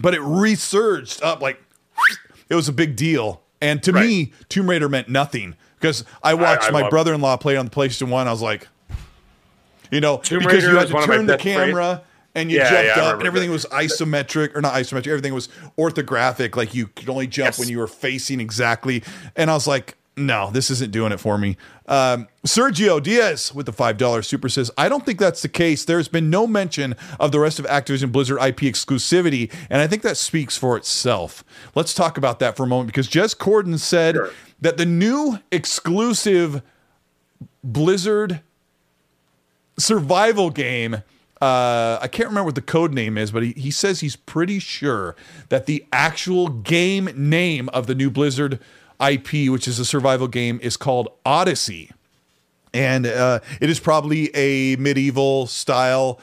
but 0.00 0.14
it 0.14 0.20
resurged 0.22 1.20
up 1.24 1.42
like 1.42 1.60
it 2.52 2.54
was 2.54 2.68
a 2.68 2.72
big 2.72 2.94
deal. 2.96 3.40
And 3.62 3.82
to 3.84 3.92
Right. 3.92 4.06
me, 4.06 4.32
Tomb 4.50 4.68
Raider 4.68 4.88
meant 4.88 5.08
nothing 5.08 5.54
because 5.80 6.04
I 6.22 6.34
watched 6.34 6.64
I 6.68 6.70
my 6.70 6.88
brother-in-law 6.90 7.38
play 7.38 7.56
on 7.56 7.64
the 7.64 7.70
PlayStation 7.70 8.08
1. 8.08 8.28
I 8.28 8.30
was 8.30 8.42
like, 8.42 8.68
you 9.90 10.00
know, 10.00 10.18
Tomb 10.18 10.40
because 10.40 10.54
Raider 10.64 10.70
you 10.72 10.76
had 10.78 10.88
to 10.88 10.94
one 10.94 11.06
turn 11.06 11.26
the 11.26 11.36
camera 11.38 12.02
and 12.34 12.50
you 12.50 12.58
Yeah, 12.58 12.70
jumped 12.70 12.96
yeah, 12.98 13.02
up 13.04 13.18
and 13.18 13.26
everything 13.26 13.48
that. 13.50 13.54
was 13.54 13.66
isometric 13.66 14.54
or 14.56 14.60
not 14.60 14.74
isometric. 14.74 15.06
Everything 15.06 15.34
was 15.34 15.48
orthographic. 15.78 16.56
Like 16.56 16.74
you 16.74 16.88
could 16.88 17.08
only 17.08 17.26
jump 17.26 17.46
Yes. 17.48 17.58
when 17.58 17.68
you 17.68 17.78
were 17.78 17.86
facing 17.86 18.40
exactly. 18.40 19.02
And 19.36 19.50
I 19.50 19.54
was 19.54 19.66
like, 19.66 19.96
no, 20.26 20.50
this 20.50 20.70
isn't 20.70 20.90
doing 20.92 21.12
it 21.12 21.18
for 21.20 21.36
me. 21.38 21.56
Um, 21.86 22.28
Sergio 22.46 23.02
Diaz 23.02 23.54
with 23.54 23.66
the 23.66 23.72
$5 23.72 24.24
super 24.24 24.48
says, 24.48 24.70
I 24.78 24.88
don't 24.88 25.04
think 25.04 25.18
that's 25.18 25.42
the 25.42 25.48
case. 25.48 25.84
There's 25.84 26.08
been 26.08 26.30
no 26.30 26.46
mention 26.46 26.94
of 27.20 27.32
the 27.32 27.40
rest 27.40 27.58
of 27.58 27.66
Activision 27.66 28.10
Blizzard 28.12 28.38
IP 28.42 28.58
exclusivity. 28.60 29.52
And 29.68 29.80
I 29.82 29.86
think 29.86 30.02
that 30.02 30.16
speaks 30.16 30.56
for 30.56 30.76
itself. 30.76 31.44
Let's 31.74 31.94
talk 31.94 32.16
about 32.16 32.38
that 32.40 32.56
for 32.56 32.64
a 32.64 32.66
moment 32.66 32.86
because 32.88 33.08
Jez 33.08 33.36
Corden 33.36 33.78
said 33.78 34.14
Sure. 34.14 34.30
that 34.60 34.76
the 34.76 34.86
new 34.86 35.38
exclusive 35.50 36.62
Blizzard 37.64 38.40
survival 39.78 40.50
game. 40.50 41.02
Uh, 41.40 41.98
I 42.00 42.06
can't 42.06 42.28
remember 42.28 42.46
what 42.46 42.54
the 42.54 42.62
code 42.62 42.92
name 42.94 43.18
is, 43.18 43.32
but 43.32 43.42
he, 43.42 43.52
he 43.56 43.70
says 43.72 43.98
he's 43.98 44.14
pretty 44.14 44.60
sure 44.60 45.16
that 45.48 45.66
the 45.66 45.84
actual 45.92 46.48
game 46.48 47.10
name 47.16 47.68
of 47.70 47.88
the 47.88 47.96
new 47.96 48.10
Blizzard 48.10 48.60
IP, 49.02 49.50
which 49.50 49.66
is 49.66 49.78
a 49.78 49.84
survival 49.84 50.28
game, 50.28 50.60
is 50.62 50.76
called 50.76 51.08
Odyssey. 51.24 51.90
And 52.74 53.06
uh, 53.06 53.40
it 53.60 53.68
is 53.68 53.80
probably 53.80 54.34
a 54.34 54.76
medieval 54.76 55.46
style 55.46 56.20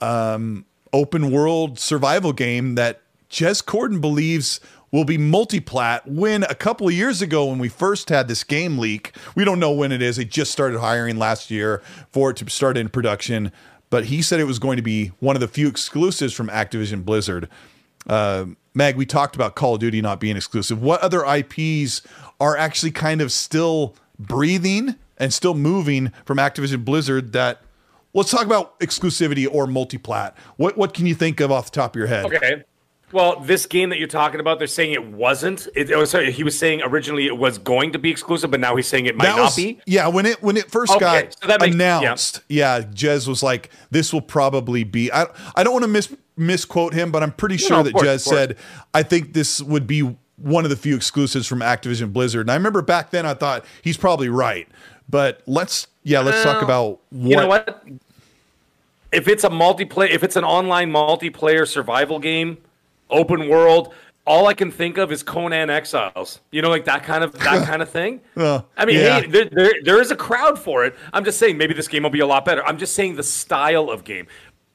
um, 0.00 0.64
open 0.92 1.30
world 1.30 1.78
survival 1.78 2.32
game 2.32 2.74
that 2.76 3.02
Jez 3.30 3.62
Corden 3.62 4.00
believes 4.00 4.60
will 4.90 5.04
be 5.04 5.18
multiplat. 5.18 6.06
When 6.06 6.42
a 6.44 6.54
couple 6.54 6.88
of 6.88 6.94
years 6.94 7.22
ago, 7.22 7.46
when 7.46 7.58
we 7.58 7.68
first 7.68 8.08
had 8.08 8.28
this 8.28 8.42
game 8.44 8.78
leak, 8.78 9.14
we 9.34 9.44
don't 9.44 9.60
know 9.60 9.72
when 9.72 9.92
it 9.92 10.02
is. 10.02 10.16
They 10.16 10.24
just 10.24 10.50
started 10.50 10.80
hiring 10.80 11.16
last 11.16 11.50
year 11.50 11.82
for 12.10 12.30
it 12.30 12.36
to 12.38 12.50
start 12.50 12.76
in 12.76 12.88
production. 12.88 13.52
But 13.90 14.06
he 14.06 14.22
said 14.22 14.40
it 14.40 14.44
was 14.44 14.58
going 14.58 14.76
to 14.76 14.82
be 14.82 15.08
one 15.20 15.36
of 15.36 15.40
the 15.40 15.48
few 15.48 15.68
exclusives 15.68 16.32
from 16.32 16.48
Activision 16.48 17.04
Blizzard. 17.04 17.48
Uh, 18.08 18.46
Mag, 18.74 18.96
we 18.96 19.04
talked 19.06 19.34
about 19.34 19.54
Call 19.56 19.74
of 19.74 19.80
Duty 19.80 20.00
not 20.00 20.20
being 20.20 20.36
exclusive. 20.36 20.80
What 20.80 21.00
other 21.00 21.24
IPs 21.24 22.02
are 22.40 22.56
actually 22.56 22.92
kind 22.92 23.20
of 23.20 23.32
still 23.32 23.94
breathing 24.18 24.94
and 25.18 25.32
still 25.34 25.54
moving 25.54 26.12
from 26.24 26.38
Activision 26.38 26.84
Blizzard 26.84 27.32
that 27.32 27.60
let's 28.14 28.30
talk 28.30 28.46
about 28.46 28.78
exclusivity 28.80 29.46
or 29.50 29.66
multiplat. 29.66 30.34
What 30.56 30.76
what 30.76 30.94
can 30.94 31.06
you 31.06 31.14
think 31.14 31.40
of 31.40 31.50
off 31.50 31.70
the 31.70 31.80
top 31.80 31.94
of 31.94 31.98
your 31.98 32.06
head? 32.08 32.24
Okay. 32.26 32.64
Well, 33.12 33.40
this 33.40 33.66
game 33.66 33.90
that 33.90 33.98
you're 33.98 34.06
talking 34.06 34.38
about, 34.38 34.58
they're 34.58 34.68
saying 34.68 34.92
it 34.92 35.04
wasn't. 35.04 35.66
It, 35.74 35.90
it 35.90 35.96
was, 35.96 36.10
sorry, 36.12 36.30
he 36.30 36.44
was 36.44 36.56
saying 36.56 36.80
originally 36.84 37.26
it 37.26 37.36
was 37.36 37.58
going 37.58 37.90
to 37.94 37.98
be 37.98 38.08
exclusive, 38.08 38.52
but 38.52 38.60
now 38.60 38.76
he's 38.76 38.86
saying 38.86 39.06
it 39.06 39.16
might 39.16 39.24
That 39.24 39.36
not 39.36 39.42
was 39.46 39.56
be. 39.56 39.80
yeah 39.84 40.06
when 40.06 40.26
it 40.26 40.40
when 40.44 40.56
it 40.56 40.70
first 40.70 40.92
Okay, 40.92 41.00
got 41.00 41.36
so 41.42 41.48
makes- 41.48 41.66
yeah. 41.66 41.98
announced. 41.98 42.42
Yeah. 42.48 42.82
Jez 42.82 43.26
was 43.26 43.42
like, 43.42 43.70
"This 43.90 44.12
will 44.12 44.20
probably 44.20 44.84
be." 44.84 45.10
I 45.10 45.26
I 45.56 45.64
don't 45.64 45.72
want 45.72 45.82
to 45.82 45.88
mis 45.88 46.14
misquote 46.40 46.94
him, 46.94 47.12
but 47.12 47.22
I'm 47.22 47.32
pretty 47.32 47.56
sure 47.56 47.82
that 47.82 47.92
course, 47.92 48.06
Jez 48.06 48.20
said, 48.20 48.56
"I 48.94 49.02
think 49.02 49.32
this 49.32 49.60
would 49.62 49.86
be 49.86 50.16
one 50.36 50.64
of 50.64 50.70
the 50.70 50.76
few 50.76 50.96
exclusives 50.96 51.46
from 51.46 51.60
Activision 51.60 52.12
Blizzard." 52.12 52.42
And 52.42 52.50
I 52.50 52.54
remember 52.54 52.82
back 52.82 53.10
then 53.10 53.26
I 53.26 53.34
thought 53.34 53.64
he's 53.82 53.96
probably 53.96 54.28
right, 54.28 54.68
but 55.08 55.42
let's 55.46 55.86
yeah 56.02 56.20
let's 56.20 56.42
talk 56.42 56.62
about 56.62 57.00
what, 57.10 57.30
You 57.30 57.36
know 57.36 57.46
what? 57.46 57.84
If 59.12 59.28
it's 59.28 59.44
a 59.44 59.50
multiplayer, 59.50 60.10
if 60.10 60.22
it's 60.22 60.36
an 60.36 60.44
online 60.44 60.90
multiplayer 60.90 61.66
survival 61.66 62.18
game, 62.18 62.58
open 63.10 63.48
world, 63.48 63.92
all 64.26 64.46
I 64.46 64.54
can 64.54 64.70
think 64.70 64.98
of 64.98 65.10
is 65.10 65.22
Conan 65.22 65.70
Exiles. 65.70 66.40
You 66.50 66.62
know, 66.62 66.70
like 66.70 66.84
that 66.84 67.02
kind 67.02 67.24
of 67.24 67.32
that 67.32 67.66
kind 67.66 67.82
of 67.82 67.90
thing. 67.90 68.20
Uh, 68.36 68.62
I 68.76 68.84
mean, 68.84 69.00
yeah. 69.00 69.20
hey, 69.20 69.26
there, 69.26 69.44
there 69.46 69.72
there 69.82 70.00
is 70.00 70.10
a 70.10 70.16
crowd 70.16 70.58
for 70.58 70.84
it. 70.84 70.94
I'm 71.12 71.24
just 71.24 71.38
saying 71.38 71.58
maybe 71.58 71.74
this 71.74 71.88
game 71.88 72.02
will 72.02 72.10
be 72.10 72.20
a 72.20 72.26
lot 72.26 72.44
better. 72.44 72.64
I'm 72.64 72.78
just 72.78 72.94
saying 72.94 73.16
the 73.16 73.22
style 73.22 73.90
of 73.90 74.04
game. 74.04 74.26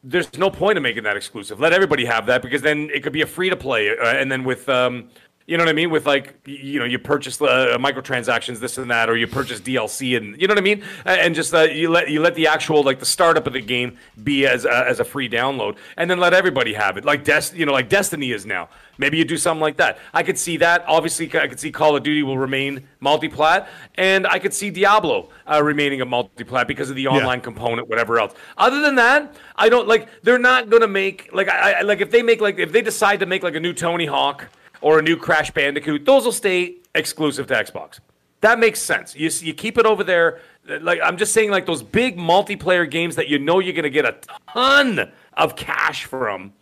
There's 0.07 0.37
no 0.37 0.51
point 0.51 0.77
in 0.77 0.83
making 0.83 1.01
that 1.03 1.17
exclusive. 1.17 1.59
Let 1.59 1.73
everybody 1.73 2.05
have 2.05 2.27
that 2.27 2.43
because 2.43 2.61
then 2.61 2.91
it 2.93 3.01
could 3.01 3.11
be 3.11 3.23
a 3.23 3.25
free 3.25 3.49
to 3.49 3.55
play, 3.57 3.89
uh, 3.89 4.05
and 4.05 4.31
then 4.31 4.43
with 4.43 4.69
um, 4.69 5.09
you 5.47 5.57
know 5.57 5.63
what 5.63 5.69
I 5.69 5.73
mean, 5.73 5.91
with 5.91 6.07
like 6.07 6.39
you 6.45 6.79
know 6.79 6.85
you 6.85 6.97
purchase 6.97 7.39
uh, 7.39 7.77
microtransactions, 7.79 8.59
this 8.59 8.79
and 8.79 8.89
that, 8.89 9.09
or 9.09 9.15
you 9.15 9.27
purchase 9.27 9.59
DLC, 9.59 10.17
and 10.17 10.39
you 10.41 10.47
know 10.47 10.53
what 10.53 10.57
I 10.57 10.61
mean, 10.61 10.83
and 11.05 11.35
just 11.35 11.53
uh, 11.53 11.61
you 11.61 11.89
let 11.89 12.09
you 12.09 12.19
let 12.19 12.33
the 12.33 12.47
actual 12.47 12.81
like 12.81 12.99
the 12.99 13.05
startup 13.05 13.45
of 13.45 13.53
the 13.53 13.61
game 13.61 13.97
be 14.23 14.47
as 14.47 14.65
uh, 14.65 14.85
as 14.87 14.99
a 14.99 15.03
free 15.05 15.29
download, 15.29 15.77
and 15.97 16.09
then 16.09 16.19
let 16.19 16.33
everybody 16.33 16.73
have 16.73 16.97
it, 16.97 17.05
like 17.05 17.23
Des, 17.23 17.51
you 17.53 17.65
know, 17.65 17.73
like 17.73 17.89
Destiny 17.89 18.31
is 18.31 18.45
now. 18.45 18.69
Maybe 18.97 19.17
you 19.17 19.25
do 19.25 19.37
something 19.37 19.61
like 19.61 19.77
that. 19.77 19.99
I 20.13 20.23
could 20.23 20.39
see 20.39 20.57
that. 20.57 20.83
Obviously, 20.87 21.27
I 21.37 21.47
could 21.47 21.59
see 21.59 21.71
Call 21.71 21.95
of 21.95 22.01
Duty 22.01 22.23
will 22.23 22.39
remain 22.39 22.87
multiplat, 22.99 23.67
and 23.95 24.25
I 24.25 24.39
could 24.39 24.53
see 24.53 24.71
Diablo 24.71 25.29
uh, 25.45 25.61
remaining 25.61 26.01
a 26.01 26.07
multiplat 26.07 26.65
because 26.65 26.89
of 26.89 26.95
the 26.95 27.05
online 27.05 27.41
component, 27.41 27.87
whatever 27.87 28.19
else. 28.19 28.33
Other 28.57 28.81
than 28.81 28.95
that, 28.95 29.35
I 29.55 29.69
don't 29.69 29.87
like. 29.87 30.23
They're 30.23 30.39
not 30.39 30.71
gonna 30.71 30.87
make 30.87 31.29
like 31.33 31.49
I, 31.49 31.73
I 31.73 31.81
like 31.81 32.01
if 32.01 32.09
they 32.09 32.23
make 32.23 32.41
like 32.41 32.57
if 32.57 32.71
they 32.71 32.81
decide 32.81 33.19
to 33.19 33.27
make 33.27 33.43
like 33.43 33.53
a 33.53 33.59
new 33.59 33.73
Tony 33.73 34.07
Hawk 34.07 34.49
or 34.85 34.99
a 34.99 35.01
new 35.01 35.17
Crash 35.17 35.49
Bandicoot, 35.49 36.05
those 36.05 36.25
will 36.25 36.31
stay 36.31 36.75
exclusive 36.93 37.47
to 37.47 37.55
Xbox. 37.55 37.99
That 38.41 38.59
makes 38.59 38.79
sense. 38.79 39.15
You 39.15 39.31
you 39.41 39.55
keep 39.55 39.79
it 39.79 39.85
over 39.87 40.03
there. 40.03 40.41
Like 40.81 40.99
I'm 41.03 41.17
just 41.17 41.33
saying, 41.33 41.49
like 41.49 41.65
those 41.65 41.81
big 41.81 42.17
multiplayer 42.19 42.89
games 42.89 43.15
that 43.15 43.27
you 43.27 43.39
know 43.39 43.57
you're 43.57 43.73
gonna 43.73 43.89
get 43.89 44.05
a 44.05 44.15
ton 44.53 45.11
of 45.33 45.55
cash 45.55 46.05
from. 46.05 46.53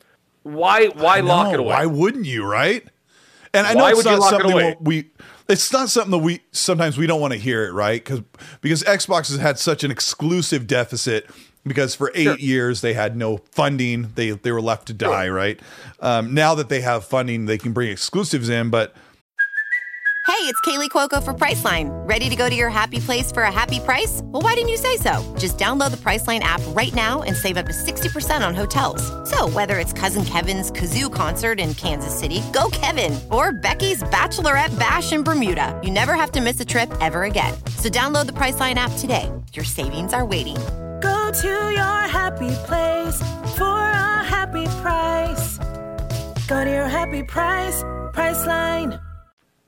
Why 0.44 0.88
why 0.88 1.20
lock 1.20 1.54
it 1.54 1.60
away? 1.60 1.68
Why 1.68 1.86
wouldn't 1.86 2.26
you, 2.26 2.46
right? 2.46 2.88
And 3.54 3.68
I 3.68 3.74
know 3.74 3.84
Why 3.84 3.90
it's 3.90 3.98
would 3.98 4.06
you 4.06 4.12
not 4.12 4.20
it 4.20 4.30
something 4.30 4.52
away? 4.52 4.78
we 4.80 5.12
it's 5.50 5.74
not 5.74 5.90
something 5.90 6.12
that 6.12 6.20
we 6.20 6.40
sometimes 6.54 6.98
we 6.98 7.06
don't 7.06 7.20
want 7.20 7.34
to 7.34 7.40
hear 7.40 7.66
it, 7.66 7.74
right? 7.74 8.02
Because 8.02 8.22
because 8.62 8.84
Xbox 8.84 9.30
has 9.32 9.40
had 9.40 9.60
such 9.60 9.84
an 9.84 9.92
exclusive 9.92 10.66
deficit 10.66 11.30
because 11.66 11.96
for 11.96 12.12
eight 12.16 12.24
Sure. 12.24 12.38
years 12.38 12.82
they 12.82 12.94
had 12.94 13.16
no 13.16 13.38
funding. 13.52 14.12
They 14.16 14.32
they 14.32 14.52
were 14.52 14.62
left 14.62 14.88
to 14.88 14.94
die, 14.94 15.30
right? 15.30 15.60
Um, 16.00 16.34
now 16.34 16.56
that 16.56 16.70
they 16.70 16.82
have 16.82 17.06
funding, 17.06 17.46
they 17.46 17.58
can 17.58 17.72
bring 17.74 17.90
exclusives 17.90 18.50
in, 18.50 18.70
but 18.70 18.96
Hey, 20.26 20.50
it's 20.50 20.60
Kaley 20.62 20.90
Cuoco 20.90 21.22
for 21.22 21.34
Priceline. 21.34 21.90
Ready 22.08 22.30
to 22.30 22.36
go 22.38 22.50
to 22.50 22.56
your 22.56 22.70
happy 22.70 23.00
place 23.00 23.30
for 23.30 23.44
a 23.44 23.52
happy 23.52 23.82
price? 23.82 24.22
Well, 24.24 24.42
why 24.42 24.54
didn't 24.54 24.70
you 24.70 24.78
say 24.78 24.96
so? 24.96 25.22
Just 25.38 25.58
download 25.58 25.92
the 25.92 25.98
Priceline 25.98 26.40
app 26.40 26.62
right 26.70 26.94
now 26.96 27.24
and 27.24 27.36
save 27.36 27.58
up 27.58 27.66
to 27.66 27.74
60% 27.74 28.46
on 28.46 28.56
hotels. 28.56 29.04
So, 29.30 29.50
whether 29.50 29.80
it's 29.80 29.92
Cousin 29.92 30.24
Kevin's 30.24 30.72
Kazoo 30.72 31.12
concert 31.14 31.60
in 31.60 31.74
Kansas 31.74 32.18
City, 32.18 32.42
go 32.54 32.70
Kevin, 32.72 33.20
or 33.32 33.52
Becky's 33.52 34.02
Bachelorette 34.04 34.78
Bash 34.80 35.12
in 35.12 35.24
Bermuda, 35.24 35.80
you 35.84 35.92
never 35.92 36.14
have 36.14 36.32
to 36.32 36.42
miss 36.42 36.58
a 36.60 36.66
trip 36.66 36.92
ever 37.02 37.24
again. 37.24 37.54
So, 37.78 37.90
download 37.90 38.26
the 38.28 38.34
Priceline 38.34 38.76
app 38.76 38.92
today. 39.00 39.30
Your 39.54 39.66
savings 39.66 40.14
are 40.14 40.26
waiting. 40.26 40.58
Go 41.04 41.32
to 41.32 41.48
your 41.48 42.00
happy 42.18 42.50
place 42.66 43.18
for 43.58 43.78
a 43.78 44.24
happy 44.24 44.66
price. 44.82 45.58
Go 46.48 46.64
to 46.64 46.70
your 46.70 46.88
happy 46.88 47.24
price, 47.24 47.84
Priceline. 48.14 49.00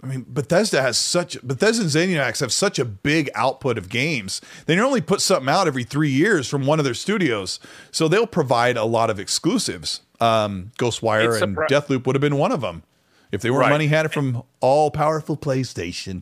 I 0.04 0.08
mean, 0.08 0.26
Bethesda 0.30 0.82
has 0.82 0.98
such 1.00 1.42
Bethesda 1.46 1.82
and 1.84 1.92
ZeniMax 1.92 2.40
have 2.40 2.54
such 2.54 2.78
a 2.80 2.86
big 2.86 3.30
output 3.36 3.78
of 3.78 3.90
games. 3.90 4.40
They 4.68 4.76
normally 4.76 5.02
put 5.02 5.20
something 5.20 5.50
out 5.50 5.68
every 5.68 5.84
three 5.84 6.12
years 6.12 6.48
from 6.48 6.66
one 6.66 6.80
of 6.80 6.86
their 6.86 6.94
studios, 6.94 7.60
so 7.92 8.08
they'll 8.08 8.28
provide 8.28 8.78
a 8.78 8.86
lot 8.86 9.10
of 9.10 9.20
exclusives. 9.20 10.02
Um, 10.22 10.72
Ghostwire 10.78 11.34
It's 11.34 11.42
and 11.42 11.58
surpri- 11.58 11.68
Deathloop 11.68 12.06
would 12.06 12.16
have 12.16 12.22
been 12.22 12.38
one 12.38 12.52
of 12.52 12.62
them 12.62 12.84
if 13.32 13.42
they 13.42 13.50
were 13.50 13.60
Right. 13.60 13.70
money 13.72 13.88
had 13.88 14.06
it 14.06 14.14
from 14.14 14.44
all 14.62 14.92
powerful 14.92 15.36
PlayStation. 15.36 16.22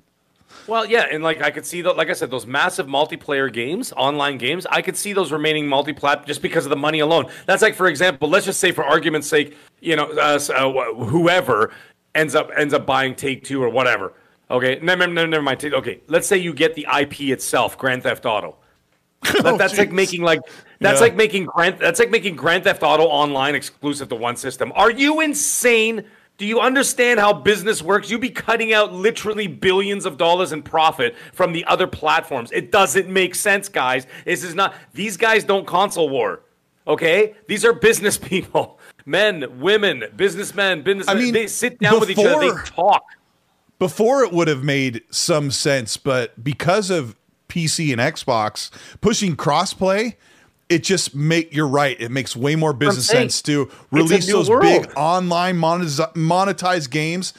Well, 0.67 0.85
yeah, 0.85 1.05
and 1.11 1.23
like 1.23 1.41
I 1.41 1.51
could 1.51 1.65
see 1.65 1.81
that, 1.81 1.97
like 1.97 2.09
I 2.09 2.13
said, 2.13 2.31
those 2.31 2.45
massive 2.47 2.87
multiplayer 2.87 3.51
games, 3.51 3.91
online 3.97 4.37
games, 4.37 4.65
I 4.69 4.81
could 4.81 4.95
see 4.95 5.11
those 5.13 5.31
remaining 5.31 5.65
multiplat 5.65 6.25
just 6.25 6.41
because 6.41 6.65
of 6.65 6.69
the 6.69 6.75
money 6.77 6.99
alone. 6.99 7.25
That's 7.45 7.61
like, 7.61 7.75
for 7.75 7.87
example, 7.87 8.29
let's 8.29 8.45
just 8.45 8.59
say, 8.59 8.71
for 8.71 8.83
argument's 8.83 9.27
sake, 9.27 9.57
you 9.81 9.95
know, 9.95 10.05
uh, 10.11 10.39
uh, 10.55 10.93
whoever 11.05 11.73
ends 12.15 12.33
up 12.35 12.49
ends 12.55 12.73
up 12.73 12.85
buying 12.85 13.15
Take 13.15 13.43
Two 13.43 13.61
or 13.61 13.69
whatever. 13.69 14.13
Okay, 14.51 14.79
never, 14.81 15.07
never, 15.07 15.27
never 15.27 15.43
mind. 15.43 15.59
Take- 15.59 15.73
Okay, 15.73 15.99
let's 16.07 16.27
say 16.27 16.37
you 16.37 16.53
get 16.53 16.75
the 16.75 16.85
IP 16.99 17.21
itself, 17.21 17.77
Grand 17.77 18.03
Theft 18.03 18.25
Auto. 18.25 18.55
That- 19.41 19.57
that's 19.57 19.77
like 19.77 19.91
making 19.91 20.21
like 20.21 20.41
that's 20.79 20.97
Yeah. 20.99 21.05
like 21.07 21.15
making 21.15 21.45
Grand 21.45 21.77
that's 21.79 21.99
like 21.99 22.09
making 22.11 22.35
Grand 22.35 22.63
Theft 22.65 22.83
Auto 22.83 23.03
Online 23.03 23.55
exclusive 23.55 24.09
to 24.09 24.15
one 24.15 24.35
system. 24.35 24.71
Are 24.75 24.91
you 24.91 25.21
insane? 25.21 26.03
Do 26.43 26.49
you 26.49 26.59
understand 26.59 27.21
how 27.21 27.31
business 27.31 27.81
works? 27.81 28.11
You'd 28.11 28.19
be 28.19 28.29
cutting 28.29 28.73
out 28.73 28.91
literally 28.91 29.47
billions 29.47 30.05
of 30.05 30.17
dollars 30.17 30.51
in 30.51 30.61
profit 30.61 31.15
from 31.31 31.53
the 31.53 31.63
other 31.63 31.87
platforms. 31.87 32.51
It 32.51 32.69
doesn't 32.69 33.07
make 33.07 33.33
sense, 33.33 33.69
guys. 33.69 34.05
This 34.25 34.43
is 34.43 34.53
not 34.53 34.75
these 34.93 35.15
guys 35.15 35.45
don't 35.45 35.65
console 35.65 36.09
war. 36.09 36.41
Okay? 36.85 37.35
These 37.47 37.63
are 37.63 37.71
business 37.71 38.17
people. 38.21 38.77
Men, 39.05 39.61
women, 39.61 40.03
businessmen, 40.17 40.81
businessmen. 40.81 41.15
I 41.15 41.21
mean, 41.21 41.33
they 41.33 41.47
sit 41.47 41.79
down 41.79 42.01
with 42.01 42.09
each 42.09 42.17
other, 42.17 42.51
they 42.51 42.61
talk. 42.65 43.05
before 43.79 44.25
it 44.25 44.33
would 44.33 44.49
have 44.49 44.65
made 44.65 45.01
some 45.11 45.49
sense, 45.49 45.95
but 45.95 46.43
because 46.43 46.89
of 46.89 47.15
PC 47.47 47.93
and 47.93 48.01
Xbox 48.01 48.69
pushing 48.99 49.37
crossplay, 49.37 50.15
it 50.69 50.83
just 50.83 51.13
make 51.15 51.53
you're 51.53 51.67
right. 51.67 51.99
It 51.99 52.09
makes 52.11 52.35
way 52.35 52.55
more 52.55 52.73
business 52.73 53.07
sense 53.07 53.41
to 53.43 53.69
release 53.91 54.27
those 54.27 54.49
world. 54.49 54.61
big 54.63 54.91
online 54.95 55.57
monetiz- 55.57 56.13
monetized 56.13 56.89
games 56.89 57.33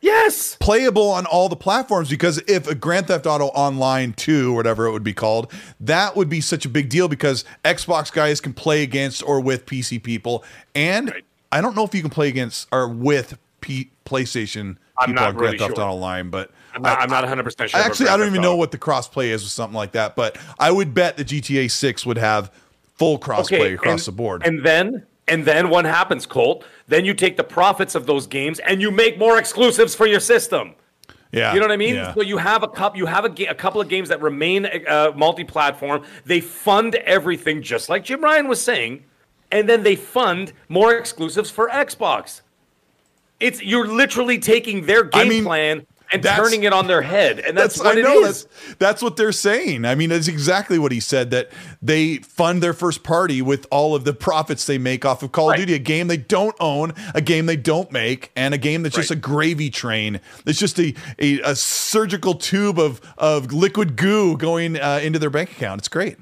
Yes. 0.00 0.56
playable 0.60 1.08
on 1.12 1.24
all 1.24 1.48
the 1.48 1.56
platforms 1.56 2.10
because 2.10 2.36
if 2.46 2.68
a 2.68 2.74
Grand 2.74 3.06
Theft 3.06 3.24
Auto 3.26 3.46
Online 3.46 4.12
2 4.12 4.52
or 4.52 4.56
whatever 4.56 4.86
it 4.86 4.92
would 4.92 5.02
be 5.04 5.14
called, 5.14 5.50
that 5.80 6.14
would 6.14 6.28
be 6.28 6.42
such 6.42 6.66
a 6.66 6.68
big 6.68 6.90
deal 6.90 7.08
because 7.08 7.42
Xbox 7.64 8.12
guys 8.12 8.38
can 8.38 8.52
play 8.52 8.82
against 8.82 9.22
or 9.22 9.40
with 9.40 9.64
PC 9.64 10.02
people. 10.02 10.44
And 10.74 11.14
I 11.50 11.62
don't 11.62 11.74
know 11.74 11.84
if 11.84 11.94
you 11.94 12.02
can 12.02 12.10
play 12.10 12.28
against 12.28 12.68
or 12.70 12.86
with 12.86 13.38
P- 13.62 13.90
PlayStation 14.04 14.76
I'm 14.98 15.06
people 15.06 15.14
not 15.22 15.28
on 15.30 15.34
Grand 15.36 15.40
really 15.54 15.58
Theft 15.58 15.76
sure. 15.76 15.84
Auto 15.86 15.94
Online, 15.94 16.28
but 16.28 16.50
I'm 16.74 16.82
not, 16.82 17.00
I'm 17.00 17.08
not 17.08 17.24
100% 17.24 17.68
sure. 17.68 17.80
I 17.80 17.84
actually 17.84 18.08
I 18.10 18.18
don't 18.18 18.26
even 18.26 18.42
know 18.42 18.56
what 18.56 18.72
the 18.72 18.78
crossplay 18.78 19.28
is 19.28 19.42
with 19.42 19.52
something 19.52 19.74
like 19.76 19.92
that, 19.92 20.16
but 20.16 20.36
I 20.58 20.70
would 20.70 20.92
bet 20.92 21.16
the 21.16 21.24
GTA 21.24 21.70
6 21.70 22.04
would 22.04 22.18
have 22.18 22.52
full 22.94 23.18
crossplay 23.18 23.74
across 23.74 24.06
and- 24.06 24.14
the 24.14 24.16
board. 24.16 24.46
And 24.46 24.64
then 24.64 25.06
and 25.26 25.44
then 25.44 25.70
what 25.70 25.84
happens, 25.86 26.26
Colt? 26.26 26.64
Then 26.86 27.04
you 27.04 27.14
take 27.14 27.36
the 27.36 27.44
profits 27.44 27.94
of 27.94 28.06
those 28.06 28.26
games 28.26 28.58
and 28.58 28.82
you 28.82 28.90
make 28.90 29.18
more 29.18 29.38
exclusives 29.38 29.94
for 29.94 30.06
your 30.06 30.20
system. 30.20 30.74
yeah. 31.32 31.54
You 31.54 31.60
know 31.60 31.64
what 31.64 31.72
I 31.72 31.78
mean? 31.78 31.94
Yeah. 31.94 32.12
So 32.12 32.20
you 32.20 32.36
have 32.36 32.62
a 32.62 32.68
couple, 32.68 32.98
you 32.98 33.06
have 33.06 33.24
a, 33.24 33.30
ga- 33.30 33.46
a 33.46 33.54
couple 33.54 33.80
of 33.80 33.88
games 33.88 34.10
that 34.10 34.20
remain 34.20 34.66
uh, 34.66 35.12
multi-platform. 35.16 36.02
They 36.26 36.40
fund 36.40 36.94
everything, 36.96 37.62
just 37.62 37.88
like 37.88 38.04
Jim 38.04 38.22
Ryan 38.22 38.48
was 38.48 38.60
saying, 38.60 39.04
and 39.50 39.66
then 39.66 39.82
they 39.82 39.96
fund 39.96 40.52
more 40.68 40.94
exclusives 40.94 41.50
for 41.50 41.70
Xbox. 41.70 42.42
It's 43.40 43.62
you're 43.62 43.88
literally 43.88 44.38
taking 44.38 44.84
their 44.86 45.04
game 45.04 45.26
I 45.26 45.28
mean, 45.28 45.44
plan 45.44 45.86
and 46.14 46.22
that's- 46.22 46.38
turning 46.38 46.64
it 46.64 46.72
on 46.72 46.86
their 46.86 47.02
head, 47.02 47.38
and 47.40 47.56
that's, 47.56 47.78
what 47.78 47.96
I 47.98 48.00
know 48.00 48.20
is. 48.24 48.44
that's 48.44 48.74
that's 48.78 49.02
what 49.02 49.16
they're 49.16 49.32
saying. 49.32 49.84
I 49.84 49.94
mean, 49.94 50.10
that's 50.10 50.28
exactly 50.28 50.78
what 50.78 50.92
he 50.92 51.00
said 51.00 51.30
that 51.32 51.50
they 51.82 52.16
fund 52.18 52.62
their 52.62 52.72
first 52.72 53.02
party 53.02 53.42
with 53.42 53.66
all 53.70 53.94
of 53.94 54.04
the 54.04 54.12
profits 54.12 54.64
they 54.66 54.78
make 54.78 55.04
off 55.04 55.22
of 55.22 55.32
Call 55.32 55.48
Right. 55.50 55.58
of 55.60 55.66
Duty, 55.66 55.74
a 55.74 55.78
game 55.78 56.06
they 56.08 56.16
don't 56.16 56.56
own, 56.60 56.92
a 57.14 57.20
game 57.20 57.46
they 57.46 57.56
don't 57.56 57.90
make, 57.92 58.30
and 58.36 58.54
a 58.54 58.58
game 58.58 58.82
that's 58.82 58.96
just 58.96 59.10
a 59.10 59.16
gravy 59.16 59.70
train. 59.70 60.20
It's 60.46 60.58
just 60.58 60.78
a 60.78 60.94
a, 61.18 61.40
a 61.40 61.54
surgical 61.56 62.34
tube 62.34 62.78
of 62.78 63.00
of 63.18 63.52
liquid 63.52 63.96
goo 63.96 64.36
going 64.36 64.78
uh, 64.80 65.00
into 65.02 65.18
their 65.18 65.30
bank 65.30 65.52
account. 65.52 65.80
It's 65.80 65.88
great. 65.88 66.16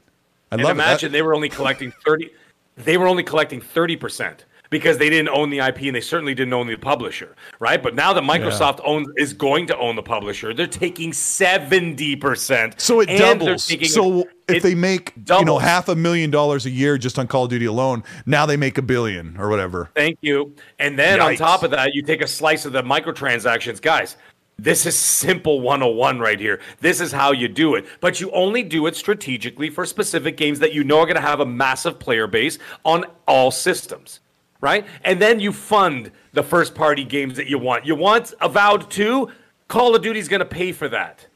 I 0.50 0.56
And 0.56 0.62
imagine 0.62 1.08
it. 1.08 1.12
they 1.12 1.22
were 1.22 1.34
only 1.34 1.48
collecting 1.48 1.92
30 2.04 2.30
they 2.76 2.96
were 2.96 3.06
only 3.06 3.22
collecting 3.22 3.60
30% 3.60 4.38
because 4.72 4.96
they 4.96 5.10
didn't 5.10 5.28
own 5.28 5.50
the 5.50 5.58
IP 5.58 5.82
and 5.82 5.94
they 5.94 6.00
certainly 6.00 6.34
didn't 6.34 6.54
own 6.54 6.66
the 6.66 6.74
publisher, 6.76 7.36
right? 7.60 7.80
But 7.80 7.94
now 7.94 8.14
that 8.14 8.24
Microsoft 8.24 8.80
owns 8.84 9.06
is 9.16 9.34
going 9.34 9.66
to 9.66 9.76
own 9.76 9.94
the 9.94 10.02
publisher, 10.02 10.54
they're 10.54 10.66
taking 10.66 11.12
70%. 11.12 12.80
So 12.80 13.00
it 13.00 13.06
doubles. 13.06 13.64
So 13.92 14.24
if 14.48 14.56
it 14.56 14.62
they 14.62 14.74
make 14.74 15.12
you 15.38 15.44
know 15.44 15.58
half 15.58 15.88
a 15.88 15.94
million 15.94 16.30
dollars 16.30 16.66
a 16.66 16.70
year 16.70 16.98
just 16.98 17.18
on 17.18 17.28
Call 17.28 17.44
of 17.44 17.50
Duty 17.50 17.66
alone, 17.66 18.02
now 18.24 18.46
they 18.46 18.56
make 18.56 18.78
a 18.78 18.82
billion 18.82 19.36
or 19.36 19.50
whatever. 19.50 19.90
Thank 19.94 20.18
you. 20.22 20.56
And 20.78 20.98
then 20.98 21.20
on 21.20 21.36
top 21.36 21.62
of 21.62 21.70
that, 21.72 21.94
you 21.94 22.02
take 22.02 22.22
a 22.22 22.26
slice 22.26 22.64
of 22.64 22.72
the 22.72 22.82
microtransactions. 22.82 23.80
Guys, 23.82 24.16
this 24.58 24.86
is 24.86 24.96
simple 24.98 25.60
101 25.60 26.18
right 26.18 26.40
here. 26.40 26.60
This 26.80 27.00
is 27.00 27.12
how 27.12 27.32
you 27.32 27.48
do 27.48 27.74
it. 27.74 27.84
But 28.00 28.20
you 28.20 28.30
only 28.30 28.62
do 28.62 28.86
it 28.86 28.96
strategically 28.96 29.68
for 29.68 29.84
specific 29.84 30.38
games 30.38 30.60
that 30.60 30.72
you 30.72 30.82
know 30.82 31.00
are 31.00 31.06
going 31.06 31.16
to 31.16 31.20
have 31.20 31.40
a 31.40 31.46
massive 31.46 31.98
player 31.98 32.26
base 32.26 32.58
on 32.84 33.04
all 33.26 33.50
systems. 33.50 34.20
Right? 34.62 34.86
And 35.04 35.20
then 35.20 35.40
you 35.40 35.52
fund 35.52 36.10
the 36.32 36.42
first 36.42 36.74
party 36.74 37.04
games 37.04 37.36
that 37.36 37.48
you 37.48 37.58
want. 37.58 37.84
You 37.84 37.94
want 37.94 38.32
Avowed 38.40 38.90
2? 38.90 39.28
Call 39.68 39.94
of 39.94 40.02
Duty's 40.02 40.28
going 40.28 40.40
to 40.40 40.46
pay 40.46 40.72
for 40.72 40.88
that. 40.88 41.26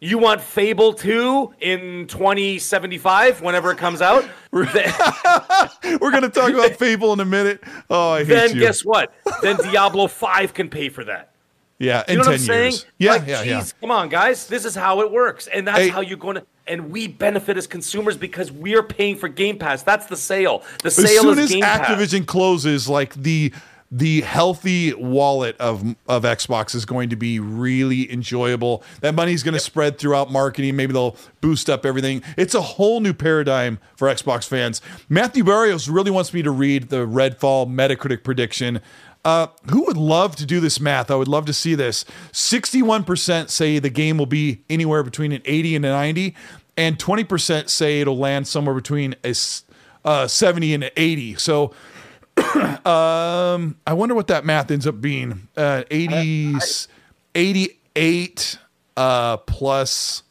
You 0.00 0.18
want 0.18 0.42
Fable 0.42 0.92
2 0.92 1.54
in 1.60 2.06
2075, 2.08 3.40
whenever 3.40 3.70
it 3.70 3.78
comes 3.78 4.02
out? 4.02 4.28
We're 4.52 4.66
gonna 6.10 6.28
talk 6.28 6.52
about 6.52 6.72
Fable 6.78 7.12
in 7.14 7.20
a 7.20 7.24
minute. 7.24 7.62
Oh, 7.88 8.10
I 8.10 8.18
hate 8.18 8.28
then 8.28 8.48
you. 8.50 8.54
Then 8.56 8.58
guess 8.60 8.84
what? 8.84 9.14
Then 9.40 9.56
Diablo 9.56 10.06
5 10.06 10.52
can 10.52 10.68
pay 10.68 10.90
for 10.90 11.04
that. 11.04 11.30
yeah, 11.78 12.04
in 12.06 12.14
You 12.14 12.18
know 12.18 12.24
ten 12.24 12.32
what 12.32 12.40
I'm 12.40 12.46
saying? 12.46 12.72
years. 12.72 12.86
Yeah, 12.98 13.12
like, 13.12 13.26
yeah, 13.26 13.42
yeah. 13.42 13.64
Come 13.80 13.90
on, 13.90 14.08
guys. 14.10 14.46
This 14.46 14.64
is 14.66 14.74
how 14.74 15.00
it 15.00 15.10
works, 15.10 15.46
and 15.46 15.66
that's 15.66 15.78
Hey. 15.78 15.88
how 15.88 16.00
you're 16.02 16.18
going 16.18 16.36
to. 16.36 16.46
And 16.66 16.90
we 16.90 17.08
benefit 17.08 17.56
as 17.56 17.66
consumers 17.66 18.16
because 18.16 18.50
we 18.50 18.74
are 18.74 18.82
paying 18.82 19.16
for 19.16 19.28
Game 19.28 19.58
Pass. 19.58 19.82
That's 19.82 20.06
the 20.06 20.16
sale. 20.16 20.62
The 20.82 20.86
As 20.86 20.96
sale 20.96 21.22
soon 21.22 21.32
is 21.32 21.38
as 21.38 21.50
Game 21.50 21.60
Pass. 21.62 21.88
Activision 21.88 22.26
closes, 22.26 22.88
like 22.88 23.14
the 23.14 23.52
the 23.90 24.22
healthy 24.22 24.92
wallet 24.94 25.56
of 25.60 25.94
of 26.08 26.24
Xbox 26.24 26.74
is 26.74 26.84
going 26.84 27.10
to 27.10 27.16
be 27.16 27.38
really 27.38 28.10
enjoyable. 28.12 28.82
That 29.02 29.14
money's 29.14 29.42
going 29.42 29.54
to 29.54 29.60
spread 29.60 29.98
throughout 29.98 30.32
marketing. 30.32 30.74
Maybe 30.74 30.92
they'll 30.92 31.16
boost 31.40 31.70
up 31.70 31.86
everything. 31.86 32.22
It's 32.36 32.54
a 32.54 32.60
whole 32.62 33.00
new 33.00 33.12
paradigm 33.12 33.78
for 33.94 34.08
Xbox 34.08 34.48
fans. 34.48 34.80
Matthew 35.08 35.44
Barrios 35.44 35.88
really 35.88 36.10
wants 36.10 36.32
me 36.34 36.42
to 36.42 36.50
read 36.50 36.88
the 36.88 37.06
Redfall 37.06 37.68
Metacritic 37.68 38.24
prediction. 38.24 38.80
Uh, 39.24 39.46
who 39.70 39.84
would 39.86 39.96
love 39.96 40.36
to 40.36 40.44
do 40.44 40.60
this 40.60 40.78
math? 40.78 41.10
I 41.10 41.14
would 41.14 41.28
love 41.28 41.46
to 41.46 41.54
see 41.54 41.74
this. 41.74 42.04
61% 42.32 43.48
say 43.48 43.78
the 43.78 43.90
game 43.90 44.18
will 44.18 44.26
be 44.26 44.62
anywhere 44.68 45.02
between 45.02 45.32
an 45.32 45.40
80 45.44 45.76
and 45.76 45.84
a 45.86 45.88
90, 45.88 46.34
and 46.76 46.98
20% 46.98 47.70
say 47.70 48.00
it'll 48.00 48.18
land 48.18 48.46
somewhere 48.46 48.74
between 48.74 49.14
a 49.24 49.34
uh, 50.04 50.26
70 50.26 50.74
and 50.74 50.84
an 50.84 50.90
80. 50.96 51.36
So 51.36 51.72
um, 52.36 53.76
I 53.86 53.92
wonder 53.92 54.14
what 54.14 54.26
that 54.26 54.44
math 54.44 54.70
ends 54.70 54.86
up 54.86 55.00
being. 55.00 55.48
Uh, 55.56 55.84
80, 55.90 56.56
88 57.34 58.58
uh, 58.96 59.36
plus 59.38 60.22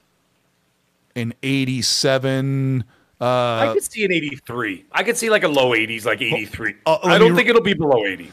an 1.15 1.33
87. 1.41 2.83
I 3.19 3.71
could 3.73 3.83
see 3.83 4.03
an 4.03 4.11
83. 4.11 4.85
I 4.91 5.03
could 5.03 5.17
see 5.17 5.29
like 5.29 5.43
a 5.43 5.47
low 5.47 5.71
80s, 5.71 6.05
like 6.05 6.21
83. 6.21 6.75
uh, 6.85 6.97
I 7.03 7.17
don't 7.17 7.35
think 7.35 7.47
it'll 7.47 7.61
be 7.61 7.73
below 7.73 8.05
80. 8.05 8.31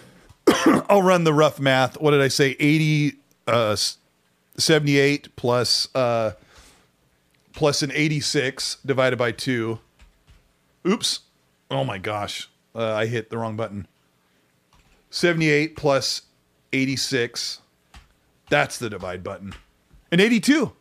I'll 0.88 1.02
run 1.02 1.24
the 1.24 1.32
rough 1.32 1.60
math. 1.60 2.00
What 2.00 2.12
did 2.12 2.20
I 2.20 2.28
say? 2.28 2.56
80, 2.58 3.14
uh, 3.46 3.76
78 4.56 5.36
plus, 5.36 5.88
uh, 5.94 6.32
plus 7.52 7.82
an 7.82 7.92
86 7.92 8.78
divided 8.84 9.16
by 9.16 9.32
two. 9.32 9.78
Oops. 10.86 11.20
Oh 11.70 11.84
my 11.84 11.98
gosh. 11.98 12.48
Uh, 12.74 12.94
I 12.94 13.06
hit 13.06 13.30
the 13.30 13.38
wrong 13.38 13.56
button. 13.56 13.86
78 15.10 15.76
plus 15.76 16.22
86. 16.72 17.60
That's 18.48 18.78
the 18.78 18.90
divide 18.90 19.22
button. 19.22 19.54
An 20.12 20.20
82. 20.20 20.72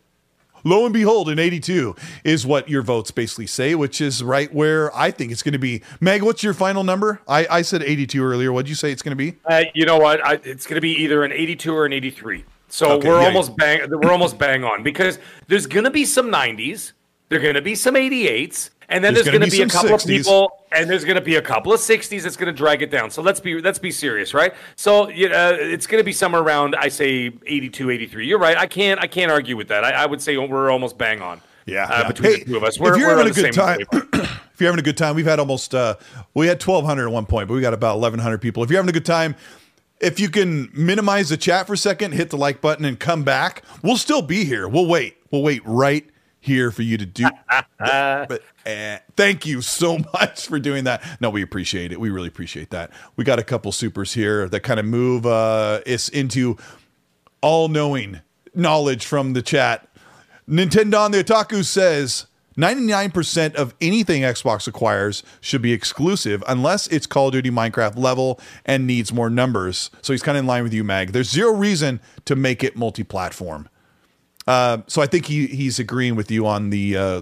Lo 0.63 0.85
and 0.85 0.93
behold, 0.93 1.29
an 1.29 1.39
82 1.39 1.95
is 2.23 2.45
what 2.45 2.69
your 2.69 2.81
votes 2.81 3.11
basically 3.11 3.47
say, 3.47 3.75
which 3.75 4.01
is 4.01 4.23
right 4.23 4.53
where 4.53 4.95
I 4.95 5.11
think 5.11 5.31
it's 5.31 5.43
going 5.43 5.53
to 5.53 5.59
be. 5.59 5.81
Meg, 5.99 6.21
what's 6.21 6.43
your 6.43 6.53
final 6.53 6.83
number? 6.83 7.21
I, 7.27 7.47
I 7.49 7.61
said 7.61 7.83
82 7.83 8.23
earlier. 8.23 8.51
What 8.51 8.65
did 8.65 8.69
you 8.69 8.75
say 8.75 8.91
it's 8.91 9.01
going 9.01 9.17
to 9.17 9.31
be? 9.31 9.37
Uh, 9.45 9.63
you 9.73 9.85
know 9.85 9.97
what? 9.97 10.25
I, 10.25 10.33
it's 10.43 10.65
going 10.65 10.75
to 10.75 10.81
be 10.81 10.91
either 11.03 11.23
an 11.23 11.31
82 11.31 11.73
or 11.73 11.85
an 11.85 11.93
83. 11.93 12.45
So 12.67 12.91
Okay, 12.93 13.07
we're 13.07 13.21
yeah, 13.21 13.27
almost 13.27 13.57
bang. 13.57 13.81
We're 13.89 14.11
almost 14.11 14.37
bang 14.37 14.63
on 14.63 14.83
because 14.83 15.19
there's 15.47 15.65
going 15.65 15.85
to 15.85 15.91
be 15.91 16.05
some 16.05 16.29
90s. 16.29 16.93
There're 17.29 17.39
going 17.39 17.55
to 17.55 17.61
be 17.61 17.75
some 17.75 17.95
88s, 17.95 18.71
and 18.89 19.03
then 19.03 19.13
There's 19.13 19.25
there's, 19.25 19.37
gonna 19.37 19.45
be 19.45 19.57
be, 19.57 19.61
a 19.61 19.67
couple 19.67 19.91
60s. 19.91 19.93
of 19.93 20.07
people, 20.07 20.51
and 20.71 20.89
there's 20.89 21.05
going 21.05 21.15
to 21.15 21.21
be 21.21 21.35
a 21.35 21.41
couple 21.41 21.71
of 21.71 21.79
60s 21.79 22.23
that's 22.23 22.35
going 22.35 22.53
to 22.53 22.57
drag 22.57 22.81
it 22.81 22.89
down. 22.89 23.11
So 23.11 23.21
let's 23.21 23.39
be 23.39 23.61
let's 23.61 23.79
be 23.79 23.91
serious, 23.91 24.33
right? 24.33 24.53
So 24.75 25.09
you 25.09 25.27
uh, 25.27 25.55
it's 25.59 25.87
going 25.87 26.01
to 26.01 26.05
be 26.05 26.11
somewhere 26.11 26.41
around 26.41 26.75
I 26.75 26.89
say 26.89 27.31
82, 27.45 27.89
83. 27.89 28.27
You're 28.27 28.39
right. 28.39 28.57
I 28.57 28.65
can't 28.67 28.99
I 28.99 29.07
can't 29.07 29.31
argue 29.31 29.55
with 29.55 29.67
that. 29.69 29.83
I, 29.83 29.91
I 29.91 30.05
would 30.05 30.21
say 30.21 30.37
we're 30.37 30.71
almost 30.71 30.97
bang 30.97 31.21
on. 31.21 31.41
Yeah, 31.65 31.83
uh, 31.83 32.01
yeah. 32.01 32.07
between 32.07 32.31
Hey, 32.31 32.39
the 32.39 32.45
two 32.45 32.57
of 32.57 32.63
us, 32.63 32.75
if 32.75 32.81
we're, 32.81 32.97
you're 32.97 33.09
we're 33.09 33.17
having 33.17 33.31
a 33.31 33.35
good 33.35 33.53
time- 33.53 33.79
if 33.91 34.59
you're 34.59 34.69
having 34.69 34.79
a 34.79 34.83
good 34.83 34.97
time, 34.97 35.15
we've 35.15 35.25
had 35.25 35.39
almost 35.39 35.75
uh, 35.75 35.95
we 36.33 36.47
had 36.47 36.61
1,200 36.61 37.07
at 37.07 37.13
one 37.13 37.25
point, 37.25 37.47
but 37.47 37.53
we 37.53 37.61
got 37.61 37.73
about 37.73 37.99
1,100 37.99 38.41
people. 38.41 38.63
If 38.63 38.71
you're 38.71 38.79
having 38.79 38.89
a 38.89 38.93
good 38.93 39.05
time, 39.05 39.35
if 40.01 40.19
you 40.19 40.29
can 40.29 40.69
minimize 40.73 41.29
the 41.29 41.37
chat 41.37 41.67
for 41.67 41.73
a 41.73 41.77
second, 41.77 42.13
hit 42.13 42.29
the 42.29 42.37
like 42.37 42.59
button, 42.59 42.85
and 42.85 42.99
come 42.99 43.23
back, 43.23 43.63
we'll 43.83 43.97
still 43.97 44.21
be 44.21 44.45
here. 44.45 44.67
We'll 44.67 44.87
wait. 44.87 45.17
We'll 45.31 45.43
wait 45.43 45.61
right 45.63 46.09
here 46.39 46.71
for 46.71 46.81
you 46.81 46.97
to 46.97 47.05
do. 47.05 47.27
but 47.77 48.41
eh, 48.69 48.99
thank 49.15 49.45
you 49.45 49.61
so 49.61 49.97
much 50.13 50.47
for 50.47 50.59
doing 50.59 50.85
that. 50.85 51.03
No, 51.19 51.29
we 51.29 51.41
appreciate 51.41 51.91
it. 51.91 51.99
We 51.99 52.09
really 52.09 52.27
appreciate 52.27 52.69
that. 52.71 52.91
We 53.15 53.23
got 53.23 53.39
a 53.39 53.43
couple 53.43 53.71
supers 53.71 54.13
here 54.13 54.47
that 54.49 54.61
kind 54.61 54.79
of 54.79 54.85
move 54.85 55.25
uh, 55.25 55.81
us 55.85 56.09
into 56.09 56.57
all-knowing 57.41 58.21
knowledge 58.53 59.05
from 59.05 59.33
the 59.33 59.41
chat. 59.41 59.87
Nintendo 60.47 60.99
on 60.99 61.11
the 61.11 61.23
Otaku 61.23 61.63
says 61.63 62.25
99% 62.57 63.55
of 63.55 63.73
anything 63.79 64.23
Xbox 64.23 64.67
acquires 64.67 65.23
should 65.39 65.61
be 65.61 65.71
exclusive 65.71 66.43
unless 66.47 66.87
it's 66.87 67.05
Call 67.05 67.27
of 67.27 67.33
Duty 67.33 67.49
Minecraft 67.49 67.97
level 67.97 68.39
and 68.65 68.85
needs 68.85 69.13
more 69.13 69.29
numbers. 69.29 69.89
So 70.01 70.11
he's 70.11 70.21
kind 70.23 70.37
of 70.37 70.43
in 70.43 70.47
line 70.47 70.63
with 70.63 70.73
you, 70.73 70.83
Mag. 70.83 71.13
There's 71.13 71.29
zero 71.29 71.53
reason 71.53 72.01
to 72.25 72.35
make 72.35 72.63
it 72.63 72.75
multi-platform. 72.75 73.69
Uh, 74.45 74.79
so 74.87 75.01
I 75.01 75.05
think 75.05 75.27
he 75.27 75.45
he's 75.47 75.77
agreeing 75.77 76.15
with 76.15 76.31
you 76.31 76.47
on 76.47 76.71
the 76.71 76.97
uh, 76.97 77.21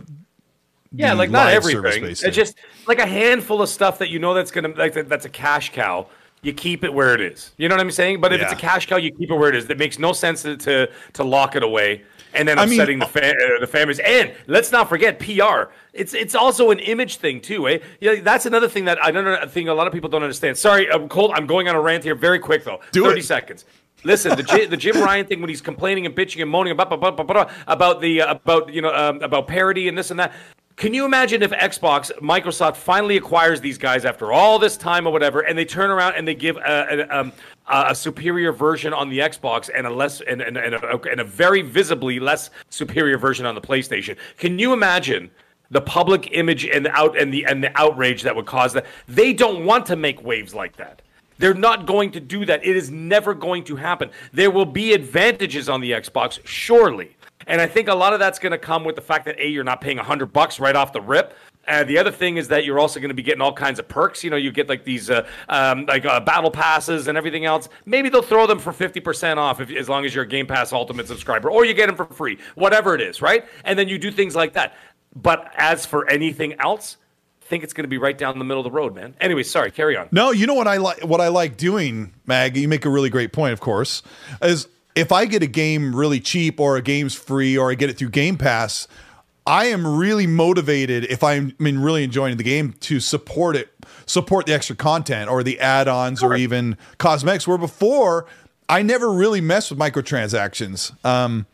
Yeah, 0.92 1.14
like 1.14 1.30
not 1.30 1.50
everything. 1.50 2.06
It's 2.06 2.22
thing. 2.22 2.32
just 2.32 2.56
like 2.88 3.00
a 3.00 3.06
handful 3.06 3.62
of 3.62 3.70
stuff 3.70 4.00
that 4.00 4.10
you 4.10 4.20
know 4.20 4.34
that's 4.34 4.52
gonna 4.52 4.70
like 4.70 4.94
that's 4.94 5.26
a 5.26 5.30
cash 5.30 5.72
cow. 5.72 6.08
you 6.42 6.54
keep 6.54 6.84
it 6.84 6.94
where 6.94 7.14
it 7.14 7.22
is. 7.22 7.52
You 7.58 7.68
know 7.68 7.76
what 7.76 7.82
I'm 7.82 7.92
saying? 7.92 8.22
But 8.22 8.34
if 8.34 8.42
it's 8.42 8.54
a 8.54 8.56
cash 8.56 8.86
cow, 8.86 8.98
you 8.98 9.12
keep 9.12 9.32
it 9.32 9.36
where 9.36 9.50
it 9.50 9.56
is. 9.56 9.70
It 9.70 9.78
makes 9.78 10.00
no 10.00 10.14
sense 10.14 10.44
to 10.44 10.58
to, 10.58 10.90
to 11.14 11.24
lock 11.24 11.56
it 11.56 11.64
away 11.64 12.04
and 12.38 12.48
then 12.48 12.60
I 12.60 12.66
mean, 12.66 12.80
upsetting 12.80 13.00
the 13.00 13.06
fa- 13.06 13.34
uh, 13.34 13.60
the 13.60 13.68
families. 13.68 14.00
And 14.00 14.34
let's 14.48 14.72
not 14.72 14.90
forget 14.90 15.20
PR. 15.20 15.72
It's 15.94 16.14
it's 16.14 16.36
also 16.36 16.72
an 16.72 16.80
image 16.80 17.18
thing 17.18 17.42
too, 17.42 17.68
eh? 17.68 17.80
Yeah, 18.00 18.22
that's 18.22 18.46
another 18.46 18.70
thing 18.70 18.86
that 18.86 19.04
I 19.04 19.12
don't 19.12 19.26
know, 19.26 19.46
think 19.48 19.70
a 19.70 19.74
lot 19.74 19.88
of 19.88 19.94
people 19.94 20.10
don't 20.10 20.24
understand. 20.24 20.58
Sorry, 20.58 20.92
I'm 20.92 21.10
cold. 21.10 21.32
I'm 21.34 21.48
going 21.48 21.68
on 21.68 21.76
a 21.76 21.82
rant 21.82 22.04
here 22.04 22.16
very 22.16 22.40
quick 22.40 22.64
though. 22.64 22.80
Do 22.92 23.04
Thirty 23.04 23.22
it. 23.22 23.26
seconds. 23.26 23.66
Listen, 24.04 24.36
the 24.38 24.44
Jim, 24.44 24.70
the 24.70 24.78
Jim 24.78 24.96
Ryan 25.02 25.26
thing 25.26 25.42
when 25.42 25.50
he's 25.50 25.62
complaining 25.62 26.06
and 26.06 26.16
bitching 26.16 26.42
and 26.42 26.52
moaning 26.52 26.72
about 26.72 26.94
about, 26.94 27.20
about, 27.20 27.52
about 27.68 28.02
the 28.02 28.22
uh, 28.22 28.32
about 28.32 28.72
you 28.72 28.82
know 28.82 28.94
um, 28.94 29.22
about 29.22 29.48
parody 29.48 29.88
and 29.88 29.98
this 29.98 30.12
and 30.12 30.20
that. 30.20 30.34
Can 30.78 30.94
you 30.94 31.06
imagine 31.06 31.42
if 31.42 31.50
Xbox, 31.50 32.12
Microsoft 32.20 32.76
finally 32.76 33.18
acquires 33.18 33.60
these 33.60 33.80
guys 33.80 34.06
after 34.06 34.32
all 34.32 34.60
this 34.60 34.78
time 34.78 35.08
or 35.08 35.12
whatever, 35.12 35.40
and 35.40 35.58
they 35.58 35.66
turn 35.66 35.90
around 35.90 36.14
and 36.14 36.28
they 36.28 36.36
give 36.36 36.56
a, 36.58 36.62
a, 37.10 37.20
um, 37.20 37.34
a, 37.66 37.86
a 37.90 37.96
superior 37.96 38.52
version 38.52 38.94
on 38.94 39.10
the 39.10 39.18
Xbox 39.18 39.72
and 39.74 39.88
a 39.88 39.90
less 39.90 40.22
and, 40.22 40.40
and, 40.40 40.56
and, 40.56 40.76
and 40.76 41.20
a 41.20 41.24
very 41.24 41.64
visibly 41.64 42.20
less 42.20 42.52
superior 42.70 43.18
version 43.18 43.48
on 43.48 43.56
the 43.56 43.62
PlayStation? 43.62 44.18
Can 44.38 44.60
you 44.60 44.72
imagine? 44.72 45.32
The 45.70 45.82
public 45.82 46.30
image 46.32 46.64
and 46.66 46.86
the 46.86 46.92
out 46.92 47.20
and 47.20 47.34
the 47.34 47.44
and 47.46 47.62
the 47.62 47.78
outrage 47.78 48.22
that 48.22 48.34
would 48.34 48.46
cause 48.46 48.72
that. 48.72 48.86
They 49.06 49.34
don't 49.34 49.66
want 49.66 49.86
to 49.88 49.98
make 49.98 50.24
waves 50.24 50.56
like 50.56 50.78
that. 50.78 51.02
They're 51.40 51.54
not 51.54 51.86
going 51.86 52.12
to 52.12 52.22
do 52.22 52.46
that. 52.46 52.66
It 52.66 52.78
is 52.78 52.90
never 52.90 53.34
going 53.34 53.66
to 53.66 53.76
happen. 53.76 54.10
There 54.32 54.50
will 54.50 54.66
be 54.66 54.94
advantages 54.94 55.68
on 55.68 55.82
the 55.82 55.92
Xbox, 55.92 56.40
surely. 56.46 57.17
And 57.48 57.62
I 57.62 57.68
think 57.68 57.88
a 57.88 57.96
lot 57.96 58.14
of 58.14 58.20
that's 58.20 58.40
going 58.40 58.52
to 58.52 58.58
come 58.58 58.84
with 58.84 58.96
the 58.96 59.02
fact 59.02 59.26
that 59.26 59.40
A, 59.40 59.48
you're 59.48 59.64
not 59.64 59.82
paying 59.82 59.98
100 59.98 60.28
bucks 60.28 60.60
right 60.60 60.76
off 60.76 60.94
the 60.94 61.02
rip. 61.02 61.34
Uh, 61.68 61.84
the 61.84 61.98
other 61.98 62.12
thing 62.12 62.38
is 62.38 62.48
that 62.48 62.64
you're 62.64 62.80
also 62.80 63.00
going 63.00 63.10
to 63.10 63.16
be 63.16 63.24
getting 63.24 63.42
all 63.42 63.52
kinds 63.52 63.78
of 63.78 63.88
perks. 63.88 64.24
You 64.24 64.30
know, 64.30 64.38
you 64.38 64.52
get 64.52 64.70
like 64.70 64.86
these 64.86 65.10
uh, 65.10 65.28
um, 65.50 65.86
like 65.86 66.06
uh, 66.06 66.20
battle 66.22 66.52
passes 66.52 67.08
and 67.08 67.18
everything 67.18 67.46
else. 67.46 67.68
Maybe 67.86 68.10
they'll 68.10 68.22
throw 68.22 68.48
them 68.48 68.60
for 68.60 68.72
50% 68.72 69.38
off 69.38 69.60
if, 69.60 69.70
as 69.72 69.90
long 69.90 70.06
as 70.06 70.16
you're 70.16 70.24
a 70.24 70.28
Game 70.28 70.48
Pass 70.48 70.72
Ultimate 70.72 71.08
subscriber, 71.08 71.50
or 71.50 71.66
you 71.66 71.74
get 71.74 71.88
them 71.88 71.96
for 71.96 72.06
free, 72.06 72.38
whatever 72.56 72.96
it 72.96 73.02
is, 73.02 73.22
right? 73.22 73.46
And 73.66 73.78
then 73.78 73.90
you 73.90 73.98
do 73.98 74.12
things 74.12 74.36
like 74.36 74.54
that. 74.54 74.76
But 75.16 75.52
as 75.58 75.86
for 75.86 76.10
anything 76.10 76.54
else, 76.60 76.98
I 77.42 77.46
think 77.48 77.64
it's 77.64 77.74
going 77.74 77.84
to 77.84 77.90
be 77.90 77.98
right 77.98 78.18
down 78.18 78.40
the 78.40 78.46
middle 78.46 78.66
of 78.66 78.72
the 78.72 78.78
road, 78.78 78.96
man. 78.96 79.16
Anyway, 79.20 79.44
sorry, 79.44 79.72
carry 79.72 79.98
on. 79.98 80.08
No, 80.12 80.32
you 80.32 80.48
know 80.48 80.54
what 80.54 80.68
I 80.68 80.78
like. 80.78 81.04
What 81.04 81.20
I 81.20 81.28
like 81.28 81.58
doing, 81.58 82.14
Mag. 82.26 82.56
You 82.56 82.68
make 82.68 82.86
a 82.86 82.90
really 82.90 83.10
great 83.10 83.34
point. 83.34 83.54
Of 83.54 83.60
course, 83.60 84.04
is 84.42 84.68
if 84.98 85.12
I 85.12 85.26
get 85.26 85.44
a 85.44 85.48
game 85.48 85.96
really 85.96 86.20
cheap 86.20 86.60
or 86.60 86.76
a 86.78 86.82
game's 86.82 87.14
free 87.14 87.58
or 87.58 87.72
I 87.72 87.76
get 87.76 87.90
it 87.90 87.98
through 87.98 88.10
Game 88.10 88.38
Pass, 88.38 88.88
I 89.46 89.66
am 89.66 89.86
really 89.98 90.28
motivated 90.28 91.06
if 91.06 91.24
I'm 91.24 91.54
I 91.60 91.64
mean 91.64 91.80
really 91.80 92.04
enjoying 92.04 92.36
the 92.38 92.44
game 92.44 92.74
to 92.82 93.00
support 93.00 93.56
it, 93.56 93.70
support 94.06 94.46
the 94.46 94.54
extra 94.54 94.76
content 94.76 95.30
or 95.30 95.44
the 95.44 95.60
add-ons 95.60 96.22
or 96.22 96.36
even 96.36 96.78
cosmetics. 96.98 97.48
Where 97.48 97.58
before 97.58 98.26
I 98.68 98.82
never 98.82 99.12
really 99.12 99.40
messed 99.40 99.70
with 99.70 99.80
microtransactions. 99.80 100.92
Um, 101.06 101.46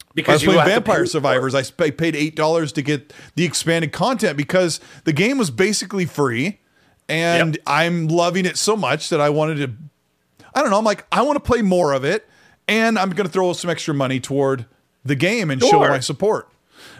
I 0.00 0.12
Because 0.14 0.34
was 0.34 0.42
you 0.44 0.48
playing 0.52 0.68
Vampire 0.68 0.94
pay 0.94 0.98
for 1.00 1.04
it. 1.04 1.08
Survivors. 1.08 1.54
I 1.54 1.62
paid 1.62 2.14
eight 2.14 2.36
dollars 2.36 2.72
to 2.72 2.82
get 2.82 3.12
the 3.34 3.44
expanded 3.44 3.92
content 3.92 4.36
because 4.36 4.80
the 5.04 5.12
game 5.12 5.38
was 5.38 5.50
basically 5.50 6.06
free, 6.06 6.60
and 7.08 7.54
Yep. 7.56 7.62
I'm 7.66 8.08
loving 8.08 8.46
it 8.46 8.56
so 8.56 8.76
much 8.76 9.08
that 9.08 9.20
I 9.20 9.30
wanted 9.30 9.56
to. 9.58 10.46
I 10.54 10.62
don't 10.62 10.70
know. 10.70 10.78
I'm 10.78 10.84
like, 10.84 11.04
I 11.12 11.22
want 11.22 11.36
to 11.36 11.40
play 11.40 11.60
more 11.60 11.92
of 11.92 12.04
it, 12.04 12.26
and 12.68 12.98
I'm 12.98 13.10
going 13.10 13.26
to 13.26 13.32
throw 13.32 13.52
some 13.52 13.70
extra 13.70 13.94
money 13.94 14.20
toward 14.20 14.66
the 15.04 15.14
game 15.14 15.50
and 15.50 15.62
show 15.62 15.80
my 15.80 16.00
support. 16.00 16.48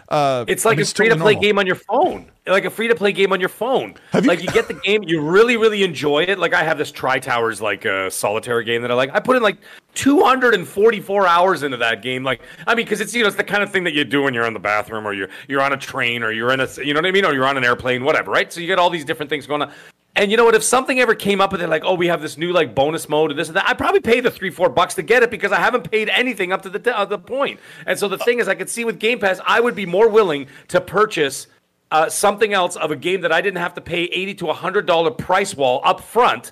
Uh, 0.09 0.45
It's 0.47 0.63
like 0.63 0.77
I 0.77 0.77
mean, 0.77 0.83
a 0.83 0.85
free 0.87 1.09
to 1.09 1.15
play 1.17 1.33
normal. 1.33 1.41
game 1.41 1.59
on 1.59 1.67
your 1.67 1.75
phone. 1.75 2.31
Like 2.47 2.63
a 2.63 2.69
free 2.69 2.87
to 2.87 2.95
play 2.95 3.11
game 3.11 3.33
on 3.33 3.41
your 3.41 3.49
phone. 3.49 3.95
Have 4.11 4.23
you- 4.23 4.29
like 4.29 4.41
you 4.41 4.47
get 4.47 4.69
the 4.69 4.73
game, 4.73 5.03
you 5.03 5.19
really, 5.21 5.57
really 5.57 5.83
enjoy 5.83 6.23
it. 6.23 6.39
Like 6.39 6.53
I 6.53 6.63
have 6.63 6.77
this 6.77 6.91
Tri 6.93 7.19
Towers 7.19 7.61
like 7.61 7.85
uh, 7.85 8.09
solitaire 8.09 8.61
game 8.63 8.81
that 8.83 8.91
I 8.91 8.93
like. 8.93 9.09
I 9.13 9.19
put 9.19 9.35
in 9.35 9.43
like 9.43 9.57
244 9.95 11.27
hours 11.27 11.63
into 11.63 11.77
that 11.77 12.01
game. 12.01 12.23
Like 12.23 12.41
I 12.65 12.73
mean, 12.75 12.85
because 12.85 13.01
it's 13.01 13.13
you 13.13 13.21
know 13.23 13.27
it's 13.27 13.35
the 13.37 13.43
kind 13.43 13.63
of 13.63 13.71
thing 13.71 13.83
that 13.83 13.93
you 13.93 14.03
do 14.05 14.23
when 14.23 14.33
you're 14.33 14.45
in 14.45 14.53
the 14.53 14.59
bathroom 14.59 15.05
or 15.05 15.13
you're 15.13 15.29
you're 15.49 15.61
on 15.61 15.73
a 15.73 15.77
train 15.77 16.23
or 16.23 16.31
you're 16.31 16.51
in 16.53 16.59
a 16.61 16.67
you 16.77 16.93
know 16.93 16.99
what 16.99 17.05
I 17.07 17.11
mean 17.11 17.25
or 17.25 17.33
you're 17.33 17.45
on 17.45 17.57
an 17.57 17.65
airplane, 17.65 18.03
whatever, 18.05 18.31
right? 18.31 18.51
So 18.51 18.61
you 18.61 18.67
get 18.67 18.79
all 18.79 18.89
these 18.89 19.03
different 19.05 19.29
things 19.29 19.45
going 19.45 19.61
on. 19.63 19.71
And 20.17 20.31
you 20.31 20.37
know 20.37 20.45
what? 20.45 20.55
If 20.55 20.63
something 20.63 20.99
ever 20.99 21.13
came 21.13 21.39
up 21.39 21.51
with 21.51 21.61
it, 21.61 21.69
like, 21.69 21.83
oh, 21.85 21.93
we 21.93 22.07
have 22.07 22.23
this 22.23 22.39
new 22.39 22.51
like 22.51 22.73
bonus 22.73 23.07
mode 23.07 23.29
and 23.29 23.39
this 23.39 23.49
and 23.49 23.55
that, 23.55 23.69
I'd 23.69 23.77
probably 23.77 23.99
pay 23.99 24.19
the 24.19 24.31
three, 24.31 24.49
four 24.49 24.67
bucks 24.67 24.95
to 24.95 25.03
get 25.03 25.21
it 25.21 25.29
because 25.29 25.51
I 25.51 25.57
haven't 25.57 25.91
paid 25.91 26.09
anything 26.09 26.51
up 26.51 26.63
to 26.63 26.71
the 26.71 26.97
uh, 26.97 27.05
the 27.05 27.19
point. 27.19 27.59
And 27.85 27.99
so 27.99 28.07
the 28.07 28.17
thing 28.17 28.39
is, 28.39 28.47
I 28.47 28.55
could 28.55 28.67
see 28.67 28.83
with 28.83 28.97
Game 28.97 29.19
Pass, 29.19 29.39
I 29.45 29.59
would 29.59 29.75
be 29.75 29.85
more 29.85 30.09
willing 30.09 30.47
to 30.69 30.81
purchase 30.81 31.45
uh, 31.91 32.09
something 32.09 32.51
else 32.51 32.75
of 32.75 32.89
a 32.89 32.95
game 32.95 33.21
that 33.21 33.31
I 33.31 33.41
didn't 33.41 33.59
have 33.59 33.75
to 33.75 33.81
pay 33.81 34.05
eighty 34.05 34.33
to 34.35 34.51
hundred 34.53 34.87
dollar 34.87 35.11
price 35.11 35.53
wall 35.53 35.81
up 35.83 36.01
front, 36.01 36.51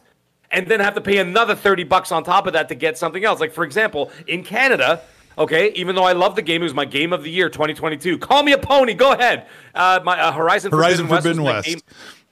and 0.52 0.68
then 0.68 0.80
have 0.80 0.94
to 0.94 1.02
pay 1.02 1.18
another 1.18 1.56
thirty 1.56 1.84
bucks 1.84 2.12
on 2.12 2.24
top 2.24 2.46
of 2.46 2.54
that 2.54 2.70
to 2.70 2.76
get 2.76 3.00
something 3.00 3.26
else. 3.26 3.40
Like 3.40 3.52
for 3.52 3.64
example, 3.64 4.12
in 4.28 4.44
Canada. 4.44 5.02
Okay, 5.38 5.74
even 5.74 5.96
though 5.96 6.06
I 6.06 6.14
love 6.14 6.38
the 6.38 6.42
game, 6.42 6.62
it 6.62 6.64
was 6.64 6.74
my 6.74 6.86
game 6.86 7.12
of 7.12 7.22
the 7.22 7.30
year 7.30 7.50
2022. 7.50 8.20
Call 8.20 8.42
me 8.42 8.54
a 8.54 8.58
pony. 8.58 8.94
Go 8.94 9.12
ahead. 9.12 9.48
Uh, 9.74 10.00
my 10.02 10.18
uh, 10.18 10.32
Horizon, 10.32 10.72
Horizon 10.72 11.08
Forbidden, 11.08 11.44
West. 11.44 11.68
Forbidden 11.68 11.84
my 11.84 11.84
West. 11.84 11.84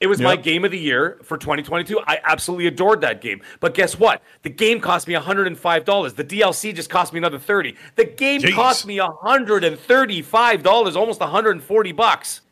It 0.04 0.06
was 0.06 0.20
my 0.20 0.36
game 0.36 0.66
of 0.66 0.70
the 0.70 0.78
year 0.78 1.18
for 1.22 1.38
2022. 1.38 1.98
I 2.06 2.20
absolutely 2.24 2.66
adored 2.66 3.00
that 3.00 3.22
game. 3.22 3.40
But 3.58 3.72
guess 3.72 3.98
what? 3.98 4.20
The 4.42 4.50
game 4.50 4.78
cost 4.78 5.08
me 5.08 5.14
$105. 5.14 6.14
The 6.14 6.24
DLC 6.24 6.74
just 6.74 6.90
cost 6.90 7.14
me 7.14 7.18
another 7.18 7.38
30. 7.38 7.74
The 7.96 8.04
game 8.04 8.42
Jeez. 8.42 8.54
cost 8.54 8.86
me 8.86 8.98
$135, 8.98 10.96
almost 10.96 11.20
140 11.20 11.92
bucks. 11.92 12.42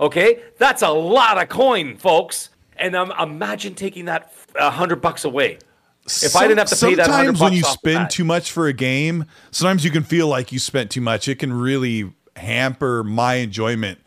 Okay? 0.00 0.42
That's 0.56 0.80
a 0.80 0.88
lot 0.88 1.36
of 1.36 1.50
coin, 1.50 1.98
folks. 1.98 2.48
And 2.78 2.96
um, 2.96 3.12
imagine 3.20 3.74
taking 3.74 4.06
that 4.06 4.32
uh, 4.58 4.72
100 4.72 5.02
bucks 5.02 5.26
away. 5.26 5.58
If 6.06 6.34
I 6.34 6.48
didn't 6.48 6.60
have 6.60 6.68
to 6.70 6.76
pay 6.76 6.94
that 6.94 7.08
100 7.08 7.36
sometimes 7.36 7.40
when 7.42 7.52
you 7.52 7.62
spend 7.62 8.08
too 8.08 8.24
much 8.24 8.50
for 8.50 8.68
a 8.68 8.72
game, 8.72 9.26
sometimes 9.50 9.84
you 9.84 9.90
can 9.90 10.02
feel 10.02 10.28
like 10.28 10.50
you 10.50 10.58
spent 10.58 10.90
too 10.90 11.02
much. 11.02 11.28
It 11.28 11.38
can 11.38 11.52
really 11.52 12.10
hamper 12.36 13.04
my 13.04 13.34
enjoyment 13.34 13.98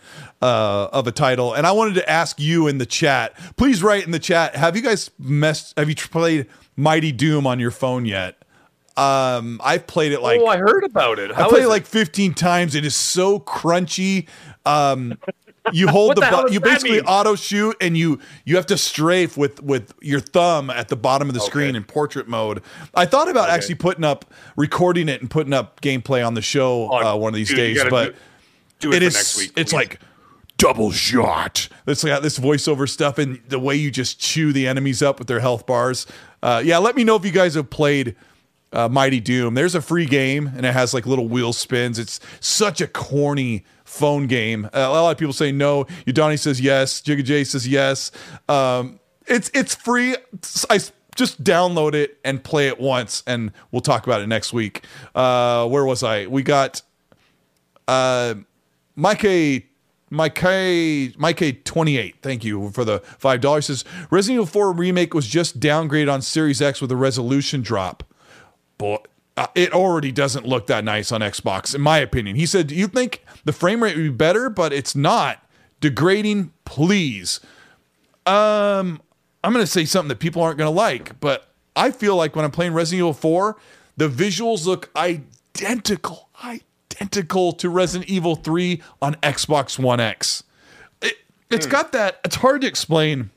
uh, 0.45 0.89
of 0.93 1.07
a 1.07 1.11
title. 1.11 1.53
And 1.53 1.65
I 1.65 1.71
wanted 1.71 1.95
to 1.95 2.07
ask 2.09 2.39
you 2.39 2.67
in 2.67 2.77
the 2.77 2.85
chat. 2.85 3.35
Please 3.57 3.81
write 3.81 4.05
in 4.05 4.11
the 4.11 4.19
chat. 4.19 4.55
Have 4.55 4.75
you 4.75 4.81
guys 4.83 5.09
messed? 5.17 5.77
Have 5.77 5.89
you 5.89 5.95
played 5.95 6.47
Mighty 6.75 7.11
Doom 7.11 7.47
on 7.47 7.59
your 7.59 7.71
phone 7.71 8.05
yet? 8.05 8.37
Um, 8.95 9.59
I've 9.63 9.87
played 9.87 10.11
it 10.11 10.21
like 10.21 10.39
oh, 10.39 10.45
I 10.45 10.57
heard 10.57 10.83
about 10.83 11.17
it. 11.19 11.31
I 11.31 11.49
played 11.49 11.63
it 11.63 11.67
like 11.67 11.85
15 11.85 12.33
times. 12.35 12.75
It 12.75 12.85
is 12.85 12.95
so 12.95 13.39
crunchy. 13.39 14.27
Um, 14.65 15.17
you 15.73 15.87
hold 15.87 16.15
the, 16.15 16.21
the 16.21 16.53
You 16.53 16.59
basically 16.59 16.97
mean? 16.97 17.05
auto 17.05 17.35
shoot, 17.35 17.75
and 17.81 17.97
you 17.97 18.19
you 18.45 18.55
have 18.55 18.67
to 18.67 18.77
strafe 18.77 19.35
with 19.35 19.63
with 19.63 19.93
your 19.99 20.19
thumb 20.19 20.69
at 20.69 20.89
the 20.89 20.95
bottom 20.95 21.27
of 21.27 21.33
the 21.33 21.41
screen 21.41 21.75
in 21.75 21.83
portrait 21.83 22.27
mode. 22.27 22.61
I 22.93 23.07
thought 23.07 23.29
about 23.29 23.49
actually 23.49 23.75
putting 23.75 24.03
up, 24.05 24.31
recording 24.55 25.09
it, 25.09 25.19
and 25.21 25.29
putting 25.29 25.53
up 25.53 25.81
gameplay 25.81 26.25
on 26.25 26.35
the 26.35 26.41
show 26.43 26.87
Oh, 26.91 27.15
uh, 27.15 27.15
one 27.17 27.33
of 27.33 27.35
these 27.35 27.49
dude, 27.49 27.57
days, 27.57 27.83
but 27.89 28.13
do, 28.79 28.91
do 28.91 28.93
it, 28.93 28.97
it 28.97 29.03
is 29.07 29.15
next 29.15 29.37
week. 29.37 29.51
it's 29.57 29.73
like 29.73 29.99
double 30.57 30.91
shot. 30.91 31.67
It's 31.87 32.03
got 32.03 32.23
this 32.23 32.39
voiceover 32.39 32.87
stuff 32.87 33.17
and 33.17 33.41
the 33.47 33.59
way 33.59 33.75
you 33.75 33.91
just 33.91 34.19
chew 34.19 34.53
the 34.53 34.67
enemies 34.67 35.01
up 35.01 35.19
with 35.19 35.27
their 35.27 35.39
health 35.39 35.65
bars. 35.65 36.07
Uh, 36.41 36.61
yeah, 36.63 36.77
let 36.77 36.95
me 36.95 37.03
know 37.03 37.15
if 37.15 37.25
you 37.25 37.31
guys 37.31 37.55
have 37.55 37.69
played 37.69 38.15
uh, 38.71 38.89
Mighty 38.89 39.19
Doom. 39.19 39.53
There's 39.53 39.75
a 39.75 39.81
free 39.81 40.05
game 40.05 40.51
and 40.55 40.65
it 40.65 40.73
has 40.73 40.93
like 40.93 41.05
little 41.05 41.27
wheel 41.27 41.53
spins. 41.53 41.99
It's 41.99 42.19
such 42.39 42.81
a 42.81 42.87
corny 42.87 43.65
phone 43.83 44.27
game. 44.27 44.65
Uh, 44.65 44.79
a 44.79 45.01
lot 45.01 45.11
of 45.11 45.17
people 45.17 45.33
say 45.33 45.51
no. 45.51 45.85
Udani 46.05 46.39
says 46.39 46.59
yes. 46.61 47.01
Jigga 47.01 47.23
J 47.23 47.43
says 47.43 47.67
yes. 47.67 48.11
Um, 48.49 48.99
it's 49.27 49.49
it's 49.53 49.73
free. 49.75 50.15
I 50.69 50.79
just 51.15 51.43
download 51.43 51.93
it 51.93 52.19
and 52.23 52.43
play 52.43 52.67
it 52.67 52.79
once, 52.79 53.23
and 53.25 53.51
we'll 53.71 53.81
talk 53.81 54.05
about 54.05 54.21
it 54.21 54.27
next 54.27 54.53
week. 54.53 54.83
Uh, 55.15 55.67
where 55.67 55.85
was 55.85 56.03
I? 56.03 56.27
We 56.27 56.43
got 56.43 56.81
uh, 57.87 58.35
Mike. 58.95 59.65
Mike 60.09 60.43
A. 60.43 61.11
Mike 61.17 61.41
A. 61.41 61.51
28. 61.53 62.15
Thank 62.21 62.43
you 62.43 62.69
for 62.71 62.85
the 62.85 62.99
five 62.99 63.41
dollars. 63.41 63.65
Says 63.67 63.83
Resident 64.09 64.35
Evil 64.35 64.45
4 64.45 64.71
remake 64.73 65.13
was 65.13 65.27
just 65.27 65.59
downgraded 65.59 66.11
on 66.11 66.21
Series 66.21 66.61
X 66.61 66.81
with 66.81 66.91
a 66.91 66.95
resolution 66.95 67.61
drop. 67.61 68.03
Boy, 68.77 68.97
uh, 69.37 69.47
it 69.55 69.73
already 69.73 70.11
doesn't 70.11 70.45
look 70.47 70.67
that 70.67 70.83
nice 70.83 71.11
on 71.11 71.21
Xbox, 71.21 71.73
in 71.73 71.81
my 71.81 71.97
opinion. 71.97 72.35
He 72.35 72.45
said, 72.45 72.67
Do 72.67 72.75
"You 72.75 72.87
think 72.87 73.23
the 73.43 73.53
frame 73.53 73.83
rate 73.83 73.95
would 73.95 74.03
be 74.03 74.09
better, 74.09 74.49
but 74.49 74.71
it's 74.73 74.95
not 74.95 75.43
degrading. 75.81 76.51
Please." 76.65 77.39
Um, 78.25 79.01
I'm 79.43 79.53
going 79.53 79.63
to 79.63 79.71
say 79.71 79.85
something 79.85 80.09
that 80.09 80.19
people 80.19 80.41
aren't 80.41 80.57
going 80.57 80.67
to 80.67 80.75
like, 80.75 81.19
but 81.19 81.51
I 81.75 81.91
feel 81.91 82.15
like 82.15 82.35
when 82.35 82.43
I'm 82.45 82.51
playing 82.51 82.73
Resident 82.73 82.99
Evil 82.99 83.13
4, 83.13 83.55
the 83.97 84.09
visuals 84.09 84.65
look 84.65 84.89
identical, 84.95 86.29
identical 86.43 86.69
to 87.53 87.69
Resident 87.69 88.09
Evil 88.09 88.35
3 88.35 88.81
on 89.01 89.15
Xbox 89.15 89.79
One 89.79 89.99
X. 89.99 90.43
It, 91.01 91.15
it's 91.49 91.65
hmm. 91.65 91.71
got 91.71 91.91
that, 91.93 92.19
it's 92.23 92.35
hard 92.35 92.61
to 92.61 92.67
explain. 92.67 93.31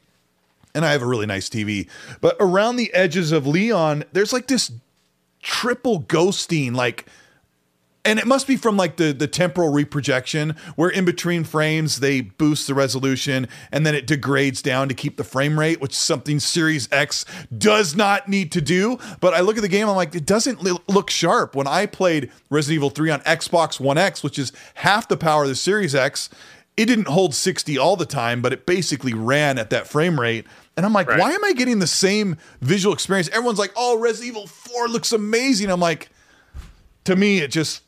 And 0.74 0.84
I 0.84 0.92
have 0.92 1.02
a 1.02 1.06
really 1.06 1.26
nice 1.26 1.48
TV, 1.48 1.88
but 2.20 2.36
around 2.38 2.76
the 2.76 2.92
edges 2.94 3.32
of 3.32 3.46
Leon, 3.46 4.04
there's 4.12 4.32
like 4.32 4.46
this 4.46 4.70
triple 5.42 6.02
ghosting, 6.02 6.74
like 6.74 7.06
and 8.08 8.18
it 8.18 8.26
must 8.26 8.46
be 8.46 8.56
from 8.56 8.76
like 8.76 8.96
the 8.96 9.12
the 9.12 9.26
temporal 9.28 9.70
reprojection 9.70 10.56
where 10.76 10.88
in 10.88 11.04
between 11.04 11.44
frames 11.44 12.00
they 12.00 12.22
boost 12.22 12.66
the 12.66 12.74
resolution 12.74 13.46
and 13.70 13.84
then 13.86 13.94
it 13.94 14.06
degrades 14.06 14.62
down 14.62 14.88
to 14.88 14.94
keep 14.94 15.16
the 15.18 15.24
frame 15.24 15.58
rate 15.58 15.80
which 15.80 15.92
is 15.92 15.98
something 15.98 16.40
series 16.40 16.88
x 16.90 17.24
does 17.56 17.94
not 17.94 18.28
need 18.28 18.50
to 18.52 18.60
do. 18.60 18.98
But 19.20 19.34
i 19.34 19.40
look 19.40 19.56
at 19.56 19.62
the 19.62 19.68
game 19.68 19.88
i'm 19.88 19.96
like 19.96 20.14
it 20.14 20.26
doesn't 20.26 20.62
look 20.88 21.10
sharp. 21.10 21.54
When 21.54 21.66
i 21.66 21.86
played 21.86 22.32
resident 22.50 22.76
evil 22.76 22.90
3 22.90 23.10
on 23.10 23.20
xbox 23.20 23.78
one 23.78 23.98
x 23.98 24.22
which 24.22 24.38
is 24.38 24.52
half 24.74 25.06
the 25.06 25.16
power 25.16 25.42
of 25.42 25.48
the 25.50 25.54
series 25.54 25.94
x 25.94 26.30
it 26.76 26.86
didn't 26.86 27.08
hold 27.08 27.34
60 27.34 27.76
all 27.76 27.96
the 27.96 28.06
time 28.06 28.40
but 28.40 28.52
it 28.52 28.64
basically 28.64 29.12
ran 29.12 29.58
at 29.58 29.70
that 29.70 29.86
frame 29.86 30.18
rate. 30.18 30.46
And 30.76 30.86
i'm 30.86 30.92
like 30.92 31.08
Right. 31.08 31.18
why 31.20 31.32
am 31.32 31.44
i 31.44 31.52
getting 31.52 31.78
the 31.78 31.86
same 31.86 32.36
visual 32.60 32.94
experience? 32.94 33.28
Everyone's 33.28 33.58
like 33.58 33.72
oh 33.76 33.98
resident 33.98 34.28
evil 34.30 34.46
4 34.46 34.88
looks 34.88 35.12
amazing. 35.12 35.70
I'm 35.70 35.80
like 35.80 36.08
to 37.04 37.14
me 37.16 37.38
it 37.40 37.50
just 37.50 37.82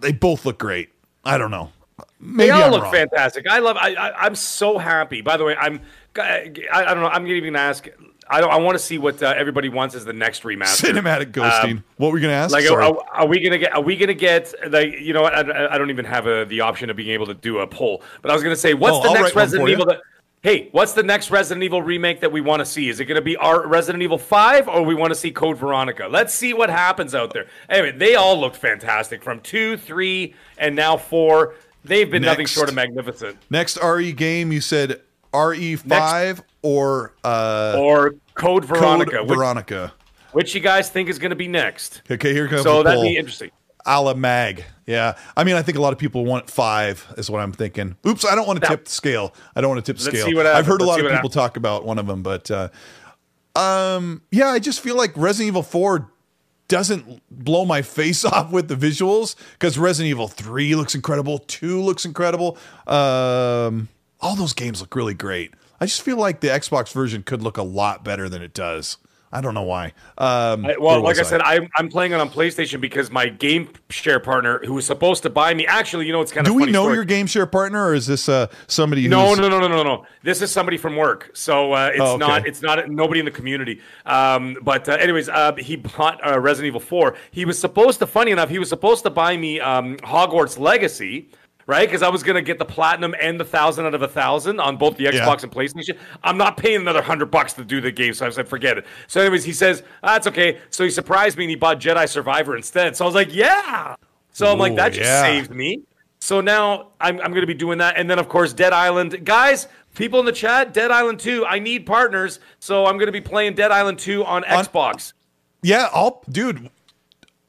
they 0.00 0.12
both 0.12 0.44
look 0.46 0.58
great. 0.58 0.90
I 1.24 1.38
don't 1.38 1.50
know. 1.50 1.70
Maybe 2.18 2.46
They 2.46 2.50
all 2.50 2.64
I'm 2.64 2.70
look 2.72 2.82
wrong. 2.84 2.92
fantastic. 2.92 3.46
I 3.48 3.58
love. 3.58 3.76
I, 3.78 3.94
I 3.94 4.24
I'm 4.26 4.34
so 4.34 4.78
happy. 4.78 5.20
By 5.20 5.36
the 5.36 5.44
way, 5.44 5.56
I'm. 5.56 5.80
I, 6.16 6.52
I 6.72 6.94
don't 6.94 7.00
know. 7.02 7.08
I'm 7.08 7.26
even 7.26 7.52
gonna 7.52 7.64
ask. 7.64 7.88
I 8.28 8.40
don't. 8.40 8.50
I 8.50 8.56
want 8.56 8.76
to 8.76 8.82
see 8.82 8.98
what 8.98 9.22
uh, 9.22 9.34
everybody 9.36 9.68
wants 9.68 9.94
as 9.94 10.04
the 10.04 10.12
next 10.12 10.42
remaster. 10.42 10.92
Cinematic 10.92 11.32
ghosting. 11.32 11.64
Um, 11.78 11.84
what 11.96 12.12
were 12.12 12.18
you 12.18 12.22
gonna 12.22 12.34
ask? 12.34 12.52
Like, 12.52 12.68
are, 12.70 12.96
are 13.12 13.26
we 13.26 13.40
gonna 13.40 13.58
get? 13.58 13.74
Are 13.74 13.82
we 13.82 13.96
gonna 13.96 14.14
get? 14.14 14.54
Like, 14.70 15.00
you 15.00 15.12
know 15.12 15.22
what? 15.22 15.34
I, 15.34 15.74
I 15.74 15.78
don't 15.78 15.90
even 15.90 16.04
have 16.04 16.26
a, 16.26 16.44
the 16.44 16.60
option 16.60 16.90
of 16.90 16.96
being 16.96 17.10
able 17.10 17.26
to 17.26 17.34
do 17.34 17.58
a 17.58 17.66
poll. 17.66 18.02
But 18.22 18.30
I 18.30 18.34
was 18.34 18.42
gonna 18.42 18.56
say, 18.56 18.74
what's 18.74 18.96
Oh, 18.96 19.02
the 19.02 19.08
I'll 19.10 19.14
next 19.22 19.34
Resident. 19.36 19.68
Evil? 19.68 19.86
That, 19.86 20.00
hey, 20.42 20.68
what's 20.72 20.92
the 20.92 21.02
next 21.02 21.30
Resident 21.30 21.62
Evil 21.64 21.82
remake 21.82 22.20
that 22.20 22.32
we 22.32 22.40
want 22.40 22.60
to 22.60 22.66
see? 22.66 22.88
Is 22.88 23.00
it 23.00 23.04
gonna 23.06 23.20
be 23.22 23.36
our 23.36 23.66
Resident 23.66 24.02
Evil 24.02 24.18
Five, 24.18 24.68
or 24.68 24.82
we 24.82 24.94
want 24.94 25.10
to 25.12 25.14
see 25.14 25.30
Code 25.30 25.56
Veronica? 25.56 26.08
Let's 26.10 26.34
see 26.34 26.52
what 26.52 26.68
happens 26.68 27.14
out 27.14 27.32
there. 27.32 27.46
Anyway, 27.68 27.92
they 27.96 28.14
all 28.16 28.38
looked 28.38 28.56
fantastic 28.56 29.22
from 29.22 29.40
two, 29.40 29.76
three, 29.76 30.34
and 30.58 30.74
now 30.76 30.96
four. 30.96 31.54
They've 31.84 32.10
been 32.10 32.22
nothing 32.22 32.46
short 32.46 32.68
of 32.68 32.74
magnificent. 32.74 33.38
Next 33.50 33.78
RE 33.82 34.12
game, 34.12 34.52
you 34.52 34.60
said 34.60 35.00
RE5 35.32 36.42
or 36.62 37.14
uh, 37.24 37.74
Or 37.78 38.10
Code 38.10 38.20
Code 38.34 38.64
Veronica. 38.66 39.24
which, 39.24 39.36
Veronica. 39.36 39.92
which 40.32 40.54
you 40.54 40.60
guys 40.60 40.90
think 40.90 41.08
is 41.08 41.18
gonna 41.18 41.34
be 41.34 41.48
next? 41.48 42.02
Okay, 42.10 42.32
here 42.32 42.46
comes 42.48 42.62
So 42.62 42.82
that'd 42.82 42.96
poll. 42.98 43.04
be 43.04 43.16
interesting. 43.16 43.50
A 43.86 44.00
la 44.00 44.14
mag. 44.14 44.64
Yeah. 44.86 45.16
I 45.36 45.44
mean, 45.44 45.54
I 45.54 45.62
think 45.62 45.78
a 45.78 45.80
lot 45.80 45.92
of 45.92 45.98
people 45.98 46.24
want 46.24 46.50
five, 46.50 47.06
is 47.16 47.30
what 47.30 47.40
I'm 47.40 47.52
thinking. 47.52 47.96
Oops, 48.06 48.24
I 48.24 48.34
don't 48.34 48.46
want 48.46 48.60
to 48.62 48.68
tip 48.68 48.84
the 48.84 48.90
scale. 48.90 49.34
I 49.54 49.60
don't 49.60 49.70
want 49.70 49.84
to 49.84 49.92
tip 49.92 49.98
the 49.98 50.10
scale. 50.10 50.26
see 50.26 50.34
what 50.34 50.46
I've 50.46 50.66
heard 50.66 50.80
a 50.80 50.84
Let's 50.84 50.88
lot 50.88 51.00
of 51.00 51.06
people 51.06 51.16
happens. 51.16 51.34
talk 51.34 51.56
about 51.56 51.84
one 51.84 51.98
of 51.98 52.06
them, 52.06 52.22
but 52.22 52.50
uh, 52.50 52.68
um, 53.54 54.22
yeah, 54.30 54.48
I 54.48 54.58
just 54.58 54.80
feel 54.80 54.96
like 54.96 55.12
Resident 55.16 55.48
Evil 55.48 55.62
4 55.62 56.10
doesn't 56.68 57.22
blow 57.30 57.64
my 57.64 57.82
face 57.82 58.24
off 58.24 58.50
with 58.50 58.68
the 58.68 58.74
visuals 58.76 59.36
because 59.52 59.78
Resident 59.78 60.10
Evil 60.10 60.28
3 60.28 60.74
looks 60.74 60.94
incredible, 60.94 61.38
2 61.38 61.80
looks 61.82 62.04
incredible. 62.04 62.56
Um, 62.86 63.88
all 64.20 64.36
those 64.36 64.52
games 64.52 64.80
look 64.80 64.94
really 64.94 65.14
great. 65.14 65.52
I 65.80 65.86
just 65.86 66.02
feel 66.02 66.16
like 66.16 66.40
the 66.40 66.48
Xbox 66.48 66.92
version 66.92 67.24
could 67.24 67.42
look 67.42 67.56
a 67.56 67.62
lot 67.62 68.04
better 68.04 68.28
than 68.28 68.40
it 68.40 68.54
does. 68.54 68.98
I 69.34 69.40
don't 69.40 69.54
know 69.54 69.62
why. 69.62 69.94
Um, 70.18 70.66
I, 70.66 70.76
well, 70.78 71.00
like 71.00 71.16
was 71.16 71.20
I 71.20 71.22
said, 71.22 71.40
I'm, 71.40 71.66
I'm 71.76 71.88
playing 71.88 72.12
it 72.12 72.20
on 72.20 72.28
PlayStation 72.28 72.80
because 72.82 73.10
my 73.10 73.28
game 73.28 73.70
share 73.88 74.20
partner, 74.20 74.60
who 74.66 74.74
was 74.74 74.84
supposed 74.86 75.22
to 75.22 75.30
buy 75.30 75.54
me, 75.54 75.66
actually, 75.66 76.06
you 76.06 76.12
know, 76.12 76.20
it's 76.20 76.32
kind 76.32 76.46
of 76.46 76.52
Do 76.52 76.58
we 76.58 76.66
know 76.70 76.82
story. 76.82 76.96
your 76.96 77.04
game 77.04 77.26
share 77.26 77.46
partner, 77.46 77.86
or 77.86 77.94
is 77.94 78.06
this 78.06 78.28
uh, 78.28 78.48
somebody? 78.66 79.08
No, 79.08 79.34
no, 79.34 79.48
no, 79.48 79.58
no, 79.58 79.68
no, 79.68 79.82
no. 79.82 80.04
This 80.22 80.42
is 80.42 80.50
somebody 80.52 80.76
from 80.76 80.96
work, 80.96 81.30
so 81.32 81.72
uh, 81.72 81.90
it's 81.92 82.00
Oh, 82.00 82.16
okay. 82.16 82.18
not. 82.18 82.46
It's 82.46 82.60
not 82.60 82.90
nobody 82.90 83.20
in 83.20 83.24
the 83.24 83.30
community. 83.32 83.80
Um, 84.04 84.56
but 84.62 84.86
uh, 84.88 84.92
anyways, 84.92 85.30
uh, 85.30 85.54
he 85.56 85.76
bought 85.76 86.20
uh, 86.26 86.38
Resident 86.38 86.66
Evil 86.68 86.80
Four. 86.80 87.16
He 87.30 87.44
was 87.46 87.58
supposed 87.58 88.00
to. 88.00 88.06
Funny 88.06 88.32
enough, 88.32 88.50
he 88.50 88.58
was 88.58 88.68
supposed 88.68 89.02
to 89.04 89.10
buy 89.10 89.36
me 89.38 89.60
um, 89.60 89.96
Hogwarts 89.98 90.58
Legacy. 90.58 91.30
Right, 91.72 91.88
because 91.88 92.02
I 92.02 92.08
was 92.08 92.22
gonna 92.22 92.42
get 92.42 92.58
the 92.58 92.64
platinum 92.64 93.14
and 93.20 93.40
the 93.40 93.44
thousand 93.44 93.86
out 93.86 93.94
of 93.94 94.02
a 94.02 94.08
thousand 94.08 94.60
on 94.60 94.76
both 94.76 94.96
the 94.96 95.06
Xbox 95.06 95.14
Yeah. 95.14 95.42
and 95.42 95.50
PlayStation. 95.52 95.98
I'm 96.22 96.36
not 96.36 96.56
paying 96.56 96.80
another 96.80 97.02
hundred 97.02 97.30
bucks 97.30 97.54
to 97.54 97.64
do 97.64 97.80
the 97.80 97.90
game, 97.90 98.14
so 98.14 98.26
I 98.26 98.30
said 98.30 98.46
forget 98.46 98.78
it. 98.78 98.86
So, 99.06 99.20
anyways, 99.20 99.44
he 99.44 99.52
says 99.52 99.82
ah, 100.02 100.12
that's 100.12 100.26
okay. 100.28 100.58
So 100.70 100.84
he 100.84 100.90
surprised 100.90 101.36
me 101.36 101.44
and 101.44 101.50
he 101.50 101.56
bought 101.56 101.80
Jedi 101.80 102.08
Survivor 102.08 102.56
instead. 102.56 102.96
So 102.96 103.04
I 103.04 103.06
was 103.06 103.14
like, 103.14 103.34
yeah. 103.34 103.96
So 104.32 104.50
I'm 104.50 104.58
like, 104.58 104.76
that 104.76 104.92
just 104.92 105.08
yeah. 105.08 105.22
saved 105.22 105.50
me. 105.50 105.82
So 106.20 106.40
now 106.40 106.92
I'm, 107.00 107.20
I'm 107.20 107.32
going 107.32 107.40
to 107.42 107.46
be 107.46 107.54
doing 107.54 107.78
that. 107.78 107.96
And 107.96 108.08
then, 108.08 108.18
of 108.18 108.28
course, 108.28 108.52
Dead 108.52 108.72
Island. 108.72 109.24
Guys, 109.24 109.66
people 109.94 110.20
in 110.20 110.24
the 110.24 110.32
chat, 110.32 110.72
Dead 110.72 110.90
Island 110.90 111.18
2, 111.18 111.44
I 111.44 111.58
need 111.58 111.84
partners. 111.84 112.38
So 112.60 112.86
I'm 112.86 112.96
going 112.96 113.06
to 113.06 113.12
be 113.12 113.20
playing 113.20 113.54
Dead 113.54 113.72
Island 113.72 113.98
2 113.98 114.24
on, 114.24 114.44
Xbox. 114.44 115.12
Yeah, 115.62 115.88
I'll, 115.92 116.22
dude. 116.30 116.70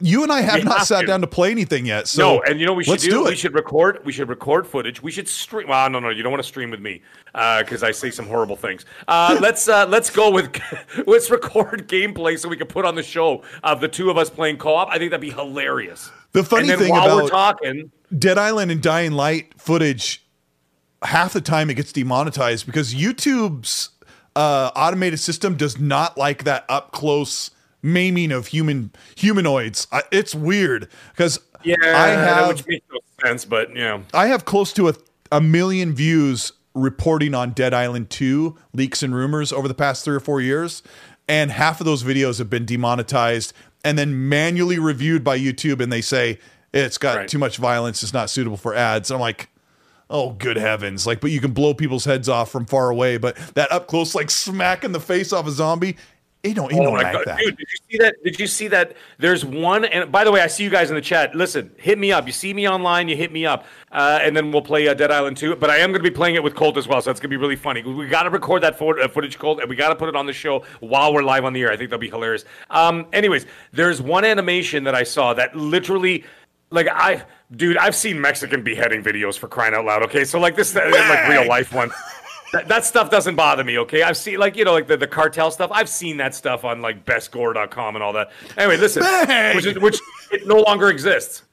You 0.06 0.22
and 0.24 0.32
I 0.34 0.42
have 0.42 0.56
We 0.56 0.64
not 0.64 0.80
have 0.80 0.88
sat 0.88 1.02
to. 1.02 1.08
down 1.08 1.22
to 1.22 1.28
play 1.28 1.50
anything 1.50 1.86
yet. 1.86 2.10
So 2.10 2.22
no, 2.36 2.42
and 2.44 2.60
you 2.60 2.66
know 2.66 2.74
we 2.74 2.84
should 2.84 3.00
do? 3.00 3.10
do 3.10 3.26
it. 3.26 3.30
We 3.30 3.36
should 3.38 3.54
record. 3.54 4.04
We 4.04 4.12
should 4.12 4.28
record 4.28 4.68
footage. 4.68 5.02
We 5.02 5.12
should 5.12 5.30
stream. 5.30 5.70
Well, 5.70 5.90
no, 5.90 6.00
no, 6.02 6.10
you 6.10 6.24
don't 6.24 6.32
want 6.32 6.44
to 6.44 6.48
stream 6.48 6.72
with 6.72 6.82
me 6.82 7.02
because 7.32 7.84
I 7.84 7.92
say 7.92 8.12
some 8.12 8.28
horrible 8.28 8.58
things. 8.58 8.84
Uh, 9.08 9.38
let's 9.42 9.70
uh, 9.70 9.86
let's 9.88 10.10
go 10.10 10.30
with 10.30 10.60
let's 11.08 11.32
record 11.32 11.88
gameplay 11.88 12.38
so 12.38 12.50
we 12.50 12.58
can 12.58 12.68
put 12.68 12.84
on 12.84 12.96
the 12.96 13.04
show 13.04 13.44
of 13.64 13.80
the 13.80 13.88
two 13.88 14.10
of 14.10 14.18
us 14.18 14.30
playing 14.30 14.58
co-op. 14.58 14.90
I 14.90 14.98
think 14.98 15.12
that'd 15.12 15.22
be 15.22 15.32
hilarious. 15.32 16.12
The 16.34 16.44
funny 16.44 16.68
thing 16.76 16.90
while 16.90 17.16
we're 17.16 17.28
about- 17.28 17.60
talking, 17.62 17.90
Dead 18.20 18.38
Island 18.38 18.72
and 18.72 18.82
Dying 18.82 19.14
Light 19.14 19.54
footage, 19.58 20.26
half 21.02 21.32
the 21.32 21.40
time 21.42 21.70
it 21.70 21.76
gets 21.76 21.94
demonetized 21.94 22.66
because 22.66 22.94
YouTube's 22.94 23.90
uh, 24.36 24.72
automated 24.76 25.20
system 25.20 25.56
does 25.56 25.80
not 25.80 26.18
like 26.18 26.44
that 26.44 26.66
up 26.68 26.92
close 26.92 27.52
maiming 27.84 28.32
of 28.32 28.48
human 28.48 28.92
humanoids. 29.16 29.86
I, 29.92 30.02
it's 30.12 30.34
weird 30.34 30.88
because 31.12 31.40
yeah, 31.64 31.76
I 31.82 32.08
have 32.08 32.48
which 32.48 32.66
makes 32.66 32.86
no 32.92 33.00
sense, 33.24 33.46
but 33.46 33.76
yeah. 33.76 34.02
I 34.14 34.28
have 34.28 34.46
close 34.46 34.74
to 34.74 34.90
a, 34.90 34.96
a 35.32 35.42
million 35.42 35.94
views 35.94 36.54
reporting 36.74 37.36
on 37.36 37.52
Dead 37.52 37.74
Island 37.74 38.10
2 38.10 38.58
leaks 38.74 39.04
and 39.04 39.14
rumors 39.14 39.54
over 39.54 39.68
the 39.68 39.76
past 39.76 40.04
three 40.04 40.16
or 40.16 40.20
four 40.20 40.42
years. 40.42 40.82
And 41.28 41.52
half 41.52 41.80
of 41.80 41.86
those 41.86 42.04
videos 42.04 42.40
have 42.40 42.50
been 42.50 42.66
demonetized 42.66 43.54
and 43.86 43.98
then 43.98 44.28
manually 44.28 44.80
reviewed 44.80 45.24
by 45.24 45.38
YouTube. 45.38 45.82
And 45.82 45.92
they 45.92 46.02
say 46.02 46.40
it's 46.74 46.98
got 46.98 47.16
Right. 47.18 47.28
too 47.30 47.38
much 47.38 47.58
violence, 47.58 48.02
it's 48.02 48.14
not 48.14 48.30
suitable 48.30 48.58
for 48.58 48.74
ads. 48.74 49.12
And 49.12 49.16
I'm 49.16 49.22
like, 49.22 49.50
oh, 50.10 50.32
good 50.32 50.58
heavens. 50.58 51.08
Like, 51.08 51.22
but 51.22 51.32
you 51.32 51.40
can 51.40 51.52
blow 51.52 51.74
people's 51.74 52.06
heads 52.06 52.28
off 52.28 52.52
from 52.52 52.66
far 52.66 52.90
away. 52.90 53.18
But 53.18 53.38
that 53.56 53.72
up 53.72 53.88
close, 53.88 54.14
like 54.16 54.30
smacking 54.30 54.92
the 54.92 55.00
face 55.00 55.32
off 55.32 55.48
a 55.48 55.52
zombie, 55.52 55.96
you 56.44 56.54
don't, 56.54 56.72
you 56.74 56.80
Oh 56.82 56.84
don't 56.84 56.94
my 56.94 57.04
like 57.04 57.14
god, 57.14 57.24
that. 57.26 57.38
dude! 57.40 57.56
Did 57.58 57.68
you 57.72 57.78
see 57.90 57.98
that? 58.00 58.16
Did 58.24 58.40
you 58.40 58.48
see 58.48 58.68
that? 58.68 58.98
There's 59.18 59.46
one, 59.46 59.86
and 59.86 60.12
by 60.12 60.26
the 60.26 60.32
way, 60.32 60.42
I 60.42 60.48
see 60.48 60.64
you 60.66 60.70
guys 60.70 60.90
in 60.90 60.96
the 60.96 61.02
chat. 61.02 61.34
Listen, 61.34 61.72
hit 61.78 61.98
me 61.98 62.12
up. 62.12 62.26
You 62.28 62.34
see 62.34 62.54
me 62.54 62.68
online, 62.68 63.08
you 63.08 63.16
hit 63.16 63.32
me 63.32 63.46
up, 63.46 63.66
uh, 63.94 64.20
and 64.22 64.36
then 64.36 64.52
we'll 64.52 64.62
play 64.62 64.90
uh, 64.90 64.94
Dead 64.94 65.10
Island 65.10 65.38
2. 65.38 65.56
But 65.56 65.70
I 65.70 65.78
am 65.78 65.92
going 65.92 66.04
to 66.04 66.10
be 66.10 66.14
playing 66.14 66.36
it 66.36 66.44
with 66.44 66.54
Colt 66.54 66.76
as 66.76 66.86
well, 66.86 67.02
so 67.02 67.12
it's 67.12 67.22
going 67.22 67.30
to 67.30 67.34
be 67.34 67.38
really 67.38 67.56
funny. 67.56 67.82
We 67.82 68.08
got 68.08 68.24
to 68.24 68.30
record 68.30 68.62
that 68.64 68.78
for, 68.78 69.00
uh, 69.00 69.08
footage, 69.08 69.40
Colt, 69.40 69.62
and 69.62 69.70
we 69.70 69.78
got 69.78 69.90
to 69.90 69.96
put 69.96 70.10
it 70.10 70.18
on 70.18 70.26
the 70.26 70.34
show 70.34 70.66
while 70.82 71.14
we're 71.14 71.24
live 71.24 71.46
on 71.46 71.54
the 71.54 71.62
air. 71.62 71.72
I 71.72 71.78
think 71.78 71.90
that'll 71.92 72.02
be 72.02 72.10
hilarious. 72.10 72.44
Um, 72.70 73.06
anyways, 73.14 73.46
there's 73.72 74.02
one 74.02 74.26
animation 74.26 74.84
that 74.84 74.96
I 74.96 75.04
saw 75.04 75.34
that 75.36 75.56
literally. 75.56 76.26
Like 76.72 76.88
I, 76.92 77.24
dude, 77.56 77.78
I've 77.78 77.96
seen 77.96 78.20
Mexican 78.20 78.64
beheading 78.64 79.04
videos 79.04 79.38
for 79.38 79.48
crying 79.48 79.76
out 79.76 79.86
loud. 79.86 80.02
Okay, 80.06 80.26
so 80.26 80.40
like 80.40 80.56
this, 80.56 80.76
uh, 80.76 80.82
like 80.92 81.30
real 81.30 81.48
life 81.48 81.72
one. 81.72 81.92
That, 82.54 82.68
that 82.68 82.86
stuff 82.86 83.10
doesn't 83.10 83.36
bother 83.36 83.64
me, 83.64 83.80
okay? 83.80 84.04
I've 84.04 84.16
seen 84.16 84.38
like 84.38 84.56
you 84.56 84.64
know 84.64 84.74
like 84.74 84.88
the, 84.88 84.96
the 84.96 85.08
cartel 85.08 85.50
stuff. 85.50 85.72
I've 85.74 85.90
seen 85.90 86.18
that 86.18 86.36
stuff 86.36 86.64
on 86.64 86.82
like 86.82 87.04
bestgore.com 87.04 87.96
and 87.96 88.04
all 88.04 88.14
that. 88.14 88.32
Anyway, 88.58 88.78
listen, 88.78 89.02
Bang! 89.02 89.56
which 89.56 89.66
is, 89.66 89.80
which 89.80 90.00
it 90.32 90.46
no 90.46 90.60
longer 90.60 90.90
exists. 90.90 91.44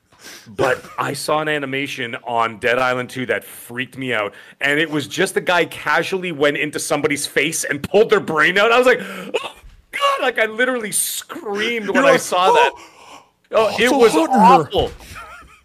But 0.47 0.85
I 0.99 1.15
saw 1.15 1.41
an 1.41 1.49
animation 1.49 2.17
on 2.25 2.59
Dead 2.59 2.79
Island 2.79 3.09
2 3.09 3.25
that 3.27 3.43
freaked 3.43 3.97
me 3.97 4.13
out. 4.13 4.35
And 4.61 4.79
it 4.79 4.91
was 4.91 5.09
just 5.09 5.37
a 5.39 5.41
guy 5.41 5.65
casually 5.65 6.33
went 6.33 6.59
into 6.59 6.79
somebody's 6.79 7.27
face 7.27 7.65
and 7.65 7.83
pulled 7.83 8.11
their 8.11 8.21
brain 8.21 8.59
out. 8.59 8.71
I 8.71 8.77
was 8.77 8.87
like, 8.87 9.01
oh, 9.01 9.57
God, 9.93 10.21
like 10.21 10.39
I 10.39 10.45
literally 10.45 10.93
screamed 10.93 11.89
when 11.89 12.05
I 12.05 12.13
like, 12.13 12.21
saw 12.21 12.53
that. 12.53 12.73
Oh, 13.53 13.77
it 13.81 13.91
was 13.91 14.15
awful. 14.15 14.93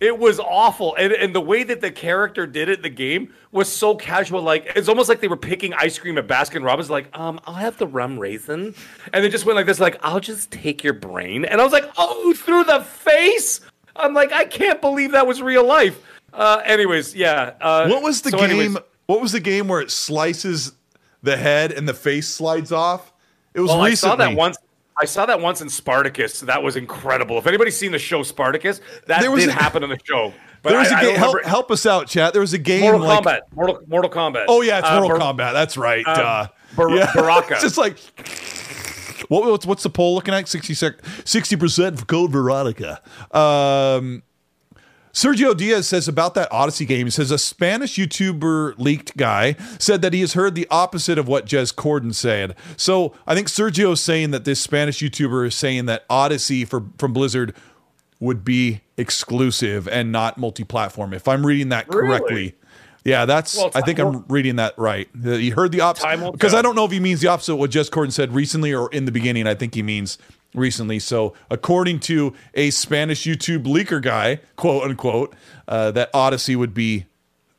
It 0.05 0.19
was 0.19 0.39
awful. 0.39 0.95
And, 0.97 1.11
and 1.13 1.33
the 1.33 1.41
way 1.41 1.63
that 1.63 1.81
the 1.81 1.89
character 1.89 2.45
did 2.45 2.69
it 2.69 2.77
in 2.79 2.83
the 2.83 2.89
game 2.89 3.33
was 3.51 3.71
so 3.71 3.95
casual. 3.95 4.43
Like, 4.43 4.71
it's 4.75 4.87
almost 4.87 5.09
like 5.09 5.19
they 5.19 5.27
were 5.27 5.35
picking 5.35 5.73
ice 5.73 5.97
cream 5.97 6.17
at 6.19 6.27
Baskin 6.27 6.63
Robbins. 6.63 6.91
Like, 6.91 7.09
um, 7.17 7.39
I'll 7.47 7.55
have 7.55 7.77
the 7.79 7.87
rum 7.87 8.19
raisin. 8.19 8.75
And 9.13 9.23
they 9.23 9.29
just 9.29 9.45
went 9.47 9.55
like 9.55 9.65
this, 9.65 9.79
like, 9.79 9.97
I'll 10.03 10.19
just 10.19 10.51
take 10.51 10.83
your 10.83 10.93
brain. 10.93 11.43
And 11.43 11.59
I 11.59 11.63
was 11.63 11.73
like, 11.73 11.89
oh, 11.97 12.33
through 12.35 12.65
the 12.65 12.81
face. 12.81 13.61
I'm 13.95 14.13
like, 14.13 14.31
I 14.31 14.45
can't 14.45 14.79
believe 14.79 15.13
that 15.13 15.25
was 15.25 15.41
real 15.41 15.65
life. 15.65 15.99
Uh, 16.31 16.61
anyways, 16.65 17.15
yeah. 17.15 17.53
Uh, 17.59 17.87
What 17.87 18.03
was 18.03 18.21
the 18.21 18.29
so 18.29 18.37
game? 18.37 18.49
anyways- 18.51 18.77
what 19.07 19.21
was 19.21 19.31
the 19.31 19.39
game 19.39 19.67
where 19.67 19.81
it 19.81 19.89
slices 19.91 20.73
the 21.23 21.37
head 21.37 21.71
and 21.71 21.87
the 21.89 21.93
face 21.93 22.27
slides 22.27 22.71
off? 22.71 23.11
It 23.53 23.59
was 23.61 23.69
Well, 23.71 23.81
I 23.81 23.93
saw 23.95 24.15
that 24.17 24.35
once. 24.35 24.57
I 24.99 25.05
saw 25.05 25.25
that 25.25 25.39
once 25.41 25.61
in 25.61 25.69
Spartacus. 25.69 26.39
That 26.41 26.63
was 26.63 26.75
incredible. 26.77 27.37
If 27.37 27.47
anybody's 27.47 27.77
seen 27.77 27.91
the 27.91 27.99
show 27.99 28.23
Spartacus, 28.23 28.79
that 29.07 29.21
There 29.21 29.31
was 29.31 29.43
did 29.43 29.49
a- 29.49 29.53
happen 29.53 29.83
in 29.83 29.89
the 29.89 29.99
show. 30.03 30.33
But 30.61 30.69
There 30.71 30.79
was 30.79 30.91
I- 30.91 31.01
a 31.01 31.05
game. 31.05 31.15
Help, 31.17 31.43
help 31.43 31.71
us 31.71 31.85
out, 31.85 32.07
chat. 32.07 32.33
There 32.33 32.41
was 32.41 32.53
a 32.53 32.57
game 32.57 32.81
Mortal 32.81 33.01
like 33.01 33.23
Kombat. 33.23 33.39
Mortal, 33.53 33.79
Mortal 33.87 34.09
Kombat. 34.11 34.45
Oh 34.47 34.61
yeah, 34.61 34.79
it's 34.79 34.87
Uh, 34.87 34.99
Mortal 35.01 35.19
Bar- 35.19 35.33
Kombat. 35.33 35.53
That's 35.53 35.77
right. 35.77 36.05
uh, 36.07 36.47
Bar- 36.75 36.89
yeah. 36.91 37.11
Baraka. 37.13 37.53
it's 37.55 37.61
just 37.63 37.77
like 37.77 37.97
what, 39.29 39.45
what's 39.49 39.65
what's 39.65 39.83
the 39.83 39.89
poll 39.89 40.15
looking 40.15 40.33
at? 40.33 40.47
60 40.47 41.55
percent 41.57 41.99
for 41.99 42.05
Code 42.05 42.31
Veronica. 42.31 43.01
Um, 43.31 44.23
Sergio 45.15 45.55
Diaz 45.55 45.87
says 45.87 46.09
about 46.09 46.33
that 46.33 46.51
Odyssey 46.51 46.85
game, 46.85 47.07
he 47.07 47.09
says 47.09 47.31
a 47.31 47.37
Spanish 47.37 47.95
YouTuber 47.95 48.77
leaked 48.77 49.15
guy 49.15 49.55
said 49.79 50.01
that 50.01 50.11
he 50.11 50.19
has 50.19 50.33
heard 50.33 50.55
the 50.55 50.67
opposite 50.69 51.17
of 51.17 51.25
what 51.25 51.45
Jez 51.45 51.73
Corden 51.73 52.13
said. 52.13 52.53
So 52.75 53.13
I 53.25 53.33
think 53.33 53.47
Sergio 53.47 53.93
is 53.93 54.01
saying 54.01 54.31
that 54.31 54.43
this 54.43 54.59
Spanish 54.59 54.99
YouTuber 54.99 55.47
is 55.47 55.55
saying 55.55 55.85
that 55.85 56.03
Odyssey 56.09 56.65
for, 56.65 56.83
from 56.97 57.13
Blizzard 57.13 57.55
would 58.19 58.43
be 58.43 58.81
exclusive 58.97 59.87
and 59.87 60.11
not 60.11 60.37
multi-platform. 60.37 61.13
If 61.13 61.29
I'm 61.29 61.45
reading 61.45 61.69
that 61.69 61.87
Really? 61.87 62.07
correctly. 62.07 62.55
Yeah, 63.05 63.25
that's. 63.25 63.55
Well, 63.55 63.69
I 63.75 63.81
think 63.81 63.99
I'm 63.99 64.25
reading 64.27 64.55
that 64.55 64.77
right. 64.79 65.07
He 65.23 65.51
heard 65.51 65.71
the 65.71 65.81
opposite 65.81 66.31
because. 66.31 66.55
I 66.55 66.63
don't 66.63 66.75
know 66.75 66.85
if 66.85 66.91
he 66.91 66.99
means 66.99 67.21
the 67.21 67.27
opposite 67.27 67.53
of 67.53 67.59
what 67.59 67.69
Jez 67.69 67.89
Corden 67.89 68.11
said 68.11 68.33
recently 68.33 68.73
or 68.73 68.89
in 68.91 69.05
the 69.05 69.11
beginning. 69.11 69.45
I 69.45 69.53
think 69.53 69.75
he 69.75 69.83
means 69.83 70.17
recently. 70.55 70.99
So, 70.99 71.33
according 71.49 71.99
to 72.01 72.33
a 72.53 72.71
Spanish 72.71 73.23
YouTube 73.23 73.63
leaker 73.63 74.01
guy, 74.01 74.39
quote 74.55 74.89
unquote, 74.89 75.35
uh, 75.67 75.91
that 75.91 76.09
Odyssey 76.13 76.55
would 76.55 76.73
be 76.73 77.05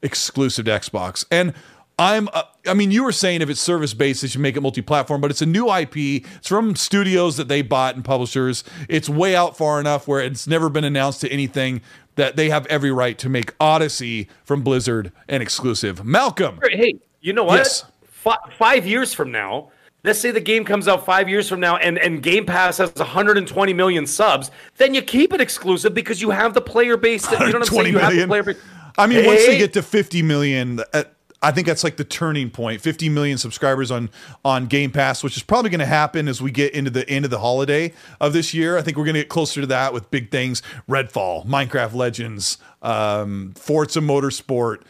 exclusive 0.02 0.64
to 0.66 0.70
Xbox. 0.70 1.24
And 1.30 1.52
I'm, 1.98 2.28
uh, 2.32 2.42
I 2.66 2.74
mean, 2.74 2.90
you 2.90 3.04
were 3.04 3.12
saying 3.12 3.40
if 3.40 3.48
it's 3.48 3.60
service 3.60 3.94
based, 3.94 4.22
they 4.22 4.28
should 4.28 4.40
make 4.40 4.56
it 4.56 4.60
multi 4.60 4.82
platform, 4.82 5.20
but 5.20 5.30
it's 5.30 5.40
a 5.40 5.46
new 5.46 5.72
IP. 5.72 5.96
It's 6.36 6.48
from 6.48 6.76
studios 6.76 7.38
that 7.38 7.48
they 7.48 7.62
bought 7.62 7.94
and 7.94 8.04
publishers. 8.04 8.64
It's 8.88 9.08
way 9.08 9.34
out 9.34 9.56
far 9.56 9.80
enough 9.80 10.06
where 10.06 10.20
it's 10.20 10.46
never 10.46 10.68
been 10.68 10.84
announced 10.84 11.22
to 11.22 11.30
anything 11.30 11.80
that 12.16 12.36
they 12.36 12.50
have 12.50 12.66
every 12.66 12.90
right 12.90 13.16
to 13.18 13.28
make 13.28 13.54
Odyssey 13.60 14.28
from 14.44 14.62
Blizzard 14.62 15.12
an 15.28 15.40
exclusive. 15.40 16.04
Malcolm. 16.04 16.60
Hey, 16.62 16.98
you 17.20 17.32
know 17.32 17.44
what? 17.44 17.58
Yes. 17.58 17.84
Fi- 18.04 18.36
five 18.58 18.86
years 18.86 19.14
from 19.14 19.30
now, 19.30 19.70
let's 20.04 20.18
say 20.18 20.30
the 20.30 20.40
game 20.40 20.64
comes 20.64 20.88
out 20.88 21.04
five 21.04 21.28
years 21.28 21.48
from 21.48 21.60
now, 21.60 21.76
and, 21.76 21.98
and 21.98 22.22
Game 22.22 22.46
Pass 22.46 22.78
has 22.78 22.94
120 22.94 23.72
million 23.72 24.06
subs, 24.06 24.50
then 24.76 24.94
you 24.94 25.02
keep 25.02 25.32
it 25.32 25.40
exclusive 25.40 25.94
because 25.94 26.22
you 26.22 26.30
have 26.30 26.54
the 26.54 26.60
player 26.60 26.96
base. 26.96 27.26
That, 27.26 27.40
you 27.40 27.46
know 27.46 27.58
what 27.58 27.70
I'm 27.70 27.74
saying? 27.74 27.92
You 27.92 27.98
have 27.98 28.14
the 28.14 28.26
player 28.26 28.42
base. 28.42 28.58
I 28.98 29.06
mean, 29.06 29.26
once 29.26 29.44
they 29.44 29.58
get 29.58 29.74
to 29.74 29.82
50 29.82 30.22
million, 30.22 30.80
uh, 30.92 31.04
I 31.42 31.52
think 31.52 31.66
that's 31.66 31.84
like 31.84 31.96
the 31.96 32.04
turning 32.04 32.50
point. 32.50 32.80
50 32.80 33.08
million 33.08 33.38
subscribers 33.38 33.90
on 33.90 34.10
on 34.44 34.66
Game 34.66 34.90
Pass, 34.90 35.22
which 35.22 35.36
is 35.36 35.42
probably 35.42 35.70
going 35.70 35.80
to 35.80 35.86
happen 35.86 36.28
as 36.28 36.40
we 36.40 36.50
get 36.50 36.72
into 36.72 36.90
the 36.90 37.08
end 37.08 37.24
of 37.24 37.30
the 37.30 37.38
holiday 37.38 37.92
of 38.20 38.32
this 38.32 38.54
year. 38.54 38.78
I 38.78 38.82
think 38.82 38.96
we're 38.96 39.04
going 39.04 39.14
to 39.14 39.20
get 39.20 39.28
closer 39.28 39.60
to 39.60 39.66
that 39.66 39.92
with 39.92 40.10
big 40.10 40.30
things: 40.30 40.62
Redfall, 40.88 41.46
Minecraft 41.46 41.94
Legends, 41.94 42.58
um, 42.82 43.52
Forza 43.54 44.00
Motorsport, 44.00 44.82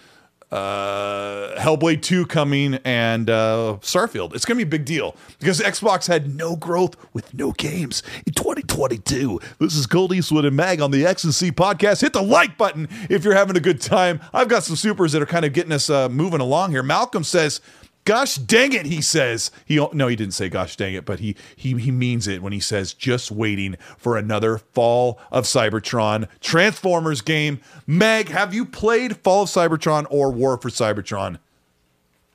uh, 0.51 1.59
Hellblade 1.59 2.02
2 2.02 2.27
coming, 2.27 2.74
and 2.85 3.28
uh, 3.28 3.78
Starfield. 3.81 4.35
It's 4.35 4.44
going 4.44 4.59
to 4.59 4.64
be 4.64 4.68
a 4.68 4.78
big 4.78 4.85
deal 4.85 5.16
because 5.39 5.60
Xbox 5.60 6.06
had 6.06 6.35
no 6.35 6.56
growth 6.56 6.97
with 7.12 7.35
no 7.35 7.52
games 7.52 8.02
in 8.27 8.32
2022. 8.35 9.40
This 9.59 9.74
is 9.74 9.86
Colt 9.86 10.12
Eastwood 10.12 10.44
and 10.44 10.56
Mag 10.56 10.81
on 10.81 10.90
the 10.90 11.02
XNC 11.02 11.52
podcast. 11.52 12.01
Hit 12.01 12.12
the 12.12 12.23
like 12.23 12.56
button 12.56 12.89
if 13.10 13.24
you're 13.24 13.35
having 13.35 13.56
a 13.56 13.60
good 13.60 13.81
time. 13.81 14.20
I've 14.32 14.48
got 14.48 14.62
some 14.62 14.77
supers 14.77 15.12
that 15.12 15.23
are 15.23 15.27
kind 15.27 15.44
of 15.44 15.52
getting 15.52 15.73
us 15.73 15.90
uh, 15.90 16.09
moving 16.09 16.40
along 16.40 16.70
here. 16.70 16.82
Malcolm 16.82 17.24
says, 17.24 17.60
"Gosh 18.07 18.37
dang 18.37 18.73
it," 18.73 18.87
he 18.87 19.03
says. 19.03 19.51
He 19.66 19.77
no, 19.93 20.09
he 20.09 20.16
didn't 20.16 20.33
say 20.33 20.49
"Gosh 20.49 20.77
dang 20.77 20.95
it," 20.95 21.05
but 21.05 21.20
he 21.20 21.37
he 21.55 21.74
he 21.74 21.91
means 21.91 22.27
it 22.27 22.41
when 22.43 22.55
he 22.55 22.61
says, 22.61 22.95
"Just 22.95 23.31
waiting 23.31 23.77
for 23.99 24.16
another 24.16 24.57
Fall 24.57 25.19
of 25.31 25.45
Cybertron 25.45 26.27
Transformers 26.41 27.20
game." 27.20 27.61
Meg, 27.87 28.31
have 28.31 28.55
you 28.55 28.65
played 28.65 29.19
Fall 29.19 29.43
of 29.43 29.51
Cybertron 29.51 30.07
or 30.09 30.31
War 30.31 30.57
for 30.57 30.70
Cybertron? 30.70 31.39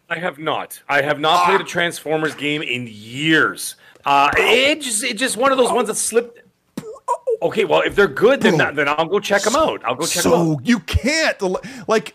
I 0.09 0.19
have 0.19 0.37
not. 0.37 0.81
I 0.89 1.01
have 1.01 1.19
not 1.19 1.39
Ah. 1.41 1.45
played 1.47 1.61
a 1.61 1.63
Transformers 1.63 2.35
game 2.35 2.61
in 2.61 2.87
years. 2.91 3.75
Uh, 4.05 4.29
it 4.37 4.81
just 4.81 5.03
it's 5.03 5.19
just 5.19 5.37
one 5.37 5.51
of 5.51 5.57
those 5.57 5.71
ones 5.71 5.87
that 5.87 5.95
slipped. 5.95 6.39
Okay, 7.43 7.65
well, 7.65 7.81
if 7.81 7.95
they're 7.95 8.07
good, 8.07 8.41
then 8.41 8.57
then 8.75 8.87
I'll 8.87 9.05
go 9.05 9.19
check 9.19 9.41
them 9.41 9.55
out. 9.55 9.81
I'll 9.85 9.95
go 9.95 10.05
check 10.05 10.23
them 10.23 10.33
out. 10.33 10.37
so 10.57 10.61
you 10.63 10.79
can't 10.81 11.37
like 11.87 12.13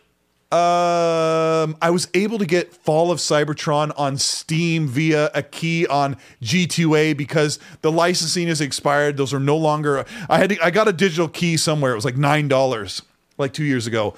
um 0.53 1.77
i 1.83 1.91
was 1.91 2.07
able 2.15 2.39
to 2.39 2.47
get 2.47 2.73
fall 2.73 3.11
of 3.11 3.19
cybertron 3.19 3.93
on 3.99 4.17
steam 4.17 4.87
via 4.87 5.29
a 5.35 5.43
key 5.43 5.85
on 5.89 6.17
g2a 6.41 7.17
because 7.17 7.59
the 7.83 7.91
licensing 7.91 8.47
is 8.47 8.61
expired. 8.61 9.17
Those 9.17 9.35
are 9.35 9.41
no 9.41 9.57
longer 9.57 10.05
i 10.29 10.39
had 10.39 10.51
to, 10.51 10.65
i 10.65 10.71
got 10.71 10.87
a 10.87 10.93
digital 10.93 11.29
key 11.29 11.57
somewhere. 11.57 11.91
It 11.91 11.97
was 11.97 12.05
like 12.05 12.17
nine 12.17 12.47
dollars 12.47 13.03
like 13.39 13.53
two 13.53 13.65
years 13.65 13.89
ago. 13.89 14.15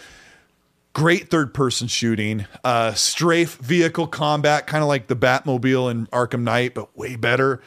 Great 0.93 1.31
third 1.31 1.55
person 1.55 1.89
shooting 1.89 2.45
uh 2.63 2.93
strafe 2.93 3.57
vehicle 3.57 4.07
combat 4.07 4.67
kind 4.67 4.83
of 4.83 4.89
like 4.89 5.07
the 5.07 5.17
batmobile 5.17 5.91
in 5.91 6.07
arkham 6.09 6.43
knight 6.43 6.75
but 6.75 6.95
way 6.95 7.17
better. 7.17 7.63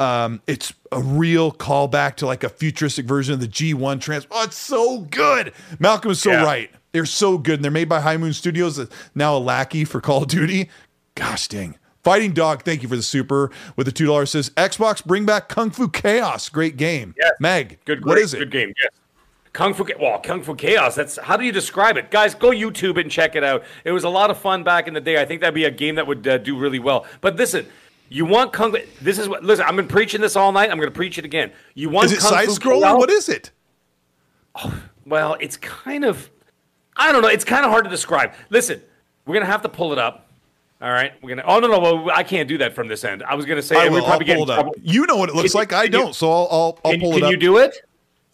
Um 0.00 0.40
it's 0.46 0.72
a 0.90 1.02
real 1.02 1.52
callback 1.52 2.14
to 2.16 2.26
like 2.26 2.44
a 2.44 2.48
futuristic 2.48 3.04
version 3.04 3.34
of 3.34 3.40
the 3.40 3.48
g1 3.48 4.00
trans 4.00 4.26
oh 4.30 4.44
it's 4.44 4.56
so 4.56 5.00
good! 5.00 5.52
Malcolm 5.78 6.12
is 6.12 6.20
so 6.22 6.30
Yeah. 6.30 6.44
right 6.44 6.70
they're 6.96 7.04
so 7.06 7.38
good 7.38 7.56
and 7.56 7.64
they're 7.64 7.70
made 7.70 7.88
by 7.88 8.00
high 8.00 8.16
moon 8.16 8.32
studios 8.32 8.80
now 9.14 9.36
a 9.36 9.38
lackey 9.38 9.84
for 9.84 10.00
call 10.00 10.22
of 10.22 10.28
duty 10.28 10.68
gosh 11.14 11.46
dang 11.48 11.76
fighting 12.02 12.32
dog 12.32 12.62
thank 12.62 12.82
you 12.82 12.88
for 12.88 12.96
the 12.96 13.02
super 13.02 13.50
with 13.76 13.86
the 13.86 13.92
two 13.92 14.06
dollars 14.06 14.30
says 14.30 14.50
xbox 14.50 15.04
bring 15.04 15.24
back 15.26 15.48
kung 15.48 15.70
fu 15.70 15.88
chaos 15.88 16.48
great 16.48 16.76
game 16.76 17.14
Yes. 17.18 17.32
meg 17.40 17.78
Good, 17.84 18.04
what 18.04 18.14
great, 18.14 18.24
is 18.24 18.34
it 18.34 18.38
Good 18.38 18.50
game. 18.50 18.72
Yes. 18.82 18.90
Kung 19.52 19.72
Fu, 19.72 19.86
well, 19.98 20.20
Kung 20.20 20.42
Fu 20.42 20.54
Chaos. 20.54 20.94
That's 20.94 21.16
how 21.16 21.34
do 21.38 21.42
you 21.42 21.50
describe 21.50 21.96
it, 21.96 22.10
guys? 22.10 22.34
Go 22.34 22.50
YouTube 22.50 22.98
it 22.98 23.04
and 23.04 23.10
check 23.10 23.34
it 23.36 23.42
out. 23.42 23.64
It 23.84 23.92
was 23.92 24.04
a 24.04 24.08
lot 24.10 24.28
of 24.30 24.36
fun 24.36 24.62
back 24.64 24.86
in 24.86 24.92
the 24.92 25.00
day. 25.00 25.18
I 25.18 25.24
think 25.24 25.40
that'd 25.40 25.54
be 25.54 25.64
a 25.64 25.70
game 25.70 25.94
that 25.94 26.06
would 26.06 26.28
uh, 26.28 26.36
do 26.36 26.58
really 26.58 26.78
well. 26.78 27.06
But 27.22 27.36
listen, 27.36 27.66
you 28.10 28.26
want 28.26 28.52
Kung? 28.52 28.72
Fu- 28.72 28.84
This 29.00 29.18
is 29.18 29.30
what. 29.30 29.42
Listen, 29.42 29.64
I've 29.66 29.74
been 29.74 29.88
preaching 29.88 30.20
this 30.20 30.36
all 30.36 30.52
night. 30.52 30.70
I'm 30.70 30.76
going 30.76 30.90
to 30.90 30.94
preach 30.94 31.16
it 31.16 31.24
again. 31.24 31.52
You 31.74 31.88
want 31.88 32.04
is 32.04 32.12
it 32.12 32.18
Kung 32.18 32.32
side 32.32 32.48
scrolling 32.50 32.98
what 32.98 33.08
is 33.08 33.30
it 33.30 33.50
Well, 35.06 35.38
it's 35.40 35.56
kind 35.56 36.04
of, 36.04 36.30
I 36.96 37.12
don't 37.12 37.22
know. 37.22 37.28
It's 37.28 37.44
kind 37.44 37.64
of 37.64 37.70
hard 37.70 37.84
to 37.84 37.90
describe. 37.90 38.32
Listen, 38.50 38.80
we're 39.26 39.34
gonna 39.34 39.46
have 39.46 39.62
to 39.62 39.68
pull 39.68 39.92
it 39.92 39.98
up. 39.98 40.26
All 40.80 40.90
right, 40.90 41.12
we're 41.22 41.30
gonna. 41.30 41.44
Oh 41.46 41.58
no, 41.58 41.68
no, 41.68 41.78
well, 41.78 42.10
I 42.10 42.22
can't 42.22 42.48
do 42.48 42.58
that 42.58 42.74
from 42.74 42.88
this 42.88 43.04
end. 43.04 43.22
I 43.22 43.34
was 43.34 43.46
gonna 43.46 43.62
say 43.62 43.76
I 43.76 43.88
will. 43.88 43.98
I'll 43.98 44.18
probably 44.18 44.34
pull 44.34 44.50
it 44.50 44.58
up. 44.58 44.66
You 44.82 45.06
know 45.06 45.16
what 45.16 45.28
it 45.28 45.34
looks 45.34 45.52
Can 45.52 45.60
like. 45.60 45.72
I 45.72 45.86
don't, 45.86 46.14
so 46.14 46.30
I'll 46.30 46.48
I'll, 46.50 46.78
I'll 46.84 46.92
Can, 46.92 47.00
pull 47.00 47.12
can 47.12 47.18
it 47.18 47.24
up. 47.24 47.30
Can 47.30 47.30
you 47.30 47.36
do 47.38 47.58
it? 47.58 47.76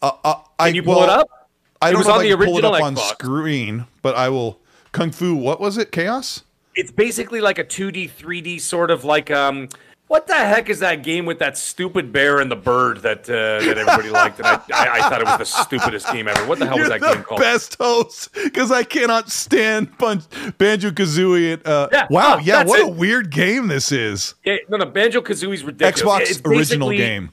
Uh, 0.01 0.11
uh, 0.23 0.35
I, 0.59 0.67
Can 0.67 0.75
you 0.75 0.83
pull 0.83 1.03
it 1.03 1.09
up? 1.09 1.49
I 1.81 1.89
It 1.89 1.91
don't 1.91 1.99
was 1.99 2.07
know 2.07 2.13
on 2.15 2.19
if 2.19 2.25
I 2.25 2.29
the 2.29 2.37
can 2.37 2.45
pull 2.45 2.57
it 2.57 2.65
up 2.65 2.73
original 2.73 2.87
on 2.87 2.95
screen, 2.97 3.85
but 4.01 4.15
I 4.15 4.29
will. 4.29 4.59
Kung 4.91 5.11
Fu. 5.11 5.35
What 5.35 5.59
was 5.59 5.77
it? 5.77 5.91
Chaos. 5.91 6.43
It's 6.75 6.91
basically 6.91 7.39
like 7.39 7.59
a 7.59 7.63
2D, 7.63 8.11
3D 8.11 8.59
sort 8.59 8.91
of 8.91 9.03
like 9.05 9.31
um. 9.31 9.69
What 10.13 10.27
the 10.27 10.35
heck 10.35 10.69
is 10.69 10.77
that 10.81 11.01
game 11.01 11.25
with 11.25 11.39
that 11.39 11.57
stupid 11.57 12.13
bear 12.13 12.39
and 12.39 12.51
the 12.51 12.55
bird 12.55 12.99
that 12.99 13.27
uh, 13.27 13.65
that 13.65 13.79
everybody 13.79 14.11
liked? 14.11 14.37
And 14.37 14.45
I, 14.45 14.61
I, 14.71 14.89
I 14.99 15.09
thought 15.09 15.21
it 15.21 15.25
was 15.25 15.39
the 15.39 15.63
stupidest 15.63 16.05
game 16.11 16.27
ever. 16.27 16.45
What 16.45 16.59
the 16.59 16.67
hell 16.67 16.77
You're 16.77 16.87
was 16.87 16.99
that 16.99 17.13
game 17.15 17.23
called? 17.23 17.41
best 17.41 17.77
host 17.79 18.29
because 18.43 18.71
I 18.71 18.83
cannot 18.83 19.31
stand 19.31 19.97
Banjo 19.97 20.91
Kazooie. 20.91 21.59
Uh, 21.65 21.89
Yeah, 21.91 22.05
wow. 22.11 22.35
oh, 22.35 22.39
yeah. 22.43 22.63
What 22.63 22.83
a 22.83 22.87
weird 22.87 23.31
game 23.31 23.69
this 23.69 23.91
is. 23.91 24.35
Yeah, 24.45 24.57
no, 24.69 24.77
no, 24.77 24.85
Banjo 24.85 25.19
Kazooie's 25.19 25.63
ridiculous. 25.63 26.37
Xbox 26.39 26.47
original 26.47 26.91
game. 26.91 27.31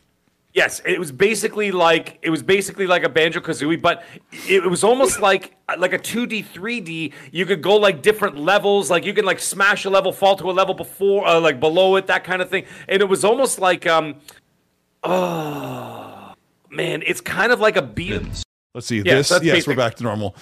Yes, 0.53 0.83
it 0.85 0.99
was 0.99 1.13
basically 1.13 1.71
like 1.71 2.19
it 2.23 2.31
was 2.31 2.43
basically 2.43 2.87
like 2.89 3.05
a 3.05 3.09
Banjo 3.09 3.39
Kazooie, 3.41 3.81
but 3.81 4.03
it, 4.49 4.65
it 4.65 4.69
was 4.69 4.83
almost 4.83 5.21
like 5.29 5.57
like 5.79 5.93
a 5.93 5.99
two 5.99 6.27
D, 6.27 6.43
three 6.43 6.81
D. 6.81 7.13
You 7.31 7.47
could 7.47 7.63
go 7.63 7.77
like 7.77 8.03
different 8.03 8.37
levels, 8.37 8.91
like 8.91 9.05
you 9.05 9.15
can 9.15 9.25
like 9.25 9.39
smash 9.39 9.85
a 9.85 9.91
level, 9.91 10.13
fall 10.13 10.35
to 10.37 10.51
a 10.51 10.53
level 10.53 10.75
before, 10.75 11.27
uh, 11.27 11.39
like 11.41 11.61
below 11.61 11.95
it, 11.97 12.09
that 12.09 12.25
kind 12.25 12.43
of 12.43 12.51
thing. 12.51 12.65
And 12.89 13.01
it 13.01 13.09
was 13.09 13.25
almost 13.25 13.61
like 13.61 13.87
um, 13.87 14.17
oh 15.05 16.33
man, 16.71 17.03
it's 17.07 17.21
kind 17.21 17.53
of 17.53 17.61
like 17.61 17.77
a 17.77 17.83
beat. 17.83 18.23
Let's 18.75 18.87
see. 18.87 18.99
Yeah, 18.99 19.17
this. 19.17 19.29
that's 19.29 19.45
Yes, 19.45 19.55
basic. 19.57 19.69
we're 19.69 19.77
back 19.77 19.95
to 19.97 20.03
normal. 20.03 20.35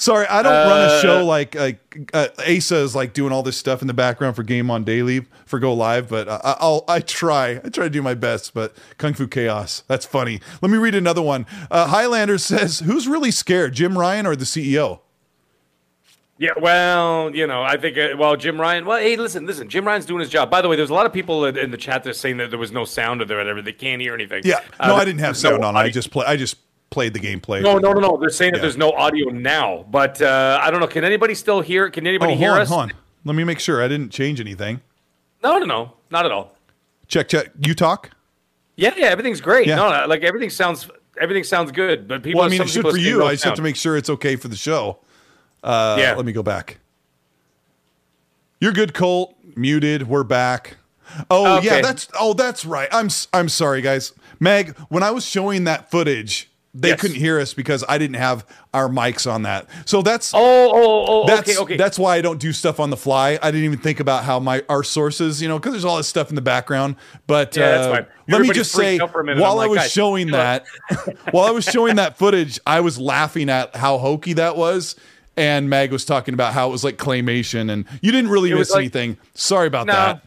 Sorry, 0.00 0.26
I 0.28 0.42
don't 0.42 0.52
run 0.52 0.80
a 0.80 0.84
Uh, 0.94 1.00
show 1.02 1.24
like 1.26 1.54
like 1.54 2.10
uh, 2.14 2.28
Asa 2.38 2.76
is 2.76 2.94
like 2.96 3.12
doing 3.12 3.32
all 3.32 3.42
this 3.42 3.58
stuff 3.58 3.82
in 3.82 3.86
the 3.86 3.92
background 3.92 4.34
for 4.34 4.42
Game 4.42 4.70
on 4.70 4.82
Daily 4.82 5.26
for 5.44 5.58
Go 5.58 5.74
Live, 5.74 6.08
but 6.08 6.26
uh, 6.26 6.40
I- 6.42 6.56
I'll 6.58 6.84
I 6.88 7.00
try 7.00 7.60
I 7.62 7.68
try 7.68 7.84
to 7.84 7.90
do 7.90 8.00
my 8.00 8.14
best. 8.14 8.54
But 8.54 8.74
Kung 8.96 9.12
Fu 9.12 9.26
Chaos, 9.28 9.82
that's 9.88 10.06
funny. 10.06 10.40
Let 10.62 10.70
me 10.70 10.78
read 10.78 10.94
another 10.94 11.20
one. 11.20 11.44
Uh, 11.70 11.86
Highlander 11.88 12.38
says, 12.38 12.78
"Who's 12.80 13.06
really 13.06 13.30
scared, 13.30 13.74
Jim 13.74 13.98
Ryan 13.98 14.24
or 14.26 14.34
the 14.36 14.46
CEO?" 14.46 15.00
Yeah, 16.38 16.52
well, 16.58 17.30
you 17.36 17.46
know, 17.46 17.62
I 17.62 17.76
think 17.76 17.98
uh, 17.98 18.16
well, 18.16 18.34
Jim 18.36 18.58
Ryan. 18.58 18.86
Well, 18.86 18.96
hey, 18.98 19.16
listen, 19.16 19.44
listen, 19.44 19.68
Jim 19.68 19.84
Ryan's 19.86 20.06
doing 20.06 20.20
his 20.20 20.30
job. 20.30 20.50
By 20.50 20.62
the 20.62 20.68
way, 20.70 20.76
there's 20.76 20.88
a 20.88 20.94
lot 20.94 21.04
of 21.04 21.12
people 21.12 21.44
in, 21.44 21.58
in 21.58 21.70
the 21.70 21.76
chat 21.76 22.02
that's 22.04 22.18
saying 22.18 22.38
that 22.38 22.48
there 22.48 22.58
was 22.58 22.72
no 22.72 22.86
sound 22.86 23.20
or 23.20 23.26
there, 23.26 23.36
whatever. 23.36 23.60
They 23.60 23.74
can't 23.74 24.00
hear 24.00 24.14
anything. 24.14 24.40
Yeah, 24.46 24.60
Uh, 24.78 24.86
no, 24.88 24.94
I 24.96 25.04
didn't 25.04 25.18
have 25.20 25.34
there's 25.34 25.44
no 25.44 25.50
sound 25.50 25.64
on. 25.66 25.76
I 25.76 25.80
audio. 25.80 25.92
just 25.92 26.10
play. 26.10 26.24
I 26.24 26.36
just 26.36 26.56
played 26.90 27.14
the 27.14 27.20
gameplay. 27.20 27.62
No, 27.62 27.78
no, 27.78 27.92
no, 27.92 28.00
no. 28.00 28.16
They're 28.16 28.30
saying 28.30 28.50
Yeah. 28.54 28.58
that 28.58 28.62
there's 28.62 28.76
no 28.76 28.90
audio 28.92 29.30
now, 29.30 29.84
but 29.90 30.20
uh, 30.20 30.58
I 30.60 30.70
don't 30.70 30.80
know. 30.80 30.86
Can 30.86 31.04
anybody 31.04 31.34
still 31.34 31.60
hear? 31.60 31.88
Can 31.90 32.06
anybody 32.06 32.34
Oh, 32.34 32.36
hear 32.36 32.52
on, 32.52 32.60
us? 32.60 32.68
hold 32.68 32.82
on. 32.82 32.92
Let 33.24 33.36
me 33.36 33.44
make 33.44 33.60
sure 33.60 33.82
I 33.82 33.88
didn't 33.88 34.10
change 34.10 34.40
anything. 34.40 34.80
No, 35.42 35.58
no, 35.58 35.64
no, 35.66 35.92
not 36.10 36.26
at 36.26 36.32
all. 36.32 36.56
Check, 37.06 37.28
check. 37.28 37.48
You 37.64 37.74
talk. 37.74 38.10
Yeah, 38.76 38.92
yeah, 38.96 39.06
everything's 39.06 39.40
great. 39.40 39.66
Yeah. 39.66 39.76
No, 39.76 39.90
no, 39.90 40.06
like 40.06 40.22
everything 40.22 40.50
sounds, 40.50 40.88
everything 41.20 41.44
sounds 41.44 41.70
good. 41.70 42.08
But 42.08 42.22
people, 42.22 42.38
Well, 42.40 42.46
I 42.46 42.50
mean, 42.50 42.58
some 42.58 42.66
it 42.66 42.70
should 42.70 42.78
people 42.80 42.90
for 42.92 42.96
you. 42.98 43.24
I 43.24 43.32
just 43.32 43.44
have 43.44 43.54
to 43.54 43.62
make 43.62 43.76
sure 43.76 43.96
it's 43.96 44.10
okay 44.10 44.36
for 44.36 44.48
the 44.48 44.56
show. 44.56 44.98
Uh, 45.62 45.96
Yeah. 45.98 46.14
Let 46.14 46.24
me 46.24 46.32
go 46.32 46.42
back. 46.42 46.78
You're 48.60 48.72
good, 48.72 48.94
Colt. 48.94 49.34
Muted. 49.56 50.08
We're 50.08 50.24
back. 50.24 50.76
Oh 51.30 51.60
yeah, 51.60 51.80
that's 51.80 52.08
oh 52.18 52.34
that's 52.34 52.64
right. 52.64 52.88
I'm 52.92 53.08
I'm 53.32 53.48
sorry, 53.48 53.82
guys. 53.82 54.12
Meg, 54.38 54.76
when 54.88 55.02
I 55.02 55.10
was 55.10 55.24
showing 55.24 55.64
that 55.64 55.90
footage 55.90 56.49
they 56.72 56.90
Yes. 56.90 57.00
couldn't 57.00 57.16
hear 57.16 57.40
us 57.40 57.52
because 57.52 57.84
I 57.88 57.98
didn't 57.98 58.14
have 58.16 58.46
our 58.72 58.88
mics 58.88 59.28
on 59.30 59.42
that. 59.42 59.66
So 59.86 60.02
that's 60.02 60.32
Oh, 60.32 60.38
oh, 60.40 61.04
oh, 61.08 61.26
that's 61.26 61.50
okay, 61.50 61.58
okay. 61.62 61.76
that's 61.76 61.98
why 61.98 62.16
I 62.16 62.20
don't 62.20 62.38
do 62.38 62.52
stuff 62.52 62.78
on 62.78 62.90
the 62.90 62.96
fly. 62.96 63.38
I 63.42 63.50
didn't 63.50 63.64
even 63.64 63.78
think 63.80 63.98
about 63.98 64.22
how 64.24 64.38
my 64.38 64.62
our 64.68 64.84
sources, 64.84 65.42
you 65.42 65.48
know, 65.48 65.58
because 65.58 65.72
there's 65.72 65.84
all 65.84 65.96
this 65.96 66.06
stuff 66.08 66.28
in 66.28 66.36
the 66.36 66.42
background. 66.42 66.94
But 67.26 67.56
Yeah, 67.56 67.64
uh, 67.64 68.02
let 68.28 68.40
me 68.42 68.50
just 68.50 68.70
say, 68.72 69.00
out 69.00 69.10
for 69.10 69.20
a 69.20 69.24
minute. 69.24 69.40
while 69.42 69.58
I'm 69.58 69.64
I 69.64 69.72
was 69.72 69.90
showing 69.90 70.28
that, 70.30 70.64
while 71.32 71.46
I 71.46 71.50
was 71.50 71.64
showing 71.64 71.96
that 71.96 72.16
footage, 72.18 72.60
I 72.66 72.80
was 72.80 72.98
laughing 72.98 73.48
at 73.50 73.74
how 73.74 73.98
hokey 73.98 74.34
that 74.34 74.56
was. 74.56 74.94
And 75.36 75.70
Mag 75.70 75.90
was 75.90 76.04
talking 76.04 76.34
about 76.34 76.52
how 76.52 76.68
it 76.68 76.72
was 76.72 76.84
like 76.84 76.98
claymation, 76.98 77.70
and 77.70 77.86
you 78.02 78.12
didn't 78.12 78.30
really 78.30 78.50
It 78.50 78.56
miss 78.56 78.70
like- 78.72 78.80
anything. 78.80 79.16
Sorry 79.34 79.66
about 79.68 79.86
No, 79.86 79.92
that. 79.94 80.22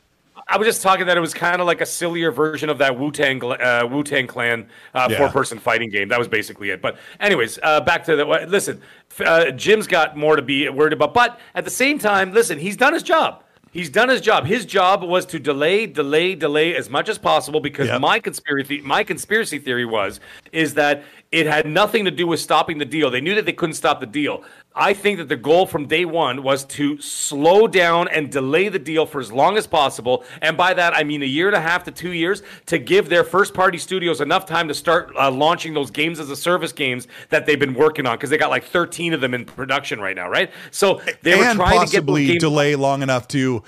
I 0.47 0.57
was 0.57 0.67
just 0.67 0.81
talking 0.81 1.05
that 1.05 1.15
it 1.17 1.21
was 1.21 1.33
kind 1.33 1.61
of 1.61 1.67
like 1.67 1.81
a 1.81 1.85
sillier 1.85 2.31
version 2.31 2.69
of 2.69 2.77
that 2.79 2.99
Wu 2.99 3.11
Tang 3.11 3.41
uh, 3.43 3.87
Wu 3.89 4.03
Tang 4.03 4.27
Clan 4.27 4.67
uh, 4.93 5.07
Yeah. 5.09 5.17
four 5.17 5.29
person 5.29 5.57
fighting 5.57 5.89
game. 5.89 6.09
That 6.09 6.19
was 6.19 6.27
basically 6.27 6.69
it. 6.69 6.81
But 6.81 6.97
anyways, 7.19 7.59
uh, 7.63 7.81
back 7.81 8.03
to 8.05 8.15
the 8.15 8.25
listen. 8.25 8.81
Uh, 9.23 9.51
Jim's 9.51 9.87
got 9.87 10.17
more 10.17 10.35
to 10.35 10.41
be 10.41 10.67
worried 10.69 10.93
about, 10.93 11.13
but 11.13 11.39
at 11.55 11.63
the 11.63 11.71
same 11.71 11.97
time, 11.99 12.33
listen, 12.33 12.57
he's 12.59 12.75
done 12.77 12.93
his 12.93 13.03
job. 13.03 13.43
He's 13.71 13.89
done 13.89 14.07
his 14.09 14.21
job. 14.21 14.45
His 14.45 14.65
job 14.67 15.01
was 15.01 15.25
to 15.27 15.39
delay, 15.39 15.87
delay, 15.87 16.35
delay 16.35 16.75
as 16.75 16.91
much 16.91 17.09
as 17.09 17.17
possible 17.17 17.59
because 17.59 17.87
Yep. 17.87 18.01
my 18.01 18.19
conspiracy 18.19 18.81
my 18.81 19.03
conspiracy 19.03 19.57
theory 19.57 19.85
was 19.85 20.19
is 20.51 20.75
that 20.75 21.03
it 21.33 21.47
had 21.47 21.65
nothing 21.65 22.05
to 22.05 22.11
do 22.11 22.27
with 22.27 22.39
stopping 22.39 22.77
the 22.77 22.85
deal. 22.85 23.09
They 23.09 23.19
knew 23.19 23.33
that 23.33 23.47
they 23.47 23.53
couldn't 23.53 23.73
stop 23.73 23.99
the 23.99 24.05
deal. 24.05 24.43
I 24.75 24.93
think 24.93 25.17
that 25.17 25.29
the 25.29 25.35
goal 25.35 25.65
from 25.65 25.87
day 25.87 26.05
one 26.05 26.43
was 26.43 26.63
to 26.65 27.01
slow 27.01 27.67
down 27.67 28.07
and 28.07 28.31
delay 28.31 28.69
the 28.69 28.77
deal 28.77 29.07
for 29.07 29.19
as 29.19 29.31
long 29.31 29.57
as 29.57 29.65
possible. 29.65 30.23
And 30.43 30.55
by 30.55 30.75
that, 30.75 30.95
I 30.95 31.03
mean 31.03 31.23
a 31.23 31.27
year 31.27 31.47
and 31.47 31.55
a 31.55 31.59
half 31.59 31.85
to 31.85 31.91
two 31.91 32.11
years 32.11 32.43
to 32.67 32.77
give 32.77 33.09
their 33.09 33.23
first 33.23 33.55
party 33.55 33.79
studios 33.79 34.21
enough 34.21 34.45
time 34.45 34.67
to 34.67 34.75
start 34.75 35.11
uh, 35.17 35.31
launching 35.31 35.73
those 35.73 35.89
games 35.89 36.19
as 36.19 36.29
a 36.29 36.35
service 36.35 36.71
games 36.71 37.07
that 37.29 37.47
they've 37.47 37.59
been 37.59 37.73
working 37.73 38.05
on 38.05 38.15
because 38.15 38.29
they 38.29 38.37
got 38.37 38.51
like 38.51 38.65
13 38.65 39.13
of 39.13 39.21
them 39.21 39.33
in 39.33 39.43
production 39.43 39.99
right 39.99 40.15
now, 40.15 40.29
right? 40.29 40.51
So 40.69 41.01
they 41.23 41.35
were 41.35 41.45
and 41.45 41.57
trying 41.57 41.79
to 41.79 41.91
get 41.91 42.05
possibly 42.05 42.37
delay 42.37 42.75
long 42.75 43.01
enough 43.01 43.27
to 43.29 43.63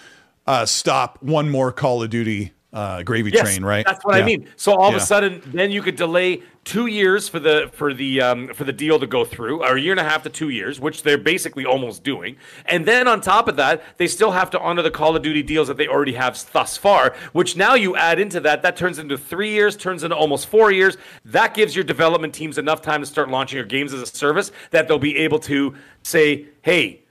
uh, 0.46 0.68
stop 0.68 1.18
one 1.24 1.50
more 1.50 1.72
Call 1.72 2.04
of 2.04 2.12
Duty 2.12 2.54
uh, 2.76 3.02
gravy 3.04 3.32
Yes, 3.32 3.42
train, 3.42 3.64
right? 3.64 3.86
That's 3.86 4.04
what 4.04 4.16
I 4.16 4.24
mean. 4.24 4.48
So 4.58 4.74
all 4.74 4.90
Yeah. 4.92 4.98
of 4.98 5.02
a 5.02 5.06
sudden, 5.06 5.42
then 5.46 5.72
you 5.72 5.82
could 5.82 5.96
delay 5.96 6.44
two 6.66 6.88
years 6.88 7.30
for 7.30 7.40
the 7.40 7.70
for 7.74 7.94
the 7.94 8.20
um, 8.22 8.48
for 8.54 8.66
the 8.66 8.74
deal 8.74 9.00
to 9.00 9.08
go 9.08 9.24
through, 9.24 9.64
or 9.64 9.78
a 9.78 9.82
year 9.82 9.92
and 9.94 10.00
a 10.00 10.04
half 10.04 10.24
to 10.24 10.30
two 10.30 10.50
years, 10.50 10.80
which 10.80 11.02
they're 11.04 11.18
basically 11.18 11.66
almost 11.66 12.04
doing. 12.04 12.36
And 12.66 12.86
then 12.86 13.08
on 13.08 13.22
top 13.22 13.48
of 13.48 13.56
that, 13.56 13.82
they 13.98 14.08
still 14.08 14.32
have 14.32 14.50
to 14.52 14.60
honor 14.60 14.82
the 14.82 14.92
Call 14.92 15.16
of 15.16 15.24
Duty 15.24 15.42
deals 15.42 15.70
that 15.70 15.78
they 15.78 15.88
already 15.88 16.14
have 16.14 16.38
thus 16.52 16.76
far. 16.76 17.16
Which 17.32 17.56
now 17.56 17.76
you 17.76 17.96
add 17.96 18.20
into 18.20 18.42
that, 18.42 18.62
that 18.64 18.76
turns 18.76 19.00
into 19.00 19.18
three 19.18 19.52
years, 19.52 19.78
turns 19.78 20.04
into 20.04 20.18
almost 20.18 20.48
four 20.48 20.70
years. 20.72 20.98
That 21.24 21.54
gives 21.54 21.76
your 21.76 21.86
development 21.86 22.34
teams 22.36 22.58
enough 22.58 22.82
time 22.82 23.00
to 23.00 23.06
start 23.08 23.30
launching 23.30 23.56
your 23.56 23.66
games 23.66 23.94
as 23.94 24.02
a 24.02 24.06
service 24.06 24.52
that 24.72 24.90
they'll 24.90 25.00
be 25.00 25.16
able 25.18 25.40
to 25.40 25.76
say, 26.04 26.48
hey. 26.62 27.04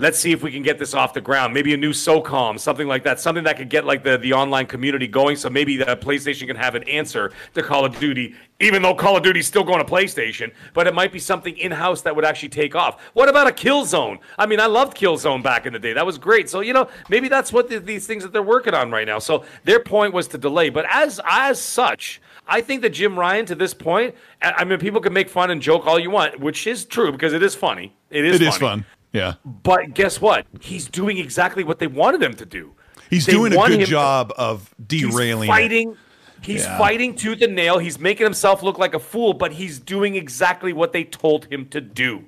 Let's 0.00 0.18
see 0.18 0.32
if 0.32 0.42
we 0.42 0.50
can 0.50 0.62
get 0.62 0.78
this 0.78 0.94
off 0.94 1.12
the 1.12 1.20
ground. 1.20 1.52
Maybe 1.52 1.74
a 1.74 1.76
new 1.76 1.90
SOCOM, 1.90 2.58
something 2.58 2.88
like 2.88 3.04
that, 3.04 3.20
something 3.20 3.44
that 3.44 3.58
could 3.58 3.68
get 3.68 3.84
like 3.84 4.02
the, 4.02 4.16
the 4.16 4.32
online 4.32 4.64
community 4.64 5.06
going. 5.06 5.36
So 5.36 5.50
maybe 5.50 5.76
the 5.76 5.84
PlayStation 5.84 6.46
can 6.46 6.56
have 6.56 6.74
an 6.74 6.84
answer 6.84 7.32
to 7.52 7.62
Call 7.62 7.84
of 7.84 8.00
Duty, 8.00 8.34
even 8.60 8.80
though 8.80 8.94
Call 8.94 9.18
of 9.18 9.22
Duty's 9.22 9.46
still 9.46 9.62
going 9.62 9.78
to 9.78 9.84
PlayStation. 9.84 10.54
But 10.72 10.86
it 10.86 10.94
might 10.94 11.12
be 11.12 11.18
something 11.18 11.54
in 11.58 11.70
house 11.70 12.00
that 12.00 12.16
would 12.16 12.24
actually 12.24 12.48
take 12.48 12.74
off. 12.74 12.98
What 13.12 13.28
about 13.28 13.46
a 13.46 13.50
Killzone? 13.50 14.20
I 14.38 14.46
mean, 14.46 14.58
I 14.58 14.64
loved 14.64 14.96
Killzone 14.96 15.42
back 15.42 15.66
in 15.66 15.74
the 15.74 15.78
day. 15.78 15.92
That 15.92 16.06
was 16.06 16.16
great. 16.16 16.48
So 16.48 16.60
you 16.60 16.72
know, 16.72 16.88
maybe 17.10 17.28
that's 17.28 17.52
what 17.52 17.68
the, 17.68 17.78
these 17.78 18.06
things 18.06 18.22
that 18.22 18.32
they're 18.32 18.42
working 18.42 18.72
on 18.72 18.90
right 18.90 19.06
now. 19.06 19.18
So 19.18 19.44
their 19.64 19.80
point 19.80 20.14
was 20.14 20.28
to 20.28 20.38
delay. 20.38 20.70
But 20.70 20.86
as 20.88 21.20
as 21.28 21.60
such, 21.60 22.22
I 22.48 22.62
think 22.62 22.80
that 22.80 22.90
Jim 22.90 23.18
Ryan 23.18 23.44
to 23.44 23.54
this 23.54 23.74
point, 23.74 24.14
I 24.40 24.64
mean, 24.64 24.78
people 24.78 25.02
can 25.02 25.12
make 25.12 25.28
fun 25.28 25.50
and 25.50 25.60
joke 25.60 25.86
all 25.86 25.98
you 25.98 26.10
want, 26.10 26.40
which 26.40 26.66
is 26.66 26.86
true 26.86 27.12
because 27.12 27.34
it 27.34 27.42
is 27.42 27.54
funny. 27.54 27.94
It 28.08 28.24
is. 28.24 28.36
It 28.36 28.46
is 28.46 28.56
funny. 28.56 28.82
fun. 28.82 28.86
Yeah. 29.12 29.34
But 29.44 29.94
guess 29.94 30.20
what? 30.20 30.46
He's 30.60 30.86
doing 30.88 31.18
exactly 31.18 31.64
what 31.64 31.78
they 31.78 31.86
wanted 31.86 32.22
him 32.22 32.34
to 32.34 32.46
do. 32.46 32.72
He's 33.08 33.26
They 33.26 33.32
doing 33.32 33.52
a 33.52 33.56
good 33.56 33.72
him 33.72 33.80
to- 33.80 33.86
job 33.86 34.32
of 34.36 34.72
He's 34.88 35.00
derailing 35.10 35.48
it. 35.48 35.52
fighting. 35.52 35.96
He's 36.42 36.62
Yeah. 36.64 36.78
fighting 36.78 37.14
tooth 37.16 37.42
and 37.42 37.54
nail. 37.54 37.78
He's 37.78 37.98
making 37.98 38.24
himself 38.24 38.62
look 38.62 38.78
like 38.78 38.94
a 38.94 38.98
fool, 39.00 39.34
but 39.34 39.52
he's 39.52 39.78
doing 39.80 40.14
exactly 40.14 40.72
what 40.72 40.92
they 40.92 41.04
told 41.04 41.46
him 41.46 41.66
to 41.70 41.80
do. 41.80 42.24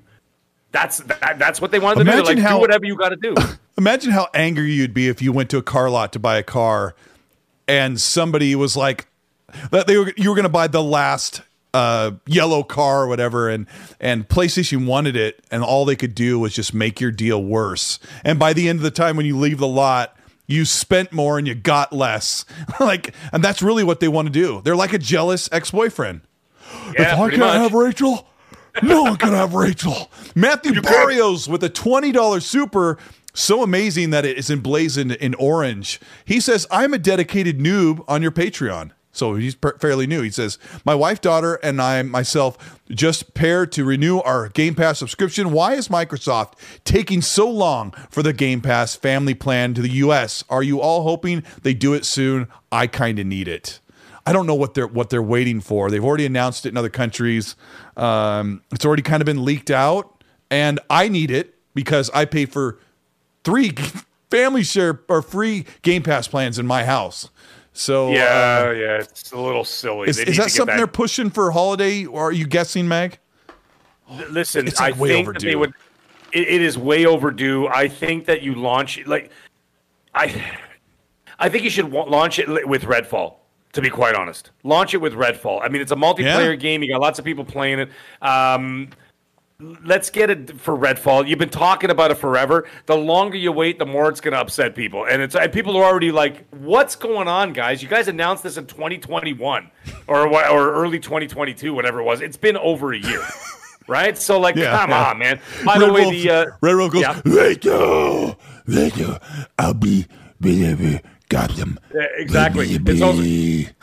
That's 0.71 0.97
that, 0.99 1.37
that's 1.39 1.61
what 1.61 1.71
they 1.71 1.79
wanted 1.79 2.01
him 2.01 2.05
to 2.07 2.11
do. 2.11 2.17
Imagine 2.19 2.35
Like, 2.37 2.45
how- 2.45 2.55
do 2.57 2.61
whatever 2.61 2.85
you 2.85 2.95
got 2.97 3.09
to 3.09 3.15
do. 3.15 3.33
Imagine 3.77 4.11
how 4.11 4.27
angry 4.33 4.71
you'd 4.73 4.93
be 4.93 5.07
if 5.07 5.21
you 5.21 5.31
went 5.31 5.49
to 5.51 5.57
a 5.57 5.63
car 5.63 5.89
lot 5.89 6.11
to 6.13 6.19
buy 6.19 6.37
a 6.37 6.43
car 6.43 6.95
and 7.67 7.99
somebody 7.99 8.53
was 8.55 8.75
like 8.75 9.07
that 9.71 9.87
they 9.87 9.97
were 9.97 10.11
you 10.17 10.29
were 10.29 10.35
going 10.35 10.43
to 10.43 10.49
buy 10.49 10.67
the 10.67 10.83
last 10.83 11.41
uh, 11.73 12.11
yellow 12.27 12.63
car 12.63 13.03
or 13.03 13.07
whatever 13.07 13.49
and 13.49 13.65
and 13.99 14.27
PlayStation 14.27 14.85
wanted 14.85 15.15
it 15.15 15.43
and 15.49 15.63
all 15.63 15.85
they 15.85 15.95
could 15.95 16.13
do 16.13 16.39
was 16.39 16.53
just 16.53 16.73
make 16.73 17.01
your 17.01 17.11
deal 17.11 17.43
worse. 17.43 17.99
And 18.23 18.37
by 18.37 18.53
the 18.53 18.69
end 18.69 18.79
of 18.79 18.83
the 18.83 18.91
time 18.91 19.17
when 19.17 19.25
you 19.25 19.37
leave 19.37 19.57
the 19.57 19.67
lot 19.67 20.15
you 20.45 20.65
spent 20.65 21.11
more 21.13 21.37
and 21.37 21.47
you 21.47 21.55
got 21.55 21.93
less. 21.93 22.45
like 22.79 23.13
and 23.31 23.43
that's 23.43 23.61
really 23.61 23.83
what 23.83 23.99
they 23.99 24.07
want 24.07 24.27
to 24.27 24.31
do. 24.31 24.61
They're 24.63 24.75
like 24.75 24.93
a 24.93 24.99
jealous 24.99 25.49
ex-boyfriend. 25.51 26.21
Yeah, 26.97 27.13
if 27.13 27.19
I 27.19 27.29
can't 27.29 27.39
much. 27.39 27.55
have 27.55 27.73
Rachel, 27.73 28.27
no 28.81 29.03
one 29.03 29.17
can 29.17 29.33
have 29.33 29.53
Rachel. 29.53 30.11
Matthew 30.35 30.81
Barrios 30.81 31.47
with 31.47 31.63
a 31.63 31.69
$20 31.69 32.41
super. 32.41 32.97
So 33.35 33.63
amazing 33.63 34.11
that 34.11 34.25
it 34.25 34.37
is 34.37 34.51
emblazoned 34.51 35.13
in 35.13 35.33
orange. 35.35 35.99
He 36.23 36.39
says, 36.39 36.67
I'm 36.69 36.93
a 36.93 36.99
dedicated 36.99 37.57
noob 37.59 38.03
on 38.07 38.21
your 38.21 38.31
Patreon. 38.31 38.91
So 39.13 39.35
he's 39.35 39.55
per- 39.55 39.77
fairly 39.77 40.07
new. 40.07 40.21
He 40.21 40.31
says, 40.31 40.57
My 40.83 40.95
wife, 40.95 41.21
daughter, 41.21 41.55
and 41.55 41.81
I 41.81 42.01
myself 42.01 42.79
just 42.89 43.33
paired 43.35 43.71
to 43.73 43.85
renew 43.85 44.19
our 44.19 44.49
Game 44.49 44.75
Pass 44.75 44.99
subscription. 44.99 45.51
Why 45.51 45.75
is 45.75 45.87
Microsoft 45.87 46.53
taking 46.83 47.21
so 47.21 47.49
long 47.49 47.91
for 48.09 48.23
the 48.23 48.33
Game 48.33 48.59
Pass 48.59 48.95
family 48.95 49.35
plan 49.35 49.75
to 49.75 49.81
the 49.81 49.89
US? 49.89 50.43
Are 50.49 50.63
you 50.63 50.81
all 50.81 51.03
hoping 51.03 51.43
they 51.61 51.75
do 51.75 51.93
it 51.93 52.05
soon? 52.05 52.47
I 52.71 52.87
kind 52.87 53.19
of 53.19 53.27
need 53.27 53.47
it. 53.47 53.79
I 54.25 54.33
don't 54.33 54.47
know 54.47 54.55
what 54.55 54.73
they're 54.73 54.87
what 54.87 55.09
they're 55.09 55.21
waiting 55.21 55.61
for. 55.61 55.91
They've 55.91 56.03
already 56.03 56.25
announced 56.25 56.65
it 56.65 56.69
in 56.69 56.77
other 56.77 56.89
countries. 56.89 57.55
Um, 57.95 58.63
it's 58.71 58.85
already 58.85 59.03
kind 59.03 59.21
of 59.21 59.25
been 59.25 59.45
leaked 59.45 59.69
out, 59.69 60.23
and 60.49 60.79
I 60.89 61.07
need 61.07 61.29
it 61.29 61.55
because 61.75 62.09
I 62.11 62.25
pay 62.25 62.45
for 62.45 62.79
three 63.43 63.73
family 64.31 64.63
share 64.63 65.01
or 65.07 65.21
free 65.21 65.65
Game 65.83 66.01
Pass 66.01 66.27
plans 66.27 66.57
in 66.57 66.65
my 66.65 66.83
house. 66.85 67.29
So 67.73 68.11
yeah, 68.11 68.65
uh, 68.67 68.71
yeah, 68.71 68.97
it's 68.99 69.31
a 69.31 69.37
little 69.37 69.63
silly. 69.65 70.07
is, 70.07 70.19
is 70.19 70.37
that 70.37 70.51
something 70.51 70.77
they're 70.77 70.85
pushing 70.87 71.29
for 71.31 71.51
holiday? 71.51 72.05
Or 72.05 72.25
are 72.29 72.31
you 72.31 72.45
guessing, 72.45 72.87
Meg? 72.87 73.17
Listen, 74.29 74.67
It's, 74.67 74.79
like, 74.79 74.93
I 74.93 74.97
think 74.97 75.25
that 75.27 75.39
they 75.41 75.55
overdue. 75.55 75.59
would. 75.59 75.73
It, 76.31 76.47
it 76.47 76.61
is 76.61 76.77
way 76.77 77.05
overdue. 77.05 77.67
I 77.67 77.87
think 77.87 78.25
that 78.25 78.41
you 78.43 78.53
launch 78.55 79.03
like, 79.07 79.31
I, 80.13 80.43
I 81.39 81.49
think 81.49 81.63
you 81.63 81.69
should 81.71 81.91
launch 81.91 82.37
it 82.39 82.67
with 82.67 82.83
Redfall. 82.83 83.35
To 83.73 83.81
be 83.81 83.89
quite 83.89 84.13
honest, 84.13 84.51
launch 84.63 84.93
it 84.93 84.97
with 84.99 85.13
Redfall. 85.13 85.59
I 85.63 85.67
mean, 85.67 85.81
it's 85.81 85.91
a 85.91 85.95
multiplayer 85.95 86.51
Yeah. 86.51 86.55
game. 86.55 86.83
You 86.83 86.89
got 86.93 87.01
lots 87.01 87.17
of 87.17 87.25
people 87.25 87.43
playing 87.43 87.79
it. 87.79 87.89
Um, 88.21 88.89
let's 89.83 90.09
get 90.09 90.29
it 90.29 90.59
for 90.59 90.77
Redfall. 90.77 91.27
You've 91.27 91.39
been 91.39 91.49
talking 91.49 91.89
about 91.89 92.11
it 92.11 92.15
forever. 92.15 92.67
The 92.85 92.95
longer 92.95 93.37
you 93.37 93.51
wait, 93.51 93.79
the 93.79 93.85
more 93.85 94.09
it's 94.09 94.21
going 94.21 94.33
to 94.33 94.39
upset 94.39 94.75
people. 94.75 95.05
And 95.05 95.21
it's 95.21 95.35
and 95.35 95.51
people 95.51 95.75
are 95.77 95.83
already 95.83 96.11
like, 96.11 96.47
"What's 96.51 96.95
going 96.95 97.27
on, 97.27 97.53
guys? 97.53 97.81
You 97.81 97.89
guys 97.89 98.07
announced 98.07 98.43
this 98.43 98.57
in 98.57 98.65
2021 98.65 99.69
or 100.07 100.27
or 100.27 100.73
early 100.73 100.99
2022, 100.99 101.73
whatever 101.73 101.99
it 101.99 102.03
was. 102.03 102.21
It's 102.21 102.37
been 102.37 102.57
over 102.57 102.93
a 102.93 102.97
year." 102.97 103.21
Right, 103.85 104.17
so 104.17 104.39
like, 104.39 104.55
Yeah, 104.55 104.77
come 104.77 104.91
yeah. 104.91 105.09
on, 105.09 105.17
man. 105.19 105.41
By 105.65 105.77
the 105.77 105.91
way, 105.91 106.03
Wolf- 106.03 106.13
the 106.13 106.29
uh, 106.29 106.45
Red 106.61 106.75
Wolf 106.75 106.93
goes, 106.93 107.01
yeah. 107.01 107.21
Later, 107.25 108.37
later, 108.65 109.19
I'll 109.59 109.73
be, 109.73 110.07
be, 110.39 111.01
got 111.27 111.49
them. 111.57 111.77
Yeah, 111.93 112.05
exactly. 112.15 112.67
It's 112.69 113.01
also-. 113.01 113.73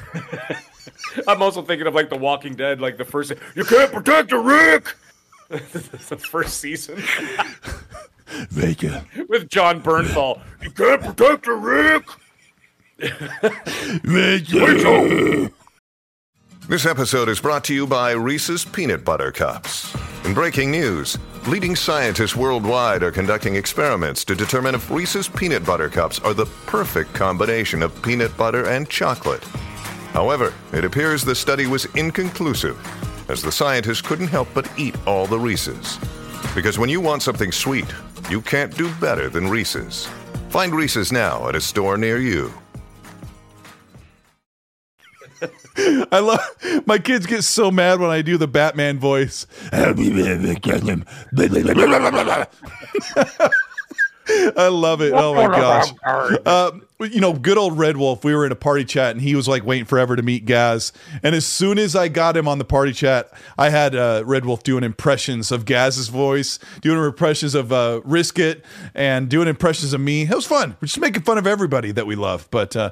I'm 1.29 1.43
also 1.43 1.61
thinking 1.63 1.87
of 1.87 1.95
like 1.95 2.09
The 2.09 2.17
Walking 2.17 2.55
Dead, 2.55 2.81
like 2.81 2.97
the 2.97 3.05
first. 3.05 3.33
You 3.55 3.65
can't 3.65 3.93
protect 3.93 4.33
a 4.33 4.39
Rick. 4.39 4.95
The 5.51 6.17
first 6.17 6.61
season 6.61 7.03
Later, 8.57 9.05
with 9.29 9.49
Jon 9.49 9.83
Bernthal. 9.83 10.41
You 10.63 10.71
can't 10.71 11.03
protect 11.03 11.49
a 11.49 11.55
Rick. 11.55 12.07
later. 14.05 15.51
This 16.69 16.87
episode 16.87 17.29
is 17.29 17.41
brought 17.41 17.65
to 17.65 17.75
you 17.75 17.85
by 17.89 18.13
Reese's 18.13 18.65
Peanut 18.65 19.05
Butter 19.05 19.33
Cups. 19.33 19.93
In 20.25 20.35
breaking 20.35 20.71
news, 20.71 21.19
leading 21.49 21.75
scientists 21.75 22.37
worldwide 22.37 23.03
are 23.03 23.11
conducting 23.11 23.57
experiments 23.57 24.25
to 24.27 24.37
determine 24.37 24.77
if 24.77 24.89
Reese's 24.89 25.27
Peanut 25.27 25.67
Butter 25.67 25.89
Cups 25.89 26.21
are 26.21 26.35
the 26.35 26.47
perfect 26.67 27.13
combination 27.13 27.83
of 27.83 28.01
peanut 28.03 28.37
butter 28.37 28.69
and 28.69 28.89
chocolate. 28.89 29.43
However, 30.13 30.55
it 30.73 30.85
appears 30.85 31.25
the 31.25 31.35
study 31.35 31.67
was 31.67 31.87
inconclusive, 31.97 32.79
as 33.31 33.43
the 33.43 33.53
scientists 33.53 34.03
couldn't 34.03 34.29
help 34.29 34.49
but 34.55 34.71
eat 34.77 34.95
all 35.07 35.27
the 35.27 35.39
Reese's. 35.39 35.99
Because 36.55 36.79
when 36.79 36.91
you 36.91 37.01
want 37.01 37.23
something 37.23 37.53
sweet, 37.53 37.87
you 38.29 38.41
can't 38.41 38.77
do 38.77 38.93
better 38.97 39.29
than 39.29 39.49
Reese's. 39.49 40.07
Find 40.49 40.75
Reese's 40.75 41.13
now 41.13 41.49
at 41.49 41.55
a 41.55 41.61
store 41.61 41.97
near 41.97 42.19
you. 42.19 42.53
I 46.13 46.19
love 46.19 46.41
my 46.87 46.99
kids 46.99 47.27
get 47.27 47.45
so 47.45 47.71
mad 47.71 48.01
when 48.01 48.11
I 48.11 48.23
do 48.23 48.37
the 48.37 48.49
Batman 48.49 48.99
voice. 48.99 49.47
I 54.57 54.69
love 54.69 55.01
it. 55.01 55.13
Oh 55.13 55.35
my 55.35 55.47
gosh. 55.47 55.93
Uh, 56.05 56.73
you 57.01 57.21
know, 57.21 57.33
good 57.33 57.57
old 57.57 57.79
Red 57.79 57.97
Wolf. 57.97 58.25
We 58.25 58.35
were 58.35 58.45
in 58.45 58.53
a 58.53 58.57
party 58.57 58.85
chat 58.85 59.13
and 59.13 59.21
he 59.21 59.35
was 59.35 59.49
like 59.49 59.65
waiting 59.65 59.87
forever 59.87 60.17
to 60.17 60.23
meet 60.23 60.45
Gaz. 60.45 60.93
And 61.23 61.35
as 61.35 61.47
soon 61.47 61.79
as 61.79 61.97
I 61.97 62.09
got 62.09 62.37
him 62.37 62.47
on 62.47 62.59
the 62.59 62.65
party 62.65 62.93
chat, 62.93 63.33
I 63.59 63.71
had 63.71 63.95
uh, 63.95 64.23
Red 64.27 64.45
Wolf 64.45 64.63
doing 64.63 64.85
impressions 64.85 65.51
of 65.51 65.65
Gaz's 65.65 66.09
voice, 66.09 66.59
doing 66.81 67.03
impressions 67.03 67.55
of 67.55 67.73
uh, 67.73 68.01
Risk 68.05 68.39
It, 68.39 68.65
and 68.95 69.29
doing 69.29 69.49
impressions 69.49 69.93
of 69.93 70.01
me. 70.01 70.23
It 70.23 70.35
was 70.35 70.47
fun. 70.47 70.77
We're 70.81 70.87
just 70.87 71.01
making 71.01 71.23
fun 71.23 71.39
of 71.39 71.47
everybody 71.47 71.93
that 71.93 72.07
we 72.07 72.17
love. 72.17 72.49
But 72.51 72.77
uh, 72.77 72.91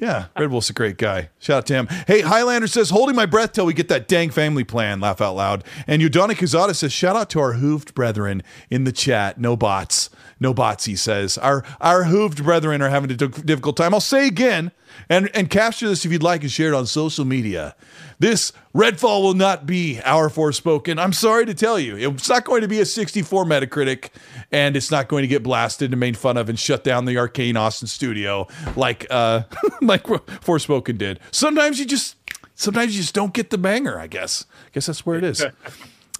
yeah, 0.00 0.26
Red 0.38 0.50
Wolf's 0.50 0.70
a 0.70 0.72
great 0.72 0.98
guy. 0.98 1.30
Shout 1.38 1.58
out 1.58 1.66
to 1.66 1.74
him. 1.74 1.86
Hey, 2.06 2.20
Highlander 2.20 2.66
says, 2.66 2.90
holding 2.90 3.16
my 3.16 3.26
breath 3.26 3.52
till 3.52 3.66
we 3.66 3.74
get 3.74 3.88
that 3.88 4.08
dang 4.08 4.30
family 4.30 4.64
plan. 4.64 5.00
Laugh 5.00 5.20
out 5.20 5.36
loud. 5.36 5.64
And 5.86 6.02
Udonic 6.02 6.36
Kuzada 6.36 6.74
says, 6.74 6.92
shout 6.92 7.16
out 7.16 7.30
to 7.30 7.40
our 7.40 7.54
hooved 7.54 7.94
brethren 7.94 8.42
in 8.70 8.84
the 8.84 8.92
chat. 8.92 9.38
No 9.38 9.56
bots. 9.56 10.10
No 10.40 10.52
bots, 10.52 10.84
he 10.84 10.96
says. 10.96 11.38
Our 11.38 11.64
our 11.80 12.04
hooved 12.04 12.42
brethren 12.42 12.82
are 12.82 12.88
having 12.88 13.10
a 13.10 13.14
difficult 13.14 13.76
time. 13.76 13.94
I'll 13.94 14.00
say 14.00 14.26
again, 14.26 14.72
and, 15.08 15.30
and 15.34 15.50
capture 15.50 15.88
this 15.88 16.04
if 16.04 16.12
you'd 16.12 16.22
like 16.22 16.42
and 16.42 16.50
share 16.50 16.72
it 16.72 16.74
on 16.74 16.86
social 16.86 17.24
media. 17.24 17.74
This 18.18 18.52
Redfall 18.74 19.22
will 19.22 19.34
not 19.34 19.66
be 19.66 20.00
our 20.04 20.28
Forspoken. 20.28 21.00
I'm 21.00 21.12
sorry 21.12 21.46
to 21.46 21.54
tell 21.54 21.78
you. 21.78 21.96
It's 21.96 22.28
not 22.28 22.44
going 22.44 22.62
to 22.62 22.68
be 22.68 22.80
a 22.80 22.86
64 22.86 23.44
Metacritic, 23.44 24.10
and 24.52 24.76
it's 24.76 24.90
not 24.90 25.08
going 25.08 25.22
to 25.22 25.28
get 25.28 25.42
blasted 25.42 25.92
and 25.92 26.00
made 26.00 26.16
fun 26.16 26.36
of 26.36 26.48
and 26.48 26.58
shut 26.58 26.84
down 26.84 27.04
the 27.04 27.16
Arkane 27.16 27.58
Austin 27.58 27.88
studio 27.88 28.46
like 28.76 29.06
uh 29.10 29.42
like 29.82 30.04
Forspoken 30.04 30.98
did. 30.98 31.20
Sometimes 31.30 31.78
you 31.78 31.86
just 31.86 32.16
sometimes 32.54 32.94
you 32.96 33.02
just 33.02 33.14
don't 33.14 33.34
get 33.34 33.50
the 33.50 33.58
banger, 33.58 33.98
I 33.98 34.06
guess. 34.06 34.46
I 34.66 34.70
guess 34.72 34.86
that's 34.86 35.04
where 35.04 35.18
it 35.18 35.24
is. 35.24 35.44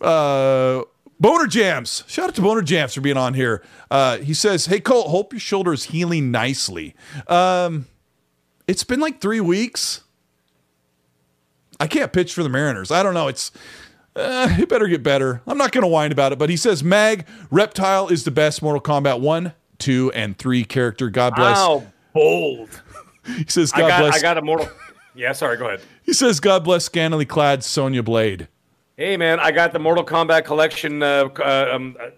Uh 0.01 0.83
Boner 1.21 1.47
Jams. 1.47 2.03
Shout 2.07 2.31
out 2.31 2.35
to 2.35 2.43
Boner 2.43 2.63
Jams 2.63 2.95
for 2.95 3.01
being 3.01 3.17
on 3.17 3.35
here. 3.35 3.63
Uh, 3.91 4.19
he 4.19 4.35
says, 4.35 4.67
Hey 4.67 4.81
Colt, 4.81 5.07
hope 5.07 5.33
your 5.33 5.41
shoulder 5.41 5.73
is 5.73 5.85
healing 5.85 6.31
nicely. 6.31 6.95
Um, 7.29 7.87
it's 8.67 8.85
been 8.85 9.01
like 9.01 9.21
three 9.21 9.41
weeks. 9.41 10.03
I 11.81 11.87
can't 11.87 12.13
pitch 12.13 12.35
for 12.35 12.43
the 12.43 12.49
Mariners. 12.49 12.91
I 12.91 13.03
don't 13.03 13.15
know. 13.15 13.29
It's 13.29 13.51
uh, 14.17 14.55
it 14.59 14.69
better 14.69 14.87
get 14.87 15.03
better. 15.03 15.43
I'm 15.47 15.59
not 15.59 15.73
going 15.73 15.83
to 15.83 15.89
whine 15.89 16.13
about 16.13 16.33
it, 16.33 16.39
but 16.39 16.49
he 16.49 16.57
says 16.57 16.85
Mag 16.85 17.27
Reptile 17.51 18.09
is 18.09 18.25
the 18.25 18.31
best 18.31 18.63
Mortal 18.63 18.81
Kombat 18.81 19.21
1, 19.21 19.53
2, 19.79 20.13
and 20.15 20.39
3 20.39 20.65
character. 20.65 21.11
God 21.11 21.35
bless. 21.35 21.57
Wow, 21.57 21.85
bold. 22.13 22.81
He 23.27 23.47
says, 23.49 23.73
I 23.73 23.79
God 23.79 23.89
got, 23.89 24.01
bless. 24.01 24.17
I 24.17 24.21
got 24.21 24.39
a 24.39 24.43
mortal. 24.43 24.69
Yeah, 25.17 25.33
sorry, 25.33 25.57
go 25.57 25.69
ahead. 25.69 25.81
he 26.03 26.13
says, 26.13 26.41
God 26.41 26.65
bless 26.65 26.85
scantily 26.85 27.25
clad 27.25 27.63
Sonya 27.63 28.03
Blade. 28.03 28.49
Hey, 28.97 29.17
man, 29.17 29.39
I 29.39 29.53
got 29.53 29.73
the 29.73 29.79
Mortal 29.79 30.05
Kombat 30.05 30.45
collection 30.45 31.03
uh, 31.03 31.29
uh, 31.39 31.71
um, 31.73 31.97
uh, 32.01 32.11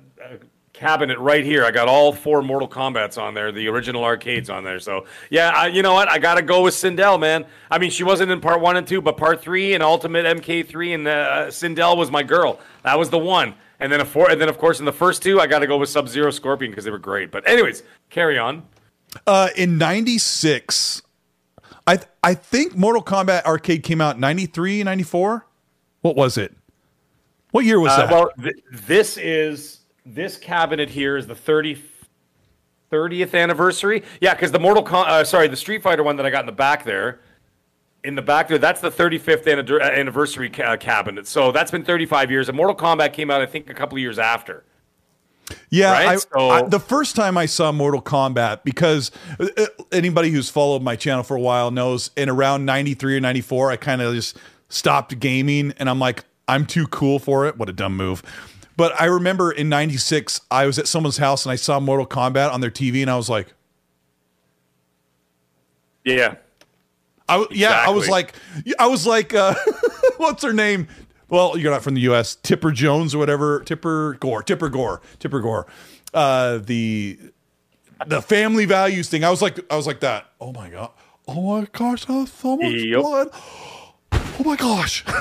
cabinet 0.76 1.18
right 1.18 1.44
here. 1.44 1.64
I 1.64 1.70
got 1.70 1.88
all 1.88 2.12
four 2.12 2.42
Mortal 2.42 2.68
Kombats 2.68 3.20
on 3.20 3.34
there, 3.34 3.50
the 3.50 3.66
original 3.68 4.04
arcades 4.04 4.50
on 4.50 4.62
there. 4.62 4.78
So, 4.78 5.06
yeah, 5.30 5.50
I, 5.50 5.66
you 5.68 5.82
know 5.82 5.94
what? 5.94 6.08
I 6.10 6.18
got 6.18 6.34
to 6.36 6.42
go 6.42 6.62
with 6.62 6.74
Sindel, 6.74 7.18
man. 7.18 7.46
I 7.70 7.78
mean, 7.78 7.90
she 7.90 8.04
wasn't 8.04 8.30
in 8.30 8.40
part 8.40 8.60
one 8.60 8.76
and 8.76 8.86
two, 8.86 9.00
but 9.00 9.16
part 9.16 9.40
three 9.40 9.74
and 9.74 9.82
Ultimate 9.82 10.24
MK3 10.42 10.94
and 10.94 11.08
uh, 11.08 11.46
Sindel 11.48 11.96
was 11.96 12.10
my 12.10 12.22
girl. 12.22 12.60
That 12.82 12.98
was 12.98 13.10
the 13.10 13.18
one. 13.18 13.54
And 13.80 13.90
then, 13.92 14.00
a 14.00 14.04
four, 14.06 14.30
and 14.30 14.40
then, 14.40 14.48
of 14.48 14.56
course, 14.58 14.78
in 14.78 14.84
the 14.86 14.92
first 14.92 15.22
two, 15.22 15.38
I 15.40 15.46
got 15.46 15.58
to 15.58 15.66
go 15.66 15.76
with 15.76 15.88
Sub 15.90 16.08
Zero 16.08 16.30
Scorpion 16.30 16.70
because 16.70 16.84
they 16.84 16.90
were 16.90 16.98
great. 16.98 17.30
But, 17.30 17.46
anyways, 17.48 17.82
carry 18.08 18.38
on. 18.38 18.62
Uh, 19.26 19.48
in 19.56 19.76
96, 19.78 21.02
I, 21.86 21.96
th- 21.96 22.08
I 22.22 22.34
think 22.34 22.74
Mortal 22.74 23.02
Kombat 23.02 23.44
Arcade 23.44 23.82
came 23.82 24.00
out 24.00 24.18
93, 24.18 24.82
94. 24.82 25.46
What 26.00 26.16
was 26.16 26.38
it? 26.38 26.54
What 27.50 27.64
year 27.66 27.78
was 27.80 27.92
Uh, 27.92 28.06
that? 28.06 28.10
well, 28.10 28.30
th- 28.42 28.56
this 28.72 29.16
is 29.18 29.80
this 30.06 30.36
cabinet 30.36 30.88
here 30.90 31.16
is 31.16 31.26
the 31.26 31.34
30, 31.34 31.82
30th 32.92 33.34
anniversary. 33.34 34.02
Yeah, 34.20 34.34
because 34.34 34.52
the 34.52 34.60
Mortal 34.60 34.82
Com- 34.82 35.06
uh, 35.08 35.24
sorry, 35.24 35.48
the 35.48 35.56
Street 35.56 35.82
Fighter 35.82 36.02
one 36.02 36.16
that 36.16 36.24
I 36.26 36.30
got 36.30 36.40
in 36.40 36.46
the 36.46 36.52
back 36.52 36.84
there, 36.84 37.20
in 38.04 38.14
the 38.14 38.22
back 38.22 38.46
there, 38.48 38.58
that's 38.58 38.80
the 38.80 38.90
35th 38.90 39.46
anni- 39.48 39.82
anniversary 39.82 40.48
ca- 40.48 40.76
cabinet. 40.76 41.26
So 41.26 41.50
that's 41.50 41.70
been 41.72 41.84
35 41.84 42.30
years. 42.30 42.48
And 42.48 42.56
Mortal 42.56 42.76
Kombat 42.76 43.12
came 43.12 43.30
out, 43.30 43.40
I 43.42 43.46
think, 43.46 43.68
a 43.68 43.74
couple 43.74 43.96
of 43.96 44.00
years 44.00 44.18
after. 44.18 44.64
Yeah, 45.70 45.92
Right? 45.92 46.08
I, 46.08 46.16
So- 46.16 46.50
I- 46.50 46.62
the 46.62 46.78
first 46.80 47.16
time 47.16 47.36
I 47.36 47.46
saw 47.46 47.72
Mortal 47.72 48.00
Kombat, 48.02 48.60
because 48.64 49.10
uh, 49.40 49.48
uh, 49.56 49.66
anybody 49.92 50.30
who's 50.30 50.48
followed 50.50 50.82
my 50.82 50.94
channel 50.96 51.24
for 51.24 51.36
a 51.36 51.40
while 51.40 51.70
knows, 51.72 52.10
in 52.16 52.28
around 52.28 52.64
'93 52.64 53.16
or 53.16 53.20
'94, 53.20 53.70
I 53.72 53.76
kind 53.76 54.00
of 54.02 54.14
just 54.14 54.36
stopped 54.68 55.18
gaming, 55.20 55.72
and 55.78 55.88
I'm 55.90 55.98
like, 55.98 56.24
I'm 56.48 56.64
too 56.66 56.86
cool 56.88 57.18
for 57.18 57.46
it. 57.46 57.56
What 57.56 57.68
a 57.68 57.72
dumb 57.72 57.96
move! 57.96 58.22
But 58.76 59.00
I 59.00 59.06
remember 59.06 59.50
in 59.50 59.68
'96, 59.68 60.40
I 60.50 60.66
was 60.66 60.78
at 60.78 60.86
someone's 60.86 61.16
house 61.16 61.44
and 61.46 61.52
I 61.52 61.56
saw 61.56 61.80
Mortal 61.80 62.06
Kombat 62.06 62.52
on 62.52 62.60
their 62.60 62.70
TV, 62.70 63.00
and 63.02 63.10
I 63.10 63.16
was 63.16 63.28
like, 63.30 63.54
Yeah. 66.04 66.36
I 67.28 67.44
yeah, 67.50 67.82
I 67.86 67.90
was 67.90 68.08
like, 68.08 68.34
I 68.78 68.86
was 68.86 69.06
like, 69.06 69.34
uh, 69.34 69.54
what's 70.18 70.44
her 70.44 70.52
name? 70.52 70.86
Well, 71.28 71.58
you're 71.58 71.72
not 71.72 71.82
from 71.82 71.94
the 71.94 72.00
U.S. 72.02 72.36
Tipper 72.36 72.70
Jones 72.70 73.14
or 73.14 73.18
whatever. 73.18 73.60
Tipper 73.64 74.14
Gore. 74.20 74.44
Tipper 74.44 74.68
Gore. 74.68 75.00
Tipper 75.18 75.40
Gore. 75.40 75.66
Uh, 76.14 76.58
the 76.58 77.18
the 78.06 78.22
family 78.22 78.64
values 78.64 79.08
thing. 79.08 79.24
I 79.24 79.30
was 79.30 79.42
like, 79.42 79.58
I 79.72 79.76
was 79.76 79.88
like 79.88 80.00
that. 80.00 80.26
Oh 80.40 80.52
my 80.52 80.68
god. 80.70 80.90
Oh 81.26 81.58
my 81.60 81.66
gosh, 81.72 82.06
so 82.06 82.56
much 82.56 82.72
Yep. 82.74 83.00
blood. 83.00 83.28
Oh 84.12 84.42
my 84.44 84.54
gosh. 84.56 85.04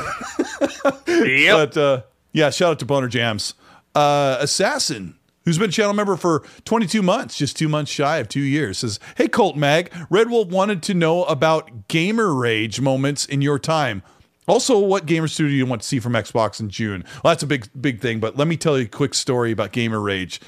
Yep. 1.07 1.73
But 1.73 1.77
uh, 1.77 2.01
yeah, 2.35 2.49
shout 2.49 2.71
out 2.71 2.79
to 2.79 2.85
Boner 2.85 3.07
Jams. 3.07 3.53
Uh, 3.95 4.35
Assassin, 4.41 5.17
who's 5.45 5.57
been 5.57 5.69
a 5.69 5.71
channel 5.71 5.93
member 5.93 6.17
for 6.17 6.43
22 6.65 7.01
months, 7.01 7.37
just 7.37 7.57
two 7.57 7.69
months 7.69 7.89
shy 7.89 8.17
of 8.17 8.27
two 8.27 8.41
years, 8.41 8.79
says, 8.79 8.99
Hey, 9.15 9.29
Colt 9.29 9.55
Mag, 9.55 9.89
Red 10.09 10.29
Wolf 10.29 10.49
wanted 10.49 10.83
to 10.83 10.93
know 10.93 11.23
about 11.23 11.87
gamer 11.87 12.33
rage 12.33 12.81
moments 12.81 13.25
in 13.25 13.41
your 13.41 13.57
time. 13.57 14.03
Also, 14.49 14.77
what 14.77 15.05
gamer 15.05 15.29
studio 15.29 15.55
you 15.55 15.65
want 15.65 15.81
to 15.81 15.87
see 15.87 16.01
from 16.01 16.11
Xbox 16.11 16.59
in 16.59 16.69
June? 16.69 17.05
Well, 17.23 17.31
that's 17.31 17.41
a 17.41 17.47
big, 17.47 17.69
big 17.79 18.01
thing, 18.01 18.19
but 18.19 18.35
let 18.35 18.49
me 18.49 18.57
tell 18.57 18.77
you 18.77 18.83
a 18.83 18.89
quick 18.89 19.13
story 19.13 19.53
about 19.53 19.71
gamer 19.71 20.01
rage. 20.01 20.41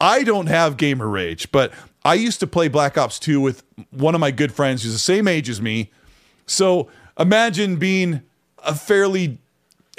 I 0.00 0.24
don't 0.24 0.46
have 0.46 0.78
gamer 0.78 1.06
rage, 1.06 1.52
but 1.52 1.74
I 2.06 2.14
used 2.14 2.40
to 2.40 2.46
play 2.46 2.68
Black 2.68 2.96
Ops 2.96 3.18
2 3.18 3.38
with 3.38 3.62
one 3.90 4.14
of 4.14 4.20
my 4.20 4.30
good 4.30 4.50
friends 4.50 4.82
who's 4.82 4.94
the 4.94 4.98
same 4.98 5.28
age 5.28 5.50
as 5.50 5.60
me. 5.60 5.92
So 6.46 6.88
imagine 7.18 7.76
being 7.76 8.22
a 8.64 8.74
fairly 8.74 9.40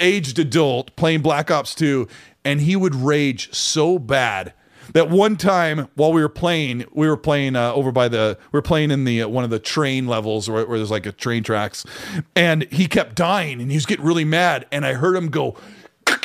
aged 0.00 0.38
adult 0.38 0.94
playing 0.96 1.22
Black 1.22 1.50
Ops 1.50 1.74
2, 1.74 2.08
and 2.44 2.60
he 2.60 2.76
would 2.76 2.94
rage 2.94 3.52
so 3.54 3.98
bad 3.98 4.52
that 4.92 5.10
one 5.10 5.36
time 5.36 5.88
while 5.94 6.12
we 6.12 6.22
were 6.22 6.28
playing, 6.28 6.84
we 6.92 7.08
were 7.08 7.16
playing 7.16 7.56
uh, 7.56 7.72
over 7.72 7.92
by 7.92 8.08
the, 8.08 8.38
we 8.52 8.56
were 8.56 8.62
playing 8.62 8.90
in 8.90 9.04
the 9.04 9.22
uh, 9.22 9.28
one 9.28 9.44
of 9.44 9.50
the 9.50 9.58
train 9.58 10.06
levels 10.06 10.48
where, 10.48 10.66
where 10.66 10.78
there's 10.78 10.90
like 10.90 11.06
a 11.06 11.12
train 11.12 11.42
tracks, 11.42 11.84
and 12.34 12.64
he 12.72 12.86
kept 12.86 13.16
dying, 13.16 13.60
and 13.60 13.70
he 13.70 13.76
was 13.76 13.86
getting 13.86 14.04
really 14.04 14.24
mad, 14.24 14.66
and 14.70 14.86
I 14.86 14.94
heard 14.94 15.16
him 15.16 15.28
go. 15.28 15.56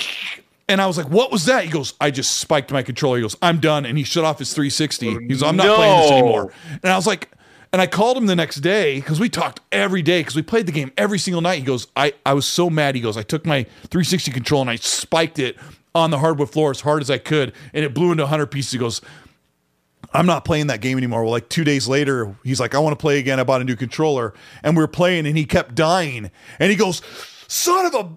And 0.69 0.79
I 0.79 0.87
was 0.87 0.97
like, 0.97 1.09
"What 1.09 1.33
was 1.33 1.43
that?" 1.47 1.65
He 1.65 1.69
goes, 1.69 1.95
"I 1.99 2.11
just 2.11 2.37
spiked 2.37 2.71
my 2.71 2.81
controller." 2.81 3.17
He 3.17 3.23
goes, 3.23 3.35
"I'm 3.41 3.59
done," 3.59 3.85
and 3.85 3.97
he 3.97 4.05
shut 4.05 4.23
off 4.23 4.39
his 4.39 4.53
360. 4.53 5.27
He's, 5.27 5.43
"I'm 5.43 5.57
not 5.57 5.75
playing 5.75 5.99
this 5.99 6.11
anymore." 6.11 6.53
And 6.81 6.93
I 6.93 6.95
was 6.95 7.05
like, 7.05 7.29
and 7.73 7.81
I 7.81 7.87
called 7.87 8.17
him 8.17 8.25
the 8.25 8.35
next 8.35 8.57
day 8.57 8.95
because 8.95 9.19
we 9.19 9.29
talked 9.29 9.61
every 9.71 10.01
day 10.01 10.19
because 10.19 10.35
we 10.35 10.41
played 10.41 10.65
the 10.65 10.71
game 10.71 10.91
every 10.97 11.19
single 11.19 11.41
night. 11.41 11.59
He 11.59 11.65
goes, 11.65 11.87
I, 11.95 12.13
I 12.25 12.33
was 12.33 12.45
so 12.45 12.69
mad. 12.69 12.95
He 12.95 13.01
goes, 13.01 13.17
I 13.17 13.23
took 13.23 13.45
my 13.45 13.63
360 13.63 14.31
control 14.31 14.61
and 14.61 14.69
I 14.69 14.75
spiked 14.75 15.39
it 15.39 15.57
on 15.93 16.11
the 16.11 16.19
hardwood 16.19 16.49
floor 16.49 16.71
as 16.71 16.81
hard 16.81 17.01
as 17.01 17.09
I 17.09 17.17
could, 17.17 17.53
and 17.73 17.83
it 17.83 17.93
blew 17.93 18.11
into 18.11 18.23
100 18.23 18.47
pieces. 18.47 18.71
He 18.71 18.77
goes, 18.77 19.01
I'm 20.13 20.25
not 20.25 20.45
playing 20.45 20.67
that 20.67 20.81
game 20.81 20.97
anymore. 20.97 21.23
Well, 21.23 21.31
like 21.31 21.49
two 21.49 21.63
days 21.63 21.87
later, 21.87 22.35
he's 22.43 22.59
like, 22.59 22.75
I 22.75 22.79
want 22.79 22.97
to 22.97 23.01
play 23.01 23.19
again. 23.19 23.39
I 23.39 23.43
bought 23.43 23.61
a 23.61 23.63
new 23.63 23.75
controller, 23.75 24.33
and 24.63 24.75
we 24.75 24.83
are 24.83 24.87
playing, 24.87 25.25
and 25.25 25.37
he 25.37 25.45
kept 25.45 25.75
dying. 25.75 26.31
And 26.59 26.69
he 26.69 26.75
goes, 26.75 27.01
Son 27.47 27.85
of 27.85 27.93
a 27.93 28.09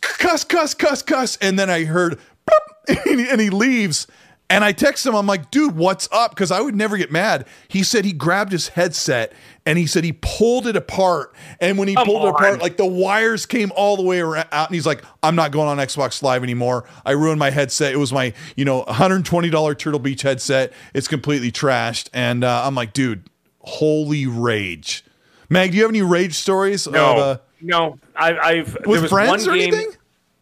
cuss, 0.00 0.44
cuss, 0.44 0.74
cuss, 0.74 1.02
cuss. 1.02 1.36
And 1.40 1.58
then 1.58 1.70
I 1.70 1.84
heard, 1.84 2.18
and 3.06 3.40
he 3.40 3.50
leaves. 3.50 4.06
And 4.50 4.64
I 4.64 4.72
text 4.72 5.04
him, 5.04 5.14
I'm 5.14 5.26
like, 5.26 5.50
dude, 5.50 5.76
what's 5.76 6.08
up? 6.10 6.30
Because 6.30 6.50
I 6.50 6.60
would 6.62 6.74
never 6.74 6.96
get 6.96 7.12
mad. 7.12 7.46
He 7.68 7.82
said 7.82 8.06
he 8.06 8.12
grabbed 8.12 8.50
his 8.50 8.68
headset 8.68 9.34
and 9.66 9.76
he 9.78 9.86
said 9.86 10.04
he 10.04 10.14
pulled 10.22 10.66
it 10.66 10.74
apart. 10.74 11.34
And 11.60 11.76
when 11.76 11.86
he 11.86 11.94
Come 11.94 12.06
pulled 12.06 12.24
it 12.24 12.28
apart, 12.30 12.62
like 12.62 12.78
the 12.78 12.86
wires 12.86 13.44
came 13.44 13.70
all 13.76 13.98
the 13.98 14.02
way 14.02 14.20
around 14.20 14.48
out. 14.50 14.68
And 14.68 14.74
he's 14.74 14.86
like, 14.86 15.04
I'm 15.22 15.36
not 15.36 15.52
going 15.52 15.68
on 15.68 15.76
Xbox 15.76 16.22
Live 16.22 16.42
anymore. 16.42 16.88
I 17.04 17.10
ruined 17.10 17.38
my 17.38 17.50
headset. 17.50 17.92
It 17.92 17.98
was 17.98 18.10
my, 18.10 18.32
you 18.56 18.64
know, 18.64 18.84
$120 18.84 19.78
Turtle 19.78 20.00
Beach 20.00 20.22
headset. 20.22 20.72
It's 20.94 21.08
completely 21.08 21.52
trashed. 21.52 22.08
And 22.14 22.42
uh, 22.42 22.62
I'm 22.64 22.74
like, 22.74 22.94
dude, 22.94 23.28
holy 23.60 24.26
rage. 24.26 25.04
Mag, 25.50 25.72
do 25.72 25.76
you 25.76 25.82
have 25.82 25.90
any 25.90 26.02
rage 26.02 26.34
stories? 26.34 26.88
No, 26.88 27.12
Of, 27.12 27.18
uh, 27.18 27.38
no. 27.60 27.98
I, 28.16 28.38
I've 28.38 28.72
there 28.72 28.82
with 28.86 29.02
was 29.02 29.10
friends 29.10 29.46
one 29.46 29.56
or 29.56 29.58
game, 29.58 29.74
anything? 29.74 29.97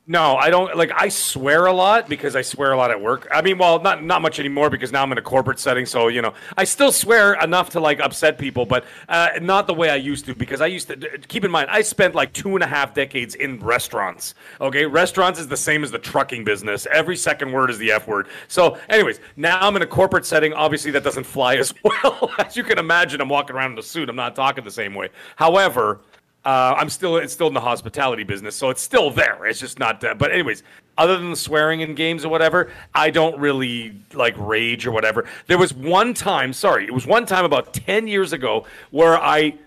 No, 0.08 0.36
I 0.36 0.50
don't 0.50 0.76
like 0.76 0.92
I 0.94 1.08
swear 1.08 1.66
a 1.66 1.72
lot 1.72 2.08
because 2.08 2.36
I 2.36 2.42
swear 2.42 2.70
a 2.70 2.76
lot 2.76 2.92
at 2.92 3.00
work. 3.00 3.26
I 3.32 3.42
mean, 3.42 3.58
well, 3.58 3.82
not 3.82 4.04
not 4.04 4.22
much 4.22 4.38
anymore 4.38 4.70
because 4.70 4.92
now 4.92 5.02
I'm 5.02 5.10
in 5.10 5.18
a 5.18 5.22
corporate 5.22 5.58
setting, 5.58 5.84
so 5.84 6.06
you 6.06 6.22
know, 6.22 6.32
I 6.56 6.62
still 6.62 6.92
swear 6.92 7.34
enough 7.34 7.70
to 7.70 7.80
like 7.80 7.98
upset 7.98 8.38
people, 8.38 8.66
but 8.66 8.84
uh, 9.08 9.30
not 9.42 9.66
the 9.66 9.74
way 9.74 9.90
I 9.90 9.96
used 9.96 10.24
to 10.26 10.34
because 10.36 10.60
I 10.60 10.66
used 10.68 10.86
to 10.88 10.96
keep 11.26 11.44
in 11.44 11.50
mind 11.50 11.70
I 11.72 11.82
spent 11.82 12.14
like 12.14 12.32
two 12.32 12.54
and 12.54 12.62
a 12.62 12.68
half 12.68 12.94
decades 12.94 13.34
in 13.34 13.58
restaurants. 13.58 14.34
Okay, 14.60 14.86
restaurants 14.86 15.40
is 15.40 15.48
the 15.48 15.56
same 15.56 15.82
as 15.82 15.90
the 15.90 15.98
trucking 15.98 16.44
business. 16.44 16.86
Every 16.92 17.16
second 17.16 17.50
word 17.50 17.68
is 17.70 17.78
the 17.78 17.90
F 17.90 18.06
word. 18.06 18.28
So, 18.46 18.78
anyways, 18.88 19.18
now 19.34 19.58
I'm 19.58 19.74
in 19.74 19.82
a 19.82 19.88
corporate 19.88 20.24
setting. 20.24 20.52
Obviously, 20.52 20.92
that 20.92 21.02
doesn't 21.02 21.24
fly 21.24 21.56
as 21.56 21.74
well 21.82 22.30
as 22.38 22.56
you 22.56 22.62
can 22.62 22.78
imagine. 22.78 23.20
I'm 23.20 23.28
walking 23.28 23.56
around 23.56 23.72
in 23.72 23.78
a 23.78 23.82
suit. 23.82 24.08
I'm 24.08 24.14
not 24.14 24.36
talking 24.36 24.62
the 24.62 24.70
same 24.70 24.94
way. 24.94 25.08
However, 25.34 25.98
uh, 26.46 26.76
I'm 26.78 26.88
still 26.88 27.16
it's 27.16 27.32
still 27.32 27.48
in 27.48 27.54
the 27.54 27.60
hospitality 27.60 28.22
business, 28.22 28.54
so 28.54 28.70
it's 28.70 28.80
still 28.80 29.10
there. 29.10 29.44
It's 29.46 29.58
just 29.58 29.80
not. 29.80 30.02
Uh, 30.04 30.14
but 30.14 30.30
anyways, 30.30 30.62
other 30.96 31.18
than 31.18 31.30
the 31.30 31.36
swearing 31.36 31.80
in 31.80 31.96
games 31.96 32.24
or 32.24 32.28
whatever, 32.28 32.70
I 32.94 33.10
don't 33.10 33.36
really 33.40 34.00
like 34.14 34.34
rage 34.38 34.86
or 34.86 34.92
whatever. 34.92 35.26
There 35.48 35.58
was 35.58 35.74
one 35.74 36.14
time, 36.14 36.52
sorry, 36.52 36.86
it 36.86 36.94
was 36.94 37.04
one 37.04 37.26
time 37.26 37.44
about 37.44 37.74
ten 37.74 38.06
years 38.06 38.32
ago 38.32 38.64
where 38.92 39.18
I 39.18 39.58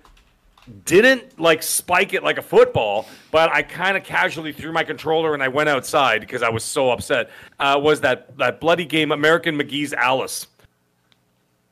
didn't 0.86 1.38
like 1.38 1.64
spike 1.64 2.14
it 2.14 2.24
like 2.24 2.38
a 2.38 2.42
football, 2.42 3.10
but 3.30 3.52
I 3.52 3.62
kind 3.62 3.98
of 3.98 4.06
casually 4.06 4.54
threw 4.54 4.72
my 4.72 4.86
controller 4.86 5.34
and 5.34 5.44
I 5.44 5.50
went 5.50 5.68
outside 5.68 6.22
because 6.22 6.42
I 6.42 6.50
was 6.50 6.64
so 6.64 6.92
upset. 6.92 7.30
Uh, 7.60 7.78
was 7.84 8.00
that 8.02 8.38
that 8.38 8.62
bloody 8.62 8.86
game, 8.86 9.12
American 9.12 9.60
McGee's 9.60 9.92
Alice? 9.92 10.48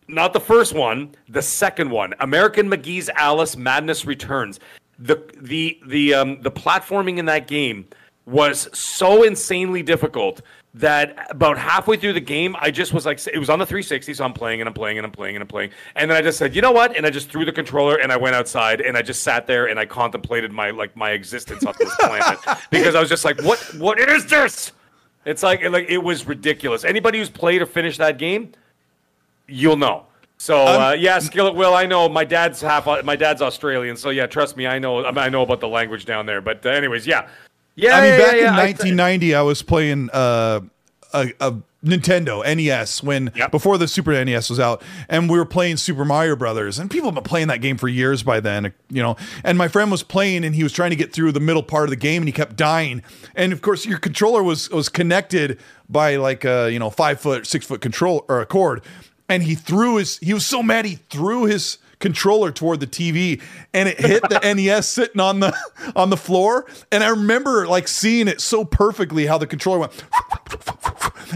Not 0.09 0.33
the 0.33 0.41
first 0.41 0.73
one, 0.73 1.15
the 1.29 1.41
second 1.41 1.91
one, 1.91 2.13
American 2.19 2.69
McGee's 2.69 3.09
Alice 3.15 3.55
Madness 3.55 4.05
Returns 4.05 4.59
the 4.99 5.23
the 5.41 5.79
the 5.85 6.13
um 6.13 6.41
the 6.41 6.51
platforming 6.51 7.17
in 7.17 7.25
that 7.25 7.47
game 7.47 7.87
was 8.25 8.67
so 8.77 9.23
insanely 9.23 9.81
difficult 9.81 10.41
that 10.73 11.27
about 11.31 11.57
halfway 11.57 11.97
through 11.97 12.13
the 12.13 12.19
game, 12.19 12.55
I 12.59 12.71
just 12.71 12.93
was 12.93 13.05
like, 13.05 13.25
it 13.27 13.39
was 13.39 13.49
on 13.49 13.57
the 13.57 13.65
360, 13.65 14.13
so 14.13 14.23
I'm 14.23 14.33
playing 14.33 14.61
and 14.61 14.67
I'm 14.67 14.73
playing 14.73 14.97
and 14.97 15.05
I'm 15.05 15.11
playing 15.11 15.35
and 15.35 15.41
I'm 15.41 15.47
playing, 15.47 15.71
and 15.95 16.11
then 16.11 16.17
I 16.17 16.21
just 16.21 16.37
said, 16.37 16.55
you 16.55 16.61
know 16.61 16.71
what? 16.71 16.95
And 16.95 17.05
I 17.05 17.09
just 17.09 17.29
threw 17.29 17.45
the 17.45 17.51
controller 17.51 17.95
and 17.95 18.11
I 18.11 18.17
went 18.17 18.35
outside 18.35 18.81
and 18.81 18.97
I 18.97 19.01
just 19.01 19.23
sat 19.23 19.47
there 19.47 19.67
and 19.67 19.79
I 19.79 19.85
contemplated 19.85 20.51
my 20.51 20.71
like 20.71 20.95
my 20.95 21.11
existence 21.11 21.65
on 21.65 21.73
this 21.79 21.95
planet 21.95 22.39
because 22.69 22.95
I 22.95 22.99
was 22.99 23.09
just 23.09 23.25
like, 23.25 23.41
what 23.41 23.59
what 23.75 23.99
is 23.99 24.25
this? 24.27 24.71
It's 25.25 25.43
like 25.43 25.63
like 25.63 25.89
it 25.89 25.97
was 25.97 26.27
ridiculous. 26.27 26.83
Anybody 26.83 27.19
who's 27.19 27.29
played 27.29 27.61
or 27.61 27.65
finished 27.65 27.97
that 27.97 28.17
game, 28.17 28.51
you'll 29.47 29.77
know. 29.77 30.05
So 30.37 30.65
uh, 30.65 30.95
yeah, 30.97 31.19
Skillet 31.19 31.55
Will. 31.55 31.73
I 31.73 31.85
know 31.85 32.07
my 32.07 32.23
dad's 32.23 32.61
half. 32.61 32.85
My 33.03 33.15
dad's 33.15 33.41
Australian, 33.41 33.97
so 33.97 34.11
yeah, 34.11 34.27
trust 34.27 34.55
me, 34.55 34.67
I 34.67 34.79
know. 34.79 35.03
I 35.05 35.29
know 35.29 35.41
about 35.41 35.59
the 35.59 35.67
language 35.67 36.05
down 36.05 36.25
there. 36.25 36.41
But 36.41 36.65
uh, 36.65 36.69
anyways, 36.69 37.07
yeah, 37.07 37.27
yeah. 37.75 37.97
I 37.97 38.01
mean, 38.01 38.11
yeah, 38.11 38.17
back 38.17 38.33
yeah, 38.33 38.37
in 38.39 38.53
yeah. 38.53 38.57
1990, 38.57 39.35
I, 39.35 39.41
was 39.41 39.61
playing 39.63 40.09
uh, 40.13 40.61
a, 41.11 41.33
a 41.39 41.55
Nintendo 41.83 42.43
NES 42.55 43.01
when 43.01 43.31
Yep. 43.35 43.51
before 43.51 43.77
the 43.77 43.87
Super 43.87 44.23
NES 44.23 44.49
was 44.49 44.59
out, 44.59 44.83
and 45.09 45.29
we 45.29 45.37
were 45.37 45.45
playing 45.45 45.77
Super 45.77 46.05
Mario 46.05 46.35
Brothers, 46.35 46.77
and 46.79 46.89
people 46.89 47.07
have 47.07 47.15
been 47.15 47.23
playing 47.23 47.47
that 47.47 47.61
game 47.61 47.77
for 47.77 47.87
years 47.87 48.21
by 48.23 48.39
then, 48.39 48.73
you 48.89 49.01
know. 49.01 49.15
And 49.43 49.57
my 49.57 49.67
friend 49.67 49.89
was 49.89 50.03
playing, 50.03 50.43
and 50.43 50.53
he 50.53 50.63
was 50.63 50.71
trying 50.71 50.91
to 50.91 50.95
get 50.95 51.13
through 51.13 51.31
the 51.31 51.39
middle 51.39 51.63
part 51.63 51.85
of 51.85 51.89
the 51.89 51.95
game, 51.95 52.21
and 52.21 52.27
he 52.27 52.31
kept 52.31 52.55
dying. 52.55 53.01
And 53.35 53.53
of 53.53 53.61
course, 53.61 53.85
your 53.85 53.97
controller 53.97 54.43
was 54.43 54.69
was 54.69 54.87
connected 54.89 55.59
by 55.89 56.15
like 56.17 56.45
a 56.45 56.71
you 56.71 56.79
know 56.79 56.89
five 56.89 57.19
foot, 57.19 57.47
six 57.47 57.65
foot 57.65 57.81
control 57.81 58.25
or 58.27 58.41
a 58.41 58.45
cord, 58.45 58.83
and 59.29 59.43
he 59.43 59.55
threw 59.55 59.97
his. 59.97 60.17
He 60.19 60.33
was 60.33 60.45
so 60.45 60.61
mad, 60.63 60.85
he 60.85 60.95
threw 61.09 61.45
his 61.45 61.77
controller 61.99 62.51
toward 62.51 62.79
the 62.79 62.85
TV 62.85 63.41
and 63.73 63.89
it 63.89 63.99
hit 63.99 64.21
the 64.29 64.39
NES 64.53 64.87
sitting 64.87 65.19
on 65.19 65.39
the 65.39 65.51
on 65.95 66.11
the 66.11 66.15
floor 66.17 66.67
and 66.91 67.03
I 67.03 67.09
remember 67.09 67.65
like 67.65 67.87
seeing 67.87 68.27
it 68.27 68.39
so 68.39 68.63
perfectly 68.63 69.25
how 69.25 69.39
the 69.39 69.47
controller 69.47 69.79
went 69.79 69.93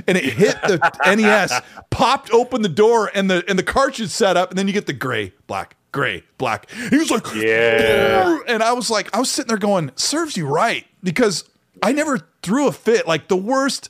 and 0.08 0.20
it 0.20 0.24
hit 0.24 0.62
the 0.62 0.78
NES 1.16 1.60
popped 1.90 2.30
open 2.32 2.62
the 2.62 2.70
door 2.70 3.10
and 3.16 3.28
the 3.28 3.44
and 3.48 3.58
the 3.58 3.64
cartridge 3.64 4.10
set 4.12 4.38
up 4.38 4.52
and 4.52 4.60
then 4.60 4.68
you 4.68 4.74
get 4.74 4.86
the 4.86 4.94
gray 4.94 5.34
black 5.48 5.76
gray 5.92 6.24
black 6.38 6.70
he 6.92 6.98
was 6.98 7.10
like 7.10 7.26
Yeah. 7.34 8.38
and 8.48 8.62
I 8.62 8.74
was 8.74 8.92
like 8.92 9.16
I 9.16 9.20
was 9.20 9.32
sitting 9.32 9.48
there 9.48 9.58
going 9.58 9.90
serves 9.96 10.38
you 10.38 10.46
right 10.46 10.86
because 11.04 11.44
I 11.82 11.92
never 11.92 12.20
threw 12.44 12.68
a 12.68 12.72
fit 12.72 13.08
like 13.08 13.30
the 13.30 13.36
worst 13.38 13.90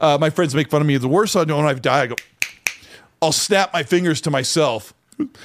uh, 0.00 0.18
my 0.20 0.28
friends 0.30 0.56
make 0.56 0.70
fun 0.70 0.80
of 0.80 0.88
me 0.88 0.96
the 0.96 1.06
worst 1.06 1.36
I 1.36 1.44
know 1.44 1.58
when 1.58 1.66
I've 1.66 1.82
died 1.82 2.02
I 2.02 2.06
go 2.08 2.16
I'll 3.22 3.32
snap 3.32 3.72
my 3.72 3.82
fingers 3.82 4.20
to 4.22 4.30
myself 4.30 4.94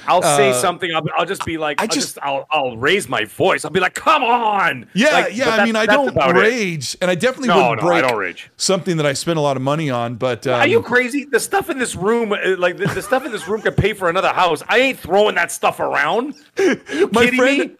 I'll 0.06 0.22
say 0.22 0.50
uh, 0.50 0.54
something. 0.54 0.94
I'll, 0.94 1.04
I'll 1.18 1.26
just 1.26 1.44
be 1.44 1.58
like, 1.58 1.80
I 1.80 1.84
I 1.84 1.86
just- 1.86 2.18
I'll, 2.22 2.46
I'll 2.50 2.76
raise 2.76 3.08
my 3.08 3.24
voice. 3.26 3.64
I'll 3.64 3.70
be 3.70 3.80
like, 3.80 3.94
come 3.94 4.22
on. 4.22 4.86
Yeah, 4.94 5.10
Like, 5.10 5.36
yeah. 5.36 5.50
I 5.50 5.64
mean, 5.66 5.76
I 5.76 5.86
don't 5.86 6.08
about 6.08 6.34
it. 6.36 6.40
rage, 6.40 6.96
and 7.02 7.10
I 7.10 7.14
definitely 7.14 7.48
No, 7.48 7.56
wouldn't 7.70 7.82
no, 7.82 7.88
I 7.88 8.00
break 8.00 8.10
don't 8.10 8.18
rage. 8.18 8.50
something 8.56 8.96
that 8.96 9.06
I 9.06 9.12
spent 9.12 9.38
a 9.38 9.42
lot 9.42 9.56
of 9.56 9.62
money 9.62 9.90
on. 9.90 10.14
But 10.14 10.46
um, 10.46 10.60
Are 10.60 10.66
you 10.66 10.80
crazy? 10.82 11.24
The 11.24 11.40
stuff 11.40 11.68
in 11.68 11.78
this 11.78 11.94
room, 11.94 12.32
uh, 12.32 12.56
like 12.56 12.78
the, 12.78 12.86
the 12.86 13.02
stuff 13.02 13.26
in 13.26 13.32
this 13.32 13.46
room, 13.48 13.60
could 13.60 13.76
pay 13.76 13.92
for 13.92 14.08
another 14.08 14.32
house. 14.32 14.62
I 14.68 14.78
ain't 14.78 14.98
throwing 14.98 15.34
that 15.34 15.52
stuff 15.52 15.78
around. 15.78 16.34
you 16.58 17.10
my 17.12 17.24
kidding 17.24 17.38
friend, 17.38 17.58
me? 17.58 17.70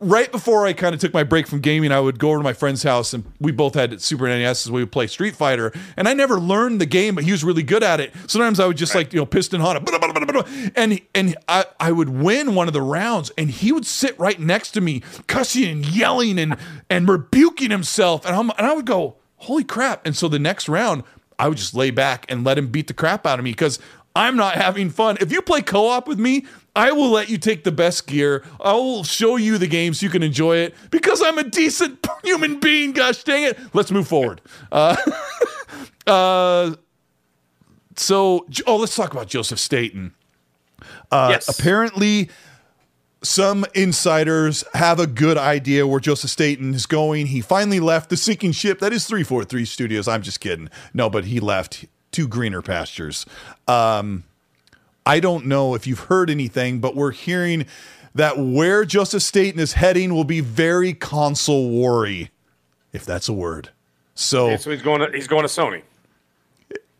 Right 0.00 0.30
before 0.30 0.66
I 0.66 0.72
kind 0.72 0.94
of 0.94 1.00
took 1.00 1.12
my 1.12 1.24
break 1.24 1.46
from 1.46 1.60
gaming, 1.60 1.92
I 1.92 2.00
would 2.00 2.18
go 2.18 2.30
over 2.30 2.38
to 2.38 2.44
my 2.44 2.52
friend's 2.52 2.82
house, 2.82 3.12
and 3.12 3.24
we 3.40 3.52
both 3.52 3.74
had 3.74 4.00
Super 4.00 4.28
NES, 4.28 4.66
and 4.66 4.74
we 4.74 4.82
would 4.82 4.92
play 4.92 5.06
Street 5.06 5.34
Fighter. 5.34 5.72
And 5.96 6.08
I 6.08 6.14
never 6.14 6.38
learned 6.38 6.80
the 6.80 6.86
game, 6.86 7.14
but 7.14 7.24
he 7.24 7.32
was 7.32 7.44
really 7.44 7.62
good 7.62 7.82
at 7.82 8.00
it. 8.00 8.14
Sometimes 8.26 8.60
I 8.60 8.66
would 8.66 8.76
just 8.76 8.94
like 8.94 9.12
you 9.12 9.20
know 9.20 9.26
piston 9.26 9.60
blah, 10.32 10.42
and 10.76 11.00
and 11.14 11.36
I 11.48 11.64
I 11.80 11.92
would 11.92 12.08
win 12.08 12.54
one 12.54 12.68
of 12.68 12.72
the 12.74 12.82
rounds, 12.82 13.30
and 13.36 13.50
he 13.50 13.72
would 13.72 13.86
sit 13.86 14.18
right 14.18 14.38
next 14.38 14.72
to 14.72 14.80
me, 14.80 15.02
cussing 15.26 15.64
and 15.64 15.86
yelling 15.86 16.38
and 16.38 16.56
and 16.88 17.08
rebuking 17.08 17.70
himself, 17.70 18.24
and 18.24 18.34
I'm 18.34 18.50
and 18.50 18.66
I 18.66 18.74
would 18.74 18.86
go, 18.86 19.16
holy 19.36 19.64
crap! 19.64 20.06
And 20.06 20.16
so 20.16 20.28
the 20.28 20.38
next 20.38 20.68
round, 20.68 21.02
I 21.38 21.48
would 21.48 21.58
just 21.58 21.74
lay 21.74 21.90
back 21.90 22.26
and 22.28 22.44
let 22.44 22.58
him 22.58 22.68
beat 22.68 22.86
the 22.86 22.94
crap 22.94 23.26
out 23.26 23.38
of 23.38 23.44
me 23.44 23.50
because. 23.50 23.78
I'm 24.16 24.34
not 24.34 24.56
having 24.56 24.90
fun. 24.90 25.18
If 25.20 25.30
you 25.30 25.40
play 25.40 25.62
co-op 25.62 26.08
with 26.08 26.18
me, 26.18 26.44
I 26.78 26.92
will 26.92 27.10
let 27.10 27.28
you 27.28 27.38
take 27.38 27.64
the 27.64 27.72
best 27.72 28.06
gear. 28.06 28.44
I 28.60 28.72
will 28.74 29.02
show 29.02 29.34
you 29.34 29.58
the 29.58 29.66
game 29.66 29.94
so 29.94 30.06
you 30.06 30.10
can 30.10 30.22
enjoy 30.22 30.58
it 30.58 30.76
because 30.90 31.20
I'm 31.20 31.36
a 31.36 31.42
decent 31.42 32.06
human 32.22 32.60
being. 32.60 32.92
Gosh 32.92 33.24
dang 33.24 33.42
it! 33.42 33.58
Let's 33.74 33.90
move 33.90 34.06
forward. 34.06 34.40
Uh, 34.70 34.94
uh, 36.06 36.76
so, 37.96 38.46
oh, 38.68 38.76
let's 38.76 38.94
talk 38.94 39.12
about 39.12 39.26
Joseph 39.26 39.58
Staten. 39.58 40.14
Uh, 41.10 41.30
Yes. 41.32 41.48
Apparently, 41.48 42.30
some 43.24 43.66
insiders 43.74 44.62
have 44.74 45.00
a 45.00 45.08
good 45.08 45.36
idea 45.36 45.84
where 45.84 45.98
Joseph 45.98 46.30
Staten 46.30 46.74
is 46.74 46.86
going. 46.86 47.26
He 47.26 47.40
finally 47.40 47.80
left 47.80 48.08
the 48.08 48.16
sinking 48.16 48.52
ship. 48.52 48.78
That 48.78 48.92
is 48.92 49.04
343 49.04 49.64
Studios. 49.64 50.06
I'm 50.06 50.22
just 50.22 50.38
kidding. 50.38 50.70
No, 50.94 51.10
but 51.10 51.24
he 51.24 51.40
left 51.40 51.86
to 52.12 52.28
greener 52.28 52.62
pastures. 52.62 53.26
Um, 53.66 54.22
I 55.08 55.20
don't 55.20 55.46
know 55.46 55.74
if 55.74 55.86
you've 55.86 56.00
heard 56.00 56.28
anything, 56.28 56.80
but 56.80 56.94
we're 56.94 57.12
hearing 57.12 57.64
that 58.14 58.38
where 58.38 58.84
Joseph 58.84 59.22
Staten 59.22 59.58
is 59.58 59.72
heading 59.72 60.14
will 60.14 60.24
be 60.24 60.40
very 60.40 60.92
console 60.92 61.70
worry, 61.70 62.30
if 62.92 63.06
that's 63.06 63.26
a 63.26 63.32
word. 63.32 63.70
So, 64.14 64.54
So 64.58 64.70
he's 64.70 64.82
going. 64.82 65.00
To, 65.00 65.10
he's 65.16 65.26
going 65.26 65.42
to 65.42 65.48
Sony. 65.48 65.80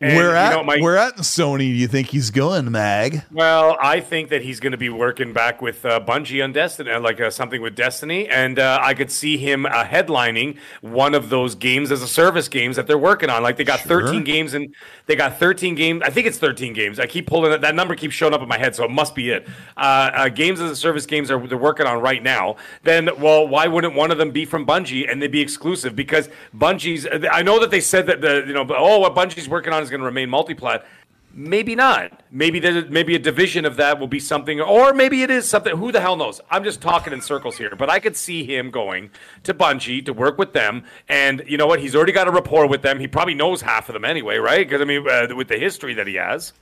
And, 0.01 0.15
where 0.15 0.29
you 0.29 0.35
at 0.37 0.51
know, 0.55 0.63
my- 0.63 0.77
where 0.77 0.95
at 0.97 1.17
in 1.17 1.23
Sony 1.23 1.59
do 1.59 1.65
you 1.65 1.87
think 1.87 2.07
he's 2.07 2.31
going, 2.31 2.71
Mag? 2.71 3.23
Well, 3.31 3.77
I 3.81 3.99
think 3.99 4.29
that 4.29 4.41
he's 4.43 4.61
going 4.61 4.71
to 4.71 4.77
be 4.77 4.87
working 4.89 5.33
back 5.33 5.61
with 5.61 5.85
uh, 5.85 5.99
Bungie 5.99 6.41
on 6.41 6.53
Destiny, 6.53 6.89
uh, 6.91 7.01
like 7.01 7.19
uh, 7.19 7.29
something 7.29 7.61
with 7.61 7.75
Destiny, 7.75 8.27
and 8.29 8.59
uh, 8.59 8.79
I 8.81 8.93
could 8.93 9.11
see 9.11 9.37
him 9.37 9.65
uh, 9.65 9.83
headlining 9.83 10.55
one 10.79 11.13
of 11.13 11.29
those 11.29 11.53
games 11.53 11.91
as 11.91 12.01
a 12.01 12.07
service 12.07 12.47
games 12.47 12.77
that 12.77 12.87
they're 12.87 12.97
working 12.97 13.29
on. 13.29 13.43
Like 13.43 13.57
they 13.57 13.65
got 13.65 13.79
Sure. 13.81 14.01
13 14.05 14.23
games, 14.23 14.53
and 14.53 14.73
they 15.05 15.17
got 15.17 15.37
13 15.37 15.75
games. 15.75 16.01
I 16.05 16.09
think 16.11 16.27
it's 16.27 16.37
13 16.37 16.71
games. 16.71 16.97
I 16.97 17.05
keep 17.05 17.27
pulling 17.27 17.51
it. 17.51 17.59
That 17.59 17.75
number 17.75 17.93
keeps 17.95 18.15
showing 18.15 18.33
up 18.33 18.41
in 18.41 18.47
my 18.47 18.57
head, 18.57 18.75
so 18.77 18.85
it 18.85 18.91
must 18.91 19.15
be 19.15 19.31
it. 19.31 19.47
Uh, 19.75 19.81
uh, 20.13 20.29
games 20.29 20.61
as 20.61 20.71
a 20.71 20.75
service 20.77 21.05
games 21.05 21.29
are 21.29 21.45
they're 21.45 21.57
working 21.57 21.85
on 21.87 22.01
right 22.01 22.23
now. 22.23 22.55
Then, 22.83 23.09
well, 23.19 23.45
why 23.45 23.67
wouldn't 23.67 23.95
one 23.95 24.11
of 24.11 24.17
them 24.17 24.31
be 24.31 24.45
from 24.45 24.65
Bungie 24.65 25.11
and 25.11 25.21
they'd 25.21 25.29
be 25.31 25.41
exclusive? 25.41 25.93
Because 25.93 26.29
Bungie's. 26.55 27.05
I 27.31 27.41
know 27.41 27.59
that 27.59 27.69
they 27.71 27.81
said 27.81 28.07
that 28.07 28.21
the 28.21 28.45
you 28.47 28.53
know, 28.53 28.65
oh, 28.77 28.99
what 28.99 29.13
Bungie's 29.13 29.49
working 29.49 29.73
on 29.73 29.83
is 29.83 29.88
going 29.89 30.01
to 30.01 30.05
remain 30.05 30.29
multiplat. 30.29 30.83
Maybe 31.31 31.75
not. 31.75 32.23
Maybe 32.31 32.59
there, 32.59 32.85
maybe 32.89 33.13
a 33.15 33.19
division 33.19 33.63
of 33.63 33.75
that 33.77 33.99
will 33.99 34.07
be 34.07 34.19
something, 34.19 34.59
or 34.59 34.93
maybe 34.93 35.21
it 35.21 35.29
is 35.29 35.47
something. 35.47 35.77
Who 35.77 35.91
the 35.91 36.01
hell 36.01 36.15
knows? 36.15 36.41
I'm 36.49 36.63
just 36.63 36.81
talking 36.81 37.13
in 37.13 37.21
circles 37.21 37.55
here, 37.55 37.75
but 37.77 37.87
I 37.87 37.99
could 37.99 38.15
see 38.17 38.43
him 38.43 38.71
going 38.71 39.11
to 39.43 39.53
Bungie 39.53 40.03
to 40.05 40.11
work 40.13 40.39
with 40.39 40.53
them, 40.53 40.85
and 41.07 41.43
you 41.47 41.55
know 41.55 41.67
what? 41.67 41.79
He's 41.81 41.95
already 41.95 42.13
got 42.13 42.27
a 42.27 42.31
rapport 42.31 42.67
with 42.67 42.81
them. 42.81 42.99
He 42.99 43.07
probably 43.07 43.35
knows 43.35 43.61
half 43.61 43.89
of 43.89 43.93
them 43.93 44.05
anyway, 44.05 44.37
right? 44.37 44.67
Because 44.67 44.81
I 44.81 44.85
mean, 44.85 45.07
uh, 45.07 45.27
with 45.35 45.49
the 45.49 45.59
history 45.59 45.93
that 45.93 46.07
he 46.07 46.15
has, 46.15 46.53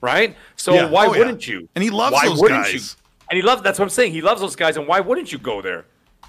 right? 0.00 0.34
So 0.56 0.72
Yeah. 0.74 0.88
why 0.88 1.06
Oh, 1.06 1.10
wouldn't 1.10 1.46
you? 1.46 1.68
And 1.74 1.84
he 1.84 1.90
loves 1.90 2.14
why 2.14 2.26
those 2.26 2.40
wouldn't 2.40 2.64
guys. 2.64 2.74
You? 2.74 3.02
And 3.30 3.36
he 3.36 3.42
loves. 3.42 3.60
That's 3.60 3.78
what 3.78 3.84
I'm 3.84 3.90
saying. 3.90 4.12
He 4.12 4.22
loves 4.22 4.40
those 4.40 4.56
guys, 4.56 4.78
and 4.78 4.86
why 4.88 5.00
wouldn't 5.00 5.30
you 5.30 5.38
go 5.38 5.60
there? 5.60 5.84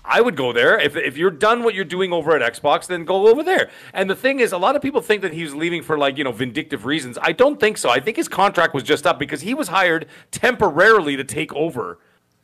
I 0.07 0.21
would 0.21 0.35
go 0.35 0.53
there. 0.53 0.79
If, 0.79 0.95
if 0.95 1.17
you're 1.17 1.31
done 1.31 1.63
what 1.63 1.75
you're 1.75 1.85
doing 1.85 2.13
over 2.13 2.35
at 2.35 2.53
Xbox, 2.53 2.87
then 2.87 3.03
go 3.05 3.27
over 3.27 3.43
there. 3.43 3.69
And 3.93 4.09
the 4.09 4.15
thing 4.15 4.39
is, 4.39 4.51
a 4.53 4.57
lot 4.57 4.75
of 4.75 4.81
people 4.81 5.01
think 5.01 5.21
that 5.21 5.33
he 5.33 5.43
was 5.43 5.53
leaving 5.53 5.83
for 5.83 5.97
like, 5.97 6.17
you 6.17 6.23
know, 6.23 6.31
vindictive 6.31 6.85
reasons. 6.85 7.17
I 7.21 7.33
don't 7.33 7.59
think 7.59 7.77
so. 7.77 7.89
I 7.89 7.99
think 7.99 8.15
his 8.17 8.27
contract 8.27 8.73
was 8.73 8.83
just 8.83 9.05
up 9.05 9.19
because 9.19 9.41
he 9.41 9.53
was 9.53 9.67
hired 9.67 10.07
temporarily 10.31 11.17
to 11.17 11.23
take 11.23 11.53
over 11.53 11.99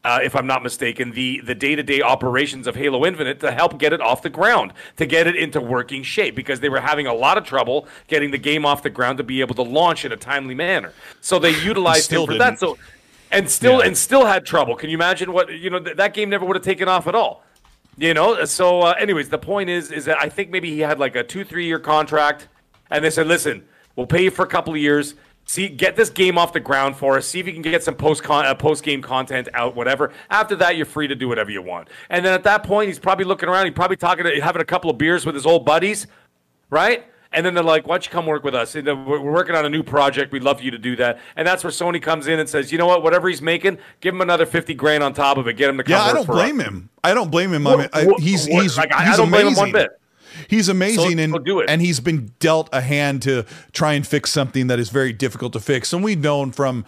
uh, 0.05 0.19
if 0.21 0.35
I'm 0.35 0.45
not 0.45 0.61
mistaken, 0.63 1.11
the 1.11 1.39
the 1.45 1.55
day 1.55 1.75
to 1.75 1.83
day 1.83 2.01
operations 2.01 2.67
of 2.67 2.75
Halo 2.75 3.05
Infinite 3.05 3.39
to 3.39 3.53
help 3.53 3.77
get 3.79 3.93
it 3.93 4.01
off 4.01 4.21
the 4.21 4.29
ground, 4.29 4.73
to 4.97 5.05
get 5.05 5.27
it 5.27 5.35
into 5.37 5.61
working 5.61 6.03
shape, 6.03 6.35
because 6.35 6.59
they 6.59 6.67
were 6.67 6.81
having 6.81 7.07
a 7.07 7.13
lot 7.13 7.37
of 7.37 7.45
trouble 7.45 7.87
getting 8.07 8.29
the 8.31 8.37
game 8.37 8.65
off 8.65 8.83
the 8.83 8.89
ground 8.89 9.17
to 9.19 9.23
be 9.23 9.39
able 9.39 9.55
to 9.55 9.61
launch 9.61 10.03
in 10.03 10.11
a 10.11 10.17
timely 10.17 10.55
manner. 10.55 10.91
So 11.21 11.39
they 11.39 11.57
utilized 11.63 12.11
him 12.11 12.25
for 12.25 12.33
didn't. 12.33 12.39
that. 12.39 12.59
So 12.59 12.77
and 13.31 13.49
still 13.49 13.79
Yeah. 13.79 13.85
and 13.87 13.97
still 13.97 14.25
had 14.25 14.45
trouble. 14.45 14.75
Can 14.75 14.89
you 14.89 14.97
imagine 14.97 15.31
what 15.31 15.49
you 15.57 15.69
know? 15.69 15.79
Th- 15.79 15.95
that 15.95 16.13
game 16.13 16.29
never 16.29 16.45
would 16.45 16.57
have 16.57 16.65
taken 16.65 16.89
off 16.89 17.07
at 17.07 17.15
all. 17.15 17.42
You 17.97 18.13
know. 18.13 18.45
So, 18.45 18.81
uh, 18.81 18.95
anyways, 18.99 19.29
the 19.29 19.37
point 19.37 19.69
is, 19.69 19.91
is 19.91 20.05
that 20.05 20.17
I 20.19 20.29
think 20.29 20.49
maybe 20.49 20.69
he 20.69 20.79
had 20.79 20.99
like 20.99 21.15
a 21.15 21.23
two, 21.23 21.43
three 21.43 21.65
year 21.65 21.79
contract, 21.79 22.47
and 22.89 23.03
they 23.03 23.09
said, 23.09 23.27
"Listen, 23.27 23.65
we'll 23.95 24.07
pay 24.07 24.23
you 24.23 24.31
for 24.31 24.43
a 24.43 24.47
couple 24.47 24.73
of 24.73 24.79
years. 24.79 25.15
See, 25.45 25.67
get 25.67 25.95
this 25.97 26.09
game 26.09 26.37
off 26.37 26.53
the 26.53 26.59
ground 26.61 26.95
for 26.95 27.17
us. 27.17 27.27
See 27.27 27.39
if 27.39 27.47
you 27.47 27.53
can 27.53 27.61
get 27.61 27.83
some 27.83 27.95
post 27.95 28.23
con- 28.23 28.45
uh, 28.45 28.55
post 28.55 28.83
game 28.83 29.01
content 29.01 29.49
out, 29.53 29.75
whatever. 29.75 30.11
After 30.29 30.55
that, 30.55 30.77
you're 30.77 30.85
free 30.85 31.07
to 31.07 31.15
do 31.15 31.27
whatever 31.27 31.51
you 31.51 31.61
want. 31.61 31.89
And 32.09 32.25
then 32.25 32.33
at 32.33 32.43
that 32.43 32.63
point, 32.63 32.87
he's 32.87 32.99
probably 32.99 33.25
looking 33.25 33.49
around. 33.49 33.65
He's 33.65 33.75
probably 33.75 33.97
talking, 33.97 34.23
to, 34.23 34.39
having 34.39 34.61
a 34.61 34.65
couple 34.65 34.89
of 34.89 34.97
beers 34.97 35.25
with 35.25 35.35
his 35.35 35.45
old 35.45 35.65
buddies, 35.65 36.07
right? 36.69 37.05
And 37.33 37.45
then 37.45 37.53
they're 37.53 37.63
like, 37.63 37.87
"Why 37.87 37.95
don't 37.95 38.05
you 38.05 38.11
come 38.11 38.25
work 38.25 38.43
with 38.43 38.53
us? 38.55 38.75
And 38.75 38.85
We're 39.07 39.19
working 39.19 39.55
on 39.55 39.65
a 39.65 39.69
new 39.69 39.83
project. 39.83 40.31
We'd 40.31 40.43
love 40.43 40.61
you 40.61 40.71
to 40.71 40.77
do 40.77 40.95
that." 40.97 41.19
And 41.35 41.47
that's 41.47 41.63
where 41.63 41.71
Sony 41.71 42.01
comes 42.01 42.27
in 42.27 42.39
and 42.39 42.47
says, 42.47 42.71
"You 42.71 42.77
know 42.77 42.85
what? 42.87 43.01
Whatever 43.03 43.27
he's 43.29 43.41
making, 43.41 43.77
give 44.01 44.13
him 44.13 44.21
another 44.21 44.45
fifty 44.45 44.73
grand 44.73 45.03
on 45.03 45.13
top 45.13 45.37
of 45.37 45.47
it. 45.47 45.53
Get 45.57 45.69
him 45.69 45.77
to 45.77 45.83
come 45.83 45.91
Yeah, 45.91 46.03
I 46.03 46.13
don't 46.13 46.27
blame 46.27 46.59
us." 46.59 46.67
him. 46.67 46.89
I 47.03 47.13
don't 47.13 47.31
blame 47.31 47.53
him. 47.53 47.65
I 47.67 47.75
mean, 47.75 47.89
I, 47.93 48.05
What- 48.05 48.19
he's 48.21 48.47
what- 48.47 48.63
he's 48.63 48.77
like, 48.77 48.93
I- 48.93 49.13
I 49.13 49.17
don't 49.17 49.29
blame 49.29 49.41
him 49.41 49.47
amazing. 49.53 49.61
one 49.63 49.71
bit. 49.71 49.89
He's 50.47 50.67
amazing, 50.69 51.17
So- 51.17 51.23
and 51.23 51.33
so 51.33 51.39
do 51.39 51.59
it. 51.59 51.69
and 51.69 51.81
he's 51.81 51.99
been 51.99 52.31
dealt 52.39 52.67
a 52.73 52.81
hand 52.81 53.21
to 53.23 53.45
try 53.71 53.93
and 53.93 54.05
fix 54.05 54.31
something 54.31 54.67
that 54.67 54.79
is 54.79 54.89
very 54.89 55.13
difficult 55.13 55.53
to 55.53 55.59
fix. 55.59 55.93
And 55.93 56.03
we've 56.03 56.19
known 56.19 56.51
from 56.51 56.85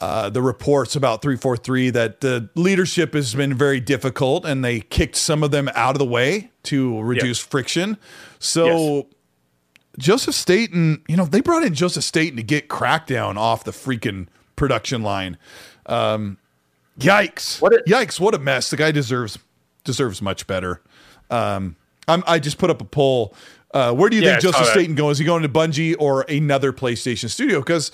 uh, 0.00 0.30
the 0.30 0.40
reports 0.40 0.94
about 0.94 1.20
343 1.22 1.90
that 1.90 2.20
the 2.20 2.48
leadership 2.54 3.14
has 3.14 3.34
been 3.34 3.52
very 3.52 3.80
difficult, 3.80 4.44
and 4.44 4.64
they 4.64 4.78
kicked 4.78 5.16
some 5.16 5.42
of 5.42 5.50
them 5.50 5.68
out 5.74 5.96
of 5.96 5.98
the 5.98 6.04
way 6.04 6.52
to 6.62 7.00
reduce 7.02 7.40
friction. 7.40 7.96
So. 8.38 9.08
Joseph 9.98 10.34
Staten, 10.34 11.02
you 11.08 11.16
know, 11.16 11.24
they 11.24 11.40
brought 11.40 11.64
in 11.64 11.74
Joseph 11.74 12.04
Staten 12.04 12.36
to 12.36 12.42
get 12.42 12.68
Crackdown 12.68 13.36
off 13.36 13.64
the 13.64 13.72
freaking 13.72 14.28
production 14.56 15.02
line. 15.02 15.36
Um, 15.86 16.38
yikes! 16.98 17.60
What 17.60 17.74
a- 17.74 17.82
yikes! 17.86 18.18
What 18.20 18.34
a 18.34 18.38
mess. 18.38 18.70
The 18.70 18.76
guy 18.76 18.92
deserves 18.92 19.38
deserves 19.84 20.22
much 20.22 20.46
better. 20.46 20.80
Um, 21.30 21.76
I'm, 22.06 22.22
I 22.26 22.38
just 22.38 22.58
put 22.58 22.70
up 22.70 22.80
a 22.80 22.84
poll. 22.84 23.34
Uh, 23.74 23.92
where 23.92 24.08
do 24.08 24.16
you 24.16 24.22
Yeah, 24.22 24.30
think 24.32 24.42
Joseph 24.42 24.66
that. 24.66 24.72
Staten 24.72 24.94
going? 24.94 25.12
Is 25.12 25.18
he 25.18 25.24
going 25.24 25.42
to 25.42 25.48
Bungie 25.48 25.94
or 25.98 26.22
another 26.22 26.72
PlayStation 26.72 27.28
studio? 27.28 27.58
Because 27.60 27.90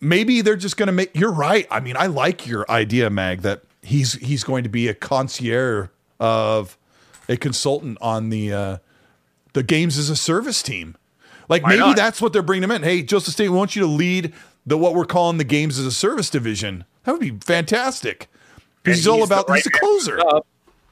maybe 0.00 0.40
they're 0.40 0.56
just 0.56 0.76
going 0.76 0.88
to 0.88 0.92
make. 0.92 1.14
You're 1.14 1.32
right. 1.32 1.66
I 1.70 1.80
mean, 1.80 1.96
I 1.96 2.06
like 2.06 2.46
your 2.46 2.68
idea, 2.70 3.10
Mag, 3.10 3.42
that 3.42 3.62
he's 3.82 4.14
he's 4.14 4.42
going 4.42 4.64
to 4.64 4.68
be 4.68 4.88
a 4.88 4.94
concierge 4.94 5.88
of 6.18 6.76
a 7.28 7.36
consultant 7.36 7.98
on 8.00 8.30
the 8.30 8.52
uh, 8.52 8.76
the 9.58 9.64
games 9.64 9.98
as 9.98 10.08
a 10.08 10.14
service 10.14 10.62
team. 10.62 10.96
Like 11.48 11.64
Why 11.64 11.70
maybe 11.70 11.80
not? 11.80 11.96
that's 11.96 12.22
what 12.22 12.32
they're 12.32 12.42
bringing 12.42 12.62
him 12.62 12.70
in. 12.70 12.84
Hey, 12.84 13.02
Joseph 13.02 13.34
State, 13.34 13.48
we 13.48 13.56
want 13.56 13.74
you 13.74 13.82
to 13.82 13.88
lead 13.88 14.32
the 14.64 14.78
what 14.78 14.94
we're 14.94 15.04
calling 15.04 15.36
the 15.38 15.42
games 15.42 15.80
as 15.80 15.84
a 15.84 15.90
service 15.90 16.30
division. 16.30 16.84
That 17.02 17.10
would 17.10 17.20
be 17.20 17.36
fantastic. 17.44 18.28
Because 18.84 18.98
he's 18.98 19.08
all 19.08 19.24
about 19.24 19.48
right 19.48 19.56
he's 19.56 19.66
a 19.66 19.70
man 19.70 19.80
for 19.80 20.10
the 20.12 20.12
closer. 20.14 20.16
job. 20.18 20.44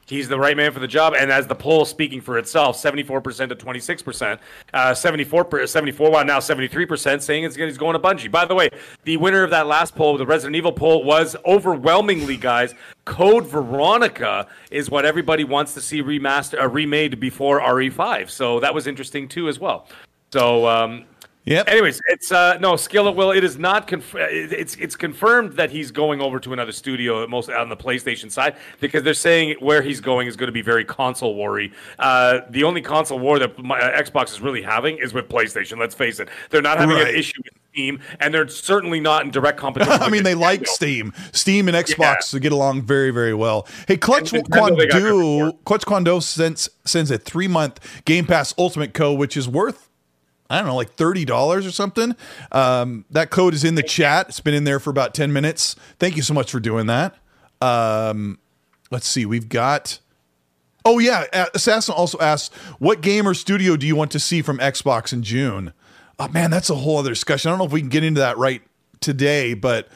He's 0.07 0.29
the 0.29 0.39
right 0.39 0.55
man 0.55 0.71
for 0.71 0.79
the 0.79 0.87
job, 0.87 1.13
and 1.17 1.29
as 1.29 1.47
the 1.47 1.55
poll 1.55 1.83
speaking 1.83 2.21
for 2.21 2.37
itself, 2.37 2.77
seventy-four 2.77 3.19
percent 3.19 3.49
to 3.49 3.55
twenty-six 3.55 4.01
percent, 4.01 4.39
uh, 4.73 4.93
74 4.93 5.43
per, 5.45 5.67
74 5.67 6.11
well 6.11 6.23
now 6.23 6.39
seventy-three 6.39 6.85
percent 6.85 7.21
saying 7.21 7.43
it's 7.43 7.57
he's 7.57 7.77
going 7.77 7.93
to 7.93 7.99
Bungie. 7.99 8.31
By 8.31 8.45
the 8.45 8.55
way, 8.55 8.69
the 9.03 9.17
winner 9.17 9.43
of 9.43 9.49
that 9.49 9.67
last 9.67 9.95
poll, 9.95 10.17
the 10.17 10.25
Resident 10.25 10.55
Evil 10.55 10.71
poll, 10.71 11.03
was 11.03 11.35
overwhelmingly, 11.45 12.37
guys. 12.37 12.73
Code 13.03 13.47
Veronica 13.47 14.47
is 14.71 14.89
what 14.89 15.03
everybody 15.05 15.43
wants 15.43 15.73
to 15.73 15.81
see 15.81 16.01
remaster, 16.01 16.61
uh, 16.61 16.69
remade 16.69 17.19
before 17.19 17.59
RE5. 17.59 18.29
So 18.29 18.61
that 18.61 18.73
was 18.73 18.87
interesting 18.87 19.27
too, 19.27 19.49
as 19.49 19.59
well. 19.59 19.87
So 20.31 20.67
um, 20.67 21.03
Yep. 21.47 21.69
Anyways, 21.69 22.01
it's 22.09 22.29
uh 22.29 22.57
no 22.57 22.75
skill 22.75 23.07
at 23.07 23.15
will. 23.15 23.31
It 23.31 23.43
is 23.45 23.57
not 23.57 23.87
conf- 23.87 24.15
it's 24.15 24.75
it's 24.75 24.97
confirmed 24.97 25.53
that 25.53 25.71
he's 25.71 25.91
going 25.91 26.19
over 26.19 26.41
to 26.41 26.51
another 26.51 26.73
studio, 26.73 27.25
most 27.25 27.49
on 27.49 27.69
the 27.69 27.77
PlayStation 27.77 28.29
side, 28.29 28.57
because 28.81 29.01
they're 29.03 29.13
saying 29.13 29.55
where 29.61 29.81
he's 29.81 30.01
going 30.01 30.27
is 30.27 30.35
going 30.35 30.47
to 30.47 30.51
be 30.53 30.61
very 30.61 30.83
console 30.83 31.35
worry. 31.35 31.71
Uh, 31.99 32.41
the 32.49 32.65
only 32.65 32.81
console 32.81 33.17
war 33.19 33.39
that 33.39 33.57
my, 33.63 33.79
uh, 33.79 34.01
Xbox 34.03 34.31
is 34.31 34.41
really 34.41 34.61
having 34.61 34.97
is 34.97 35.13
with 35.13 35.29
PlayStation. 35.29 35.77
Let's 35.79 35.95
face 35.95 36.19
it, 36.19 36.27
they're 36.49 36.61
not 36.61 36.79
having 36.79 36.97
Right. 36.97 37.07
an 37.07 37.15
issue 37.15 37.41
with 37.45 37.53
Steam, 37.71 38.01
and 38.19 38.33
they're 38.33 38.47
certainly 38.49 38.99
not 38.99 39.23
in 39.23 39.31
direct 39.31 39.57
competition. 39.57 39.93
I 40.01 40.09
mean, 40.09 40.23
they 40.23 40.35
like 40.35 40.67
Steam. 40.67 41.13
Steam 41.31 41.69
and 41.69 41.77
Xbox 41.77 42.29
to 42.31 42.41
get 42.41 42.51
along 42.51 42.81
very, 42.81 43.11
very 43.11 43.33
well. 43.33 43.67
Hey, 43.87 43.95
Clutch 43.95 44.33
And 44.33 44.43
Nintendo, 44.43 44.77
they 44.77 44.87
Quando. 44.87 45.51
Clutch 45.63 45.85
Quando 45.85 46.19
sends 46.19 46.69
sends 46.83 47.09
a 47.09 47.17
three 47.17 47.47
month 47.47 48.03
Game 48.03 48.25
Pass 48.25 48.53
Ultimate 48.57 48.93
Co, 48.93 49.13
which 49.13 49.37
is 49.37 49.47
worth 49.47 49.86
I 50.49 50.57
don't 50.57 50.67
know, 50.67 50.75
like 50.75 50.93
thirty 50.93 51.25
dollars 51.25 51.65
or 51.65 51.71
something. 51.71 52.15
Um, 52.51 53.05
that 53.09 53.29
code 53.29 53.53
is 53.53 53.63
in 53.63 53.75
the 53.75 53.83
chat. 53.83 54.29
It's 54.29 54.39
been 54.39 54.53
in 54.53 54.63
there 54.63 54.79
for 54.79 54.89
about 54.89 55.13
ten 55.13 55.33
minutes. 55.33 55.75
Thank 55.99 56.15
you 56.15 56.21
so 56.21 56.33
much 56.33 56.51
for 56.51 56.59
doing 56.59 56.87
that. 56.87 57.15
Um, 57.61 58.39
let's 58.91 59.07
see, 59.07 59.25
we've 59.25 59.49
got. 59.49 59.99
Oh 60.85 60.99
yeah, 60.99 61.25
Assassin 61.53 61.93
also 61.95 62.17
asks, 62.19 62.55
"What 62.79 63.01
game 63.01 63.27
or 63.27 63.33
studio 63.33 63.75
do 63.75 63.85
you 63.85 63.95
want 63.95 64.11
to 64.11 64.19
see 64.19 64.41
from 64.41 64.57
Xbox 64.59 65.11
in 65.11 65.21
June?" 65.21 65.73
Oh 66.17 66.29
man, 66.29 66.49
that's 66.49 66.69
a 66.69 66.75
whole 66.75 66.97
other 66.97 67.09
discussion. 67.09 67.49
I 67.49 67.51
don't 67.51 67.59
know 67.59 67.65
if 67.65 67.71
we 67.71 67.81
can 67.81 67.89
get 67.89 68.03
into 68.03 68.21
that 68.21 68.37
right 68.37 68.61
today, 69.01 69.53
but 69.53 69.89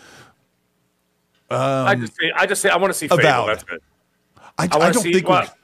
I 1.50 1.96
just 1.96 2.14
say, 2.20 2.32
I 2.36 2.46
just 2.46 2.62
say, 2.62 2.70
I 2.70 2.78
want 2.78 2.94
to 2.94 2.98
see 2.98 3.08
Fable. 3.08 3.22
Avowed. 3.22 3.50
That's 3.50 3.64
it. 3.72 3.84
I, 4.58 4.64
I 4.64 4.64
I, 4.64 4.92
don't 4.92 5.02
see 5.02 5.14
think 5.14 5.28
what. 5.28 5.56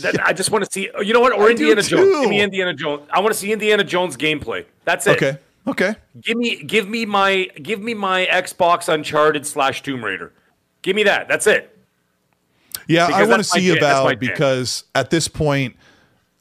That, 0.00 0.16
I 0.24 0.32
just 0.32 0.50
want 0.50 0.64
to 0.64 0.70
see. 0.72 0.88
You 1.02 1.12
know 1.12 1.20
what? 1.20 1.32
Or 1.32 1.48
I 1.48 1.50
Indiana 1.50 1.82
Jones. 1.82 2.20
Give 2.20 2.30
me 2.30 2.40
Indiana 2.40 2.74
Jones. 2.74 3.06
I 3.10 3.20
want 3.20 3.32
to 3.32 3.38
see 3.38 3.52
Indiana 3.52 3.84
Jones 3.84 4.16
gameplay. 4.16 4.64
That's 4.84 5.06
it. 5.06 5.16
Okay, 5.22 5.38
okay. 5.66 5.94
Give 6.20 6.36
me, 6.36 6.62
give 6.62 6.88
me 6.88 7.04
my, 7.06 7.48
give 7.62 7.80
me 7.80 7.94
my 7.94 8.26
Xbox 8.26 8.88
Uncharted 8.92 9.46
slash 9.46 9.82
Tomb 9.82 10.04
Raider. 10.04 10.32
Give 10.82 10.94
me 10.96 11.02
that. 11.04 11.28
That's 11.28 11.46
it. 11.46 11.70
Yeah, 12.86 13.08
I 13.12 13.24
want 13.26 13.40
to 13.40 13.44
see 13.44 13.68
jam- 13.68 13.78
that's 13.80 14.04
my 14.04 14.10
Avowed 14.12 14.20
jam. 14.20 14.32
because 14.32 14.84
at 14.94 15.10
this 15.10 15.28
point, 15.28 15.76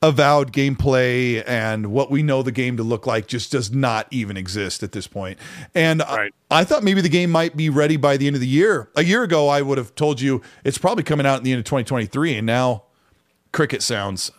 Avowed 0.01 0.51
gameplay 0.51 1.41
and 1.47 1.87
what 1.87 2.11
we 2.11 2.21
know 2.23 2.43
the 2.43 2.51
game 2.51 2.75
to 2.75 2.83
look 2.83 3.07
like 3.07 3.25
just 3.27 3.53
does 3.53 3.71
not 3.71 4.05
even 4.11 4.35
exist 4.35 4.83
at 4.83 4.91
this 4.91 5.07
point. 5.07 5.39
And 5.73 6.01
I- 6.01 6.29
I 6.51 6.65
thought 6.65 6.83
maybe 6.83 6.99
the 6.99 7.07
game 7.07 7.31
might 7.31 7.55
be 7.55 7.69
ready 7.69 7.95
by 7.95 8.17
the 8.17 8.27
end 8.27 8.35
of 8.35 8.41
the 8.41 8.47
year. 8.47 8.89
A 8.97 9.03
year 9.05 9.23
ago, 9.23 9.47
I 9.47 9.61
would 9.61 9.77
have 9.77 9.95
told 9.95 10.19
you 10.19 10.41
it's 10.65 10.77
probably 10.77 11.03
coming 11.05 11.25
out 11.25 11.37
in 11.37 11.43
the 11.45 11.53
end 11.53 11.59
of 11.59 11.63
2023, 11.65 12.35
and 12.35 12.45
now 12.45 12.83
cricket 13.53 13.81
sounds. 13.81 14.31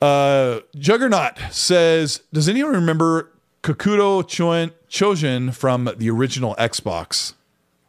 Uh, 0.00 0.60
Juggernaut 0.76 1.32
says, 1.50 2.22
"Does 2.32 2.48
anyone 2.48 2.72
remember 2.72 3.30
Kakuto 3.64 4.22
Chojin 4.88 5.52
from 5.54 5.90
the 5.96 6.08
original 6.08 6.54
Xbox?" 6.56 7.34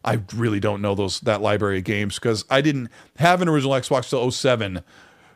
I 0.04 0.20
really 0.36 0.60
don't 0.60 0.82
know 0.82 0.96
those 0.96 1.20
that 1.22 1.42
library 1.42 1.78
of 1.78 1.84
games 1.84 2.16
because 2.16 2.44
I 2.50 2.62
didn't 2.62 2.90
have 3.18 3.42
an 3.42 3.48
original 3.48 3.74
Xbox 3.74 4.10
till 4.10 4.20
07. 4.32 4.82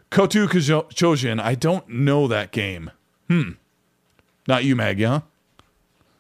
Kotu 0.09 0.47
Kajo- 0.47 0.89
Chojin, 0.91 1.39
I 1.39 1.53
don't 1.55 1.87
know 1.87 2.27
that 2.27 2.51
game. 2.51 2.89
Hmm. 3.29 3.51
Not 4.47 4.63
you, 4.63 4.75
Maggie, 4.75 5.03
huh? 5.03 5.21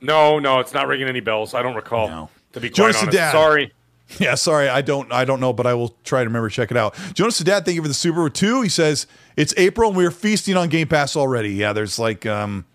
No, 0.01 0.37
no, 0.39 0.59
it's 0.59 0.73
not 0.73 0.87
ringing 0.87 1.07
any 1.07 1.21
bells. 1.21 1.53
I 1.53 1.63
don't 1.63 1.75
recall. 1.75 2.07
No. 2.07 2.29
To 2.53 2.59
be 2.59 2.69
quite 2.69 2.93
Jonas 2.93 3.01
honest, 3.01 3.31
sorry. 3.31 3.73
Yeah, 4.19 4.35
sorry, 4.35 4.69
I 4.69 4.81
don't 4.81 5.11
I 5.11 5.25
don't 5.25 5.39
know, 5.39 5.51
but 5.51 5.65
I 5.65 5.73
will 5.73 5.95
try 6.03 6.21
to 6.21 6.27
remember 6.29 6.49
check 6.49 6.69
it 6.71 6.77
out. 6.77 6.95
Jonas 7.13 7.39
Dad, 7.39 7.65
thank 7.65 7.75
you 7.75 7.81
for 7.81 7.87
the 7.87 7.93
Super 7.93 8.29
two. 8.29 8.61
He 8.61 8.69
says 8.69 9.07
it's 9.35 9.53
April 9.57 9.89
and 9.89 9.97
we're 9.97 10.11
feasting 10.11 10.55
on 10.55 10.69
Game 10.69 10.87
Pass 10.87 11.15
already. 11.15 11.53
Yeah, 11.53 11.73
there's 11.73 11.97
like 11.97 12.25
um 12.25 12.65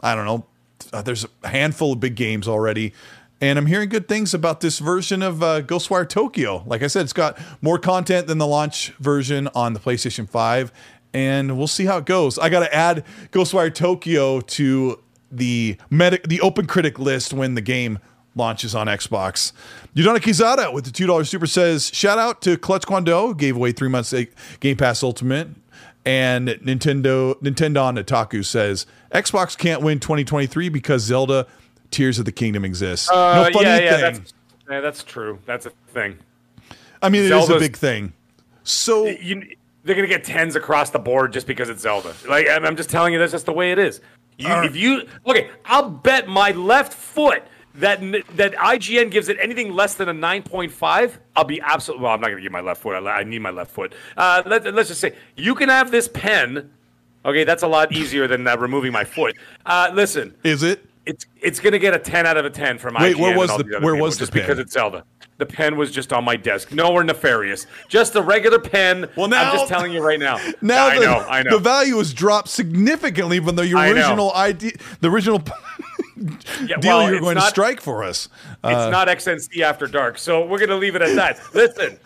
I 0.00 0.14
don't 0.14 0.24
know, 0.24 0.46
uh, 0.92 1.02
there's 1.02 1.26
a 1.42 1.48
handful 1.48 1.92
of 1.92 2.00
big 2.00 2.14
games 2.14 2.46
already. 2.48 2.92
And 3.40 3.58
I'm 3.58 3.66
hearing 3.66 3.88
good 3.88 4.06
things 4.08 4.34
about 4.34 4.60
this 4.60 4.78
version 4.78 5.20
of 5.20 5.42
uh, 5.42 5.62
Ghostwire 5.62 6.08
Tokyo. 6.08 6.62
Like 6.64 6.84
I 6.84 6.86
said, 6.86 7.02
it's 7.02 7.12
got 7.12 7.36
more 7.60 7.76
content 7.76 8.28
than 8.28 8.38
the 8.38 8.46
launch 8.46 8.90
version 9.00 9.48
on 9.52 9.72
the 9.72 9.80
PlayStation 9.80 10.28
5, 10.28 10.70
and 11.12 11.58
we'll 11.58 11.66
see 11.66 11.84
how 11.84 11.98
it 11.98 12.04
goes. 12.06 12.38
I 12.38 12.48
got 12.50 12.60
to 12.60 12.72
add 12.72 13.04
Ghostwire 13.32 13.74
Tokyo 13.74 14.40
to 14.42 15.00
the 15.32 15.76
meta- 15.90 16.20
the 16.24 16.40
Open 16.40 16.66
Critic 16.66 17.00
list 17.00 17.32
when 17.32 17.56
the 17.56 17.60
game 17.60 17.98
launches 18.36 18.76
on 18.76 18.86
Xbox. 18.86 19.52
Yudana 19.94 20.18
Kizada 20.18 20.72
with 20.72 20.84
the 20.84 20.90
$2 20.90 21.26
super 21.26 21.46
says, 21.46 21.90
shout 21.92 22.18
out 22.18 22.40
to 22.42 22.56
Clutch 22.56 22.86
Kwando, 22.86 23.36
gave 23.36 23.56
away 23.56 23.72
three 23.72 23.88
months 23.88 24.14
Game 24.60 24.76
Pass 24.76 25.02
Ultimate. 25.02 25.48
And 26.04 26.48
Nintendo 26.48 27.34
Nintendo 27.40 27.84
on 27.84 27.96
Otaku 27.96 28.44
says, 28.44 28.86
Xbox 29.12 29.56
can't 29.56 29.82
win 29.82 30.00
2023 30.00 30.68
because 30.68 31.02
Zelda 31.02 31.46
Tears 31.92 32.18
of 32.18 32.24
the 32.24 32.32
Kingdom 32.32 32.64
exists. 32.64 33.08
Uh, 33.08 33.34
no 33.34 33.52
funny 33.52 33.66
yeah, 33.66 33.78
yeah, 33.78 33.90
thing. 33.90 34.00
that's, 34.00 34.34
yeah, 34.68 34.80
that's 34.80 35.04
true. 35.04 35.38
That's 35.46 35.66
a 35.66 35.70
thing. 35.88 36.18
I 37.00 37.08
mean, 37.08 37.22
it 37.24 37.30
is 37.30 37.50
a 37.50 37.58
big 37.58 37.76
thing. 37.76 38.14
So 38.64 39.06
You, 39.06 39.44
they're 39.84 39.94
gonna 39.94 40.08
get 40.08 40.24
tens 40.24 40.56
across 40.56 40.90
the 40.90 40.98
board 40.98 41.32
just 41.32 41.46
because 41.46 41.68
it's 41.68 41.82
Zelda. 41.82 42.14
Like 42.28 42.48
I'm, 42.48 42.64
I'm 42.64 42.76
just 42.76 42.90
telling 42.90 43.12
you, 43.12 43.18
that's 43.18 43.32
just 43.32 43.46
the 43.46 43.52
way 43.52 43.70
it 43.72 43.78
is. 43.78 44.00
You, 44.38 44.48
if 44.64 44.74
you 44.74 45.06
okay, 45.26 45.50
I'll 45.66 45.88
bet 45.88 46.26
my 46.26 46.50
left 46.52 46.92
foot 46.92 47.44
that 47.76 48.00
that 48.36 48.52
IGN 48.54 49.10
gives 49.10 49.28
it 49.28 49.38
anything 49.40 49.72
less 49.72 49.94
than 49.94 50.08
a 50.08 50.14
9.5, 50.14 51.18
I'll 51.36 51.44
be 51.44 51.60
absolutely. 51.60 52.04
Well, 52.04 52.12
I'm 52.12 52.20
not 52.20 52.26
going 52.28 52.36
to 52.38 52.42
give 52.42 52.52
my 52.52 52.60
left 52.60 52.82
foot. 52.82 52.94
I, 53.06 53.20
I 53.20 53.24
need 53.24 53.40
my 53.40 53.50
left 53.50 53.70
foot. 53.70 53.94
Uh, 54.16 54.42
let, 54.46 54.72
let's 54.74 54.88
just 54.88 55.00
say 55.00 55.14
you 55.36 55.54
can 55.54 55.68
have 55.68 55.90
this 55.90 56.08
pen. 56.08 56.70
Okay, 57.24 57.44
that's 57.44 57.62
a 57.62 57.68
lot 57.68 57.92
easier 57.92 58.26
than 58.26 58.46
uh, 58.46 58.56
removing 58.56 58.92
my 58.92 59.04
foot. 59.04 59.36
Uh, 59.64 59.90
listen, 59.94 60.34
Is 60.42 60.62
it? 60.62 60.84
it's 61.06 61.24
it's 61.40 61.60
going 61.60 61.72
to 61.72 61.78
get 61.78 61.94
a 61.94 61.98
10 61.98 62.26
out 62.26 62.36
of 62.36 62.44
a 62.44 62.50
10 62.50 62.78
from 62.78 62.94
Wait, 62.94 63.16
IGN. 63.16 63.20
Wait, 63.20 63.20
where 63.20 63.38
was 63.38 63.48
the- 63.56 63.64
where 63.80 63.94
people, 63.94 63.98
was 63.98 64.16
the 64.16 64.22
just 64.22 64.32
because 64.32 64.48
pen? 64.56 64.58
it's 64.60 64.72
Zelda? 64.72 65.04
The 65.38 65.46
pen 65.46 65.76
was 65.76 65.90
just 65.90 66.12
on 66.12 66.24
my 66.24 66.36
desk. 66.36 66.72
Nowhere 66.72 67.02
nefarious. 67.02 67.66
Just 67.88 68.14
a 68.16 68.22
regular 68.22 68.58
pen. 68.60 69.08
Well, 69.16 69.28
now- 69.28 69.50
I'm 69.50 69.56
just 69.56 69.68
telling 69.68 69.92
you 69.92 70.04
right 70.04 70.18
now. 70.20 70.38
Now 70.62 70.86
I 70.86 70.98
the, 70.98 71.04
know. 71.04 71.26
I 71.28 71.42
know. 71.42 71.50
the 71.52 71.58
value 71.58 71.96
has 71.98 72.12
dropped 72.12 72.48
significantly 72.48 73.40
from 73.40 73.56
the 73.56 73.72
I 73.76 73.90
original 73.90 74.32
idea, 74.34 74.72
the 75.00 75.10
original 75.10 75.42
Yeah, 76.66 76.76
deal 76.76 76.98
well, 76.98 77.02
you're 77.06 77.14
it's 77.14 77.20
going 77.22 77.36
to 77.36 77.42
strike 77.42 77.80
for 77.80 78.04
us. 78.04 78.28
It's 78.48 78.58
Uh, 78.64 78.90
not 78.90 79.08
XNC 79.08 79.60
After 79.62 79.86
Dark, 79.86 80.18
so 80.18 80.44
we're 80.46 80.58
gonna 80.58 80.76
leave 80.76 80.94
it 80.94 81.02
at 81.02 81.14
that. 81.16 81.40
Listen, 81.54 81.98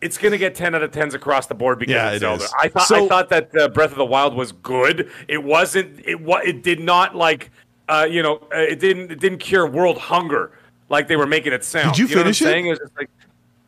it's 0.00 0.16
gonna 0.18 0.38
get 0.38 0.54
ten 0.54 0.74
out 0.74 0.82
of 0.82 0.90
tens 0.92 1.14
across 1.14 1.46
the 1.46 1.54
board 1.54 1.78
because 1.78 1.94
Yeah, 1.94 2.10
it's 2.12 2.20
Zelda. 2.20 2.46
I 2.58 2.68
thought 2.68 2.86
So- 2.88 3.04
I 3.04 3.08
thought 3.08 3.28
that 3.28 3.54
uh, 3.56 3.68
Breath 3.68 3.90
of 3.92 3.98
the 3.98 4.04
Wild 4.06 4.34
was 4.34 4.52
good. 4.52 5.10
It 5.28 5.42
wasn't. 5.44 6.00
It 6.06 6.20
wa- 6.20 6.40
It 6.44 6.62
did 6.62 6.80
not 6.80 7.14
like. 7.14 7.50
Uh, 7.88 8.06
you 8.10 8.22
know, 8.22 8.36
uh, 8.54 8.58
it 8.60 8.78
didn't. 8.80 9.10
It 9.10 9.18
didn't 9.20 9.38
cure 9.38 9.66
world 9.66 9.98
hunger 9.98 10.52
like 10.88 11.06
they 11.08 11.16
were 11.16 11.26
making 11.26 11.52
it 11.52 11.64
sound. 11.64 11.94
Did 11.96 12.08
you 12.08 12.14
know 12.16 12.20
what 12.22 12.28
I'm 12.28 12.32
finish 12.34 12.40
it? 12.42 12.44
saying? 12.44 12.66
It 12.66 12.70
was 12.70 12.78
just 12.78 12.96
like. 12.96 13.10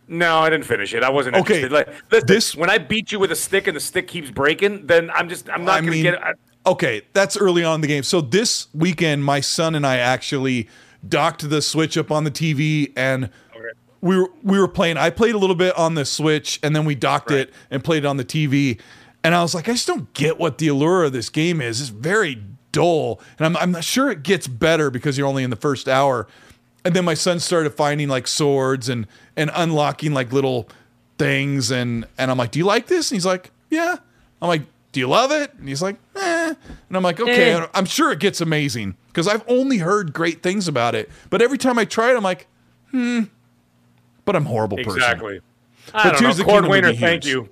No, 0.08 0.38
I 0.40 0.50
didn't 0.50 0.66
finish 0.66 0.94
it. 0.94 1.02
I 1.02 1.10
wasn't 1.10 1.36
Okay, 1.36 1.62
interested. 1.62 1.72
Like, 1.72 1.88
listen, 2.10 2.26
this- 2.26 2.54
when 2.56 2.70
I 2.70 2.78
beat 2.78 3.12
you 3.12 3.18
with 3.18 3.32
a 3.32 3.36
stick 3.36 3.66
and 3.66 3.76
the 3.76 3.80
stick 3.80 4.08
keeps 4.08 4.30
breaking, 4.30 4.86
then 4.86 5.10
I'm 5.14 5.28
just 5.28 5.48
I'm 5.50 5.64
not 5.64 5.74
I 5.76 5.80
gonna 5.80 5.90
mean, 5.92 6.02
get. 6.04 6.22
I, 6.22 6.32
okay, 6.66 7.02
that's 7.12 7.36
early 7.36 7.64
on 7.64 7.76
in 7.76 7.80
the 7.80 7.86
game. 7.88 8.02
So 8.02 8.20
this 8.20 8.68
weekend, 8.74 9.24
my 9.24 9.40
son 9.40 9.74
and 9.74 9.86
I 9.86 9.98
actually 9.98 10.68
docked 11.06 11.48
the 11.48 11.62
Switch 11.62 11.96
up 11.96 12.10
on 12.10 12.24
the 12.24 12.30
TV, 12.30 12.92
and 12.96 13.30
we 14.00 14.18
were 14.18 14.30
we 14.42 14.58
were 14.58 14.68
playing. 14.68 14.96
I 14.96 15.10
played 15.10 15.34
a 15.34 15.38
little 15.38 15.56
bit 15.56 15.76
on 15.76 15.94
the 15.94 16.04
Switch, 16.04 16.60
and 16.62 16.74
then 16.74 16.84
we 16.84 16.94
docked 16.94 17.30
it 17.30 17.52
and 17.70 17.82
played 17.82 18.04
it 18.04 18.06
on 18.06 18.16
the 18.16 18.24
TV. 18.24 18.80
And 19.24 19.34
I 19.34 19.42
was 19.42 19.54
like, 19.54 19.68
I 19.68 19.72
just 19.72 19.86
don't 19.86 20.12
get 20.14 20.38
what 20.38 20.58
the 20.58 20.68
allure 20.68 21.04
of 21.04 21.12
this 21.12 21.28
game 21.28 21.60
is. 21.60 21.80
It's 21.80 21.90
very 21.90 22.42
dull, 22.72 23.20
and 23.38 23.46
I'm 23.46 23.56
I'm 23.56 23.72
not 23.72 23.84
sure 23.84 24.10
it 24.10 24.22
gets 24.22 24.46
better 24.46 24.90
because 24.90 25.16
you're 25.18 25.28
only 25.28 25.44
in 25.44 25.50
the 25.50 25.56
first 25.56 25.88
hour. 25.88 26.26
And 26.84 26.96
then 26.96 27.04
my 27.04 27.14
son 27.14 27.38
started 27.38 27.70
finding 27.74 28.08
like 28.08 28.26
swords 28.26 28.88
and 28.88 29.06
and 29.36 29.50
unlocking 29.54 30.12
like 30.12 30.32
little 30.32 30.68
things 31.18 31.70
and 31.70 32.06
and 32.18 32.30
I'm 32.30 32.38
like, 32.38 32.50
"Do 32.50 32.58
you 32.58 32.64
like 32.64 32.86
this?" 32.86 33.10
And 33.10 33.16
he's 33.16 33.26
like, 33.26 33.50
"Yeah." 33.70 33.96
I'm 34.40 34.48
like, 34.48 34.62
"Do 34.92 35.00
you 35.00 35.08
love 35.08 35.32
it?" 35.32 35.52
And 35.58 35.68
he's 35.68 35.82
like, 35.82 35.96
"Eh." 36.16 36.54
And 36.88 36.96
I'm 36.96 37.02
like, 37.02 37.18
"Okay, 37.20 37.54
Eh. 37.54 37.66
I'm 37.74 37.84
sure 37.86 38.12
it 38.12 38.18
gets 38.20 38.40
amazing 38.40 38.96
because 39.08 39.26
I've 39.26 39.42
only 39.48 39.78
heard 39.78 40.12
great 40.12 40.42
things 40.42 40.68
about 40.68 40.94
it. 40.94 41.10
But 41.30 41.42
every 41.42 41.58
time 41.58 41.78
I 41.78 41.84
try 41.84 42.12
it, 42.12 42.16
I'm 42.16 42.22
like, 42.22 42.46
hmm. 42.90 43.22
But 44.24 44.36
I'm 44.36 44.46
a 44.46 44.48
horrible 44.48 44.76
person. 44.76 44.92
Exactly. 44.92 45.40
I 45.92 46.10
But 46.10 46.18
don't 46.18 46.22
know. 46.22 46.28
Cord 46.28 46.36
Kingdom 46.46 46.62
would 46.62 46.70
Wayner, 46.70 46.90
be 46.92 46.96
thank 46.98 47.24
you. 47.24 47.48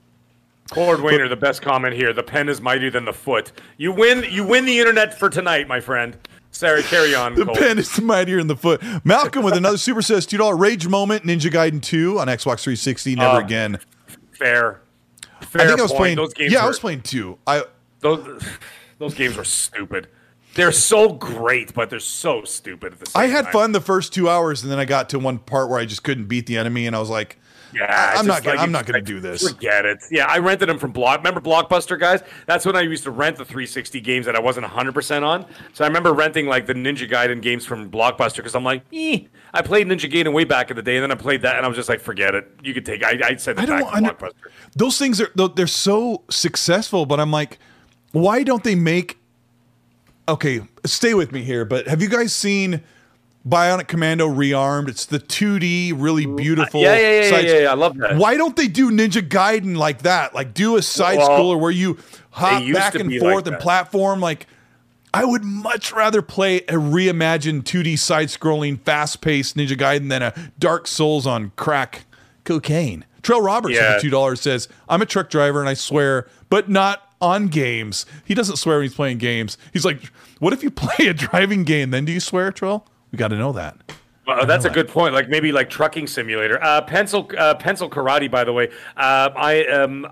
Cord 0.70 1.00
Wayner, 1.00 1.28
the 1.28 1.34
best 1.36 1.62
comment 1.62 1.96
here. 1.96 2.12
The 2.12 2.22
pen 2.22 2.48
is 2.48 2.60
mightier 2.60 2.90
than 2.90 3.04
the 3.04 3.12
foot. 3.12 3.50
You 3.76 3.90
win. 3.90 4.24
You 4.30 4.44
win 4.46 4.66
the 4.66 4.78
internet 4.78 5.18
for 5.18 5.28
tonight, 5.28 5.66
my 5.66 5.80
friend. 5.80 6.16
Sorry, 6.52 6.82
carry 6.84 7.12
on. 7.14 7.34
The 7.36 7.44
Cole. 7.46 7.56
pen 7.56 7.78
is 7.78 8.00
mightier 8.00 8.38
than 8.38 8.46
the 8.46 8.56
foot. 8.56 8.80
Malcolm 9.04 9.42
with 9.44 9.54
another 9.54 9.78
super 9.78 10.02
says 10.02 10.26
two 10.26 10.36
dollar 10.38 10.56
rage 10.56 10.86
moment. 10.86 11.24
Ninja 11.24 11.50
Gaiden 11.50 11.82
two 11.82 12.20
on 12.20 12.28
Xbox 12.28 12.62
360. 12.62 13.16
Never 13.16 13.36
Uh, 13.36 13.40
again. 13.40 13.78
Fair. 14.38 14.80
Fair 15.42 15.62
I 15.62 15.66
think 15.66 15.78
I 15.78 15.82
was 15.82 15.90
point. 15.92 15.98
playing. 15.98 16.16
Those 16.16 16.34
games. 16.34 16.52
yeah, 16.52 16.64
I 16.64 16.66
was 16.66 16.78
playing 16.78 17.02
two. 17.02 17.38
I 17.46 17.64
Those, 18.00 18.42
those 18.98 19.14
games 19.14 19.36
were 19.36 19.44
stupid. 19.44 20.08
They're 20.54 20.72
so 20.72 21.12
great, 21.12 21.74
but 21.74 21.90
they're 21.90 22.00
so 22.00 22.42
stupid 22.44 22.94
at 22.94 22.98
the 23.00 23.06
same 23.06 23.20
I 23.22 23.26
had 23.26 23.44
time. 23.44 23.52
fun 23.52 23.72
the 23.72 23.80
first 23.80 24.12
two 24.12 24.28
hours, 24.28 24.62
and 24.62 24.70
then 24.72 24.78
I 24.80 24.84
got 24.84 25.08
to 25.10 25.18
one 25.18 25.38
part 25.38 25.68
where 25.70 25.78
I 25.78 25.84
just 25.84 26.02
couldn't 26.02 26.26
beat 26.26 26.46
the 26.46 26.56
enemy, 26.56 26.86
and 26.86 26.96
I 26.96 26.98
was 26.98 27.08
like, 27.10 27.38
Yeah, 27.74 27.84
I- 27.84 28.18
I'm 28.18 28.26
not 28.26 28.42
gonna- 28.42 28.56
like- 28.56 28.64
I'm 28.64 28.72
not 28.72 28.86
gonna 28.86 28.98
like, 28.98 29.04
do 29.04 29.20
this. 29.20 29.48
Forget 29.48 29.84
it. 29.86 29.98
Yeah, 30.10 30.26
I 30.26 30.38
rented 30.38 30.68
them 30.68 30.78
from 30.78 30.92
Block. 30.92 31.18
Remember 31.18 31.40
Blockbuster, 31.40 31.98
guys? 31.98 32.22
That's 32.46 32.66
when 32.66 32.74
I 32.76 32.80
used 32.80 33.04
to 33.04 33.10
rent 33.10 33.36
the 33.36 33.44
360 33.44 34.00
games 34.00 34.26
that 34.26 34.34
I 34.36 34.40
wasn't 34.40 34.64
100 34.66 34.92
percent 34.94 35.24
on. 35.24 35.46
So 35.72 35.84
I 35.84 35.86
remember 35.86 36.12
renting 36.12 36.46
like 36.46 36.66
the 36.66 36.74
Ninja 36.74 37.08
Gaiden 37.10 37.40
games 37.40 37.64
from 37.66 37.90
Blockbuster 37.90 38.36
because 38.36 38.54
I'm 38.54 38.64
like, 38.64 38.82
eh. 38.92 39.20
I 39.52 39.62
played 39.62 39.86
Ninja 39.88 40.10
Gaiden 40.10 40.32
way 40.32 40.44
back 40.44 40.70
in 40.70 40.76
the 40.76 40.82
day, 40.82 40.96
and 40.96 41.02
then 41.02 41.10
I 41.10 41.16
played 41.16 41.42
that, 41.42 41.56
and 41.56 41.64
I 41.64 41.68
was 41.68 41.76
just 41.76 41.88
like, 41.88 42.00
forget 42.00 42.34
it. 42.34 42.48
You 42.62 42.72
could 42.74 42.86
take. 42.86 43.04
I, 43.04 43.18
I 43.24 43.36
said 43.36 43.58
I 43.58 43.66
don't. 43.66 43.80
back 43.80 43.90
to 43.90 43.96
I 43.96 44.00
Blockbuster. 44.28 44.50
those 44.76 44.98
things 44.98 45.20
are 45.20 45.30
they're 45.54 45.66
so 45.66 46.22
successful, 46.30 47.06
but 47.06 47.18
I'm 47.20 47.30
like, 47.30 47.58
why 48.12 48.42
don't 48.42 48.62
they 48.64 48.74
make? 48.74 49.18
Okay, 50.28 50.60
stay 50.84 51.14
with 51.14 51.32
me 51.32 51.42
here. 51.42 51.64
But 51.64 51.88
have 51.88 52.00
you 52.00 52.08
guys 52.08 52.32
seen 52.34 52.82
Bionic 53.48 53.88
Commando 53.88 54.28
Rearmed? 54.28 54.88
It's 54.88 55.06
the 55.06 55.18
2D, 55.18 55.92
really 55.96 56.26
mm, 56.26 56.36
beautiful. 56.36 56.80
Yeah, 56.82 56.96
yeah, 56.96 57.20
yeah, 57.22 57.38
yeah, 57.40 57.58
yeah, 57.60 57.70
I 57.70 57.74
love 57.74 57.96
that. 57.98 58.16
Why 58.16 58.36
don't 58.36 58.54
they 58.56 58.68
do 58.68 58.90
Ninja 58.90 59.26
Gaiden 59.26 59.76
like 59.76 60.02
that? 60.02 60.34
Like 60.34 60.52
do 60.54 60.76
a 60.76 60.82
side 60.82 61.18
scroller 61.18 61.58
where 61.58 61.70
you 61.70 61.98
hop 62.30 62.62
back 62.72 62.94
and 62.94 63.18
forth 63.18 63.46
and 63.46 63.58
platform. 63.58 64.20
Like 64.20 64.46
I 65.14 65.24
would 65.24 65.42
much 65.42 65.92
rather 65.92 66.22
play 66.22 66.58
a 66.58 66.74
reimagined 66.74 67.62
2D 67.64 67.98
side 67.98 68.28
scrolling, 68.28 68.80
fast 68.80 69.20
paced 69.20 69.56
Ninja 69.56 69.76
Gaiden 69.76 70.08
than 70.08 70.22
a 70.22 70.34
Dark 70.58 70.86
Souls 70.86 71.26
on 71.26 71.52
crack 71.56 72.04
cocaine. 72.44 73.04
Trail 73.22 73.42
Roberts 73.42 73.74
Yeah. 73.74 73.96
for 73.96 74.00
two 74.02 74.10
dollars 74.10 74.40
says, 74.40 74.68
"I'm 74.88 75.02
a 75.02 75.06
truck 75.06 75.28
driver 75.30 75.60
and 75.60 75.68
I 75.68 75.74
swear, 75.74 76.26
but 76.48 76.68
not 76.68 77.02
on 77.20 77.48
games." 77.48 78.06
He 78.24 78.34
doesn't 78.34 78.56
swear 78.56 78.76
when 78.76 78.84
he's 78.84 78.94
playing 78.94 79.18
games. 79.18 79.58
He's 79.72 79.84
like, 79.84 80.10
"What 80.38 80.52
if 80.52 80.62
you 80.62 80.70
play 80.70 81.06
a 81.06 81.14
driving 81.14 81.64
game? 81.64 81.90
Then 81.90 82.04
do 82.04 82.12
you 82.12 82.20
swear, 82.20 82.52
Trail? 82.52 82.86
We 83.12 83.16
got 83.18 83.28
to 83.28 83.36
know 83.36 83.52
that." 83.52 83.76
Well, 84.26 84.46
that's 84.46 84.64
a 84.64 84.70
good 84.70 84.86
point. 84.88 85.12
Like 85.14 85.28
maybe 85.28 85.50
like 85.50 85.68
trucking 85.70 86.06
simulator. 86.06 86.62
Uh, 86.62 86.82
pencil 86.82 87.28
uh, 87.36 87.54
pencil 87.56 87.90
karate. 87.90 88.30
By 88.30 88.44
the 88.44 88.52
way, 88.52 88.68
uh, 88.96 89.30
I 89.34 89.64
um, 89.66 90.06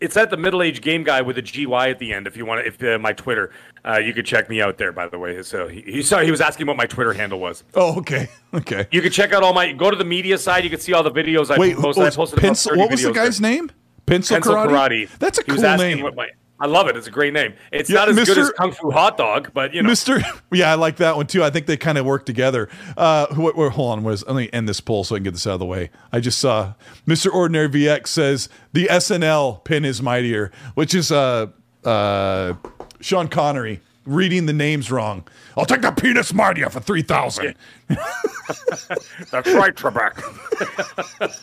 it's 0.00 0.16
at 0.16 0.30
the 0.30 0.36
middle 0.36 0.62
aged 0.62 0.82
game 0.82 1.02
guy 1.04 1.20
with 1.20 1.36
a 1.36 1.42
GY 1.42 1.90
at 1.90 1.98
the 1.98 2.12
end. 2.12 2.26
If 2.26 2.36
you 2.36 2.46
want, 2.46 2.62
to, 2.64 2.66
if 2.66 2.82
uh, 2.82 2.98
my 2.98 3.12
Twitter, 3.12 3.50
uh, 3.84 3.98
you 3.98 4.14
could 4.14 4.24
check 4.24 4.48
me 4.48 4.62
out 4.62 4.78
there. 4.78 4.92
By 4.92 5.08
the 5.08 5.18
way, 5.18 5.42
so 5.42 5.68
he, 5.68 5.82
he 5.82 6.02
sorry 6.02 6.24
he 6.24 6.30
was 6.30 6.40
asking 6.40 6.66
what 6.66 6.76
my 6.78 6.86
Twitter 6.86 7.12
handle 7.12 7.38
was. 7.38 7.64
Oh, 7.74 7.98
okay, 7.98 8.28
okay. 8.54 8.86
You 8.90 9.02
can 9.02 9.12
check 9.12 9.32
out 9.34 9.42
all 9.42 9.52
my 9.52 9.72
go 9.72 9.90
to 9.90 9.96
the 9.96 10.04
media 10.04 10.38
side. 10.38 10.64
You 10.64 10.70
can 10.70 10.80
see 10.80 10.94
all 10.94 11.02
the 11.02 11.10
videos 11.12 11.50
I 11.54 11.58
Wait, 11.58 11.76
posted. 11.76 12.04
I 12.04 12.10
posted 12.10 12.38
pencil, 12.38 12.70
30 12.70 12.80
what 12.80 12.90
was 12.92 13.02
the 13.02 13.12
guy's 13.12 13.38
there. 13.40 13.50
name? 13.50 13.70
Pencil, 14.06 14.36
Pencil 14.36 14.54
karate? 14.54 14.68
karate. 15.06 15.18
That's 15.18 15.38
a 15.38 15.42
He 15.44 15.52
was 15.52 15.60
cool 15.60 15.70
asking 15.70 15.96
name. 15.96 16.02
what 16.04 16.14
my- 16.14 16.28
I 16.64 16.66
love 16.66 16.88
it. 16.88 16.96
It's 16.96 17.06
a 17.06 17.10
great 17.10 17.34
name. 17.34 17.52
It's 17.72 17.90
Yeah, 17.90 17.96
not 18.06 18.08
as 18.08 18.24
good 18.26 18.38
as 18.38 18.50
Kung 18.52 18.72
Fu 18.72 18.90
Hot 18.90 19.18
Dog, 19.18 19.50
but 19.52 19.74
you 19.74 19.82
know. 19.82 19.90
Mr. 19.90 20.22
Yeah, 20.50 20.72
I 20.72 20.76
like 20.76 20.96
that 20.96 21.14
one 21.14 21.26
too. 21.26 21.44
I 21.44 21.50
think 21.50 21.66
they 21.66 21.76
kind 21.76 21.98
of 21.98 22.06
work 22.06 22.24
together. 22.24 22.70
Uh, 22.96 23.26
who, 23.34 23.52
who- 23.52 23.68
hold 23.68 23.92
on, 23.98 24.02
was 24.02 24.24
let 24.26 24.34
me 24.34 24.48
end 24.50 24.66
this 24.66 24.80
poll 24.80 25.04
so 25.04 25.14
I 25.14 25.18
can 25.18 25.24
get 25.24 25.34
this 25.34 25.46
out 25.46 25.52
of 25.54 25.58
the 25.58 25.66
way. 25.66 25.90
I 26.10 26.20
just 26.20 26.38
saw 26.38 26.72
Mr. 27.06 27.30
Ordinary 27.30 27.68
VX 27.68 28.06
says 28.06 28.48
the 28.72 28.86
SNL 28.86 29.62
pin 29.64 29.84
is 29.84 30.00
mightier, 30.00 30.50
which 30.74 30.94
is 30.94 31.12
uh, 31.12 31.48
uh, 31.84 32.54
Sean 33.02 33.28
Connery 33.28 33.82
reading 34.04 34.46
the 34.46 34.52
names 34.52 34.90
wrong. 34.90 35.26
I'll 35.56 35.64
take 35.64 35.82
the 35.82 35.92
penis 35.92 36.32
mightier 36.32 36.70
for 36.70 36.80
three 36.80 37.02
thousand. 37.02 37.54
That's 37.88 39.52
right, 39.52 39.74
Trebek. 39.74 40.22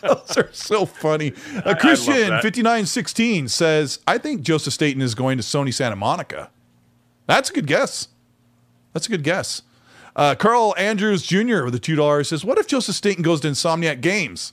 Those 0.00 0.38
are 0.38 0.48
so 0.52 0.86
funny. 0.86 1.32
Uh, 1.56 1.62
love 1.66 1.78
Christian 1.78 2.40
fifty 2.40 2.62
nine 2.62 2.86
sixteen 2.86 3.48
says, 3.48 3.98
"I 4.06 4.18
think 4.18 4.42
Joseph 4.42 4.72
Staten 4.72 5.02
is 5.02 5.14
going 5.14 5.38
to 5.38 5.44
Sony 5.44 5.72
Santa 5.72 5.96
Monica." 5.96 6.50
That's 7.26 7.50
a 7.50 7.52
good 7.52 7.66
guess. 7.66 8.08
That's 8.92 9.06
a 9.06 9.10
good 9.10 9.22
guess. 9.22 9.62
Uh, 10.14 10.34
Carl 10.34 10.74
Andrews 10.76 11.22
Jr. 11.22 11.64
with 11.64 11.72
the 11.72 11.78
two 11.78 11.96
dollars 11.96 12.28
says, 12.28 12.44
"What 12.44 12.58
if 12.58 12.66
Joseph 12.66 12.94
Staten 12.94 13.22
goes 13.22 13.40
to 13.42 13.48
Insomniac 13.48 14.00
Games?" 14.00 14.52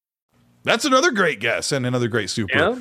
That's 0.63 0.85
another 0.85 1.11
great 1.11 1.39
guess 1.39 1.71
and 1.71 1.85
another 1.85 2.07
great 2.07 2.29
super. 2.29 2.57
Yeah. 2.57 2.79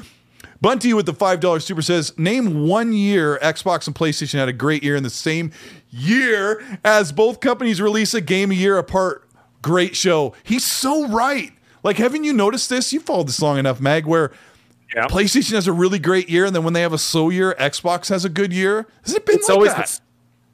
Bunty 0.61 0.93
with 0.93 1.07
the 1.07 1.15
five 1.15 1.41
dollar 1.41 1.59
super 1.61 1.81
says, 1.81 2.13
"Name 2.19 2.67
one 2.67 2.93
year 2.93 3.39
Xbox 3.43 3.87
and 3.87 3.97
PlayStation 3.97 4.39
had 4.39 4.49
a 4.49 4.53
great 4.53 4.83
year 4.83 4.95
in 4.97 5.03
the 5.03 5.09
same 5.11 5.53
year 5.91 6.63
as 6.85 7.13
both 7.13 7.41
companies 7.41 7.81
release 7.81 8.13
a 8.13 8.21
game 8.21 8.51
a 8.51 8.55
year 8.55 8.77
apart." 8.77 9.27
Great 9.63 9.97
show. 9.97 10.35
He's 10.43 10.65
so 10.65 11.07
right. 11.09 11.53
Like, 11.83 11.97
haven't 11.97 12.25
you 12.25 12.33
noticed 12.35 12.69
this? 12.69 12.93
You 12.93 13.01
followed 13.01 13.29
this 13.29 13.41
long 13.41 13.57
enough, 13.59 13.81
Mag, 13.81 14.05
where 14.07 14.33
Yeah. 14.95 15.07
PlayStation 15.07 15.53
has 15.53 15.67
a 15.67 15.73
really 15.73 15.99
great 15.99 16.29
year, 16.29 16.45
and 16.45 16.55
then 16.55 16.65
when 16.65 16.73
they 16.75 16.83
have 16.83 16.93
a 16.93 16.99
slow 16.99 17.31
year, 17.31 17.55
Xbox 17.59 18.09
has 18.09 18.25
a 18.25 18.29
good 18.29 18.53
year. 18.53 18.87
Has 19.05 19.15
it 19.15 19.25
been 19.25 19.37
it's 19.37 19.49
like 19.49 19.57
always 19.57 19.73
that? 19.73 20.01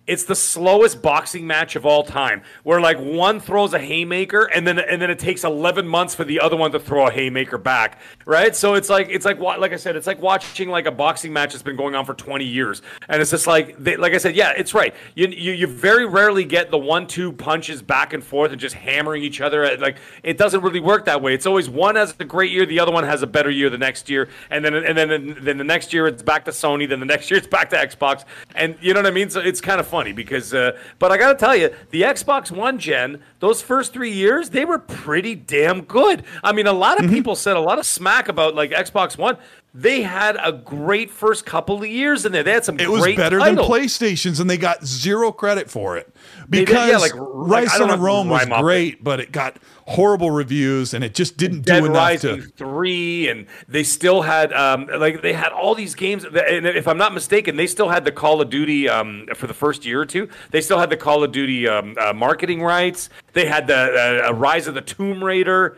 It's 0.06 0.24
the 0.24 0.34
slowest 0.34 1.02
boxing 1.02 1.46
match 1.46 1.76
of 1.76 1.84
all 1.84 2.02
time, 2.02 2.42
where 2.62 2.80
like 2.80 2.98
one 2.98 3.40
throws 3.40 3.74
a 3.74 3.78
haymaker 3.78 4.44
and 4.44 4.66
then 4.66 4.78
and 4.78 5.02
then 5.02 5.10
it 5.10 5.18
takes 5.18 5.44
eleven 5.44 5.86
months 5.86 6.14
for 6.14 6.24
the 6.24 6.40
other 6.40 6.56
one 6.56 6.72
to 6.72 6.78
throw 6.78 7.06
a 7.06 7.10
haymaker 7.10 7.58
back, 7.58 7.98
right? 8.24 8.54
So 8.54 8.74
it's 8.74 8.88
like 8.88 9.08
it's 9.10 9.24
like 9.24 9.38
like 9.38 9.72
I 9.72 9.76
said, 9.76 9.96
it's 9.96 10.06
like 10.06 10.20
watching 10.20 10.68
like 10.68 10.86
a 10.86 10.92
boxing 10.92 11.32
match 11.32 11.52
that's 11.52 11.62
been 11.62 11.76
going 11.76 11.94
on 11.94 12.04
for 12.04 12.14
twenty 12.14 12.44
years, 12.44 12.82
and 13.08 13.20
it's 13.20 13.30
just 13.30 13.46
like 13.46 13.76
they, 13.78 13.96
like 13.96 14.12
I 14.12 14.18
said, 14.18 14.36
yeah, 14.36 14.52
it's 14.56 14.74
right. 14.74 14.94
You, 15.14 15.28
you 15.28 15.52
you 15.52 15.66
very 15.66 16.06
rarely 16.06 16.44
get 16.44 16.70
the 16.70 16.78
one 16.78 17.06
two 17.06 17.32
punches 17.32 17.82
back 17.82 18.12
and 18.12 18.22
forth 18.22 18.52
and 18.52 18.60
just 18.60 18.74
hammering 18.74 19.22
each 19.22 19.40
other. 19.40 19.64
At, 19.64 19.80
like 19.80 19.96
it 20.22 20.38
doesn't 20.38 20.60
really 20.60 20.80
work 20.80 21.06
that 21.06 21.20
way. 21.20 21.34
It's 21.34 21.46
always 21.46 21.68
one 21.68 21.96
has 21.96 22.14
a 22.18 22.24
great 22.24 22.52
year, 22.52 22.64
the 22.64 22.80
other 22.80 22.92
one 22.92 23.04
has 23.04 23.22
a 23.22 23.26
better 23.26 23.50
year 23.50 23.70
the 23.70 23.78
next 23.78 24.08
year, 24.08 24.28
and 24.50 24.64
then 24.64 24.74
and 24.74 24.96
then 24.96 25.36
then 25.40 25.58
the 25.58 25.64
next 25.64 25.92
year 25.92 26.06
it's 26.06 26.22
back 26.22 26.44
to 26.44 26.52
Sony, 26.52 26.88
then 26.88 27.00
the 27.00 27.06
next 27.06 27.30
year 27.30 27.38
it's 27.38 27.48
back 27.48 27.70
to 27.70 27.76
Xbox, 27.76 28.24
and 28.54 28.76
you 28.80 28.94
know 28.94 29.00
what 29.00 29.06
I 29.06 29.10
mean. 29.10 29.30
So 29.30 29.40
it's 29.40 29.60
kind 29.60 29.80
of 29.80 29.86
funny 29.96 30.12
because, 30.12 30.52
uh, 30.52 30.76
but 30.98 31.10
I 31.10 31.16
got 31.16 31.32
to 31.32 31.38
tell 31.38 31.56
you, 31.56 31.70
the 31.88 32.02
Xbox 32.02 32.50
One 32.50 32.78
gen, 32.78 33.22
those 33.46 33.62
first 33.62 33.92
three 33.92 34.12
years, 34.12 34.50
they 34.50 34.64
were 34.64 34.78
pretty 34.78 35.34
damn 35.34 35.82
good. 35.82 36.24
I 36.42 36.52
mean, 36.52 36.66
a 36.66 36.72
lot 36.72 37.02
of 37.02 37.08
people 37.10 37.36
said 37.36 37.56
a 37.56 37.60
lot 37.60 37.78
of 37.78 37.86
smack 37.86 38.28
about 38.28 38.54
like 38.54 38.70
Xbox 38.72 39.16
One. 39.16 39.36
They 39.74 40.00
had 40.00 40.38
a 40.42 40.52
great 40.52 41.10
first 41.10 41.44
couple 41.44 41.82
of 41.82 41.86
years 41.86 42.24
in 42.24 42.32
there. 42.32 42.42
They 42.42 42.52
had 42.52 42.64
some. 42.64 42.80
It 42.80 42.90
was 42.90 43.02
great 43.02 43.18
better 43.18 43.38
titles. 43.38 43.68
than 43.68 43.76
PlayStation's, 43.76 44.40
and 44.40 44.48
they 44.48 44.56
got 44.56 44.82
zero 44.86 45.32
credit 45.32 45.70
for 45.70 45.98
it 45.98 46.10
They 46.48 46.60
did, 46.60 46.68
because 46.68 46.88
yeah, 46.88 46.96
like- 46.96 47.14
like, 47.14 47.68
Ryse 47.68 47.78
don't 47.78 47.90
on 47.90 48.00
Rome 48.00 48.28
was 48.30 48.46
great, 48.46 49.04
but 49.04 49.20
it 49.20 49.32
got 49.32 49.58
horrible 49.86 50.30
reviews, 50.30 50.94
and 50.94 51.04
it 51.04 51.14
just 51.14 51.36
didn't 51.36 51.60
Dead 51.66 51.80
do 51.80 51.86
enough 51.86 51.96
Rising 51.98 52.36
to. 52.42 52.48
three, 52.56 53.28
and 53.28 53.46
they 53.68 53.82
still 53.82 54.22
had 54.22 54.50
um, 54.54 54.86
like 54.98 55.20
they 55.20 55.34
had 55.34 55.52
all 55.52 55.74
these 55.74 55.94
games. 55.94 56.22
that- 56.32 56.48
And 56.48 56.66
if 56.66 56.88
I'm 56.88 56.96
not 56.98 57.12
mistaken, 57.12 57.56
they 57.56 57.66
still 57.66 57.90
had 57.90 58.06
the 58.06 58.12
Call 58.12 58.40
of 58.40 58.48
Duty 58.48 58.88
um, 58.88 59.26
for 59.34 59.46
the 59.46 59.54
first 59.54 59.84
year 59.84 60.00
or 60.00 60.06
two. 60.06 60.26
They 60.52 60.62
still 60.62 60.78
had 60.78 60.88
the 60.88 60.96
Call 60.96 61.22
of 61.22 61.32
Duty 61.32 61.68
um, 61.68 61.96
uh, 62.00 62.14
marketing 62.14 62.62
rights. 62.62 63.10
They 63.36 63.44
had 63.44 63.66
the 63.66 63.76
uh, 64.24 64.28
uh, 64.30 64.32
Rise 64.32 64.66
of 64.66 64.72
the 64.72 64.80
Tomb 64.80 65.22
Raider. 65.22 65.76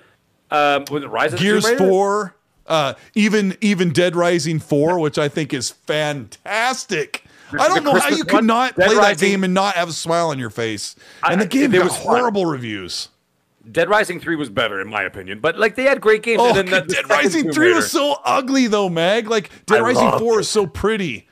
Um, 0.48 0.84
was 0.92 1.02
it 1.02 1.08
Rise 1.08 1.32
of 1.32 1.40
Gears 1.40 1.64
the 1.64 1.70
Tomb 1.70 1.78
Raider? 1.80 1.90
Four, 1.90 2.34
uh, 2.68 2.94
even 3.16 3.56
even 3.60 3.92
Dead 3.92 4.14
Rising 4.14 4.60
Four, 4.60 5.00
which 5.00 5.18
I 5.18 5.28
think 5.28 5.52
is 5.52 5.70
fantastic. 5.70 7.24
I 7.58 7.66
don't 7.66 7.82
know 7.82 7.98
how 7.98 8.10
you 8.10 8.22
could 8.24 8.44
not 8.44 8.76
Dead 8.76 8.86
play 8.86 8.94
that 8.94 9.18
game 9.18 9.42
and 9.42 9.54
not 9.54 9.74
have 9.74 9.88
a 9.88 9.92
smile 9.92 10.28
on 10.28 10.38
your 10.38 10.50
face. 10.50 10.94
And 11.28 11.40
the 11.40 11.46
game 11.46 11.72
got 11.72 11.82
was 11.82 11.96
fun. 11.96 12.02
horrible 12.18 12.46
reviews. 12.46 13.08
Dead 13.72 13.88
Rising 13.88 14.20
three 14.20 14.36
was 14.36 14.50
better 14.50 14.80
in 14.80 14.88
my 14.88 15.02
opinion, 15.02 15.40
but 15.40 15.58
like 15.58 15.74
they 15.74 15.82
had 15.82 16.00
great 16.00 16.22
games. 16.22 16.40
Oh, 16.40 16.56
and 16.56 16.68
then 16.68 16.86
the- 16.86 16.94
Dead 16.94 17.10
Rising 17.10 17.52
Three 17.52 17.74
was 17.74 17.90
so 17.90 18.18
ugly 18.24 18.68
though, 18.68 18.88
Mag. 18.88 19.28
Like 19.28 19.50
Dead 19.66 19.80
I 19.80 19.82
Rising 19.82 20.16
Four 20.20 20.38
it. 20.38 20.42
is 20.42 20.48
so 20.48 20.64
pretty. 20.64 21.26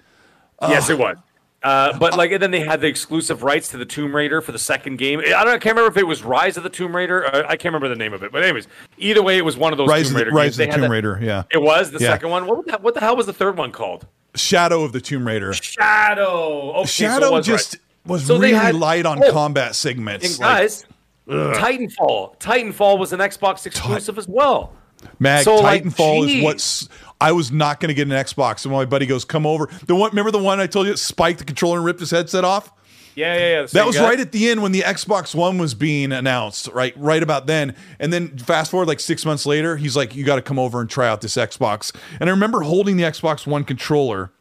Yes, 0.61 0.91
it 0.91 0.99
was. 0.99 1.19
Uh, 1.63 1.99
but 1.99 2.17
like, 2.17 2.31
and 2.31 2.41
then 2.43 2.51
they 2.53 2.61
had 2.61 2.81
the 2.81 2.87
exclusive 2.87 3.43
rights 3.43 3.69
to 3.71 3.77
the 3.77 3.85
Tomb 3.85 4.15
Raider 4.15 4.41
for 4.41 4.53
the 4.53 4.59
second 4.59 4.99
game. 4.99 5.19
I 5.21 5.23
don't. 5.45 5.49
I 5.49 5.59
can't 5.59 5.77
remember 5.77 5.89
if 5.91 5.97
it 5.97 6.07
was 6.07 6.23
Rise 6.23 6.57
of 6.57 6.63
the 6.63 6.71
Tomb 6.71 6.95
Raider. 6.95 7.25
Or, 7.25 7.35
I 7.47 7.57
can't 7.57 7.65
remember 7.75 7.89
the 7.89 7.97
name 7.97 8.13
of 8.13 8.23
it. 8.23 8.31
But 8.31 8.45
anyways, 8.45 8.69
either 8.99 9.23
way, 9.23 9.37
it 9.39 9.45
was 9.45 9.57
one 9.57 9.73
of 9.73 9.79
those 9.79 9.89
Rise 9.89 10.09
Tomb 10.09 10.17
of 10.17 10.19
the, 10.21 10.25
Raider 10.27 10.37
Rise 10.37 10.57
games. 10.57 10.59
of 10.61 10.67
the 10.67 10.73
Tomb 10.73 10.81
that- 10.83 10.91
Raider. 10.91 11.19
Yeah, 11.21 11.43
It 11.51 11.59
was 11.63 11.91
the 11.91 11.99
Yeah. 11.99 12.11
second 12.11 12.31
one. 12.31 12.47
What, 12.47 12.67
the, 12.67 12.79
what 12.79 12.95
the 12.95 13.01
hell 13.01 13.17
was 13.17 13.27
the 13.27 13.33
third 13.33 13.57
one 13.57 13.73
called? 13.73 14.07
Shadow 14.37 14.85
of 14.85 14.93
the 14.93 15.01
Tomb 15.01 15.27
Raider. 15.27 15.53
Shadow. 15.55 16.73
Okay, 16.75 16.81
so 16.83 16.87
Shadow 16.87 17.33
was 17.33 17.47
just 17.47 17.75
right. 17.75 17.83
was 18.11 18.27
So 18.27 18.35
really 18.39 18.53
had- 18.53 18.75
light 18.77 19.07
on 19.07 19.23
oh, 19.25 19.33
combat 19.33 19.75
segments. 19.75 20.25
And 20.25 20.39
Like, 20.39 20.59
guys, 20.59 20.87
Titanfall. 21.29 22.39
Titanfall 22.39 22.99
was 22.99 23.13
an 23.13 23.21
Xbox 23.21 23.67
exclusive 23.67 24.19
as 24.19 24.29
well. 24.29 24.73
Mag 25.19 25.45
So, 25.45 25.57
like, 25.57 25.85
Titanfall 25.85 26.25
is 26.25 26.33
geez. 26.33 26.45
what's. 26.45 26.89
I 27.21 27.33
was 27.33 27.51
not 27.51 27.81
going 27.81 27.89
to 27.89 27.95
get 27.95 28.07
an 28.09 28.13
Xbox, 28.13 28.65
and 28.65 28.73
my 28.73 28.85
buddy 28.85 29.07
goes, 29.07 29.25
"Come 29.25 29.47
over." 29.47 29.69
The 29.87 29.95
one, 29.95 30.11
remember 30.11 30.31
the 30.31 30.39
one 30.39 30.61
I 30.61 30.67
told 30.67 30.87
you, 30.87 30.97
spiked 30.97 31.39
the 31.39 31.45
controller 31.45 31.77
and 31.79 31.85
ripped 31.85 32.01
his 32.01 32.11
headset 32.11 32.45
off. 32.45 32.71
Yeah, 33.17 33.35
yeah, 33.35 33.61
yeah. 33.61 33.67
That 33.73 33.87
was 33.87 33.97
guy. 33.97 34.05
right 34.05 34.21
at 34.21 34.31
the 34.33 34.51
end 34.51 34.63
when 34.63 34.73
the 34.73 34.83
Xbox 34.83 35.35
One 35.35 35.57
was 35.57 35.73
being 35.73 36.13
announced, 36.13 36.69
right? 36.69 36.93
Right 36.99 37.23
about 37.23 37.47
then. 37.47 37.75
And 37.99 38.13
then 38.13 38.37
fast 38.37 38.71
forward 38.71 38.89
like 38.89 39.01
six 39.01 39.25
months 39.25 39.47
later, 39.47 39.79
he's 39.79 39.97
like, 39.97 40.15
You 40.15 40.23
got 40.23 40.37
to 40.37 40.43
come 40.43 40.59
over 40.59 40.83
and 40.83 40.91
try 40.91 41.09
out 41.09 41.23
this 41.23 41.37
Xbox. 41.37 41.97
And 42.21 42.29
I 42.29 42.33
remember 42.33 42.61
holding 42.61 42.99
the 42.99 43.05
Xbox 43.05 43.47
One 43.47 43.65
controller. 43.65 44.33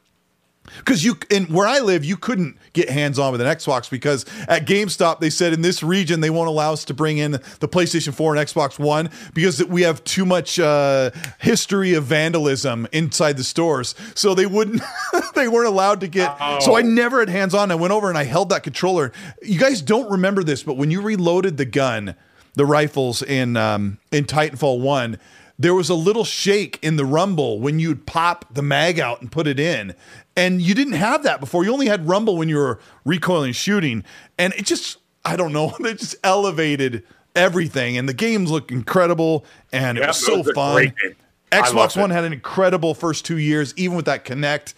Because 0.78 1.04
you 1.04 1.18
in 1.30 1.46
where 1.46 1.68
I 1.68 1.80
live, 1.80 2.04
you 2.04 2.18
couldn't 2.18 2.58
get 2.74 2.90
hands 2.90 3.18
on 3.20 3.32
with 3.32 3.42
an 3.42 3.48
Xbox 3.48 3.90
because 3.90 4.26
at 4.48 4.66
GameStop 4.66 5.20
they 5.20 5.30
said 5.30 5.54
in 5.54 5.62
this 5.62 5.82
region 5.82 6.20
they 6.20 6.30
won't 6.30 6.50
allow 6.50 6.74
us 6.74 6.86
to 6.86 6.94
bring 6.94 7.18
in 7.18 7.32
the 7.32 7.68
PlayStation 7.68 8.14
4 8.14 8.36
and 8.36 8.48
Xbox 8.48 8.78
One 8.78 9.10
because 9.34 9.64
we 9.66 9.84
have 9.84 10.04
too 10.04 10.26
much 10.26 10.60
uh, 10.60 11.12
history 11.40 11.94
of 11.94 12.04
vandalism 12.04 12.88
inside 12.92 13.38
the 13.38 13.44
stores. 13.44 13.96
So 14.14 14.36
they 14.36 14.46
wouldn't, 14.46 14.82
they 15.36 15.48
weren't 15.48 15.68
allowed 15.68 16.02
to 16.02 16.08
get. 16.08 16.38
So 16.62 16.76
I 16.76 16.82
never 16.82 17.20
had 17.20 17.30
hands 17.30 17.54
on. 17.54 17.72
I 17.72 17.76
went 17.76 17.94
over 17.94 18.10
and 18.10 18.18
I 18.18 18.24
held 18.24 18.50
that 18.50 18.64
controller. 18.64 19.12
You 19.42 19.60
guys 19.60 19.82
don't 19.82 20.10
remember 20.12 20.44
this, 20.44 20.64
but 20.64 20.78
when 20.78 20.92
you 20.92 21.02
reloaded 21.02 21.58
the 21.58 21.66
gun, 21.66 22.16
the 22.56 22.66
rifles 22.66 23.22
in 23.22 23.58
um, 23.58 24.00
in 24.12 24.26
Titanfall 24.26 24.80
One, 24.80 25.20
there 25.58 25.74
was 25.74 25.90
a 25.90 25.96
little 25.96 26.24
shake 26.26 26.80
in 26.82 26.98
the 26.98 27.06
rumble 27.06 27.60
when 27.60 27.80
you'd 27.80 28.06
pop 28.06 28.54
the 28.54 28.62
mag 28.62 29.00
out 29.00 29.22
and 29.22 29.32
put 29.32 29.48
it 29.48 29.60
in. 29.60 29.96
And 30.36 30.62
you 30.62 30.76
didn't 30.76 30.94
have 30.94 31.24
that 31.24 31.40
before. 31.40 31.64
You 31.64 31.72
only 31.72 31.88
had 31.88 32.08
rumble 32.08 32.36
when 32.38 32.50
you 32.50 32.58
were 32.58 32.80
recoiling 33.06 33.54
shooting. 33.54 34.04
And 34.38 34.54
it 34.56 34.66
just, 34.66 34.98
I 35.24 35.36
don't 35.38 35.54
know, 35.54 35.74
they 35.80 35.94
just 35.94 36.16
elevated 36.24 37.04
everything. 37.36 37.98
And 37.98 38.08
the 38.10 38.14
games 38.14 38.52
look 38.52 38.72
incredible. 38.72 39.46
And 39.72 39.98
it 39.98 40.02
Yeah, 40.02 40.08
was 40.08 40.22
it 40.22 40.26
so 40.26 40.38
was 40.40 40.48
a 40.50 40.54
fun. 40.54 40.76
great 40.76 40.94
game. 40.98 41.16
I 41.52 41.62
Xbox 41.62 41.96
it. 41.96 42.02
One 42.02 42.10
had 42.10 42.26
an 42.26 42.34
incredible 42.34 42.94
first 42.94 43.24
two 43.24 43.38
years, 43.38 43.74
even 43.78 43.96
with 43.96 44.06
that 44.06 44.26
Kinect. 44.26 44.74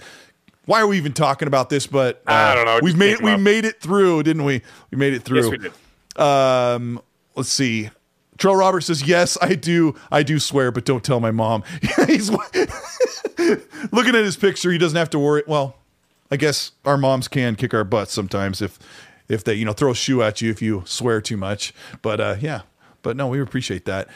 Why 0.66 0.82
are 0.82 0.88
we 0.88 0.98
even 0.98 1.14
talking 1.14 1.48
about 1.48 1.70
this? 1.70 1.88
But 1.88 2.22
uh, 2.28 2.32
I 2.34 2.54
don't 2.54 2.66
know, 2.66 2.80
We've 2.84 2.96
made 2.98 3.18
came 3.18 3.26
we 3.26 3.32
up. 3.32 3.40
made 3.40 3.66
it 3.66 3.80
through, 3.82 4.22
didn't 4.24 4.44
we? 4.44 4.62
We 4.92 4.98
made 4.98 5.14
it 5.14 5.24
through. 5.24 5.42
Yes, 5.44 5.50
we 5.50 5.58
did. 5.58 6.22
Um, 6.22 7.02
let's 7.36 7.50
see. 7.50 7.90
Trill 8.38 8.56
Roberts 8.56 8.88
says, 8.88 9.08
"Yes, 9.08 9.38
I 9.42 9.56
do. 9.56 9.96
I 10.12 10.24
do 10.24 10.40
swear, 10.40 10.72
but 10.72 10.86
don't 10.86 11.04
tell 11.04 11.20
my 11.20 11.32
mom." 11.32 11.64
He's 12.08 12.30
looking 13.92 14.16
at 14.16 14.24
his 14.24 14.38
picture. 14.38 14.72
He 14.72 14.78
doesn't 14.78 14.98
have 14.98 15.10
to 15.12 15.20
worry. 15.20 15.44
Well, 15.48 15.76
I 16.32 16.38
guess 16.38 16.72
our 16.86 16.98
moms 16.98 17.28
can 17.28 17.56
kick 17.56 17.74
our 17.74 17.84
butts 17.84 18.14
sometimes 18.14 18.62
if 18.62 18.80
if 19.28 19.44
they 19.44 19.56
you 19.56 19.66
know 19.66 19.74
throw 19.74 19.92
a 19.92 19.96
shoe 19.96 20.22
at 20.22 20.42
you 20.42 20.52
if 20.52 20.62
you 20.62 20.84
swear 20.86 21.22
too 21.22 21.38
much. 21.38 21.74
But 22.02 22.20
uh, 22.20 22.36
yeah, 22.40 22.62
but 23.02 23.18
no, 23.18 23.28
we 23.28 23.42
appreciate 23.42 23.86
that. 23.86 24.08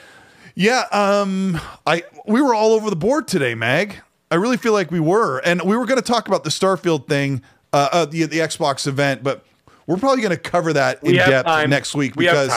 Yeah, 0.56 0.86
um, 0.92 1.60
I 1.86 2.04
we 2.28 2.42
were 2.42 2.54
all 2.54 2.74
over 2.74 2.90
the 2.90 2.96
board 2.96 3.28
today, 3.28 3.56
Mag. 3.56 4.02
I 4.30 4.36
really 4.36 4.58
feel 4.58 4.74
like 4.74 4.92
we 4.92 5.00
were, 5.00 5.40
and 5.40 5.62
we 5.62 5.76
were 5.76 5.86
going 5.86 6.00
to 6.00 6.06
talk 6.06 6.28
about 6.28 6.44
the 6.44 6.50
Starfield 6.50 7.08
thing, 7.08 7.42
uh, 7.74 7.90
uh 7.92 8.06
the 8.06 8.26
the 8.26 8.40
Xbox 8.40 8.88
event, 8.88 9.24
but 9.24 9.46
we're 9.88 9.98
probably 9.98 10.22
going 10.22 10.36
to 10.36 10.42
cover 10.42 10.74
that 10.74 11.04
in 11.04 11.16
depth 11.16 11.48
time. 11.48 11.70
next 11.70 11.96
week 11.96 12.16
We 12.16 12.26
because. 12.26 12.50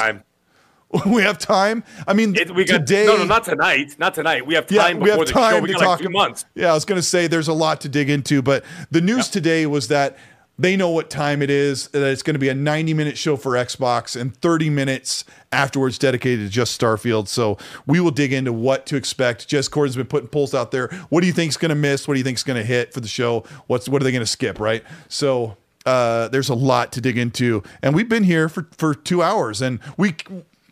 we 1.07 1.23
have 1.23 1.39
time. 1.39 1.85
I 2.07 2.13
mean, 2.13 2.35
It, 2.37 2.55
we 2.55 2.65
got 2.65 2.79
today. 2.79 3.07
no, 3.07 3.17
no, 3.17 3.25
not 3.25 3.45
tonight. 3.45 3.97
Not 3.99 4.15
tonight. 4.15 4.47
We 4.47 4.55
have 4.55 4.71
yeah, 4.71 4.83
time 4.83 5.01
we 5.01 5.11
before 5.11 5.19
have 5.19 5.27
the 5.27 5.33
show. 5.33 5.39
time 5.41 5.63
We 5.63 5.69
to 5.69 5.75
got 5.75 5.81
talk. 5.81 5.89
like 5.99 6.07
two 6.07 6.11
months. 6.11 6.45
Yeah, 6.55 6.71
I 6.71 6.75
was 6.75 6.85
going 6.85 6.99
to 7.01 7.07
say 7.07 7.27
there's 7.27 7.49
a 7.49 7.53
lot 7.55 7.81
to 7.83 7.89
dig 7.89 8.09
into, 8.11 8.43
but 8.43 8.65
the 8.91 9.01
news 9.01 9.29
today 9.29 9.67
was 9.67 9.89
that 9.89 10.17
they 10.57 10.77
know 10.77 10.89
what 10.91 11.11
time 11.11 11.43
it 11.43 11.51
is. 11.51 11.89
That 11.89 12.03
it's 12.05 12.23
going 12.23 12.35
to 12.35 12.39
be 12.39 12.49
a 12.49 12.55
90 12.55 12.95
minute 12.95 13.19
show 13.19 13.37
for 13.37 13.53
Xbox 13.55 14.19
and 14.21 14.37
30 14.37 14.71
minutes 14.71 15.25
afterwards 15.51 15.99
dedicated 15.99 16.47
to 16.47 16.51
just 16.51 16.81
Starfield. 16.81 17.27
So 17.27 17.59
we 17.87 17.99
will 17.99 18.13
dig 18.13 18.33
into 18.33 18.53
what 18.53 18.87
to 18.87 18.97
expect. 18.97 19.49
Jez 19.49 19.69
Corden's 19.69 19.97
been 19.97 20.07
putting 20.07 20.29
polls 20.29 20.55
out 20.55 20.71
there. 20.71 20.89
What 21.09 21.23
do 21.23 21.27
you 21.27 21.33
think's 21.33 21.57
going 21.57 21.71
to 21.71 21.75
miss? 21.75 22.07
What 22.07 22.15
do 22.15 22.19
you 22.19 22.25
think's 22.25 22.45
going 22.45 22.61
to 22.61 22.65
hit 22.67 22.93
for 22.95 23.01
the 23.01 23.09
show? 23.09 23.45
What's 23.67 23.89
what 23.89 24.01
are 24.01 24.05
they 24.05 24.13
going 24.13 24.21
to 24.23 24.27
skip? 24.31 24.61
Right. 24.61 24.85
So 25.09 25.57
uh, 25.87 26.29
there's 26.29 26.49
a 26.51 26.55
lot 26.55 26.93
to 26.93 27.01
dig 27.01 27.19
into, 27.19 27.63
and 27.83 27.93
we've 27.95 28.09
been 28.09 28.23
here 28.25 28.49
for 28.49 28.69
for 28.79 28.95
two 28.95 29.23
hours, 29.23 29.61
and 29.61 29.81
we. 29.97 30.15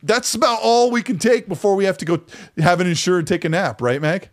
That's 0.03 0.35
about 0.35 0.61
all 0.63 0.91
we 0.91 1.03
can 1.03 1.19
take 1.19 1.49
before 1.49 1.75
we 1.77 1.85
have 1.85 1.99
to 1.99 2.05
go 2.05 2.21
have 2.59 2.81
an 2.81 2.87
insurer 2.87 3.23
take 3.23 3.45
a 3.45 3.49
nap, 3.49 3.81
right, 3.81 4.01
Meg? 4.01 4.29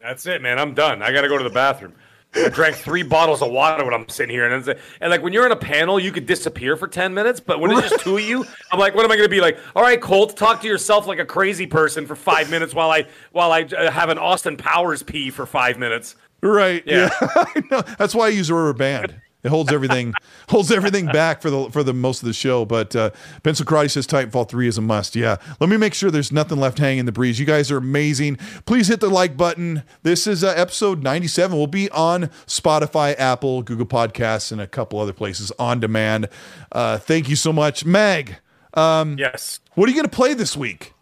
That's 0.00 0.26
it, 0.26 0.42
man. 0.42 0.58
I'm 0.58 0.74
done. 0.74 1.02
I 1.02 1.12
got 1.12 1.22
to 1.22 1.28
go 1.28 1.38
to 1.38 1.44
the 1.44 1.50
bathroom. 1.50 1.94
I 2.36 2.48
drank 2.48 2.76
three 2.76 3.02
bottles 3.02 3.42
of 3.42 3.52
water 3.52 3.84
when 3.84 3.94
I'm 3.94 4.08
sitting 4.08 4.34
here, 4.34 4.52
and 4.52 4.76
and 5.00 5.10
like 5.10 5.22
when 5.22 5.32
you're 5.32 5.46
in 5.46 5.52
a 5.52 5.56
panel, 5.56 6.00
you 6.00 6.10
could 6.10 6.26
disappear 6.26 6.76
for 6.76 6.88
ten 6.88 7.14
minutes, 7.14 7.38
but 7.38 7.60
when 7.60 7.70
it's 7.70 7.88
just 7.88 8.02
two 8.02 8.16
of 8.16 8.24
you, 8.24 8.44
I'm 8.72 8.78
like, 8.78 8.94
what 8.94 9.04
am 9.04 9.12
I 9.12 9.16
going 9.16 9.26
to 9.26 9.30
be 9.30 9.40
like? 9.40 9.56
All 9.76 9.82
right, 9.82 10.00
Colt, 10.00 10.36
talk 10.36 10.60
to 10.62 10.66
yourself 10.66 11.06
like 11.06 11.20
a 11.20 11.24
crazy 11.24 11.66
person 11.66 12.06
for 12.06 12.16
five 12.16 12.50
minutes 12.50 12.74
while 12.74 12.90
I 12.90 13.06
while 13.32 13.52
I 13.52 13.62
uh, 13.62 13.90
have 13.90 14.08
an 14.08 14.18
Austin 14.18 14.56
Powers 14.56 15.02
pee 15.02 15.30
for 15.30 15.46
five 15.46 15.78
minutes. 15.78 16.16
Right. 16.42 16.82
Yeah. 16.86 17.08
Yeah. 17.20 17.28
I 17.36 17.62
know. 17.70 17.80
That's 17.98 18.14
why 18.14 18.26
I 18.26 18.30
use 18.30 18.50
a 18.50 18.54
rubber 18.54 18.72
band. 18.74 19.14
It 19.44 19.50
holds 19.50 19.70
everything 19.72 20.14
holds 20.48 20.72
everything 20.72 21.06
back 21.06 21.40
for 21.42 21.50
the 21.50 21.70
for 21.70 21.82
the 21.82 21.92
most 21.92 22.22
of 22.22 22.26
the 22.26 22.32
show. 22.32 22.64
But 22.64 22.96
uh, 22.96 23.10
Pencil 23.42 23.64
Karate 23.66 23.90
says 23.90 24.06
Titanfall 24.06 24.48
three 24.48 24.66
is 24.66 24.78
a 24.78 24.80
must. 24.80 25.14
Yeah. 25.14 25.36
Let 25.60 25.68
me 25.70 25.76
make 25.76 25.94
sure 25.94 26.10
there's 26.10 26.32
nothing 26.32 26.58
left 26.58 26.78
hanging 26.78 27.00
in 27.00 27.06
the 27.06 27.12
breeze. 27.12 27.38
You 27.38 27.46
guys 27.46 27.70
are 27.70 27.76
amazing. 27.76 28.36
Please 28.66 28.88
hit 28.88 29.00
the 29.00 29.08
like 29.10 29.36
button. 29.36 29.82
This 30.02 30.26
is 30.26 30.42
uh, 30.42 30.54
episode 30.56 31.02
97. 31.02 31.56
We'll 31.56 31.66
be 31.66 31.90
on 31.90 32.24
Spotify, 32.46 33.14
Apple, 33.18 33.62
Google 33.62 33.86
Podcasts, 33.86 34.50
and 34.50 34.60
a 34.60 34.66
couple 34.66 34.98
other 34.98 35.12
places 35.12 35.52
on 35.58 35.78
demand. 35.78 36.28
Uh, 36.72 36.98
thank 36.98 37.28
you 37.28 37.36
so 37.36 37.52
much, 37.52 37.84
Meg. 37.84 38.36
yes. 38.76 39.60
What 39.74 39.86
are 39.88 39.92
you 39.92 39.96
going 39.96 40.08
to 40.10 40.16
play 40.16 40.34
this 40.34 40.56
week? 40.56 40.94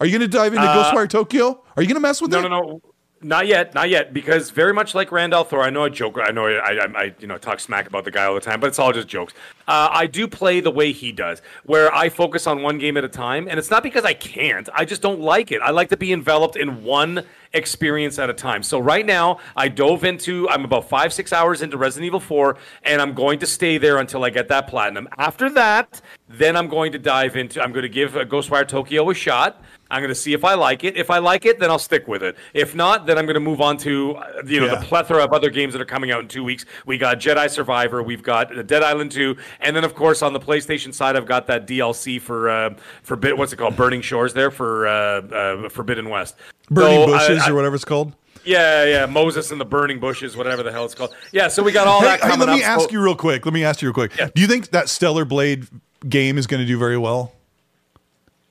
Are 0.00 0.06
you 0.06 0.16
going 0.16 0.30
to 0.30 0.36
dive 0.36 0.54
into 0.54 0.64
Ghostwire 0.66 1.08
Tokyo? 1.08 1.64
Are 1.76 1.82
you 1.82 1.88
going 1.88 1.96
to 1.96 2.00
mess 2.00 2.22
with 2.22 2.32
Uh, 2.32 2.40
No, 2.42 2.46
it? 2.46 2.50
no, 2.50 2.60
no. 2.60 2.80
Not 3.20 3.48
yet, 3.48 3.74
not 3.74 3.90
yet, 3.90 4.14
because 4.14 4.50
very 4.50 4.72
much 4.72 4.94
like 4.94 5.10
Randall 5.10 5.42
Thor, 5.42 5.62
I 5.62 5.70
know 5.70 5.84
I 5.84 5.88
joke, 5.88 6.18
I 6.22 6.30
know 6.30 6.46
I, 6.46 6.74
I, 6.74 6.86
I, 6.94 7.14
you 7.18 7.26
know, 7.26 7.36
talk 7.36 7.58
smack 7.58 7.88
about 7.88 8.04
the 8.04 8.12
guy 8.12 8.24
all 8.24 8.34
the 8.34 8.40
time, 8.40 8.60
but 8.60 8.68
it's 8.68 8.78
all 8.78 8.92
just 8.92 9.08
jokes. 9.08 9.34
Uh, 9.66 9.88
I 9.90 10.06
do 10.06 10.28
play 10.28 10.60
the 10.60 10.70
way 10.70 10.92
he 10.92 11.10
does, 11.10 11.42
where 11.64 11.92
I 11.92 12.10
focus 12.10 12.46
on 12.46 12.62
one 12.62 12.78
game 12.78 12.96
at 12.96 13.02
a 13.02 13.08
time, 13.08 13.48
and 13.48 13.58
it's 13.58 13.72
not 13.72 13.82
because 13.82 14.04
I 14.04 14.14
can't. 14.14 14.68
I 14.72 14.84
just 14.84 15.02
don't 15.02 15.20
like 15.20 15.50
it. 15.50 15.60
I 15.62 15.70
like 15.70 15.88
to 15.88 15.96
be 15.96 16.12
enveloped 16.12 16.54
in 16.54 16.84
one 16.84 17.24
experience 17.52 18.20
at 18.20 18.30
a 18.30 18.34
time. 18.34 18.62
So 18.62 18.78
right 18.78 19.04
now, 19.04 19.40
I 19.56 19.66
dove 19.66 20.04
into. 20.04 20.48
I'm 20.48 20.64
about 20.64 20.88
five, 20.88 21.12
six 21.12 21.32
hours 21.32 21.60
into 21.60 21.76
Resident 21.76 22.06
Evil 22.06 22.20
4, 22.20 22.56
and 22.84 23.02
I'm 23.02 23.14
going 23.14 23.40
to 23.40 23.46
stay 23.46 23.78
there 23.78 23.98
until 23.98 24.24
I 24.24 24.30
get 24.30 24.46
that 24.48 24.68
platinum. 24.68 25.08
After 25.18 25.50
that, 25.50 26.00
then 26.28 26.56
I'm 26.56 26.68
going 26.68 26.92
to 26.92 26.98
dive 26.98 27.36
into. 27.36 27.60
I'm 27.60 27.72
going 27.72 27.82
to 27.82 27.88
give 27.88 28.16
uh, 28.16 28.24
Ghostwire 28.24 28.66
Tokyo 28.66 29.10
a 29.10 29.14
shot. 29.14 29.60
I'm 29.90 30.00
going 30.00 30.08
to 30.10 30.14
see 30.14 30.32
if 30.34 30.44
I 30.44 30.54
like 30.54 30.84
it. 30.84 30.96
If 30.96 31.10
I 31.10 31.18
like 31.18 31.46
it, 31.46 31.58
then 31.58 31.70
I'll 31.70 31.78
stick 31.78 32.06
with 32.06 32.22
it. 32.22 32.36
If 32.52 32.74
not, 32.74 33.06
then 33.06 33.16
I'm 33.16 33.24
going 33.24 33.34
to 33.34 33.40
move 33.40 33.60
on 33.60 33.76
to 33.78 34.16
uh, 34.16 34.42
you 34.46 34.60
know 34.60 34.66
Yeah. 34.66 34.74
the 34.76 34.84
plethora 34.86 35.24
of 35.24 35.32
other 35.32 35.48
games 35.50 35.72
that 35.72 35.80
are 35.80 35.86
coming 35.86 36.10
out 36.10 36.20
in 36.20 36.28
two 36.28 36.44
weeks. 36.44 36.64
We 36.86 36.98
got 36.98 37.18
Jedi 37.20 37.48
Survivor, 37.48 38.02
we've 38.02 38.22
got 38.22 38.66
Dead 38.66 38.82
Island 38.82 39.12
2, 39.12 39.36
and 39.60 39.74
then 39.74 39.84
of 39.84 39.94
course 39.94 40.20
on 40.22 40.32
the 40.32 40.40
PlayStation 40.40 40.92
side, 40.92 41.16
I've 41.16 41.26
got 41.26 41.46
that 41.46 41.66
DLC 41.66 42.20
for 42.20 42.48
uh, 42.50 42.74
for 43.02 43.16
bit 43.16 43.36
what's 43.38 43.52
it 43.52 43.56
called, 43.56 43.76
Burning 43.76 44.02
Shores 44.02 44.34
there 44.34 44.50
for 44.50 44.86
uh, 44.86 44.92
uh, 44.92 45.68
Forbidden 45.70 46.08
West. 46.10 46.36
Burning 46.70 47.06
So, 47.06 47.06
bushes 47.06 47.42
I- 47.42 47.50
or 47.50 47.54
whatever 47.54 47.74
it's 47.74 47.84
called. 47.84 48.14
Yeah, 48.44 48.84
yeah, 48.84 49.06
Moses 49.06 49.50
and 49.50 49.60
the 49.60 49.64
burning 49.66 49.98
bushes, 50.00 50.34
whatever 50.36 50.62
the 50.62 50.72
hell 50.72 50.84
it's 50.86 50.94
called. 50.94 51.14
Yeah, 51.32 51.48
so 51.48 51.62
we 51.62 51.70
got 51.72 51.86
all 51.86 52.00
Hey, 52.00 52.06
that 52.06 52.22
hey, 52.22 52.36
let 52.36 52.48
me 52.48 52.62
up. 52.62 52.68
ask 52.78 52.90
you 52.92 53.02
real 53.02 53.16
quick. 53.16 53.44
Let 53.44 53.52
me 53.52 53.62
ask 53.64 53.82
you 53.82 53.88
real 53.88 53.94
quick. 54.08 54.12
Do 54.34 54.40
you 54.40 54.46
think 54.46 54.70
that 54.70 54.88
Stellar 54.88 55.26
Blade 55.26 55.66
game 56.08 56.38
is 56.38 56.46
going 56.46 56.60
to 56.60 56.66
do 56.66 56.78
very 56.78 56.96
well? 56.96 57.32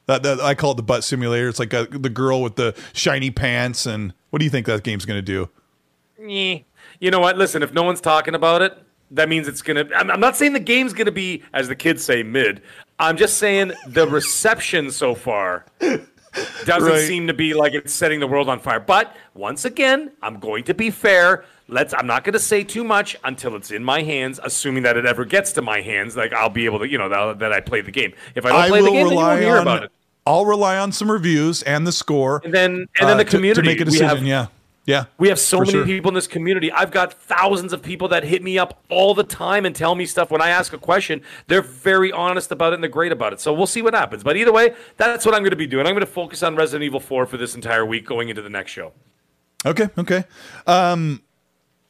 That, 0.07 0.23
that 0.23 0.39
I 0.39 0.55
call 0.55 0.71
it 0.71 0.77
the 0.77 0.83
butt 0.83 1.03
simulator. 1.03 1.47
It's 1.49 1.59
like 1.59 1.73
a, 1.73 1.85
the 1.85 2.09
girl 2.09 2.41
with 2.41 2.55
the 2.55 2.75
shiny 2.93 3.29
pants. 3.29 3.85
And 3.85 4.13
what 4.29 4.39
do 4.39 4.45
you 4.45 4.51
think 4.51 4.65
that 4.65 4.83
game's 4.83 5.05
going 5.05 5.17
to 5.17 5.21
do? 5.21 5.49
You 6.99 7.11
know 7.11 7.19
what? 7.19 7.37
Listen, 7.37 7.61
if 7.61 7.73
no 7.73 7.83
one's 7.83 8.01
talking 8.01 8.33
about 8.35 8.61
it, 8.61 8.77
that 9.11 9.29
means 9.29 9.47
it's 9.47 9.61
gonna. 9.61 9.87
I'm, 9.95 10.09
I'm 10.11 10.19
not 10.19 10.35
saying 10.35 10.53
the 10.53 10.59
game's 10.59 10.93
gonna 10.93 11.11
be, 11.11 11.43
as 11.53 11.67
the 11.67 11.75
kids 11.75 12.03
say, 12.03 12.23
mid. 12.23 12.61
I'm 12.99 13.15
just 13.15 13.37
saying 13.37 13.71
the 13.87 14.07
reception 14.07 14.91
so 14.91 15.13
far 15.15 15.65
doesn't 16.65 16.91
Right. 16.91 17.07
seem 17.07 17.27
to 17.27 17.33
be 17.33 17.53
like 17.53 17.73
it's 17.73 17.93
setting 17.93 18.19
the 18.19 18.27
world 18.27 18.49
on 18.49 18.59
fire. 18.59 18.79
But 18.79 19.15
once 19.33 19.65
again, 19.65 20.11
I'm 20.21 20.39
going 20.39 20.63
to 20.65 20.73
be 20.73 20.89
fair. 20.89 21.45
Let's. 21.67 21.93
I'm 21.93 22.07
not 22.07 22.23
going 22.23 22.33
to 22.33 22.39
say 22.39 22.63
too 22.63 22.83
much 22.83 23.15
until 23.23 23.55
it's 23.55 23.71
in 23.71 23.83
my 23.83 24.01
hands. 24.01 24.39
Assuming 24.43 24.83
that 24.83 24.97
it 24.97 25.05
ever 25.05 25.25
gets 25.25 25.51
to 25.53 25.61
my 25.61 25.81
hands, 25.81 26.17
like 26.17 26.33
I'll 26.33 26.49
be 26.49 26.65
able 26.65 26.79
to, 26.79 26.87
you 26.87 26.97
know, 26.97 27.09
that, 27.09 27.39
that 27.39 27.53
I 27.53 27.59
play 27.59 27.81
the 27.81 27.91
game. 27.91 28.13
If 28.35 28.45
I 28.45 28.49
don't 28.49 28.69
play 28.69 28.81
the 28.81 28.91
game, 28.91 29.07
then 29.07 29.11
you 29.11 29.15
won't 29.17 29.41
hear 29.41 29.57
about 29.57 29.83
it. 29.83 29.91
I'll 30.27 30.45
rely 30.45 30.77
on 30.77 30.91
some 30.91 31.09
reviews 31.09 31.63
and 31.63 31.87
the 31.87 31.91
score. 31.91 32.41
And 32.43 32.53
then, 32.53 32.71
and 32.99 33.09
then 33.09 33.11
uh, 33.11 33.15
the 33.15 33.25
community. 33.25 33.61
to, 33.61 33.65
make 33.65 33.79
a 33.79 33.85
decision. 33.85 34.07
have- 34.07 34.23
yeah, 34.23 34.47
yeah. 34.85 35.05
We 35.17 35.29
have 35.29 35.39
so 35.39 35.59
many 35.59 35.71
sure. 35.71 35.85
people 35.85 36.09
in 36.09 36.15
this 36.15 36.27
community. 36.27 36.71
I've 36.71 36.91
got 36.91 37.13
thousands 37.13 37.73
of 37.73 37.81
people 37.81 38.07
that 38.09 38.23
hit 38.23 38.43
me 38.43 38.57
up 38.57 38.81
all 38.89 39.13
the 39.13 39.23
time 39.23 39.65
and 39.65 39.75
tell 39.75 39.95
me 39.95 40.05
stuff 40.05 40.29
when 40.29 40.41
I 40.41 40.49
ask 40.49 40.73
a 40.73 40.77
question. 40.77 41.21
They're 41.47 41.61
very 41.61 42.11
honest 42.11 42.51
about 42.51 42.73
it 42.73 42.75
and 42.75 42.83
they're 42.83 42.89
great 42.89 43.11
about 43.11 43.33
it. 43.33 43.39
So 43.39 43.53
we'll 43.53 43.67
see 43.67 43.81
what 43.81 43.93
happens. 43.93 44.23
But 44.23 44.37
either 44.37 44.51
way, 44.51 44.75
that's 44.97 45.25
what 45.25 45.33
I'm 45.33 45.41
going 45.41 45.51
to 45.51 45.57
be 45.57 45.67
doing. 45.67 45.87
I'm 45.87 45.93
going 45.93 46.01
to 46.01 46.11
focus 46.11 46.43
on 46.43 46.55
Resident 46.55 46.83
Evil 46.83 46.99
4 46.99 47.25
for 47.25 47.37
this 47.37 47.55
entire 47.55 47.85
week 47.85 48.05
going 48.05 48.29
into 48.29 48.41
the 48.41 48.49
next 48.49 48.71
show. 48.71 48.93
Okay, 49.65 49.89
okay. 49.97 50.23
Um, 50.65 51.21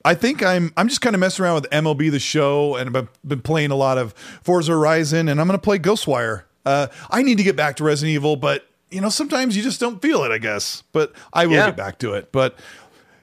I 0.06 0.14
think 0.14 0.42
I'm 0.42 0.72
I'm 0.78 0.88
just 0.88 1.02
kind 1.02 1.16
of 1.16 1.20
messing 1.20 1.44
around 1.44 1.56
with 1.56 1.70
MLB 1.70 2.10
the 2.10 2.20
Show, 2.20 2.78
and 2.78 2.96
I've 2.96 3.10
been 3.28 3.42
playing 3.42 3.72
a 3.72 3.76
lot 3.76 3.98
of 3.98 4.14
Forza 4.42 4.72
Horizon, 4.72 5.28
and 5.28 5.42
I'm 5.42 5.48
going 5.48 5.60
to 5.60 5.64
play 5.64 5.80
Ghostwire. 5.80 6.44
Uh, 6.68 6.88
I 7.10 7.24
need 7.24 7.38
to 7.38 7.44
get 7.44 7.56
back 7.56 7.78
to 7.78 7.84
Resident 7.84 8.14
Evil, 8.14 8.36
but 8.36 8.68
you 8.92 9.02
know 9.02 9.10
sometimes 9.10 9.56
you 9.58 9.64
just 9.64 9.80
don't 9.80 10.02
feel 10.02 10.24
it, 10.24 10.32
I 10.32 10.38
guess. 10.38 10.84
But 10.92 11.14
I 11.34 11.46
will 11.46 11.54
Yeah. 11.56 11.66
get 11.68 11.78
back 11.78 12.00
to 12.00 12.14
it. 12.14 12.32
But 12.32 12.58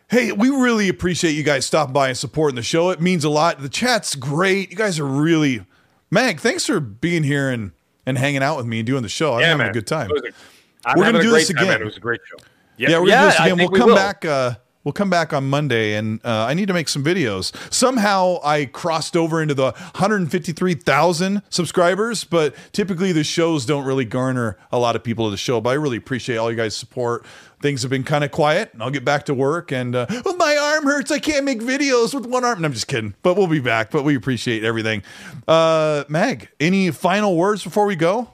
hey, 0.09 0.33
we 0.33 0.49
really 0.49 0.89
appreciate 0.89 1.33
you 1.33 1.43
guys 1.43 1.65
stopping 1.67 1.93
by 1.93 2.09
and 2.09 2.17
supporting 2.19 2.57
the 2.57 2.63
show. 2.63 2.91
It 2.91 3.01
means 3.01 3.25
a 3.25 3.29
lot. 3.31 3.61
The 3.61 3.69
chat's 3.69 4.15
great. 4.15 4.71
You 4.71 4.77
guys 4.77 4.99
are 4.99 5.05
really 5.07 5.65
Mag. 6.11 6.39
Thanks 6.41 6.65
for 6.67 6.81
being 6.81 7.23
here 7.25 7.51
and 7.51 7.73
and 8.07 8.19
hanging 8.19 8.43
out 8.43 8.57
with 8.57 8.67
me 8.67 8.79
and 8.81 8.87
doing 8.87 9.03
the 9.03 9.09
show. 9.09 9.35
I'm 9.35 9.41
Yeah, 9.41 9.47
having 9.49 9.59
man. 9.59 9.71
a 9.71 9.73
good 9.73 9.87
time. 9.87 10.11
It 10.11 10.13
was 10.15 10.23
a- 10.23 10.89
I'm 10.89 10.99
We're 10.99 11.05
gonna 11.07 11.23
do 11.23 11.31
this 11.31 11.47
great 11.51 11.57
time, 11.57 11.69
again. 11.69 11.81
It 11.81 11.85
was 11.87 11.97
a 11.97 12.01
great 12.01 12.21
show. 12.29 12.45
Yeah, 12.77 12.99
we're 12.99 13.07
gonna 13.09 13.21
do 13.23 13.27
this 13.31 13.41
again. 13.41 13.57
We'll 13.59 13.71
we 13.71 13.79
come 13.79 13.95
back. 13.95 14.25
Uh, 14.25 14.55
we'll 14.85 14.93
come 14.93 15.11
back 15.11 15.33
on 15.33 15.49
Monday, 15.49 15.95
and 15.95 16.21
uh, 16.25 16.45
I 16.45 16.55
need 16.55 16.69
to 16.69 16.75
make 16.75 16.89
some 16.89 17.03
videos. 17.03 17.53
Somehow 17.73 18.39
I 18.45 18.67
crossed 18.67 19.17
over 19.17 19.43
into 19.43 19.55
the 19.55 19.73
153,000 19.73 21.43
subscribers, 21.49 22.25
but 22.25 22.55
typically 22.73 23.13
the 23.13 23.25
shows 23.25 23.67
don't 23.67 23.85
really 23.85 24.05
garner 24.05 24.57
a 24.71 24.79
lot 24.79 24.95
of 24.95 25.03
people 25.03 25.27
to 25.27 25.31
the 25.31 25.37
show. 25.37 25.61
But 25.61 25.71
I 25.71 25.75
really 25.75 25.97
appreciate 25.97 26.37
all 26.37 26.51
you 26.51 26.57
guys' 26.57 26.77
support. 26.77 27.25
Things 27.61 27.81
have 27.81 27.91
been 27.91 28.05
kind 28.05 28.25
of 28.25 28.31
quiet, 28.31 28.75
and 28.75 28.83
I'll 28.83 28.91
get 28.91 29.07
back 29.07 29.25
to 29.27 29.35
work. 29.35 29.73
And 29.73 29.97
uh, 29.97 30.07
oh, 30.11 30.37
my 30.37 30.57
arm 30.57 30.85
hurts. 30.85 31.11
I 31.11 31.19
can't 31.19 31.45
make 31.47 31.61
videos 31.61 32.13
with 32.13 32.27
one 32.27 32.45
arm. 32.45 32.59
And 32.59 32.67
I'm 32.67 32.75
just 32.75 32.89
kidding, 32.89 33.15
but 33.23 33.37
we'll 33.37 33.47
be 33.47 33.61
back. 33.61 33.91
But 33.91 34.05
we 34.05 34.17
appreciate 34.17 34.65
everything. 34.65 35.03
Uh, 35.49 36.05
Mag, 36.09 36.51
any 36.61 36.91
final 36.91 37.37
words 37.37 37.65
before 37.65 37.87
we 37.87 37.97
go? 37.97 38.31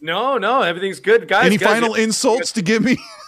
No, 0.00 0.36
no, 0.36 0.62
everything's 0.62 1.00
good, 1.00 1.28
guys. 1.28 1.46
any 1.46 1.56
guys, 1.56 1.74
final 1.74 1.94
insults 1.94 2.52
to 2.52 2.62
give 2.62 2.82
me? 2.82 2.98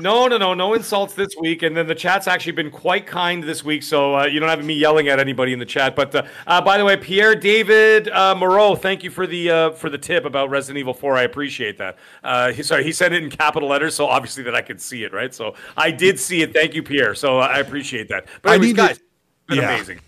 No, 0.00 0.28
no, 0.28 0.38
no, 0.38 0.54
no 0.54 0.74
insults 0.74 1.14
this 1.14 1.30
week. 1.40 1.64
And 1.64 1.76
then 1.76 1.88
the 1.88 1.94
chat's 1.94 2.28
actually 2.28 2.52
been 2.52 2.70
quite 2.70 3.04
kind 3.04 3.42
this 3.42 3.64
week, 3.64 3.82
so 3.82 4.14
uh, 4.14 4.26
you 4.26 4.38
don't 4.38 4.48
have 4.48 4.64
me 4.64 4.74
yelling 4.74 5.08
at 5.08 5.18
anybody 5.18 5.52
in 5.52 5.58
the 5.58 5.66
chat. 5.66 5.96
But 5.96 6.14
uh, 6.14 6.22
uh, 6.46 6.60
by 6.60 6.78
the 6.78 6.84
way, 6.84 6.96
Pierre 6.96 7.34
David 7.34 8.08
uh, 8.10 8.36
Moreau, 8.36 8.76
thank 8.76 9.02
you 9.02 9.10
for 9.10 9.26
the 9.26 9.50
uh, 9.50 9.70
for 9.72 9.90
the 9.90 9.98
tip 9.98 10.24
about 10.24 10.50
Resident 10.50 10.78
Evil 10.78 10.94
4. 10.94 11.16
I 11.16 11.22
appreciate 11.22 11.78
that. 11.78 11.96
Uh, 12.22 12.52
he, 12.52 12.62
sorry, 12.62 12.84
he 12.84 12.92
said 12.92 13.12
it 13.12 13.24
in 13.24 13.28
capital 13.28 13.68
letters, 13.68 13.96
so 13.96 14.06
obviously 14.06 14.44
that 14.44 14.54
I 14.54 14.62
could 14.62 14.80
see 14.80 15.02
it, 15.02 15.12
right? 15.12 15.34
So 15.34 15.54
I 15.76 15.90
did 15.90 16.20
see 16.20 16.42
it. 16.42 16.52
Thank 16.52 16.74
you, 16.74 16.84
Pierre. 16.84 17.16
So 17.16 17.40
I 17.40 17.58
appreciate 17.58 18.08
that. 18.10 18.26
But 18.42 18.50
I 18.50 18.54
anyways, 18.54 18.68
need 18.68 18.76
guys, 18.76 18.90
it's 18.90 19.02
been 19.48 19.58
Yeah. 19.58 19.74
amazing. 19.74 20.00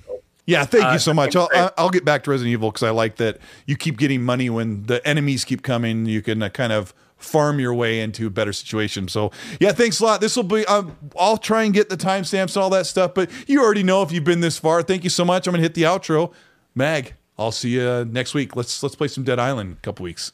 Yeah, 0.46 0.64
thank 0.64 0.84
Uh, 0.84 0.92
you 0.92 0.98
so 1.00 1.12
much. 1.12 1.34
I'll. 1.34 1.48
I'll 1.76 1.90
get 1.90 2.04
back 2.04 2.24
to 2.24 2.30
Resident 2.30 2.52
Evil 2.52 2.70
because 2.70 2.84
I 2.84 2.90
like 2.90 3.16
that 3.16 3.38
you 3.66 3.76
keep 3.76 3.98
getting 3.98 4.22
money 4.22 4.50
when 4.50 4.84
the 4.84 5.04
enemies 5.06 5.44
keep 5.44 5.62
coming. 5.62 6.06
You 6.06 6.22
can 6.22 6.48
kind 6.50 6.72
of 6.72 6.94
farm 7.20 7.60
your 7.60 7.72
way 7.74 8.01
into 8.01 8.26
a 8.26 8.30
better 8.30 8.52
situation. 8.52 9.06
So 9.09 9.30
yeah, 9.60 9.72
thanks 9.72 10.01
a 10.01 10.05
lot. 10.05 10.20
This 10.20 10.34
will 10.36 10.42
be. 10.42 10.66
Um, 10.66 10.97
I'll 11.18 11.36
try 11.38 11.62
and 11.62 11.72
get 11.72 11.88
the 11.88 11.97
timestamps 11.97 12.56
and 12.56 12.62
all 12.62 12.70
that 12.70 12.86
stuff. 12.86 13.14
But 13.14 13.30
you 13.47 13.62
already 13.62 13.82
know 13.82 14.02
if 14.02 14.10
you've 14.10 14.24
been 14.24 14.40
this 14.40 14.59
far. 14.59 14.82
Thank 14.82 15.05
you 15.05 15.10
so 15.10 15.24
much. 15.24 15.47
I'm 15.47 15.52
gonna 15.52 15.62
hit 15.62 15.74
the 15.74 15.82
outro. 15.82 16.32
Mag, 16.74 17.14
I'll 17.38 17.52
see 17.52 17.70
you 17.70 18.05
next 18.05 18.34
week. 18.34 18.56
Let's 18.56 18.82
let's 18.82 18.94
play 18.97 19.09
some 19.09 19.24
Dead 19.24 19.38
Island 19.38 19.70
in 19.70 19.76
a 19.76 19.80
couple 19.80 20.05
weeks. 20.05 20.32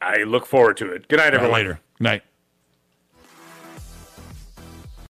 I 0.00 0.24
look 0.24 0.46
forward 0.46 0.76
to 0.78 0.92
it. 0.92 1.08
Good 1.08 1.16
night, 1.16 1.26
All 1.26 1.30
right, 1.30 1.34
everyone. 1.34 1.58
later. 1.60 1.80
Good 1.98 2.04
night. 2.04 2.22